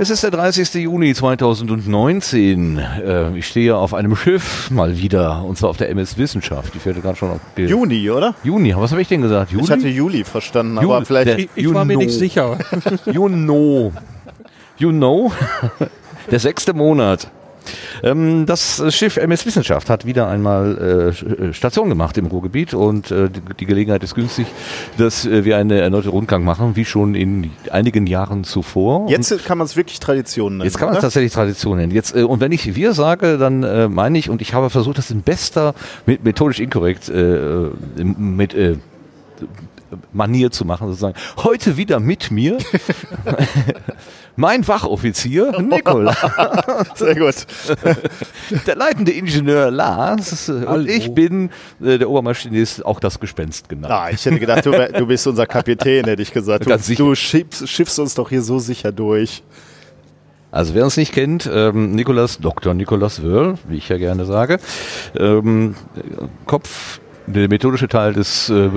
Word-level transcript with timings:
Es 0.00 0.10
ist 0.10 0.22
der 0.22 0.30
30. 0.30 0.74
Juni 0.74 1.12
2019. 1.12 2.78
Äh, 2.78 3.36
ich 3.36 3.48
stehe 3.48 3.76
auf 3.76 3.94
einem 3.94 4.14
Schiff 4.14 4.70
mal 4.70 4.96
wieder, 4.96 5.42
und 5.44 5.58
zwar 5.58 5.70
auf 5.70 5.76
der 5.76 5.88
MS 5.90 6.16
Wissenschaft. 6.16 6.72
Die 6.74 6.78
fährt 6.78 7.02
gerade 7.02 7.16
schon 7.16 7.32
auf 7.32 7.40
die 7.56 7.62
Juni, 7.64 8.08
oder? 8.08 8.34
Juni, 8.44 8.74
was 8.76 8.92
habe 8.92 9.02
ich 9.02 9.08
denn 9.08 9.22
gesagt? 9.22 9.50
Juli? 9.50 9.64
Ich 9.64 9.70
hatte 9.72 9.88
Juli 9.88 10.22
verstanden, 10.22 10.76
Juli, 10.76 10.94
aber 10.94 11.04
vielleicht. 11.04 11.26
der- 11.28 11.38
Ich, 11.40 11.48
ich 11.56 11.74
war 11.74 11.84
mir 11.84 11.94
You 11.94 11.98
nicht 11.98 12.10
know. 12.10 12.18
sicher. 12.18 12.58
You 13.06 13.28
know. 13.28 13.92
You 14.78 14.90
know? 14.92 15.32
Der 16.30 16.38
sechste 16.38 16.74
Monat. 16.74 17.28
Ähm, 18.02 18.46
das 18.46 18.82
Schiff 18.94 19.16
MS 19.16 19.46
Wissenschaft 19.46 19.90
hat 19.90 20.04
wieder 20.06 20.28
einmal 20.28 21.12
äh, 21.48 21.52
Station 21.52 21.88
gemacht 21.88 22.16
im 22.18 22.26
Ruhrgebiet 22.26 22.74
und 22.74 23.10
äh, 23.10 23.28
die- 23.58 23.66
Gelegenheit 23.66 24.02
ist 24.02 24.14
günstig, 24.14 24.46
dass 24.96 25.26
äh, 25.26 25.44
wir 25.44 25.58
eine 25.58 25.78
erneute 25.80 26.08
Rundgang 26.08 26.42
machen, 26.42 26.74
wie 26.74 26.84
schon 26.86 27.14
in 27.14 27.50
einigen 27.70 28.06
Jahren 28.06 28.44
zuvor. 28.44 29.08
Jetzt 29.10 29.44
kann 29.44 29.58
man 29.58 29.66
es 29.66 29.76
wirklich 29.76 30.00
Tradition 30.00 30.56
nennen. 30.58 30.64
Jetzt 30.64 30.78
kann 30.78 30.88
man 30.88 30.96
es 30.96 31.02
tatsächlich 31.02 31.32
Tradition 31.32 31.76
nennen. 31.76 31.92
Jetzt, 31.92 32.16
äh, 32.16 32.22
und 32.22 32.40
wenn 32.40 32.52
ich 32.52 32.74
wir 32.74 32.94
sage, 32.94 33.36
dann 33.36 33.62
äh, 33.62 33.88
meine 33.88 34.18
ich, 34.18 34.30
und 34.30 34.40
ich 34.40 34.54
habe 34.54 34.70
versucht, 34.70 34.96
das 34.98 35.10
in 35.10 35.20
bester, 35.22 35.74
mit, 36.06 36.24
methodisch 36.24 36.60
inkorrekt, 36.60 37.08
äh, 37.10 37.66
äh, 37.66 37.70
mit 37.98 38.54
äh, 38.54 38.76
Manier 40.12 40.50
zu 40.50 40.64
machen, 40.64 40.88
sozusagen. 40.88 41.16
Heute 41.38 41.76
wieder 41.76 42.00
mit 42.00 42.30
mir 42.30 42.58
mein 44.36 44.66
Wachoffizier 44.66 45.60
Nikola, 45.60 46.14
Sehr 46.94 47.14
gut. 47.14 47.34
der 48.66 48.76
leitende 48.76 49.12
Ingenieur 49.12 49.70
Lars 49.70 50.48
äh, 50.48 50.52
Hallo. 50.66 50.80
und 50.80 50.88
ich 50.88 51.12
bin 51.12 51.50
äh, 51.82 51.98
der 51.98 52.08
Obermaschinist, 52.08 52.84
auch 52.84 53.00
das 53.00 53.18
Gespenst 53.18 53.68
genannt. 53.68 53.92
Ah, 53.92 54.10
ich 54.10 54.24
hätte 54.24 54.38
gedacht, 54.38 54.66
du, 54.66 54.70
du 54.70 55.06
bist 55.06 55.26
unser 55.26 55.46
Kapitän, 55.46 56.04
hätte 56.04 56.22
ich 56.22 56.32
gesagt. 56.32 56.66
Du, 56.66 56.94
du 56.94 57.14
schiffst, 57.14 57.68
schiffst 57.68 57.98
uns 57.98 58.14
doch 58.14 58.28
hier 58.28 58.42
so 58.42 58.58
sicher 58.58 58.92
durch. 58.92 59.42
Also 60.50 60.74
wer 60.74 60.84
uns 60.84 60.96
nicht 60.96 61.12
kennt, 61.12 61.48
ähm, 61.52 61.92
Nikolas, 61.92 62.38
Dr. 62.38 62.72
Nikolas 62.72 63.22
Wörl, 63.22 63.58
wie 63.68 63.76
ich 63.76 63.88
ja 63.90 63.98
gerne 63.98 64.24
sage, 64.24 64.58
ähm, 65.18 65.74
Kopf, 66.46 67.00
der 67.34 67.48
methodische 67.48 67.88
Teil 67.88 68.12
des, 68.14 68.48
äh, 68.50 68.68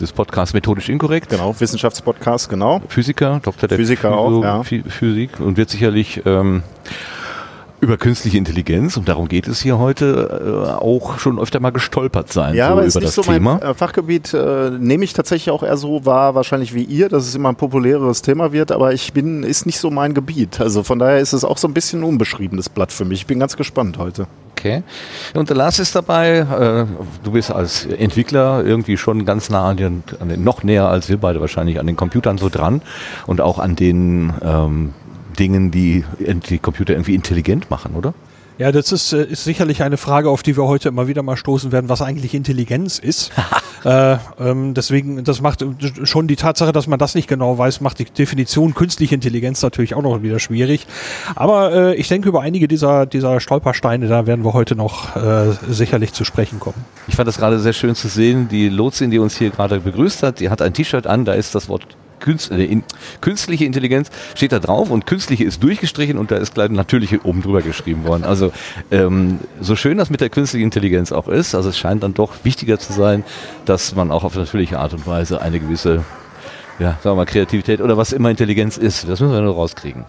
des 0.00 0.12
Podcasts 0.12 0.54
Methodisch 0.54 0.88
Inkorrekt. 0.88 1.30
Genau, 1.30 1.54
Wissenschaftspodcast, 1.58 2.48
genau. 2.48 2.80
Physiker, 2.88 3.40
Doktor 3.42 3.68
der 3.68 3.78
Physiker 3.78 4.16
auch, 4.16 4.42
ja. 4.42 4.60
Phy- 4.60 4.88
Physik 4.88 5.40
und 5.40 5.56
wird 5.56 5.70
sicherlich 5.70 6.22
ähm, 6.26 6.62
über 7.80 7.96
künstliche 7.96 8.38
Intelligenz, 8.38 8.96
und 8.96 9.08
darum 9.08 9.28
geht 9.28 9.48
es 9.48 9.60
hier 9.60 9.78
heute, 9.78 10.68
äh, 10.70 10.82
auch 10.82 11.18
schon 11.18 11.38
öfter 11.38 11.60
mal 11.60 11.70
gestolpert 11.70 12.32
sein 12.32 12.54
Ja, 12.54 12.66
so 12.68 12.72
aber 12.72 12.80
über 12.80 12.88
ist 12.88 12.94
nicht 12.94 13.06
das 13.08 13.14
so 13.14 13.22
Thema. 13.22 13.58
mein 13.60 13.70
äh, 13.70 13.74
Fachgebiet. 13.74 14.32
Äh, 14.34 14.70
nehme 14.70 15.04
ich 15.04 15.12
tatsächlich 15.12 15.50
auch 15.50 15.62
eher 15.62 15.76
so 15.76 16.04
wahr, 16.06 16.34
wahrscheinlich 16.34 16.74
wie 16.74 16.84
ihr, 16.84 17.08
dass 17.08 17.26
es 17.26 17.34
immer 17.34 17.50
ein 17.50 17.56
populäreres 17.56 18.22
Thema 18.22 18.52
wird, 18.52 18.72
aber 18.72 18.92
ich 18.92 19.12
bin, 19.12 19.42
ist 19.42 19.66
nicht 19.66 19.78
so 19.78 19.90
mein 19.90 20.14
Gebiet. 20.14 20.60
Also 20.60 20.82
von 20.82 20.98
daher 20.98 21.18
ist 21.18 21.32
es 21.32 21.44
auch 21.44 21.58
so 21.58 21.68
ein 21.68 21.74
bisschen 21.74 22.00
ein 22.00 22.04
unbeschriebenes 22.04 22.68
Blatt 22.68 22.92
für 22.92 23.04
mich. 23.04 23.20
Ich 23.20 23.26
bin 23.26 23.38
ganz 23.38 23.56
gespannt 23.56 23.98
heute. 23.98 24.26
Okay. 24.52 24.82
Und 25.34 25.50
der 25.50 25.56
Lars 25.56 25.78
ist 25.78 25.94
dabei. 25.94 26.38
Äh, 26.38 26.86
du 27.22 27.30
bist 27.32 27.50
als 27.50 27.84
Entwickler 27.84 28.64
irgendwie 28.64 28.96
schon 28.96 29.26
ganz 29.26 29.50
nah 29.50 29.68
an 29.68 29.76
den, 29.76 30.02
an 30.18 30.30
den, 30.30 30.42
noch 30.42 30.62
näher 30.62 30.88
als 30.88 31.10
wir 31.10 31.18
beide 31.18 31.42
wahrscheinlich 31.42 31.78
an 31.78 31.86
den 31.86 31.96
Computern 31.96 32.38
so 32.38 32.48
dran 32.48 32.80
und 33.26 33.42
auch 33.42 33.58
an 33.58 33.76
den 33.76 34.32
ähm, 34.42 34.94
Dingen, 35.36 35.70
die 35.70 36.04
die 36.18 36.58
Computer 36.58 36.94
irgendwie 36.94 37.14
intelligent 37.14 37.70
machen, 37.70 37.94
oder? 37.94 38.14
Ja, 38.58 38.72
das 38.72 38.90
ist, 38.90 39.12
äh, 39.12 39.24
ist 39.24 39.44
sicherlich 39.44 39.82
eine 39.82 39.98
Frage, 39.98 40.30
auf 40.30 40.42
die 40.42 40.56
wir 40.56 40.64
heute 40.64 40.88
immer 40.88 41.08
wieder 41.08 41.22
mal 41.22 41.36
stoßen 41.36 41.72
werden, 41.72 41.90
was 41.90 42.00
eigentlich 42.00 42.34
Intelligenz 42.34 42.98
ist. 42.98 43.30
äh, 43.84 44.16
ähm, 44.40 44.72
deswegen, 44.72 45.24
das 45.24 45.42
macht 45.42 45.60
äh, 45.60 45.66
schon 46.04 46.26
die 46.26 46.36
Tatsache, 46.36 46.72
dass 46.72 46.86
man 46.86 46.98
das 46.98 47.14
nicht 47.14 47.28
genau 47.28 47.58
weiß, 47.58 47.82
macht 47.82 47.98
die 47.98 48.06
Definition 48.06 48.74
künstliche 48.74 49.14
Intelligenz 49.14 49.60
natürlich 49.60 49.94
auch 49.94 50.00
noch 50.00 50.22
wieder 50.22 50.38
schwierig. 50.38 50.86
Aber 51.34 51.72
äh, 51.72 51.94
ich 51.96 52.08
denke, 52.08 52.30
über 52.30 52.40
einige 52.40 52.66
dieser, 52.66 53.04
dieser 53.04 53.40
Stolpersteine, 53.40 54.08
da 54.08 54.26
werden 54.26 54.42
wir 54.42 54.54
heute 54.54 54.74
noch 54.74 55.14
äh, 55.16 55.52
sicherlich 55.68 56.14
zu 56.14 56.24
sprechen 56.24 56.58
kommen. 56.58 56.82
Ich 57.08 57.16
fand 57.16 57.28
das 57.28 57.36
gerade 57.36 57.58
sehr 57.58 57.74
schön 57.74 57.94
zu 57.94 58.08
sehen. 58.08 58.48
Die 58.48 58.70
Lotsin, 58.70 59.10
die 59.10 59.18
uns 59.18 59.36
hier 59.36 59.50
gerade 59.50 59.80
begrüßt 59.80 60.22
hat, 60.22 60.40
die 60.40 60.48
hat 60.48 60.62
ein 60.62 60.72
T-Shirt 60.72 61.06
an, 61.06 61.26
da 61.26 61.34
ist 61.34 61.54
das 61.54 61.68
Wort 61.68 61.86
Künst, 62.20 62.50
äh, 62.50 62.64
in, 62.64 62.84
künstliche 63.20 63.64
Intelligenz 63.64 64.10
steht 64.34 64.52
da 64.52 64.58
drauf 64.58 64.90
und 64.90 65.06
künstliche 65.06 65.44
ist 65.44 65.62
durchgestrichen 65.62 66.18
und 66.18 66.30
da 66.30 66.36
ist 66.36 66.54
gleich 66.54 66.70
natürliche 66.70 67.24
oben 67.24 67.42
drüber 67.42 67.62
geschrieben 67.62 68.04
worden. 68.04 68.24
Also 68.24 68.52
ähm, 68.90 69.38
so 69.60 69.76
schön 69.76 69.98
das 69.98 70.10
mit 70.10 70.20
der 70.20 70.30
künstlichen 70.30 70.64
Intelligenz 70.64 71.12
auch 71.12 71.28
ist, 71.28 71.54
also 71.54 71.68
es 71.68 71.78
scheint 71.78 72.02
dann 72.02 72.14
doch 72.14 72.32
wichtiger 72.44 72.78
zu 72.78 72.92
sein, 72.92 73.24
dass 73.64 73.94
man 73.94 74.10
auch 74.10 74.24
auf 74.24 74.34
natürliche 74.34 74.78
Art 74.78 74.92
und 74.92 75.06
Weise 75.06 75.40
eine 75.40 75.60
gewisse 75.60 76.04
ja, 76.78 76.90
sagen 76.90 77.04
wir 77.04 77.14
mal 77.14 77.26
Kreativität 77.26 77.80
oder 77.80 77.96
was 77.96 78.12
immer 78.12 78.30
Intelligenz 78.30 78.76
ist. 78.76 79.08
Das 79.08 79.20
müssen 79.20 79.32
wir 79.32 79.40
nur 79.40 79.54
rauskriegen. 79.54 80.04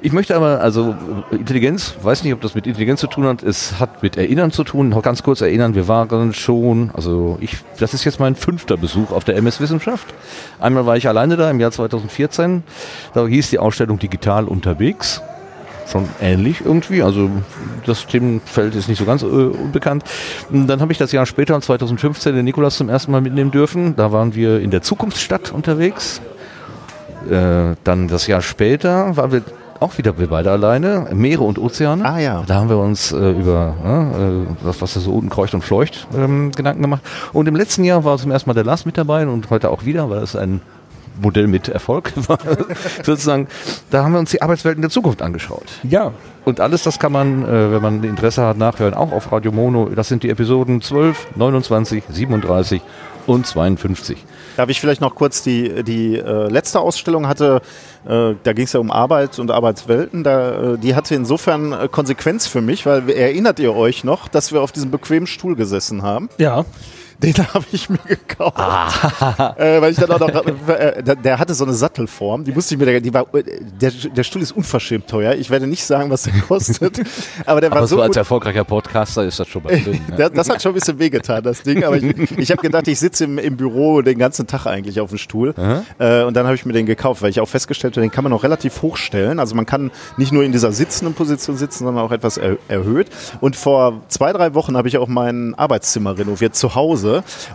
Ich 0.00 0.12
möchte 0.12 0.34
aber, 0.34 0.60
also 0.60 0.94
Intelligenz, 1.30 1.94
weiß 2.02 2.24
nicht, 2.24 2.32
ob 2.32 2.40
das 2.40 2.54
mit 2.54 2.66
Intelligenz 2.66 3.00
zu 3.00 3.06
tun 3.06 3.26
hat, 3.26 3.42
es 3.42 3.78
hat 3.78 4.02
mit 4.02 4.16
Erinnern 4.16 4.50
zu 4.50 4.64
tun. 4.64 4.88
Noch 4.88 5.02
ganz 5.02 5.22
kurz 5.22 5.40
erinnern, 5.40 5.74
wir 5.74 5.88
waren 5.88 6.32
schon, 6.32 6.90
also 6.94 7.36
ich, 7.40 7.56
das 7.78 7.92
ist 7.92 8.04
jetzt 8.04 8.18
mein 8.18 8.34
fünfter 8.34 8.76
Besuch 8.76 9.10
auf 9.10 9.24
der 9.24 9.36
MS 9.36 9.60
Wissenschaft. 9.60 10.06
Einmal 10.58 10.86
war 10.86 10.96
ich 10.96 11.06
alleine 11.08 11.36
da 11.36 11.50
im 11.50 11.60
Jahr 11.60 11.70
2014. 11.70 12.62
Da 13.12 13.26
hieß 13.26 13.50
die 13.50 13.58
Ausstellung 13.58 13.98
Digital 13.98 14.46
unterwegs 14.46 15.20
schon 15.86 16.08
ähnlich 16.20 16.64
irgendwie. 16.64 17.02
Also 17.02 17.30
das 17.84 18.06
Themenfeld 18.06 18.74
ist 18.74 18.88
nicht 18.88 18.98
so 18.98 19.04
ganz 19.04 19.22
äh, 19.22 19.26
unbekannt. 19.26 20.04
Und 20.50 20.66
Dann 20.66 20.80
habe 20.80 20.92
ich 20.92 20.98
das 20.98 21.12
Jahr 21.12 21.26
später, 21.26 21.60
2015, 21.60 22.34
den 22.34 22.44
Nikolas 22.44 22.76
zum 22.76 22.88
ersten 22.88 23.12
Mal 23.12 23.20
mitnehmen 23.20 23.50
dürfen. 23.50 23.96
Da 23.96 24.12
waren 24.12 24.34
wir 24.34 24.60
in 24.60 24.70
der 24.70 24.82
Zukunftsstadt 24.82 25.52
unterwegs. 25.52 26.20
Äh, 27.30 27.74
dann 27.84 28.08
das 28.08 28.26
Jahr 28.26 28.42
später 28.42 29.16
waren 29.16 29.32
wir 29.32 29.42
auch 29.80 29.98
wieder 29.98 30.16
wir 30.18 30.28
beide 30.28 30.50
alleine, 30.50 31.08
Meere 31.12 31.42
und 31.42 31.58
Ozeane. 31.58 32.04
Ah, 32.04 32.18
ja. 32.18 32.42
Da 32.46 32.54
haben 32.54 32.68
wir 32.68 32.78
uns 32.78 33.12
äh, 33.12 33.30
über 33.32 33.74
äh, 33.84 34.64
das, 34.64 34.80
was 34.80 34.94
da 34.94 35.00
so 35.00 35.12
unten 35.12 35.28
kreucht 35.28 35.54
und 35.54 35.62
fleucht, 35.62 36.06
ähm, 36.16 36.50
Gedanken 36.52 36.82
gemacht. 36.82 37.02
Und 37.34 37.46
im 37.46 37.56
letzten 37.56 37.84
Jahr 37.84 38.04
war 38.04 38.16
zum 38.16 38.30
ersten 38.30 38.48
Mal 38.48 38.54
der 38.54 38.64
Lars 38.64 38.86
mit 38.86 38.96
dabei 38.96 39.26
und 39.26 39.50
heute 39.50 39.70
auch 39.70 39.84
wieder, 39.84 40.08
weil 40.08 40.22
es 40.22 40.34
ein 40.34 40.60
Modell 41.20 41.46
mit 41.46 41.68
Erfolg 41.68 42.12
war. 42.28 42.38
Sozusagen, 43.02 43.48
da 43.90 44.04
haben 44.04 44.12
wir 44.12 44.18
uns 44.18 44.30
die 44.30 44.42
Arbeitswelten 44.42 44.82
der 44.82 44.90
Zukunft 44.90 45.22
angeschaut. 45.22 45.66
Ja, 45.82 46.12
Und 46.44 46.60
alles 46.60 46.82
das 46.82 46.98
kann 46.98 47.12
man, 47.12 47.44
äh, 47.44 47.72
wenn 47.72 47.82
man 47.82 48.04
Interesse 48.04 48.42
hat, 48.42 48.56
nachhören, 48.56 48.94
auch 48.94 49.12
auf 49.12 49.32
Radio 49.32 49.52
Mono. 49.52 49.88
Das 49.94 50.08
sind 50.08 50.22
die 50.22 50.30
Episoden 50.30 50.80
12, 50.80 51.28
29, 51.36 52.04
37 52.08 52.82
und 53.26 53.46
52. 53.46 54.24
Darf 54.56 54.68
ich 54.68 54.80
vielleicht 54.80 55.00
noch 55.00 55.14
kurz 55.14 55.42
die, 55.42 55.82
die 55.82 56.16
äh, 56.16 56.48
letzte 56.48 56.80
Ausstellung 56.80 57.26
hatte, 57.28 57.60
äh, 58.06 58.34
da 58.42 58.52
ging 58.52 58.64
es 58.64 58.72
ja 58.72 58.80
um 58.80 58.90
Arbeit 58.90 59.38
und 59.38 59.50
Arbeitswelten, 59.50 60.22
da, 60.24 60.74
äh, 60.74 60.78
die 60.78 60.94
hatte 60.94 61.14
insofern 61.14 61.72
äh, 61.72 61.88
Konsequenz 61.90 62.46
für 62.46 62.62
mich, 62.62 62.86
weil 62.86 63.10
erinnert 63.10 63.58
ihr 63.58 63.74
euch 63.74 64.04
noch, 64.04 64.28
dass 64.28 64.52
wir 64.52 64.62
auf 64.62 64.72
diesem 64.72 64.90
bequemen 64.90 65.26
Stuhl 65.26 65.56
gesessen 65.56 66.02
haben? 66.02 66.28
ja. 66.38 66.64
Den 67.22 67.34
habe 67.54 67.64
ich 67.72 67.88
mir 67.88 67.98
gekauft. 67.98 68.58
Äh, 69.56 69.80
weil 69.80 69.92
ich 69.92 69.98
dann 69.98 70.10
auch 70.10 70.20
noch, 70.20 70.46
äh, 70.68 71.02
der, 71.02 71.16
der 71.16 71.38
hatte 71.38 71.54
so 71.54 71.64
eine 71.64 71.74
Sattelform, 71.74 72.44
die 72.44 72.52
musste 72.52 72.74
ich 72.74 72.80
mir, 72.80 73.00
die 73.00 73.12
war, 73.12 73.26
der, 73.80 73.90
der 73.90 74.22
Stuhl 74.22 74.42
ist 74.42 74.52
unverschämt 74.52 75.08
teuer. 75.08 75.34
Ich 75.34 75.50
werde 75.50 75.66
nicht 75.66 75.84
sagen, 75.84 76.10
was 76.10 76.22
der 76.22 76.34
kostet, 76.48 77.00
aber 77.46 77.60
der 77.60 77.70
war 77.70 77.78
Aber 77.78 77.86
so 77.86 77.96
so 77.96 78.02
als 78.02 78.16
erfolgreicher 78.16 78.64
Podcaster 78.64 79.24
ist 79.24 79.40
das 79.40 79.48
schon 79.48 79.62
mal 79.62 79.70
drin. 79.70 80.00
ne? 80.08 80.16
Das, 80.16 80.32
das 80.32 80.48
hat 80.50 80.62
schon 80.62 80.72
ein 80.72 80.74
bisschen 80.74 80.98
wehgetan, 80.98 81.42
das 81.42 81.62
Ding. 81.62 81.84
Aber 81.84 81.96
ich, 81.96 82.38
ich 82.38 82.50
habe 82.50 82.62
gedacht, 82.62 82.86
ich 82.88 82.98
sitze 82.98 83.24
im, 83.24 83.38
im 83.38 83.56
Büro 83.56 84.02
den 84.02 84.18
ganzen 84.18 84.46
Tag 84.46 84.66
eigentlich 84.66 85.00
auf 85.00 85.10
dem 85.10 85.18
Stuhl. 85.18 85.54
Äh, 85.98 86.22
und 86.24 86.34
dann 86.34 86.46
habe 86.46 86.54
ich 86.54 86.66
mir 86.66 86.72
den 86.72 86.86
gekauft, 86.86 87.22
weil 87.22 87.30
ich 87.30 87.40
auch 87.40 87.48
festgestellt 87.48 87.94
habe, 87.96 88.02
den 88.02 88.10
kann 88.10 88.24
man 88.24 88.32
auch 88.32 88.42
relativ 88.42 88.82
hoch 88.82 88.96
stellen. 88.96 89.40
Also 89.40 89.54
man 89.54 89.66
kann 89.66 89.90
nicht 90.16 90.32
nur 90.32 90.44
in 90.44 90.52
dieser 90.52 90.72
sitzenden 90.72 91.14
Position 91.14 91.56
sitzen, 91.56 91.84
sondern 91.84 92.04
auch 92.04 92.12
etwas 92.12 92.36
er, 92.36 92.56
erhöht. 92.68 93.08
Und 93.40 93.56
vor 93.56 94.02
zwei, 94.08 94.32
drei 94.32 94.54
Wochen 94.54 94.76
habe 94.76 94.88
ich 94.88 94.98
auch 94.98 95.08
mein 95.08 95.54
Arbeitszimmer 95.54 96.18
renoviert 96.18 96.54
zu 96.54 96.74
Hause. 96.74 97.05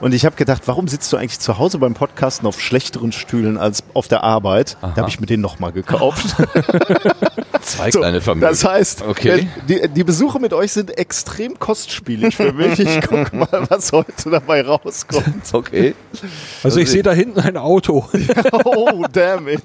Und 0.01 0.13
ich 0.13 0.25
habe 0.25 0.35
gedacht, 0.35 0.63
warum 0.65 0.87
sitzt 0.87 1.11
du 1.13 1.17
eigentlich 1.17 1.39
zu 1.39 1.57
Hause 1.57 1.77
beim 1.79 1.93
Podcasten 1.93 2.47
auf 2.47 2.59
schlechteren 2.59 3.11
Stühlen 3.11 3.57
als 3.57 3.83
auf 3.93 4.07
der 4.07 4.23
Arbeit? 4.23 4.77
Da 4.81 4.95
habe 4.95 5.09
ich 5.09 5.19
mir 5.19 5.25
den 5.27 5.41
nochmal 5.41 5.71
gekauft. 5.71 6.35
Zwei 7.61 7.91
So, 7.91 7.99
kleine 7.99 8.21
Familien. 8.21 8.49
Das 8.49 8.65
heißt, 8.65 9.03
Okay. 9.03 9.47
die, 9.67 9.87
die 9.87 10.03
Besuche 10.03 10.39
mit 10.39 10.51
euch 10.53 10.71
sind 10.71 10.97
extrem 10.97 11.59
kostspielig 11.59 12.35
für 12.35 12.53
mich. 12.53 12.79
Ich 12.79 13.01
gucke 13.01 13.35
mal, 13.35 13.65
was 13.69 13.91
heute 13.91 14.29
dabei 14.31 14.61
rauskommt. 14.65 15.53
Okay. 15.53 15.93
Also 16.63 16.79
ich 16.79 16.89
sehe 16.89 17.03
da 17.03 17.11
hinten 17.13 17.39
ein 17.39 17.57
Auto. 17.57 18.05
Oh, 18.63 19.03
damn 19.11 19.47
it. 19.47 19.63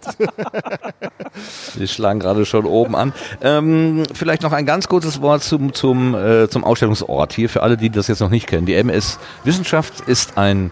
Wir 1.75 1.87
schlagen 1.87 2.21
gerade 2.21 2.45
schon 2.47 2.65
oben 2.65 2.95
an. 2.97 3.13
Ähm, 3.43 4.05
vielleicht 4.15 4.43
noch 4.43 4.53
ein 4.53 4.65
ganz 4.67 4.89
kurzes 4.89 5.21
Wort 5.21 5.43
zum, 5.43 5.73
zum, 5.75 6.15
äh, 6.15 6.49
zum 6.49 6.65
Ausstellungsort 6.65 7.33
hier 7.33 7.49
für 7.49 7.63
alle, 7.63 7.77
die 7.77 7.91
das 7.91 8.09
jetzt 8.09 8.21
noch 8.21 8.31
nicht 8.31 8.47
kennen. 8.47 8.67
Die 8.67 8.75
MS 8.75 9.19
Wissenschaft 9.45 9.76
ist 10.07 10.37
ein 10.39 10.71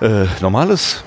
äh, 0.00 0.24
normales 0.40 1.04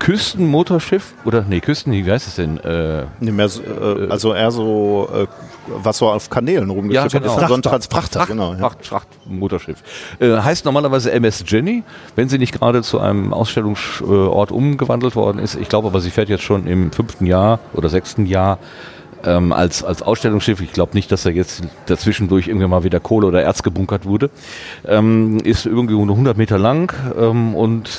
Küstenmotorschiff 0.00 1.14
oder 1.24 1.44
nee, 1.48 1.60
Küsten, 1.60 1.92
wie 1.92 2.10
heißt 2.10 2.26
es 2.26 2.34
denn? 2.36 2.58
Äh, 2.58 3.06
Nee, 3.20 3.30
mehr 3.30 3.48
so, 3.48 3.62
äh, 3.62 4.08
also 4.10 4.34
eher 4.34 4.50
so, 4.50 5.08
äh, 5.14 5.26
was 5.68 5.98
so 5.98 6.10
auf 6.10 6.28
Kanälen 6.28 6.68
rumgeschippert 6.68 7.12
Ja, 7.14 7.20
genau. 7.20 7.40
ist. 7.40 7.48
So 7.48 7.54
ein 7.54 7.62
Frachter, 7.90 8.18
Fracht, 8.18 8.28
genau. 8.28 8.52
Ja. 8.54 8.58
Fracht, 8.58 8.84
Frachtmotorschiff. 8.86 9.82
Äh, 10.18 10.36
heißt 10.38 10.64
normalerweise 10.64 11.12
MS 11.12 11.44
Jenny, 11.46 11.84
wenn 12.16 12.28
sie 12.28 12.38
nicht 12.38 12.52
gerade 12.52 12.82
zu 12.82 12.98
einem 12.98 13.32
Ausstellungsort 13.32 14.50
umgewandelt 14.50 15.14
worden 15.14 15.38
ist. 15.38 15.54
Ich 15.54 15.68
glaube 15.68 15.88
aber, 15.88 16.00
sie 16.00 16.10
fährt 16.10 16.28
jetzt 16.28 16.42
schon 16.44 16.66
im 16.66 16.90
fünften 16.90 17.26
Jahr 17.26 17.60
oder 17.72 17.88
sechsten 17.88 18.26
Jahr 18.26 18.58
ähm, 19.24 19.52
als, 19.52 19.84
als 19.84 20.02
Ausstellungsschiff. 20.02 20.60
Ich 20.60 20.72
glaube 20.72 20.94
nicht, 20.94 21.10
dass 21.12 21.24
er 21.24 21.32
jetzt 21.32 21.62
dazwischendurch 21.86 22.48
irgendwann 22.48 22.70
mal 22.70 22.84
wieder 22.84 23.00
Kohle 23.00 23.26
oder 23.26 23.42
Erz 23.42 23.62
gebunkert 23.62 24.04
wurde. 24.04 24.30
Ähm, 24.86 25.38
ist 25.44 25.66
irgendwie 25.66 25.94
nur 25.94 26.10
100 26.10 26.36
Meter 26.36 26.58
lang 26.58 26.92
ähm, 27.18 27.54
und 27.54 27.90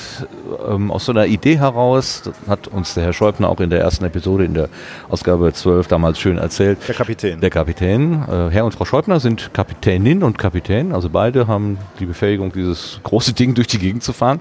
ähm, 0.67 0.91
aus 0.91 1.05
so 1.05 1.11
einer 1.11 1.25
Idee 1.25 1.59
heraus 1.59 2.23
hat 2.47 2.67
uns 2.67 2.93
der 2.93 3.03
Herr 3.03 3.13
Schäubner 3.13 3.49
auch 3.49 3.59
in 3.59 3.69
der 3.69 3.81
ersten 3.81 4.05
Episode, 4.05 4.45
in 4.45 4.53
der 4.53 4.69
Ausgabe 5.09 5.53
12 5.53 5.87
damals 5.87 6.19
schön 6.19 6.37
erzählt. 6.37 6.79
Der 6.87 6.95
Kapitän. 6.95 7.39
Der 7.39 7.49
Kapitän. 7.49 8.23
Äh, 8.23 8.49
Herr 8.51 8.65
und 8.65 8.73
Frau 8.73 8.85
Schäubner 8.85 9.19
sind 9.19 9.53
Kapitänin 9.53 10.23
und 10.23 10.37
Kapitän, 10.37 10.93
also 10.93 11.09
beide 11.09 11.47
haben 11.47 11.77
die 11.99 12.05
Befähigung, 12.05 12.51
dieses 12.51 12.99
große 13.03 13.33
Ding 13.33 13.55
durch 13.55 13.67
die 13.67 13.79
Gegend 13.79 14.03
zu 14.03 14.13
fahren. 14.13 14.39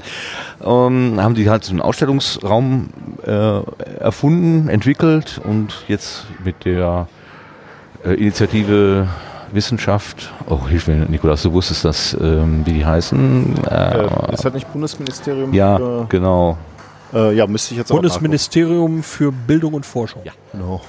Ähm, 0.63 1.19
haben 1.21 1.35
die 1.35 1.49
halt 1.49 1.65
so 1.65 1.73
einen 1.73 1.81
Ausstellungsraum 1.81 2.91
äh, 3.27 3.61
erfunden, 3.99 4.69
entwickelt 4.69 5.41
und 5.45 5.85
jetzt 5.89 6.27
mit 6.45 6.65
der 6.75 7.09
äh, 8.05 8.15
Initiative 8.15 9.09
Wissenschaft, 9.53 10.33
oh 10.49 10.67
hilf 10.67 10.89
mir 10.89 10.97
Nikolaus, 10.97 11.43
du 11.43 11.53
wusstest 11.53 11.85
das, 11.85 12.17
ähm, 12.21 12.63
wie 12.65 12.73
die 12.73 12.87
heißen? 12.87 13.65
Äh, 13.71 14.33
ist 14.33 14.45
das 14.45 14.55
nicht 14.55 14.73
Bundesministerium? 14.73 15.53
Ja, 15.53 15.77
für, 15.77 16.07
genau. 16.09 16.57
äh, 17.13 17.35
ja, 17.35 17.47
müsste 17.47 17.75
ich 17.75 17.79
jetzt 17.79 17.93
auch 17.93 17.97
Bundesministerium 17.97 19.03
für 19.03 19.31
Bildung 19.31 19.75
und 19.75 19.87
Forschung. 19.87 20.23
Ja. 20.25 20.33
Genau. 20.53 20.81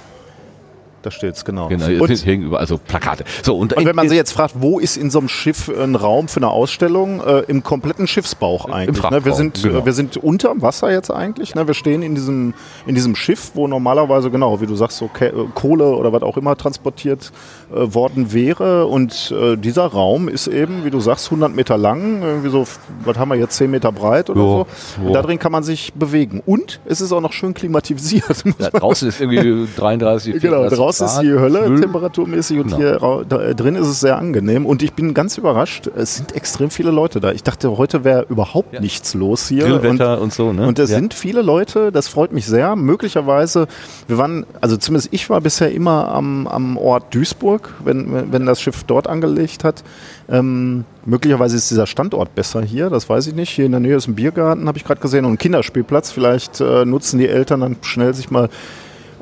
Da 1.04 1.12
steht's, 1.12 1.44
genau. 1.44 1.68
Genau, 1.68 1.86
Und, 2.02 2.10
es 2.10 2.26
hängen 2.26 2.44
überall 2.46 2.66
so 2.66 2.78
Plakate. 2.78 3.26
So, 3.44 3.58
und, 3.58 3.74
und 3.74 3.86
wenn 3.86 3.96
man 3.96 4.08
sich 4.08 4.18
jetzt 4.18 4.32
fragt, 4.32 4.56
wo 4.60 4.80
ist 4.80 4.96
in 4.96 5.12
so 5.12 5.20
einem 5.20 5.28
Schiff 5.28 5.70
ein 5.70 5.96
Raum 5.96 6.30
für 6.30 6.38
eine 6.38 6.48
Ausstellung? 6.48 7.22
Äh, 7.22 7.40
Im 7.42 7.62
kompletten 7.62 8.08
Schiffsbauch 8.08 8.66
eigentlich. 8.70 9.10
Ne? 9.10 9.26
Wir, 9.26 9.34
sind, 9.34 9.64
genau. 9.64 9.80
äh, 9.80 9.86
wir 9.86 9.92
sind 9.92 10.16
unterm 10.16 10.62
Wasser 10.62 10.92
jetzt 10.92 11.12
eigentlich. 11.12 11.56
Ne? 11.56 11.68
Wir 11.68 11.74
stehen 11.74 12.04
in 12.04 12.16
diesem, 12.16 12.54
in 12.88 12.96
diesem 12.96 13.18
Schiff, 13.18 13.52
wo 13.54 13.68
normalerweise, 13.68 14.32
genau, 14.32 14.62
wie 14.62 14.66
du 14.66 14.76
sagst, 14.76 14.98
so 14.98 15.10
Ke 15.10 15.28
äh, 15.28 15.46
Kohle 15.54 15.96
oder 15.96 16.14
was 16.14 16.24
auch 16.24 16.38
immer 16.38 16.56
transportiert 16.56 17.34
äh, 17.74 17.94
worden 17.94 18.32
wäre. 18.32 18.86
Und 18.86 19.34
äh, 19.38 19.58
dieser 19.58 19.88
Raum 19.88 20.30
ist 20.30 20.48
eben, 20.48 20.86
wie 20.86 20.90
du 20.90 21.02
sagst, 21.02 21.26
100 21.26 21.54
Meter 21.54 21.78
lang, 21.78 22.22
irgendwie 22.22 22.50
so, 22.50 22.66
was 23.04 23.18
haben 23.18 23.28
wir 23.30 23.36
jetzt, 23.36 23.58
10 23.58 23.70
Meter 23.70 23.92
breit 23.92 24.30
oder 24.30 24.40
Ja, 24.40 24.46
so. 24.46 24.66
ja. 25.02 25.08
Und 25.08 25.14
da 25.14 25.22
drin 25.22 25.38
kann 25.38 25.52
man 25.52 25.64
sich 25.64 25.94
bewegen. 25.94 26.42
Und 26.46 26.80
es 26.86 27.02
ist 27.02 27.12
auch 27.12 27.22
noch 27.22 27.34
schön 27.34 27.54
klimatisiert. 27.54 28.44
da 28.58 28.70
draußen 28.70 29.10
ist 29.10 29.20
irgendwie 29.20 29.68
33, 29.76 30.34
Genau, 30.34 30.42
34 30.42 30.78
draußen 30.78 30.93
ist 31.02 31.14
Grad, 31.16 31.24
die 31.24 31.34
Hölle 31.34 31.70
Müll. 31.70 31.82
temperaturmäßig 31.82 32.60
und 32.60 32.66
Genau. 32.68 32.78
hier 32.78 33.26
da, 33.28 33.42
äh, 33.42 33.56
drin 33.56 33.76
ist 33.76 33.88
es 33.88 34.00
sehr 34.00 34.18
angenehm. 34.18 34.66
Und 34.66 34.84
ich 34.84 34.94
bin 34.94 35.14
ganz 35.14 35.38
überrascht, 35.38 35.88
es 35.96 36.16
sind 36.16 36.36
extrem 36.36 36.70
viele 36.70 36.92
Leute 36.92 37.20
da. 37.20 37.32
Ich 37.32 37.44
dachte, 37.44 37.78
heute 37.78 38.04
wäre 38.04 38.26
überhaupt 38.30 38.74
Ja. 38.74 38.82
nichts 38.82 39.14
los 39.14 39.48
hier. 39.48 39.66
Und, 39.66 39.82
Grillwetter 39.82 40.22
und, 40.22 40.34
so, 40.34 40.54
ne? 40.54 40.68
und 40.68 40.80
es 40.80 40.90
Ja. 40.90 40.98
sind 40.98 41.14
viele 41.14 41.42
Leute, 41.42 41.92
das 41.92 42.08
freut 42.08 42.32
mich 42.32 42.46
sehr. 42.46 42.76
Möglicherweise, 42.76 43.68
wir 44.08 44.18
waren, 44.18 44.46
also 44.62 44.78
zumindest 44.78 45.10
ich 45.14 45.30
war 45.30 45.42
bisher 45.42 45.72
immer 45.72 46.08
am, 46.10 46.48
am 46.48 46.78
Ort 46.78 47.14
Duisburg, 47.14 47.74
wenn, 47.84 48.14
wenn- 48.14 48.32
wenn 48.34 48.46
das 48.46 48.62
Schiff 48.62 48.84
dort 48.84 49.08
angelegt 49.08 49.64
hat. 49.64 49.84
Ähm, 50.30 50.86
möglicherweise 51.06 51.58
ist 51.58 51.70
dieser 51.70 51.86
Standort 51.86 52.34
besser 52.34 52.62
hier, 52.62 52.90
das 52.90 53.10
weiß 53.10 53.28
ich 53.28 53.36
nicht. 53.36 53.50
Hier 53.50 53.66
in 53.66 53.72
der 53.72 53.82
Nähe 53.82 53.96
ist 53.98 54.08
ein 54.08 54.16
Biergarten, 54.16 54.68
habe 54.68 54.78
ich 54.78 54.86
gerade 54.86 55.02
gesehen, 55.02 55.26
und 55.26 55.34
ein 55.34 55.38
Kinderspielplatz. 55.38 56.12
Vielleicht 56.12 56.62
äh, 56.62 56.86
nutzen 56.86 57.20
die 57.20 57.28
Eltern 57.28 57.60
dann 57.60 57.76
schnell 57.82 58.14
sich 58.14 58.32
mal 58.32 58.50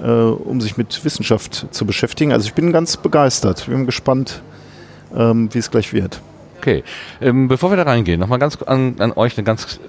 äh, 0.02 0.06
um 0.06 0.62
sich 0.62 0.78
mit 0.78 1.04
Wissenschaft 1.06 1.68
zu 1.72 1.86
beschäftigen. 1.86 2.32
Also 2.32 2.48
ich 2.48 2.54
bin 2.54 2.72
ganz 2.72 2.98
begeistert. 2.98 3.62
Ich 3.62 3.68
bin 3.68 3.86
gespannt, 3.86 4.42
ähm, 5.16 5.50
wie 5.54 5.60
es 5.60 5.72
gleich 5.72 5.94
wird. 5.94 6.22
Okay, 6.58 6.84
ähm, 7.22 7.48
bevor 7.48 7.72
wir 7.72 7.78
da 7.78 7.84
reingehen, 7.84 8.20
nochmal 8.20 8.38
ganz 8.38 8.62
an, 8.62 8.96
an 9.00 9.14
euch 9.14 9.36
eine 9.38 9.44
ganz 9.44 9.80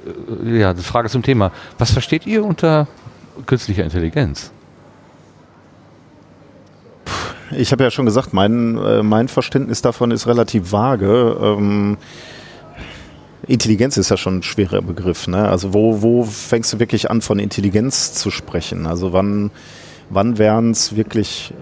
äh, 0.45 0.61
ja, 0.61 0.71
eine 0.71 0.81
Frage 0.81 1.11
zum 1.11 1.23
Thema. 1.23 1.53
Was 1.79 1.91
versteht 1.91 2.27
ihr 2.27 2.45
unter 2.45 2.89
künstlicher 3.45 3.85
Intelligenz? 3.85 4.51
Ich 7.55 7.73
habe 7.73 7.85
ja 7.85 7.91
schon 7.91 8.07
gesagt, 8.07 8.33
mein, 8.33 8.79
äh, 8.79 9.03
mein 9.03 9.29
Verständnis 9.29 9.83
davon 9.83 10.11
ist 10.11 10.27
relativ 10.27 10.73
vage. 10.73 11.37
Ähm, 11.41 11.99
Intelligenz 13.47 13.97
ist 13.97 14.09
ja 14.09 14.17
schon 14.17 14.39
ein 14.39 14.43
schwerer 14.43 14.81
Begriff. 14.81 15.27
Ne? 15.27 15.49
Also 15.49 15.75
wo, 15.75 16.01
wo 16.01 16.25
fängst 16.25 16.73
du 16.73 16.79
wirklich 16.79 17.11
an, 17.11 17.21
von 17.21 17.39
Intelligenz 17.39 18.15
zu 18.15 18.31
sprechen? 18.31 18.87
Also 18.87 19.13
wann, 19.13 19.51
wann 20.11 20.39
wären 20.39 20.71
es 20.71 20.97
wirklich 20.97 21.55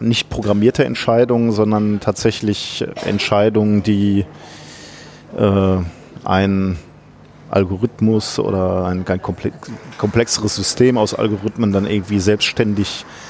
nicht 0.00 0.28
programmierte 0.30 0.84
Entscheidungen, 0.84 1.52
sondern 1.52 2.00
tatsächlich 2.00 2.84
Entscheidungen, 3.04 3.82
die 3.82 4.24
äh, 5.36 5.76
ein 6.24 6.78
Algorithmus 7.50 8.38
oder 8.38 8.84
ein, 8.86 9.06
ein 9.06 9.22
komple 9.22 9.52
komplexeres 9.96 10.54
System 10.54 10.98
aus 10.98 11.14
Algorithmen 11.14 11.72
dann 11.72 11.86
irgendwie 11.86 12.20
selbstständig 12.20 13.04
äh, 13.04 13.27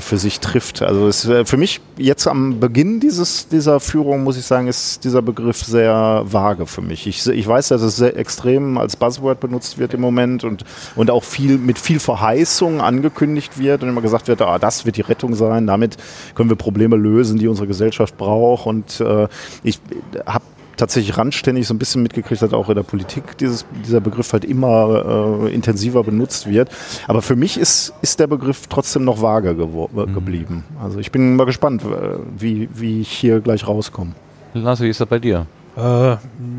für 0.00 0.18
sich 0.18 0.40
trifft. 0.40 0.82
Also 0.82 1.08
es, 1.08 1.24
äh, 1.26 1.44
für 1.44 1.56
mich 1.56 1.80
jetzt 1.96 2.26
am 2.26 2.60
Beginn 2.60 3.00
dieses, 3.00 3.48
dieser 3.48 3.80
Führung, 3.80 4.22
muss 4.22 4.36
ich 4.36 4.44
sagen, 4.44 4.68
ist 4.68 5.04
dieser 5.04 5.22
Begriff 5.22 5.64
sehr 5.64 6.22
vage 6.24 6.66
für 6.66 6.82
mich. 6.82 7.06
Ich, 7.06 7.26
ich 7.26 7.46
weiß, 7.46 7.68
dass 7.68 7.82
es 7.82 7.96
sehr 7.96 8.16
extrem 8.16 8.78
als 8.78 8.96
Buzzword 8.96 9.40
benutzt 9.40 9.78
wird 9.78 9.94
im 9.94 10.00
Moment 10.00 10.44
und, 10.44 10.64
und 10.94 11.10
auch 11.10 11.24
viel 11.24 11.58
mit 11.58 11.78
viel 11.78 12.00
Verheißung 12.00 12.80
angekündigt 12.80 13.58
wird 13.58 13.82
und 13.82 13.88
immer 13.88 14.02
gesagt 14.02 14.28
wird, 14.28 14.42
ah, 14.42 14.58
das 14.58 14.86
wird 14.86 14.96
die 14.96 15.02
Rettung 15.02 15.34
sein, 15.34 15.66
damit 15.66 15.96
können 16.34 16.50
wir 16.50 16.56
Probleme 16.56 16.96
lösen, 16.96 17.38
die 17.38 17.48
unsere 17.48 17.66
Gesellschaft 17.66 18.16
braucht. 18.16 18.66
Und 18.66 19.00
äh, 19.00 19.28
ich 19.62 19.80
habe 20.26 20.44
tatsächlich 20.76 21.16
randständig 21.16 21.66
so 21.66 21.74
ein 21.74 21.78
bisschen 21.78 22.02
mitgekriegt 22.02 22.42
hat, 22.42 22.52
auch 22.54 22.68
in 22.68 22.74
der 22.74 22.82
Politik 22.82 23.36
dieses, 23.38 23.64
dieser 23.84 24.00
Begriff 24.00 24.32
halt 24.32 24.44
immer 24.44 25.44
äh, 25.44 25.54
intensiver 25.54 26.02
benutzt 26.04 26.48
wird. 26.48 26.70
Aber 27.06 27.22
für 27.22 27.36
mich 27.36 27.58
ist, 27.58 27.92
ist 28.02 28.20
der 28.20 28.26
Begriff 28.26 28.66
trotzdem 28.68 29.04
noch 29.04 29.22
vage 29.22 29.50
äh, 29.50 30.06
geblieben. 30.12 30.64
Also 30.82 30.98
ich 30.98 31.12
bin 31.12 31.36
mal 31.36 31.44
gespannt, 31.44 31.82
äh, 31.82 32.18
wie, 32.36 32.68
wie 32.74 33.00
ich 33.00 33.10
hier 33.10 33.40
gleich 33.40 33.66
rauskomme. 33.66 34.12
Lars, 34.54 34.80
wie 34.80 34.88
ist 34.88 35.00
das 35.00 35.08
bei 35.08 35.18
dir? 35.18 35.46
Äh, 35.76 36.16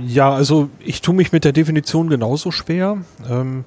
ja, 0.07 0.31
also 0.31 0.69
ich 0.80 1.01
tue 1.01 1.13
mich 1.13 1.31
mit 1.31 1.45
der 1.45 1.51
Definition 1.51 2.09
genauso 2.09 2.51
schwer. 2.51 2.98
Ähm, 3.30 3.66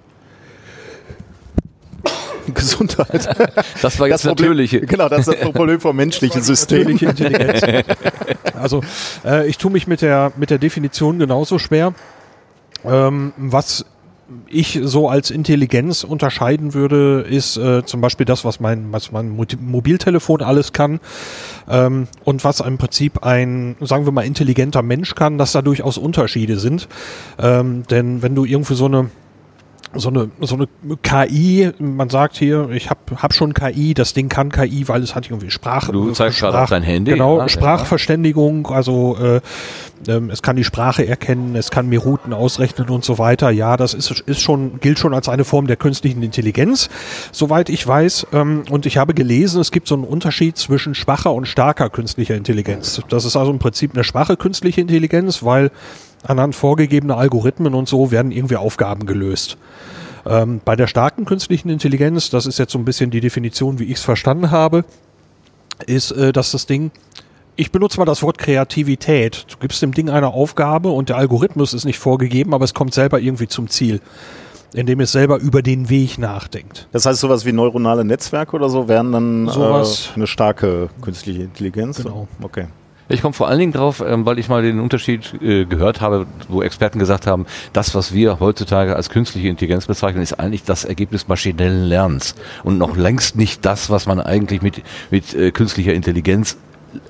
Gesundheit. 2.54 3.28
Das 3.82 3.98
war 4.00 4.08
jetzt 4.08 4.24
Problem, 4.24 4.50
natürliche. 4.50 4.80
Genau, 4.80 5.08
das 5.08 5.28
ist 5.28 5.40
das 5.40 5.52
Problem 5.52 5.80
vom 5.80 5.96
menschlichen 5.96 6.42
System. 6.42 6.78
natürliche 6.78 7.06
Intelligenz. 7.06 7.84
also 8.54 8.82
äh, 9.24 9.48
ich 9.48 9.58
tue 9.58 9.70
mich 9.70 9.86
mit 9.86 10.02
der, 10.02 10.32
mit 10.36 10.50
der 10.50 10.58
Definition 10.58 11.18
genauso 11.18 11.58
schwer. 11.58 11.94
Ähm, 12.84 13.32
was 13.36 13.84
ich 14.48 14.80
so 14.82 15.08
als 15.08 15.30
Intelligenz 15.30 16.02
unterscheiden 16.02 16.74
würde, 16.74 17.24
ist 17.28 17.56
äh, 17.56 17.84
zum 17.84 18.00
Beispiel 18.00 18.26
das, 18.26 18.44
was 18.44 18.58
mein, 18.58 18.92
was 18.92 19.12
mein 19.12 19.28
Mobiltelefon 19.60 20.42
alles 20.42 20.72
kann 20.72 21.00
ähm, 21.68 22.08
und 22.24 22.42
was 22.42 22.60
im 22.60 22.78
Prinzip 22.78 23.22
ein, 23.22 23.76
sagen 23.80 24.04
wir 24.04 24.12
mal, 24.12 24.24
intelligenter 24.24 24.82
Mensch 24.82 25.14
kann, 25.14 25.38
dass 25.38 25.52
da 25.52 25.62
durchaus 25.62 25.96
Unterschiede 25.96 26.58
sind. 26.58 26.88
Ähm, 27.38 27.84
denn 27.88 28.22
wenn 28.22 28.34
du 28.34 28.44
irgendwo 28.44 28.74
so 28.74 28.86
eine 28.86 29.10
so 29.98 30.08
eine, 30.08 30.30
so 30.40 30.56
eine 30.56 30.68
KI, 31.02 31.72
man 31.78 32.08
sagt 32.08 32.36
hier, 32.36 32.70
ich 32.70 32.90
habe 32.90 33.00
hab 33.16 33.34
schon 33.34 33.54
KI, 33.54 33.94
das 33.94 34.14
Ding 34.14 34.28
kann 34.28 34.50
KI, 34.50 34.88
weil 34.88 35.02
es 35.02 35.14
hat 35.14 35.26
irgendwie 35.28 35.50
Sprache. 35.50 35.92
Du 35.92 36.10
zeigst 36.12 36.40
gerade 36.40 36.60
auf 36.60 36.70
dein 36.70 36.82
Handy. 36.82 37.12
Genau, 37.12 37.38
Ja, 37.38 37.48
Sprachverständigung, 37.48 38.66
also 38.68 39.16
äh, 39.20 39.40
ähm, 40.08 40.30
es 40.30 40.42
kann 40.42 40.56
die 40.56 40.64
Sprache 40.64 41.06
erkennen, 41.06 41.56
es 41.56 41.70
kann 41.70 41.88
mir 41.88 42.00
Routen 42.00 42.32
ausrechnen 42.32 42.88
und 42.88 43.04
so 43.04 43.18
weiter. 43.18 43.50
Ja, 43.50 43.76
das 43.76 43.94
ist, 43.94 44.10
ist 44.20 44.40
schon, 44.40 44.80
gilt 44.80 44.98
schon 44.98 45.14
als 45.14 45.28
eine 45.28 45.44
Form 45.44 45.66
der 45.66 45.76
künstlichen 45.76 46.22
Intelligenz, 46.22 46.88
soweit 47.32 47.68
ich 47.68 47.86
weiß. 47.86 48.28
Ähm, 48.32 48.64
und 48.70 48.86
ich 48.86 48.98
habe 48.98 49.14
gelesen, 49.14 49.60
es 49.60 49.70
gibt 49.70 49.88
so 49.88 49.94
einen 49.94 50.04
Unterschied 50.04 50.56
zwischen 50.56 50.94
schwacher 50.94 51.32
und 51.32 51.46
starker 51.46 51.90
künstlicher 51.90 52.34
Intelligenz. 52.34 53.00
Das 53.08 53.24
ist 53.24 53.36
also 53.36 53.50
im 53.50 53.58
Prinzip 53.58 53.94
eine 53.94 54.04
schwache 54.04 54.36
künstliche 54.36 54.80
Intelligenz, 54.80 55.42
weil 55.42 55.70
anhand 56.26 56.54
vorgegebener 56.54 57.16
Algorithmen 57.16 57.74
und 57.74 57.88
so 57.88 58.10
werden 58.10 58.32
irgendwie 58.32 58.56
Aufgaben 58.56 59.06
gelöst. 59.06 59.56
Ähm, 60.26 60.60
bei 60.64 60.74
der 60.76 60.86
starken 60.86 61.24
künstlichen 61.24 61.68
Intelligenz, 61.68 62.30
das 62.30 62.46
ist 62.46 62.58
jetzt 62.58 62.72
so 62.72 62.78
ein 62.78 62.84
bisschen 62.84 63.10
die 63.10 63.20
Definition, 63.20 63.78
wie 63.78 63.84
ich 63.84 63.98
es 63.98 64.02
verstanden 64.02 64.50
habe, 64.50 64.84
ist, 65.86 66.10
äh, 66.10 66.32
dass 66.32 66.50
das 66.50 66.66
Ding, 66.66 66.90
ich 67.54 67.70
benutze 67.70 67.98
mal 67.98 68.04
das 68.06 68.22
Wort 68.22 68.38
Kreativität. 68.38 69.46
Du 69.50 69.56
gibst 69.58 69.80
dem 69.82 69.92
Ding 69.92 70.10
eine 70.10 70.28
Aufgabe 70.28 70.90
und 70.90 71.08
der 71.08 71.16
Algorithmus 71.16 71.74
ist 71.74 71.84
nicht 71.84 71.98
vorgegeben, 71.98 72.54
aber 72.54 72.64
es 72.64 72.74
kommt 72.74 72.92
selber 72.92 73.20
irgendwie 73.20 73.46
zum 73.48 73.68
Ziel, 73.68 74.00
indem 74.74 75.00
es 75.00 75.12
selber 75.12 75.38
über 75.38 75.62
den 75.62 75.88
Weg 75.88 76.18
nachdenkt. 76.18 76.88
Das 76.92 77.06
heißt, 77.06 77.20
sowas 77.20 77.46
wie 77.46 77.52
neuronale 77.52 78.04
Netzwerke 78.04 78.56
oder 78.56 78.68
so 78.68 78.88
wären 78.88 79.12
dann 79.12 79.48
Sowas. 79.48 80.10
äh, 80.12 80.16
eine 80.16 80.26
starke 80.26 80.90
künstliche 81.00 81.42
Intelligenz. 81.42 81.98
Genau. 82.02 82.26
Okay. 82.42 82.66
Ich 83.08 83.22
komme 83.22 83.34
vor 83.34 83.48
allen 83.48 83.58
Dingen 83.58 83.72
drauf, 83.72 84.02
ähm, 84.06 84.26
weil 84.26 84.38
ich 84.38 84.48
mal 84.48 84.62
den 84.62 84.80
Unterschied 84.80 85.34
äh, 85.40 85.64
gehört 85.64 86.00
habe, 86.00 86.26
wo 86.48 86.62
Experten 86.62 86.98
gesagt 86.98 87.26
haben, 87.26 87.46
das, 87.72 87.94
was 87.94 88.12
wir 88.12 88.40
heutzutage 88.40 88.96
als 88.96 89.10
künstliche 89.10 89.48
Intelligenz 89.48 89.86
bezeichnen, 89.86 90.22
ist 90.22 90.40
eigentlich 90.40 90.64
das 90.64 90.84
Ergebnis 90.84 91.28
maschinellen 91.28 91.84
Lernens 91.84 92.34
und 92.64 92.78
noch 92.78 92.96
längst 92.96 93.36
nicht 93.36 93.64
das, 93.64 93.90
was 93.90 94.06
man 94.06 94.20
eigentlich 94.20 94.62
mit, 94.62 94.82
mit 95.10 95.34
äh, 95.34 95.52
künstlicher 95.52 95.94
Intelligenz 95.94 96.56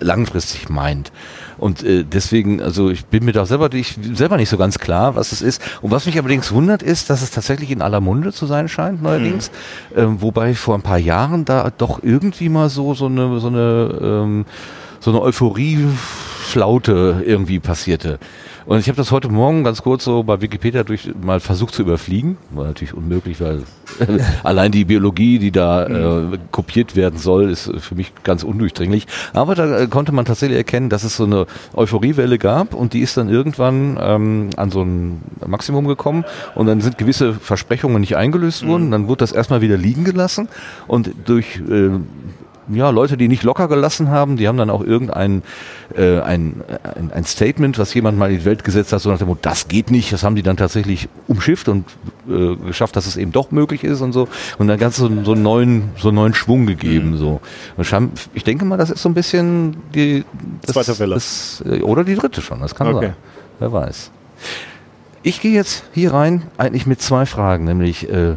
langfristig 0.00 0.68
meint. 0.68 1.12
Und 1.58 1.82
äh, 1.82 2.04
deswegen, 2.04 2.60
also 2.60 2.90
ich 2.90 3.06
bin 3.06 3.24
mir 3.24 3.32
da 3.32 3.46
selber, 3.46 3.72
ich, 3.72 3.96
selber 4.12 4.36
nicht 4.36 4.50
so 4.50 4.58
ganz 4.58 4.78
klar, 4.78 5.16
was 5.16 5.32
es 5.32 5.40
ist. 5.40 5.62
Und 5.80 5.90
was 5.90 6.06
mich 6.06 6.18
allerdings 6.18 6.52
wundert, 6.52 6.82
ist, 6.82 7.08
dass 7.08 7.22
es 7.22 7.30
tatsächlich 7.30 7.70
in 7.70 7.82
aller 7.82 8.00
Munde 8.00 8.32
zu 8.32 8.46
sein 8.46 8.68
scheint, 8.68 9.02
neuerdings. 9.02 9.50
Mhm. 9.94 10.00
Ähm, 10.00 10.22
wobei 10.22 10.54
vor 10.54 10.74
ein 10.74 10.82
paar 10.82 10.98
Jahren 10.98 11.44
da 11.44 11.70
doch 11.76 12.02
irgendwie 12.02 12.48
mal 12.48 12.68
so, 12.68 12.94
so 12.94 13.06
eine, 13.06 13.40
so 13.40 13.48
eine, 13.48 13.98
ähm, 14.02 14.44
so 15.00 15.10
eine 15.10 15.22
Euphorie-Flaute 15.22 17.22
irgendwie 17.26 17.60
passierte. 17.60 18.18
Und 18.66 18.80
ich 18.80 18.88
habe 18.88 18.96
das 18.96 19.12
heute 19.12 19.28
Morgen 19.28 19.62
ganz 19.62 19.82
kurz 19.82 20.02
so 20.02 20.24
bei 20.24 20.40
Wikipedia 20.40 20.82
durch 20.82 21.08
mal 21.22 21.38
versucht 21.38 21.72
zu 21.72 21.82
überfliegen. 21.82 22.36
War 22.50 22.66
natürlich 22.66 22.94
unmöglich, 22.94 23.40
weil 23.40 23.62
allein 24.42 24.72
die 24.72 24.84
Biologie, 24.84 25.38
die 25.38 25.52
da 25.52 25.86
äh, 25.86 26.38
kopiert 26.50 26.96
werden 26.96 27.16
soll, 27.16 27.48
ist 27.48 27.70
für 27.78 27.94
mich 27.94 28.12
ganz 28.24 28.42
undurchdringlich. 28.42 29.06
Aber 29.34 29.54
da 29.54 29.78
äh, 29.78 29.86
konnte 29.86 30.10
man 30.10 30.24
tatsächlich 30.24 30.58
erkennen, 30.58 30.90
dass 30.90 31.04
es 31.04 31.16
so 31.16 31.24
eine 31.24 31.46
Euphoriewelle 31.74 32.38
gab 32.38 32.74
und 32.74 32.92
die 32.92 33.00
ist 33.00 33.16
dann 33.16 33.28
irgendwann 33.28 33.98
ähm, 34.00 34.50
an 34.56 34.72
so 34.72 34.82
ein 34.82 35.22
Maximum 35.46 35.86
gekommen 35.86 36.24
und 36.56 36.66
dann 36.66 36.80
sind 36.80 36.98
gewisse 36.98 37.34
Versprechungen 37.34 38.00
nicht 38.00 38.16
eingelöst 38.16 38.66
worden. 38.66 38.88
Mhm. 38.88 38.90
Dann 38.90 39.08
wurde 39.08 39.18
das 39.18 39.30
erstmal 39.30 39.60
wieder 39.60 39.76
liegen 39.76 40.02
gelassen 40.02 40.48
und 40.88 41.12
durch 41.24 41.60
äh, 41.70 41.90
ja, 42.68 42.90
Leute, 42.90 43.16
die 43.16 43.28
nicht 43.28 43.42
locker 43.42 43.68
gelassen 43.68 44.11
haben, 44.11 44.37
die 44.37 44.49
haben 44.49 44.56
dann 44.56 44.70
auch 44.70 44.82
irgendein 44.82 45.42
äh, 45.96 46.20
ein, 46.20 46.62
ein, 46.82 47.12
ein 47.12 47.25
Statement, 47.25 47.78
was 47.78 47.94
jemand 47.94 48.18
mal 48.18 48.30
in 48.30 48.38
die 48.38 48.44
Welt 48.44 48.64
gesetzt 48.64 48.92
hat, 48.92 49.00
so 49.00 49.11
nach 49.11 49.18
dem 49.18 49.28
Motto, 49.28 49.40
das 49.42 49.68
geht 49.68 49.90
nicht, 49.90 50.12
das 50.12 50.23
haben 50.23 50.37
die 50.37 50.42
dann 50.42 50.56
tatsächlich 50.56 51.08
umschifft 51.28 51.68
und 51.68 51.85
äh, 52.28 52.56
geschafft, 52.56 52.96
dass 52.96 53.06
es 53.06 53.16
eben 53.16 53.32
doch 53.32 53.50
möglich 53.50 53.85
ist 53.85 54.00
und 54.00 54.12
so 54.12 54.28
und 54.58 54.68
dann 54.68 54.78
ganz 54.78 54.96
so, 54.96 55.08
so 55.25 55.32
einen 55.32 55.42
neuen 55.42 55.90
so 55.96 56.08
einen 56.08 56.16
neuen 56.16 56.35
Schwung 56.35 56.66
gegeben 56.66 57.12
mhm. 57.12 57.16
so. 57.16 57.40
Ich 58.35 58.44
denke 58.44 58.64
mal, 58.64 58.76
das 58.76 58.90
ist 58.90 59.02
so 59.02 59.08
ein 59.08 59.14
bisschen 59.14 59.76
die 59.94 60.25
das, 60.62 60.75
zweite 60.75 60.99
Welle 60.99 61.14
das, 61.14 61.62
äh, 61.66 61.82
oder 61.82 62.04
die 62.04 62.14
dritte 62.14 62.42
schon, 62.42 62.61
das 62.61 62.75
kann 62.75 62.88
okay. 62.88 63.06
sein. 63.06 63.16
Wer 63.58 63.73
weiß. 63.73 64.11
Ich 65.23 65.40
gehe 65.40 65.52
jetzt 65.52 65.85
hier 65.92 66.12
rein 66.12 66.42
eigentlich 66.58 66.87
mit 66.87 67.00
zwei 67.00 67.26
Fragen, 67.26 67.64
nämlich 67.64 68.08
äh, 68.08 68.37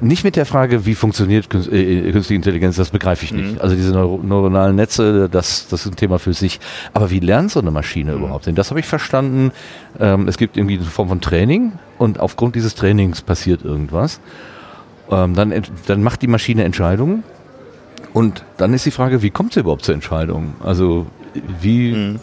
nicht 0.00 0.24
mit 0.24 0.36
der 0.36 0.46
Frage, 0.46 0.86
wie 0.86 0.94
funktioniert 0.94 1.46
äh, 1.46 2.12
künstliche 2.12 2.34
Intelligenz, 2.34 2.76
das 2.76 2.90
begreife 2.90 3.24
ich 3.24 3.32
nicht. 3.32 3.54
Mhm. 3.54 3.60
Also 3.60 3.76
diese 3.76 3.92
Neuro 3.92 4.20
neuronalen 4.22 4.76
Netze, 4.76 5.28
das, 5.28 5.68
das 5.68 5.86
ist 5.86 5.92
ein 5.92 5.96
Thema 5.96 6.18
für 6.18 6.32
sich. 6.32 6.60
Aber 6.92 7.10
wie 7.10 7.20
lernt 7.20 7.50
so 7.50 7.60
eine 7.60 7.70
Maschine 7.70 8.12
mhm. 8.12 8.18
überhaupt? 8.18 8.46
Denn 8.46 8.54
das 8.54 8.70
habe 8.70 8.80
ich 8.80 8.86
verstanden. 8.86 9.52
Ähm, 10.00 10.28
es 10.28 10.36
gibt 10.36 10.56
irgendwie 10.56 10.76
eine 10.76 10.84
Form 10.84 11.08
von 11.08 11.20
Training 11.20 11.72
und 11.98 12.20
aufgrund 12.20 12.54
dieses 12.56 12.74
Trainings 12.74 13.22
passiert 13.22 13.64
irgendwas. 13.64 14.20
Ähm, 15.10 15.34
dann, 15.34 15.52
dann 15.86 16.02
macht 16.02 16.22
die 16.22 16.28
Maschine 16.28 16.64
Entscheidungen. 16.64 17.22
Und 18.12 18.44
dann 18.58 18.72
ist 18.74 18.86
die 18.86 18.92
Frage, 18.92 19.22
wie 19.22 19.30
kommt 19.30 19.54
sie 19.54 19.60
überhaupt 19.60 19.84
zur 19.84 19.94
Entscheidung? 19.94 20.54
Also 20.62 21.06
wie, 21.60 21.92
mhm. 21.92 22.20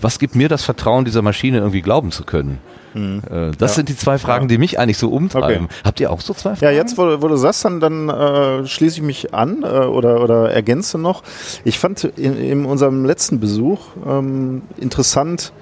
was 0.00 0.18
gibt 0.18 0.36
mir 0.36 0.48
das 0.48 0.64
Vertrauen, 0.64 1.04
dieser 1.04 1.22
Maschine 1.22 1.58
irgendwie 1.58 1.82
glauben 1.82 2.12
zu 2.12 2.24
können? 2.24 2.58
Mhm. 2.94 3.22
Äh, 3.30 3.50
das 3.58 3.72
ja. 3.72 3.76
sind 3.76 3.88
die 3.88 3.96
zwei 3.96 4.18
Fragen, 4.18 4.48
die 4.48 4.58
mich 4.58 4.78
eigentlich 4.78 4.98
so 4.98 5.10
umtreiben. 5.10 5.64
Okay. 5.64 5.74
Habt 5.84 6.00
ihr 6.00 6.10
auch 6.10 6.20
so 6.20 6.34
zwei 6.34 6.56
Fragen? 6.56 6.64
Ja, 6.64 6.70
jetzt, 6.70 6.98
wo, 6.98 7.22
wo 7.22 7.28
du 7.28 7.36
sagst, 7.36 7.64
dann, 7.64 7.80
dann 7.80 8.08
äh, 8.08 8.66
schließe 8.66 8.96
ich 8.96 9.02
mich 9.02 9.34
an 9.34 9.62
äh, 9.62 9.66
oder, 9.66 10.22
oder 10.22 10.50
ergänze 10.50 10.98
noch. 10.98 11.22
Ich 11.64 11.78
fand 11.78 12.04
in, 12.04 12.36
in 12.38 12.64
unserem 12.64 13.04
letzten 13.04 13.40
Besuch 13.40 13.80
ähm, 14.06 14.62
interessant, 14.76 15.52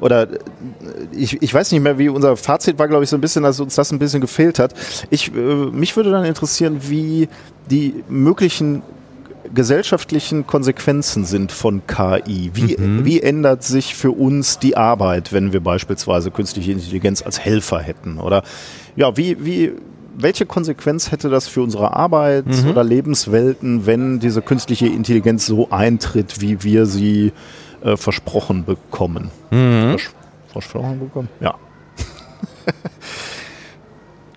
oder 0.00 0.30
äh, 0.30 0.38
ich, 1.12 1.42
ich 1.42 1.52
weiß 1.52 1.72
nicht 1.72 1.82
mehr, 1.82 1.98
wie 1.98 2.08
unser 2.08 2.36
Fazit 2.36 2.78
war, 2.78 2.88
glaube 2.88 3.04
ich, 3.04 3.10
so 3.10 3.16
ein 3.16 3.20
bisschen, 3.20 3.42
dass 3.42 3.60
uns 3.60 3.74
das 3.74 3.90
ein 3.92 3.98
bisschen 3.98 4.20
gefehlt 4.20 4.58
hat. 4.58 4.74
Ich, 5.10 5.34
äh, 5.34 5.38
mich 5.38 5.96
würde 5.96 6.10
dann 6.10 6.24
interessieren, 6.24 6.80
wie 6.82 7.28
die 7.70 8.04
möglichen 8.08 8.82
gesellschaftlichen 9.54 10.46
Konsequenzen 10.46 11.24
sind 11.24 11.52
von 11.52 11.82
KI. 11.86 12.50
Wie, 12.54 12.76
mhm. 12.76 13.04
wie 13.04 13.20
ändert 13.20 13.62
sich 13.62 13.94
für 13.94 14.10
uns 14.10 14.58
die 14.58 14.76
Arbeit, 14.76 15.32
wenn 15.32 15.52
wir 15.52 15.60
beispielsweise 15.60 16.30
künstliche 16.30 16.72
Intelligenz 16.72 17.22
als 17.22 17.38
Helfer 17.40 17.80
hätten? 17.80 18.18
Oder 18.18 18.42
ja, 18.96 19.16
wie, 19.16 19.44
wie, 19.44 19.72
welche 20.16 20.46
Konsequenz 20.46 21.10
hätte 21.10 21.28
das 21.28 21.48
für 21.48 21.62
unsere 21.62 21.94
Arbeit 21.94 22.46
mhm. 22.46 22.70
oder 22.70 22.84
Lebenswelten, 22.84 23.86
wenn 23.86 24.18
diese 24.18 24.42
künstliche 24.42 24.86
Intelligenz 24.86 25.46
so 25.46 25.70
eintritt, 25.70 26.40
wie 26.40 26.62
wir 26.62 26.86
sie 26.86 27.32
äh, 27.82 27.96
versprochen 27.96 28.64
bekommen? 28.64 29.30
Mhm. 29.50 29.96
Vers 29.98 30.14
versprochen 30.52 30.98
bekommen? 30.98 31.28
Ja. 31.40 31.54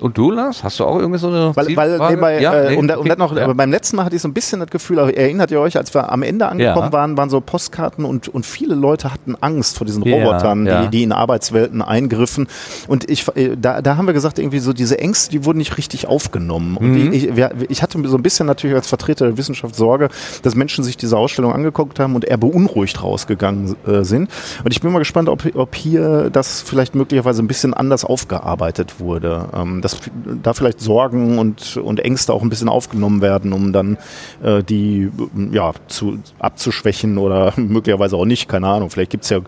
Und 0.02 0.18
du, 0.18 0.32
Lars? 0.32 0.64
Hast 0.64 0.80
du 0.80 0.86
auch 0.86 0.98
irgendwie 0.98 1.20
so 1.20 1.28
eine 1.28 1.56
Weil, 1.56 1.76
weil 1.76 2.00
nee, 2.10 2.16
bei, 2.16 2.42
ja, 2.42 2.72
äh, 2.72 2.76
um, 2.76 2.88
da, 2.88 2.98
um 2.98 3.06
okay, 3.06 3.16
noch, 3.18 3.36
ja. 3.36 3.54
beim 3.54 3.70
letzten 3.70 3.98
Mal 3.98 4.06
hatte 4.06 4.16
ich 4.16 4.22
so 4.22 4.28
ein 4.28 4.34
bisschen 4.34 4.60
das 4.60 4.70
Gefühl, 4.70 4.98
erinnert 4.98 5.52
ihr 5.52 5.62
euch, 5.62 5.78
als 5.78 5.94
wir 5.94 6.12
am 6.12 6.24
Ende 6.24 6.48
angekommen 6.48 6.88
ja. 6.88 6.92
waren, 6.92 7.18
waren 7.18 7.30
so 7.30 7.40
Postkarten 7.40 8.04
und, 8.04 8.28
und 8.28 8.46
viele 8.46 8.74
Leute 8.74 9.14
hatten 9.14 9.36
Angst 9.40 9.78
vor 9.78 9.86
diesen 9.86 10.02
Robotern, 10.02 10.66
Die, 10.66 10.90
die 10.90 11.04
in 11.04 11.12
Arbeitswelten 11.12 11.82
eingriffen. 11.82 12.48
Und 12.88 13.10
ich, 13.10 13.28
äh, 13.36 13.56
da, 13.56 13.82
da 13.82 13.96
haben 13.96 14.08
wir 14.08 14.14
gesagt, 14.14 14.40
irgendwie 14.40 14.60
so 14.60 14.74
diese 14.74 14.98
Ängste, 14.98 15.32
die 15.32 15.46
wurden 15.46 15.60
nicht 15.60 15.78
richtig 15.78 16.08
aufgenommen. 16.08 16.78
Und 16.78 16.92
mhm. 16.92 17.14
ich, 17.14 17.30
ich 17.70 17.84
hatte 17.84 18.02
so 18.08 18.18
ein 18.18 18.24
bisschen 18.24 18.48
natürlich 18.48 18.76
als 18.76 18.88
Vertreter 18.88 19.26
der 19.26 19.38
Wissenschaft 19.38 19.76
Sorge, 19.76 20.10
dass 20.42 20.56
Menschen 20.56 20.84
sich 20.84 20.98
diese 20.98 21.18
Ausstellung 21.18 21.54
angeguckt 21.54 22.00
haben 22.00 22.16
und 22.16 22.26
eher 22.26 22.38
beunruhigt 22.38 23.04
rausgegangen 23.04 23.76
äh, 23.86 24.04
sind. 24.04 24.30
Und 24.64 24.72
ich 24.72 24.82
bin 24.82 24.92
mal 24.92 25.00
gespannt, 25.00 25.30
ob, 25.30 25.44
ob 25.56 25.76
hier 25.76 26.30
das 26.32 26.62
vielleicht 26.62 26.96
möglicherweise 26.96 27.44
ein 27.44 27.48
bisschen 27.48 27.74
anders 27.74 28.04
aufgearbeitet 28.04 29.00
wurde. 29.00 29.50
Ähm, 29.56 29.82
das 29.82 29.91
dass 29.92 30.12
da 30.44 30.54
vielleicht 30.54 30.80
Sorgen 30.80 31.38
und, 31.40 31.78
und 31.78 32.00
Ängste 32.00 32.34
auch 32.34 32.42
ein 32.42 32.50
bisschen 32.50 32.70
aufgenommen 32.70 33.22
werden, 33.22 33.54
um 33.54 33.74
dann 33.74 33.98
äh, 34.44 34.64
die 34.64 35.12
ja, 35.52 35.74
zu, 35.88 36.20
abzuschwächen 36.40 37.18
oder 37.18 37.54
möglicherweise 37.58 38.16
auch 38.16 38.26
nicht, 38.26 38.48
keine 38.48 38.68
Ahnung. 38.68 38.90
Vielleicht 38.90 39.12
gibt 39.12 39.24
es 39.24 39.30
ja 39.30 39.40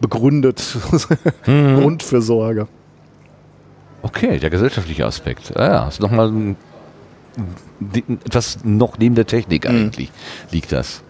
begründet 0.00 0.76
mhm. 1.46 1.80
Grund 1.80 2.02
für 2.02 2.22
Sorge. 2.22 2.68
Okay, 4.02 4.38
der 4.38 4.50
gesellschaftliche 4.50 5.06
Aspekt. 5.06 5.56
Ah, 5.56 5.64
ja, 5.64 5.88
ist 5.88 6.00
nochmal 6.00 6.56
etwas 8.24 8.58
noch 8.64 8.98
neben 8.98 9.14
der 9.14 9.26
Technik 9.26 9.64
mhm. 9.64 9.70
eigentlich 9.70 10.08
mhm. 10.08 10.48
liegt 10.50 10.72
das. 10.72 11.02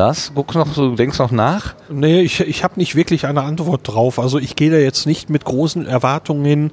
Lars, 0.00 0.32
guckst 0.34 0.56
noch, 0.56 0.72
du 0.72 0.96
denkst 0.96 1.18
noch 1.18 1.30
nach? 1.30 1.74
Nee, 1.90 2.22
ich, 2.22 2.40
ich 2.40 2.64
habe 2.64 2.74
nicht 2.78 2.96
wirklich 2.96 3.26
eine 3.26 3.42
Antwort 3.42 3.82
drauf. 3.84 4.18
Also 4.18 4.38
ich 4.38 4.56
gehe 4.56 4.70
da 4.70 4.78
jetzt 4.78 5.04
nicht 5.06 5.28
mit 5.28 5.44
großen 5.44 5.86
Erwartungen 5.86 6.42
hin, 6.42 6.70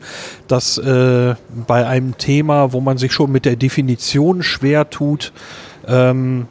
dass 0.48 0.77
äh, 0.77 1.36
bei 1.67 1.86
einem 1.86 2.17
Thema, 2.17 2.72
wo 2.72 2.79
man 2.79 2.98
sich 2.98 3.12
schon 3.12 3.29
mit 3.29 3.43
der 3.43 3.57
Definition 3.57 4.43
schwer 4.43 4.89
tut, 4.89 5.34
ähm, 5.89 6.48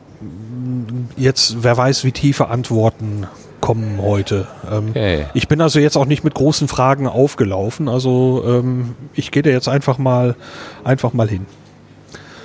jetzt 1.16 1.62
wer 1.62 1.78
weiß, 1.78 2.04
wie 2.04 2.12
tiefe 2.12 2.48
Antworten 2.48 3.26
kommen 3.62 3.98
heute. 4.02 4.46
Ähm, 4.70 4.90
okay. 4.90 5.24
Ich 5.32 5.48
bin 5.48 5.62
also 5.62 5.80
jetzt 5.80 5.96
auch 5.96 6.04
nicht 6.04 6.24
mit 6.24 6.34
großen 6.34 6.68
Fragen 6.68 7.06
aufgelaufen. 7.06 7.88
Also 7.88 8.44
ähm, 8.46 8.96
ich 9.14 9.30
gehe 9.30 9.42
da 9.42 9.48
jetzt 9.48 9.68
einfach 9.68 9.96
mal 9.96 10.36
einfach 10.84 11.14
mal 11.14 11.28
hin. 11.28 11.46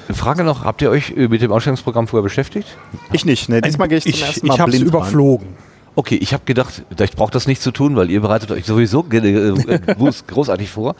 Frage 0.09 0.43
noch, 0.43 0.63
habt 0.63 0.81
ihr 0.81 0.89
euch 0.89 1.11
äh, 1.11 1.27
mit 1.27 1.41
dem 1.41 1.51
Ausstellungsprogramm 1.51 2.07
vorher 2.07 2.23
beschäftigt? 2.23 2.67
Ich 3.11 3.25
nicht, 3.25 3.49
ne? 3.49 3.61
Diesmal 3.61 3.87
gehe 3.87 3.97
ich 3.97 4.03
zum 4.03 4.13
ich, 4.13 4.23
ersten 4.23 4.47
Mal 4.47 4.53
Ich 4.53 4.59
habe 4.59 4.71
es 4.71 4.79
überflogen. 4.79 5.49
Okay, 5.93 6.15
ich 6.15 6.33
habe 6.33 6.43
gedacht, 6.45 6.83
ich 6.97 7.11
brauche 7.11 7.31
das 7.31 7.47
nicht 7.47 7.61
zu 7.61 7.71
tun, 7.71 7.97
weil 7.97 8.09
ihr 8.09 8.21
bereitet 8.21 8.49
euch 8.51 8.65
sowieso 8.65 9.05
äh, 9.11 9.51
großartig 10.27 10.69
vor. 10.69 10.95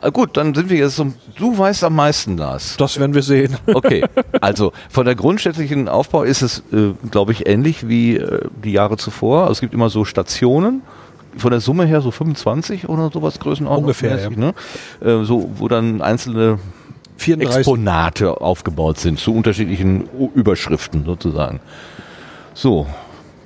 Äh, 0.00 0.12
gut, 0.12 0.36
dann 0.36 0.54
sind 0.54 0.70
wir 0.70 0.78
jetzt 0.78 0.96
so, 0.96 1.12
du 1.36 1.58
weißt 1.58 1.82
am 1.82 1.96
meisten, 1.96 2.36
Lars. 2.36 2.76
Das 2.76 3.00
werden 3.00 3.12
wir 3.12 3.22
sehen. 3.22 3.56
Okay, 3.66 4.04
also 4.40 4.72
von 4.88 5.04
der 5.04 5.16
grundsätzlichen 5.16 5.88
Aufbau 5.88 6.22
ist 6.22 6.42
es, 6.42 6.62
äh, 6.72 6.92
glaube 7.10 7.32
ich, 7.32 7.48
ähnlich 7.48 7.88
wie 7.88 8.18
äh, 8.18 8.48
die 8.62 8.70
Jahre 8.70 8.96
zuvor. 8.98 9.42
Also 9.42 9.52
es 9.52 9.60
gibt 9.60 9.74
immer 9.74 9.90
so 9.90 10.04
Stationen, 10.04 10.82
von 11.36 11.50
der 11.50 11.60
Summe 11.60 11.84
her 11.84 12.00
so 12.00 12.10
25 12.10 12.88
oder 12.88 13.10
sowas 13.12 13.38
Größenordnung. 13.40 13.84
Ungefähr, 13.84 14.18
ja. 14.18 14.30
ne? 14.30 14.54
äh, 15.00 15.24
so, 15.24 15.50
wo 15.56 15.68
dann 15.68 16.00
einzelne 16.00 16.58
34. 17.16 17.58
Exponate 17.58 18.40
aufgebaut 18.40 18.98
sind 18.98 19.18
zu 19.18 19.34
unterschiedlichen 19.34 20.08
Überschriften 20.34 21.04
sozusagen. 21.04 21.60
So, 22.54 22.86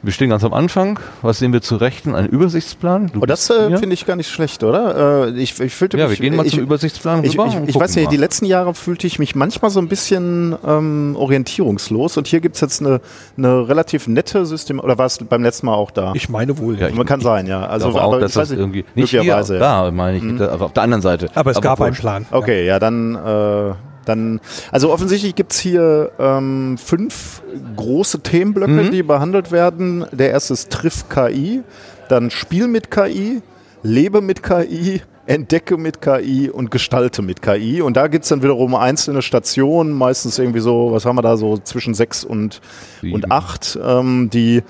wir 0.02 0.12
stehen 0.12 0.30
ganz 0.30 0.44
am 0.44 0.54
Anfang. 0.54 0.98
Was 1.22 1.38
sehen 1.38 1.52
wir 1.52 1.60
zu 1.60 1.76
Rechten? 1.76 2.14
Ein 2.14 2.26
Übersichtsplan? 2.26 3.10
Du 3.12 3.20
oh, 3.20 3.26
das 3.26 3.50
äh, 3.50 3.76
finde 3.76 3.94
ich 3.94 4.06
gar 4.06 4.16
nicht 4.16 4.30
schlecht, 4.30 4.64
oder? 4.64 5.26
Äh, 5.26 5.30
ich, 5.40 5.58
ich 5.60 5.74
fühlte 5.74 5.98
ja, 5.98 6.08
mich, 6.08 6.20
wir 6.20 6.28
gehen 6.30 6.36
mal 6.36 6.46
ich, 6.46 6.52
zum 6.52 6.62
Übersichtsplan 6.62 7.24
ich, 7.24 7.32
rüber. 7.32 7.46
Ich, 7.64 7.70
ich 7.70 7.80
weiß 7.80 7.96
nicht, 7.96 8.10
die 8.10 8.16
letzten 8.16 8.46
Jahre 8.46 8.74
fühlte 8.74 9.06
ich 9.06 9.18
mich 9.18 9.34
manchmal 9.34 9.70
so 9.70 9.80
ein 9.80 9.88
bisschen 9.88 10.56
ähm, 10.66 11.16
orientierungslos. 11.16 12.16
Und 12.16 12.26
hier 12.26 12.40
gibt 12.40 12.54
es 12.54 12.60
jetzt 12.60 12.80
eine, 12.80 13.00
eine 13.36 13.68
relativ 13.68 14.08
nette 14.08 14.46
System. 14.46 14.80
Oder 14.80 14.96
war 14.98 15.06
es 15.06 15.18
beim 15.18 15.42
letzten 15.42 15.66
Mal 15.66 15.74
auch 15.74 15.90
da? 15.90 16.12
Ich 16.14 16.28
meine 16.28 16.58
wohl, 16.58 16.78
ja. 16.78 16.88
Man 16.90 17.06
kann 17.06 17.20
sein, 17.20 17.46
ja. 17.46 17.66
Also 17.66 17.88
auch, 17.98 18.18
dass 18.18 18.32
das 18.32 18.50
irgendwie 18.50 18.84
nicht 18.94 19.10
hier, 19.10 19.24
da 19.24 19.90
meine 19.90 20.16
ich, 20.16 20.22
mhm. 20.22 20.40
aber 20.40 20.66
auf 20.66 20.72
der 20.72 20.82
anderen 20.82 21.02
Seite. 21.02 21.30
Aber 21.34 21.50
es 21.50 21.56
aber 21.56 21.64
gab 21.64 21.80
einen 21.80 21.94
Plan. 21.94 22.26
Okay, 22.30 22.60
ja, 22.64 22.74
ja 22.74 22.78
dann 22.78 23.14
äh, 23.14 23.74
dann, 24.10 24.40
also 24.70 24.92
offensichtlich 24.92 25.34
gibt 25.34 25.52
es 25.52 25.60
hier 25.60 26.12
ähm, 26.18 26.76
fünf 26.78 27.42
große 27.76 28.20
Themenblöcke, 28.20 28.72
mhm. 28.72 28.90
die 28.90 29.02
behandelt 29.02 29.52
werden. 29.52 30.04
Der 30.12 30.30
erste 30.30 30.54
ist 30.54 30.70
Triff 30.70 31.08
KI, 31.08 31.62
dann 32.08 32.30
Spiel 32.30 32.68
mit 32.68 32.90
KI, 32.90 33.42
Lebe 33.82 34.20
mit 34.20 34.42
KI, 34.42 35.00
entdecke 35.26 35.76
mit 35.76 36.02
KI 36.02 36.50
und 36.50 36.70
gestalte 36.70 37.22
mit 37.22 37.40
KI. 37.40 37.82
Und 37.82 37.96
da 37.96 38.08
gibt 38.08 38.24
es 38.24 38.30
dann 38.30 38.42
wiederum 38.42 38.74
einzelne 38.74 39.22
Stationen, 39.22 39.92
meistens 39.92 40.38
irgendwie 40.38 40.60
so, 40.60 40.90
was 40.90 41.06
haben 41.06 41.16
wir 41.16 41.22
da, 41.22 41.36
so 41.36 41.56
zwischen 41.58 41.94
sechs 41.94 42.24
und, 42.24 42.60
und 43.02 43.30
acht, 43.30 43.78
ähm, 43.82 44.28
die 44.30 44.62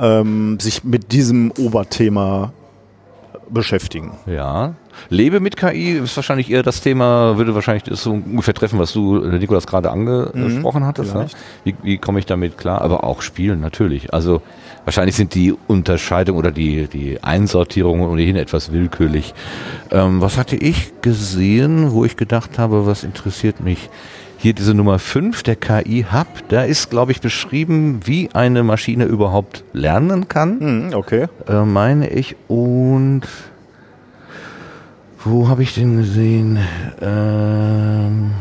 ähm, 0.00 0.58
sich 0.60 0.82
mit 0.82 1.12
diesem 1.12 1.52
Oberthema 1.58 2.52
beschäftigen. 3.50 4.12
Ja. 4.26 4.74
Lebe 5.08 5.40
mit 5.40 5.56
KI 5.56 5.92
ist 5.92 6.16
wahrscheinlich 6.16 6.50
eher 6.50 6.62
das 6.62 6.80
Thema, 6.80 7.36
würde 7.36 7.54
wahrscheinlich 7.54 7.84
das 7.84 8.02
so 8.02 8.12
ungefähr 8.12 8.54
treffen, 8.54 8.78
was 8.78 8.92
du, 8.92 9.18
Nikolas, 9.18 9.66
gerade 9.66 9.90
angesprochen 9.90 10.82
mhm, 10.82 10.86
hattest. 10.86 11.14
Ne? 11.14 11.26
Wie, 11.64 11.74
wie 11.82 11.98
komme 11.98 12.18
ich 12.18 12.26
damit 12.26 12.58
klar? 12.58 12.82
Aber 12.82 13.04
auch 13.04 13.22
spielen 13.22 13.60
natürlich. 13.60 14.12
Also 14.12 14.42
wahrscheinlich 14.84 15.16
sind 15.16 15.34
die 15.34 15.54
Unterscheidung 15.66 16.36
oder 16.36 16.50
die, 16.50 16.86
die 16.86 17.22
Einsortierung 17.22 18.00
ohnehin 18.02 18.36
etwas 18.36 18.72
willkürlich. 18.72 19.34
Ähm, 19.90 20.20
was 20.20 20.38
hatte 20.38 20.56
ich 20.56 20.92
gesehen, 21.02 21.92
wo 21.92 22.04
ich 22.04 22.16
gedacht 22.16 22.58
habe, 22.58 22.86
was 22.86 23.04
interessiert 23.04 23.60
mich? 23.60 23.90
Hier 24.40 24.52
diese 24.52 24.72
Nummer 24.72 25.00
5, 25.00 25.42
der 25.42 25.56
KI-Hub, 25.56 26.28
da 26.48 26.62
ist, 26.62 26.90
glaube 26.90 27.10
ich, 27.10 27.20
beschrieben, 27.20 28.00
wie 28.04 28.30
eine 28.34 28.62
Maschine 28.62 29.04
überhaupt 29.04 29.64
lernen 29.72 30.28
kann. 30.28 30.58
Mhm, 30.60 30.94
okay. 30.94 31.26
Äh, 31.48 31.64
meine 31.64 32.08
ich. 32.08 32.36
Und 32.46 33.22
wo 35.24 35.48
habe 35.48 35.62
ich 35.62 35.74
den 35.74 35.96
gesehen? 35.96 36.58
Ähm 37.00 38.32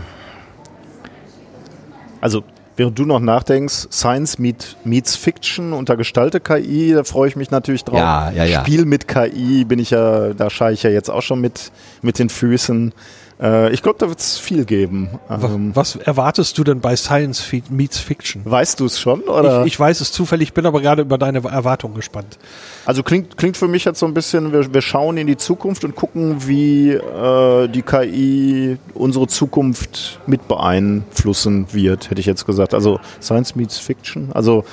also 2.21 2.43
Während 2.77 2.99
du 2.99 3.05
noch 3.05 3.19
nachdenkst, 3.19 3.87
Science 3.91 4.37
meet, 4.37 4.77
meets 4.83 5.15
Fiction 5.15 5.73
unter 5.73 5.97
Gestalte 5.97 6.39
KI, 6.39 6.93
da 6.93 7.03
freue 7.03 7.27
ich 7.27 7.35
mich 7.35 7.49
natürlich 7.49 7.83
drauf. 7.83 7.97
Ja, 7.97 8.29
ja, 8.29 8.43
ja. 8.43 8.61
Spiel 8.61 8.85
mit 8.85 9.07
KI 9.07 9.65
bin 9.65 9.79
ich 9.79 9.89
ja, 9.89 10.31
da 10.33 10.51
schaue 10.51 10.73
ich 10.73 10.83
ja 10.83 10.91
jetzt 10.91 11.09
auch 11.09 11.23
schon 11.23 11.41
mit, 11.41 11.71
mit 12.03 12.19
den 12.19 12.29
Füßen. 12.29 12.93
Äh, 13.39 13.71
ich 13.71 13.83
glaube, 13.83 13.99
da 13.99 14.09
wird 14.09 14.19
es 14.19 14.37
viel 14.37 14.65
geben. 14.65 15.09
Ähm, 15.29 15.71
was 15.75 15.95
erwartest 15.95 16.57
du 16.57 16.63
denn 16.63 16.79
bei 16.79 16.95
Science 16.95 17.45
Meets 17.69 17.99
Fiction? 17.99 18.41
Weißt 18.45 18.79
du 18.79 18.85
es 18.85 18.99
schon? 18.99 19.21
Oder? 19.21 19.61
Ich, 19.61 19.73
ich, 19.73 19.79
weiß 19.79 20.01
es 20.01 20.11
zufällig, 20.11 20.53
bin 20.53 20.65
aber 20.65 20.81
gerade 20.81 21.03
über 21.03 21.17
deine 21.17 21.43
Erwartungen 21.43 21.93
gespannt. 21.93 22.39
Also 22.85 23.03
klingt, 23.03 23.37
klingt 23.37 23.57
für 23.57 23.67
mich 23.67 23.85
jetzt 23.85 23.99
so 23.99 24.05
ein 24.05 24.13
bisschen, 24.13 24.53
wir, 24.53 24.73
wir 24.73 24.81
schauen 24.81 25.17
in 25.17 25.27
die 25.27 25.37
Zukunft 25.37 25.83
und 25.83 25.95
gucken, 25.95 26.47
wie 26.47 26.91
äh, 26.91 27.67
die 27.67 27.83
KI 27.83 28.77
unsere 28.93 29.27
Zukunft 29.27 30.19
mit 30.25 30.47
beeinflussen 30.47 31.67
wird, 31.71 32.09
hätte 32.09 32.19
ich 32.19 32.25
jetzt 32.25 32.45
gesagt. 32.45 32.73
Also 32.73 32.99
Science 33.21 33.55
Meets 33.55 33.77
Fiction. 33.77 34.31
Also 34.33 34.65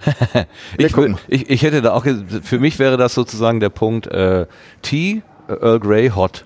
ich, 0.78 0.96
ich, 1.28 1.50
ich, 1.50 1.62
hätte 1.62 1.82
da 1.82 1.92
auch, 1.92 2.06
für 2.42 2.58
mich 2.58 2.78
wäre 2.78 2.96
das 2.96 3.14
sozusagen 3.14 3.60
der 3.60 3.68
Punkt 3.68 4.06
äh, 4.06 4.46
T, 4.80 5.22
Earl 5.56 5.78
Grey 5.78 6.06
Hot. 6.08 6.42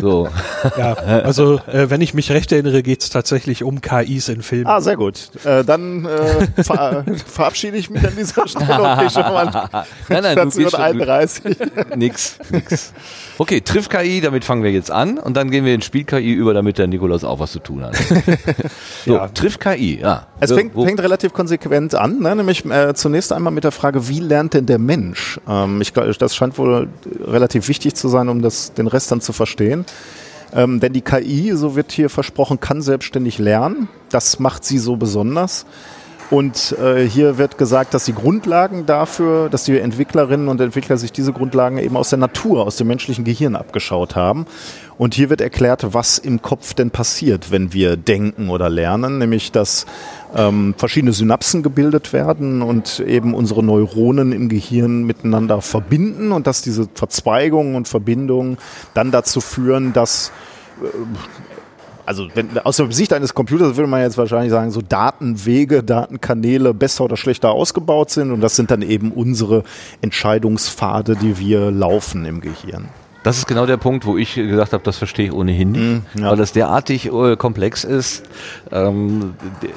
So. 0.00 0.28
ja, 0.76 0.92
also 1.24 1.60
äh, 1.66 1.88
wenn 1.90 2.00
ich 2.00 2.14
mich 2.14 2.30
recht 2.30 2.50
erinnere, 2.52 2.82
geht 2.82 3.02
es 3.02 3.10
tatsächlich 3.10 3.62
um 3.62 3.80
KIs 3.80 4.28
in 4.28 4.42
Filmen. 4.42 4.66
Ah, 4.66 4.80
sehr 4.80 4.96
gut. 4.96 5.30
Äh, 5.44 5.64
dann 5.64 6.04
äh, 6.04 6.62
ver 6.62 7.04
verabschiede 7.26 7.76
ich 7.76 7.90
mich 7.90 8.04
an 8.04 8.14
dieser 8.16 8.48
Stelle 8.48 8.82
und 8.82 8.98
gehe 8.98 9.10
schon 9.10 9.22
mal 9.22 9.44
nein, 10.08 10.22
nein, 10.22 10.50
Station 10.50 10.74
31. 10.74 11.56
nix, 11.96 12.38
nix. 12.50 12.92
Okay, 13.38 13.60
Triff 13.60 13.88
KI, 13.88 14.20
damit 14.20 14.44
fangen 14.44 14.62
wir 14.62 14.72
jetzt 14.72 14.90
an 14.90 15.18
und 15.18 15.36
dann 15.36 15.50
gehen 15.50 15.64
wir 15.64 15.74
in 15.74 15.82
Spiel 15.82 16.04
KI 16.04 16.32
über, 16.32 16.54
damit 16.54 16.78
der 16.78 16.86
Nikolaus 16.86 17.24
auch 17.24 17.38
was 17.38 17.52
zu 17.52 17.60
tun 17.60 17.84
hat. 17.84 17.96
so, 19.04 19.14
ja. 19.14 19.28
Triff 19.28 19.58
KI, 19.58 20.00
ja. 20.00 20.26
Es 20.40 20.52
fängt, 20.52 20.74
fängt 20.74 21.00
relativ 21.00 21.32
konsequent 21.32 21.94
an, 21.94 22.18
ne? 22.20 22.34
nämlich 22.34 22.64
äh, 22.64 22.94
zunächst 22.94 23.32
einmal 23.32 23.52
mit 23.52 23.64
der 23.64 23.72
Frage, 23.72 24.08
wie 24.08 24.20
lernt 24.20 24.54
denn 24.54 24.66
der 24.66 24.78
Mensch? 24.78 25.40
Ähm, 25.48 25.80
ich, 25.80 25.92
das 25.92 26.34
scheint 26.34 26.58
wohl 26.58 26.88
relativ 27.24 27.68
wichtig 27.68 27.94
zu 27.94 28.08
sein, 28.08 28.28
um 28.28 28.42
das, 28.42 28.72
den 28.74 28.86
Rest 28.86 29.12
dann 29.12 29.20
zu 29.20 29.32
verstehen. 29.32 29.51
Ähm, 30.54 30.80
denn 30.80 30.92
die 30.92 31.00
KI, 31.00 31.52
so 31.54 31.76
wird 31.76 31.92
hier 31.92 32.10
versprochen, 32.10 32.60
kann 32.60 32.82
selbstständig 32.82 33.38
lernen. 33.38 33.88
Das 34.10 34.38
macht 34.38 34.64
sie 34.64 34.78
so 34.78 34.96
besonders. 34.96 35.64
Und 36.32 36.74
äh, 36.78 37.06
hier 37.06 37.36
wird 37.36 37.58
gesagt, 37.58 37.92
dass 37.92 38.06
die 38.06 38.14
Grundlagen 38.14 38.86
dafür, 38.86 39.50
dass 39.50 39.64
die 39.64 39.78
Entwicklerinnen 39.78 40.48
und 40.48 40.62
Entwickler 40.62 40.96
sich 40.96 41.12
diese 41.12 41.34
Grundlagen 41.34 41.76
eben 41.76 41.94
aus 41.94 42.08
der 42.08 42.18
Natur, 42.18 42.66
aus 42.66 42.76
dem 42.76 42.86
menschlichen 42.86 43.22
Gehirn 43.22 43.54
abgeschaut 43.54 44.16
haben. 44.16 44.46
Und 44.96 45.12
hier 45.12 45.28
wird 45.28 45.42
erklärt, 45.42 45.92
was 45.92 46.16
im 46.16 46.40
Kopf 46.40 46.72
denn 46.72 46.90
passiert, 46.90 47.50
wenn 47.50 47.74
wir 47.74 47.98
denken 47.98 48.48
oder 48.48 48.70
lernen, 48.70 49.18
nämlich 49.18 49.52
dass 49.52 49.84
ähm, 50.34 50.74
verschiedene 50.78 51.12
Synapsen 51.12 51.62
gebildet 51.62 52.14
werden 52.14 52.62
und 52.62 53.00
eben 53.00 53.34
unsere 53.34 53.62
Neuronen 53.62 54.32
im 54.32 54.48
Gehirn 54.48 55.04
miteinander 55.04 55.60
verbinden 55.60 56.32
und 56.32 56.46
dass 56.46 56.62
diese 56.62 56.88
Verzweigungen 56.94 57.74
und 57.74 57.88
Verbindungen 57.88 58.56
dann 58.94 59.10
dazu 59.10 59.42
führen, 59.42 59.92
dass 59.92 60.32
äh, 60.82 60.86
also 62.12 62.28
wenn, 62.34 62.58
aus 62.58 62.76
der 62.76 62.92
Sicht 62.92 63.12
eines 63.12 63.32
Computers 63.32 63.76
würde 63.76 63.88
man 63.88 64.02
jetzt 64.02 64.18
wahrscheinlich 64.18 64.50
sagen, 64.50 64.70
so 64.70 64.82
Datenwege, 64.82 65.82
Datenkanäle 65.82 66.74
besser 66.74 67.04
oder 67.04 67.16
schlechter 67.16 67.50
ausgebaut 67.50 68.10
sind 68.10 68.30
und 68.30 68.40
das 68.40 68.54
sind 68.54 68.70
dann 68.70 68.82
eben 68.82 69.12
unsere 69.12 69.64
Entscheidungspfade, 70.02 71.16
die 71.16 71.38
wir 71.38 71.70
laufen 71.70 72.24
im 72.26 72.40
Gehirn. 72.40 72.88
Das 73.22 73.38
ist 73.38 73.46
genau 73.46 73.66
der 73.66 73.76
Punkt, 73.76 74.04
wo 74.04 74.16
ich 74.16 74.34
gesagt 74.34 74.72
habe, 74.72 74.82
das 74.82 74.98
verstehe 74.98 75.26
ich 75.26 75.32
ohnehin 75.32 75.72
nicht, 75.72 76.16
mm, 76.16 76.20
ja. 76.20 76.30
weil 76.30 76.36
das 76.36 76.52
derartig 76.52 77.12
äh, 77.12 77.36
komplex 77.36 77.84
ist. 77.84 78.24
Ähm, 78.70 79.34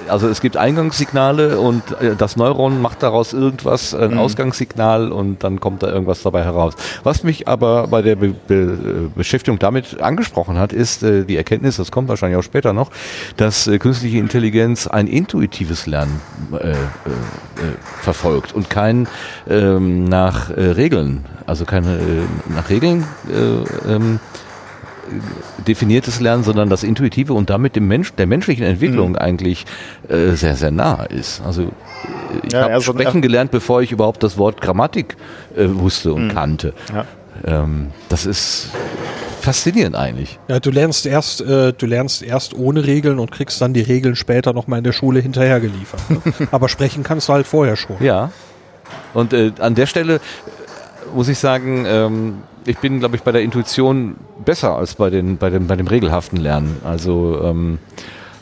also 0.08 0.28
es 0.28 0.42
gibt 0.42 0.58
Eingangssignale 0.58 1.60
und 1.60 1.84
äh, 2.02 2.16
das 2.16 2.38
Neuron 2.38 2.82
macht 2.82 3.04
daraus 3.04 3.34
irgendwas, 3.34 3.94
ein 3.94 4.16
mm. 4.16 4.20
Ausgangssignal 4.20 5.12
und 5.12 5.44
dann 5.44 5.60
kommt 5.60 5.84
da 5.84 5.92
irgendwas 5.92 6.24
dabei 6.24 6.44
heraus. 6.44 6.74
Was 7.04 7.24
mich 7.24 7.48
aber 7.48 7.88
bei 7.88 8.02
der 8.02 8.16
Be 8.16 8.34
Be 8.48 9.10
Beschäftigung 9.16 9.60
damit 9.60 10.02
angesprochen 10.02 10.58
hat, 10.58 10.74
ist 10.74 11.04
äh, 11.04 11.24
die 11.24 11.38
Erkenntnis, 11.38 11.78
das 11.78 11.92
kommt 11.92 12.10
wahrscheinlich 12.10 12.40
auch 12.40 12.44
später 12.44 12.74
noch, 12.74 12.92
dass 13.38 13.68
äh, 13.68 13.78
künstliche 13.78 14.18
Intelligenz 14.18 14.88
ein 14.88 15.08
intuitives 15.08 15.86
Lernen 15.86 16.20
äh, 16.52 16.72
äh, 16.72 16.76
verfolgt 18.02 18.54
und 18.54 18.70
kein 18.70 19.08
ähm, 19.50 20.06
nach 20.06 20.50
Regeln, 20.50 21.26
also 21.46 21.66
keine 21.66 22.00
nach 22.48 22.70
Regeln 22.70 23.06
ähm, 23.88 24.20
definiertes 25.68 26.20
Lernen, 26.20 26.44
sondern 26.44 26.70
das 26.70 26.84
Intuitive 26.84 27.34
und 27.34 27.50
damit 27.50 27.76
dem 27.76 27.88
Mensch, 27.88 28.14
der 28.14 28.28
menschlichen 28.28 28.66
Entwicklung 28.66 29.12
mhm. 29.12 29.18
eigentlich 29.18 29.66
äh, 30.10 30.32
sehr, 30.32 30.56
sehr 30.56 30.72
nah 30.72 31.04
ist. 31.04 31.42
Also 31.46 31.64
äh, 31.64 31.68
ich 32.44 32.54
ja, 32.54 32.70
habe 32.70 32.82
sprechen 32.82 33.22
gelernt, 33.22 33.52
bevor 33.52 33.82
ich 33.82 33.92
überhaupt 33.92 34.24
das 34.24 34.38
Wort 34.38 34.62
Grammatik 34.62 35.16
äh, 35.56 35.68
wusste 35.68 36.14
und 36.14 36.28
mhm. 36.28 36.32
kannte. 36.32 36.74
Ja. 36.94 37.06
Ähm, 37.46 37.92
das 38.10 38.26
ist 38.26 38.70
faszinierend 39.42 39.96
eigentlich. 39.96 40.40
Ja, 40.48 40.60
du 40.60 40.72
lernst 40.72 41.06
erst, 41.06 41.42
äh, 41.42 41.74
du 41.74 41.86
lernst 41.86 42.24
erst 42.24 42.56
ohne 42.56 42.86
Regeln 42.86 43.20
und 43.20 43.32
kriegst 43.32 43.62
dann 43.62 43.74
die 43.74 43.82
Regeln 43.82 44.16
später 44.16 44.54
nochmal 44.54 44.80
in 44.80 44.84
der 44.84 44.94
Schule 44.94 45.20
hinterher 45.20 45.60
geliefert. 45.60 46.02
Ne? 46.10 46.22
Aber 46.52 46.68
sprechen 46.68 47.04
kannst 47.04 47.30
du 47.30 47.34
halt 47.34 47.46
vorher 47.46 47.76
schon. 47.76 47.98
Ja. 48.00 48.32
Und 49.14 49.34
äh, 49.34 49.52
an 49.60 49.76
der 49.76 49.86
Stelle 49.86 50.20
muss 51.14 51.28
ich 51.28 51.38
sagen, 51.38 51.86
ähm, 51.88 52.38
ich 52.66 52.78
bin, 52.80 53.00
glaube 53.00 53.16
ich, 53.16 53.24
bei 53.24 53.32
der 53.32 53.42
Intuition 53.42 54.16
besser 54.44 54.76
als 54.76 54.96
bei, 54.96 55.10
den, 55.10 55.38
bei, 55.38 55.50
dem, 55.50 55.68
bei 55.68 55.76
dem 55.76 55.88
regelhaften 55.88 56.40
Lernen. 56.40 56.78
Also 56.84 57.42
ähm, 57.44 57.80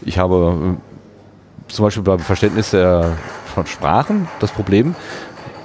ich 0.02 0.18
habe 0.18 0.78
äh, 0.78 1.72
zum 1.72 1.86
Beispiel 1.86 2.04
beim 2.04 2.20
Verständnis 2.20 2.72
der, 2.72 3.18
von 3.54 3.66
Sprachen 3.68 4.28
das 4.40 4.52
Problem, 4.52 4.96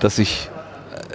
dass 0.00 0.18
ich 0.18 0.50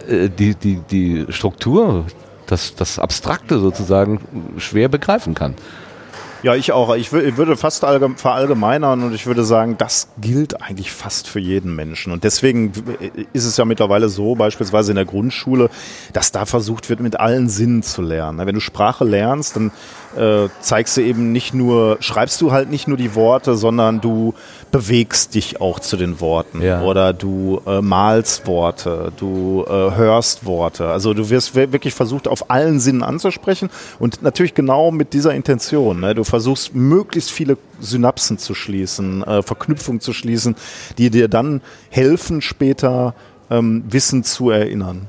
äh, 0.08 0.29
die, 0.29 0.56
die, 0.56 0.82
die 0.89 1.25
Struktur, 1.29 2.06
das, 2.47 2.75
das 2.75 2.99
Abstrakte 2.99 3.60
sozusagen 3.60 4.21
schwer 4.58 4.88
begreifen 4.89 5.34
kann. 5.34 5.56
Ja, 6.43 6.56
ich 6.56 6.73
auch. 6.73 6.93
Ich 6.95 7.13
würde 7.13 7.56
fast 7.56 7.86
verallgemeinern 7.86 9.01
und 9.03 9.13
ich 9.13 9.25
würde 9.25 9.45
sagen, 9.45 9.77
das 9.77 10.10
gilt 10.19 10.62
eigentlich 10.62 10.91
fast 10.91 11.29
für 11.29 11.39
jeden 11.39 11.73
Menschen. 11.73 12.12
Und 12.12 12.25
deswegen 12.25 12.73
ist 13.32 13.45
es 13.45 13.56
ja 13.56 13.63
mittlerweile 13.63 14.10
so, 14.10 14.36
beispielsweise 14.36 14.91
in 14.91 14.97
der 14.97 15.06
Grundschule, 15.06 15.69
dass 16.12 16.34
da 16.34 16.45
versucht 16.45 16.89
wird, 16.89 16.99
mit 16.99 17.17
allen 17.17 17.47
Sinnen 17.47 17.82
zu 17.82 18.01
lernen. 18.01 18.45
Wenn 18.45 18.56
du 18.56 18.60
Sprache 18.60 19.06
lernst, 19.06 19.56
dann 19.56 19.71
äh, 20.17 20.49
zeigst 20.62 20.97
du 20.97 21.02
eben 21.02 21.32
nicht 21.32 21.54
nur, 21.54 21.97
schreibst 21.99 22.41
du 22.41 22.52
halt 22.52 22.69
nicht 22.69 22.88
nur 22.88 22.97
die 22.97 23.15
Worte, 23.15 23.56
sondern 23.56 24.02
du 24.02 24.34
bewegst 24.71 25.36
dich 25.36 25.62
auch 25.62 25.80
zu 25.80 25.97
den 25.97 26.19
Worten 26.19 26.62
ja. 26.62 26.82
oder 26.82 27.13
du 27.13 27.62
äh, 27.65 27.82
malst 27.82 28.47
Worte, 28.47 29.12
du 29.17 29.65
äh, 29.67 29.71
hörst 29.95 30.45
Worte. 30.45 30.88
Also 30.89 31.13
du 31.13 31.30
wirst 31.30 31.56
wirklich 31.56 31.93
versucht, 31.93 32.28
auf 32.28 32.49
allen 32.49 32.80
Sinnen 32.80 33.04
anzusprechen 33.04 33.69
und 33.99 34.21
natürlich 34.21 34.54
genau 34.54 34.91
mit 34.91 35.13
dieser 35.13 35.34
Intention. 35.34 35.99
Ne? 35.99 36.15
Du 36.15 36.23
versuchst 36.23 36.73
möglichst 36.73 37.32
viele 37.32 37.58
Synapsen 37.80 38.38
zu 38.38 38.54
schließen, 38.56 39.23
äh, 39.23 39.41
Verknüpfungen 39.43 40.02
zu 40.02 40.13
schließen, 40.13 40.56
die 40.97 41.10
dir 41.10 41.28
dann 41.28 41.62
helfen, 41.89 42.41
später 42.41 43.13
ähm, 43.49 43.84
Wissen 43.88 44.23
zu 44.23 44.49
erinnern. 44.49 45.08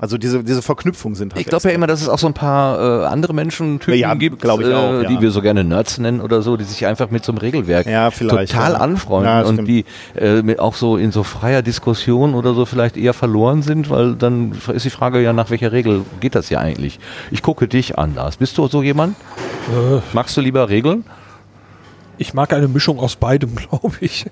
Also 0.00 0.16
diese, 0.16 0.44
diese 0.44 0.62
Verknüpfungen 0.62 1.16
sind 1.16 1.34
halt 1.34 1.40
Ich 1.42 1.48
glaube 1.48 1.68
ja 1.68 1.74
immer, 1.74 1.88
dass 1.88 2.00
es 2.00 2.08
auch 2.08 2.20
so 2.20 2.28
ein 2.28 2.34
paar 2.34 3.02
äh, 3.02 3.06
andere 3.06 3.34
Menschentypen 3.34 3.98
Ja, 3.98 4.14
gibt, 4.14 4.44
ich 4.44 4.48
auch, 4.48 4.62
äh, 4.62 5.02
ja. 5.02 5.08
die 5.08 5.20
wir 5.20 5.32
so 5.32 5.42
gerne 5.42 5.64
Nerds 5.64 5.98
nennen 5.98 6.20
oder 6.20 6.40
so, 6.40 6.56
die 6.56 6.62
sich 6.62 6.86
einfach 6.86 7.10
mit 7.10 7.24
so 7.24 7.32
einem 7.32 7.38
Regelwerk 7.38 7.86
Ja, 7.86 8.08
total 8.10 8.46
ja. 8.72 8.78
anfreunden 8.78 9.28
Ja, 9.28 9.42
und 9.42 9.54
stimmt. 9.54 9.68
die 9.68 9.84
äh, 10.14 10.42
mit 10.42 10.60
auch 10.60 10.74
so 10.76 10.96
in 10.96 11.10
so 11.10 11.24
freier 11.24 11.62
Diskussion 11.62 12.34
oder 12.34 12.54
so 12.54 12.64
vielleicht 12.64 12.96
eher 12.96 13.12
verloren 13.12 13.62
sind, 13.62 13.90
weil 13.90 14.14
dann 14.14 14.52
ist 14.72 14.84
die 14.84 14.90
Frage 14.90 15.20
ja, 15.20 15.32
nach 15.32 15.50
welcher 15.50 15.72
Regel 15.72 16.02
geht 16.20 16.36
das 16.36 16.48
ja 16.48 16.60
eigentlich? 16.60 17.00
Ich 17.32 17.42
gucke 17.42 17.66
dich 17.66 17.98
an, 17.98 18.14
Lars. 18.14 18.36
Bist 18.36 18.56
du 18.56 18.68
so 18.68 18.84
jemand? 18.84 19.16
Äh, 19.68 20.00
Magst 20.12 20.36
du 20.36 20.40
lieber 20.40 20.68
Regeln? 20.68 21.04
Ich 22.18 22.34
mag 22.34 22.52
eine 22.52 22.66
Mischung 22.66 22.98
aus 22.98 23.14
beidem, 23.14 23.54
glaube 23.70 23.96
ich. 24.00 24.26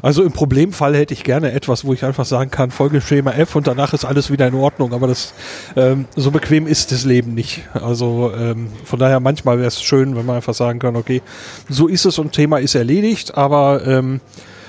also 0.00 0.22
im 0.22 0.32
Problemfall 0.32 0.96
hätte 0.96 1.12
ich 1.12 1.24
gerne 1.24 1.52
etwas, 1.52 1.84
wo 1.84 1.92
ich 1.92 2.04
einfach 2.04 2.24
sagen 2.24 2.50
kann, 2.50 2.70
folge 2.70 3.00
Schema 3.00 3.32
F 3.32 3.56
und 3.56 3.66
danach 3.66 3.92
ist 3.92 4.04
alles 4.04 4.30
wieder 4.30 4.46
in 4.46 4.54
Ordnung. 4.54 4.92
Aber 4.94 5.08
das 5.08 5.34
ähm, 5.76 6.06
so 6.14 6.30
bequem 6.30 6.66
ist 6.66 6.92
das 6.92 7.04
Leben 7.04 7.34
nicht. 7.34 7.62
Also 7.74 8.32
ähm, 8.34 8.68
von 8.84 8.98
daher 9.00 9.18
manchmal 9.18 9.58
wäre 9.58 9.68
es 9.68 9.82
schön, 9.82 10.16
wenn 10.16 10.24
man 10.24 10.36
einfach 10.36 10.54
sagen 10.54 10.78
kann, 10.78 10.94
okay, 10.94 11.20
so 11.68 11.88
ist 11.88 12.04
es 12.04 12.18
und 12.18 12.32
Thema 12.32 12.58
ist 12.58 12.76
erledigt, 12.76 13.36
aber 13.36 13.84
ähm, 13.84 14.20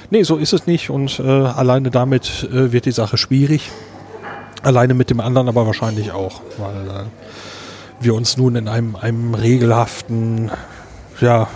nee, 0.09 0.23
so 0.23 0.37
ist 0.37 0.53
es 0.53 0.65
nicht 0.65 0.89
und 0.89 1.19
äh, 1.19 1.23
alleine 1.23 1.91
damit 1.91 2.49
äh, 2.51 2.71
wird 2.71 2.85
die 2.85 2.91
Sache 2.91 3.17
schwierig. 3.17 3.69
Alleine 4.63 4.93
mit 4.93 5.09
dem 5.09 5.19
anderen 5.19 5.47
aber 5.47 5.65
wahrscheinlich 5.65 6.11
auch, 6.11 6.41
weil 6.57 6.87
äh, 6.87 7.03
wir 7.99 8.15
uns 8.15 8.37
nun 8.37 8.55
in 8.55 8.67
einem, 8.67 8.95
einem 8.95 9.33
regelhaften, 9.35 10.51
ja, 11.21 11.47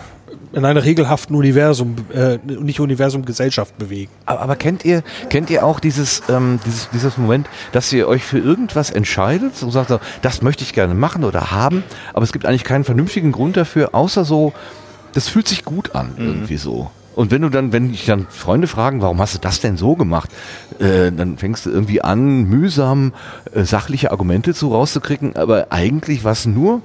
in 0.54 0.63
einem 0.63 0.82
regelhaften 0.82 1.36
Universum, 1.36 1.95
äh, 2.13 2.38
nicht 2.45 2.80
Universum, 2.80 3.25
Gesellschaft 3.25 3.78
bewegen. 3.78 4.12
Aber, 4.25 4.41
aber 4.41 4.56
kennt 4.56 4.86
ihr 4.86 5.04
kennt 5.30 5.49
ihr 5.49 5.65
auch 5.65 5.80
dieses, 5.80 6.23
ähm, 6.30 6.60
dieses 6.65 6.89
dieses 6.91 7.17
Moment, 7.17 7.47
dass 7.73 7.91
ihr 7.91 8.08
euch 8.08 8.23
für 8.23 8.39
irgendwas 8.39 8.89
entscheidet 8.89 9.62
und 9.62 9.71
sagt, 9.71 9.89
so, 9.89 9.99
das 10.21 10.41
möchte 10.41 10.63
ich 10.63 10.73
gerne 10.73 10.93
machen 10.93 11.23
oder 11.23 11.51
haben, 11.51 11.84
aber 12.13 12.23
es 12.23 12.32
gibt 12.32 12.45
eigentlich 12.45 12.63
keinen 12.63 12.86
vernünftigen 12.86 13.32
Grund 13.32 13.58
dafür, 13.58 13.93
außer 13.93 14.23
so, 14.23 14.54
das 15.13 15.28
fühlt 15.28 15.47
sich 15.47 15.65
gut 15.65 15.93
an 15.95 16.13
irgendwie 16.17 16.58
so. 16.58 16.89
Und 17.15 17.32
wenn 17.32 17.41
du 17.41 17.49
dann, 17.49 17.71
wenn 17.71 17.91
dich 17.91 18.06
dann 18.06 18.28
Freunde 18.30 18.67
fragen, 18.67 19.01
warum 19.01 19.19
hast 19.19 19.36
du 19.36 19.39
das 19.39 19.62
denn 19.62 19.78
so 19.78 19.95
gemacht, 19.95 20.30
äh, 20.80 21.12
dann 21.12 21.38
fängst 21.38 21.65
du 21.65 21.69
irgendwie 21.69 22.01
an, 22.01 22.43
mühsam 22.43 23.13
äh, 23.54 23.63
sachliche 23.63 24.12
Argumente 24.12 24.54
zu 24.54 24.69
rauszukriegen, 24.69 25.36
aber 25.36 25.67
eigentlich 25.69 26.25
war 26.25 26.34
es 26.34 26.45
nur 26.45 26.82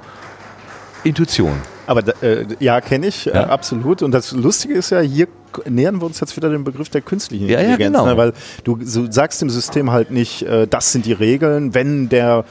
Intuition. 1.03 1.55
Aber 1.91 2.03
äh, 2.23 2.47
ja, 2.61 2.81
kenne 2.81 3.09
ich, 3.09 3.27
äh, 3.27 3.31
Ja. 3.35 3.47
absolut. 3.49 4.03
Und 4.03 4.13
das 4.13 4.31
Lustige 4.31 4.75
ist 4.75 4.91
ja, 4.91 5.01
hier 5.01 5.27
nähern 5.69 6.01
wir 6.01 6.07
uns 6.07 6.21
jetzt 6.21 6.37
wieder 6.37 6.49
dem 6.49 6.63
Begriff 6.63 6.89
der 6.89 7.01
künstlichen 7.01 7.47
Ja, 7.49 7.55
ja, 7.55 7.61
Intelligenz. 7.71 7.97
genau. 7.97 8.07
Ne? 8.07 8.17
Weil 8.17 8.33
du 8.63 8.79
so, 8.85 9.11
sagst 9.11 9.43
dem 9.43 9.51
System 9.51 9.91
halt 9.91 10.13
nicht, 10.13 10.43
äh, 10.43 10.69
das 10.69 10.93
sind 10.93 11.05
die 11.05 11.13
Regeln, 11.13 11.75
wenn 11.75 12.09
der 12.09 12.45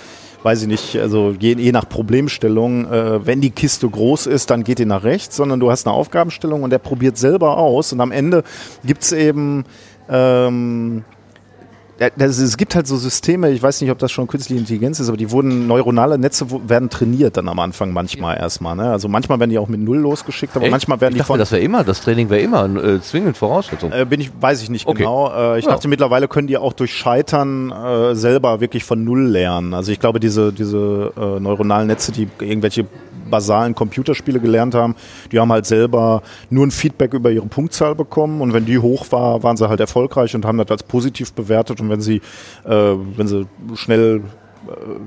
weiß 0.44 0.62
ich 0.62 0.68
nicht, 0.70 0.98
also 0.98 1.36
je, 1.38 1.54
je 1.56 1.72
nach 1.74 1.88
Problemstellung, 1.88 2.86
äh, 2.92 3.26
wenn 3.26 3.42
die 3.42 3.52
Kiste 3.52 3.90
groß 3.90 4.26
ist, 4.28 4.50
dann 4.50 4.64
geht 4.66 4.80
die 4.80 4.86
nach 4.86 5.04
rechts, 5.04 5.36
sondern 5.36 5.60
du 5.60 5.70
hast 5.72 5.86
eine 5.88 5.94
Aufgabenstellung 5.96 6.64
und 6.64 6.70
der 6.70 6.78
probiert 6.80 7.18
selber 7.18 7.58
aus 7.58 7.92
und 7.94 8.00
am 8.02 8.12
Ende 8.14 8.44
gibt's 8.86 9.12
eben 9.14 9.66
ähm, 10.10 11.04
ja, 12.00 12.08
es 12.26 12.58
gibt 12.58 12.76
halt 12.76 12.88
so 12.88 12.96
Systeme, 12.98 13.50
ich 13.52 13.62
weiß 13.62 13.82
nicht, 13.82 13.92
ob 13.92 13.98
das 14.00 14.12
schon 14.12 14.28
künstliche 14.28 14.60
Intelligenz 14.60 15.00
ist, 15.00 15.10
aber 15.10 15.18
die 15.18 15.32
wurden, 15.32 15.68
neuronale 15.68 16.18
Netze 16.18 16.46
werden 16.68 16.90
trainiert 16.90 17.38
dann 17.38 17.48
am 17.50 17.60
Anfang 17.60 17.92
manchmal 17.92 18.38
erstmal. 18.38 18.76
Ne? 18.76 18.90
Also 18.90 19.08
manchmal 19.08 19.40
werden 19.40 19.50
die 19.52 19.58
auch 19.58 19.68
mit 19.68 19.82
Null 19.82 19.98
losgeschickt, 19.98 20.56
aber 20.56 20.66
Echt? 20.66 20.72
manchmal 20.72 21.02
werden 21.02 21.12
ich 21.14 21.16
die 21.16 21.20
dachte, 21.20 21.28
von. 21.34 21.40
das 21.40 21.52
wäre 21.52 21.62
immer, 21.62 21.84
das 21.84 22.02
Training 22.02 22.30
wäre 22.30 22.42
immer 22.42 22.66
äh, 22.84 23.02
zwingend 23.02 23.38
Voraussetzung. 23.38 23.92
Äh, 23.92 24.06
bin 24.06 24.22
ich, 24.22 24.32
weiß 24.40 24.62
ich 24.64 24.70
nicht 24.70 24.88
Okay. 24.88 25.00
genau. 25.00 25.30
Äh, 25.30 25.60
ich 25.60 25.66
Ja. 25.66 25.72
dachte, 25.72 25.88
mittlerweile 25.88 26.28
können 26.28 26.48
die 26.48 26.58
auch 26.58 26.74
durch 26.74 26.94
Scheitern 26.94 27.72
äh, 27.72 28.16
selber 28.16 28.62
wirklich 28.62 28.84
von 28.84 29.04
Null 29.04 29.28
lernen. 29.28 29.74
Also 29.74 29.92
ich 29.92 30.00
glaube, 30.00 30.20
diese, 30.20 30.54
diese 30.54 31.12
äh, 31.18 31.40
neuronalen 31.40 31.88
Netze, 31.88 32.12
die 32.12 32.28
irgendwelche 32.40 32.86
basalen 33.30 33.76
Computerspiele 33.76 34.40
gelernt 34.40 34.76
haben, 34.76 34.96
die 35.32 35.40
haben 35.40 35.52
halt 35.52 35.66
selber 35.66 36.22
nur 36.50 36.66
ein 36.66 36.72
Feedback 36.72 37.14
über 37.14 37.32
ihre 37.32 37.48
Punktzahl 37.48 37.96
bekommen. 37.96 38.42
Und 38.42 38.54
wenn 38.54 38.66
die 38.66 38.80
hoch 38.80 39.06
war, 39.12 39.44
waren 39.44 39.58
sie 39.58 39.70
halt 39.70 39.80
erfolgreich 39.80 40.36
und 40.36 40.46
haben 40.46 40.58
das 40.58 40.70
als 40.70 40.84
positiv 40.84 41.34
bewertet. 41.34 41.82
Und 41.82 41.90
wenn 41.90 42.02
sie, 42.02 42.22
äh, 42.66 42.96
wenn 43.16 43.28
sie 43.28 43.48
schnell 43.76 44.22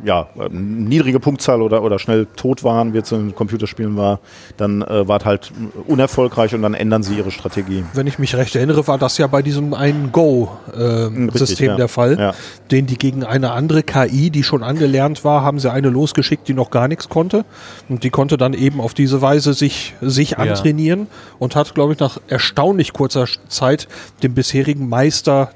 ja, 0.04 0.28
äh, 0.38 0.48
niedrige 0.50 1.20
Punktzahl 1.20 1.62
oder, 1.62 1.82
oder 1.82 1.98
schnell 1.98 2.26
tot 2.36 2.64
waren, 2.64 2.94
wie 2.94 2.98
es 2.98 3.12
in 3.12 3.34
Computerspielen 3.34 3.96
war, 3.96 4.20
dann 4.56 4.82
äh, 4.82 5.06
war 5.06 5.20
es 5.20 5.24
halt 5.24 5.52
unerfolgreich 5.86 6.54
und 6.54 6.62
dann 6.62 6.74
ändern 6.74 7.02
sie 7.02 7.14
ihre 7.16 7.30
Strategie. 7.30 7.84
Wenn 7.94 8.06
ich 8.06 8.18
mich 8.18 8.34
recht 8.34 8.56
erinnere, 8.56 8.86
war 8.86 8.98
das 8.98 9.18
ja 9.18 9.26
bei 9.26 9.42
diesem 9.42 9.74
einen 9.74 10.12
Go-System 10.12 11.32
richtig, 11.32 11.60
ja. 11.60 11.76
der 11.76 11.88
Fall, 11.88 12.18
Ja. 12.18 12.34
den 12.70 12.86
die 12.86 12.96
gegen 12.98 13.24
eine 13.24 13.52
andere 13.52 13.82
KI, 13.82 14.30
die 14.30 14.42
schon 14.42 14.62
angelernt 14.62 15.24
war, 15.24 15.42
haben 15.42 15.58
sie 15.58 15.70
eine 15.70 15.88
losgeschickt, 15.88 16.48
die 16.48 16.54
noch 16.54 16.70
gar 16.70 16.88
nichts 16.88 17.08
konnte. 17.08 17.44
Und 17.88 18.04
die 18.04 18.10
konnte 18.10 18.36
dann 18.36 18.54
eben 18.54 18.80
auf 18.80 18.94
diese 18.94 19.22
Weise 19.22 19.54
sich, 19.54 19.94
sich 20.00 20.38
antrainieren 20.38 21.06
und 21.38 21.56
hat, 21.56 21.74
glaube 21.74 21.92
ich, 21.94 21.98
nach 21.98 22.18
erstaunlich 22.28 22.92
kurzer 22.92 23.26
Zeit 23.48 23.88
den 24.22 24.34
bisherigen 24.34 24.88
Meister 24.88 25.50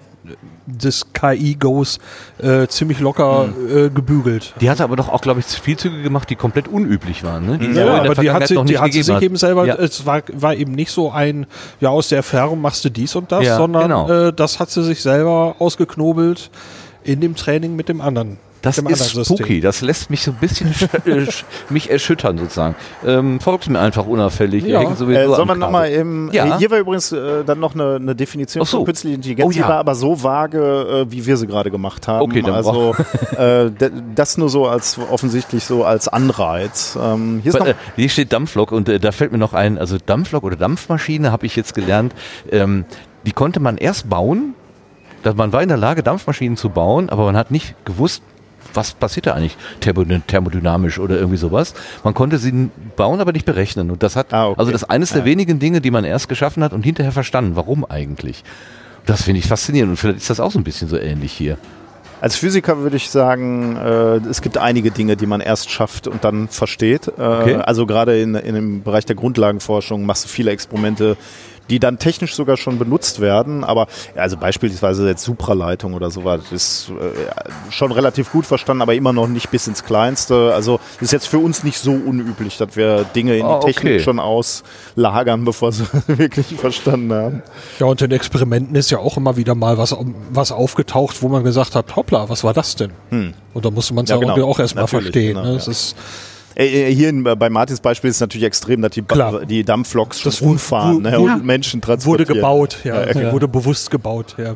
des 0.66 1.12
KI-Goes 1.12 1.98
äh, 2.42 2.66
ziemlich 2.66 3.00
locker 3.00 3.46
Hm. 3.46 3.86
äh, 3.86 3.88
gebügelt. 3.90 4.54
Die 4.60 4.68
hatte 4.68 4.82
aber 4.84 4.96
doch 4.96 5.08
auch, 5.08 5.20
glaube 5.20 5.40
ich, 5.40 5.46
Spielzüge 5.46 6.02
gemacht, 6.02 6.28
die 6.30 6.36
komplett 6.36 6.68
unüblich 6.68 7.22
waren. 7.24 7.46
Ne? 7.46 7.58
Die 7.58 7.66
Ja, 7.72 8.02
aber 8.02 8.14
die 8.14 8.30
hat, 8.30 8.48
sie, 8.48 8.62
die 8.64 8.78
hat 8.78 8.92
sie 8.92 9.02
sich 9.02 9.14
hat. 9.14 9.22
eben 9.22 9.36
selber, 9.36 9.66
Ja. 9.66 9.76
es 9.76 10.04
war, 10.06 10.22
war 10.32 10.54
eben 10.54 10.72
nicht 10.72 10.90
so 10.90 11.10
ein, 11.10 11.46
ja, 11.80 11.90
aus 11.90 12.08
der 12.08 12.16
Erfahrung 12.18 12.60
machst 12.60 12.84
du 12.84 12.90
dies 12.90 13.14
und 13.14 13.30
das, 13.32 13.44
Ja, 13.44 13.56
sondern 13.56 13.82
genau. 13.82 14.10
äh, 14.10 14.32
das 14.32 14.58
hat 14.60 14.70
sie 14.70 14.82
sich 14.82 15.02
selber 15.02 15.56
ausgeknobelt 15.58 16.50
in 17.04 17.20
dem 17.20 17.36
Training 17.36 17.76
mit 17.76 17.88
dem 17.88 18.00
anderen. 18.00 18.38
Das 18.66 18.78
ist 18.78 18.84
anderen 18.84 18.98
System. 19.24 19.36
spooky. 19.36 19.60
Das 19.60 19.80
lässt 19.80 20.10
mich 20.10 20.22
so 20.22 20.30
ein 20.32 20.36
bisschen 20.36 20.72
sch- 20.72 21.06
äh, 21.08 21.26
mich 21.70 21.90
erschüttern 21.90 22.38
sozusagen. 22.38 22.74
Ähm, 23.06 23.40
folgt 23.40 23.68
mir 23.68 23.78
einfach 23.80 24.06
unauffällig. 24.06 24.64
Ja. 24.64 24.82
Äh, 24.82 24.94
soll 24.96 25.44
man 25.46 25.58
nochmal. 25.58 25.90
Ja. 26.32 26.46
äh, 26.56 26.58
Hier 26.58 26.70
war 26.70 26.78
übrigens 26.78 27.12
äh, 27.12 27.44
dann 27.44 27.60
noch 27.60 27.74
eine, 27.74 27.96
eine 27.96 28.14
Definition 28.14 28.64
so. 28.64 28.78
von 28.78 28.86
künstlicher 28.86 29.14
Intelligenz, 29.16 29.46
Oh 29.46 29.50
ja. 29.50 29.62
die 29.64 29.68
war 29.68 29.78
aber 29.78 29.94
so 29.94 30.22
vage, 30.22 31.04
äh, 31.08 31.12
wie 31.12 31.24
wir 31.26 31.36
sie 31.36 31.46
gerade 31.46 31.70
gemacht 31.70 32.06
haben. 32.08 32.22
Okay, 32.22 32.42
dann 32.42 32.54
also 32.54 32.94
äh, 33.36 33.70
das 34.14 34.36
nur 34.38 34.48
so 34.48 34.66
als 34.66 34.98
offensichtlich 35.10 35.64
so 35.64 35.84
als 35.84 36.08
Anreiz. 36.08 36.98
Ähm, 37.00 37.40
hier 37.42 37.54
Äh, 37.54 37.74
Hier 37.96 38.08
steht 38.08 38.32
Dampflok 38.32 38.72
und 38.72 38.88
da 38.88 39.12
fällt 39.12 39.32
mir 39.32 39.38
noch 39.38 39.52
ein, 39.54 39.78
also 39.78 39.96
Dampflok 40.04 40.44
oder 40.44 40.56
Dampfmaschine 40.56 41.32
habe 41.32 41.46
ich 41.46 41.56
jetzt 41.56 41.74
gelernt, 41.74 42.14
ähm, 42.50 42.84
die 43.24 43.32
konnte 43.32 43.60
man 43.60 43.76
erst 43.78 44.08
bauen, 44.08 44.54
dass 45.22 45.34
man 45.34 45.52
war 45.52 45.62
in 45.62 45.68
der 45.68 45.76
Lage, 45.78 46.02
Dampfmaschinen 46.02 46.56
zu 46.56 46.68
bauen, 46.70 47.08
aber 47.10 47.24
man 47.24 47.36
hat 47.36 47.50
nicht 47.50 47.74
gewusst, 47.84 48.22
was 48.76 48.92
passiert 48.92 49.26
da 49.26 49.32
eigentlich 49.34 49.56
Thermo 49.80 50.04
thermodynamisch 50.04 50.98
oder 50.98 51.16
irgendwie 51.16 51.38
sowas. 51.38 51.74
Man 52.04 52.14
konnte 52.14 52.38
sie 52.38 52.68
bauen, 52.96 53.20
aber 53.20 53.32
nicht 53.32 53.46
berechnen. 53.46 53.90
Und 53.90 54.02
das 54.02 54.14
hat, 54.16 54.32
Ah, 54.32 54.48
okay. 54.48 54.58
also 54.60 54.70
das 54.72 54.82
ist 54.82 54.90
eines 54.90 55.10
der 55.12 55.24
wenigen 55.24 55.58
Dinge, 55.58 55.80
die 55.80 55.90
man 55.90 56.04
erst 56.04 56.28
geschaffen 56.28 56.62
hat 56.62 56.72
und 56.72 56.82
hinterher 56.82 57.12
verstanden, 57.12 57.56
warum 57.56 57.84
eigentlich. 57.84 58.44
Das 59.06 59.22
finde 59.22 59.38
ich 59.40 59.46
faszinierend 59.46 59.90
und 59.90 59.96
vielleicht 59.96 60.18
ist 60.18 60.30
das 60.30 60.40
auch 60.40 60.50
so 60.50 60.58
ein 60.58 60.64
bisschen 60.64 60.88
so 60.88 60.96
ähnlich 60.98 61.32
hier. 61.32 61.56
als 62.20 62.34
Physiker 62.34 62.78
würde 62.78 62.96
ich 62.96 63.08
sagen, 63.10 63.76
äh, 63.76 64.16
es 64.28 64.40
gibt 64.42 64.58
einige 64.58 64.90
Dinge, 64.90 65.16
die 65.16 65.26
man 65.26 65.40
erst 65.40 65.70
schafft 65.70 66.08
und 66.08 66.24
dann 66.24 66.48
versteht. 66.48 67.08
Äh, 67.08 67.12
Okay. 67.22 67.54
Also 67.56 67.86
gerade 67.86 68.20
in, 68.20 68.34
in 68.34 68.54
dem 68.54 68.82
Bereich 68.82 69.04
der 69.06 69.14
Grundlagenforschung 69.16 70.04
machst 70.06 70.24
du 70.24 70.28
viele 70.28 70.50
Experimente, 70.50 71.16
die 71.70 71.78
dann 71.80 71.98
technisch 71.98 72.34
sogar 72.34 72.56
schon 72.56 72.78
benutzt 72.78 73.20
werden. 73.20 73.64
Aber 73.64 73.86
also 74.14 74.36
beispielsweise 74.36 75.06
jetzt 75.08 75.24
Supraleitung 75.24 75.94
oder 75.94 76.10
sowas 76.10 76.40
ist 76.52 76.90
äh, 76.90 77.72
schon 77.72 77.92
relativ 77.92 78.32
gut 78.32 78.46
verstanden, 78.46 78.82
aber 78.82 78.94
immer 78.94 79.12
noch 79.12 79.28
nicht 79.28 79.50
bis 79.50 79.66
ins 79.66 79.84
Kleinste. 79.84 80.52
Also 80.54 80.80
ist 81.00 81.12
jetzt 81.12 81.26
für 81.28 81.38
uns 81.38 81.64
nicht 81.64 81.78
so 81.78 81.92
unüblich, 81.92 82.56
dass 82.58 82.76
wir 82.76 83.04
Dinge 83.04 83.36
in 83.36 83.44
Ah, 83.46 83.60
die 83.60 83.66
Technik 83.72 83.94
okay. 83.94 84.02
schon 84.02 84.18
auslagern, 84.18 85.44
bevor 85.46 85.72
sie 85.72 85.84
wirklich 86.06 86.54
verstanden 86.56 87.12
haben. 87.12 87.42
Ja, 87.78 87.86
und 87.86 88.00
in 88.02 88.10
Experimenten 88.10 88.74
ist 88.76 88.90
ja 88.90 88.98
auch 88.98 89.16
immer 89.16 89.36
wieder 89.36 89.54
mal 89.54 89.78
was, 89.78 89.94
was 90.30 90.52
aufgetaucht, 90.52 91.22
wo 91.22 91.28
man 91.28 91.44
gesagt 91.44 91.74
hat, 91.74 91.96
hoppla, 91.96 92.28
was 92.28 92.44
war 92.44 92.54
das 92.54 92.76
denn? 92.76 92.92
Und 93.54 93.64
da 93.64 93.70
musste 93.70 93.94
man 93.94 94.04
es 94.04 94.10
Hm. 94.10 94.20
Ja, 94.20 94.28
ja, 94.28 94.34
genau. 94.34 94.48
auch 94.48 94.58
erstmal 94.58 94.86
verstehen. 94.86 95.34
genau, 95.34 95.42
ne? 95.44 95.50
ja. 95.52 95.56
Es 95.56 95.68
ist, 95.68 95.96
Hier 96.58 97.08
in, 97.10 97.22
bei 97.24 97.50
Martins 97.50 97.80
Beispiel 97.80 98.08
ist 98.10 98.16
es 98.16 98.20
natürlich 98.20 98.46
extrem, 98.46 98.80
dass 98.82 98.92
die, 98.92 99.02
Klar. 99.02 99.44
die 99.44 99.62
Dampfloks 99.64 100.20
schon 100.20 100.30
Das 100.30 100.40
wu- 100.42 100.50
umfahren 100.52 100.96
wu- 100.96 101.00
ne, 101.00 101.10
ja. 101.12 101.18
und 101.18 101.44
Menschen 101.44 101.78
wurde 101.82 101.86
transportieren. 101.86 102.34
gebaut, 102.34 102.78
ja, 102.84 103.04
Ja, 103.04 103.20
ja. 103.20 103.32
wurde 103.32 103.46
bewusst 103.48 103.90
gebaut, 103.90 104.36
ja. 104.38 104.54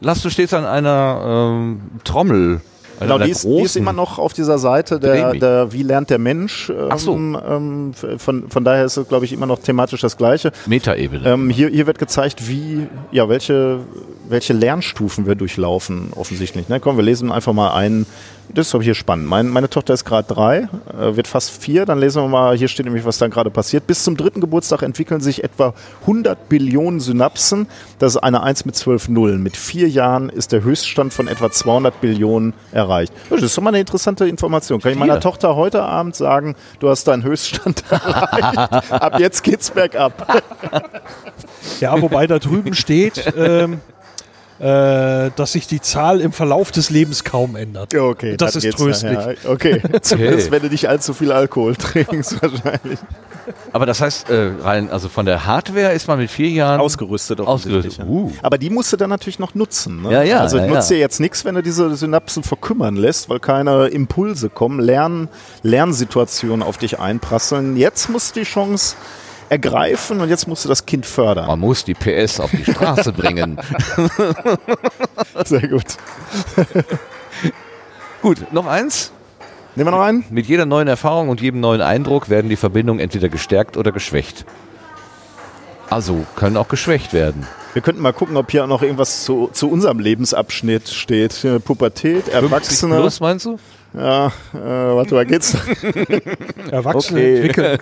Lass, 0.00 0.22
du 0.22 0.30
stehst 0.30 0.54
an 0.54 0.64
einer 0.64 1.50
ähm, 1.52 1.80
Trommel. 2.04 2.60
Also 2.98 3.12
Genau, 3.12 3.24
die 3.26 3.30
ist, 3.30 3.44
die 3.44 3.60
ist 3.60 3.76
immer 3.76 3.92
noch 3.92 4.18
auf 4.18 4.32
dieser 4.32 4.56
Seite 4.58 4.98
der, 4.98 5.34
der 5.34 5.70
Wie 5.72 5.82
lernt 5.82 6.08
der 6.08 6.18
Mensch. 6.18 6.70
Ähm, 6.70 6.86
Ach 6.88 6.98
so. 6.98 7.14
ähm, 7.14 7.92
von, 8.16 8.48
von 8.48 8.64
daher 8.64 8.86
ist 8.86 8.96
es, 8.96 9.06
glaube 9.06 9.26
ich, 9.26 9.34
immer 9.34 9.44
noch 9.44 9.58
thematisch 9.58 10.00
das 10.00 10.16
Gleiche. 10.16 10.50
Metaebene. 10.66 11.28
Ähm, 11.28 11.50
hier, 11.50 11.68
hier 11.68 11.86
wird 11.86 11.98
gezeigt, 11.98 12.48
wie, 12.48 12.86
ja, 13.12 13.28
welche, 13.28 13.80
welche 14.28 14.52
Lernstufen 14.52 15.26
wir 15.26 15.34
durchlaufen, 15.34 16.12
offensichtlich. 16.14 16.68
Ne? 16.68 16.80
Komm, 16.80 16.96
wir 16.96 17.04
lesen 17.04 17.32
einfach 17.32 17.52
mal 17.52 17.74
einen. 17.74 18.06
Das 18.48 18.66
ist 18.66 18.74
doch 18.74 18.82
hier 18.82 18.94
spannend. 18.94 19.26
Mein, 19.26 19.48
meine 19.48 19.68
Tochter 19.68 19.92
ist 19.92 20.04
gerade 20.04 20.32
drei, 20.32 20.68
äh, 20.96 21.16
wird 21.16 21.26
fast 21.26 21.50
vier. 21.50 21.84
Dann 21.84 21.98
lesen 21.98 22.22
wir 22.22 22.28
mal, 22.28 22.56
hier 22.56 22.68
steht 22.68 22.86
nämlich, 22.86 23.04
was 23.04 23.18
dann 23.18 23.32
gerade 23.32 23.50
passiert. 23.50 23.88
Bis 23.88 24.04
zum 24.04 24.16
dritten 24.16 24.40
Geburtstag 24.40 24.82
entwickeln 24.82 25.20
sich 25.20 25.42
etwa 25.42 25.74
100 26.02 26.48
Billionen 26.48 27.00
Synapsen. 27.00 27.66
Das 27.98 28.14
ist 28.14 28.18
eine 28.18 28.44
1 28.44 28.64
mit 28.64 28.76
12 28.76 29.08
Nullen. 29.08 29.42
Mit 29.42 29.56
vier 29.56 29.88
Jahren 29.88 30.28
ist 30.28 30.52
der 30.52 30.62
Höchststand 30.62 31.12
von 31.12 31.26
etwa 31.26 31.50
200 31.50 32.00
Billionen 32.00 32.54
erreicht. 32.70 33.12
Das 33.30 33.42
ist 33.42 33.58
doch 33.58 33.62
mal 33.64 33.70
eine 33.70 33.80
interessante 33.80 34.28
Information. 34.28 34.80
Kann 34.80 34.92
ich 34.92 34.98
meiner 34.98 35.18
Tochter 35.18 35.56
heute 35.56 35.82
Abend 35.82 36.14
sagen, 36.14 36.54
du 36.78 36.88
hast 36.88 37.08
deinen 37.08 37.24
Höchststand 37.24 37.82
erreicht. 37.90 38.92
Ab 38.92 39.18
jetzt 39.18 39.42
geht's 39.42 39.72
bergab. 39.72 40.44
Ja, 41.80 42.00
wobei 42.00 42.26
da 42.26 42.38
drüben 42.38 42.74
steht, 42.74 43.32
ähm, 43.36 43.74
äh, 43.74 43.76
dass 44.58 45.52
sich 45.52 45.66
die 45.66 45.80
Zahl 45.80 46.20
im 46.20 46.32
Verlauf 46.32 46.70
des 46.72 46.90
Lebens 46.90 47.24
kaum 47.24 47.56
ändert. 47.56 47.92
Ja, 47.92 48.02
okay. 48.02 48.36
Das 48.36 48.56
ist 48.56 48.70
tröstlich. 48.76 49.12
nachher. 49.12 49.34
Okay. 49.46 49.82
Zumindest, 50.00 50.50
wenn 50.50 50.62
du 50.62 50.68
nicht 50.68 50.88
allzu 50.88 51.12
viel 51.14 51.30
Alkohol 51.32 51.76
trinkst, 51.76 52.40
wahrscheinlich. 52.42 52.98
Aber 53.72 53.86
das 53.86 54.00
heißt, 54.00 54.28
äh, 54.30 54.52
rein, 54.60 54.90
also 54.90 55.08
von 55.08 55.24
der 55.26 55.46
Hardware 55.46 55.92
ist 55.92 56.08
man 56.08 56.18
mit 56.18 56.30
vier 56.30 56.48
Jahren 56.48 56.80
Ausgerüstet 56.80 57.40
ausgerüstet. 57.40 58.00
offensichtlich, 58.00 58.08
Uh. 58.08 58.30
ja. 58.34 58.40
Aber 58.42 58.58
die 58.58 58.70
musst 58.70 58.92
du 58.92 58.96
dann 58.96 59.10
natürlich 59.10 59.38
noch 59.38 59.54
nutzen. 59.54 60.02
Ne? 60.02 60.10
Ja, 60.12 60.22
ja, 60.22 60.40
Also 60.40 60.58
ja, 60.58 60.66
nutzt 60.66 60.90
ja. 60.90 60.96
dir 60.96 61.00
jetzt 61.00 61.20
nichts, 61.20 61.44
wenn 61.44 61.54
du 61.54 61.62
diese 61.62 61.94
Synapsen 61.94 62.42
verkümmern 62.42 62.96
lässt, 62.96 63.28
weil 63.28 63.38
keine 63.38 63.86
Impulse 63.88 64.48
kommen, 64.48 64.80
Lern, 64.80 65.28
Lernsituationen 65.62 66.62
auf 66.66 66.78
dich 66.78 66.98
einprasseln. 66.98 67.76
Jetzt 67.76 68.08
musst 68.08 68.34
du 68.34 68.40
die 68.40 68.46
Chance 68.46 68.96
ergreifen 69.48 70.20
und 70.20 70.28
jetzt 70.28 70.46
musst 70.46 70.64
du 70.64 70.68
das 70.68 70.86
Kind 70.86 71.06
fördern. 71.06 71.46
Man 71.46 71.60
muss 71.60 71.84
die 71.84 71.94
PS 71.94 72.40
auf 72.40 72.50
die 72.50 72.64
Straße 72.64 73.12
bringen. 73.12 73.58
Sehr 75.44 75.68
gut. 75.68 75.84
Gut, 78.22 78.52
noch 78.52 78.66
eins. 78.66 79.12
Nehmen 79.74 79.88
wir 79.88 79.90
noch 79.92 80.02
einen? 80.02 80.24
Mit 80.30 80.46
jeder 80.46 80.64
neuen 80.64 80.88
Erfahrung 80.88 81.28
und 81.28 81.40
jedem 81.40 81.60
neuen 81.60 81.82
Eindruck 81.82 82.30
werden 82.30 82.48
die 82.48 82.56
Verbindungen 82.56 82.98
entweder 82.98 83.28
gestärkt 83.28 83.76
oder 83.76 83.92
geschwächt. 83.92 84.46
Also 85.90 86.24
können 86.34 86.56
auch 86.56 86.68
geschwächt 86.68 87.12
werden. 87.12 87.46
Wir 87.74 87.82
könnten 87.82 88.00
mal 88.00 88.14
gucken, 88.14 88.36
ob 88.38 88.50
hier 88.50 88.66
noch 88.66 88.82
irgendwas 88.82 89.24
zu, 89.24 89.50
zu 89.52 89.70
unserem 89.70 89.98
Lebensabschnitt 89.98 90.88
steht. 90.88 91.46
Pubertät, 91.64 92.28
Erwachsene. 92.28 92.96
Plus 92.96 93.20
meinst 93.20 93.44
du? 93.44 93.58
Ja, 93.96 94.26
äh, 94.52 94.58
warte 94.58 95.14
mal, 95.14 95.24
geht's? 95.24 95.56
Erwachsene, 96.70 97.20
Okay. 97.20 97.36
entwickeln, 97.36 97.78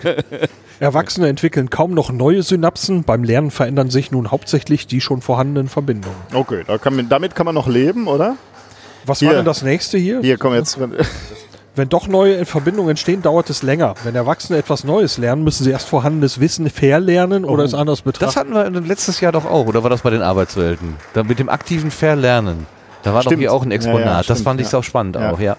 Erwachsene 0.79 1.27
entwickeln 1.27 1.69
kaum 1.69 1.93
noch 1.93 2.11
neue 2.11 2.41
Synapsen. 2.41 3.03
Beim 3.03 3.23
Lernen 3.23 3.51
verändern 3.51 3.89
sich 3.89 4.11
nun 4.11 4.31
hauptsächlich 4.31 4.87
die 4.87 5.01
schon 5.01 5.21
vorhandenen 5.21 5.67
Verbindungen. 5.67 6.15
Okay, 6.33 6.63
da 6.65 6.77
kann 6.77 6.95
man, 6.95 7.09
damit 7.09 7.35
kann 7.35 7.45
man 7.45 7.55
noch 7.55 7.67
leben, 7.67 8.07
oder? 8.07 8.37
Was 9.05 9.19
Hier. 9.19 9.29
war 9.29 9.35
denn 9.35 9.45
das 9.45 9.61
nächste 9.61 9.97
hier? 9.97 10.21
Hier, 10.21 10.37
komm 10.37 10.53
jetzt. 10.53 10.79
Wenn 11.75 11.89
doch 11.89 12.07
neue 12.07 12.45
Verbindungen 12.45 12.91
entstehen, 12.91 13.21
dauert 13.21 13.49
es 13.49 13.61
länger. 13.61 13.95
Wenn 14.05 14.15
Erwachsene 14.15 14.57
etwas 14.57 14.85
Neues 14.85 15.17
lernen, 15.17 15.43
müssen 15.43 15.65
sie 15.65 15.71
erst 15.71 15.89
vorhandenes 15.89 16.39
Wissen 16.39 16.69
verlernen 16.69 17.43
oder 17.43 17.65
es 17.65 17.73
anders 17.73 18.03
Das 18.03 18.13
betrachten. 18.13 18.55
hatten 18.55 18.73
wir 18.73 18.81
letztes 18.81 19.19
Jahr 19.19 19.33
doch 19.33 19.43
auch, 19.45 19.67
oder 19.67 19.83
war 19.83 19.89
das 19.89 20.01
bei 20.01 20.09
den 20.11 20.21
Arbeitswelten? 20.21 20.95
Da 21.13 21.23
mit 21.23 21.39
dem 21.39 21.49
aktiven 21.49 21.91
Verlernen. 21.91 22.65
Da 23.03 23.13
war 23.13 23.21
doch 23.21 23.29
Stimmt. 23.29 23.41
hier 23.41 23.51
auch 23.53 23.63
ein 23.63 23.71
Exponat. 23.71 23.99
Ja, 23.99 24.05
ja, 24.05 24.17
das 24.19 24.25
stimmt, 24.25 24.39
fand 24.41 24.61
ich 24.61 24.71
ja. 24.71 24.79
auch 24.79 24.83
spannend 24.83 25.17
Ja. 25.17 25.31
auch, 25.33 25.39
ja. 25.39 25.57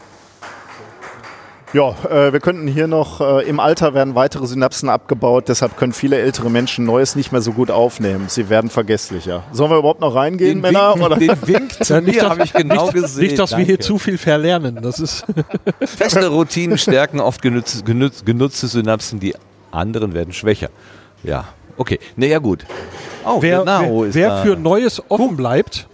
Ja, 1.73 1.91
äh, 2.09 2.33
wir 2.33 2.41
könnten 2.41 2.69
hier 2.69 2.87
noch, 2.87 3.21
äh, 3.21 3.45
im 3.49 3.59
Alter 3.59 3.93
werden 3.93 4.15
weitere 4.15 4.47
Synapsen 4.47 4.89
abgebaut, 4.89 5.49
deshalb 5.49 5.77
können 5.77 5.93
viele 5.93 6.17
ältere 6.19 6.49
Menschen 6.49 6.85
Neues 6.85 7.17
nicht 7.17 7.33
mehr 7.33 7.43
so 7.43 7.53
gut 7.53 7.71
aufnehmen. 7.73 8.27
Sie 8.29 8.49
werden 8.49 8.71
vergesslicher. 8.71 9.43
Sollen 9.53 9.71
wir 9.71 9.79
überhaupt 9.79 10.01
noch 10.01 10.15
reingehen, 10.15 10.61
Männer? 10.61 10.95
Wink, 10.95 11.05
Oder? 11.05 11.17
den 11.17 11.47
Wink 11.47 11.73
zu 11.85 11.95
Ja, 11.95 12.01
nicht, 12.01 12.23
habe 12.23 12.45
ich 12.45 12.53
genau 12.53 12.85
nicht, 12.85 12.95
gesehen. 12.95 13.25
Nicht, 13.25 13.39
dass 13.39 13.51
wir 13.51 13.65
hier 13.65 13.77
Danke. 13.79 13.85
zu 13.85 13.99
viel 13.99 14.17
verlernen. 14.17 14.79
Das 14.81 15.01
ist 15.01 15.25
Feste 15.85 16.29
Routinen 16.29 16.79
stärken 16.79 17.19
oft 17.21 17.43
genutz, 17.43 17.83
genutz, 17.85 18.25
genutzte 18.25 18.69
Synapsen, 18.69 19.19
die 19.19 19.35
anderen 19.73 20.15
werden 20.15 20.33
schwächer. 20.33 20.69
Ja, 21.25 21.47
okay. 21.77 21.99
Naja, 22.15 22.39
gut. 22.39 22.65
Oh, 23.25 23.39
wer, 23.41 23.61
genau 23.61 24.03
wer, 24.03 24.09
ist 24.09 24.15
wer 24.15 24.29
da. 24.29 24.43
für 24.43 24.57
Neues 24.57 25.03
offen 25.09 25.37
bleibt, 25.37 25.89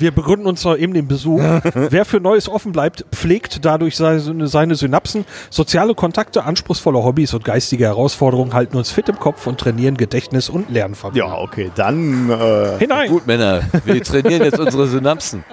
wir 0.00 0.12
begründen 0.12 0.46
uns 0.46 0.64
noch 0.64 0.76
eben 0.76 0.94
den 0.94 1.06
Besuch. 1.06 1.40
wer 1.74 2.04
für 2.04 2.20
Neues 2.20 2.48
offen 2.48 2.72
bleibt, 2.72 3.04
pflegt 3.12 3.64
dadurch 3.64 3.96
seine, 3.96 4.46
seine 4.46 4.74
Synapsen. 4.74 5.24
Soziale 5.50 5.94
Kontakte, 5.94 6.44
anspruchsvolle 6.44 7.02
Hobbys 7.02 7.34
und 7.34 7.44
geistige 7.44 7.84
Herausforderungen 7.84 8.54
halten 8.54 8.76
uns 8.76 8.90
fit 8.90 9.08
im 9.08 9.18
Kopf 9.18 9.46
und 9.46 9.58
trainieren 9.58 9.96
Gedächtnis 9.96 10.48
und 10.48 10.70
Lernvermögen. 10.70 11.28
Ja, 11.28 11.38
okay, 11.38 11.70
dann 11.74 12.30
äh, 12.30 12.78
Hinein! 12.78 13.08
Gut, 13.08 13.26
Männer, 13.26 13.62
wir 13.84 14.02
trainieren 14.02 14.42
jetzt 14.42 14.58
unsere 14.58 14.86
Synapsen. 14.86 15.44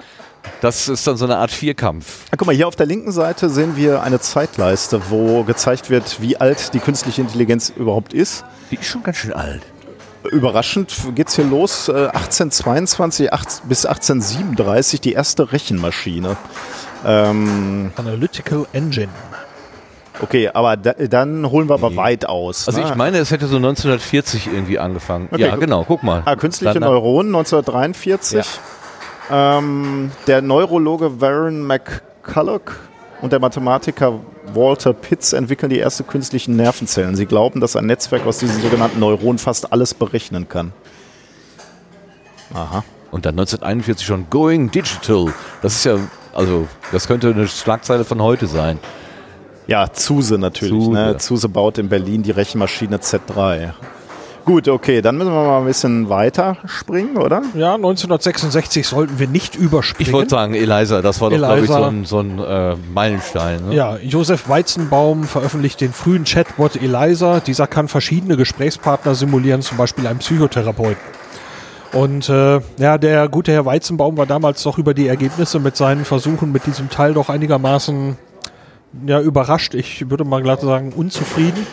Das 0.60 0.88
ist 0.88 1.06
dann 1.06 1.16
so 1.16 1.24
eine 1.24 1.36
Art 1.36 1.50
Vierkampf. 1.50 2.24
Ah, 2.30 2.36
Guck 2.36 2.46
mal, 2.46 2.54
hier 2.54 2.68
auf 2.68 2.76
der 2.76 2.86
linken 2.86 3.12
Seite 3.12 3.48
sehen 3.48 3.76
wir 3.76 4.02
eine 4.02 4.18
Zeitleiste, 4.20 5.02
wo 5.10 5.44
gezeigt 5.44 5.90
wird, 5.90 6.20
wie 6.20 6.36
alt 6.36 6.74
die 6.74 6.80
künstliche 6.80 7.20
Intelligenz 7.20 7.70
überhaupt 7.70 8.12
ist. 8.12 8.44
Die 8.70 8.76
ist 8.76 8.86
schon 8.86 9.02
ganz 9.02 9.18
schön 9.18 9.32
alt. 9.32 9.62
Überraschend 10.30 10.94
geht's 11.14 11.36
hier 11.36 11.44
los, 11.44 11.88
äh, 11.88 11.92
1822 12.08 13.32
acht- 13.32 13.62
bis 13.68 13.86
1837 13.86 15.00
die 15.00 15.12
erste 15.12 15.52
Rechenmaschine. 15.52 16.36
Ähm, 17.06 17.92
Analytical 17.96 18.66
Engine. 18.72 19.08
okay, 20.20 20.50
aber 20.52 20.76
da, 20.76 20.92
dann 20.94 21.48
holen 21.50 21.68
wir 21.68 21.74
aber 21.74 21.94
weit 21.96 22.26
aus. 22.28 22.66
Also 22.66 22.80
ne? 22.80 22.86
ich 22.88 22.94
meine, 22.96 23.18
es 23.18 23.30
hätte 23.30 23.46
so 23.46 23.56
1940 23.56 24.48
irgendwie 24.48 24.78
angefangen. 24.78 25.28
Okay, 25.30 25.42
ja, 25.42 25.56
genau, 25.56 25.84
guck 25.84 26.02
mal. 26.02 26.22
Ah, 26.24 26.34
künstliche 26.36 26.74
Dann- 26.74 26.82
Neuronen 26.90 27.32
1943. 27.32 28.44
Ähm, 29.30 30.10
der 30.26 30.42
Neurologe 30.42 31.20
Warren 31.20 31.66
McCulloch 31.66 32.62
und 33.20 33.30
der 33.32 33.40
Mathematiker 33.40 34.20
Walter 34.54 34.92
Pitts 34.92 35.32
entwickeln 35.32 35.70
die 35.70 35.78
ersten 35.78 36.06
künstlichen 36.06 36.56
Nervenzellen. 36.56 37.16
Sie 37.16 37.26
glauben, 37.26 37.60
dass 37.60 37.76
ein 37.76 37.86
Netzwerk 37.86 38.26
aus 38.26 38.38
diesen 38.38 38.60
sogenannten 38.60 39.00
Neuronen 39.00 39.38
fast 39.38 39.72
alles 39.72 39.94
berechnen 39.94 40.48
kann. 40.48 40.72
Aha. 42.54 42.84
Und 43.10 43.26
dann 43.26 43.34
1941 43.34 44.06
schon 44.06 44.30
Going 44.30 44.70
Digital. 44.70 45.32
Das 45.62 45.74
ist 45.74 45.84
ja, 45.84 45.98
also, 46.34 46.68
das 46.92 47.06
könnte 47.06 47.30
eine 47.30 47.48
Schlagzeile 47.48 48.04
von 48.04 48.22
heute 48.22 48.46
sein. 48.46 48.78
Ja, 49.66 49.92
Zuse 49.92 50.38
natürlich. 50.38 50.72
Zuse. 50.72 50.90
Ne? 50.90 51.16
Zuse 51.18 51.48
baut 51.48 51.78
in 51.78 51.88
Berlin 51.88 52.22
die 52.22 52.30
Rechenmaschine 52.30 52.98
Z3. 52.98 53.72
Gut, 54.48 54.66
okay, 54.66 55.02
dann 55.02 55.18
müssen 55.18 55.30
wir 55.30 55.44
mal 55.44 55.58
ein 55.58 55.66
bisschen 55.66 56.08
weiter 56.08 56.56
springen, 56.64 57.18
oder? 57.18 57.42
Ja, 57.52 57.74
1966 57.74 58.86
sollten 58.86 59.18
wir 59.18 59.28
nicht 59.28 59.56
überspringen. 59.56 60.08
Ich 60.08 60.14
wollte 60.14 60.30
sagen, 60.30 60.54
Eliza, 60.54 61.02
das 61.02 61.20
war 61.20 61.28
doch, 61.28 61.36
glaube 61.36 61.60
ich, 61.60 61.66
so 61.66 61.82
ein, 61.82 62.04
so 62.06 62.20
ein 62.20 62.38
äh, 62.38 62.74
Meilenstein. 62.94 63.68
Ne? 63.68 63.74
Ja, 63.74 63.98
Josef 63.98 64.48
Weizenbaum 64.48 65.24
veröffentlicht 65.24 65.82
den 65.82 65.92
frühen 65.92 66.24
Chatbot 66.24 66.76
Eliza. 66.76 67.40
Dieser 67.40 67.66
kann 67.66 67.88
verschiedene 67.88 68.38
Gesprächspartner 68.38 69.14
simulieren, 69.14 69.60
zum 69.60 69.76
Beispiel 69.76 70.06
einen 70.06 70.20
Psychotherapeuten. 70.20 70.96
Und 71.92 72.30
äh, 72.30 72.60
ja, 72.78 72.96
der 72.96 73.28
gute 73.28 73.52
Herr 73.52 73.66
Weizenbaum 73.66 74.16
war 74.16 74.24
damals 74.24 74.62
doch 74.62 74.78
über 74.78 74.94
die 74.94 75.08
Ergebnisse 75.08 75.60
mit 75.60 75.76
seinen 75.76 76.06
Versuchen 76.06 76.52
mit 76.52 76.64
diesem 76.64 76.88
Teil 76.88 77.12
doch 77.12 77.28
einigermaßen 77.28 78.16
ja, 79.04 79.20
überrascht. 79.20 79.74
Ich 79.74 80.08
würde 80.08 80.24
mal 80.24 80.40
glatt 80.42 80.62
sagen, 80.62 80.94
unzufrieden. 80.96 81.66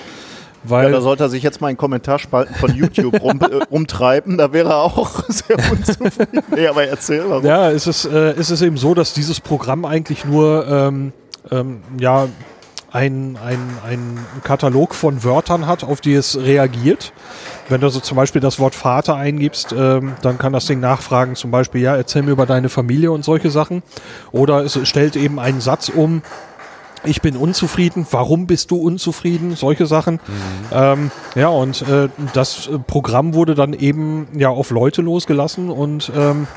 Ja, 0.66 0.70
Weil 0.70 0.92
da 0.92 1.02
sollte 1.02 1.24
er 1.24 1.30
sich 1.30 1.44
jetzt 1.44 1.62
mal 1.62 1.70
in 1.70 1.78
Kommentarspalten 1.78 2.56
von 2.56 2.74
YouTube 2.74 3.22
rum, 3.22 3.40
äh, 3.42 3.64
rumtreiben, 3.72 4.38
da 4.38 4.52
wäre 4.54 4.70
er 4.70 4.78
auch 4.78 5.24
sehr 5.30 5.58
unzufrieden. 5.72 6.42
Nee, 6.54 6.68
aber 6.68 6.88
erzähl 6.88 7.24
warum. 7.28 7.46
Ja, 7.46 7.72
es 7.72 7.88
ist, 7.88 8.06
äh, 8.06 8.32
es 8.32 8.52
ist 8.52 8.62
eben 8.62 8.78
so, 8.78 8.94
dass 8.94 9.14
dieses 9.14 9.40
Programm 9.40 9.86
eigentlich 9.86 10.26
nur 10.26 10.68
ähm, 10.68 11.14
ähm, 11.52 11.82
ja, 12.00 12.28
ein, 12.96 13.38
ein, 13.46 13.60
ein 13.86 14.20
Katalog 14.44 14.96
von 14.96 15.26
Wörtern 15.26 15.68
hat, 15.68 15.84
auf 15.84 16.00
die 16.00 16.14
es 16.14 16.38
reagiert. 16.40 17.12
Wenn 17.68 17.82
du 17.82 17.90
so 17.90 18.00
zum 18.00 18.16
Beispiel 18.16 18.40
das 18.40 18.58
Wort 18.58 18.74
Vater 18.74 19.16
eingibst, 19.16 19.76
ähm, 19.78 20.14
dann 20.22 20.38
kann 20.38 20.54
das 20.54 20.66
Ding 20.66 20.80
nachfragen, 20.80 21.36
zum 21.36 21.52
Beispiel, 21.52 21.82
ja, 21.82 21.98
erzähl 21.98 22.22
mir 22.22 22.32
über 22.32 22.46
deine 22.46 22.70
Familie 22.70 23.12
und 23.12 23.26
solche 23.26 23.52
Sachen. 23.52 23.84
Oder 24.32 24.64
es 24.64 24.80
stellt 24.88 25.18
eben 25.18 25.40
einen 25.40 25.60
Satz 25.60 25.90
um, 25.90 26.22
ich 27.06 27.22
bin 27.22 27.38
unzufrieden, 27.38 28.06
warum 28.12 28.48
bist 28.48 28.72
du 28.72 28.78
unzufrieden, 28.78 29.56
solche 29.56 29.86
Sachen. 29.86 30.20
Ähm, 30.72 31.12
ja, 31.36 31.50
und 31.50 31.82
äh, 31.84 32.10
das 32.34 32.68
äh, 32.68 32.80
Programm 32.80 33.34
wurde 33.34 33.56
dann 33.56 33.74
eben 33.74 34.28
ja 34.36 34.50
auf 34.50 34.72
Leute 34.72 35.02
losgelassen 35.02 35.70
und 35.70 36.12
ähm, 36.16 36.48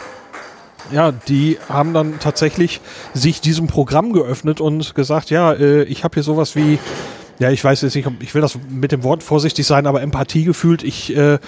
ja, 0.90 1.12
die 1.12 1.58
haben 1.68 1.92
dann 1.92 2.18
tatsächlich 2.18 2.80
sich 3.12 3.40
diesem 3.40 3.66
Programm 3.66 4.12
geöffnet 4.12 4.60
und 4.60 4.94
gesagt, 4.94 5.30
ja, 5.30 5.52
äh, 5.52 5.82
ich 5.82 6.04
habe 6.04 6.14
hier 6.14 6.22
sowas 6.22 6.56
wie, 6.56 6.78
ja, 7.38 7.50
ich 7.50 7.62
weiß 7.62 7.82
jetzt 7.82 7.94
nicht, 7.94 8.06
ob- 8.06 8.20
ich 8.22 8.34
will 8.34 8.42
das 8.42 8.58
mit 8.68 8.90
dem 8.92 9.02
Wort 9.04 9.22
vorsichtig 9.22 9.66
sein, 9.66 9.86
aber 9.86 10.02
Empathie 10.02 10.44
gefühlt, 10.44 10.82
ich, 10.82 11.14
äh, 11.16 11.38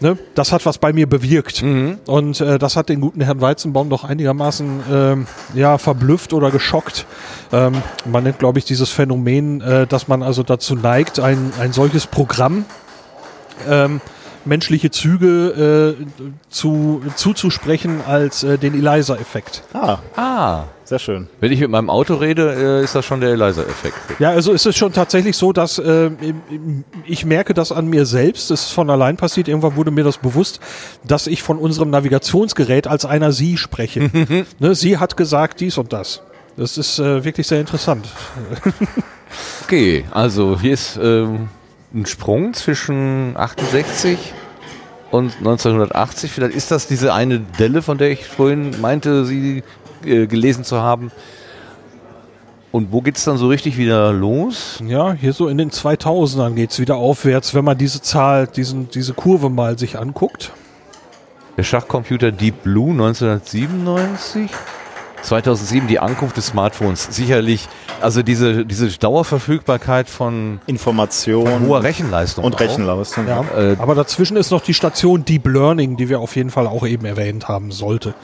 ne, 0.00 0.16
das 0.34 0.52
hat 0.52 0.64
was 0.64 0.78
bei 0.78 0.92
mir 0.92 1.08
bewirkt. 1.08 1.62
Und 2.06 2.40
äh, 2.40 2.58
das 2.58 2.76
hat 2.76 2.88
den 2.88 3.00
guten 3.00 3.20
Herrn 3.20 3.40
Weizenbaum 3.40 3.90
doch 3.90 4.04
einigermaßen, 4.04 4.80
ähm, 4.92 5.26
ja, 5.54 5.78
verblüfft 5.78 6.32
oder 6.32 6.50
geschockt. 6.50 7.06
Ähm, 7.52 7.74
man 8.06 8.22
nennt, 8.24 8.38
glaube 8.38 8.58
ich, 8.60 8.64
dieses 8.64 8.90
Phänomen, 8.90 9.60
äh, 9.60 9.86
dass 9.86 10.06
man 10.08 10.22
also 10.22 10.42
dazu 10.42 10.74
neigt, 10.76 11.18
ein, 11.20 11.52
ein 11.60 11.72
solches 11.72 12.06
Programm 12.06 12.64
ähm, 13.68 14.00
menschliche 14.44 14.90
Züge 14.90 15.96
äh, 15.98 16.04
zu, 16.48 17.02
zuzusprechen 17.16 18.00
als 18.06 18.42
äh, 18.42 18.58
den 18.58 18.74
Eliza-Effekt. 18.74 19.62
Ah, 19.72 19.98
Ah, 20.16 20.64
sehr 20.84 20.98
schön. 20.98 21.28
wenn 21.40 21.52
ich 21.52 21.60
mit 21.60 21.70
meinem 21.70 21.90
Auto 21.90 22.14
rede, 22.14 22.80
äh, 22.80 22.84
ist 22.84 22.94
das 22.94 23.04
schon 23.04 23.20
der 23.20 23.30
Eliza-Effekt. 23.30 23.96
Ja, 24.18 24.30
also 24.30 24.52
es 24.52 24.66
ist 24.66 24.76
schon 24.76 24.92
tatsächlich 24.92 25.36
so, 25.36 25.52
dass 25.52 25.78
äh, 25.78 26.10
ich 27.06 27.24
merke 27.24 27.54
das 27.54 27.70
an 27.72 27.86
mir 27.88 28.06
selbst. 28.06 28.50
Es 28.50 28.62
ist 28.66 28.72
von 28.72 28.88
allein 28.90 29.16
passiert. 29.16 29.48
Irgendwann 29.48 29.76
wurde 29.76 29.90
mir 29.90 30.04
das 30.04 30.18
bewusst, 30.18 30.60
dass 31.04 31.26
ich 31.26 31.42
von 31.42 31.58
unserem 31.58 31.90
Navigationsgerät 31.90 32.86
als 32.86 33.04
einer 33.04 33.32
Sie 33.32 33.56
spreche. 33.56 34.10
ne, 34.58 34.74
sie 34.74 34.98
hat 34.98 35.16
gesagt 35.16 35.60
dies 35.60 35.78
und 35.78 35.92
das. 35.92 36.22
Das 36.56 36.76
ist 36.78 36.98
äh, 36.98 37.24
wirklich 37.24 37.46
sehr 37.46 37.60
interessant. 37.60 38.06
Okay, 39.64 40.04
also 40.10 40.58
hier 40.60 40.72
ist 40.74 40.98
ähm, 41.00 41.48
ein 41.94 42.06
Sprung 42.06 42.54
zwischen 42.54 43.36
68 43.36 44.32
und 45.10 45.36
1980. 45.38 46.30
Vielleicht 46.30 46.54
ist 46.54 46.70
das 46.70 46.86
diese 46.86 47.12
eine 47.12 47.40
Delle, 47.40 47.82
von 47.82 47.98
der 47.98 48.10
ich 48.10 48.26
vorhin 48.26 48.80
meinte, 48.80 49.24
sie 49.24 49.62
äh, 50.04 50.26
gelesen 50.26 50.64
zu 50.64 50.80
haben. 50.80 51.10
Und 52.72 52.92
wo 52.92 53.00
geht's 53.00 53.24
dann 53.24 53.36
so 53.36 53.48
richtig 53.48 53.76
wieder 53.76 54.12
los? 54.12 54.80
Ja, 54.86 55.12
hier 55.12 55.32
so 55.32 55.48
in 55.48 55.58
den 55.58 55.70
2000ern 55.70 56.54
geht's 56.54 56.78
wieder 56.78 56.96
aufwärts, 56.96 57.52
wenn 57.54 57.64
man 57.64 57.76
diese 57.76 58.00
Zahl, 58.00 58.46
diesen, 58.46 58.88
diese 58.90 59.12
Kurve 59.12 59.50
mal 59.50 59.76
sich 59.76 59.98
anguckt. 59.98 60.52
Der 61.56 61.64
Schachcomputer 61.64 62.30
Deep 62.30 62.62
Blue 62.62 62.92
1997. 62.92 64.50
2007 65.22 65.88
die 65.88 65.98
Ankunft 65.98 66.36
des 66.36 66.46
Smartphones. 66.46 67.08
Sicherlich, 67.10 67.68
also 68.00 68.22
diese, 68.22 68.64
diese 68.64 68.88
Dauerverfügbarkeit 68.98 70.08
von 70.08 70.60
Information 70.66 71.66
hoher 71.66 71.82
Rechenleistung. 71.82 72.44
und 72.44 72.54
auch. 72.54 72.60
Rechenleistung. 72.60 73.28
Ja. 73.28 73.44
Äh, 73.56 73.76
Aber 73.78 73.94
dazwischen 73.94 74.36
ist 74.36 74.50
noch 74.50 74.62
die 74.62 74.74
Station 74.74 75.24
Deep 75.24 75.46
Learning, 75.46 75.96
die 75.96 76.08
wir 76.08 76.20
auf 76.20 76.36
jeden 76.36 76.50
Fall 76.50 76.66
auch 76.66 76.86
eben 76.86 77.04
erwähnt 77.04 77.48
haben 77.48 77.70
sollte. 77.70 78.14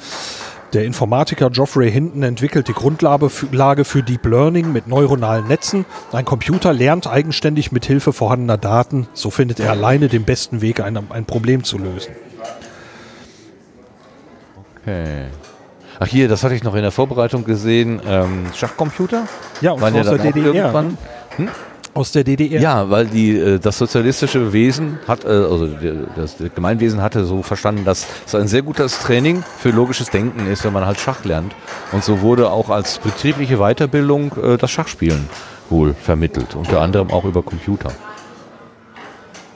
Der 0.73 0.85
Informatiker 0.85 1.49
Geoffrey 1.51 1.91
Hinton 1.91 2.23
entwickelt 2.23 2.69
die 2.69 2.73
Grundlage 2.73 3.31
für, 3.31 3.47
Lage 3.55 3.85
für 3.85 4.03
Deep 4.03 4.27
Learning 4.27 4.73
mit 4.73 4.89
neuronalen 4.89 5.47
Netzen. 5.47 5.85
Ein 6.13 6.25
Computer 6.25 6.73
lernt 6.73 7.07
eigenständig 7.07 7.71
mit 7.71 7.87
Hilfe 7.87 8.13
vorhandener 8.13 8.59
Daten. 8.59 9.07
So 9.15 9.31
findet 9.31 9.61
er 9.61 9.71
alleine 9.71 10.09
den 10.09 10.25
besten 10.25 10.61
Weg, 10.61 10.81
ein, 10.81 10.99
ein 11.11 11.25
Problem 11.25 11.63
zu 11.63 11.79
lösen. 11.79 12.13
Okay. 14.83 15.27
Ach 15.99 16.07
hier, 16.07 16.29
das 16.29 16.43
hatte 16.45 16.55
ich 16.55 16.63
noch 16.65 16.75
in 16.75 16.83
der 16.83 16.91
Vorbereitung 16.93 17.45
gesehen. 17.45 18.01
Ähm, 18.07 18.47
Schachcomputer? 18.55 19.27
Ja, 19.61 19.73
und 19.73 19.79
zwar 19.81 19.91
ja 19.93 20.01
aus 20.01 20.07
der 20.09 20.19
DDR. 20.19 20.55
irgendwann- 20.55 20.99
Aus 21.95 22.13
der 22.13 22.25
DDR. 22.25 22.61
Ja, 22.61 22.91
weil 22.91 23.07
die, 23.07 23.31
äh, 23.39 23.59
das 23.59 23.79
sozialistische 23.79 24.53
Wesen 24.53 24.99
hat, 25.09 25.25
äh, 25.25 25.29
also 25.29 25.67
das 26.15 26.37
Gemeinwesen 26.55 27.01
hatte 27.01 27.25
so 27.25 27.43
verstanden, 27.43 27.87
dass 27.87 28.07
es 28.27 28.35
ein 28.35 28.49
sehr 28.49 28.61
gutes 28.61 28.99
Training 28.99 29.43
für 29.59 29.71
logisches 29.71 30.11
Denken 30.11 30.47
ist, 30.47 30.63
wenn 30.65 30.75
man 30.75 30.85
halt 30.85 31.01
Schach 31.01 31.25
lernt. 31.25 31.55
Und 31.93 32.05
so 32.05 32.21
wurde 32.21 32.51
auch 32.51 32.69
als 32.69 32.99
betriebliche 32.99 33.57
Weiterbildung 33.57 34.33
äh, 34.43 34.59
das 34.59 34.71
Schachspielen 34.71 35.31
wohl 35.71 35.95
vermittelt, 35.95 36.55
unter 36.55 36.83
anderem 36.83 37.11
auch 37.11 37.25
über 37.25 37.43
Computer. 37.43 37.91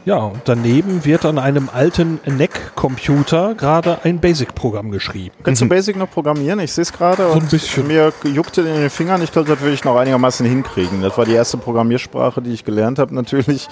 Ja, 0.06 0.16
und 0.16 0.40
daneben 0.46 1.04
wird 1.04 1.26
an 1.26 1.38
einem 1.38 1.68
alten 1.70 2.20
NEC-Computer 2.24 3.54
gerade 3.54 3.98
ein 4.04 4.18
Basic-Programm 4.18 4.90
geschrieben. 4.90 5.34
Kannst 5.42 5.60
du 5.60 5.68
Basic 5.68 5.96
noch 5.96 6.10
programmieren? 6.10 6.58
Ich 6.60 6.72
sehe 6.72 6.82
es 6.82 6.92
gerade. 6.92 7.24
So 7.24 7.32
ein 7.32 7.42
und 7.42 7.50
bisschen. 7.50 7.86
Mir 7.86 8.12
juckte 8.24 8.62
in 8.62 8.74
den 8.76 8.90
Fingern. 8.90 9.22
Ich 9.22 9.30
glaube, 9.30 9.48
das 9.48 9.60
würde 9.60 9.74
ich 9.74 9.84
noch 9.84 9.96
einigermaßen 9.96 10.46
hinkriegen. 10.46 11.02
Das 11.02 11.18
war 11.18 11.26
die 11.26 11.34
erste 11.34 11.58
Programmiersprache, 11.58 12.40
die 12.40 12.52
ich 12.52 12.64
gelernt 12.64 12.98
habe, 12.98 13.14
natürlich. 13.14 13.68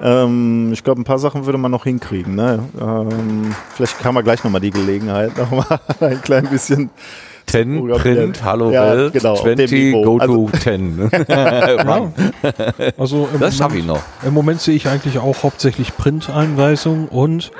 Ähm, 0.00 0.70
ich 0.72 0.82
glaube, 0.82 1.02
ein 1.02 1.04
paar 1.04 1.18
Sachen 1.18 1.44
würde 1.44 1.58
man 1.58 1.70
noch 1.70 1.84
hinkriegen. 1.84 2.34
Ne? 2.34 2.60
Ähm, 2.80 3.54
vielleicht 3.74 4.02
haben 4.02 4.14
wir 4.14 4.22
gleich 4.22 4.42
nochmal 4.44 4.62
die 4.62 4.70
Gelegenheit, 4.70 5.36
nochmal 5.36 5.78
ein 6.00 6.22
klein 6.22 6.46
bisschen. 6.48 6.90
10, 7.46 7.78
Programmieren. 7.78 8.16
Print, 8.32 8.44
Hallo 8.44 8.70
Ja, 8.72 8.90
Welt, 8.96 9.12
genau, 9.12 9.32
auf 9.34 9.42
dem 9.44 9.56
20, 9.56 9.70
Niveau. 9.72 10.02
go 10.02 10.18
Also- 10.18 10.48
to 10.50 10.58
10. 10.58 11.10
Ja. 11.28 12.10
Also 12.98 13.28
im 13.32 13.40
Das 13.40 13.56
schaffe 13.56 13.78
ich 13.78 13.84
Moment- 13.84 14.02
noch. 14.22 14.26
Im 14.28 14.34
Moment 14.34 14.60
sehe 14.60 14.74
ich 14.74 14.88
eigentlich 14.88 15.18
auch 15.18 15.42
hauptsächlich 15.42 15.96
Print-Einweisungen 15.96 17.08
und 17.08 17.50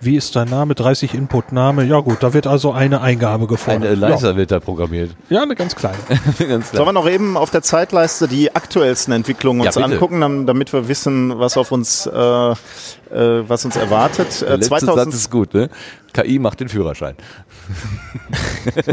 wie 0.00 0.16
ist 0.16 0.36
dein 0.36 0.48
Name? 0.48 0.74
30 0.74 1.14
Input-Name. 1.14 1.84
Ja 1.84 2.00
gut, 2.00 2.22
da 2.22 2.32
wird 2.34 2.46
also 2.46 2.72
eine 2.72 3.00
Eingabe 3.00 3.44
Ein 3.44 3.48
gefordert. 3.48 3.84
Eliza 3.84 4.36
wird 4.36 4.50
da 4.50 4.60
programmiert. 4.60 5.10
Ja. 5.28 5.36
ja, 5.38 5.42
eine 5.42 5.54
ganz 5.54 5.74
kleine. 5.74 5.96
Ganz 6.38 6.70
klar. 6.70 6.84
Sollen 6.84 6.86
wir 6.88 6.92
noch 6.92 7.08
eben 7.08 7.36
auf 7.36 7.50
der 7.50 7.62
Zeitleiste 7.62 8.28
die 8.28 8.54
aktuellsten 8.54 9.12
Entwicklungen 9.12 9.60
uns 9.66 9.74
Ja, 9.74 9.82
bitte. 9.82 9.94
angucken, 9.94 10.46
damit 10.46 10.72
wir 10.72 10.88
wissen, 10.88 11.38
was 11.38 11.56
auf 11.56 11.72
uns, 11.72 12.06
äh, 12.06 12.10
äh, 12.12 12.54
was 13.10 13.64
uns 13.64 13.76
erwartet? 13.76 14.40
Der 14.42 14.48
Äh, 14.48 14.52
letzte 14.56 14.68
2000 14.68 15.04
Satz 15.04 15.14
ist 15.14 15.30
gut, 15.30 15.54
ne? 15.54 15.68
KI 16.12 16.38
macht 16.38 16.60
den 16.60 16.68
Führerschein. 16.68 17.14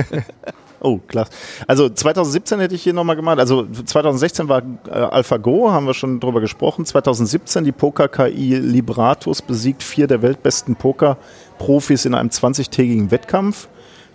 Oh, 0.83 0.99
klar. 1.07 1.27
Also 1.65 1.87
2017 1.87 2.59
hätte 2.59 2.75
ich 2.75 2.83
hier 2.83 2.91
nochmal 2.91 3.15
gemacht. 3.15 3.39
Also 3.39 3.65
2016 3.65 4.49
war 4.49 4.61
äh, 4.87 4.91
AlphaGo, 4.91 5.71
haben 5.71 5.87
wir 5.87 5.93
schon 5.93 6.19
drüber 6.19 6.41
gesprochen. 6.41 6.85
2017 6.85 7.63
die 7.63 7.71
Poker-KI 7.71 8.55
Libratus 8.55 9.41
besiegt 9.41 9.81
vier 9.81 10.07
der 10.07 10.21
weltbesten 10.21 10.75
Poker-Profis 10.75 12.03
in 12.03 12.13
einem 12.13 12.29
20-tägigen 12.29 13.11
Wettkampf. 13.11 13.69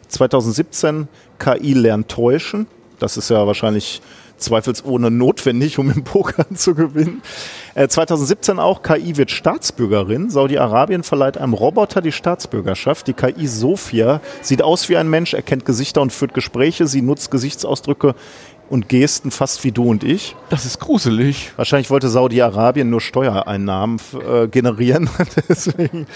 2017 0.09 1.09
KI 1.38 1.72
lernt 1.72 2.09
täuschen. 2.09 2.66
Das 2.98 3.16
ist 3.16 3.31
ja 3.31 3.46
wahrscheinlich 3.46 4.02
zweifelsohne 4.38 5.11
notwendig, 5.11 5.79
um 5.79 5.90
im 5.90 6.05
Poker 6.05 6.46
zu 6.55 6.74
gewinnen. 6.74 7.22
Äh, 7.74 7.88
2017 7.88 8.59
auch, 8.59 8.83
KI 8.83 9.16
wird 9.16 9.31
Staatsbürgerin. 9.31 10.31
Saudi-Arabien 10.31 11.03
verleiht 11.03 11.38
einem 11.38 11.55
Roboter 11.55 12.01
die 12.01 12.12
Staatsbürgerschaft. 12.12 13.07
Die 13.07 13.12
KI 13.12 13.46
Sophia 13.46 14.20
sieht 14.42 14.62
aus 14.62 14.88
wie 14.88 14.96
ein 14.96 15.09
Mensch, 15.09 15.35
erkennt 15.35 15.64
Gesichter 15.64 16.01
und 16.03 16.12
führt 16.12 16.35
Gespräche. 16.35 16.87
Sie 16.87 17.03
nutzt 17.03 17.31
Gesichtsausdrücke 17.31 18.14
und 18.68 18.88
Gesten 18.88 19.31
fast 19.31 19.64
wie 19.64 19.72
du 19.72 19.85
und 19.85 20.05
ich. 20.05 20.37
Das 20.51 20.64
ist 20.64 20.79
gruselig. 20.79 21.53
Wahrscheinlich 21.57 21.90
wollte 21.90 22.09
Saudi-Arabien 22.09 22.90
nur 22.90 23.01
Steuereinnahmen 23.01 23.98
äh, 24.27 24.46
generieren. 24.48 25.09
Deswegen. 25.48 26.07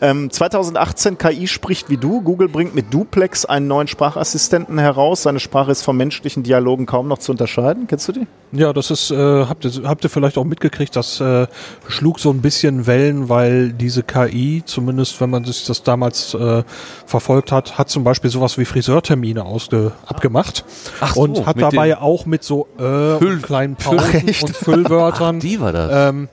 Ähm, 0.00 0.30
2018 0.30 1.18
KI 1.18 1.46
spricht 1.46 1.90
wie 1.90 1.96
du. 1.96 2.22
Google 2.22 2.48
bringt 2.48 2.74
mit 2.74 2.92
Duplex 2.92 3.44
einen 3.44 3.66
neuen 3.68 3.88
Sprachassistenten 3.88 4.78
heraus. 4.78 5.22
Seine 5.22 5.40
Sprache 5.40 5.70
ist 5.70 5.82
von 5.82 5.96
menschlichen 5.96 6.42
Dialogen 6.42 6.86
kaum 6.86 7.08
noch 7.08 7.18
zu 7.18 7.32
unterscheiden. 7.32 7.86
Kennst 7.86 8.08
du 8.08 8.12
die? 8.12 8.26
Ja, 8.52 8.72
das 8.72 8.90
ist, 8.90 9.10
äh, 9.10 9.16
habt, 9.46 9.64
ihr, 9.64 9.88
habt 9.88 10.04
ihr 10.04 10.10
vielleicht 10.10 10.38
auch 10.38 10.44
mitgekriegt, 10.44 10.94
das 10.96 11.20
äh, 11.20 11.46
schlug 11.88 12.20
so 12.20 12.30
ein 12.30 12.40
bisschen 12.42 12.86
Wellen, 12.86 13.28
weil 13.28 13.72
diese 13.72 14.02
KI, 14.02 14.62
zumindest 14.64 15.20
wenn 15.20 15.30
man 15.30 15.44
sich 15.44 15.64
das 15.66 15.82
damals 15.82 16.34
äh, 16.34 16.62
verfolgt 17.06 17.50
hat, 17.52 17.78
hat 17.78 17.88
zum 17.88 18.04
Beispiel 18.04 18.30
sowas 18.30 18.58
wie 18.58 18.64
Friseurtermine 18.64 19.44
ausge 19.44 19.92
abgemacht 20.06 20.64
Ach 21.00 21.14
so, 21.14 21.22
und 21.22 21.46
hat 21.46 21.60
dabei 21.60 21.98
auch 21.98 22.26
mit 22.26 22.42
so 22.44 22.66
äh 22.78 22.82
Füll- 22.82 23.40
kleinen 23.40 23.76
Füll- 23.76 23.96
Pausen 23.96 24.28
Echt? 24.28 24.42
und 24.44 24.56
Füllwörtern 24.56 25.40
Die 25.40 25.60
war 25.60 25.72
das. 25.72 26.10
ähm, 26.10 26.28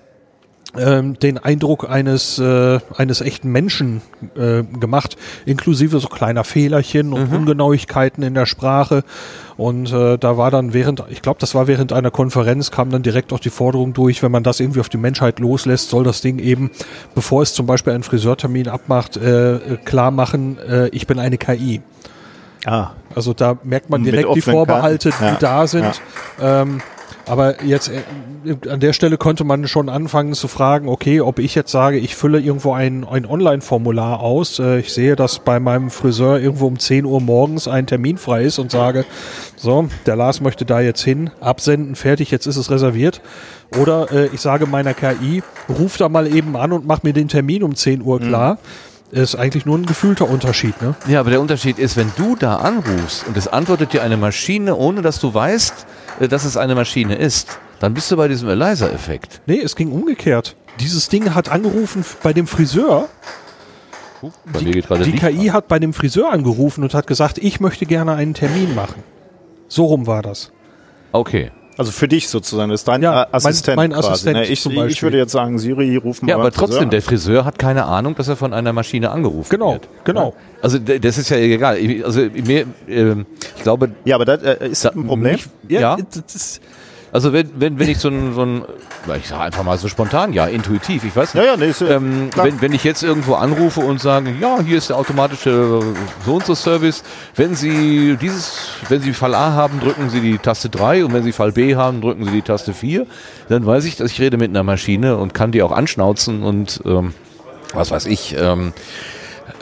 den 0.76 1.38
Eindruck 1.40 1.90
eines, 1.90 2.38
äh, 2.38 2.80
eines 2.96 3.22
echten 3.22 3.52
Menschen 3.52 4.02
äh, 4.36 4.62
gemacht, 4.80 5.18
inklusive 5.46 6.00
so 6.00 6.08
kleiner 6.08 6.44
Fehlerchen 6.44 7.12
und 7.12 7.34
Ungenauigkeiten 7.34 8.22
in 8.24 8.36
der 8.36 8.46
Sprache. 8.46 9.04
Und 9.58 9.92
äh, 9.92 10.18
da 10.18 10.38
war 10.38 10.52
dann 10.52 10.74
während, 10.74 11.04
ich 11.10 11.22
glaube, 11.24 11.40
das 11.40 11.56
war 11.56 11.68
während 11.68 11.92
einer 11.92 12.12
Konferenz, 12.12 12.70
kam 12.70 12.92
dann 12.92 13.02
direkt 13.02 13.34
auch 13.34 13.40
die 13.40 13.50
Forderung 13.50 13.94
durch, 13.94 14.22
wenn 14.22 14.32
man 14.32 14.44
das 14.44 14.60
irgendwie 14.60 14.80
auf 14.80 14.90
die 14.90 14.98
Menschheit 14.98 15.40
loslässt, 15.40 15.90
soll 15.90 16.04
das 16.04 16.22
Ding 16.22 16.38
eben, 16.40 16.70
bevor 17.16 17.42
es 17.42 17.54
zum 17.54 17.66
Beispiel 17.66 17.94
einen 17.94 18.04
Friseurtermin 18.04 18.68
abmacht, 18.68 19.18
äh, 19.18 19.60
klar 19.86 20.12
machen, 20.12 20.60
äh, 20.60 20.90
ich 20.90 21.08
bin 21.08 21.18
eine 21.20 21.38
KI. 21.38 21.82
Ah, 22.66 22.92
Also 23.16 23.34
da 23.34 23.58
merkt 23.64 23.90
man 23.90 24.04
direkt 24.04 24.36
die 24.36 24.42
Vorbehalte. 24.42 25.10
Ja, 25.20 25.32
die 25.32 25.38
da 25.40 25.66
sind. 25.68 26.02
Ähm, 26.42 26.82
aber 27.30 27.64
jetzt 27.64 27.90
äh, 27.90 28.70
an 28.70 28.80
der 28.80 28.94
Stelle 28.94 29.18
konnte 29.18 29.44
man 29.44 29.68
schon 29.68 29.88
anfangen 29.88 30.34
zu 30.34 30.48
fragen, 30.48 30.88
okay, 30.90 31.22
ob 31.22 31.40
ich 31.40 31.54
jetzt 31.54 31.72
sage, 31.72 31.98
ich 31.98 32.16
fülle 32.16 32.40
irgendwo 32.40 32.74
ein, 32.74 33.06
ein 33.06 33.26
Online-Formular 33.26 34.20
aus. 34.20 34.58
Äh, 34.60 34.80
ich 34.80 34.92
sehe, 34.92 35.16
dass 35.16 35.40
bei 35.40 35.60
meinem 35.60 35.92
Friseur 35.92 36.40
irgendwo 36.40 36.68
um 36.68 36.80
10 36.80 37.06
Uhr 37.06 37.22
morgens 37.22 37.68
ein 37.68 37.86
Termin 37.86 38.18
frei 38.18 38.44
ist 38.44 38.58
und 38.58 38.72
sage, 38.72 39.06
so, 39.56 39.88
der 40.06 40.16
Lars 40.16 40.42
möchte 40.42 40.66
da 40.66 40.80
jetzt 40.80 41.04
hin, 41.04 41.30
absenden, 41.40 41.96
fertig, 41.96 42.32
jetzt 42.32 42.48
ist 42.48 42.58
es 42.58 42.72
reserviert. 42.72 43.22
Oder 43.80 44.12
äh, 44.12 44.30
ich 44.34 44.42
sage 44.42 44.66
meiner 44.66 44.96
KI, 44.96 45.44
ruf 45.70 45.98
da 45.98 46.10
mal 46.10 46.34
eben 46.34 46.56
an 46.56 46.72
und 46.72 46.88
mach 46.88 47.04
mir 47.04 47.14
den 47.14 47.28
Termin 47.28 47.62
um 47.62 47.76
10 47.76 48.02
Uhr 48.02 48.20
klar. 48.20 48.58
Ist 49.12 49.36
eigentlich 49.36 49.66
nur 49.66 49.78
ein 49.78 49.86
gefühlter 49.88 50.30
Unterschied, 50.30 50.80
ne? 50.82 50.94
Ja, 51.08 51.20
aber 51.22 51.32
der 51.32 51.42
Unterschied 51.42 51.80
ist, 51.80 51.98
wenn 51.98 52.12
du 52.16 52.36
da 52.36 52.58
anrufst 52.58 53.26
und 53.28 53.36
es 53.38 53.48
antwortet 53.48 53.94
dir 53.94 54.04
eine 54.04 54.18
Maschine, 54.18 54.76
ohne 54.76 55.02
dass 55.02 55.20
du 55.20 55.34
weißt, 55.34 55.86
äh, 56.20 56.28
dass 56.28 56.46
es 56.46 56.58
eine 56.58 56.76
Maschine 56.76 57.16
ist, 57.16 57.58
dann 57.80 57.94
bist 57.96 58.12
du 58.12 58.18
bei 58.18 58.28
diesem 58.28 58.50
Eliza-Effekt. 58.50 59.42
Nee, 59.48 59.62
es 59.62 59.76
ging 59.76 59.92
umgekehrt. 59.92 60.56
Dieses 60.80 61.10
Ding 61.10 61.34
hat 61.34 61.50
angerufen 61.50 62.06
bei 62.22 62.34
dem 62.34 62.46
Friseur. 62.46 63.08
Bei 64.46 64.62
mir 64.62 64.72
geht 64.74 64.88
gerade 64.88 65.04
Die 65.06 65.12
Licht 65.12 65.24
KI 65.24 65.50
an. 65.50 65.54
hat 65.56 65.68
bei 65.70 65.80
dem 65.80 65.94
Friseur 65.94 66.32
angerufen 66.32 66.84
und 66.84 66.94
hat 66.94 67.08
gesagt, 67.08 67.38
ich 67.38 67.60
möchte 67.60 67.86
gerne 67.86 68.14
einen 68.14 68.34
Termin 68.34 68.76
machen. 68.76 69.02
So 69.70 69.86
rum 69.86 70.08
war 70.08 70.22
das. 70.22 70.52
Okay. 71.14 71.52
Also 71.80 71.94
für 71.94 72.10
dich 72.10 72.28
sozusagen, 72.28 72.70
das 72.72 72.82
ist 72.82 72.88
dein 72.90 73.02
Ja, 73.02 73.26
Assistent. 73.32 73.78
mein- 73.78 73.92
mein 73.92 73.98
quasi, 74.00 74.10
Assistent 74.10 74.36
ne? 74.36 74.46
ich, 74.48 74.60
zum 74.62 74.86
ich 74.88 75.02
würde 75.02 75.18
jetzt 75.18 75.32
sagen, 75.32 75.58
Siri, 75.60 75.96
ruf 75.96 76.22
mal 76.22 76.28
Ja, 76.28 76.36
aber 76.36 76.52
trotzdem, 76.52 76.68
Friseur 76.80 76.86
der 76.90 76.98
an. 77.00 77.04
Friseur 77.04 77.46
hat 77.46 77.58
keine 77.58 77.86
Ahnung, 77.86 78.16
dass 78.16 78.28
er 78.28 78.36
von 78.36 78.52
einer 78.54 78.74
Maschine 78.74 79.12
angerufen 79.12 79.50
Genau, 79.50 79.72
wird. 79.74 79.88
genau. 80.04 80.34
Also 80.62 80.78
d- 80.78 81.00
das 81.00 81.18
ist 81.18 81.30
ja 81.30 81.38
egal. 81.38 81.78
Also 82.04 82.20
mir, 82.34 82.66
ähm, 82.90 83.26
ich 83.56 83.64
glaube, 83.64 83.92
Ja, 84.04 84.16
aber 84.16 84.26
das 84.26 84.44
äh, 84.44 84.68
ist 84.68 84.84
Da- 84.84 84.90
ein 84.90 85.08
Problem. 85.08 85.32
mich- 85.36 85.46
Ja. 85.70 85.96
das 85.96 86.36
ist, 86.36 86.62
also 87.12 87.34
wenn, 87.34 87.50
wenn, 87.56 87.80
wenn 87.80 87.90
ich 87.90 87.98
so 87.98 88.10
ein, 88.10 88.34
so 88.34 88.44
ein, 88.44 88.64
ich 89.18 89.28
sage 89.28 89.42
einfach 89.42 89.64
mal 89.64 89.78
so 89.78 89.88
spontan, 89.88 90.34
ja, 90.34 90.46
intuitiv, 90.46 91.04
ich 91.04 91.16
weiß 91.16 91.34
nicht. 91.34 91.44
Ja, 91.44 91.52
ja, 91.52 91.58
nee, 91.58 91.70
ist, 91.70 91.82
äh, 91.82 91.96
Ähm, 91.96 92.30
wenn, 92.36 92.62
wenn 92.62 92.74
ich 92.74 92.84
jetzt 92.84 93.02
irgendwo 93.04 93.36
anrufe 93.36 93.80
und 93.80 94.00
sage, 94.00 94.34
ja, 94.40 94.60
hier 94.62 94.78
ist 94.78 94.90
der 94.90 94.98
automatische 94.98 95.82
so 96.26 96.36
und 96.36 96.46
so 96.46 96.56
Service, 96.56 97.04
wenn 97.36 97.56
Sie 97.56 98.16
dieses, 98.22 98.70
wenn 98.90 99.02
Sie 99.02 99.14
Fall 99.14 99.34
A 99.34 99.54
haben, 99.54 99.80
drücken 99.80 100.10
Sie 100.10 100.22
die 100.22 100.38
Taste 100.38 100.70
3 100.70 101.06
und 101.06 101.14
wenn 101.14 101.24
Sie 101.24 101.32
Fall 101.32 101.52
B 101.52 101.76
haben, 101.76 102.02
drücken 102.02 102.26
Sie 102.26 102.32
die 102.32 102.42
Taste 102.44 102.74
4, 102.74 103.08
dann 103.50 103.66
weiß 103.66 103.86
ich, 103.86 103.96
dass 103.96 104.12
ich 104.12 104.22
rede 104.22 104.38
mit 104.38 104.50
einer 104.50 104.64
Maschine 104.64 105.18
und 105.18 105.34
kann 105.34 105.52
die 105.52 105.64
auch 105.64 105.72
anschnauzen 105.72 106.44
und 106.44 106.82
ähm, 106.86 107.14
was 107.74 107.92
weiß 107.92 108.06
ich, 108.06 108.36
ähm, 108.38 108.74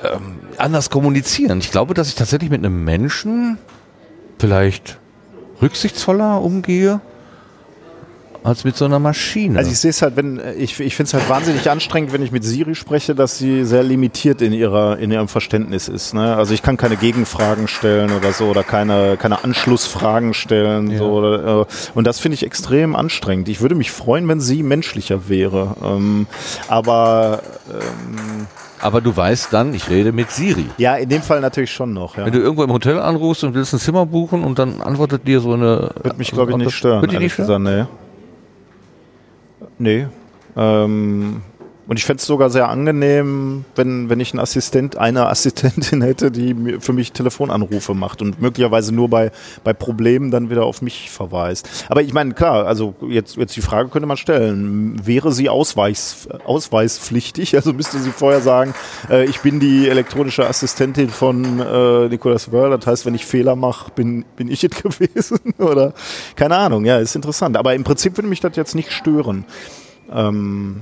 ähm, 0.03 0.39
anders 0.57 0.89
kommunizieren. 0.89 1.59
Ich 1.59 1.71
glaube, 1.71 1.93
dass 1.93 2.09
ich 2.09 2.15
tatsächlich 2.15 2.49
mit 2.49 2.63
einem 2.63 2.83
Menschen 2.83 3.57
vielleicht 4.37 4.97
rücksichtsvoller 5.61 6.41
umgehe 6.41 7.01
als 8.47 8.63
mit 8.63 8.77
so 8.77 8.85
einer 8.85 8.99
Maschine. 8.99 9.57
Also 9.59 9.69
ich 9.71 9.77
sehe 9.79 9.89
es 9.89 10.01
halt, 10.01 10.15
wenn 10.15 10.39
ich, 10.57 10.79
ich 10.79 10.95
finde 10.95 11.07
es 11.07 11.13
halt 11.13 11.27
wahnsinnig 11.29 11.69
anstrengend, 11.69 12.13
wenn 12.13 12.21
ich 12.23 12.31
mit 12.31 12.43
Siri 12.43 12.75
spreche, 12.75 13.13
dass 13.13 13.37
sie 13.37 13.65
sehr 13.65 13.83
limitiert 13.83 14.41
in 14.41 14.53
ihrer 14.53 14.97
in 14.99 15.11
ihrem 15.11 15.27
Verständnis 15.27 15.87
ist. 15.87 16.13
Ne? 16.13 16.35
Also 16.35 16.53
ich 16.53 16.63
kann 16.63 16.77
keine 16.77 16.95
Gegenfragen 16.95 17.67
stellen 17.67 18.11
oder 18.11 18.31
so 18.31 18.45
oder 18.45 18.63
keine 18.63 19.17
keine 19.17 19.43
Anschlussfragen 19.43 20.33
stellen 20.33 20.91
Ja. 20.91 20.97
so 20.99 21.05
oder, 21.11 21.61
äh, 21.61 21.65
und 21.93 22.07
das 22.07 22.19
finde 22.19 22.35
ich 22.35 22.43
extrem 22.45 22.95
anstrengend. 22.95 23.49
Ich 23.49 23.61
würde 23.61 23.75
mich 23.75 23.91
freuen, 23.91 24.27
wenn 24.27 24.39
sie 24.39 24.63
menschlicher 24.63 25.27
wäre. 25.29 25.75
Ähm, 25.83 26.27
aber 26.67 27.41
ähm, 27.69 28.47
Aber 28.79 29.01
du 29.01 29.15
weißt 29.15 29.51
dann, 29.51 29.73
ich 29.73 29.89
rede 29.89 30.11
mit 30.11 30.31
Siri. 30.31 30.65
ja, 30.77 30.95
in 30.95 31.09
dem 31.09 31.21
Fall 31.23 31.41
natürlich 31.41 31.71
schon 31.71 31.93
noch. 31.93 32.15
Ja. 32.17 32.25
Wenn 32.25 32.33
du 32.33 32.39
irgendwo 32.39 32.63
im 32.63 32.71
Hotel 32.71 32.99
anrufst 32.99 33.43
und 33.43 33.53
willst 33.55 33.73
ein 33.73 33.79
Zimmer 33.79 34.05
buchen 34.05 34.43
und 34.43 34.59
dann 34.59 34.81
antwortet 34.81 35.27
dir 35.27 35.39
so 35.41 35.53
eine. 35.53 35.89
Wird 36.03 36.17
mich 36.17 36.31
glaube 36.31 36.51
ich 36.51 36.57
nicht 36.57 36.73
stören. 36.73 37.01
Wird 37.01 37.11
dich 37.11 37.19
nicht 37.19 37.33
stören? 37.33 37.63
gesagt, 37.65 37.89
nee. 37.89 38.06
Nee. 39.79 40.07
Ähm, 40.55 41.41
und 41.87 41.97
ich 41.97 42.05
fände 42.05 42.19
es 42.19 42.25
sogar 42.25 42.49
sehr 42.49 42.69
angenehm, 42.69 43.63
wenn, 43.75 44.09
wenn 44.09 44.19
ich 44.19 44.33
einen 44.33 44.41
Assistent, 44.41 44.97
eine 44.97 45.27
Assistentin 45.27 46.01
hätte, 46.03 46.31
die 46.31 46.77
für 46.79 46.93
mich 46.93 47.13
Telefonanrufe 47.13 47.93
macht 47.93 48.21
und 48.21 48.41
möglicherweise 48.41 48.93
nur 48.93 49.09
bei, 49.09 49.31
bei 49.63 49.73
Problemen 49.73 50.29
dann 50.29 50.49
wieder 50.49 50.65
auf 50.65 50.81
mich 50.81 51.09
verweist. 51.09 51.69
Aber 51.89 52.01
ich 52.01 52.13
meine, 52.13 52.33
klar, 52.33 52.67
also 52.67 52.93
jetzt, 53.07 53.37
jetzt 53.37 53.55
die 53.55 53.61
Frage 53.61 53.89
könnte 53.89 54.07
man 54.07 54.17
stellen, 54.17 55.05
wäre 55.05 55.31
sie 55.31 55.49
ausweis, 55.49 56.27
ausweispflichtig? 56.45 57.55
Also 57.55 57.71
müsste 57.73 57.99
sie 57.99 58.11
vorher 58.11 58.41
sagen, 58.41 58.73
äh, 59.09 59.25
ich 59.25 59.39
bin 59.39 59.59
die 59.59 59.87
elektronische 59.87 60.45
Assistentin 60.45 61.09
von 61.09 61.59
äh, 61.59 62.09
Nicolas 62.09 62.51
Wörl, 62.51 62.77
das 62.77 62.85
heißt, 62.85 63.05
wenn 63.05 63.15
ich 63.15 63.25
Fehler 63.25 63.55
mache, 63.55 63.91
bin, 63.91 64.25
bin 64.35 64.51
ich 64.51 64.63
es 64.63 64.71
gewesen? 64.83 65.39
Oder 65.57 65.93
keine 66.35 66.57
Ahnung, 66.57 66.83
ja, 66.83 66.97
ist 66.97 67.15
interessant. 67.15 67.55
Aber 67.55 67.73
im 67.75 67.85
Prinzip 67.85 68.17
würde 68.17 68.27
mich 68.27 68.41
das 68.41 68.55
jetzt 68.57 68.75
nicht 68.75 68.91
stören. 68.91 69.45
Ähm, 70.11 70.81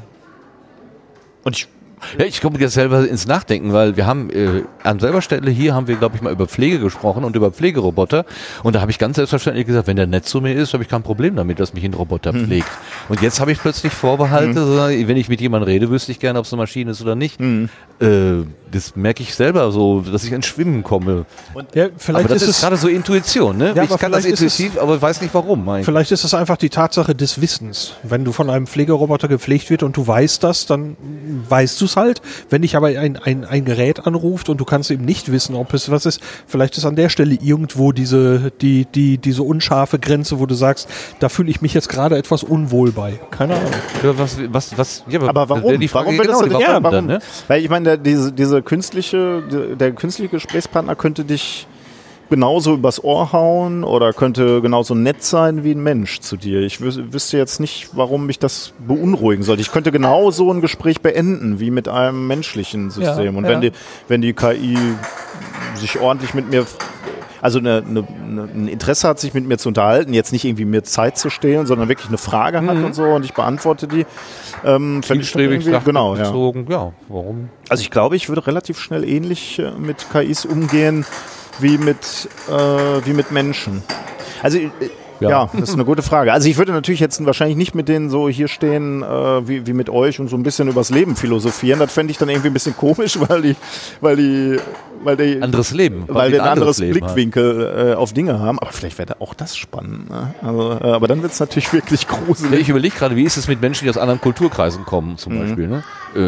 und 1.45 1.55
ich, 1.57 1.67
Ja, 2.19 2.25
ich 2.25 2.41
komme 2.41 2.59
jetzt 2.59 2.73
selber 2.73 3.07
ins 3.07 3.25
Nachdenken, 3.25 3.71
weil 3.71 3.95
wir 3.95 4.05
haben 4.05 4.29
äh, 4.29 4.63
an 4.83 4.99
selber 4.99 5.21
Stelle 5.21 5.49
hier 5.49 5.73
haben 5.73 5.87
wir, 5.87 5.95
glaube 5.95 6.15
ich, 6.17 6.21
mal 6.21 6.31
über 6.33 6.45
Pflege 6.45 6.77
gesprochen 6.79 7.23
und 7.23 7.35
über 7.37 7.51
Pflegeroboter. 7.51 8.25
Und 8.63 8.75
da 8.75 8.81
habe 8.81 8.91
ich 8.91 8.99
ganz 8.99 9.15
selbstverständlich 9.15 9.65
gesagt, 9.65 9.87
wenn 9.87 9.95
der 9.95 10.05
nett 10.05 10.25
zu 10.25 10.41
mir 10.41 10.53
ist, 10.53 10.73
habe 10.73 10.83
ich 10.83 10.89
kein 10.89 11.01
Problem 11.03 11.35
damit, 11.37 11.57
dass 11.59 11.73
mich 11.73 11.85
ein 11.85 11.93
Roboter 11.93 12.33
Mhm. 12.33 12.45
pflegt. 12.45 12.67
Und 13.07 13.21
jetzt 13.21 13.39
habe 13.39 13.53
ich 13.53 13.59
plötzlich 13.59 13.93
Vorbehalte, 13.93 14.65
so, 14.65 14.77
wenn 14.77 15.17
ich 15.17 15.29
mit 15.29 15.39
jemandem 15.39 15.69
rede, 15.69 15.89
wüsste 15.89 16.11
ich 16.11 16.19
gerne, 16.19 16.37
ob 16.37 16.45
es 16.45 16.51
eine 16.53 16.61
Maschine 16.61 16.91
ist 16.91 17.01
oder 17.01 17.15
nicht. 17.15 17.39
Mhm. 17.39 17.69
Äh, 18.01 18.43
das 18.75 18.95
merke 18.95 19.23
ich 19.23 19.33
selber 19.35 19.71
so, 19.71 20.01
dass 20.01 20.23
ich 20.23 20.31
ins 20.31 20.45
Schwimmen 20.45 20.83
komme. 20.83 21.25
ja, 21.73 21.87
vielleicht 21.97 22.25
aber 22.25 22.33
das 22.33 22.43
ist 22.43 22.49
ist, 22.49 22.55
es 22.57 22.61
gerade 22.61 22.77
so 22.77 22.87
Intuition, 22.87 23.57
ne? 23.57 23.73
Ja, 23.75 23.83
ich 23.83 23.89
aber 23.89 23.97
kann 23.97 24.11
das 24.11 24.25
ist 24.25 24.41
es- 24.41 24.59
intuitiv, 24.59 24.81
aber 24.81 25.01
weiß 25.01 25.21
nicht 25.21 25.33
warum. 25.33 25.67
eigentlich. 25.69 25.85
Vielleicht 25.85 26.11
ist 26.11 26.23
es 26.23 26.33
einfach 26.33 26.57
die 26.57 26.69
Tatsache 26.69 27.15
des 27.15 27.41
Wissens. 27.41 27.93
Wenn 28.03 28.25
du 28.25 28.31
von 28.31 28.49
einem 28.49 28.67
Pflegeroboter 28.67 29.27
gepflegt 29.27 29.69
wird 29.69 29.83
und 29.83 29.95
du 29.97 30.05
weißt 30.05 30.43
das, 30.43 30.65
dann 30.65 30.97
weißt 31.49 31.79
du 31.81 31.85
es 31.85 31.95
halt. 31.95 32.21
Wenn 32.49 32.61
dich 32.61 32.75
aber 32.75 32.87
ein, 32.87 33.17
ein, 33.17 33.45
ein 33.45 33.65
Gerät 33.65 34.05
anruft 34.05 34.49
und 34.49 34.57
du 34.59 34.65
kannst 34.65 34.91
eben 34.91 35.05
nicht 35.05 35.31
wissen, 35.31 35.55
ob 35.55 35.73
es 35.73 35.89
was 35.89 36.05
ist, 36.05 36.19
vielleicht 36.47 36.77
ist 36.77 36.85
an 36.85 36.95
der 36.95 37.09
Stelle 37.09 37.35
irgendwo 37.35 37.91
diese, 37.91 38.51
die, 38.61 38.85
die, 38.85 39.17
diese 39.17 39.43
unscharfe 39.43 39.99
Grenze, 39.99 40.39
wo 40.39 40.45
du 40.45 40.55
sagst, 40.55 40.87
da 41.19 41.29
fühle 41.29 41.49
ich 41.49 41.61
mich 41.61 41.73
jetzt 41.73 41.89
gerade 41.89 42.17
etwas 42.17 42.43
unwohl 42.43 42.91
bei. 42.91 43.19
Keine 43.31 43.55
Ahnung. 43.55 43.71
Ja, 44.03 44.17
was, 44.17 44.37
was, 44.51 44.77
was, 44.77 45.03
ja, 45.07 45.21
aber 45.21 45.41
das 45.45 45.49
warum? 45.49 45.79
Die 45.79 45.87
Frage, 45.87 46.07
warum 46.07 46.17
genau, 46.19 46.39
du 46.39 46.45
dich, 46.45 46.53
warum 46.53 46.61
ja, 46.61 46.73
dann, 46.79 46.83
warum? 46.83 47.05
ne? 47.07 47.19
Weil 47.47 47.63
ich 47.63 47.69
meine, 47.69 47.97
diese, 47.97 48.31
diese 48.31 48.61
künstliche, 48.65 49.41
der, 49.79 49.91
künstliche 49.93 50.29
Gesprächspartner 50.29 50.95
könnte 50.95 51.23
dich 51.23 51.67
genauso 52.29 52.73
übers 52.73 53.03
Ohr 53.03 53.31
hauen 53.31 53.83
oder 53.83 54.11
könnte 54.11 54.61
genauso 54.61 54.95
nett 54.95 55.23
sein 55.23 55.63
wie 55.63 55.71
ein 55.71 55.83
Mensch 55.83 56.19
zu 56.21 56.37
dir. 56.37 56.61
Ich 56.61 56.81
wüs 56.81 56.99
wüsste 57.11 57.37
jetzt 57.37 57.59
nicht, 57.59 57.89
warum 57.93 58.25
mich 58.25 58.39
das 58.39 58.73
beunruhigen 58.85 59.43
sollte. 59.43 59.61
Ich 59.61 59.71
könnte 59.71 59.91
genauso 59.91 60.51
ein 60.51 60.61
Gespräch 60.61 61.01
beenden 61.01 61.59
wie 61.59 61.71
mit 61.71 61.87
einem 61.87 62.27
menschlichen 62.27 62.89
System. 62.89 63.33
Ja, 63.33 63.37
Und 63.37 63.43
ja. 63.43 63.49
wenn 63.51 63.61
die, 63.61 63.71
wenn 64.07 64.21
die 64.21 64.33
KI 64.33 64.77
sich 65.75 65.99
ordentlich 65.99 66.33
mit 66.33 66.49
mir 66.49 66.65
also 67.45 67.59
eine, 67.59 67.83
eine, 67.87 68.03
ein 68.41 68.67
Interesse 68.67 69.07
hat, 69.07 69.19
sich 69.19 69.35
mit 69.35 69.45
mir 69.45 69.59
zu 69.59 69.69
unterhalten, 69.69 70.15
jetzt 70.15 70.31
nicht 70.31 70.45
irgendwie 70.45 70.65
mir 70.65 70.83
Zeit 70.83 71.15
zu 71.15 71.29
stehlen, 71.29 71.67
sondern 71.67 71.89
wirklich 71.89 72.07
eine 72.07 72.17
Frage 72.17 72.59
hat 72.59 72.77
und 72.77 72.95
so 72.95 73.03
und 73.03 73.23
ich 73.23 73.35
beantworte 73.35 73.87
die. 73.87 74.07
Ähm, 74.63 75.03
Zielstrebig, 75.03 75.63
genau, 75.85 76.15
ja. 76.15 76.23
ja. 76.23 76.91
Warum? 77.07 77.49
Also 77.69 77.81
ich 77.81 77.91
glaube, 77.91 78.15
ich 78.15 78.29
würde 78.29 78.47
relativ 78.47 78.79
schnell 78.79 79.07
ähnlich 79.07 79.59
äh, 79.59 79.69
mit 79.77 80.07
KIs 80.11 80.45
umgehen 80.45 81.05
wie 81.59 81.77
mit, 81.77 82.29
äh, 82.49 83.05
wie 83.05 83.13
mit 83.13 83.29
Menschen. 83.29 83.83
Also 84.41 84.57
äh, 84.57 84.69
ja. 85.19 85.29
Ja. 85.29 85.49
das 85.53 85.69
ist 85.69 85.75
eine 85.75 85.85
gute 85.85 86.01
Frage. 86.01 86.33
Also 86.33 86.49
ich 86.49 86.57
würde 86.57 86.71
natürlich 86.71 86.99
jetzt 86.99 87.23
wahrscheinlich 87.25 87.57
nicht 87.57 87.75
mit 87.75 87.87
denen 87.87 88.09
so 88.09 88.27
hier 88.27 88.47
stehen 88.47 89.03
äh, 89.03 89.47
wie, 89.47 89.67
wie 89.67 89.73
mit 89.73 89.89
euch 89.89 90.19
und 90.19 90.29
so 90.29 90.35
ein 90.35 90.43
bisschen 90.43 90.67
übers 90.67 90.89
Leben 90.89 91.15
philosophieren. 91.15 91.79
Das 91.79 91.93
fände 91.93 92.11
ich 92.11 92.17
dann 92.17 92.29
irgendwie 92.29 92.47
ein 92.47 92.53
bisschen 92.53 92.75
komisch, 92.75 93.19
weil 93.27 93.41
die, 93.41 93.55
weil 94.01 94.15
die, 94.15 94.57
weil 95.03 95.17
die, 95.17 95.41
Anderes 95.41 95.71
Leben. 95.71 96.05
weil 96.07 96.29
die 96.29 96.37
wir 96.37 96.43
ein 96.43 96.49
anderes 96.49 96.79
hat. 96.81 96.89
Blickwinkel 96.89 97.91
äh, 97.91 97.93
auf 97.95 98.13
Dinge 98.13 98.39
haben. 98.39 98.59
Aber 98.59 98.71
vielleicht 98.71 98.97
wäre 98.97 99.19
auch 99.21 99.33
das 99.33 99.55
spannend. 99.57 100.09
Ne? 100.09 100.33
Also, 100.41 100.71
äh, 100.81 100.87
aber 100.91 101.07
dann 101.07 101.21
wird 101.21 101.31
es 101.33 101.39
natürlich 101.39 101.71
wirklich 101.73 102.03
Ja, 102.03 102.17
gruselig. 102.25 102.59
ich 102.61 102.69
überlege 102.69 102.95
gerade, 102.95 103.15
wie 103.15 103.23
ist 103.23 103.37
es 103.37 103.47
mit 103.47 103.61
Menschen, 103.61 103.85
die 103.85 103.89
aus 103.89 103.97
anderen 103.97 104.21
Kulturkreisen 104.21 104.85
kommen, 104.85 105.17
zum 105.17 105.33
Mhm. 105.35 105.39
Beispiel. 105.39 105.67
Ne? 105.67 105.83
Äh, 106.15 106.19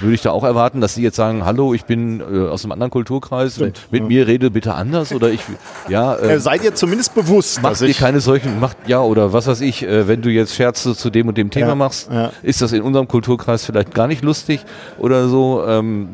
würde 0.00 0.14
ich 0.14 0.22
da 0.22 0.30
auch 0.30 0.44
erwarten, 0.44 0.80
dass 0.80 0.94
sie 0.94 1.02
jetzt 1.02 1.16
sagen, 1.16 1.44
hallo, 1.44 1.74
ich 1.74 1.84
bin 1.84 2.20
äh, 2.20 2.48
aus 2.48 2.64
einem 2.64 2.72
anderen 2.72 2.90
Kulturkreis, 2.90 3.56
Stimmt, 3.56 3.88
mit 3.90 4.02
ja. 4.02 4.06
mir 4.08 4.26
rede 4.28 4.50
bitte 4.52 4.74
anders 4.74 5.12
oder 5.12 5.30
ich, 5.30 5.40
ja, 5.88 6.14
äh, 6.14 6.34
Äh, 6.34 6.38
seid 6.38 6.62
ihr 6.62 6.74
zumindest 6.76 7.14
bewusst, 7.14 7.58
Mach 7.60 7.70
dass 7.70 7.80
ich 7.82 7.98
keine 7.98 8.20
solchen, 8.20 8.60
macht 8.60 8.76
ja 8.86 9.00
oder 9.00 9.32
was 9.32 9.48
weiß 9.48 9.60
ich, 9.62 9.82
wenn 9.82 10.22
du 10.22 10.30
jetzt 10.30 10.54
Scherze 10.54 10.94
zu 10.94 11.10
dem 11.10 11.26
und 11.28 11.36
dem 11.36 11.50
Thema 11.50 11.68
Ja, 11.68 11.74
machst, 11.74 12.08
ist 12.42 12.62
das 12.62 12.72
in 12.72 12.82
unserem 12.82 13.08
Kulturkreis 13.08 13.64
vielleicht 13.64 13.92
gar 13.94 14.06
nicht 14.06 14.22
lustig 14.22 14.60
oder 14.98 15.26
so. 15.28 15.64
Ähm, 15.66 16.10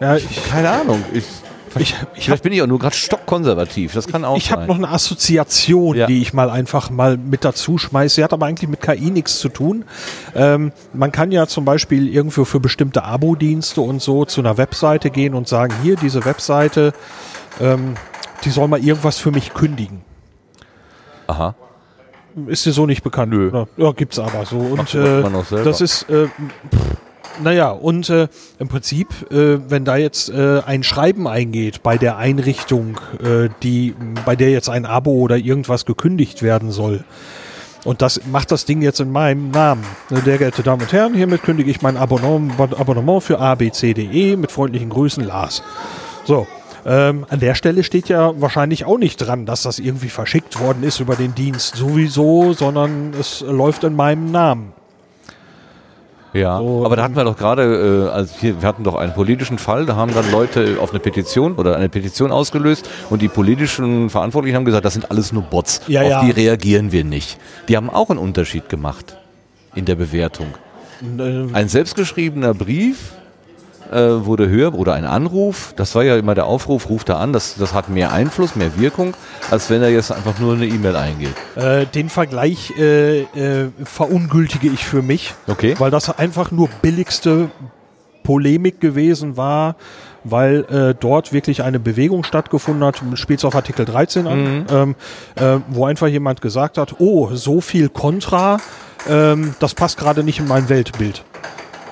Ja, 0.00 0.16
äh, 0.16 0.22
keine 0.50 0.70
Ahnung. 0.70 1.04
Ich, 1.12 1.24
ich, 1.76 1.94
ich 2.14 2.24
vielleicht 2.24 2.42
bin 2.42 2.52
ich 2.52 2.62
auch 2.62 2.66
nur 2.66 2.78
gerade 2.78 2.96
stockkonservativ. 2.96 3.92
Das 3.92 4.08
kann 4.08 4.24
auch 4.24 4.36
Ich 4.36 4.50
habe 4.50 4.66
noch 4.66 4.76
eine 4.76 4.88
Assoziation, 4.88 5.96
Ja. 5.96 6.06
die 6.06 6.20
ich 6.22 6.32
mal 6.32 6.50
einfach 6.50 6.90
mal 6.90 7.16
mit 7.16 7.44
dazu 7.44 7.78
schmeiße. 7.78 8.16
Sie 8.16 8.24
hat 8.24 8.32
aber 8.32 8.46
eigentlich 8.46 8.68
mit 8.68 8.80
KI 8.80 9.10
nichts 9.10 9.38
zu 9.38 9.48
tun. 9.48 9.84
Ähm, 10.34 10.72
man 10.92 11.12
kann 11.12 11.30
ja 11.30 11.46
zum 11.46 11.64
Beispiel 11.64 12.08
irgendwo 12.08 12.44
für 12.44 12.58
bestimmte 12.60 13.04
Abo-Dienste 13.04 13.80
und 13.82 14.02
so 14.02 14.24
zu 14.24 14.40
einer 14.40 14.56
Webseite 14.58 15.10
gehen 15.10 15.34
und 15.34 15.46
sagen, 15.46 15.74
hier, 15.82 15.96
diese 15.96 16.24
Webseite, 16.24 16.92
ähm, 17.60 17.94
die 18.44 18.50
soll 18.50 18.66
mal 18.68 18.82
irgendwas 18.82 19.18
für 19.18 19.30
mich 19.30 19.54
kündigen. 19.54 20.02
Aha. 21.26 21.54
Ist 22.46 22.64
dir 22.66 22.72
so 22.72 22.86
nicht 22.86 23.02
bekannt? 23.02 23.32
Nö. 23.32 23.66
Ja, 23.76 23.92
gibt's 23.92 24.18
aber 24.18 24.44
so. 24.46 24.56
Und 24.58 24.94
äh, 24.94 25.22
das 25.64 25.80
ist, 25.80 26.08
äh, 26.08 26.26
pff, 26.26 26.96
naja, 27.42 27.70
und 27.70 28.10
äh, 28.10 28.28
im 28.58 28.68
Prinzip, 28.68 29.08
äh, 29.30 29.58
wenn 29.68 29.84
da 29.84 29.96
jetzt 29.96 30.28
äh, 30.28 30.60
ein 30.64 30.82
Schreiben 30.82 31.26
eingeht 31.26 31.82
bei 31.82 31.98
der 31.98 32.16
Einrichtung, 32.16 33.00
äh, 33.22 33.48
die, 33.62 33.94
bei 34.24 34.36
der 34.36 34.50
jetzt 34.50 34.68
ein 34.68 34.86
Abo 34.86 35.12
oder 35.12 35.36
irgendwas 35.36 35.84
gekündigt 35.84 36.42
werden 36.42 36.70
soll, 36.70 37.04
und 37.84 38.02
das 38.02 38.20
macht 38.26 38.52
das 38.52 38.66
Ding 38.66 38.82
jetzt 38.82 39.00
in 39.00 39.10
meinem 39.10 39.50
Namen. 39.50 39.84
Sehr 40.10 40.38
geehrte 40.38 40.62
Damen 40.62 40.82
und 40.82 40.92
Herren, 40.92 41.14
hiermit 41.14 41.42
kündige 41.42 41.70
ich 41.70 41.80
mein 41.80 41.96
Abonnement, 41.96 42.78
Abonnement 42.78 43.22
für 43.22 43.38
abcde 43.38 44.36
mit 44.36 44.52
freundlichen 44.52 44.90
Grüßen, 44.90 45.24
Lars. 45.24 45.62
So. 46.24 46.46
Ähm, 46.86 47.26
an 47.28 47.40
der 47.40 47.54
Stelle 47.54 47.84
steht 47.84 48.08
ja 48.08 48.40
wahrscheinlich 48.40 48.86
auch 48.86 48.96
nicht 48.96 49.16
dran, 49.18 49.44
dass 49.44 49.62
das 49.62 49.78
irgendwie 49.78 50.08
verschickt 50.08 50.60
worden 50.60 50.82
ist 50.82 50.98
über 50.98 51.14
den 51.14 51.34
Dienst 51.34 51.76
sowieso, 51.76 52.54
sondern 52.54 53.12
es 53.18 53.42
läuft 53.42 53.84
in 53.84 53.94
meinem 53.94 54.30
Namen. 54.30 54.72
Ja, 56.32 56.58
So, 56.58 56.84
aber 56.86 56.94
da 56.96 57.02
hatten 57.02 57.16
wir 57.16 57.24
doch 57.24 57.36
gerade, 57.36 58.08
äh, 58.08 58.14
also 58.14 58.32
hier, 58.38 58.60
wir 58.62 58.68
hatten 58.68 58.84
doch 58.84 58.94
einen 58.94 59.12
politischen 59.14 59.58
Fall, 59.58 59.84
da 59.86 59.96
haben 59.96 60.14
dann 60.14 60.30
Leute 60.30 60.76
auf 60.80 60.90
eine 60.90 61.00
Petition 61.00 61.54
oder 61.56 61.76
eine 61.76 61.88
Petition 61.88 62.30
ausgelöst 62.30 62.88
und 63.10 63.20
die 63.20 63.28
politischen 63.28 64.10
Verantwortlichen 64.10 64.56
haben 64.56 64.64
gesagt, 64.64 64.84
das 64.84 64.92
sind 64.94 65.10
alles 65.10 65.32
nur 65.32 65.42
Bots, 65.42 65.80
Ja, 65.88 66.02
auf 66.02 66.08
ja. 66.08 66.24
die 66.24 66.30
reagieren 66.30 66.92
wir 66.92 67.02
nicht. 67.04 67.38
Die 67.68 67.76
haben 67.76 67.90
auch 67.90 68.10
einen 68.10 68.18
Unterschied 68.20 68.68
gemacht 68.68 69.16
in 69.74 69.84
der 69.86 69.96
Bewertung. 69.96 70.46
Äh, 71.18 71.52
Ein 71.52 71.68
selbstgeschriebener 71.68 72.54
Brief 72.54 73.12
äh, 73.90 74.24
wurde 74.24 74.48
höher 74.48 74.74
oder 74.74 74.94
ein 74.94 75.04
Anruf, 75.04 75.72
das 75.76 75.94
war 75.94 76.02
ja 76.04 76.16
immer 76.16 76.34
der 76.34 76.46
Aufruf, 76.46 76.88
ruft 76.88 77.08
er 77.08 77.18
an, 77.18 77.32
das, 77.32 77.56
das 77.56 77.74
hat 77.74 77.88
mehr 77.88 78.12
Einfluss, 78.12 78.56
mehr 78.56 78.78
Wirkung, 78.78 79.14
als 79.50 79.70
wenn 79.70 79.82
er 79.82 79.90
jetzt 79.90 80.12
einfach 80.12 80.38
nur 80.38 80.54
eine 80.54 80.66
E-Mail 80.66 80.96
eingeht. 80.96 81.34
Äh, 81.56 81.86
den 81.86 82.08
Vergleich 82.08 82.72
äh, 82.78 83.20
äh, 83.22 83.70
verungültige 83.84 84.68
ich 84.68 84.84
für 84.86 85.02
mich, 85.02 85.34
Okay. 85.46 85.74
weil 85.78 85.90
das 85.90 86.16
einfach 86.18 86.50
nur 86.50 86.68
billigste 86.82 87.50
Polemik 88.22 88.80
gewesen 88.80 89.36
war, 89.36 89.76
weil 90.22 90.64
äh, 90.70 90.94
dort 90.98 91.32
wirklich 91.32 91.62
eine 91.62 91.80
Bewegung 91.80 92.24
stattgefunden 92.24 92.84
hat, 92.84 93.00
spielt 93.14 93.44
auf 93.44 93.54
Artikel 93.54 93.86
13 93.86 94.26
an, 94.26 94.66
ähm, 94.70 94.94
äh, 95.36 95.58
wo 95.68 95.86
einfach 95.86 96.08
jemand 96.08 96.42
gesagt 96.42 96.76
hat, 96.78 96.96
oh, 96.98 97.30
so 97.32 97.60
viel 97.62 97.88
Kontra, 97.88 98.58
ähm, 99.08 99.54
das 99.60 99.74
passt 99.74 99.98
gerade 99.98 100.22
nicht 100.22 100.38
in 100.38 100.46
mein 100.46 100.68
Weltbild. 100.68 101.24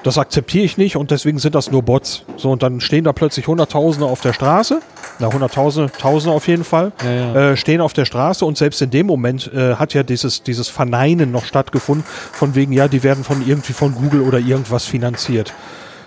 Das 0.05 0.16
akzeptiere 0.16 0.64
ich 0.64 0.78
nicht 0.78 0.96
und 0.96 1.11
deswegen 1.11 1.38
sind 1.38 1.55
das 1.55 1.70
nur 1.70 1.82
Bots. 1.82 2.24
So, 2.36 2.51
und 2.51 2.62
dann 2.62 2.80
stehen 2.80 3.05
da 3.05 3.12
plötzlich 3.12 3.46
Hunderttausende 3.49 4.07
auf 4.07 4.20
der 4.20 4.32
Straße, 4.32 4.80
na 5.18 5.32
Hunderttausende, 5.32 5.92
Tausende 5.92 6.34
auf 6.34 6.46
jeden 6.46 6.64
Fall, 6.64 6.92
Äh, 7.05 7.57
stehen 7.57 7.80
auf 7.80 7.92
der 7.92 8.05
Straße 8.05 8.44
und 8.44 8.57
selbst 8.57 8.80
in 8.80 8.90
dem 8.90 9.07
Moment 9.07 9.51
äh, 9.53 9.74
hat 9.74 9.94
ja 9.94 10.03
dieses, 10.03 10.42
dieses 10.42 10.68
Verneinen 10.68 11.30
noch 11.32 11.44
stattgefunden, 11.44 12.05
von 12.32 12.55
wegen, 12.55 12.72
ja, 12.72 12.88
die 12.88 13.03
werden 13.03 13.24
von 13.24 13.46
irgendwie 13.46 13.72
von 13.72 13.94
Google 13.94 14.22
oder 14.22 14.38
irgendwas 14.38 14.84
finanziert. 14.84 15.53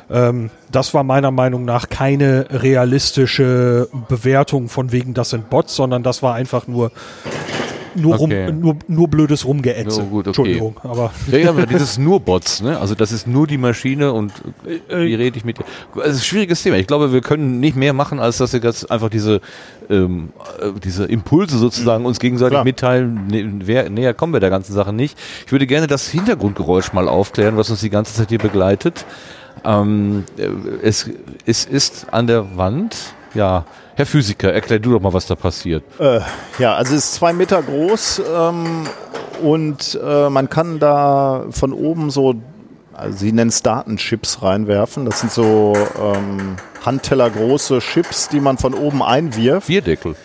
Ähm, 0.10 0.50
das 0.72 0.94
war 0.94 1.04
meiner 1.04 1.32
Meinung 1.32 1.66
nach 1.66 1.90
keine 1.90 2.46
realistische 2.50 3.90
Bewertung 4.08 4.70
von 4.70 4.92
wegen, 4.92 5.14
das 5.14 5.32
sind 5.32 5.50
Bots, 5.50 5.76
sondern 5.76 6.02
das 6.04 6.24
war 6.24 6.36
einfach 6.36 6.68
nur, 6.68 6.92
nur, 7.96 8.20
Okay. 8.22 8.46
rum, 8.48 8.60
nur, 8.60 8.76
nur 8.88 9.08
blödes 9.08 9.46
Rumgeätze. 9.46 10.04
Gut, 10.04 10.22
okay. 10.22 10.28
Entschuldigung, 10.30 10.76
aber 10.84 11.12
Ja, 11.32 11.50
aber 11.50 11.66
dieses 11.66 11.98
nur 11.98 12.20
Bots, 12.20 12.62
ne? 12.62 12.80
Also 12.80 12.96
das 12.96 13.12
ist 13.12 13.28
nur 13.28 13.48
die 13.48 13.58
Maschine 13.58 14.14
und 14.14 14.32
äh, 14.90 15.06
wie 15.06 15.16
rede 15.16 15.38
ich 15.38 15.46
mit 15.46 15.58
dir? 15.60 15.66
Es 16.04 16.14
ist 16.16 16.18
ein 16.22 16.24
schwieriges 16.24 16.64
Thema. 16.64 16.78
Ich 16.78 16.88
glaube, 16.88 17.12
wir 17.14 17.22
können 17.22 17.60
nicht 17.60 17.76
mehr 17.76 17.94
machen, 17.94 18.20
als 18.20 18.38
dass 18.38 18.54
wir 18.54 18.62
jetzt 18.62 18.90
einfach 18.92 19.10
diese, 19.10 19.42
ähm, 19.90 20.30
äh, 20.60 20.72
diese 20.84 21.06
Impulse 21.06 21.58
sozusagen 21.58 22.06
uns 22.06 22.20
gegenseitig 22.20 22.54
Klar. 22.54 22.64
mitteilen. 22.64 23.28
Ne, 23.28 23.52
wer, 23.66 23.90
näher 23.90 24.14
kommen 24.14 24.34
wir 24.34 24.40
der 24.40 24.50
ganzen 24.50 24.74
Sache 24.74 24.94
nicht. 24.94 25.18
Ich 25.46 25.52
würde 25.52 25.68
gerne 25.68 25.88
das 25.88 26.08
Hintergrundgeräusch 26.10 26.94
mal 26.94 27.08
aufklären, 27.08 27.58
was 27.58 27.70
uns 27.70 27.82
die 27.82 27.90
ganze 27.90 28.14
Zeit 28.14 28.30
hier 28.30 28.40
begleitet. 28.40 29.06
Ähm, 29.64 30.24
äh, 30.38 30.48
es, 30.82 31.10
es 31.46 31.66
ist 31.66 32.08
an 32.12 32.28
der 32.28 32.58
Wand, 32.58 32.96
ja, 33.34 33.66
Herr 34.02 34.08
Physiker, 34.08 34.52
erklär 34.52 34.80
du 34.80 34.94
doch 34.94 35.00
mal, 35.00 35.14
was 35.14 35.28
da 35.28 35.36
passiert. 35.36 35.84
Äh, 36.00 36.22
ja, 36.58 36.74
also 36.74 36.96
es 36.96 37.06
ist 37.06 37.14
zwei 37.14 37.34
Meter 37.34 37.62
groß 37.62 38.24
ähm, 38.36 38.88
und 39.44 40.00
äh, 40.04 40.28
man 40.28 40.50
kann 40.50 40.80
da 40.80 41.46
von 41.52 41.72
oben 41.72 42.10
so, 42.10 42.34
also 42.96 43.20
sie 43.20 43.32
nennen 43.32 43.50
es 43.50 43.62
Datenchips 43.62 44.42
reinwerfen. 44.42 45.06
Das 45.06 45.20
sind 45.20 45.32
so 45.32 45.74
ähm, 46.02 46.56
handtellergroße 46.84 47.78
Chips, 47.78 48.28
die 48.28 48.40
man 48.40 48.58
von 48.58 48.74
oben 48.74 49.04
einwirft. 49.04 49.68
Bierdeckel. 49.68 50.16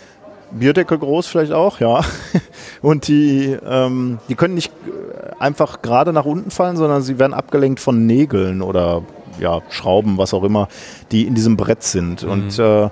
Bierdeckel 0.53 0.97
groß 0.97 1.27
vielleicht 1.27 1.53
auch, 1.53 1.79
ja. 1.79 2.01
Und 2.81 3.09
die, 3.09 3.59
ähm, 3.63 4.21
die 4.31 4.37
können 4.37 4.55
nicht 4.55 4.73
äh, 4.87 5.39
einfach 5.39 5.83
gerade 5.83 6.15
nach 6.15 6.25
unten 6.25 6.51
fallen, 6.51 6.79
sondern 6.79 7.03
sie 7.03 7.19
werden 7.19 7.35
abgelenkt 7.35 7.81
von 7.81 8.07
Nägeln 8.07 8.63
oder 8.63 9.03
ja, 9.39 9.61
Schrauben, 9.69 10.17
was 10.17 10.33
auch 10.33 10.45
immer, 10.45 10.69
die 11.13 11.27
in 11.27 11.35
diesem 11.35 11.59
Brett 11.59 11.83
sind. 11.83 12.25
Und 12.25 12.59
äh, 12.59 12.89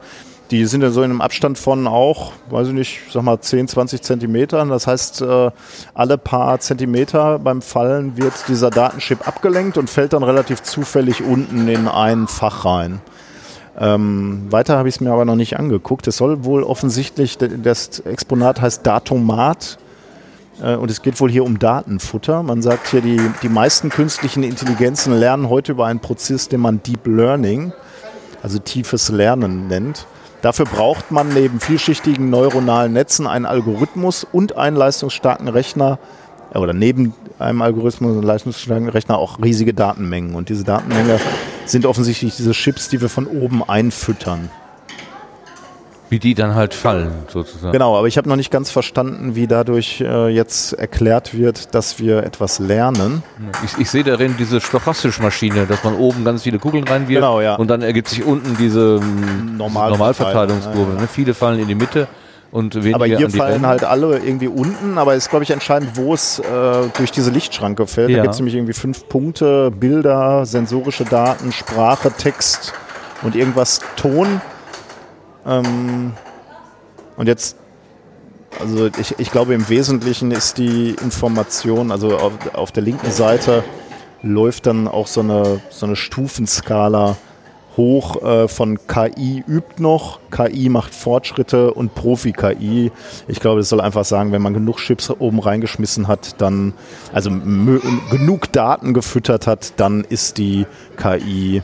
die 0.50 0.66
sind 0.66 0.82
ja 0.82 0.90
so 0.90 1.02
in 1.02 1.10
einem 1.10 1.20
Abstand 1.20 1.58
von 1.58 1.86
auch, 1.86 2.32
weiß 2.50 2.68
ich 2.68 2.74
nicht, 2.74 3.00
sag 3.10 3.22
mal 3.22 3.40
10, 3.40 3.68
20 3.68 4.02
Zentimetern. 4.02 4.68
Das 4.68 4.86
heißt, 4.86 5.22
äh, 5.22 5.50
alle 5.94 6.18
paar 6.18 6.60
Zentimeter 6.60 7.38
beim 7.38 7.62
Fallen 7.62 8.16
wird 8.18 8.34
dieser 8.48 8.70
Datenchip 8.70 9.26
abgelenkt 9.26 9.78
und 9.78 9.88
fällt 9.88 10.12
dann 10.12 10.22
relativ 10.22 10.62
zufällig 10.62 11.22
unten 11.22 11.66
in 11.68 11.88
ein 11.88 12.28
Fach 12.28 12.64
rein. 12.64 13.00
Ähm, 13.78 14.46
weiter 14.50 14.76
habe 14.76 14.88
ich 14.88 14.96
es 14.96 15.00
mir 15.00 15.12
aber 15.12 15.24
noch 15.24 15.34
nicht 15.34 15.58
angeguckt. 15.58 16.06
Es 16.06 16.18
soll 16.18 16.44
wohl 16.44 16.62
offensichtlich, 16.62 17.38
das 17.38 18.00
Exponat 18.00 18.60
heißt 18.60 18.86
Datomat 18.86 19.78
äh, 20.62 20.76
und 20.76 20.90
es 20.90 21.02
geht 21.02 21.18
wohl 21.20 21.30
hier 21.30 21.44
um 21.44 21.58
Datenfutter. 21.58 22.42
Man 22.42 22.62
sagt 22.62 22.88
hier, 22.88 23.00
die, 23.00 23.20
die 23.42 23.48
meisten 23.48 23.88
künstlichen 23.88 24.42
Intelligenzen 24.42 25.14
lernen 25.14 25.48
heute 25.48 25.72
über 25.72 25.86
einen 25.86 26.00
Prozess, 26.00 26.48
den 26.48 26.60
man 26.60 26.82
Deep 26.82 27.06
Learning, 27.06 27.72
also 28.42 28.58
tiefes 28.58 29.08
Lernen 29.08 29.66
nennt. 29.68 30.06
Dafür 30.44 30.66
braucht 30.66 31.10
man 31.10 31.30
neben 31.30 31.58
vielschichtigen 31.58 32.28
neuronalen 32.28 32.92
Netzen 32.92 33.26
einen 33.26 33.46
Algorithmus 33.46 34.26
und 34.30 34.58
einen 34.58 34.76
leistungsstarken 34.76 35.48
Rechner, 35.48 35.98
äh, 36.52 36.58
oder 36.58 36.74
neben 36.74 37.14
einem 37.38 37.62
Algorithmus 37.62 38.14
und 38.14 38.24
leistungsstarken 38.24 38.90
Rechner 38.90 39.16
auch 39.16 39.42
riesige 39.42 39.72
Datenmengen. 39.72 40.34
Und 40.34 40.50
diese 40.50 40.62
Datenmenge 40.62 41.18
sind 41.64 41.86
offensichtlich 41.86 42.36
diese 42.36 42.50
Chips, 42.50 42.90
die 42.90 43.00
wir 43.00 43.08
von 43.08 43.26
oben 43.26 43.66
einfüttern. 43.66 44.50
Wie 46.10 46.18
die 46.18 46.34
dann 46.34 46.54
halt 46.54 46.74
fallen, 46.74 47.10
sozusagen. 47.32 47.72
Genau, 47.72 47.96
aber 47.96 48.06
ich 48.06 48.16
habe 48.18 48.28
noch 48.28 48.36
nicht 48.36 48.50
ganz 48.50 48.70
verstanden, 48.70 49.34
wie 49.34 49.46
dadurch 49.46 50.00
äh, 50.02 50.28
jetzt 50.28 50.74
erklärt 50.74 51.32
wird, 51.36 51.74
dass 51.74 51.98
wir 51.98 52.22
etwas 52.24 52.58
lernen. 52.58 53.22
Ich, 53.64 53.78
ich 53.78 53.90
sehe 53.90 54.04
darin 54.04 54.36
diese 54.38 54.60
stochastische 54.60 55.22
Maschine, 55.22 55.66
dass 55.66 55.82
man 55.82 55.94
oben 55.96 56.24
ganz 56.24 56.42
viele 56.42 56.58
Kugeln 56.58 56.84
reinwirft 56.84 57.14
Genau, 57.22 57.40
ja. 57.40 57.54
und 57.56 57.68
dann 57.68 57.82
ergibt 57.82 58.08
sich 58.08 58.22
unten 58.22 58.56
diese 58.58 59.00
ähm, 59.02 59.56
Normalverteilung, 59.56 60.58
Normalverteilungskurve. 60.58 60.90
ja, 60.90 60.94
ja. 60.96 61.00
Ne? 61.00 61.08
Viele 61.10 61.34
fallen 61.34 61.58
in 61.58 61.68
die 61.68 61.74
Mitte 61.74 62.06
und 62.52 62.74
weniger 62.76 62.94
Aber 62.96 63.06
hier 63.06 63.30
fallen 63.30 63.54
Ränder. 63.54 63.68
halt 63.68 63.84
alle 63.84 64.18
irgendwie 64.18 64.46
unten, 64.48 64.98
aber 64.98 65.14
ist, 65.16 65.30
glaube 65.30 65.42
ich, 65.42 65.50
entscheidend, 65.50 65.92
wo 65.96 66.14
es 66.14 66.38
äh, 66.38 66.42
durch 66.96 67.10
diese 67.10 67.30
Lichtschranke 67.30 67.86
fällt. 67.86 68.10
Ja. 68.10 68.18
Da 68.18 68.22
gibt 68.22 68.34
es 68.34 68.40
nämlich 68.40 68.54
irgendwie 68.54 68.74
fünf 68.74 69.08
Punkte, 69.08 69.70
Bilder, 69.72 70.46
sensorische 70.46 71.04
Daten, 71.04 71.50
Sprache, 71.50 72.12
Text 72.12 72.72
und 73.22 73.34
irgendwas 73.34 73.80
Ton. 73.96 74.40
Ähm, 75.46 76.12
und 77.16 77.26
jetzt, 77.26 77.56
also 78.60 78.90
ich, 78.98 79.18
ich 79.18 79.30
glaube 79.30 79.54
im 79.54 79.68
Wesentlichen 79.68 80.30
ist 80.30 80.58
die 80.58 80.90
Information, 80.90 81.90
also 81.90 82.16
auf, 82.16 82.32
auf 82.54 82.72
der 82.72 82.82
linken 82.82 83.10
Seite 83.10 83.64
läuft 84.22 84.66
dann 84.66 84.88
auch 84.88 85.06
so 85.06 85.20
eine, 85.20 85.60
so 85.70 85.86
eine 85.86 85.96
Stufenskala 85.96 87.16
hoch 87.76 88.22
äh, 88.22 88.48
von 88.48 88.78
KI 88.86 89.44
übt 89.46 89.82
noch, 89.82 90.20
KI 90.30 90.68
macht 90.68 90.94
Fortschritte 90.94 91.74
und 91.74 91.94
Profi-KI. 91.94 92.92
Ich 93.26 93.40
glaube, 93.40 93.60
das 93.60 93.68
soll 93.68 93.80
einfach 93.80 94.04
sagen, 94.04 94.32
wenn 94.32 94.42
man 94.42 94.54
genug 94.54 94.78
Chips 94.78 95.10
oben 95.10 95.40
reingeschmissen 95.40 96.08
hat, 96.08 96.40
dann, 96.40 96.72
also 97.12 97.30
genug 97.30 98.52
Daten 98.52 98.94
gefüttert 98.94 99.46
hat, 99.46 99.74
dann 99.78 100.04
ist 100.04 100.38
die 100.38 100.66
KI 100.96 101.62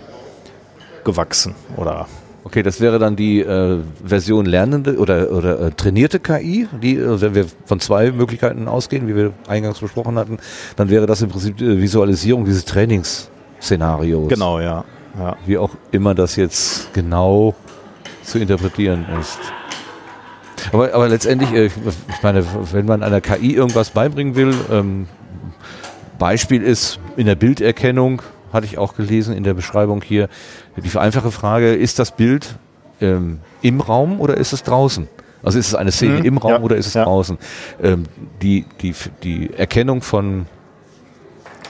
gewachsen 1.05 1.55
oder 1.77 2.07
Okay, 2.43 2.63
das 2.63 2.81
wäre 2.81 2.99
dann 2.99 3.17
die 3.17 3.41
äh, 3.41 3.79
Version 4.03 4.47
lernende 4.47 4.97
oder, 4.97 5.31
oder 5.31 5.61
äh, 5.61 5.71
trainierte 5.73 6.21
KI, 6.21 6.69
die, 6.83 6.97
äh, 6.97 7.21
wenn 7.21 7.35
wir 7.35 7.47
von 7.67 7.81
zwei 7.81 8.11
Möglichkeiten 8.13 8.67
ausgehen, 8.67 9.09
wie 9.09 9.15
wir 9.15 9.33
eingangs 9.47 9.79
besprochen 9.81 10.19
hatten, 10.19 10.39
dann 10.77 10.89
wäre 10.89 11.07
das 11.07 11.21
im 11.21 11.29
Prinzip 11.29 11.59
die 11.59 11.81
Visualisierung 11.81 12.47
dieses 12.47 12.65
Trainingsszenarios. 12.65 14.29
genau, 14.29 14.59
ja. 14.59 14.85
ja. 15.19 15.37
Wie 15.45 15.59
auch 15.59 15.71
immer 15.91 16.15
das 16.15 16.37
jetzt 16.37 16.93
genau 16.95 17.55
zu 18.23 18.39
interpretieren 18.39 19.05
ist. 19.21 19.39
Aber, 20.73 20.95
aber 20.95 21.09
letztendlich, 21.09 21.53
äh, 21.53 21.67
ich 21.67 22.23
meine, 22.23 22.45
wenn 22.73 22.87
man 22.87 23.03
einer 23.03 23.21
KI 23.21 23.55
irgendwas 23.55 23.91
beibringen 23.91 24.35
will, 24.35 24.55
ähm, 24.71 25.09
Beispiel 26.19 26.63
ist 26.63 27.01
in 27.17 27.27
der 27.27 27.35
Bilderkennung, 27.35 28.23
hatte 28.53 28.67
ich 28.67 28.79
auch 28.79 28.95
gelesen 28.95 29.35
in 29.35 29.45
der 29.45 29.55
Beschreibung 29.55 30.03
hier, 30.03 30.29
die 30.81 30.97
einfache 30.99 31.31
Frage, 31.31 31.75
ist 31.75 31.99
das 31.99 32.11
Bild 32.13 32.57
ähm, 33.01 33.41
im 33.63 33.81
Raum 33.81 34.21
oder 34.21 34.37
ist 34.37 34.53
es 34.53 34.63
draußen? 34.63 35.09
Also 35.43 35.59
ist 35.59 35.69
es 35.69 35.75
eine 35.75 35.91
Szene 35.91 36.19
Mhm, 36.19 36.25
im 36.25 36.39
Raum 36.39 36.53
ja, 36.53 36.61
oder 36.61 36.77
ist 36.77 36.87
es 36.87 36.95
ja. 36.95 37.05
draußen? 37.05 37.39
Ähm, 37.83 38.05
die, 38.43 38.67
die, 38.83 38.95
die 39.23 39.51
Erkennung 39.55 40.03
von 40.03 40.47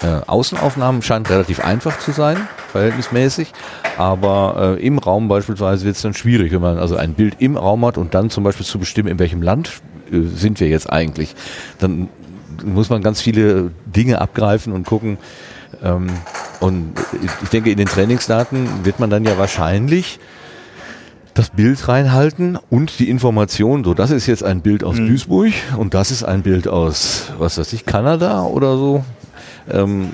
äh, 0.02 0.20
Außenaufnahmen 0.26 1.02
scheint 1.02 1.30
relativ 1.30 1.60
einfach 1.60 1.98
zu 1.98 2.12
sein, 2.12 2.36
verhältnismäßig, 2.72 3.52
aber 3.98 4.76
äh, 4.78 4.86
im 4.86 4.98
Raum 4.98 5.28
beispielsweise 5.28 5.84
wird 5.84 5.96
es 5.96 6.02
dann 6.02 6.14
schwierig, 6.14 6.52
wenn 6.52 6.62
man 6.62 6.78
also 6.78 6.96
ein 6.96 7.14
Bild 7.14 7.36
im 7.38 7.56
Raum 7.56 7.84
hat 7.84 7.98
und 7.98 8.14
dann 8.14 8.30
zum 8.30 8.42
Beispiel 8.42 8.66
zu 8.66 8.78
bestimmen, 8.78 9.08
in 9.08 9.18
welchem 9.18 9.42
Land 9.42 9.82
äh, 10.10 10.22
sind 10.22 10.58
wir 10.58 10.68
jetzt 10.68 10.90
eigentlich. 10.90 11.34
Dann 11.78 12.08
muss 12.64 12.90
man 12.90 13.02
ganz 13.02 13.20
viele 13.20 13.70
Dinge 13.86 14.20
abgreifen 14.20 14.72
und 14.72 14.86
gucken. 14.86 15.18
Ähm, 15.82 16.08
und 16.60 16.92
ich 17.42 17.48
denke, 17.48 17.70
in 17.70 17.78
den 17.78 17.88
Trainingsdaten 17.88 18.84
wird 18.84 19.00
man 19.00 19.10
dann 19.10 19.24
ja 19.24 19.38
wahrscheinlich 19.38 20.20
das 21.34 21.50
Bild 21.50 21.88
reinhalten 21.88 22.58
und 22.68 22.98
die 22.98 23.08
Information, 23.08 23.84
so 23.84 23.94
das 23.94 24.10
ist 24.10 24.26
jetzt 24.26 24.44
ein 24.44 24.60
Bild 24.60 24.84
aus 24.84 24.96
Duisburg 24.96 25.52
und 25.78 25.94
das 25.94 26.10
ist 26.10 26.22
ein 26.24 26.42
Bild 26.42 26.68
aus, 26.68 27.32
was 27.38 27.56
weiß 27.56 27.72
ich, 27.72 27.86
Kanada 27.86 28.42
oder 28.42 28.76
so. 28.76 29.04
Ähm, 29.70 30.10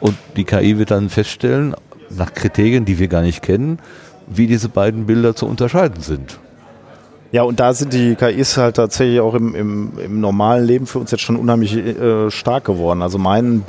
Und 0.00 0.16
die 0.36 0.44
KI 0.44 0.78
wird 0.78 0.90
dann 0.90 1.10
feststellen, 1.10 1.74
nach 2.08 2.32
Kriterien, 2.32 2.86
die 2.86 2.98
wir 2.98 3.08
gar 3.08 3.20
nicht 3.20 3.42
kennen, 3.42 3.78
wie 4.26 4.46
diese 4.46 4.70
beiden 4.70 5.04
Bilder 5.06 5.36
zu 5.36 5.46
unterscheiden 5.46 6.02
sind. 6.02 6.38
Ja, 7.32 7.42
und 7.42 7.60
da 7.60 7.74
sind 7.74 7.92
die 7.92 8.14
KIs 8.14 8.56
halt 8.56 8.76
tatsächlich 8.76 9.20
auch 9.20 9.34
im, 9.34 9.54
im, 9.54 9.92
im 10.02 10.20
normalen 10.20 10.64
Leben 10.64 10.86
für 10.86 10.98
uns 10.98 11.10
jetzt 11.10 11.20
schon 11.20 11.36
unheimlich 11.36 11.76
äh, 11.76 12.30
stark 12.30 12.64
geworden. 12.64 13.02
Also 13.02 13.18
mein 13.18 13.60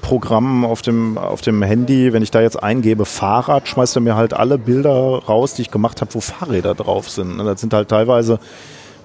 Bildprogramm 0.00 0.64
auf 0.64 0.82
dem, 0.82 1.18
auf 1.18 1.40
dem 1.40 1.62
Handy, 1.62 2.12
wenn 2.12 2.22
ich 2.22 2.30
da 2.30 2.40
jetzt 2.40 2.62
eingebe 2.62 3.04
Fahrrad, 3.04 3.68
schmeißt 3.68 3.96
er 3.96 4.00
mir 4.00 4.16
halt 4.16 4.34
alle 4.34 4.58
Bilder 4.58 4.90
raus, 4.90 5.54
die 5.54 5.62
ich 5.62 5.70
gemacht 5.70 6.00
habe, 6.00 6.14
wo 6.14 6.20
Fahrräder 6.20 6.74
drauf 6.74 7.08
sind. 7.08 7.38
Und 7.38 7.46
das 7.46 7.60
sind 7.60 7.72
halt 7.72 7.88
teilweise 7.88 8.38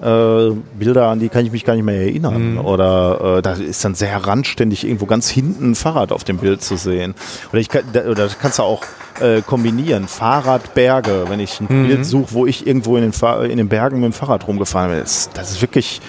äh, 0.02 0.52
Bilder, 0.78 1.08
an 1.08 1.20
die 1.20 1.30
kann 1.30 1.46
ich 1.46 1.52
mich 1.52 1.64
gar 1.64 1.76
nicht 1.76 1.86
mehr 1.86 2.02
erinnern. 2.02 2.54
Mhm. 2.54 2.66
Oder 2.66 3.38
äh, 3.38 3.41
da 3.41 3.54
ist 3.54 3.84
dann 3.86 3.96
sehr 3.96 4.26
randständig 4.26 4.86
irgendwo 4.86 5.06
ganz 5.06 5.30
hinten 5.30 5.72
ein 5.72 5.76
Fahrrad 5.76 6.12
auf 6.12 6.24
dem 6.24 6.38
Bild 6.38 6.62
zu 6.62 6.76
sehen. 6.78 7.14
Oder, 7.52 7.60
ich 7.60 7.70
kann, 7.70 7.84
da, 7.93 8.02
oder 8.02 8.24
das 8.24 8.39
kannst 8.39 8.60
du 8.60 8.64
auch 8.64 8.84
äh, 9.22 9.41
kombinieren. 9.41 10.08
Fahrradberge, 10.08 11.26
wenn 11.30 11.39
ich 11.39 11.60
ein 11.60 11.68
mhm. 11.70 11.88
Bild 11.88 12.06
suche, 12.06 12.34
wo 12.34 12.46
ich 12.46 12.68
irgendwo 12.68 12.98
in 12.98 13.10
den, 13.10 13.50
in 13.50 13.58
den 13.58 13.70
Bergen 13.70 13.98
mit 14.00 14.06
dem 14.06 14.14
Fahrrad 14.14 14.48
rumgefahren 14.48 14.91
bin. 14.91 15.00
Das, 15.00 15.30
das 15.34 15.52
ist 15.52 15.62
wirklich 15.62 16.02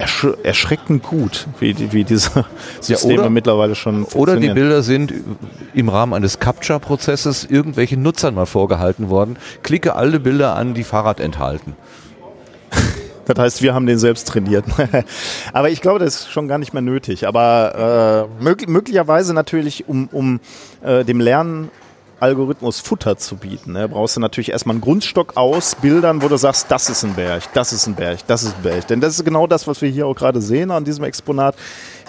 ersch 0.00 0.26
erschreckend 0.42 1.02
gut, 1.02 1.46
wie, 1.58 1.92
wie 1.92 2.04
diese 2.04 2.44
Systeme 2.80 3.14
ja, 3.14 3.20
oder, 3.20 3.30
mittlerweile 3.30 3.74
schon 3.74 4.04
Oder 4.04 4.36
die 4.36 4.48
Bilder 4.48 4.82
sind 4.82 5.12
im 5.74 5.88
Rahmen 5.88 6.14
eines 6.14 6.38
Capture-Prozesses 6.38 7.44
irgendwelchen 7.44 8.02
Nutzern 8.02 8.34
mal 8.34 8.46
vorgehalten 8.46 9.10
worden. 9.10 9.36
Klicke 9.62 9.94
alle 9.94 10.18
Bilder 10.18 10.56
an, 10.56 10.74
die 10.74 10.84
Fahrrad 10.84 11.20
enthalten. 11.20 11.76
Das 13.26 13.38
heißt, 13.38 13.62
wir 13.62 13.74
haben 13.74 13.86
den 13.86 13.98
selbst 13.98 14.26
trainiert. 14.26 14.64
Aber 15.52 15.70
ich 15.70 15.80
glaube, 15.80 16.00
das 16.00 16.16
ist 16.16 16.30
schon 16.30 16.48
gar 16.48 16.58
nicht 16.58 16.72
mehr 16.72 16.82
nötig. 16.82 17.28
Aber 17.28 18.26
äh, 18.40 18.42
mög 18.42 18.68
möglicherweise 18.68 19.34
natürlich, 19.34 19.86
um, 19.86 20.08
um 20.10 20.40
äh, 20.82 21.04
dem 21.04 21.20
Lernen 21.20 21.70
Algorithmus 22.20 22.80
Futter 22.80 23.16
zu 23.16 23.36
bieten. 23.36 23.72
Ne? 23.72 23.88
Brauchst 23.88 24.16
du 24.16 24.20
natürlich 24.20 24.50
erstmal 24.50 24.74
einen 24.74 24.80
Grundstock 24.80 25.36
aus 25.36 25.74
Bildern, 25.74 26.22
wo 26.22 26.28
du 26.28 26.36
sagst, 26.36 26.70
das 26.70 26.88
ist 26.90 27.02
ein 27.02 27.14
Berg, 27.14 27.42
das 27.54 27.72
ist 27.72 27.86
ein 27.86 27.94
Berg, 27.94 28.26
das 28.26 28.42
ist 28.42 28.56
ein 28.56 28.62
Berg. 28.62 28.86
Denn 28.88 29.00
das 29.00 29.14
ist 29.14 29.24
genau 29.24 29.46
das, 29.46 29.66
was 29.66 29.82
wir 29.82 29.88
hier 29.88 30.06
auch 30.06 30.14
gerade 30.14 30.40
sehen 30.40 30.70
an 30.70 30.84
diesem 30.84 31.04
Exponat. 31.04 31.56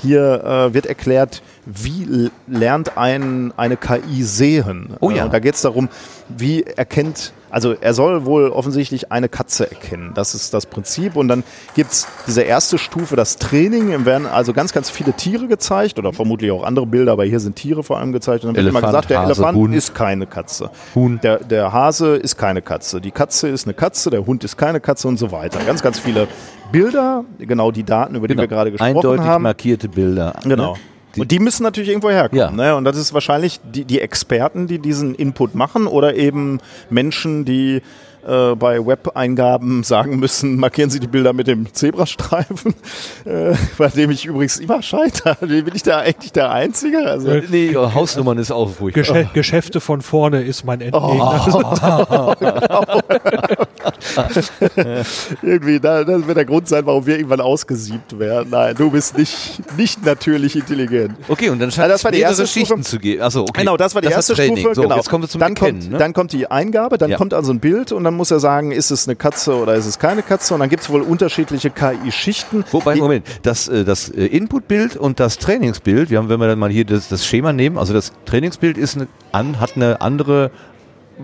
Hier 0.01 0.43
äh, 0.43 0.73
wird 0.73 0.85
erklärt, 0.85 1.41
wie 1.65 2.31
lernt 2.47 2.97
ein, 2.97 3.53
eine 3.57 3.77
KI 3.77 4.23
sehen. 4.23 4.95
Oh 4.99 5.11
ja. 5.11 5.25
Äh, 5.25 5.29
da 5.29 5.39
geht 5.39 5.55
es 5.55 5.61
darum, 5.61 5.89
wie 6.29 6.63
erkennt 6.63 7.33
also 7.51 7.75
er 7.79 7.93
soll 7.93 8.25
wohl 8.25 8.49
offensichtlich 8.49 9.11
eine 9.11 9.27
Katze 9.29 9.69
erkennen. 9.69 10.11
Das 10.15 10.33
ist 10.33 10.53
das 10.53 10.65
Prinzip. 10.65 11.15
Und 11.17 11.27
dann 11.27 11.43
gibt's 11.75 12.07
diese 12.25 12.41
erste 12.41 12.77
Stufe, 12.77 13.15
das 13.15 13.35
Training. 13.35 13.91
Im 13.91 14.05
werden 14.05 14.25
also 14.25 14.53
ganz, 14.53 14.71
ganz 14.71 14.89
viele 14.89 15.13
Tiere 15.13 15.47
gezeigt 15.47 15.99
oder 15.99 16.13
vermutlich 16.13 16.51
auch 16.51 16.63
andere 16.63 16.85
Bilder, 16.85 17.11
aber 17.11 17.25
hier 17.25 17.39
sind 17.39 17.57
Tiere 17.57 17.83
vor 17.83 17.99
allem 17.99 18.13
gezeigt. 18.13 18.45
Und 18.45 18.55
dann 18.55 18.63
wird 18.63 18.69
immer 18.69 18.81
gesagt, 18.81 19.09
der 19.09 19.19
Hase, 19.19 19.33
Elefant 19.33 19.57
Huhn. 19.57 19.73
ist 19.73 19.93
keine 19.93 20.27
Katze. 20.27 20.71
Huhn. 20.95 21.19
Der, 21.21 21.39
der 21.39 21.73
Hase 21.73 22.15
ist 22.15 22.37
keine 22.37 22.61
Katze. 22.61 23.01
Die 23.01 23.11
Katze 23.11 23.49
ist 23.49 23.67
eine 23.67 23.73
Katze, 23.73 24.09
der 24.09 24.25
Hund 24.25 24.43
ist 24.43 24.57
keine 24.57 24.79
Katze 24.79 25.09
und 25.09 25.17
so 25.17 25.31
weiter. 25.31 25.59
Ganz, 25.65 25.83
ganz 25.83 25.99
viele 25.99 26.27
Bilder, 26.71 27.25
genau 27.39 27.71
die 27.71 27.83
Daten, 27.83 28.15
über 28.15 28.27
die 28.27 28.33
genau. 28.33 28.43
wir 28.43 28.47
gerade 28.47 28.71
gesprochen 28.71 28.95
Eindeutig 28.97 29.25
haben. 29.25 29.43
markierte 29.43 29.89
Bilder. 29.89 30.33
Genau. 30.43 30.73
Ne? 30.73 30.79
Die 31.15 31.21
und 31.21 31.31
die 31.31 31.39
müssen 31.39 31.63
natürlich 31.63 31.89
irgendwo 31.89 32.09
herkommen. 32.09 32.39
Ja. 32.39 32.51
Ne? 32.51 32.75
Und 32.75 32.85
das 32.85 32.97
ist 32.97 33.13
wahrscheinlich 33.13 33.59
die, 33.63 33.83
die 33.83 33.99
Experten, 33.99 34.67
die 34.67 34.79
diesen 34.79 35.13
Input 35.13 35.55
machen 35.55 35.87
oder 35.87 36.15
eben 36.15 36.59
Menschen, 36.89 37.43
die 37.43 37.81
äh, 38.27 38.55
bei 38.55 38.85
Web-Eingaben 38.85 39.83
sagen 39.83 40.19
müssen, 40.19 40.57
markieren 40.57 40.89
Sie 40.89 40.99
die 40.99 41.07
Bilder 41.07 41.33
mit 41.33 41.47
dem 41.47 41.73
Zebrastreifen, 41.73 42.73
äh, 43.25 43.53
bei 43.77 43.87
dem 43.87 44.11
ich 44.11 44.25
übrigens 44.25 44.57
immer 44.57 44.81
scheitere. 44.81 45.35
Bin 45.41 45.71
ich 45.73 45.83
da 45.83 45.99
eigentlich 45.99 46.31
der 46.31 46.51
Einzige? 46.51 47.05
Also, 47.05 47.29
äh, 47.29 47.43
nee, 47.49 47.75
Hausnummern 47.75 48.37
ist 48.37 48.51
auch 48.51 48.79
ruhig. 48.79 48.93
Gesche 48.93 49.29
Geschäfte 49.33 49.79
von 49.79 50.01
vorne 50.01 50.41
ist 50.41 50.63
mein 50.63 50.81
Endgegner. 50.81 52.05
Oh. 52.09 52.33
Irgendwie, 55.41 55.79
da, 55.79 56.03
das 56.03 56.27
wird 56.27 56.37
der 56.37 56.45
Grund 56.45 56.67
sein, 56.67 56.85
warum 56.85 57.05
wir 57.05 57.17
irgendwann 57.17 57.41
ausgesiebt 57.41 58.17
werden. 58.17 58.49
Nein, 58.51 58.75
du 58.75 58.91
bist 58.91 59.17
nicht, 59.17 59.61
nicht 59.77 60.05
natürlich 60.05 60.55
intelligent. 60.55 61.15
Okay, 61.27 61.49
und 61.49 61.59
dann 61.59 61.71
scheint 61.71 61.85
also 61.85 61.93
das 61.93 62.03
war 62.03 62.11
die 62.11 62.19
erste 62.19 62.47
Schichten 62.47 62.83
zu 62.83 62.99
geben. 62.99 63.21
Achso, 63.21 63.41
okay. 63.41 63.61
Genau, 63.61 63.77
das 63.77 63.95
war 63.95 64.01
die 64.01 64.07
das 64.07 64.29
erste 64.29 64.35
Stufe. 64.35 64.75
So, 64.75 64.81
genau. 64.83 64.95
Jetzt 64.95 65.09
kommen 65.09 65.23
wir 65.23 65.29
zum 65.29 65.39
dann 65.39 65.51
Erkennen, 65.51 65.79
kommt, 65.79 65.91
ne? 65.91 65.97
dann 65.97 66.13
kommt 66.13 66.31
die 66.33 66.49
Eingabe, 66.49 66.97
dann 66.97 67.11
ja. 67.11 67.17
kommt 67.17 67.33
also 67.33 67.51
ein 67.51 67.59
Bild 67.59 67.91
und 67.91 68.03
dann 68.03 68.10
muss 68.15 68.31
er 68.31 68.39
sagen, 68.39 68.71
ist 68.71 68.91
es 68.91 69.07
eine 69.07 69.15
Katze 69.15 69.55
oder 69.55 69.75
ist 69.75 69.85
es 69.85 69.99
keine 69.99 70.23
Katze? 70.23 70.53
Und 70.53 70.59
dann 70.59 70.69
gibt 70.69 70.83
es 70.83 70.89
wohl 70.89 71.01
unterschiedliche 71.01 71.69
KI-Schichten. 71.69 72.63
Wobei, 72.71 72.95
Moment, 72.95 73.25
das, 73.43 73.67
äh, 73.67 73.83
das 73.83 74.09
äh, 74.09 74.25
Inputbild 74.25 74.95
und 74.95 75.19
das 75.19 75.37
Trainingsbild, 75.37 76.09
wir 76.09 76.17
haben, 76.17 76.29
wenn 76.29 76.39
wir 76.39 76.47
dann 76.47 76.59
mal 76.59 76.69
hier 76.69 76.85
das, 76.85 77.09
das 77.09 77.25
Schema 77.25 77.53
nehmen, 77.53 77.77
also 77.77 77.93
das 77.93 78.13
Trainingsbild 78.25 78.77
ist 78.77 78.97
eine, 78.97 79.59
hat 79.59 79.75
eine 79.75 80.01
andere 80.01 80.51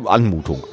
Anmutung. 0.05 0.63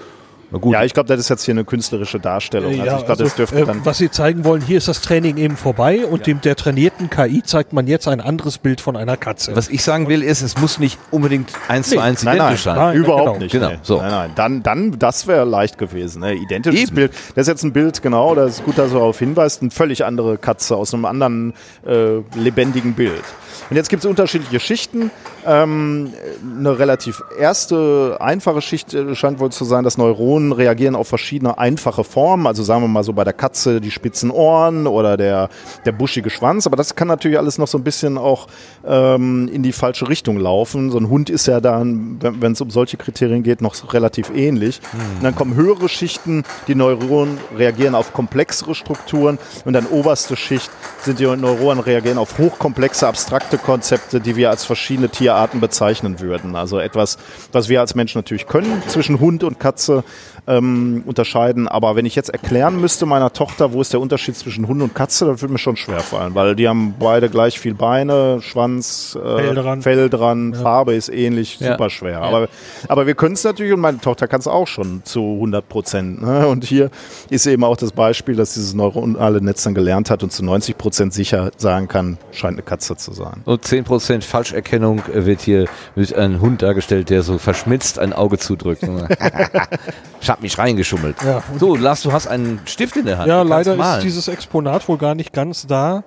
Ja, 0.65 0.85
ich 0.85 0.95
glaube, 0.95 1.09
das 1.09 1.21
ist 1.21 1.29
jetzt 1.29 1.45
hier 1.45 1.55
eine 1.55 1.65
künstlerische 1.65 2.21
Darstellung. 2.21 2.73
Also 2.73 2.85
ja, 2.85 2.99
ich 2.99 3.07
glaube, 3.07 3.23
das 3.23 3.35
dürfte 3.35 3.61
äh, 3.61 3.65
dann 3.65 3.85
was 3.85 3.99
Sie 3.99 4.11
zeigen 4.11 4.45
wollen, 4.45 4.63
hier 4.63 4.79
ist 4.79 4.89
das 4.89 5.01
Training 5.01 5.37
eben 5.37 5.57
vorbei 5.57 6.07
und 6.07 6.21
ja. 6.21 6.25
dem 6.25 6.41
der 6.41 6.57
trainierten 6.57 7.11
KI 7.11 7.43
zeigt 7.43 7.73
man 7.73 7.87
jetzt 7.87 8.09
ein 8.09 8.21
anderes 8.21 8.59
Bild 8.59 8.81
von 8.81 8.97
einer 8.97 9.17
Katze. 9.17 9.55
Was 9.57 9.69
ich 9.69 9.83
sagen 9.83 10.09
will, 10.09 10.23
ist, 10.23 10.43
es 10.43 10.59
muss 10.59 10.79
nicht 10.79 10.99
unbedingt 11.11 11.51
eins 11.69 11.91
nee. 11.91 11.97
zu 11.97 12.03
eins 12.03 12.23
nein, 12.23 12.37
identisch 12.37 12.67
nein, 12.67 12.77
sein. 12.77 12.87
Nein, 12.87 12.97
überhaupt 12.97 13.25
genau. 13.25 13.39
nicht. 13.39 13.53
Genau. 13.53 13.69
Nee. 13.69 13.79
So. 13.83 13.99
Nein, 13.99 14.11
nein. 14.11 14.31
Dann, 14.35 14.63
dann 14.63 14.99
das 14.99 15.27
wäre 15.27 15.45
leicht 15.45 15.79
gewesen. 15.79 16.21
Ne? 16.21 16.35
Identisches 16.35 16.89
Eben. 16.89 16.95
Bild. 16.95 17.13
Das 17.35 17.43
ist 17.43 17.49
jetzt 17.49 17.63
ein 17.63 17.73
Bild, 17.73 18.03
genau, 18.03 18.35
das 18.35 18.59
ist 18.59 18.65
gut, 18.65 18.79
dass 18.79 18.91
du 18.91 18.95
darauf 18.95 19.19
hinweist, 19.19 19.63
eine 19.63 19.71
völlig 19.71 20.05
andere 20.05 20.39
Katze 20.39 20.77
aus 20.77 20.95
einem 20.95 21.05
anderen 21.05 21.55
äh, 21.87 22.19
lebendigen 22.37 22.95
Bild. 22.95 23.23
Und 23.71 23.77
jetzt 23.77 23.89
gibt 23.89 24.05
es 24.05 24.09
unterschiedliche 24.09 24.61
Schichten. 24.61 25.11
Ähm, 25.47 26.13
eine 26.59 26.79
relativ 26.79 27.23
erste, 27.39 28.17
einfache 28.21 28.61
Schicht 28.61 28.95
äh, 28.95 29.15
scheint 29.15 29.39
wohl 29.41 29.51
zu 29.51 29.65
sein, 29.65 29.85
dass 29.85 29.99
Neuronen 29.99 30.53
reagieren 30.53 30.95
auf 30.95 31.09
verschiedene 31.09 31.59
einfache 31.59 32.05
Formen. 32.05 32.47
Also 32.47 32.63
sagen 32.63 32.83
wir 32.83 32.89
mal 32.89 33.05
so 33.05 33.13
bei 33.13 33.25
der 33.25 33.33
Katze 33.33 33.81
die 33.81 33.91
spitzen 33.91 34.31
Ohren 34.31 34.87
oder 34.87 35.17
der, 35.17 35.49
der 35.85 35.93
buschige 35.93 36.31
Schwanz. 36.31 36.67
Aber 36.67 36.77
das 36.77 36.95
kann 36.95 37.09
natürlich 37.09 37.39
alles 37.39 37.59
noch 37.59 37.69
so 37.69 37.79
ein 37.79 37.85
bisschen 37.85 38.19
auch 38.19 38.47
ähm, 38.87 39.49
in 39.53 39.63
die 39.63 39.73
falsche 39.73 40.09
Richtung 40.09 40.39
laufen. 40.39 40.91
So 40.91 40.99
ein 40.99 41.09
Hund 41.09 41.31
ist 41.31 41.47
ja 41.47 41.61
dann, 41.61 42.19
wenn 42.21 42.53
es 42.53 42.61
um 42.61 42.71
solche 42.71 42.97
Kriterien 42.97 43.43
geht, 43.43 43.61
noch 43.61 43.75
relativ 43.93 44.31
ähnlich. 44.35 44.81
Mhm. 44.93 45.17
Und 45.17 45.25
dann 45.25 45.35
kommen 45.35 45.55
höhere 45.55 45.89
Schichten, 45.89 46.45
die 46.69 46.75
Neuronen 46.75 47.39
reagieren 47.57 47.95
auf 47.95 48.13
komplexere 48.13 48.75
Strukturen. 48.75 49.39
Und 49.65 49.73
dann 49.73 49.87
oberste 49.87 50.37
Schicht 50.37 50.71
sind 51.03 51.19
die 51.19 51.27
Neuronen 51.27 51.83
reagieren 51.83 52.19
auf 52.19 52.39
hochkomplexe, 52.39 53.07
abstrakte 53.07 53.54
Konzepte, 53.59 54.21
die 54.21 54.37
wir 54.37 54.51
als 54.51 54.65
verschiedene 54.65 55.09
Tierarten 55.09 55.61
bezeichnen 55.61 56.21
würden. 56.21 56.57
Also 56.57 56.79
etwas, 56.79 57.19
was 57.53 57.69
wir 57.69 57.81
als 57.81 57.95
Menschen 57.95 58.19
natürlich 58.19 58.47
können, 58.47 58.83
zwischen 58.89 59.21
Hund 59.21 59.45
und 59.45 59.61
Katze 59.61 60.05
ähm, 60.47 61.03
unterscheiden. 61.07 61.69
Aber 61.69 61.97
wenn 61.97 62.07
ich 62.07 62.15
jetzt 62.15 62.31
erklären 62.31 62.81
müsste 62.81 63.07
meiner 63.07 63.33
Tochter, 63.33 63.73
wo 63.73 63.81
ist 63.81 63.93
der 63.93 64.01
Unterschied 64.01 64.37
zwischen 64.37 64.69
Hund 64.69 64.83
und 64.83 64.95
Katze, 64.95 65.27
dann 65.27 65.41
würde 65.41 65.53
mir 65.53 65.59
schon 65.59 65.77
schwer 65.77 66.01
fallen, 66.01 66.35
weil 66.35 66.55
die 66.55 66.69
haben 66.69 66.95
beide 66.99 67.29
gleich 67.29 67.59
viel 67.59 67.75
Beine, 67.75 68.41
Schwanz, 68.43 69.17
äh, 69.21 69.37
Fell 69.37 69.55
dran, 69.55 69.83
Fell 69.83 70.11
dran 70.11 70.53
ja. 70.53 70.61
Farbe 70.61 70.95
ist 70.95 71.09
ähnlich, 71.09 71.59
ja. 71.61 71.73
super 71.73 71.91
schwer. 71.91 72.13
Ja. 72.13 72.23
Aber, 72.23 72.49
aber 72.89 73.07
wir 73.07 73.15
können 73.15 73.35
es 73.35 73.45
natürlich 73.45 73.73
und 73.73 73.81
meine 73.81 73.99
Tochter 74.01 74.29
kann 74.29 74.41
es 74.41 74.47
auch 74.47 74.67
schon 74.67 75.03
zu 75.05 75.21
100 75.35 75.69
Prozent. 75.69 76.23
Ne? 76.23 76.47
Und 76.47 76.65
hier 76.65 76.91
ist 77.31 77.47
eben 77.47 77.65
auch 77.65 77.77
das 77.77 77.93
Beispiel, 77.93 78.37
dass 78.37 78.55
dieses 78.55 78.75
neuronale 78.75 79.41
Netz 79.41 79.63
dann 79.63 79.75
gelernt 79.75 80.11
hat 80.11 80.23
und 80.23 80.31
zu 80.31 80.45
90 80.45 80.77
Prozent 80.77 81.15
sicher 81.15 81.51
sagen 81.57 81.89
kann, 81.89 82.19
scheint 82.33 82.55
eine 82.55 82.63
Katze 82.63 82.97
zu 82.97 83.13
sein. 83.13 83.43
Und 83.45 83.65
10 83.65 83.85
Prozent 83.85 84.25
Falscherkennung 84.25 85.03
wird 85.13 85.41
hier 85.41 85.67
mit 85.95 86.15
einem 86.15 86.41
Hund 86.41 86.63
dargestellt, 86.63 87.11
der 87.11 87.23
so 87.23 87.39
verschmitzt 87.39 87.99
ein 87.99 88.13
Auge 88.13 88.39
zudrückt. 88.39 88.83
ich 90.21 90.31
habe 90.35 90.43
mich 90.43 90.59
reingeschummelt. 90.59 91.17
Ja. 91.25 91.45
So, 91.61 91.77
Lars, 91.77 92.03
du 92.03 92.13
hast 92.13 92.27
einen 92.27 92.61
Stift 92.65 92.97
in 92.97 93.07
der 93.07 93.19
Hand. 93.19 93.29
Ja, 93.29 93.43
leider 93.43 93.77
malen. 93.77 93.99
ist 93.99 94.05
dieses 94.05 94.27
Exponat 94.27 94.89
wohl 94.89 94.99
gar 94.99 95.15
nicht 95.15 95.33
ganz 95.33 95.65
da. 95.65 96.03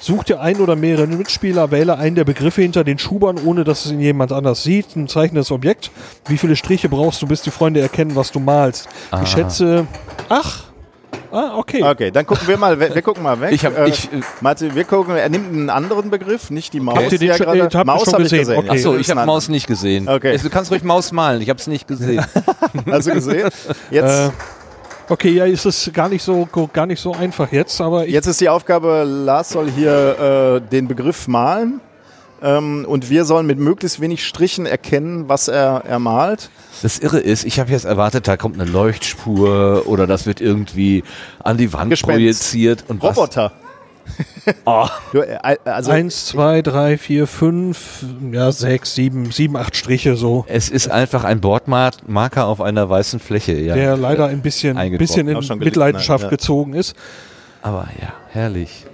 Such 0.00 0.24
dir 0.24 0.40
ein 0.40 0.56
oder 0.56 0.74
mehrere 0.74 1.06
Mitspieler, 1.06 1.70
wähle 1.70 1.96
einen 1.96 2.16
der 2.16 2.24
Begriffe 2.24 2.62
hinter 2.62 2.82
den 2.82 2.98
Schubern, 2.98 3.38
ohne 3.44 3.62
dass 3.62 3.84
es 3.84 3.92
ihn 3.92 4.00
jemand 4.00 4.32
anders 4.32 4.64
sieht. 4.64 4.96
Ein 4.96 5.06
zeichnedes 5.06 5.52
Objekt. 5.52 5.92
Wie 6.26 6.38
viele 6.38 6.56
Striche 6.56 6.88
brauchst 6.88 7.22
du, 7.22 7.28
bis 7.28 7.42
die 7.42 7.52
Freunde 7.52 7.80
erkennen, 7.80 8.16
was 8.16 8.32
du 8.32 8.40
malst? 8.40 8.88
Aha. 9.12 9.22
Ich 9.22 9.28
schätze, 9.28 9.86
ach, 10.28 10.64
Ah, 11.30 11.56
okay. 11.56 11.82
Okay, 11.82 12.10
dann 12.10 12.26
gucken 12.26 12.48
wir 12.48 12.56
mal, 12.56 12.78
wir, 12.78 12.94
wir 12.94 13.02
gucken 13.02 13.22
mal 13.22 13.40
weg. 13.40 13.52
Ich 13.52 13.64
hab, 13.64 13.76
äh, 13.76 13.88
ich, 13.88 14.08
Martin, 14.40 14.74
wir 14.74 14.84
gucken, 14.84 15.16
er 15.16 15.28
nimmt 15.28 15.52
einen 15.52 15.70
anderen 15.70 16.10
Begriff, 16.10 16.50
nicht 16.50 16.72
die 16.72 16.80
Maus. 16.80 16.96
Habt 16.96 17.12
ihr 17.12 17.18
den 17.18 17.34
schon, 17.34 17.86
Maus 17.86 18.12
habe 18.12 18.22
ich 18.22 18.30
gesehen. 18.30 18.58
Okay. 18.58 18.70
Achso, 18.70 18.96
ich 18.96 19.10
habe 19.10 19.26
Maus 19.26 19.48
nicht 19.48 19.66
gesehen. 19.66 20.08
Okay. 20.08 20.38
Du 20.38 20.50
kannst 20.50 20.70
ruhig 20.70 20.82
Maus 20.82 21.12
malen, 21.12 21.42
ich 21.42 21.48
habe 21.50 21.58
es 21.58 21.66
nicht 21.66 21.86
gesehen. 21.86 22.24
Hast 22.90 23.08
du 23.08 23.12
gesehen? 23.12 23.48
Jetzt. 23.90 24.28
Äh, 24.28 24.30
okay, 25.08 25.30
ja, 25.30 25.44
ist 25.44 25.66
es 25.66 25.90
gar 25.92 26.08
nicht 26.08 26.22
so 26.22 26.48
gar 26.72 26.86
nicht 26.86 27.00
so 27.00 27.12
einfach 27.12 27.52
jetzt, 27.52 27.80
aber 27.80 28.06
jetzt 28.08 28.26
ist 28.26 28.40
die 28.40 28.48
Aufgabe, 28.48 29.04
Lars 29.06 29.50
soll 29.50 29.70
hier 29.70 30.60
äh, 30.62 30.70
den 30.70 30.88
Begriff 30.88 31.28
malen 31.28 31.80
ähm, 32.42 32.84
und 32.86 33.10
wir 33.10 33.24
sollen 33.24 33.46
mit 33.46 33.58
möglichst 33.58 34.00
wenig 34.00 34.26
Strichen 34.26 34.66
erkennen, 34.66 35.28
was 35.28 35.48
er, 35.48 35.82
er 35.86 35.98
malt. 35.98 36.50
Das 36.82 36.98
Irre 36.98 37.18
ist, 37.18 37.44
ich 37.44 37.58
habe 37.58 37.70
jetzt 37.70 37.84
erwartet, 37.84 38.28
da 38.28 38.36
kommt 38.36 38.60
eine 38.60 38.70
Leuchtspur 38.70 39.84
oder 39.86 40.06
das 40.06 40.26
wird 40.26 40.40
irgendwie 40.40 41.02
an 41.42 41.56
die 41.56 41.72
Wand 41.72 41.90
Gespenst. 41.90 42.16
projiziert. 42.16 42.84
Und 42.88 43.02
Roboter. 43.02 43.52
Oh. 44.64 44.86
Du, 45.12 45.20
äh, 45.20 45.56
also 45.64 45.90
Eins, 45.90 46.26
zwei, 46.26 46.62
drei, 46.62 46.98
vier, 46.98 47.26
fünf, 47.26 48.04
ja, 48.32 48.52
sechs, 48.52 48.94
sieben, 48.94 49.30
sieben, 49.30 49.56
acht 49.56 49.76
Striche 49.76 50.16
so. 50.16 50.44
Es 50.48 50.68
ist 50.68 50.90
einfach 50.90 51.24
ein 51.24 51.40
Bordmarker 51.40 52.46
auf 52.46 52.60
einer 52.60 52.88
weißen 52.88 53.20
Fläche, 53.20 53.52
ja. 53.52 53.74
Der 53.74 53.96
leider 53.96 54.26
ein 54.26 54.42
bisschen, 54.42 54.76
bisschen 54.98 55.28
in 55.28 55.58
Mitleidenschaft 55.58 56.24
ja. 56.24 56.30
gezogen 56.30 56.74
ist. 56.74 56.94
Aber 57.62 57.88
ja, 58.00 58.12
herrlich. 58.30 58.86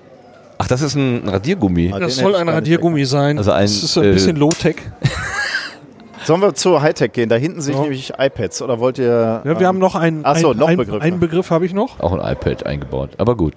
Ach, 0.59 0.69
das 0.69 0.83
ist 0.83 0.95
ein 0.95 1.29
Radiergummi. 1.29 1.93
Das 1.99 2.17
soll 2.17 2.35
ein 2.37 2.49
Radiergummi 2.49 3.05
sein. 3.05 3.39
Also 3.39 3.53
ein, 3.53 3.63
das 3.63 3.83
ist 3.83 3.99
ein 3.99 4.13
bisschen 4.13 4.37
äh, 4.37 4.41
Low-Tech. 4.41 4.77
Sollen 6.25 6.41
wir 6.41 6.55
zu 6.55 6.81
Hightech 6.81 7.13
gehen? 7.13 7.29
Da 7.29 7.37
hinten 7.37 7.61
sehe 7.61 7.75
ich 7.75 7.81
nämlich 7.81 8.13
iPads. 8.17 8.63
Oder 8.63 8.81
wollt 8.81 8.99
ihr. 8.99 9.43
Ja, 9.45 9.45
wir 9.45 9.61
ähm, 9.61 9.67
haben 9.67 9.79
noch 9.79 9.95
einen. 9.95 10.25
Achso, 10.25 10.53
ein, 10.53 10.57
noch 10.57 10.69
einen 10.69 10.79
Begriff. 10.79 11.03
Einen 11.03 11.21
Begriff 11.21 11.51
habe 11.51 11.67
ich 11.67 11.75
noch. 11.75 12.01
Auch 12.01 12.13
ein 12.13 12.33
iPad 12.33 12.65
eingebaut. 12.65 13.11
Aber 13.19 13.37
gut. 13.37 13.55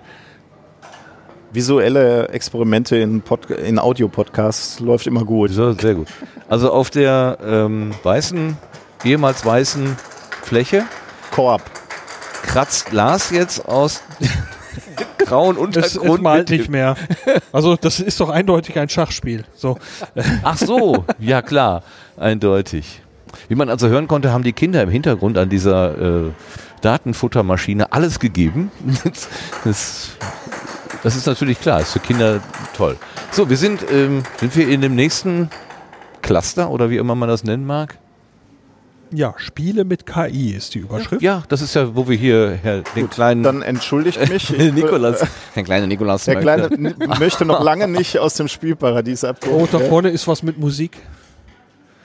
Visuelle 1.53 2.27
Experimente 2.27 2.97
in, 2.97 3.23
in 3.65 3.79
Audio-Podcasts 3.79 4.81
läuft 4.81 5.07
immer 5.07 5.23
gut. 5.23 5.51
So, 5.51 5.71
sehr 5.71 5.95
gut. 5.95 6.07
Also 6.49 6.71
auf 6.73 6.89
der 6.89 7.37
ähm, 7.41 7.91
weißen, 8.03 8.57
ehemals 9.05 9.45
weißen 9.45 9.95
Fläche. 10.43 10.83
Koop. 11.31 11.61
Kratzt 12.43 12.91
Lars 12.91 13.31
jetzt 13.31 13.65
aus 13.67 14.01
grauen 15.17 15.57
Untergrund. 15.57 16.17
Es, 16.17 16.21
malt 16.21 16.49
nicht 16.49 16.69
mehr. 16.69 16.95
Also 17.51 17.75
das 17.75 17.99
ist 17.99 18.19
doch 18.19 18.29
eindeutig 18.29 18.77
ein 18.79 18.89
Schachspiel. 18.89 19.43
So. 19.55 19.77
Ach 20.43 20.57
so, 20.57 21.05
ja 21.19 21.41
klar, 21.41 21.83
eindeutig. 22.17 23.01
Wie 23.47 23.55
man 23.55 23.69
also 23.69 23.87
hören 23.87 24.07
konnte, 24.07 24.31
haben 24.31 24.43
die 24.43 24.53
Kinder 24.53 24.81
im 24.81 24.89
Hintergrund 24.89 25.37
an 25.37 25.49
dieser 25.49 26.27
äh, 26.27 26.31
Datenfuttermaschine 26.81 27.91
alles 27.91 28.19
gegeben. 28.19 28.71
das, 29.63 30.09
das, 31.03 31.15
ist 31.15 31.27
natürlich 31.27 31.59
klar, 31.59 31.81
ist 31.81 31.93
für 31.93 31.99
Kinder 31.99 32.41
toll. 32.75 32.97
So, 33.31 33.49
wir 33.49 33.57
sind, 33.57 33.85
ähm, 33.91 34.23
sind 34.39 34.55
wir 34.55 34.67
in 34.67 34.81
dem 34.81 34.95
nächsten 34.95 35.49
Cluster 36.21 36.69
oder 36.69 36.89
wie 36.89 36.97
immer 36.97 37.15
man 37.15 37.29
das 37.29 37.43
nennen 37.43 37.65
mag? 37.65 37.97
Ja, 39.11 39.33
Spiele 39.37 39.85
mit 39.85 40.05
KI 40.05 40.51
ist 40.51 40.75
die 40.75 40.79
Überschrift. 40.79 41.21
Ja, 41.21 41.43
das 41.47 41.61
ist 41.61 41.75
ja, 41.75 41.95
wo 41.95 42.07
wir 42.07 42.17
hier 42.17 42.59
Herr, 42.61 42.81
den 42.81 43.03
Gut, 43.03 43.11
kleinen. 43.11 43.43
Dann 43.43 43.61
entschuldigt 43.61 44.29
mich. 44.29 44.49
Nikolas. 44.73 45.25
Der 45.55 45.63
kleine 45.63 45.87
Nikolas. 45.87 46.25
Der 46.25 46.39
kleine 46.39 46.69
möchte 47.19 47.45
noch 47.45 47.63
lange 47.63 47.87
nicht 47.87 48.19
aus 48.19 48.33
dem 48.35 48.47
Spielparadies 48.47 49.23
abkommen. 49.23 49.55
Oh, 49.55 49.67
da 49.71 49.79
vorne 49.79 50.09
ist 50.09 50.27
was 50.27 50.43
mit 50.43 50.57
Musik. 50.57 50.97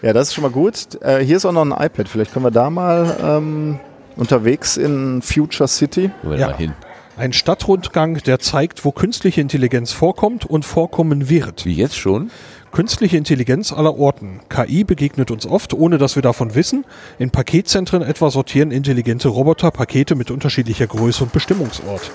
Ja, 0.03 0.13
das 0.13 0.29
ist 0.29 0.35
schon 0.35 0.43
mal 0.43 0.51
gut. 0.51 1.01
Äh, 1.01 1.25
hier 1.25 1.37
ist 1.37 1.45
auch 1.45 1.53
noch 1.53 1.65
ein 1.65 1.73
iPad. 1.73 2.09
Vielleicht 2.09 2.33
können 2.33 2.45
wir 2.45 2.51
da 2.51 2.71
mal 2.71 3.17
ähm, 3.23 3.79
unterwegs 4.17 4.77
in 4.77 5.23
Future 5.23 5.69
City. 5.69 6.11
Ja. 6.37 6.57
hin. 6.57 6.73
Ein 7.17 7.33
Stadtrundgang, 7.33 8.17
der 8.25 8.39
zeigt, 8.39 8.85
wo 8.85 8.91
künstliche 8.91 9.41
Intelligenz 9.41 9.93
vorkommt 9.93 10.47
und 10.47 10.65
vorkommen 10.65 11.29
wird. 11.29 11.67
Wie 11.67 11.75
jetzt 11.75 11.97
schon? 11.97 12.31
Künstliche 12.73 13.19
Intelligenz 13.19 13.71
aller 13.71 13.99
Orten. 13.99 14.41
KI 14.49 14.83
begegnet 14.85 15.31
uns 15.31 15.45
oft, 15.45 15.75
ohne 15.75 15.99
dass 15.99 16.15
wir 16.15 16.23
davon 16.23 16.55
wissen. 16.55 16.87
In 17.19 17.31
Paketzentren 17.31 18.01
etwa 18.01 18.31
sortieren 18.31 18.71
intelligente 18.71 19.29
Roboter 19.29 19.71
Pakete 19.71 20.15
mit 20.15 20.31
unterschiedlicher 20.31 20.87
Größe 20.87 21.25
und 21.25 21.35
Bestimmungsort. 21.35 22.11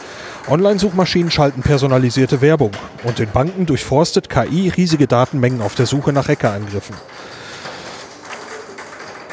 Online-Suchmaschinen 0.47 1.29
schalten 1.29 1.61
personalisierte 1.61 2.41
Werbung. 2.41 2.71
Und 3.03 3.19
in 3.19 3.29
Banken 3.29 3.67
durchforstet 3.67 4.31
KI 4.31 4.69
riesige 4.69 5.05
Datenmengen 5.05 5.61
auf 5.61 5.75
der 5.75 5.85
Suche 5.85 6.11
nach 6.11 6.27
Hackerangriffen. 6.27 6.95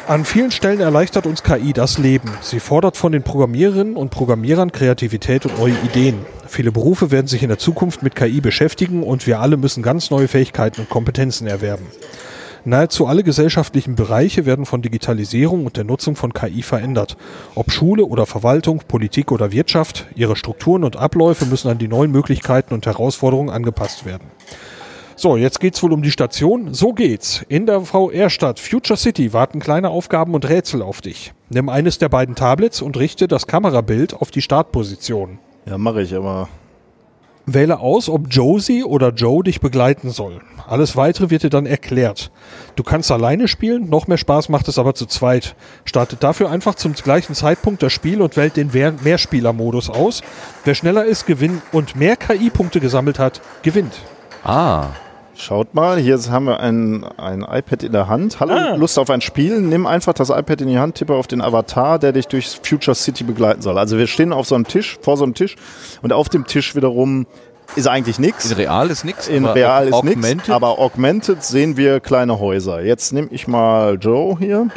An 0.06 0.26
vielen 0.26 0.50
Stellen 0.50 0.80
erleichtert 0.80 1.24
uns 1.24 1.42
KI 1.42 1.72
das 1.72 1.96
Leben. 1.96 2.30
Sie 2.42 2.60
fordert 2.60 2.98
von 2.98 3.12
den 3.12 3.22
Programmiererinnen 3.22 3.96
und 3.96 4.10
Programmierern 4.10 4.70
Kreativität 4.70 5.46
und 5.46 5.58
neue 5.58 5.72
Ideen. 5.82 6.26
Viele 6.46 6.72
Berufe 6.72 7.10
werden 7.10 7.26
sich 7.26 7.42
in 7.42 7.48
der 7.48 7.56
Zukunft 7.56 8.02
mit 8.02 8.14
KI 8.14 8.42
beschäftigen 8.42 9.02
und 9.02 9.26
wir 9.26 9.40
alle 9.40 9.56
müssen 9.56 9.82
ganz 9.82 10.10
neue 10.10 10.28
Fähigkeiten 10.28 10.82
und 10.82 10.90
Kompetenzen 10.90 11.46
erwerben. 11.46 11.86
Nahezu 12.66 13.06
alle 13.06 13.22
gesellschaftlichen 13.22 13.94
Bereiche 13.94 14.44
werden 14.44 14.66
von 14.66 14.82
Digitalisierung 14.82 15.64
und 15.64 15.78
der 15.78 15.84
Nutzung 15.84 16.16
von 16.16 16.34
KI 16.34 16.60
verändert. 16.60 17.16
Ob 17.54 17.70
Schule 17.70 18.04
oder 18.04 18.26
Verwaltung, 18.26 18.82
Politik 18.86 19.32
oder 19.32 19.52
Wirtschaft, 19.52 20.06
ihre 20.16 20.36
Strukturen 20.36 20.84
und 20.84 20.96
Abläufe 20.96 21.46
müssen 21.46 21.70
an 21.70 21.78
die 21.78 21.88
neuen 21.88 22.10
Möglichkeiten 22.10 22.74
und 22.74 22.84
Herausforderungen 22.84 23.48
angepasst 23.48 24.04
werden. 24.04 24.33
So, 25.16 25.36
jetzt 25.36 25.60
geht's 25.60 25.82
wohl 25.82 25.92
um 25.92 26.02
die 26.02 26.10
Station. 26.10 26.74
So 26.74 26.92
geht's. 26.92 27.44
In 27.48 27.66
der 27.66 27.82
VR-Stadt 27.82 28.58
Future 28.58 28.96
City 28.96 29.32
warten 29.32 29.60
kleine 29.60 29.90
Aufgaben 29.90 30.34
und 30.34 30.48
Rätsel 30.48 30.82
auf 30.82 31.00
dich. 31.00 31.32
Nimm 31.50 31.68
eines 31.68 31.98
der 31.98 32.08
beiden 32.08 32.34
Tablets 32.34 32.82
und 32.82 32.96
richte 32.96 33.28
das 33.28 33.46
Kamerabild 33.46 34.14
auf 34.14 34.30
die 34.30 34.42
Startposition. 34.42 35.38
Ja, 35.66 35.78
mache 35.78 36.02
ich, 36.02 36.14
aber. 36.14 36.48
Wähle 37.46 37.78
aus, 37.78 38.08
ob 38.08 38.26
Josie 38.30 38.84
oder 38.84 39.10
Joe 39.10 39.44
dich 39.44 39.60
begleiten 39.60 40.10
soll. 40.10 40.40
Alles 40.66 40.96
weitere 40.96 41.28
wird 41.28 41.42
dir 41.42 41.50
dann 41.50 41.66
erklärt. 41.66 42.30
Du 42.74 42.82
kannst 42.82 43.12
alleine 43.12 43.48
spielen, 43.48 43.90
noch 43.90 44.06
mehr 44.06 44.16
Spaß 44.16 44.48
macht 44.48 44.66
es 44.66 44.78
aber 44.78 44.94
zu 44.94 45.04
zweit. 45.04 45.54
Startet 45.84 46.22
dafür 46.22 46.50
einfach 46.50 46.74
zum 46.74 46.94
gleichen 46.94 47.34
Zeitpunkt 47.34 47.82
das 47.82 47.92
Spiel 47.92 48.22
und 48.22 48.38
wählt 48.38 48.56
den 48.56 48.70
Mehrspieler-Modus 48.72 49.90
aus. 49.90 50.22
Wer 50.64 50.74
schneller 50.74 51.04
ist, 51.04 51.26
gewinnt 51.26 51.60
und 51.70 51.96
mehr 51.96 52.16
KI-Punkte 52.16 52.80
gesammelt 52.80 53.18
hat, 53.18 53.42
gewinnt. 53.62 53.92
Ah. 54.44 54.90
Schaut 55.36 55.74
mal, 55.74 55.98
hier 55.98 56.16
haben 56.30 56.44
wir 56.44 56.60
ein, 56.60 57.02
ein 57.16 57.40
iPad 57.40 57.82
in 57.82 57.92
der 57.92 58.08
Hand. 58.08 58.38
Hallo, 58.38 58.52
ah. 58.52 58.74
Lust 58.76 58.98
auf 58.98 59.10
ein 59.10 59.20
Spiel? 59.20 59.60
Nimm 59.60 59.86
einfach 59.86 60.12
das 60.12 60.28
iPad 60.28 60.60
in 60.60 60.68
die 60.68 60.78
Hand, 60.78 60.96
tippe 60.96 61.14
auf 61.14 61.26
den 61.26 61.40
Avatar, 61.40 61.98
der 61.98 62.12
dich 62.12 62.28
durch 62.28 62.60
Future 62.62 62.94
City 62.94 63.24
begleiten 63.24 63.62
soll. 63.62 63.78
Also 63.78 63.98
wir 63.98 64.06
stehen 64.06 64.32
auf 64.32 64.46
so 64.46 64.54
einem 64.54 64.66
Tisch, 64.66 64.98
vor 65.00 65.16
so 65.16 65.24
einem 65.24 65.34
Tisch 65.34 65.56
und 66.02 66.12
auf 66.12 66.28
dem 66.28 66.46
Tisch 66.46 66.76
wiederum 66.76 67.26
ist 67.74 67.88
eigentlich 67.88 68.18
nichts. 68.18 68.50
In 68.50 68.56
real 68.56 68.90
ist 68.90 69.04
nichts. 69.04 69.26
In 69.26 69.46
real 69.46 69.88
ist 69.88 70.04
nichts. 70.04 70.50
Aber 70.50 70.78
augmented 70.78 71.42
sehen 71.42 71.76
wir 71.76 71.98
kleine 72.00 72.38
Häuser. 72.38 72.82
Jetzt 72.82 73.12
nehme 73.12 73.28
ich 73.30 73.48
mal 73.48 73.96
Joe 73.98 74.38
hier. 74.38 74.68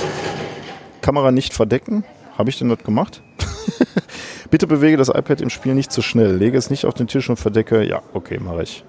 Kamera 1.02 1.32
nicht 1.32 1.54
verdecken. 1.54 2.04
Habe 2.38 2.50
ich 2.50 2.58
denn 2.58 2.70
das 2.70 2.80
gemacht? 2.80 3.22
Bitte 4.50 4.66
bewege 4.66 4.98
das 4.98 5.10
iPad 5.10 5.42
im 5.42 5.50
Spiel 5.50 5.76
nicht 5.76 5.92
zu 5.92 6.02
schnell. 6.02 6.38
Lege 6.38 6.58
es 6.58 6.70
nicht 6.70 6.86
auf 6.86 6.94
den 6.94 7.08
Tisch 7.08 7.30
und 7.30 7.38
verdecke. 7.38 7.84
Ja, 7.84 8.02
okay, 8.14 8.40
mache 8.40 8.64
ich. 8.64 8.84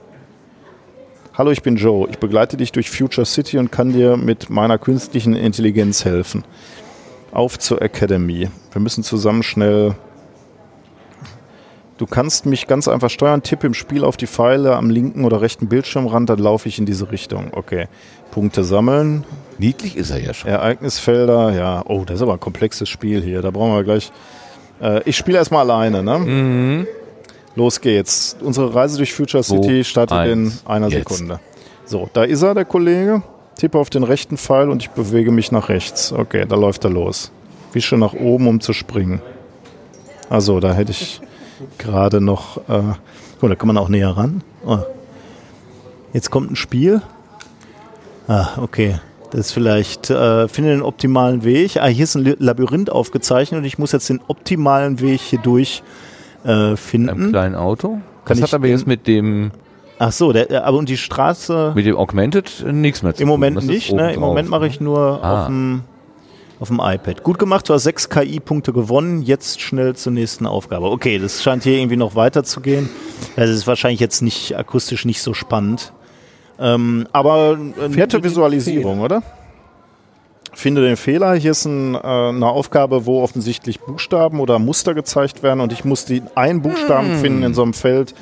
Hallo, 1.39 1.53
ich 1.53 1.63
bin 1.63 1.77
Joe. 1.77 2.09
Ich 2.11 2.19
begleite 2.19 2.57
dich 2.57 2.73
durch 2.73 2.91
Future 2.91 3.25
City 3.25 3.59
und 3.59 3.71
kann 3.71 3.93
dir 3.93 4.17
mit 4.17 4.51
meiner 4.51 4.77
künstlichen 4.77 5.37
Intelligenz 5.37 6.05
helfen. 6.05 6.43
Auf 7.31 7.61
zur 7.61 7.81
Academy. 7.81 8.49
Wir 8.73 8.81
müssen 8.83 9.05
zusammen 9.05 9.45
schnell. 9.45 9.95
Du 11.97 12.07
kannst 12.07 12.45
mich 12.45 12.67
ganz 12.67 12.89
einfach 12.89 13.09
steuern. 13.09 13.45
Tipp 13.45 13.63
im 13.63 13.75
Spiel 13.75 14.03
auf 14.03 14.17
die 14.17 14.27
Pfeile 14.27 14.75
am 14.75 14.91
linken 14.91 15.25
oder 15.25 15.41
rechten 15.41 15.69
Bildschirmrand, 15.69 16.29
dann 16.29 16.41
laufe 16.41 16.69
ich 16.69 16.81
in 16.81 16.87
diese 16.87 17.13
Richtung. 17.13 17.53
Okay. 17.53 17.87
Punkte 18.33 18.65
sammeln. 18.65 19.23
Niedlich 19.59 19.97
ist 19.97 20.11
er 20.11 20.19
ja 20.19 20.35
schon. 20.35 20.51
Ereignisfelder, 20.51 21.53
ja. 21.53 21.85
Oh, 21.87 22.03
das 22.05 22.17
ist 22.17 22.23
aber 22.23 22.33
ein 22.33 22.41
komplexes 22.41 22.89
Spiel 22.89 23.23
hier. 23.23 23.43
Da 23.43 23.53
brauchen 23.53 23.77
wir 23.77 23.85
gleich. 23.85 24.11
Äh, 24.83 25.03
ich 25.05 25.17
spiele 25.17 25.39
erstmal 25.39 25.71
alleine, 25.71 26.03
ne? 26.03 26.19
Mhm. 26.19 26.87
Los 27.59 27.81
geht's. 27.81 28.37
Unsere 28.41 28.73
Reise 28.73 28.99
durch 28.99 29.13
Future 29.13 29.43
City 29.43 29.83
startet 29.83 30.29
in 30.29 30.53
einer 30.65 30.87
jetzt. 30.87 31.09
Sekunde. 31.09 31.41
So, 31.85 32.09
da 32.13 32.23
ist 32.23 32.43
er, 32.43 32.55
der 32.55 32.65
Kollege. 32.65 33.25
Tippe 33.57 33.77
auf 33.79 33.91
den 33.91 34.05
rechten 34.05 34.37
Pfeil 34.37 34.71
und 34.71 34.81
ich 34.85 34.91
bewege 34.91 35.33
mich 35.33 35.51
nach 35.51 35.69
rechts. 35.69 36.13
Okay, 36.13 36.47
da 36.49 36.55
läuft 36.55 36.85
er 36.85 36.91
los. 36.91 37.33
Wische 37.73 37.97
nach 37.97 38.13
oben, 38.13 38.47
um 38.47 38.61
zu 38.61 38.73
springen. 38.73 39.21
Also, 40.31 40.61
da 40.61 40.73
hätte 40.73 40.93
ich 40.93 41.21
gerade 41.79 42.21
noch. 42.21 42.59
Äh, 42.69 42.95
oh, 43.43 43.49
da 43.49 43.57
kann 43.57 43.67
man 43.67 43.77
auch 43.77 43.89
näher 43.89 44.11
ran. 44.11 44.45
Oh. 44.65 44.79
Jetzt 46.13 46.31
kommt 46.31 46.53
ein 46.53 46.57
Spiel. 46.57 47.03
Ah, 48.29 48.51
okay. 48.63 49.01
Das 49.33 49.41
ist 49.41 49.53
vielleicht, 49.53 50.11
äh, 50.11 50.47
finde 50.47 50.71
den 50.71 50.83
optimalen 50.83 51.43
Weg. 51.43 51.79
Ah, 51.79 51.87
hier 51.87 52.05
ist 52.05 52.15
ein 52.15 52.37
Labyrinth 52.39 52.91
aufgezeichnet 52.91 53.59
und 53.59 53.65
ich 53.65 53.79
muss 53.79 53.91
jetzt 53.91 54.09
den 54.09 54.21
optimalen 54.29 55.01
Weg 55.01 55.21
hier 55.21 55.41
durch 55.41 55.83
äh, 56.49 56.77
finden. 56.77 57.11
Einem 57.11 57.31
kleinen 57.31 57.55
Auto? 57.55 58.01
Kann 58.25 58.39
das 58.41 58.43
hat 58.43 58.55
aber 58.55 58.69
jetzt 58.69 58.87
mit 58.87 59.07
dem 59.07 59.53
Ach 60.01 60.13
so, 60.13 60.33
der, 60.33 60.65
aber 60.65 60.79
und 60.79 60.89
die 60.89 60.97
Straße. 60.97 61.73
Mit 61.75 61.85
dem 61.85 61.97
Augmented 61.97 62.65
nichts 62.71 63.03
mehr 63.03 63.15
zu 63.15 63.23
Im 63.23 63.29
Moment 63.29 63.67
nicht, 63.67 63.93
ne? 63.93 64.13
Im 64.13 64.21
Moment 64.21 64.49
mache 64.49 64.67
ich 64.67 64.81
nur 64.81 65.23
ah. 65.25 65.41
auf, 65.41 65.47
dem, 65.47 65.83
auf 66.61 66.69
dem 66.69 66.81
iPad. 66.81 67.25
Gut 67.25 67.39
gemacht, 67.39 67.69
du 67.69 67.75
hast 67.75 67.83
sechs 67.83 68.09
KI-Punkte 68.09 68.73
gewonnen. 68.73 69.23
Jetzt 69.23 69.61
schnell 69.61 69.97
zur 69.97 70.13
nächsten 70.13 70.47
Aufgabe. 70.47 70.87
Okay, 70.87 71.19
das 71.19 71.43
scheint 71.43 71.65
hier 71.65 71.79
irgendwie 71.79 71.97
noch 71.97 72.15
weiter 72.15 72.45
zu 72.45 72.61
gehen. 72.61 72.89
Das 73.35 73.51
ist 73.51 73.67
wahrscheinlich 73.67 73.99
jetzt 73.99 74.23
nicht 74.23 74.57
akustisch 74.57 75.05
nicht 75.05 75.21
so 75.21 75.35
spannend. 75.35 75.93
Ähm, 76.61 77.09
aber 77.13 77.59
äh, 77.81 77.91
vierte 77.91 78.23
Visualisierung, 78.23 79.01
oder? 79.01 79.23
Finde 80.59 80.83
den 80.83 80.97
Fehler. 80.97 81.35
Hier 81.35 81.53
ist 81.53 81.65
ein, 81.65 81.95
äh, 81.95 81.99
eine 81.99 82.47
Aufgabe, 82.47 83.07
wo 83.07 83.23
offensichtlich 83.23 83.81
Buchstaben 83.81 84.41
oder 84.41 84.59
Muster 84.59 84.95
gezeigt 84.95 85.43
werden 85.43 85.61
und 85.61 85.73
ich 85.73 85.85
muss 85.85 86.05
die 86.05 86.23
einen 86.35 86.63
Buchstaben 86.63 87.17
mm. 87.17 87.21
finden 87.21 87.43
in 87.45 87.55
so 87.55 87.63
einem 87.63 87.75
Feld, 87.75 88.15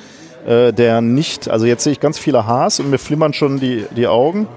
äh, 0.45 0.71
der 0.71 1.01
nicht, 1.01 1.49
also 1.49 1.65
jetzt 1.65 1.83
sehe 1.83 1.93
ich 1.93 1.99
ganz 1.99 2.19
viele 2.19 2.45
Hs 2.47 2.79
und 2.79 2.91
mir 2.91 2.99
flimmern 2.99 3.33
schon 3.33 3.59
die, 3.59 3.85
die 3.95 4.07
Augen. 4.07 4.47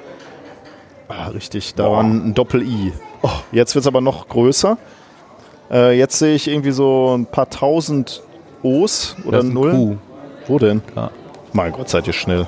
Ah, 1.08 1.28
richtig, 1.28 1.74
da 1.74 1.90
war 1.90 2.02
ein 2.02 2.34
Doppel-I. 2.34 2.92
Oh, 3.22 3.30
jetzt 3.50 3.74
wird 3.74 3.82
es 3.82 3.86
aber 3.86 4.00
noch 4.00 4.28
größer. 4.28 4.76
Äh, 5.70 5.98
jetzt 5.98 6.18
sehe 6.18 6.34
ich 6.34 6.48
irgendwie 6.48 6.72
so 6.72 7.16
ein 7.16 7.26
paar 7.26 7.48
tausend 7.48 8.22
O's 8.62 9.16
oder 9.24 9.42
Nullen. 9.42 9.98
Wo 10.46 10.58
denn? 10.58 10.82
Ja. 10.94 11.10
Mein 11.52 11.72
Gott, 11.72 11.88
seid 11.88 12.06
ihr 12.06 12.12
schnell. 12.12 12.46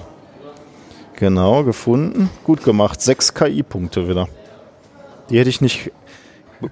Genau, 1.16 1.64
gefunden. 1.64 2.30
Gut 2.44 2.62
gemacht. 2.64 3.00
Sechs 3.00 3.32
KI-Punkte 3.34 4.08
wieder. 4.08 4.28
Die 5.32 5.38
hätte 5.38 5.50
ich 5.50 5.60
nicht 5.60 5.90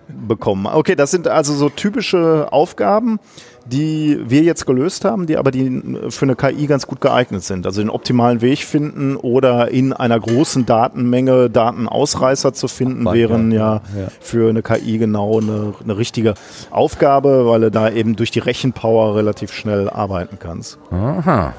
bekommen. 0.09 0.67
Okay, 0.67 0.95
das 0.95 1.11
sind 1.11 1.27
also 1.27 1.53
so 1.55 1.69
typische 1.69 2.47
Aufgaben, 2.53 3.19
die 3.67 4.21
wir 4.25 4.43
jetzt 4.43 4.65
gelöst 4.67 5.05
haben, 5.05 5.27
die 5.27 5.37
aber 5.37 5.51
die 5.51 5.83
für 6.11 6.27
eine 6.27 6.37
KI 6.37 6.67
ganz 6.69 6.87
gut 6.87 7.01
geeignet 7.01 7.43
sind. 7.43 7.67
Also 7.67 7.81
den 7.81 7.91
optimalen 7.91 8.41
Weg 8.41 8.61
finden 8.61 9.17
oder 9.17 9.71
in 9.71 9.93
einer 9.93 10.19
großen 10.21 10.65
Datenmenge 10.65 11.51
Datenausreißer 11.51 12.53
zu 12.53 12.69
finden, 12.69 13.09
Ach, 13.09 13.15
wären 13.15 13.51
ja. 13.51 13.81
ja, 13.97 14.03
Ja. 14.03 14.09
für 14.21 14.49
eine 14.49 14.63
KI 14.63 14.99
genau 14.99 15.41
eine, 15.41 15.75
eine 15.83 15.97
richtige 15.99 16.35
Aufgabe, 16.71 17.47
weil 17.47 17.63
du 17.63 17.71
da 17.73 17.91
eben 17.91 18.15
durch 18.15 18.31
die 18.31 18.39
Rechenpower 18.41 19.17
relativ 19.17 19.53
schnell 19.53 19.91
arbeiten 19.91 20.39
kannst. 20.39 20.79
Aha. 20.93 21.53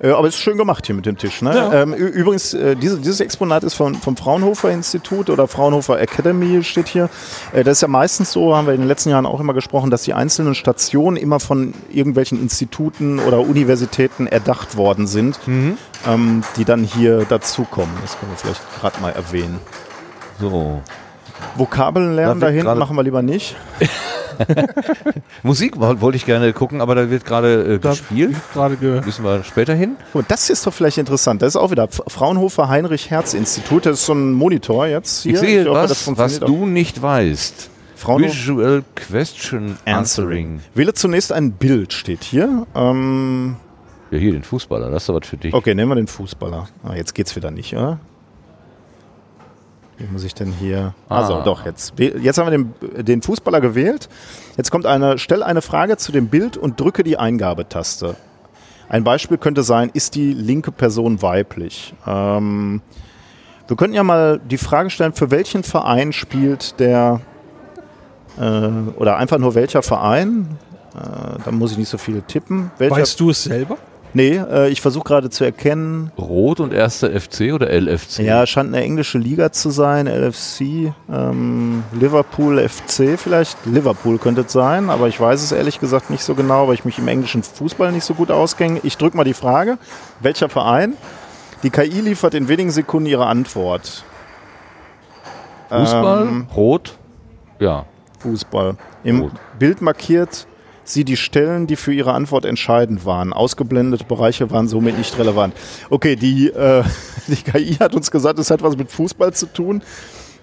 Äh, 0.00 0.10
aber 0.10 0.28
es 0.28 0.34
ist 0.34 0.40
schön 0.40 0.56
gemacht 0.56 0.86
hier 0.86 0.94
mit 0.94 1.06
dem 1.06 1.16
Tisch. 1.18 1.42
Ne? 1.42 1.54
Ja. 1.54 1.72
Ähm, 1.82 1.92
übrigens, 1.92 2.54
äh, 2.54 2.76
diese, 2.76 2.98
dieses 2.98 3.20
Exponat 3.20 3.64
ist 3.64 3.74
von, 3.74 3.94
vom 3.96 4.16
Fraunhofer 4.16 4.70
Institut 4.70 5.28
oder 5.30 5.48
Fraunhofer 5.48 6.00
Academy 6.00 6.62
steht 6.62 6.88
hier. 6.88 7.08
Äh, 7.52 7.64
das 7.64 7.78
ist 7.78 7.80
ja 7.82 7.88
meistens 7.88 8.30
so, 8.32 8.54
haben 8.56 8.66
wir 8.66 8.74
in 8.74 8.80
den 8.80 8.88
letzten 8.88 9.10
Jahren 9.10 9.26
auch 9.26 9.40
immer 9.40 9.54
gesprochen, 9.54 9.90
dass 9.90 10.02
die 10.02 10.14
einzelnen 10.14 10.54
Stationen 10.54 11.16
immer 11.16 11.40
von 11.40 11.74
irgendwelchen 11.90 12.40
Instituten 12.40 13.18
oder 13.18 13.40
Universitäten 13.40 14.26
erdacht 14.26 14.76
worden 14.76 15.06
sind, 15.06 15.38
ähm, 16.06 16.42
die 16.56 16.64
dann 16.64 16.84
hier 16.84 17.24
dazukommen. 17.28 17.90
Das 18.02 18.18
können 18.18 18.30
wir 18.32 18.38
vielleicht 18.38 18.62
gerade 18.80 19.00
mal 19.00 19.10
erwähnen. 19.10 19.58
So. 20.40 20.80
Vokabeln 21.56 22.14
lernen 22.14 22.40
Da 22.40 22.46
da 22.46 22.52
wird 22.52 22.54
hinten 22.54 22.66
gerade- 22.66 22.78
machen 22.80 22.96
wir 22.96 23.02
lieber 23.02 23.22
nicht. 23.22 23.56
Musik 25.42 25.78
woll- 25.78 26.00
wollte 26.00 26.16
ich 26.16 26.26
gerne 26.26 26.52
gucken, 26.52 26.80
aber 26.80 26.94
da 26.94 27.10
wird 27.10 27.24
gerade 27.24 27.74
äh, 27.74 27.78
gespielt. 27.78 28.36
gerade 28.52 28.76
ge 28.76 29.00
Müssen 29.04 29.24
wir 29.24 29.44
später 29.44 29.74
hin. 29.74 29.96
Und 30.14 30.30
das 30.30 30.50
ist 30.50 30.66
doch 30.66 30.72
vielleicht 30.72 30.98
interessant. 30.98 31.42
Das 31.42 31.48
ist 31.50 31.56
auch 31.56 31.70
wieder 31.70 31.88
Fraunhofer 31.88 32.68
Heinrich 32.68 33.10
Herz 33.10 33.34
Institut. 33.34 33.86
Das 33.86 34.00
ist 34.00 34.06
so 34.06 34.14
ein 34.14 34.32
Monitor 34.32 34.86
jetzt 34.86 35.22
hier. 35.22 35.34
Ich 35.34 35.38
sehe 35.40 35.64
hoffe, 35.68 35.80
das 35.88 36.06
was, 36.06 36.18
was 36.18 36.40
du 36.40 36.66
nicht 36.66 37.00
weißt. 37.02 37.70
Fraunhofer 37.96 38.32
Visual 38.32 38.82
Question 38.94 39.76
Answering. 39.84 40.60
Wähle 40.74 40.94
zunächst 40.94 41.32
ein 41.32 41.52
Bild, 41.52 41.92
steht 41.92 42.22
hier. 42.22 42.66
Ähm, 42.76 43.56
Ja, 44.10 44.18
hier 44.18 44.32
den 44.32 44.44
Fußballer, 44.44 44.90
das 44.90 45.02
ist 45.02 45.08
doch 45.08 45.20
was 45.20 45.26
für 45.28 45.36
dich. 45.36 45.52
okay, 45.52 45.74
nehmen 45.74 45.90
wir 45.90 45.96
den 45.96 46.06
Fußballer. 46.06 46.68
Ah, 46.84 46.94
jetzt 46.94 47.14
geht's 47.14 47.34
wieder 47.34 47.50
nicht, 47.50 47.74
oder? 47.74 47.98
Wie 49.98 50.06
muss 50.06 50.22
ich 50.22 50.34
denn 50.34 50.52
hier? 50.52 50.94
Ah. 51.08 51.18
Also 51.18 51.42
doch, 51.42 51.66
jetzt. 51.66 51.94
Jetzt 51.98 52.38
haben 52.38 52.50
wir 52.50 52.58
den, 52.58 53.04
den 53.04 53.22
Fußballer 53.22 53.60
gewählt. 53.60 54.08
Jetzt 54.56 54.70
kommt 54.70 54.86
eine, 54.86 55.18
stell 55.18 55.42
eine 55.42 55.60
Frage 55.60 55.96
zu 55.96 56.12
dem 56.12 56.28
Bild 56.28 56.56
und 56.56 56.80
drücke 56.80 57.02
die 57.02 57.18
Eingabetaste. 57.18 58.16
Ein 58.88 59.04
Beispiel 59.04 59.36
könnte 59.36 59.62
sein, 59.62 59.90
ist 59.92 60.14
die 60.14 60.32
linke 60.32 60.72
Person 60.72 61.20
weiblich? 61.20 61.94
Ähm, 62.06 62.80
wir 63.66 63.76
könnten 63.76 63.94
ja 63.94 64.02
mal 64.02 64.38
die 64.38 64.56
Frage 64.56 64.88
stellen, 64.88 65.12
für 65.12 65.30
welchen 65.30 65.62
Verein 65.62 66.12
spielt 66.12 66.80
der, 66.80 67.20
äh, 68.40 68.68
oder 68.96 69.18
einfach 69.18 69.38
nur 69.38 69.54
welcher 69.54 69.82
Verein? 69.82 70.58
Äh, 70.94 71.38
da 71.44 71.50
muss 71.50 71.72
ich 71.72 71.78
nicht 71.78 71.90
so 71.90 71.98
viel 71.98 72.22
tippen. 72.22 72.70
Welcher, 72.78 72.96
Weißt 72.96 73.20
du 73.20 73.30
es 73.30 73.42
selber? 73.42 73.76
Nee, 74.14 74.36
äh, 74.36 74.68
ich 74.70 74.80
versuche 74.80 75.04
gerade 75.04 75.28
zu 75.30 75.44
erkennen. 75.44 76.10
Rot 76.18 76.60
und 76.60 76.72
erster 76.72 77.10
FC 77.10 77.52
oder 77.52 77.68
LFC? 77.70 78.20
Ja, 78.20 78.46
scheint 78.46 78.74
eine 78.74 78.82
englische 78.82 79.18
Liga 79.18 79.52
zu 79.52 79.70
sein, 79.70 80.06
LFC, 80.06 80.92
ähm, 81.12 81.82
Liverpool 81.92 82.58
FC 82.66 83.18
vielleicht. 83.18 83.58
Liverpool 83.66 84.18
könnte 84.18 84.40
es 84.42 84.52
sein, 84.52 84.88
aber 84.90 85.08
ich 85.08 85.20
weiß 85.20 85.42
es 85.42 85.52
ehrlich 85.52 85.78
gesagt 85.78 86.08
nicht 86.10 86.24
so 86.24 86.34
genau, 86.34 86.68
weil 86.68 86.74
ich 86.74 86.84
mich 86.86 86.98
im 86.98 87.06
englischen 87.08 87.42
Fußball 87.42 87.92
nicht 87.92 88.04
so 88.04 88.14
gut 88.14 88.30
auskenne. 88.30 88.80
Ich 88.82 88.96
drücke 88.96 89.16
mal 89.16 89.24
die 89.24 89.34
Frage, 89.34 89.78
welcher 90.20 90.48
Verein? 90.48 90.94
Die 91.62 91.70
KI 91.70 92.00
liefert 92.00 92.34
in 92.34 92.48
wenigen 92.48 92.70
Sekunden 92.70 93.06
ihre 93.08 93.26
Antwort. 93.26 94.04
Fußball, 95.68 96.22
Ähm, 96.22 96.46
Rot, 96.56 96.96
ja. 97.58 97.84
Fußball. 98.20 98.76
Im 99.04 99.20
Rot. 99.20 99.32
Bild 99.58 99.82
markiert 99.82 100.46
sie 100.88 101.04
die 101.04 101.16
Stellen, 101.16 101.66
die 101.66 101.76
für 101.76 101.92
ihre 101.92 102.12
Antwort 102.12 102.44
entscheidend 102.44 103.04
waren. 103.04 103.32
Ausgeblendete 103.32 104.04
Bereiche 104.04 104.50
waren 104.50 104.68
somit 104.68 104.98
nicht 104.98 105.18
relevant. 105.18 105.54
Okay, 105.90 106.16
die, 106.16 106.48
äh, 106.48 106.82
die 107.26 107.36
KI 107.36 107.74
hat 107.76 107.94
uns 107.94 108.10
gesagt, 108.10 108.38
es 108.38 108.50
hat 108.50 108.62
was 108.62 108.76
mit 108.76 108.90
Fußball 108.90 109.32
zu 109.32 109.46
tun. 109.46 109.82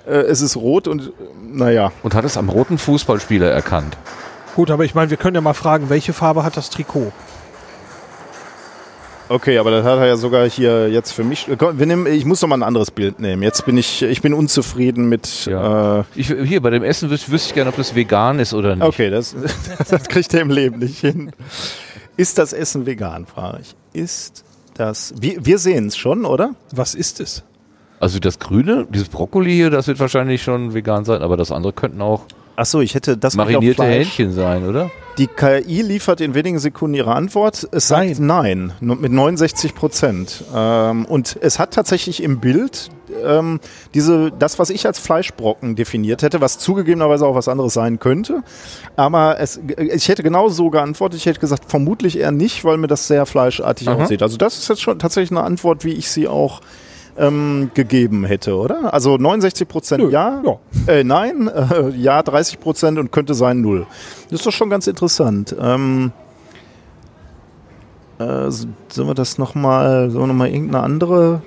Äh, 0.06 0.12
es 0.12 0.42
ist 0.42 0.56
rot 0.56 0.88
und 0.88 1.08
äh, 1.08 1.12
naja. 1.42 1.92
Und 2.04 2.14
hat 2.14 2.26
es 2.26 2.38
am 2.38 2.50
roten 2.50 2.78
Fußballspieler 2.78 3.50
erkannt. 3.50 3.98
Gut, 4.56 4.72
aber 4.72 4.86
ich 4.86 4.96
meine, 4.96 5.10
wir 5.10 5.18
können 5.18 5.36
ja 5.36 5.42
mal 5.42 5.54
fragen, 5.54 5.90
welche 5.90 6.14
Farbe 6.14 6.44
hat 6.44 6.56
das 6.56 6.70
Trikot? 6.70 7.12
Okay, 9.28 9.58
aber 9.58 9.72
das 9.72 9.84
hat 9.86 9.98
er 9.98 10.06
ja 10.06 10.18
sogar 10.18 10.48
hier 10.48 10.90
jetzt 10.90 11.12
für 11.12 11.24
mich. 11.24 11.48
Komm, 11.58 11.80
Wir 11.80 11.86
nehmen, 11.88 12.06
ich 12.06 12.26
muss 12.26 12.42
noch 12.42 12.50
mal 12.50 12.58
ein 12.58 12.64
anderes 12.64 12.92
Bild 12.92 13.20
nehmen. 13.20 13.42
Jetzt 13.42 13.66
bin 13.66 13.78
ich, 13.78 14.04
ich 14.04 14.22
bin 14.22 14.34
unzufrieden 14.34 15.10
mit. 15.10 15.46
Ja. 15.46 16.00
Äh, 16.02 16.04
Ich, 16.16 16.28
hier, 16.28 16.62
bei 16.62 16.70
dem 16.70 16.84
Essen 16.84 17.10
wüs 17.10 17.30
wüsste 17.32 17.50
ich 17.50 17.54
gerne, 17.56 17.70
ob 17.72 17.76
das 17.76 17.96
vegan 17.96 18.40
ist 18.40 18.54
oder 18.54 18.76
nicht. 18.76 18.86
okay, 18.86 19.10
das, 19.10 19.36
das 19.90 20.08
kriegt 20.08 20.34
er 20.34 20.42
im 20.42 20.52
Leben 20.52 20.80
nicht 20.80 21.00
hin. 21.00 21.32
Ist 22.18 22.38
das 22.38 22.54
Essen 22.54 22.86
vegan, 22.86 23.26
frage 23.26 23.62
ich. 23.62 23.76
Ist 24.00 24.44
das. 24.76 25.14
Wir, 25.20 25.44
wir 25.44 25.58
sehen 25.58 25.88
es 25.88 25.98
schon, 25.98 26.26
oder? 26.26 26.54
Was 26.72 26.94
ist 26.94 27.20
es? 27.20 27.44
Also 28.00 28.20
das 28.20 28.40
Grüne, 28.40 28.86
dieses 28.90 29.10
Brokkoli 29.10 29.52
hier, 29.54 29.70
das 29.70 29.88
wird 29.88 30.00
wahrscheinlich 30.00 30.44
schon 30.44 30.74
vegan 30.74 31.04
sein, 31.06 31.22
aber 31.22 31.36
das 31.38 31.52
andere 31.52 31.74
könnten 31.74 32.02
auch 32.02 32.26
Achso, 32.58 32.80
ich 32.80 32.94
hätte 32.96 33.18
das 33.18 33.36
marinierte. 33.36 33.84
Hähnchen 33.84 34.32
sein, 34.32 34.66
oder? 34.68 34.92
Die 35.18 35.28
KI 35.28 35.82
liefert 35.82 36.20
in 36.20 36.34
wenigen 36.34 36.60
Sekunden 36.60 36.94
ihre 36.96 37.14
Antwort. 37.14 37.68
Es 37.72 37.88
sagt 37.88 38.20
nein, 38.20 38.74
nur 38.82 38.98
mit 38.98 39.14
69 39.14 39.74
Prozent. 39.74 40.44
Ähm, 40.54 41.06
und 41.06 41.38
es 41.40 41.58
hat 41.58 41.74
tatsächlich 41.74 42.22
im 42.22 42.42
Bild 42.42 42.90
ähm, 43.24 43.62
diese, 43.94 44.32
das, 44.32 44.60
was 44.60 44.70
ich 44.70 44.86
als 44.86 45.00
Fleischbrocken 45.00 45.78
definiert 45.78 46.22
hätte, 46.22 46.42
was 46.42 46.60
zugegebenerweise 46.60 47.26
auch 47.26 47.36
was 47.36 47.48
anderes 47.48 47.74
sein 47.74 48.00
könnte. 48.00 48.44
Aber 48.98 49.40
es, 49.40 49.60
ich 49.78 50.10
hätte 50.10 50.22
genau 50.22 50.50
so 50.50 50.70
geantwortet. 50.70 51.20
Ich 51.20 51.26
hätte 51.26 51.40
gesagt, 51.40 51.66
vermutlich 51.70 52.20
eher 52.20 52.32
nicht, 52.32 52.66
weil 52.66 52.78
mir 52.78 52.88
das 52.88 53.08
sehr 53.08 53.26
fleischartig 53.26 53.88
Aha. 53.88 54.04
aussieht. 54.04 54.22
Also 54.22 54.36
das 54.36 54.58
ist 54.58 54.68
jetzt 54.68 54.82
schon 54.82 55.00
tatsächlich 55.00 55.32
eine 55.32 55.46
Antwort, 55.46 55.86
wie 55.86 55.94
ich 55.94 56.10
sie 56.10 56.28
auch 56.28 56.60
ähm, 57.18 57.72
gegeben 57.74 58.26
hätte, 58.26 58.56
oder? 58.56 58.94
Also 58.94 59.18
69 59.18 59.68
Prozent 59.68 60.12
ja, 60.12 60.42
ja. 60.44 60.60
Äh, 60.88 61.04
nein, 61.04 61.48
äh, 61.48 61.90
ja 61.92 62.22
30 62.22 62.60
Prozent 62.60 63.00
und 63.00 63.12
könnte 63.12 63.34
sein 63.34 63.62
null. 63.62 63.88
Das 64.30 64.40
ist 64.40 64.46
doch 64.46 64.52
schon 64.52 64.70
ganz 64.70 64.88
interessant. 64.88 65.56
Ähm, 65.60 66.12
äh, 68.18 68.50
sollen 68.50 69.08
wir 69.08 69.14
das 69.14 69.38
nochmal, 69.38 70.10
sollen 70.10 70.24
wir 70.24 70.28
nochmal 70.28 70.50
irgendeine 70.50 70.84
andere? 70.84 71.42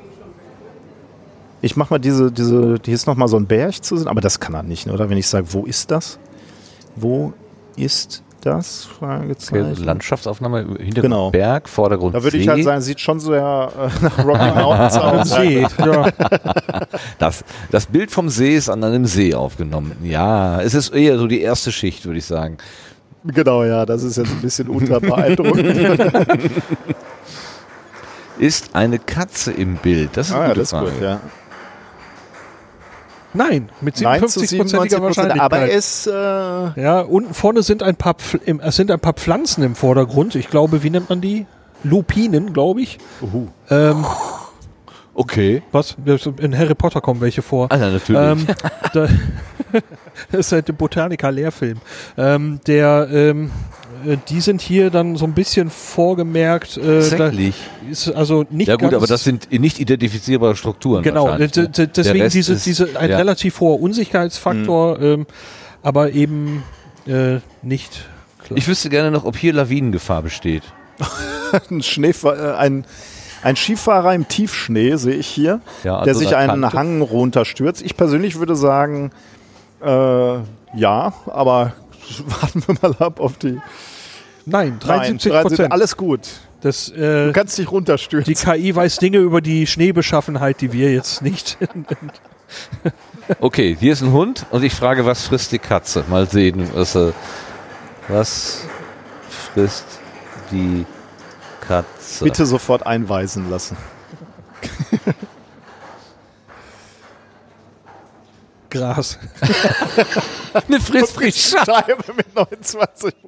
Ich 1.61 1.77
mach 1.77 1.91
mal 1.91 1.99
diese, 1.99 2.31
diese, 2.31 2.77
hier 2.85 2.95
ist 2.95 3.07
nochmal 3.07 3.29
so 3.29 3.37
ein 3.37 3.47
Berg 3.47 3.83
zu 3.83 3.97
sehen, 3.97 4.09
aber 4.09 4.21
das 4.21 4.39
kann 4.39 4.55
er 4.55 4.63
nicht, 4.63 4.89
oder? 4.89 5.11
Wenn 5.11 5.19
ich 5.19 5.27
sage, 5.27 5.47
wo 5.51 5.65
ist 5.65 5.91
das? 5.91 6.19
Wo 6.95 7.33
ist 7.77 8.23
das? 8.47 8.87
Okay, 8.87 8.99
Fragezeichen. 8.99 9.85
Landschaftsaufnahme, 9.85 10.59
Hintergrund 10.61 10.95
Genau. 10.95 11.31
Berg, 11.31 11.69
Vordergrund 11.69 12.15
Da 12.15 12.23
würde 12.23 12.37
ich 12.37 12.49
halt 12.49 12.63
sagen, 12.65 12.81
sieht 12.81 13.01
schon 13.01 13.21
sehr 13.21 13.71
äh, 13.77 13.89
nach 14.05 14.19
Rocky 14.25 14.51
Mountains 14.61 14.97
aus. 14.97 15.31
See, 15.31 15.67
ja. 15.79 16.11
Das, 17.19 17.45
das 17.71 17.87
Bild 17.87 18.11
vom 18.11 18.29
See 18.29 18.55
ist 18.57 18.69
an 18.69 18.83
einem 18.85 19.07
See 19.07 19.35
aufgenommen. 19.35 19.93
Ja, 20.03 20.61
es 20.61 20.75
ist 20.75 20.95
eher 20.95 21.19
so 21.19 21.27
die 21.27 21.41
erste 21.41 21.73
Schicht, 21.73 22.05
würde 22.07 22.19
ich 22.19 22.27
sagen. 22.27 22.59
Genau, 23.25 23.65
ja, 23.65 23.85
das 23.85 24.03
ist 24.03 24.17
jetzt 24.17 24.31
ein 24.31 24.41
bisschen 24.41 24.69
unterbeeindruckend. 24.69 26.13
Ist 28.39 28.75
eine 28.75 28.99
Katze 29.01 29.51
im 29.53 29.77
Bild? 29.77 30.11
Das 30.15 30.29
ist 30.29 30.35
ah, 30.35 30.49
ja, 30.49 30.55
das 30.55 30.73
ist 30.73 30.79
gut, 30.79 30.93
ja. 31.03 31.21
Nein, 33.35 33.69
mit 33.81 34.01
Nein 34.01 34.27
zu 34.29 34.41
57%iger 34.41 34.69
97 34.69 35.01
Wahrscheinlichkeit. 35.03 35.41
aber 35.41 35.71
es, 35.71 36.07
äh, 36.07 36.11
ja, 36.13 37.01
unten 37.01 37.35
vorne 37.35 37.63
sind 37.63 37.83
ein 37.83 37.97
paar, 37.97 38.17
im, 38.45 38.61
es 38.61 38.77
sind 38.77 38.91
ein 38.91 39.01
paar 39.01 39.13
Pflanzen 39.13 39.63
im 39.63 39.75
Vordergrund. 39.75 40.35
Ich 40.35 40.49
glaube, 40.49 40.83
wie 40.83 40.91
nennt 40.91 41.09
man 41.11 41.21
die? 41.21 41.47
Lupinen, 41.85 42.53
glaube 42.53 42.81
ich. 42.83 42.99
Ähm, 43.71 44.05
Okay. 45.15 45.63
was? 45.73 45.97
In 46.39 46.57
Harry 46.57 46.77
Potter 46.77 47.01
kommen 47.01 47.21
welche 47.21 47.43
vor. 47.43 47.67
Ah, 47.73 47.77
ja, 47.77 47.91
natürlich. 47.91 48.21
Ähm, 48.21 48.47
da, 48.93 49.09
das 50.31 50.41
ist 50.47 50.53
halt 50.53 50.69
der 50.69 50.75
Botaniker-Lehrfilm. 50.75 51.81
Ähm, 52.17 52.61
der, 52.69 53.09
ähm, 53.11 53.47
äh, 53.47 53.49
die 54.29 54.41
sind 54.41 54.61
hier 54.61 54.91
dann 54.91 55.17
so 55.17 55.25
ein 55.25 55.35
bisschen 55.35 55.71
vorgemerkt. 55.71 56.77
Äh, 56.77 57.01
Tatsächlich. 57.01 57.55
ist 57.91 58.09
also 58.11 58.45
nicht 58.51 58.69
Ja 58.69 58.75
gut, 58.75 58.83
ganz, 58.83 58.95
aber 58.95 59.07
das 59.07 59.25
sind 59.25 59.51
nicht 59.51 59.79
identifizierbare 59.81 60.57
Strukturen. 60.57 61.03
Genau, 61.03 61.37
ne? 61.37 61.49
deswegen 61.49 62.29
diese, 62.29 62.53
ist- 62.55 62.67
diese 62.67 62.99
ein 62.99 63.11
ja. 63.11 63.17
relativ 63.17 63.61
hoher 63.61 63.81
Unsicherheitsfaktor, 63.81 65.01
ähm, 65.01 65.27
aber 65.83 66.13
eben 66.13 66.63
äh, 67.07 67.39
nicht 67.63 68.05
klar. 68.45 68.57
Ich 68.59 68.69
wüsste 68.69 68.89
gerne 68.91 69.11
noch, 69.11 69.25
ob 69.25 69.37
hier 69.37 69.53
Lawinengefahr 69.53 70.23
besteht. 70.23 70.63
ein, 71.71 71.81
Schneefahr- 71.83 72.55
äh, 72.55 72.57
ein, 72.57 72.85
ein 73.43 73.57
Skifahrer 73.57 74.15
im 74.15 74.27
Tiefschnee 74.29 74.97
sehe 74.97 75.15
ich 75.15 75.27
hier, 75.29 75.61
Ja, 75.85 76.03
der 76.05 76.15
so 76.15 76.21
sich 76.21 76.35
einen 76.37 76.63
Kante. 76.63 76.77
Hang 76.77 77.01
runterstürzt. 77.03 77.83
Ich 77.83 77.97
persönlich 77.97 78.39
würde 78.39 78.57
sagen, 78.57 79.11
äh, 79.81 79.87
ja, 80.77 81.13
aber 81.27 81.73
warten 82.41 82.63
wir 82.67 82.77
mal 82.83 82.97
ab 82.99 83.21
auf 83.21 83.39
die. 83.39 83.59
Nein, 84.51 84.79
Nein, 84.85 84.99
73 85.19 85.33
Prozent. 85.43 85.73
alles 85.73 85.97
gut. 85.97 86.21
Das, 86.61 86.89
äh, 86.91 87.27
Du 87.27 87.33
kannst 87.33 87.57
dich 87.57 87.71
runterstürzen. 87.71 88.33
die 88.33 88.39
KI 88.41 88.75
weiß 88.75 88.97
Dinge 88.99 89.19
über 89.19 89.41
die 89.41 89.67
Schneebeschaffenheit, 89.67 90.61
die 90.61 90.73
wir 90.73 90.93
jetzt 90.93 91.23
nicht. 91.23 91.57
Okay, 93.41 93.77
hier 93.79 93.93
ist 93.93 94.01
ein 94.01 94.13
Hund 94.13 94.47
und 94.51 94.63
ich 94.65 94.73
frage, 94.75 95.05
was 95.05 95.27
frisst 95.27 95.53
die 95.53 95.59
Katze? 95.59 96.03
Mal 96.09 96.27
sehen, 96.31 96.67
was, 96.73 96.95
äh, 96.95 97.13
was 98.09 98.63
frisst 99.53 99.85
die 100.51 100.87
Katze? 101.61 102.25
Bitte 102.25 102.47
sofort 102.47 102.87
einweisen 102.87 103.51
lassen. 103.51 103.77
Gras. 108.71 109.19
Eine 110.69 110.81
Frisbee-Scheibe. 110.81 111.67
Scheibe 111.73 112.13
mit 112.17 112.35
29 112.35 113.15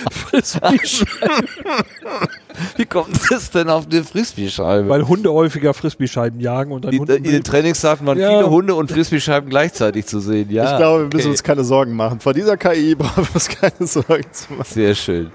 Wie 2.76 2.86
kommt 2.86 3.18
das 3.30 3.50
denn 3.50 3.68
auf 3.68 3.86
eine 3.90 4.04
Frisbee-Scheibe? 4.04 4.88
Weil 4.88 5.06
Hunde 5.06 5.32
häufiger 5.32 5.74
Frisbee-Scheiben 5.74 6.40
jagen 6.40 6.72
und 6.72 6.86
ein 6.86 6.92
In, 6.92 7.04
den 7.06 7.44
Trainingsdaten 7.44 8.06
waren 8.06 8.18
Ja. 8.18 8.30
viele 8.30 8.50
Hunde 8.50 8.74
und 8.74 8.90
Frisbee-Scheiben 8.90 9.50
gleichzeitig 9.50 10.06
zu 10.06 10.20
sehen. 10.20 10.50
Ja, 10.50 10.72
Ich 10.72 10.76
glaube, 10.78 11.00
wir 11.00 11.04
müssen 11.06 11.18
okay. 11.26 11.30
uns 11.30 11.42
keine 11.42 11.64
Sorgen 11.64 11.92
machen. 11.94 12.20
Vor 12.20 12.34
dieser 12.34 12.56
KI 12.56 12.94
brauchen 12.96 13.26
wir 13.28 13.34
uns 13.34 13.48
keine 13.48 13.86
Sorgen 13.86 14.32
zu 14.32 14.52
machen. 14.52 14.66
Sehr 14.68 14.94
schön. 14.94 15.30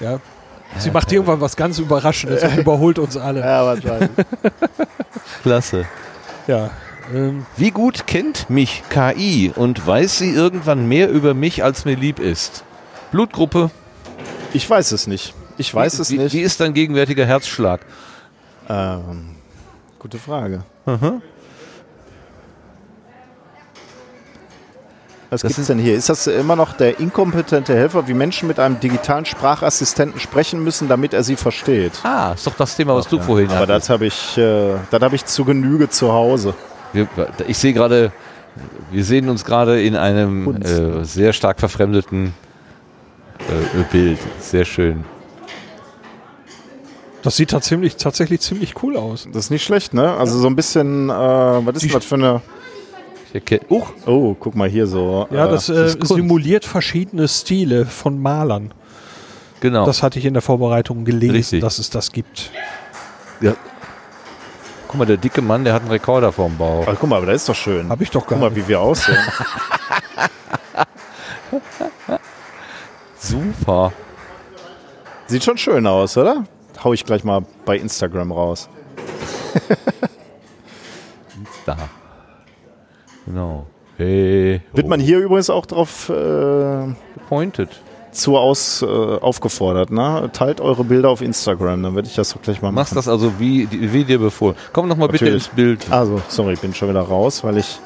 ja. 0.00 0.18
Sie 0.76 0.90
macht 0.90 1.10
irgendwann 1.10 1.40
was 1.40 1.56
ganz 1.56 1.78
Überraschendes 1.78 2.42
und 2.44 2.58
überholt 2.58 2.98
uns 2.98 3.16
alle. 3.16 3.40
Ja, 3.40 3.64
wahrscheinlich. 3.64 4.10
Klasse. 5.42 5.86
Ja. 6.46 6.70
Ähm, 7.12 7.46
Wie 7.56 7.70
gut 7.70 8.06
kennt 8.06 8.50
mich 8.50 8.82
KI 8.90 9.52
und 9.54 9.86
weiß 9.86 10.18
sie 10.18 10.30
irgendwann 10.32 10.88
mehr 10.88 11.10
über 11.10 11.34
mich, 11.34 11.64
als 11.64 11.84
mir 11.84 11.96
lieb 11.96 12.18
ist? 12.18 12.64
Blutgruppe. 13.12 13.70
Ich 14.52 14.68
weiß 14.68 14.92
es 14.92 15.06
nicht. 15.06 15.34
Ich 15.56 15.74
weiß 15.74 15.98
es 15.98 16.10
wie, 16.10 16.18
nicht. 16.18 16.34
Wie 16.34 16.40
ist 16.40 16.60
dein 16.60 16.74
gegenwärtiger 16.74 17.24
Herzschlag? 17.26 17.80
Ähm, 18.68 19.36
gute 19.98 20.18
Frage. 20.18 20.62
Was 25.30 25.42
Das 25.42 25.42
gibt 25.42 25.58
es 25.58 25.66
denn 25.66 25.78
hier? 25.78 25.94
Ist 25.94 26.08
das 26.08 26.26
immer 26.26 26.56
noch 26.56 26.72
der 26.72 27.00
inkompetente 27.00 27.74
Helfer, 27.74 28.08
wie 28.08 28.14
Menschen 28.14 28.48
mit 28.48 28.58
einem 28.58 28.80
digitalen 28.80 29.26
Sprachassistenten 29.26 30.20
sprechen 30.20 30.64
müssen, 30.64 30.88
damit 30.88 31.12
er 31.12 31.22
sie 31.22 31.36
versteht? 31.36 31.92
Ah, 32.02 32.32
ist 32.34 32.46
doch 32.46 32.56
das 32.56 32.76
Thema, 32.76 32.94
was 32.94 33.08
du 33.08 33.20
vorhin 33.20 33.50
Aber 33.50 33.60
hattest. 33.60 33.70
das 33.76 33.90
habe 33.90 34.06
ich, 34.06 34.38
äh, 34.38 34.74
das 34.90 35.02
habe 35.02 35.16
ich 35.16 35.26
zu 35.26 35.44
Genüge 35.44 35.90
zu 35.90 36.12
Hause. 36.12 36.54
Wir, 36.92 37.06
ich 37.46 37.58
sehe 37.58 37.72
gerade, 37.72 38.12
wir 38.90 39.04
sehen 39.04 39.28
uns 39.28 39.44
gerade 39.44 39.82
in 39.82 39.94
einem 39.96 40.62
äh, 40.62 41.04
sehr 41.04 41.32
stark 41.32 41.60
verfremdeten 41.60 42.34
äh, 43.40 43.82
Bild. 43.92 44.18
Sehr 44.40 44.64
schön. 44.64 45.04
das 47.22 47.36
sieht 47.36 47.50
tatsächlich, 47.50 47.96
tatsächlich 47.96 48.40
ziemlich 48.40 48.82
cool 48.82 48.96
aus. 48.96 49.28
Das 49.32 49.44
ist 49.44 49.50
nicht 49.50 49.64
schlecht, 49.64 49.92
ne? 49.94 50.14
Also 50.14 50.38
so 50.38 50.46
ein 50.46 50.56
bisschen, 50.56 51.10
äh, 51.10 51.12
was 51.12 51.82
ist 51.82 51.94
das 51.94 52.04
für 52.04 52.14
eine... 52.14 52.40
Ich 53.28 53.34
erkenne, 53.34 53.60
Uch, 53.68 53.92
Oh, 54.06 54.34
guck 54.38 54.54
mal 54.56 54.68
hier 54.70 54.86
so. 54.86 55.26
Ja, 55.30 55.46
äh, 55.46 55.50
das, 55.50 55.68
äh, 55.68 55.74
das 55.74 55.90
ist 55.90 55.98
Kunst. 56.00 56.14
simuliert 56.14 56.64
verschiedene 56.64 57.28
Stile 57.28 57.84
von 57.84 58.20
Malern. 58.22 58.72
genau. 59.60 59.84
Das 59.84 60.02
hatte 60.02 60.18
ich 60.18 60.24
in 60.24 60.32
der 60.32 60.40
Vorbereitung 60.42 61.04
gelesen, 61.04 61.34
Richtig. 61.36 61.60
dass 61.60 61.78
es 61.78 61.90
das 61.90 62.10
gibt. 62.12 62.50
ja. 63.42 63.54
Guck 64.88 64.96
mal, 64.96 65.04
der 65.04 65.18
dicke 65.18 65.42
Mann, 65.42 65.64
der 65.64 65.74
hat 65.74 65.82
einen 65.82 65.90
Rekorder 65.90 66.32
vorm 66.32 66.56
Bauch. 66.56 66.86
Ach, 66.88 66.96
guck 66.98 67.10
mal, 67.10 67.16
aber 67.16 67.26
das 67.26 67.42
ist 67.42 67.48
doch 67.50 67.54
schön. 67.54 67.90
Habe 67.90 68.02
ich 68.02 68.10
doch 68.10 68.22
Guck 68.22 68.30
gar 68.30 68.38
mal, 68.38 68.50
nicht. 68.50 68.64
wie 68.64 68.68
wir 68.68 68.80
aussehen. 68.80 69.18
Super. 73.18 73.92
Sieht 75.26 75.44
schon 75.44 75.58
schön 75.58 75.86
aus, 75.86 76.16
oder? 76.16 76.44
Hau 76.82 76.94
ich 76.94 77.04
gleich 77.04 77.22
mal 77.22 77.42
bei 77.66 77.76
Instagram 77.76 78.32
raus. 78.32 78.70
Da. 81.66 81.76
Genau. 83.26 83.66
Hey. 83.98 84.62
Wird 84.72 84.88
man 84.88 85.00
hier 85.00 85.18
übrigens 85.18 85.50
auch 85.50 85.66
drauf 85.66 86.08
äh, 86.08 86.94
pointed? 87.28 87.68
Zu 88.12 88.36
aus, 88.36 88.82
äh, 88.82 88.86
aufgefordert, 88.86 89.90
ne? 89.90 90.30
Teilt 90.32 90.60
eure 90.60 90.84
Bilder 90.84 91.10
auf 91.10 91.20
Instagram, 91.20 91.82
dann 91.82 91.94
werde 91.94 92.08
ich 92.08 92.14
das 92.14 92.32
doch 92.32 92.42
gleich 92.42 92.62
mal 92.62 92.72
Machst 92.72 92.92
machen. 92.92 92.96
das 92.96 93.08
also 93.08 93.38
wie, 93.38 93.68
wie 93.70 94.04
dir 94.04 94.18
befohlen. 94.18 94.56
Komm 94.72 94.88
noch 94.88 94.96
mal 94.96 95.08
bitte 95.08 95.24
Natürlich. 95.24 95.46
ins 95.46 95.54
Bild. 95.54 95.86
Also, 95.90 96.20
sorry, 96.28 96.54
ich 96.54 96.60
bin 96.60 96.74
schon 96.74 96.88
wieder 96.88 97.02
raus, 97.02 97.44
weil 97.44 97.58
ich. 97.58 97.78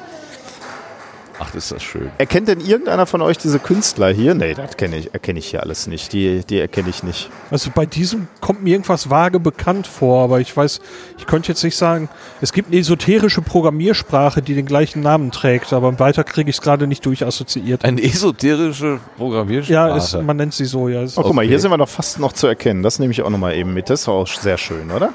Ach, 1.39 1.53
ist 1.55 1.71
das 1.71 1.81
schön. 1.81 2.11
Erkennt 2.19 2.47
denn 2.47 2.59
irgendeiner 2.59 3.05
von 3.07 3.21
euch 3.21 3.37
diese 3.39 3.57
Künstler 3.57 4.09
hier? 4.09 4.35
Nee, 4.35 4.53
das 4.53 4.77
kenne 4.77 4.97
ich, 4.97 5.13
erkenne 5.13 5.39
ich 5.39 5.47
hier 5.47 5.63
alles 5.63 5.87
nicht. 5.87 6.13
Die, 6.13 6.43
die 6.47 6.59
erkenne 6.59 6.89
ich 6.89 7.01
nicht. 7.01 7.29
Also 7.49 7.71
bei 7.73 7.87
diesem 7.87 8.27
kommt 8.39 8.63
mir 8.63 8.71
irgendwas 8.71 9.09
vage 9.09 9.39
bekannt 9.39 9.87
vor, 9.87 10.23
aber 10.23 10.39
ich 10.39 10.55
weiß, 10.55 10.79
ich 11.17 11.25
könnte 11.25 11.49
jetzt 11.49 11.63
nicht 11.63 11.75
sagen, 11.75 12.07
es 12.41 12.53
gibt 12.53 12.69
eine 12.69 12.79
esoterische 12.79 13.41
Programmiersprache, 13.41 14.43
die 14.43 14.53
den 14.53 14.67
gleichen 14.67 15.01
Namen 15.01 15.31
trägt, 15.31 15.73
aber 15.73 15.97
weiter 15.99 16.23
kriege 16.23 16.51
ich 16.51 16.57
es 16.57 16.61
gerade 16.61 16.85
nicht 16.85 17.03
durchassoziiert. 17.05 17.83
Eine 17.83 18.03
esoterische 18.03 18.99
Programmiersprache. 19.17 19.73
Ja, 19.73 19.97
ist, 19.97 20.21
man 20.21 20.37
nennt 20.37 20.53
sie 20.53 20.65
so, 20.65 20.87
ja. 20.87 21.01
Ist, 21.01 21.17
Oh, 21.17 21.23
guck 21.23 21.33
mal, 21.33 21.45
hier 21.45 21.59
sind 21.59 21.71
wir 21.71 21.77
doch 21.77 21.89
fast 21.89 22.19
noch 22.19 22.33
zu 22.33 22.45
erkennen. 22.45 22.83
Das 22.83 22.99
nehme 22.99 23.11
ich 23.11 23.21
auch 23.23 23.29
noch 23.31 23.39
mal 23.39 23.55
eben 23.55 23.73
mit. 23.73 23.89
Das 23.89 24.01
ist 24.01 24.07
auch 24.07 24.27
sehr 24.27 24.57
schön, 24.57 24.91
oder? 24.91 25.13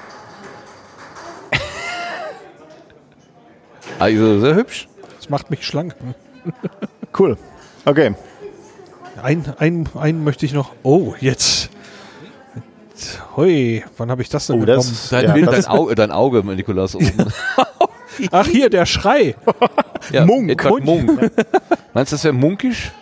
also 4.01 4.41
sehr 4.41 4.55
hübsch. 4.57 4.89
Das 5.29 5.31
macht 5.31 5.51
mich 5.51 5.67
schlank. 5.67 5.95
Cool. 7.19 7.37
Okay. 7.85 8.15
Ein, 9.23 9.45
ein, 9.59 9.87
einen 9.95 10.25
möchte 10.25 10.47
ich 10.47 10.55
noch. 10.55 10.73
Oh, 10.83 11.15
jetzt. 11.21 11.69
Hoi, 13.37 13.85
wann 13.99 14.11
habe 14.11 14.23
ich 14.23 14.31
das 14.31 14.47
denn 14.47 14.57
Oh, 14.57 14.61
bekommen? 14.61 14.79
das, 14.79 15.11
Dein, 15.11 15.25
ja, 15.27 15.33
Bild, 15.35 15.47
das 15.49 15.67
dein, 15.67 15.75
Auge, 15.75 15.95
dein 15.95 16.11
Auge, 16.13 16.43
Nikolas, 16.43 16.95
oben. 16.95 17.13
Ach, 18.33 18.47
hier, 18.47 18.71
der 18.71 18.87
Schrei. 18.87 19.35
Ja, 20.13 20.25
Munk. 20.25 20.49
Edward 20.51 20.85
Munk. 20.85 21.31
Meinst 21.93 22.13
du, 22.13 22.17
das 22.17 22.25
wäre 22.25 22.33
munkisch? 22.33 22.93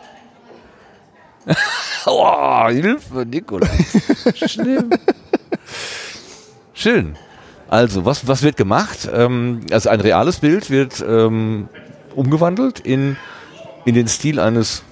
oh, 2.06 2.66
Hilfe, 2.68 3.24
Nikolas. 3.24 3.70
Schlimm. 4.34 4.90
Schön. 6.74 7.16
Also, 7.68 8.04
was, 8.04 8.26
was 8.26 8.42
wird 8.42 8.56
gemacht? 8.56 9.08
Ähm, 9.12 9.60
also 9.70 9.90
ein 9.90 10.00
reales 10.00 10.38
Bild 10.40 10.70
wird 10.70 11.04
ähm, 11.06 11.68
umgewandelt 12.16 12.80
in, 12.80 13.16
in 13.84 13.94
den 13.94 14.08
Stil 14.08 14.40
eines 14.40 14.82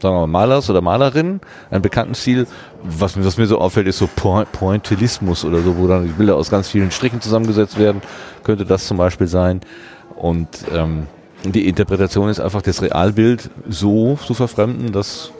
sagen 0.00 0.16
wir 0.16 0.26
mal, 0.26 0.46
Malers 0.46 0.68
oder 0.68 0.80
Malerin, 0.82 1.40
einen 1.70 1.80
bekannten 1.82 2.14
Stil. 2.14 2.46
Was, 2.82 3.16
mir- 3.16 3.24
was 3.24 3.38
mir 3.38 3.46
so 3.46 3.58
auffällt, 3.58 3.86
ist 3.86 3.98
so 3.98 4.08
Point 4.14 4.50
Pointillismus 4.52 5.44
oder 5.46 5.60
so, 5.62 5.78
wo 5.78 5.86
dann 5.86 6.04
die 6.06 6.12
Bilder 6.12 6.36
aus 6.36 6.50
ganz 6.50 6.68
vielen 6.68 6.90
Strichen 6.90 7.20
zusammengesetzt 7.22 7.78
werden. 7.78 8.02
Könnte 8.42 8.66
das 8.66 8.86
zum 8.86 8.98
Beispiel 8.98 9.28
sein. 9.28 9.60
Und 10.16 10.48
ähm, 10.72 11.06
die 11.44 11.66
Interpretation 11.68 12.28
ist 12.28 12.38
einfach, 12.40 12.60
das 12.60 12.82
Realbild 12.82 13.48
so 13.68 14.16
zu 14.16 14.34
verfremden, 14.34 14.92
dass 14.92 15.30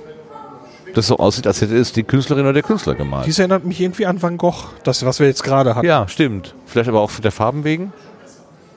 das 0.94 1.08
so 1.08 1.18
aussieht, 1.18 1.46
als 1.46 1.60
hätte 1.60 1.76
es 1.76 1.92
die 1.92 2.04
Künstlerin 2.04 2.44
oder 2.44 2.52
der 2.54 2.62
Künstler 2.62 2.94
gemalt. 2.94 3.26
Dies 3.26 3.38
erinnert 3.40 3.64
mich 3.64 3.80
irgendwie 3.80 4.06
an 4.06 4.22
Van 4.22 4.38
Gogh, 4.38 4.68
das, 4.84 5.04
was 5.04 5.18
wir 5.20 5.26
jetzt 5.26 5.42
gerade 5.42 5.74
hatten. 5.74 5.86
Ja, 5.86 6.06
stimmt. 6.08 6.54
Vielleicht 6.66 6.88
aber 6.88 7.00
auch 7.00 7.10
der 7.10 7.32
Farben 7.32 7.64
wegen. 7.64 7.92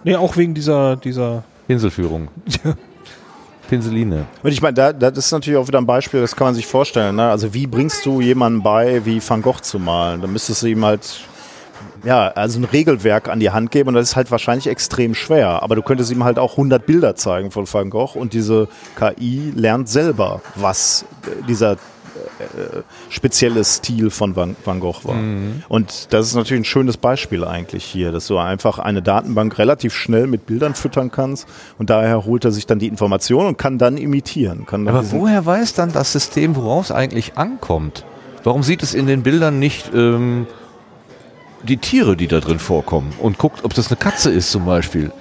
Nee, 0.03 0.15
auch 0.15 0.35
wegen 0.35 0.53
dieser, 0.53 0.95
dieser. 0.97 1.43
Pinselführung. 1.67 2.29
Pinseline. 3.69 4.25
Und 4.43 4.51
ich 4.51 4.61
meine, 4.61 4.73
da, 4.73 4.93
das 4.93 5.17
ist 5.17 5.31
natürlich 5.31 5.59
auch 5.59 5.67
wieder 5.67 5.79
ein 5.79 5.85
Beispiel, 5.85 6.21
das 6.21 6.35
kann 6.35 6.47
man 6.47 6.55
sich 6.55 6.65
vorstellen. 6.65 7.17
Ne? 7.17 7.29
Also 7.29 7.53
wie 7.53 7.67
bringst 7.67 8.05
du 8.05 8.21
jemandem 8.21 8.63
bei, 8.63 9.05
wie 9.05 9.21
Van 9.25 9.41
Gogh 9.41 9.61
zu 9.61 9.77
malen? 9.77 10.21
Da 10.21 10.27
müsstest 10.27 10.63
du 10.63 10.67
ihm 10.67 10.85
halt 10.85 11.21
ja, 12.03 12.29
also 12.29 12.59
ein 12.59 12.63
Regelwerk 12.63 13.27
an 13.27 13.39
die 13.39 13.49
Hand 13.49 13.71
geben 13.71 13.89
und 13.89 13.95
das 13.95 14.09
ist 14.09 14.15
halt 14.15 14.31
wahrscheinlich 14.31 14.67
extrem 14.67 15.13
schwer. 15.13 15.61
Aber 15.63 15.75
du 15.75 15.81
könntest 15.81 16.11
ihm 16.11 16.23
halt 16.23 16.39
auch 16.39 16.51
100 16.51 16.85
Bilder 16.85 17.15
zeigen 17.15 17.51
von 17.51 17.71
Van 17.71 17.89
Gogh 17.89 18.17
und 18.17 18.33
diese 18.33 18.67
KI 18.97 19.51
lernt 19.55 19.89
selber, 19.89 20.41
was 20.55 21.05
dieser 21.47 21.77
äh, 22.39 22.81
spezielle 23.09 23.63
Stil 23.63 24.09
von 24.09 24.35
Van, 24.35 24.55
Van 24.63 24.79
Gogh 24.79 25.03
war. 25.03 25.15
Und 25.69 26.13
das 26.13 26.27
ist 26.27 26.35
natürlich 26.35 26.61
ein 26.61 26.65
schönes 26.65 26.97
Beispiel 26.97 27.43
eigentlich 27.43 27.83
hier, 27.83 28.11
dass 28.11 28.27
du 28.27 28.37
einfach 28.37 28.79
eine 28.79 29.01
Datenbank 29.01 29.57
relativ 29.57 29.93
schnell 29.93 30.27
mit 30.27 30.45
Bildern 30.45 30.75
füttern 30.75 31.11
kannst 31.11 31.47
und 31.77 31.89
daher 31.89 32.25
holt 32.25 32.45
er 32.45 32.51
sich 32.51 32.65
dann 32.65 32.79
die 32.79 32.87
Information 32.87 33.45
und 33.45 33.57
kann 33.57 33.77
dann 33.77 33.97
imitieren. 33.97 34.65
Kann 34.65 34.85
dann 34.85 34.95
Aber 34.95 35.11
woher 35.11 35.45
weiß 35.45 35.73
dann 35.73 35.91
das 35.91 36.11
System, 36.11 36.55
worauf 36.55 36.85
es 36.85 36.91
eigentlich 36.91 37.37
ankommt? 37.37 38.05
Warum 38.43 38.63
sieht 38.63 38.83
es 38.83 38.93
in 38.93 39.07
den 39.07 39.23
Bildern 39.23 39.59
nicht 39.59 39.91
ähm, 39.93 40.47
die 41.63 41.77
Tiere, 41.77 42.15
die 42.15 42.27
da 42.27 42.39
drin 42.39 42.59
vorkommen 42.59 43.13
und 43.19 43.37
guckt, 43.37 43.63
ob 43.63 43.73
das 43.73 43.87
eine 43.87 43.97
Katze 43.97 44.31
ist 44.31 44.51
zum 44.51 44.65
Beispiel? 44.65 45.11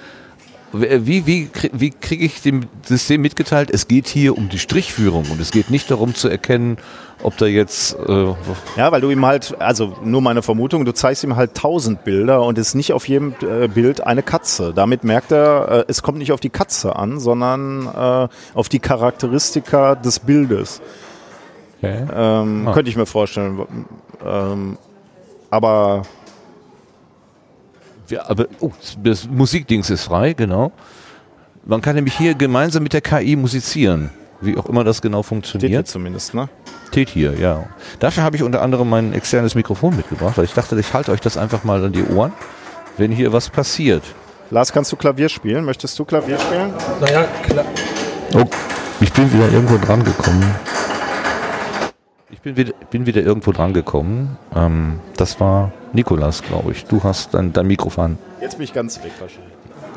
Wie, 0.73 1.25
wie, 1.25 1.49
wie 1.71 1.91
kriege 1.91 2.25
ich 2.25 2.41
dem 2.41 2.65
System 2.83 3.21
mitgeteilt, 3.21 3.69
es 3.71 3.87
geht 3.87 4.07
hier 4.07 4.37
um 4.37 4.49
die 4.49 4.59
Strichführung 4.59 5.25
und 5.31 5.39
es 5.39 5.51
geht 5.51 5.69
nicht 5.69 5.89
darum 5.89 6.13
zu 6.13 6.27
erkennen, 6.27 6.77
ob 7.23 7.37
da 7.37 7.45
jetzt... 7.45 7.97
Äh, 7.97 8.33
Ja, 8.75 8.91
weil 8.91 8.99
du 8.99 9.09
ihm 9.09 9.25
halt, 9.25 9.55
also 9.59 9.95
nur 10.03 10.21
meine 10.21 10.41
Vermutung, 10.41 10.83
du 10.83 10.93
zeigst 10.93 11.23
ihm 11.23 11.37
halt 11.37 11.55
tausend 11.55 12.03
Bilder 12.03 12.43
und 12.43 12.57
es 12.57 12.69
ist 12.69 12.75
nicht 12.75 12.91
auf 12.91 13.07
jedem 13.07 13.33
äh, 13.41 13.69
Bild 13.69 14.05
eine 14.05 14.23
Katze. 14.23 14.73
Damit 14.75 15.05
merkt 15.05 15.31
er, 15.31 15.69
äh, 15.69 15.85
es 15.87 16.03
kommt 16.03 16.17
nicht 16.17 16.33
auf 16.33 16.41
die 16.41 16.49
Katze 16.49 16.97
an, 16.97 17.19
sondern 17.19 17.87
äh, 17.87 18.27
auf 18.53 18.67
die 18.67 18.79
Charakteristika 18.79 19.95
des 19.95 20.19
Bildes. 20.19 20.81
Okay. 21.81 22.05
Ähm, 22.13 22.67
Ah. 22.67 22.73
Könnte 22.73 22.89
ich 22.89 22.97
mir 22.97 23.05
vorstellen. 23.05 23.87
Ähm, 24.25 24.77
aber 25.49 26.01
Ja, 28.09 28.29
aber 28.29 28.47
oh, 28.59 28.71
das 29.03 29.27
Musikdings 29.27 29.89
ist 29.89 30.03
frei, 30.03 30.33
genau. 30.33 30.71
Man 31.65 31.81
kann 31.81 31.95
nämlich 31.95 32.15
hier 32.17 32.33
gemeinsam 32.33 32.83
mit 32.83 32.93
der 32.93 33.01
KI 33.01 33.35
musizieren. 33.35 34.09
Wie 34.39 34.55
auch 34.55 34.67
immer 34.67 34.83
das 34.83 35.01
genau 35.01 35.23
steht 35.23 35.29
hier 35.29 35.29
funktioniert. 35.29 35.87
zumindest, 35.87 36.33
ne? 36.33 36.47
Steht 36.89 37.09
hier, 37.09 37.33
ja. 37.33 37.65
Dafür 37.99 38.23
habe 38.23 38.35
ich 38.35 38.43
unter 38.43 38.61
anderem 38.61 38.89
mein 38.89 39.13
externes 39.13 39.55
Mikrofon 39.55 39.95
mitgebracht, 39.95 40.37
weil 40.37 40.45
ich 40.45 40.53
dachte, 40.53 40.79
ich 40.79 40.93
halte 40.93 41.11
euch 41.11 41.19
das 41.19 41.37
einfach 41.37 41.63
mal 41.63 41.83
an 41.83 41.91
die 41.91 42.03
Ohren, 42.03 42.31
wenn 42.97 43.11
hier 43.11 43.33
was 43.33 43.49
passiert. 43.49 44.03
Lars, 44.49 44.71
kannst 44.71 44.91
du 44.91 44.95
Klavier 44.95 45.27
spielen? 45.27 45.65
Möchtest 45.65 45.99
du 45.99 46.05
Klavier 46.05 46.39
spielen? 46.39 46.71
Naja, 47.01 47.25
klar. 47.49 47.65
Oh, 48.33 48.45
ich 49.01 49.11
bin 49.11 49.31
wieder 49.33 49.51
irgendwo 49.51 49.77
dran 49.77 50.03
gekommen. 50.03 50.55
Ich 52.47 52.53
bin 52.55 52.65
wieder, 52.65 52.73
bin 52.91 53.05
wieder 53.05 53.21
irgendwo 53.23 53.51
dran 53.51 53.73
gekommen. 53.73 54.37
Ähm, 54.55 55.01
das 55.17 55.37
war 55.41 55.73
Nikolas, 55.91 56.41
glaube 56.41 56.71
ich. 56.71 56.85
Du 56.85 57.03
hast 57.03 57.33
dein, 57.33 57.51
dein 57.51 57.67
Mikrofon. 57.67 58.17
Jetzt 58.39 58.55
bin 58.55 58.63
ich 58.63 58.71
ganz 58.73 59.03
weg 59.03 59.11
wahrscheinlich. 59.19 59.51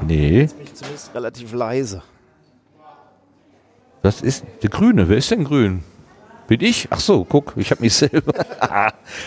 Nee, 0.05 0.47
Bin 0.47 0.65
ich 0.65 0.75
zumindest 0.75 1.15
relativ 1.15 1.53
leise. 1.53 2.03
das 4.03 4.21
ist 4.21 4.45
der 4.65 4.71
Grüne. 4.71 5.09
Wer 5.09 5.17
ist 5.19 5.31
denn 5.31 5.45
grün? 5.45 5.85
Bin 6.49 6.61
ich? 6.61 6.89
Ach 6.91 6.99
so, 6.99 7.25
guck, 7.25 7.53
ich 7.55 7.71
habe 7.71 7.83
mich 7.83 7.95
selber. 7.95 8.33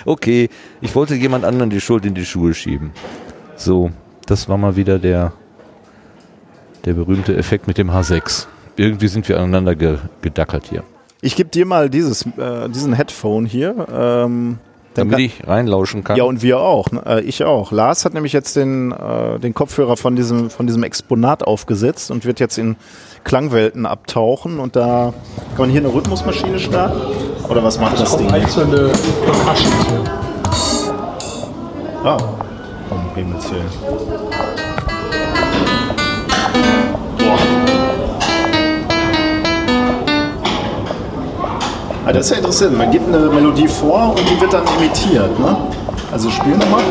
okay, 0.05 0.49
ich 0.81 0.93
wollte 0.93 1.15
jemand 1.15 1.45
anderen 1.45 1.69
die 1.69 1.79
Schuld 1.79 2.05
in 2.05 2.15
die 2.15 2.25
Schuhe 2.25 2.53
schieben. 2.53 2.91
So, 3.55 3.89
das 4.25 4.49
war 4.49 4.57
mal 4.57 4.75
wieder 4.75 4.99
der, 4.99 5.31
der 6.83 6.91
berühmte 6.93 7.37
Effekt 7.37 7.67
mit 7.67 7.77
dem 7.77 7.89
H6. 7.89 8.47
Irgendwie 8.75 9.07
sind 9.07 9.29
wir 9.29 9.37
aneinander 9.37 9.75
ge 9.75 9.97
gedackert 10.21 10.65
hier. 10.69 10.83
Ich 11.25 11.37
gebe 11.37 11.49
dir 11.49 11.65
mal 11.65 11.89
dieses, 11.89 12.25
äh, 12.37 12.67
diesen 12.69 12.91
Headphone 12.91 13.45
hier. 13.45 13.87
Ähm, 13.91 14.57
Damit 14.93 15.11
kann- 15.13 15.21
ich 15.21 15.47
reinlauschen 15.47 16.03
kann. 16.03 16.17
ja, 16.17 16.25
und 16.25 16.41
wir 16.41 16.59
auch. 16.59 16.91
Ne? 16.91 17.01
Äh, 17.05 17.21
ich 17.21 17.45
auch. 17.45 17.71
Lars 17.71 18.03
hat 18.03 18.13
nämlich 18.13 18.33
jetzt 18.33 18.57
den, 18.57 18.91
äh, 18.91 19.39
den 19.39 19.53
Kopfhörer 19.53 19.95
von 19.95 20.17
diesem, 20.17 20.49
von 20.49 20.67
diesem 20.67 20.83
Exponat 20.83 21.43
aufgesetzt 21.47 22.11
und 22.11 22.25
wird 22.25 22.41
jetzt 22.41 22.57
in 22.57 22.75
Klangwelten 23.23 23.85
abtauchen. 23.85 24.59
Und 24.59 24.75
da 24.75 25.13
kann 25.55 25.59
man 25.59 25.69
hier 25.69 25.79
eine 25.79 25.93
Rhythmusmaschine 25.93 26.59
starten. 26.59 26.99
Oder 27.49 27.63
was 27.63 27.79
macht 27.79 27.99
das 28.01 28.17
Ding? 28.17 28.29
einzelne 28.29 28.91
hier. 28.91 30.03
Ah, 32.03 32.17
um 32.89 33.15
Himmels 33.15 33.49
Willen. 33.49 34.12
Das 42.13 42.25
ist 42.25 42.29
ja 42.31 42.37
interessant. 42.37 42.77
Man 42.77 42.91
gibt 42.91 43.07
eine 43.07 43.27
Melodie 43.27 43.67
vor 43.67 44.11
und 44.15 44.19
die 44.29 44.39
wird 44.39 44.53
dann 44.53 44.63
imitiert. 44.77 45.39
Ne? 45.39 45.57
Also 46.11 46.29
spiel 46.29 46.55
nochmal. 46.55 46.83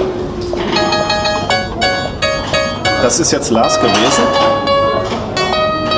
Das 3.01 3.21
ist 3.21 3.31
jetzt 3.31 3.51
Lars 3.51 3.81
gewesen. 3.81 4.25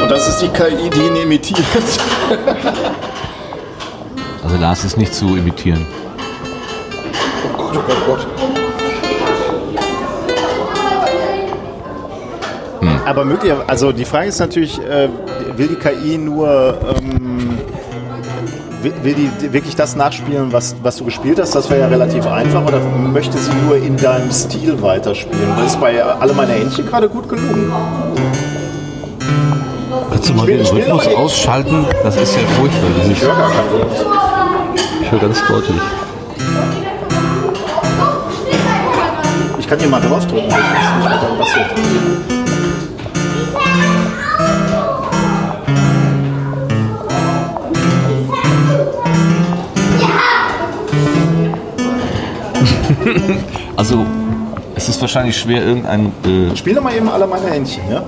Und 0.03 0.11
das 0.11 0.29
ist 0.29 0.41
die 0.41 0.49
KI, 0.49 0.91
die 0.91 1.01
ihn 1.01 1.17
imitiert. 1.17 1.65
Also 4.45 4.59
Lars 4.59 4.85
ist 4.85 4.99
nicht 4.99 5.15
zu 5.15 5.37
imitieren. 5.37 5.87
Oh 7.43 7.57
Gott, 7.57 7.77
oh 7.77 7.81
Gott, 7.81 7.97
oh 8.07 8.11
Gott. 8.11 8.27
Aber 13.07 13.25
möglicherweise, 13.25 13.69
also 13.69 13.93
die 13.93 14.05
Frage 14.05 14.29
ist 14.29 14.39
natürlich, 14.39 14.79
äh, 14.81 15.09
will 15.57 15.69
die 15.69 15.77
KI 15.77 16.19
nur, 16.19 16.79
ähm, 16.99 17.34
will, 18.85 19.15
die 19.15 19.53
wirklich 19.53 19.75
das 19.77 19.97
nachspielen, 19.97 20.53
was, 20.53 20.77
was 20.83 20.97
du 20.97 21.05
gespielt 21.05 21.41
hast? 21.41 21.55
Das 21.55 21.71
wäre 21.71 21.81
ja 21.81 21.89
relativ 21.89 22.27
einfach. 22.27 22.65
Oder 22.67 22.81
möchte 22.81 23.39
sie 23.39 23.51
nur 23.67 23.77
in 23.77 23.97
deinem 23.97 24.31
Stil 24.31 24.81
weiterspielen? 24.81 25.57
Das 25.57 25.73
ist 25.73 25.81
bei 25.81 26.03
alle 26.03 26.33
meine 26.35 26.53
Händchen 26.53 26.87
gerade 26.87 27.09
gut 27.09 27.29
gelungen. 27.29 27.73
Kannst 30.11 30.29
du 30.29 30.35
mal 30.35 30.47
den 30.47 30.61
Rhythmus 30.61 31.07
ausschalten? 31.09 31.87
Das 32.03 32.17
ist 32.17 32.37
ja 32.37 32.43
furchtbar. 32.59 33.11
Ist, 33.11 33.23
höre 33.23 33.35
gar 33.35 33.51
keinen 33.51 33.69
Rhythmus. 33.69 34.07
ich 35.01 35.11
höre 35.11 35.19
ganz 35.21 35.47
deutlich. 35.47 35.81
Ich 39.59 39.69
kann 39.69 39.79
hier 39.79 39.89
mal 39.89 40.01
draufdrücken. 40.01 40.49
Ich 40.49 40.55
weiß 40.55 40.61
nicht, 40.61 41.11
was 41.11 41.21
dann 41.21 41.39
passiert. 41.39 42.44
Also, 53.77 54.07
es 54.75 54.89
ist 54.89 55.01
wahrscheinlich 55.01 55.37
schwer, 55.37 55.63
irgendein. 55.65 56.13
Äh, 56.25 56.57
Spiel 56.57 56.75
doch 56.75 56.83
mal 56.83 56.95
eben 56.95 57.09
alle 57.09 57.27
meine 57.27 57.47
Händchen, 57.47 57.83
ja? 57.91 58.05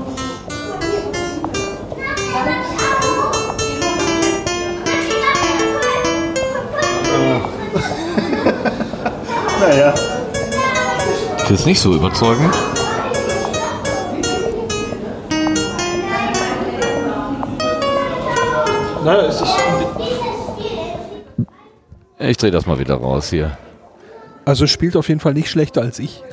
naja. 9.60 9.94
das 11.38 11.50
ist 11.50 11.66
nicht 11.66 11.80
so 11.80 11.94
überzeugend. 11.94 12.54
Naja, 19.04 19.26
es 19.26 19.40
ist, 19.40 19.54
Ich 22.18 22.36
drehe 22.36 22.50
das 22.50 22.66
mal 22.66 22.78
wieder 22.78 22.96
raus 22.96 23.30
hier. 23.30 23.56
Also 24.46 24.66
spielt 24.66 24.96
auf 24.96 25.08
jeden 25.08 25.20
Fall 25.20 25.34
nicht 25.34 25.50
schlechter 25.50 25.82
als 25.82 25.98
ich. 25.98 26.22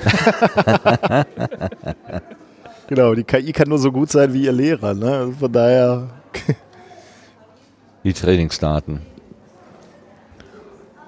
Genau, 2.87 3.15
die 3.15 3.23
KI 3.23 3.53
kann 3.53 3.69
nur 3.69 3.77
so 3.79 3.91
gut 3.93 4.11
sein 4.11 4.33
wie 4.33 4.43
ihr 4.43 4.51
Lehrer, 4.51 4.93
ne? 4.93 5.09
Also 5.11 5.31
Von 5.39 5.51
daher. 5.51 6.09
Die 8.03 8.11
Trainingsdaten. 8.13 8.99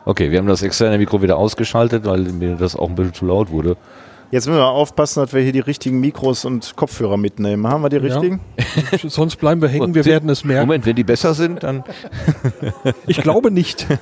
Okay, 0.05 0.31
wir 0.31 0.39
haben 0.39 0.47
das 0.47 0.63
externe 0.63 0.97
Mikro 0.97 1.21
wieder 1.21 1.35
ausgeschaltet, 1.37 2.05
weil 2.05 2.21
mir 2.21 2.55
das 2.55 2.77
auch 2.77 2.87
ein 2.89 2.95
bisschen 2.95 3.13
zu 3.13 3.25
laut 3.25 3.51
wurde. 3.51 3.75
Jetzt 4.31 4.47
müssen 4.47 4.57
wir 4.59 4.65
aufpassen, 4.67 5.21
dass 5.21 5.33
wir 5.33 5.41
hier 5.41 5.51
die 5.51 5.59
richtigen 5.59 5.99
Mikros 5.99 6.45
und 6.45 6.75
Kopfhörer 6.77 7.17
mitnehmen. 7.17 7.67
Haben 7.67 7.83
wir 7.83 7.89
die 7.89 7.97
Ja. 7.97 8.03
richtigen? 8.03 8.39
Sonst 9.09 9.35
bleiben 9.35 9.61
wir 9.61 9.67
hängen, 9.67 9.93
wir 9.93 10.05
werden 10.05 10.29
es 10.29 10.45
merken. 10.45 10.67
Moment, 10.67 10.85
wenn 10.85 10.95
die 10.95 11.03
besser 11.03 11.33
sind, 11.33 11.61
dann. 11.63 11.83
Ich 13.05 13.21
glaube 13.21 13.51
nicht. 13.51 13.85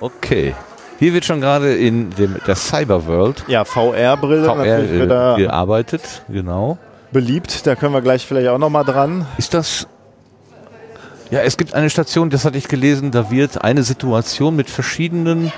Okay. 0.00 0.54
Hier 0.98 1.12
wird 1.12 1.24
schon 1.24 1.40
gerade 1.40 1.74
in 1.74 2.10
dem, 2.10 2.36
der 2.46 2.54
Cyberworld 2.56 3.44
Ja, 3.48 3.64
VR-Brille 3.64 4.44
VR 4.44 4.56
natürlich 4.56 4.90
äh, 4.92 5.02
wieder 5.02 5.36
gearbeitet. 5.36 6.22
Genau. 6.28 6.78
beliebt. 7.12 7.66
Da 7.66 7.74
können 7.74 7.92
wir 7.94 8.02
gleich 8.02 8.26
vielleicht 8.26 8.48
auch 8.48 8.58
nochmal 8.58 8.84
dran. 8.84 9.26
Ist 9.38 9.54
das. 9.54 9.86
Ja, 11.30 11.40
es 11.40 11.56
gibt 11.56 11.74
eine 11.74 11.90
Station, 11.90 12.30
das 12.30 12.44
hatte 12.44 12.58
ich 12.58 12.68
gelesen, 12.68 13.10
da 13.10 13.30
wird 13.30 13.64
eine 13.64 13.82
Situation 13.82 14.54
mit 14.54 14.70
verschiedenen 14.70 15.52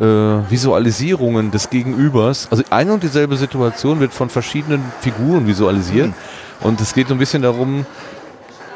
äh, 0.00 0.04
Visualisierungen 0.04 1.50
des 1.50 1.70
Gegenübers, 1.70 2.48
also 2.50 2.62
eine 2.70 2.94
und 2.94 3.02
dieselbe 3.02 3.36
Situation 3.36 4.00
wird 4.00 4.12
von 4.12 4.28
verschiedenen 4.30 4.82
Figuren 5.00 5.46
visualisiert. 5.46 6.12
Und 6.60 6.80
es 6.80 6.94
geht 6.94 7.08
so 7.08 7.14
ein 7.14 7.18
bisschen 7.18 7.42
darum, 7.42 7.86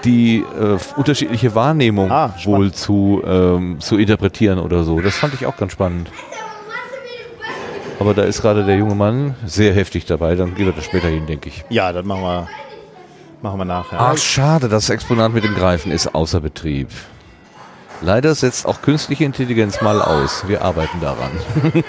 die 0.05 0.39
äh, 0.61 0.79
unterschiedliche 0.97 1.55
Wahrnehmung 1.55 2.11
Ah, 2.11 2.35
wohl 2.45 2.73
zu, 2.73 3.23
ähm, 3.27 3.81
zu 3.81 3.99
interpretieren 3.99 4.59
oder 4.59 4.85
so. 4.85 5.01
Das 5.01 5.17
fand 5.17 5.35
ich 5.35 5.47
auch 5.47 5.57
ganz 5.57 5.73
spannend. 5.73 6.11
Aber 8.01 8.15
da 8.15 8.23
ist 8.23 8.43
gerade 8.43 8.65
der 8.65 8.77
junge 8.77 8.95
Mann 8.95 9.35
sehr 9.47 9.73
heftig 9.75 10.07
dabei, 10.07 10.35
dann 10.35 10.55
geht 10.55 10.67
er 10.67 10.73
das 10.73 10.85
später 10.85 11.09
hin, 11.09 11.27
denke 11.27 11.49
ich. 11.51 11.65
Ja, 11.69 11.93
das 11.93 12.05
machen 12.05 12.23
wir, 12.23 12.49
machen 13.43 13.59
wir 13.61 13.65
nachher. 13.65 14.01
Ach, 14.01 14.17
schade, 14.19 14.69
das 14.69 14.91
Exponat 14.91 15.33
mit 15.33 15.45
dem 15.45 15.55
Greifen 15.55 15.93
ist 15.93 16.13
außer 16.15 16.41
Betrieb. 16.41 16.89
Leider 18.05 18.35
setzt 18.35 18.67
auch 18.67 18.83
künstliche 18.83 19.23
Intelligenz 19.23 19.81
mal 19.81 20.03
aus. 20.03 20.43
Wir 20.49 20.63
arbeiten 20.63 21.01
daran. 21.01 21.31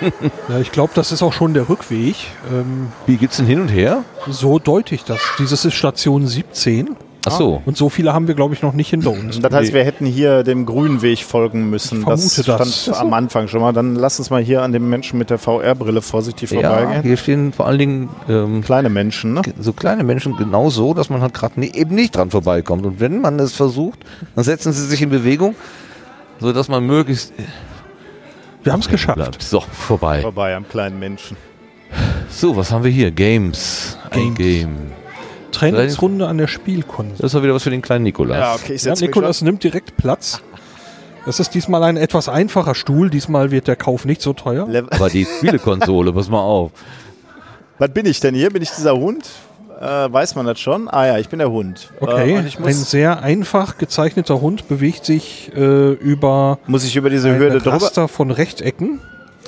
Ja, 0.49 0.59
ich 0.59 0.72
glaube, 0.72 0.91
das 0.93 1.11
ist 1.11 1.24
auch 1.24 1.34
schon 1.34 1.53
der 1.55 1.70
Rückweg. 1.70 2.16
Ähm, 2.51 2.91
Wie 3.07 3.16
geht's 3.18 3.38
denn 3.38 3.47
hin 3.47 3.61
und 3.61 3.70
her? 3.70 4.03
so 4.28 4.59
deute 4.59 4.93
ich 4.93 5.03
das. 5.05 5.20
Dieses 5.39 5.66
ist 5.66 5.74
Station 5.74 6.28
17 6.28 6.95
Ach 7.26 7.38
so. 7.38 7.61
und 7.65 7.78
so 7.78 7.89
viele 7.89 8.13
haben 8.13 8.28
wir, 8.28 8.36
glaube 8.36 8.53
ich, 8.53 8.61
noch 8.61 8.74
nicht 8.74 8.89
hinter 8.89 9.11
uns. 9.11 9.39
Das 9.39 9.53
heißt, 9.53 9.74
wir 9.74 9.84
hätten 9.84 10.05
hier 10.05 10.43
dem 10.43 10.65
grünen 10.65 11.01
Weg 11.01 11.19
folgen 11.24 11.69
müssen. 11.69 11.99
Ich 11.99 12.03
vermute 12.03 12.43
das 12.43 12.45
das. 12.45 12.82
stand 12.84 12.97
am 12.99 13.13
Anfang 13.13 13.47
schon 13.47 13.61
mal. 13.61 13.71
Dann 13.74 13.95
lass 13.95 14.19
uns 14.19 14.30
mal 14.30 14.41
hier 14.41 14.61
an 14.61 14.71
dem 14.74 14.89
Menschen 14.89 15.18
mit 15.18 15.30
der 15.30 15.38
VR-Brille 15.38 16.02
vorsichtig 16.02 16.52
Ja, 16.52 16.61
vorbeigehen. 16.61 17.03
hier 17.03 17.18
stehen 17.18 17.53
vor 17.53 17.68
allen 17.68 17.80
Dingen 17.80 18.10
ähm, 18.27 18.61
Kleine 18.61 18.89
Menschen, 18.89 19.34
ne? 19.34 19.41
so 19.60 19.73
kleine 19.73 20.03
Menschen 20.03 20.35
genau 20.38 20.69
so, 20.69 20.93
dass 20.93 21.10
man 21.10 21.22
halt 21.22 21.34
gerade 21.34 21.60
nie, 21.60 21.72
eben 21.73 21.95
nicht 21.95 22.15
dran 22.15 22.30
vorbeikommt. 22.31 22.85
Und 22.85 22.99
wenn 22.99 23.22
man 23.22 23.39
es 23.39 23.53
versucht, 23.53 23.99
dann 24.35 24.43
setzen 24.43 24.73
sie 24.73 24.85
sich 24.85 25.02
in 25.02 25.10
Bewegung, 25.10 25.56
so 26.39 26.52
dass 26.52 26.68
man 26.68 26.85
möglichst 26.85 27.31
Wir 28.64 28.73
haben 28.73 28.80
es 28.81 28.89
geschafft. 28.89 29.15
bleibt. 29.15 29.41
So, 29.41 29.61
vorbei. 29.61 30.22
Vorbei 30.22 30.56
am 30.56 30.68
kleinen 30.68 30.99
Menschen. 30.99 31.38
So, 32.30 32.56
was 32.57 32.72
haben 32.72 32.84
wir 32.84 32.91
hier? 32.91 33.11
Games. 33.11 33.97
Ein 34.10 34.34
Games. 34.34 34.38
Game. 34.38 34.77
Trainingsrunde 35.53 36.27
an 36.27 36.38
der 36.38 36.47
Spielkonsole. 36.47 37.17
Das 37.17 37.27
ist 37.27 37.35
doch 37.35 37.43
wieder 37.43 37.53
was 37.53 37.63
für 37.63 37.69
den 37.69 37.81
kleinen 37.81 38.03
Nikolaus. 38.03 38.38
Ja, 38.38 38.53
okay, 38.55 38.73
ich 38.73 38.84
Ja, 38.84 38.91
setze 38.95 39.03
mich 39.05 39.15
Nikolas 39.15 39.41
nimmt 39.41 39.63
direkt 39.63 39.95
Platz. 39.97 40.41
Das 41.25 41.39
ist 41.39 41.53
diesmal 41.53 41.84
ein 41.84 41.95
etwas 41.95 42.27
einfacher 42.27 42.75
Stuhl. 42.75 43.09
Diesmal 43.09 43.49
wird 43.51 43.67
der 43.67 43.77
Kauf 43.77 44.03
nicht 44.03 44.21
so 44.21 44.34
teuer. 44.34 44.67
Aber 44.91 45.09
die 45.09 45.25
Spielekonsole, 45.38 46.11
pass 46.11 46.27
mal 46.30 46.41
auf. 46.41 46.71
Was 47.80 47.89
bin 47.91 48.05
ich 48.05 48.19
denn 48.19 48.35
hier? 48.35 48.49
Bin 48.49 48.61
ich 48.61 48.71
dieser 48.71 48.95
Hund? 48.97 49.25
Äh, 49.81 49.85
weiß 50.11 50.35
man 50.35 50.45
das 50.45 50.59
schon? 50.59 50.88
Ah 50.89 51.07
ja, 51.07 51.17
ich 51.17 51.30
bin 51.30 51.39
der 51.39 51.49
Hund. 51.49 51.91
Okay, 51.99 52.35
Äh, 52.35 52.63
ein 52.65 52.73
sehr 52.73 53.21
einfach 53.23 53.77
gezeichneter 53.77 54.39
Hund 54.41 54.67
bewegt 54.67 55.05
sich 55.05 55.51
äh, 55.55 55.91
über 55.93 56.59
muss 56.67 56.85
ich 56.85 56.95
über 56.95 57.09
diese 57.09 57.30
ein 57.30 57.39
Hürde 57.39 57.59
drüber? 57.59 57.77
Raster 57.81 58.07
von 58.07 58.30
Rechtecken. 58.31 58.99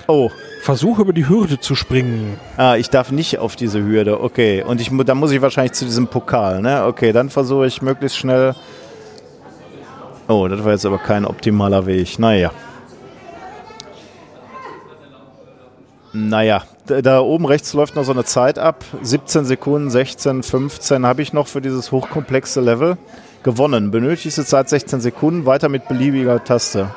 Oh, 0.07 0.29
Versuche 0.61 1.01
über 1.01 1.13
die 1.13 1.27
Hürde 1.27 1.59
zu 1.59 1.75
springen. 1.75 2.37
ah, 2.57 2.75
ich 2.75 2.89
darf 2.89 3.11
nicht 3.11 3.39
auf 3.39 3.55
diese 3.55 3.83
Hürde. 3.83 4.21
Okay, 4.21 4.63
und 4.63 4.81
ich, 4.81 4.91
dann 5.05 5.17
muss 5.17 5.31
ich 5.31 5.41
wahrscheinlich 5.41 5.73
zu 5.73 5.85
diesem 5.85 6.07
Pokal. 6.07 6.61
Ne? 6.61 6.85
Okay, 6.85 7.11
dann 7.11 7.29
versuche 7.29 7.67
ich 7.67 7.81
möglichst 7.81 8.17
schnell. 8.17 8.55
Oh, 10.27 10.47
das 10.47 10.63
war 10.63 10.71
jetzt 10.71 10.85
aber 10.85 10.97
kein 10.97 11.25
optimaler 11.25 11.85
Weg. 11.85 12.17
Naja. 12.17 12.51
Naja, 16.13 16.63
da, 16.87 17.01
da 17.01 17.19
oben 17.19 17.45
rechts 17.45 17.73
läuft 17.73 17.95
noch 17.95 18.05
so 18.05 18.11
eine 18.11 18.23
Zeit 18.23 18.57
ab. 18.57 18.83
17 19.01 19.45
Sekunden, 19.45 19.89
16, 19.89 20.43
15 20.43 21.05
habe 21.05 21.21
ich 21.21 21.33
noch 21.33 21.47
für 21.47 21.61
dieses 21.61 21.91
hochkomplexe 21.91 22.61
Level 22.61 22.97
gewonnen. 23.43 23.91
Benötigste 23.91 24.45
Zeit 24.45 24.69
16 24.69 25.01
Sekunden, 25.01 25.45
weiter 25.45 25.69
mit 25.69 25.87
beliebiger 25.87 26.43
Taste. 26.43 26.89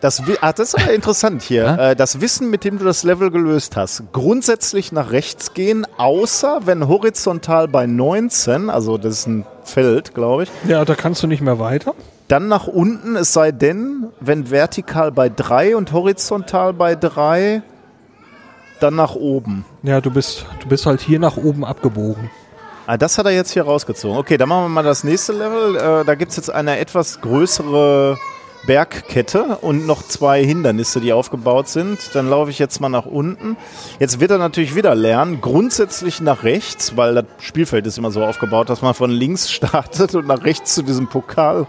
Das, 0.00 0.22
ah, 0.42 0.52
das 0.52 0.74
ist 0.74 0.80
aber 0.80 0.92
interessant 0.94 1.42
hier. 1.42 1.62
Ja? 1.64 1.90
Äh, 1.90 1.96
das 1.96 2.20
Wissen, 2.20 2.50
mit 2.50 2.62
dem 2.62 2.78
du 2.78 2.84
das 2.84 3.02
Level 3.02 3.30
gelöst 3.32 3.76
hast, 3.76 4.04
grundsätzlich 4.12 4.92
nach 4.92 5.10
rechts 5.10 5.54
gehen, 5.54 5.86
außer 5.96 6.60
wenn 6.66 6.86
horizontal 6.86 7.66
bei 7.66 7.86
19, 7.86 8.70
also 8.70 8.96
das 8.96 9.20
ist 9.20 9.26
ein 9.26 9.44
Feld, 9.64 10.14
glaube 10.14 10.44
ich, 10.44 10.50
Ja, 10.68 10.84
da 10.84 10.94
kannst 10.94 11.22
du 11.22 11.26
nicht 11.26 11.40
mehr 11.42 11.58
weiter. 11.58 11.94
dann 12.28 12.46
nach 12.46 12.68
unten, 12.68 13.16
es 13.16 13.32
sei 13.32 13.50
denn, 13.50 14.06
wenn 14.20 14.50
vertikal 14.52 15.10
bei 15.10 15.28
3 15.28 15.74
und 15.76 15.92
horizontal 15.92 16.74
bei 16.74 16.94
3, 16.94 17.62
dann 18.80 18.94
nach 18.94 19.16
oben. 19.16 19.64
Ja, 19.82 20.00
du 20.00 20.12
bist, 20.12 20.46
du 20.62 20.68
bist 20.68 20.86
halt 20.86 21.00
hier 21.00 21.18
nach 21.18 21.36
oben 21.36 21.64
abgebogen. 21.64 22.30
Ah, 22.86 22.96
das 22.96 23.18
hat 23.18 23.26
er 23.26 23.32
jetzt 23.32 23.50
hier 23.50 23.64
rausgezogen. 23.64 24.16
Okay, 24.16 24.36
dann 24.38 24.48
machen 24.48 24.62
wir 24.64 24.68
mal 24.68 24.82
das 24.84 25.02
nächste 25.04 25.32
Level. 25.32 25.74
Äh, 25.76 26.04
da 26.04 26.14
gibt 26.14 26.30
es 26.30 26.36
jetzt 26.36 26.50
eine 26.50 26.78
etwas 26.78 27.20
größere 27.20 28.16
Bergkette 28.68 29.56
und 29.62 29.86
noch 29.86 30.06
zwei 30.06 30.44
Hindernisse, 30.44 31.00
die 31.00 31.14
aufgebaut 31.14 31.68
sind. 31.68 32.14
Dann 32.14 32.28
laufe 32.28 32.50
ich 32.50 32.58
jetzt 32.58 32.82
mal 32.82 32.90
nach 32.90 33.06
unten. 33.06 33.56
Jetzt 33.98 34.20
wird 34.20 34.30
er 34.30 34.36
natürlich 34.36 34.74
wieder 34.74 34.94
lernen, 34.94 35.40
grundsätzlich 35.40 36.20
nach 36.20 36.44
rechts, 36.44 36.94
weil 36.94 37.14
das 37.14 37.24
Spielfeld 37.38 37.86
ist 37.86 37.96
immer 37.96 38.10
so 38.10 38.22
aufgebaut, 38.22 38.68
dass 38.68 38.82
man 38.82 38.92
von 38.92 39.10
links 39.10 39.50
startet 39.50 40.14
und 40.14 40.26
nach 40.26 40.44
rechts 40.44 40.74
zu 40.74 40.82
diesem 40.82 41.08
Pokal 41.08 41.66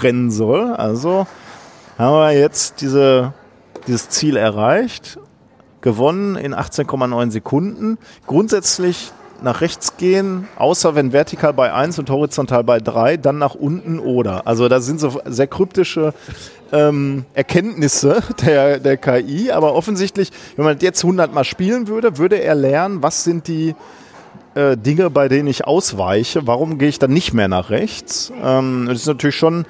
rennen 0.00 0.30
soll. 0.30 0.72
Also 0.72 1.26
haben 1.98 2.14
wir 2.14 2.32
jetzt 2.32 2.80
diese, 2.80 3.34
dieses 3.86 4.08
Ziel 4.08 4.38
erreicht 4.38 5.18
gewonnen 5.82 6.36
in 6.36 6.54
18,9 6.54 7.30
Sekunden. 7.30 7.98
Grundsätzlich 8.26 9.12
nach 9.42 9.60
rechts 9.60 9.96
gehen, 9.96 10.48
außer 10.56 10.94
wenn 10.94 11.12
vertikal 11.12 11.52
bei 11.52 11.72
1 11.72 11.98
und 11.98 12.10
horizontal 12.10 12.64
bei 12.64 12.78
3, 12.78 13.16
dann 13.16 13.38
nach 13.38 13.54
unten 13.54 13.98
oder. 13.98 14.46
Also 14.46 14.68
da 14.68 14.80
sind 14.80 15.00
so 15.00 15.20
sehr 15.26 15.46
kryptische 15.46 16.14
ähm, 16.72 17.24
Erkenntnisse 17.34 18.22
der, 18.42 18.78
der 18.78 18.96
KI, 18.96 19.50
aber 19.50 19.74
offensichtlich, 19.74 20.30
wenn 20.56 20.64
man 20.64 20.78
jetzt 20.80 21.02
100 21.04 21.32
Mal 21.32 21.44
spielen 21.44 21.88
würde, 21.88 22.18
würde 22.18 22.36
er 22.36 22.54
lernen, 22.54 23.02
was 23.02 23.24
sind 23.24 23.48
die 23.48 23.74
äh, 24.54 24.76
Dinge, 24.76 25.10
bei 25.10 25.28
denen 25.28 25.48
ich 25.48 25.66
ausweiche, 25.66 26.46
warum 26.46 26.78
gehe 26.78 26.88
ich 26.88 26.98
dann 26.98 27.12
nicht 27.12 27.32
mehr 27.32 27.48
nach 27.48 27.70
rechts. 27.70 28.32
Ähm, 28.42 28.86
das 28.88 29.00
ist 29.00 29.06
natürlich 29.06 29.36
schon 29.36 29.64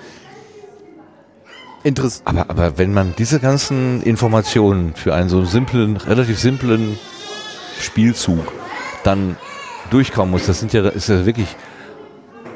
interessant. 1.83 2.27
Aber, 2.27 2.51
aber 2.51 2.79
wenn 2.79 2.93
man 2.93 3.15
diese 3.17 3.41
ganzen 3.41 4.03
Informationen 4.03 4.95
für 4.95 5.15
einen 5.15 5.29
so 5.29 5.45
simplen, 5.45 5.97
relativ 5.97 6.39
simplen 6.39 6.99
Spielzug 7.79 8.53
dann 9.05 9.37
durchkommen 9.91 10.31
muss, 10.31 10.47
das 10.47 10.61
sind 10.61 10.73
ja, 10.73 10.89
ist 10.89 11.09
ja 11.09 11.27
wirklich 11.27 11.57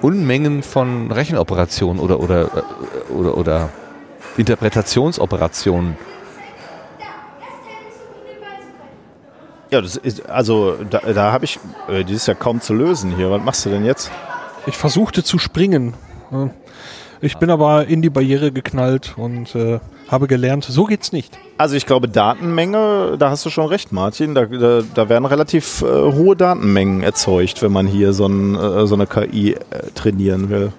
Unmengen 0.03 0.63
von 0.63 1.11
Rechenoperationen 1.11 2.03
oder, 2.03 2.21
oder, 2.21 2.43
äh, 2.45 3.13
oder, 3.13 3.37
oder 3.37 3.69
Interpretationsoperationen. 4.37 5.97
Ja, 9.71 9.81
das 9.81 9.97
ist, 9.97 10.29
also 10.29 10.77
da, 10.89 11.01
da 11.01 11.33
habe 11.33 11.45
ich, 11.47 11.59
äh, 11.89 12.05
die 12.05 12.15
ist 12.15 12.29
ja 12.29 12.35
kaum 12.35 12.61
zu 12.61 12.75
lösen 12.75 13.17
hier. 13.17 13.31
Was 13.31 13.43
machst 13.43 13.67
du 13.67 13.71
denn 13.71 13.85
jetzt? 13.85 14.11
Ich 14.67 14.77
versuchte 14.77 15.25
zu 15.25 15.39
springen. 15.39 15.95
Ich 17.25 17.39
bin 17.39 17.49
aber 17.49 17.87
in 17.87 18.03
die 18.03 18.11
Barriere 18.11 18.53
geknallt 18.53 19.15
und 19.17 19.55
äh, 19.55 19.81
habe 20.09 20.27
gelernt, 20.27 20.65
so 20.65 20.85
geht's 20.85 21.11
nicht. 21.11 21.39
Also 21.57 21.75
ich 21.75 21.87
glaube, 21.87 22.07
Datenmenge, 22.07 23.17
da 23.19 23.31
hast 23.31 23.47
du 23.47 23.51
schon 23.51 23.67
recht, 23.67 23.93
Martin. 23.93 24.35
Da, 24.35 24.45
da, 24.45 24.83
da 24.95 25.09
werden 25.09 25.25
relativ 25.25 25.81
äh, 25.81 25.87
hohe 25.87 26.37
Datenmengen 26.37 27.03
erzeugt, 27.03 27.63
wenn 27.63 27.73
man 27.73 27.87
hier 27.87 28.13
so, 28.13 28.27
ein, 28.27 28.55
äh, 28.57 28.87
so 28.87 28.95
eine 28.95 29.07
KI 29.07 29.53
äh, 29.53 29.59
trainieren 29.95 30.51
will. 30.51 30.73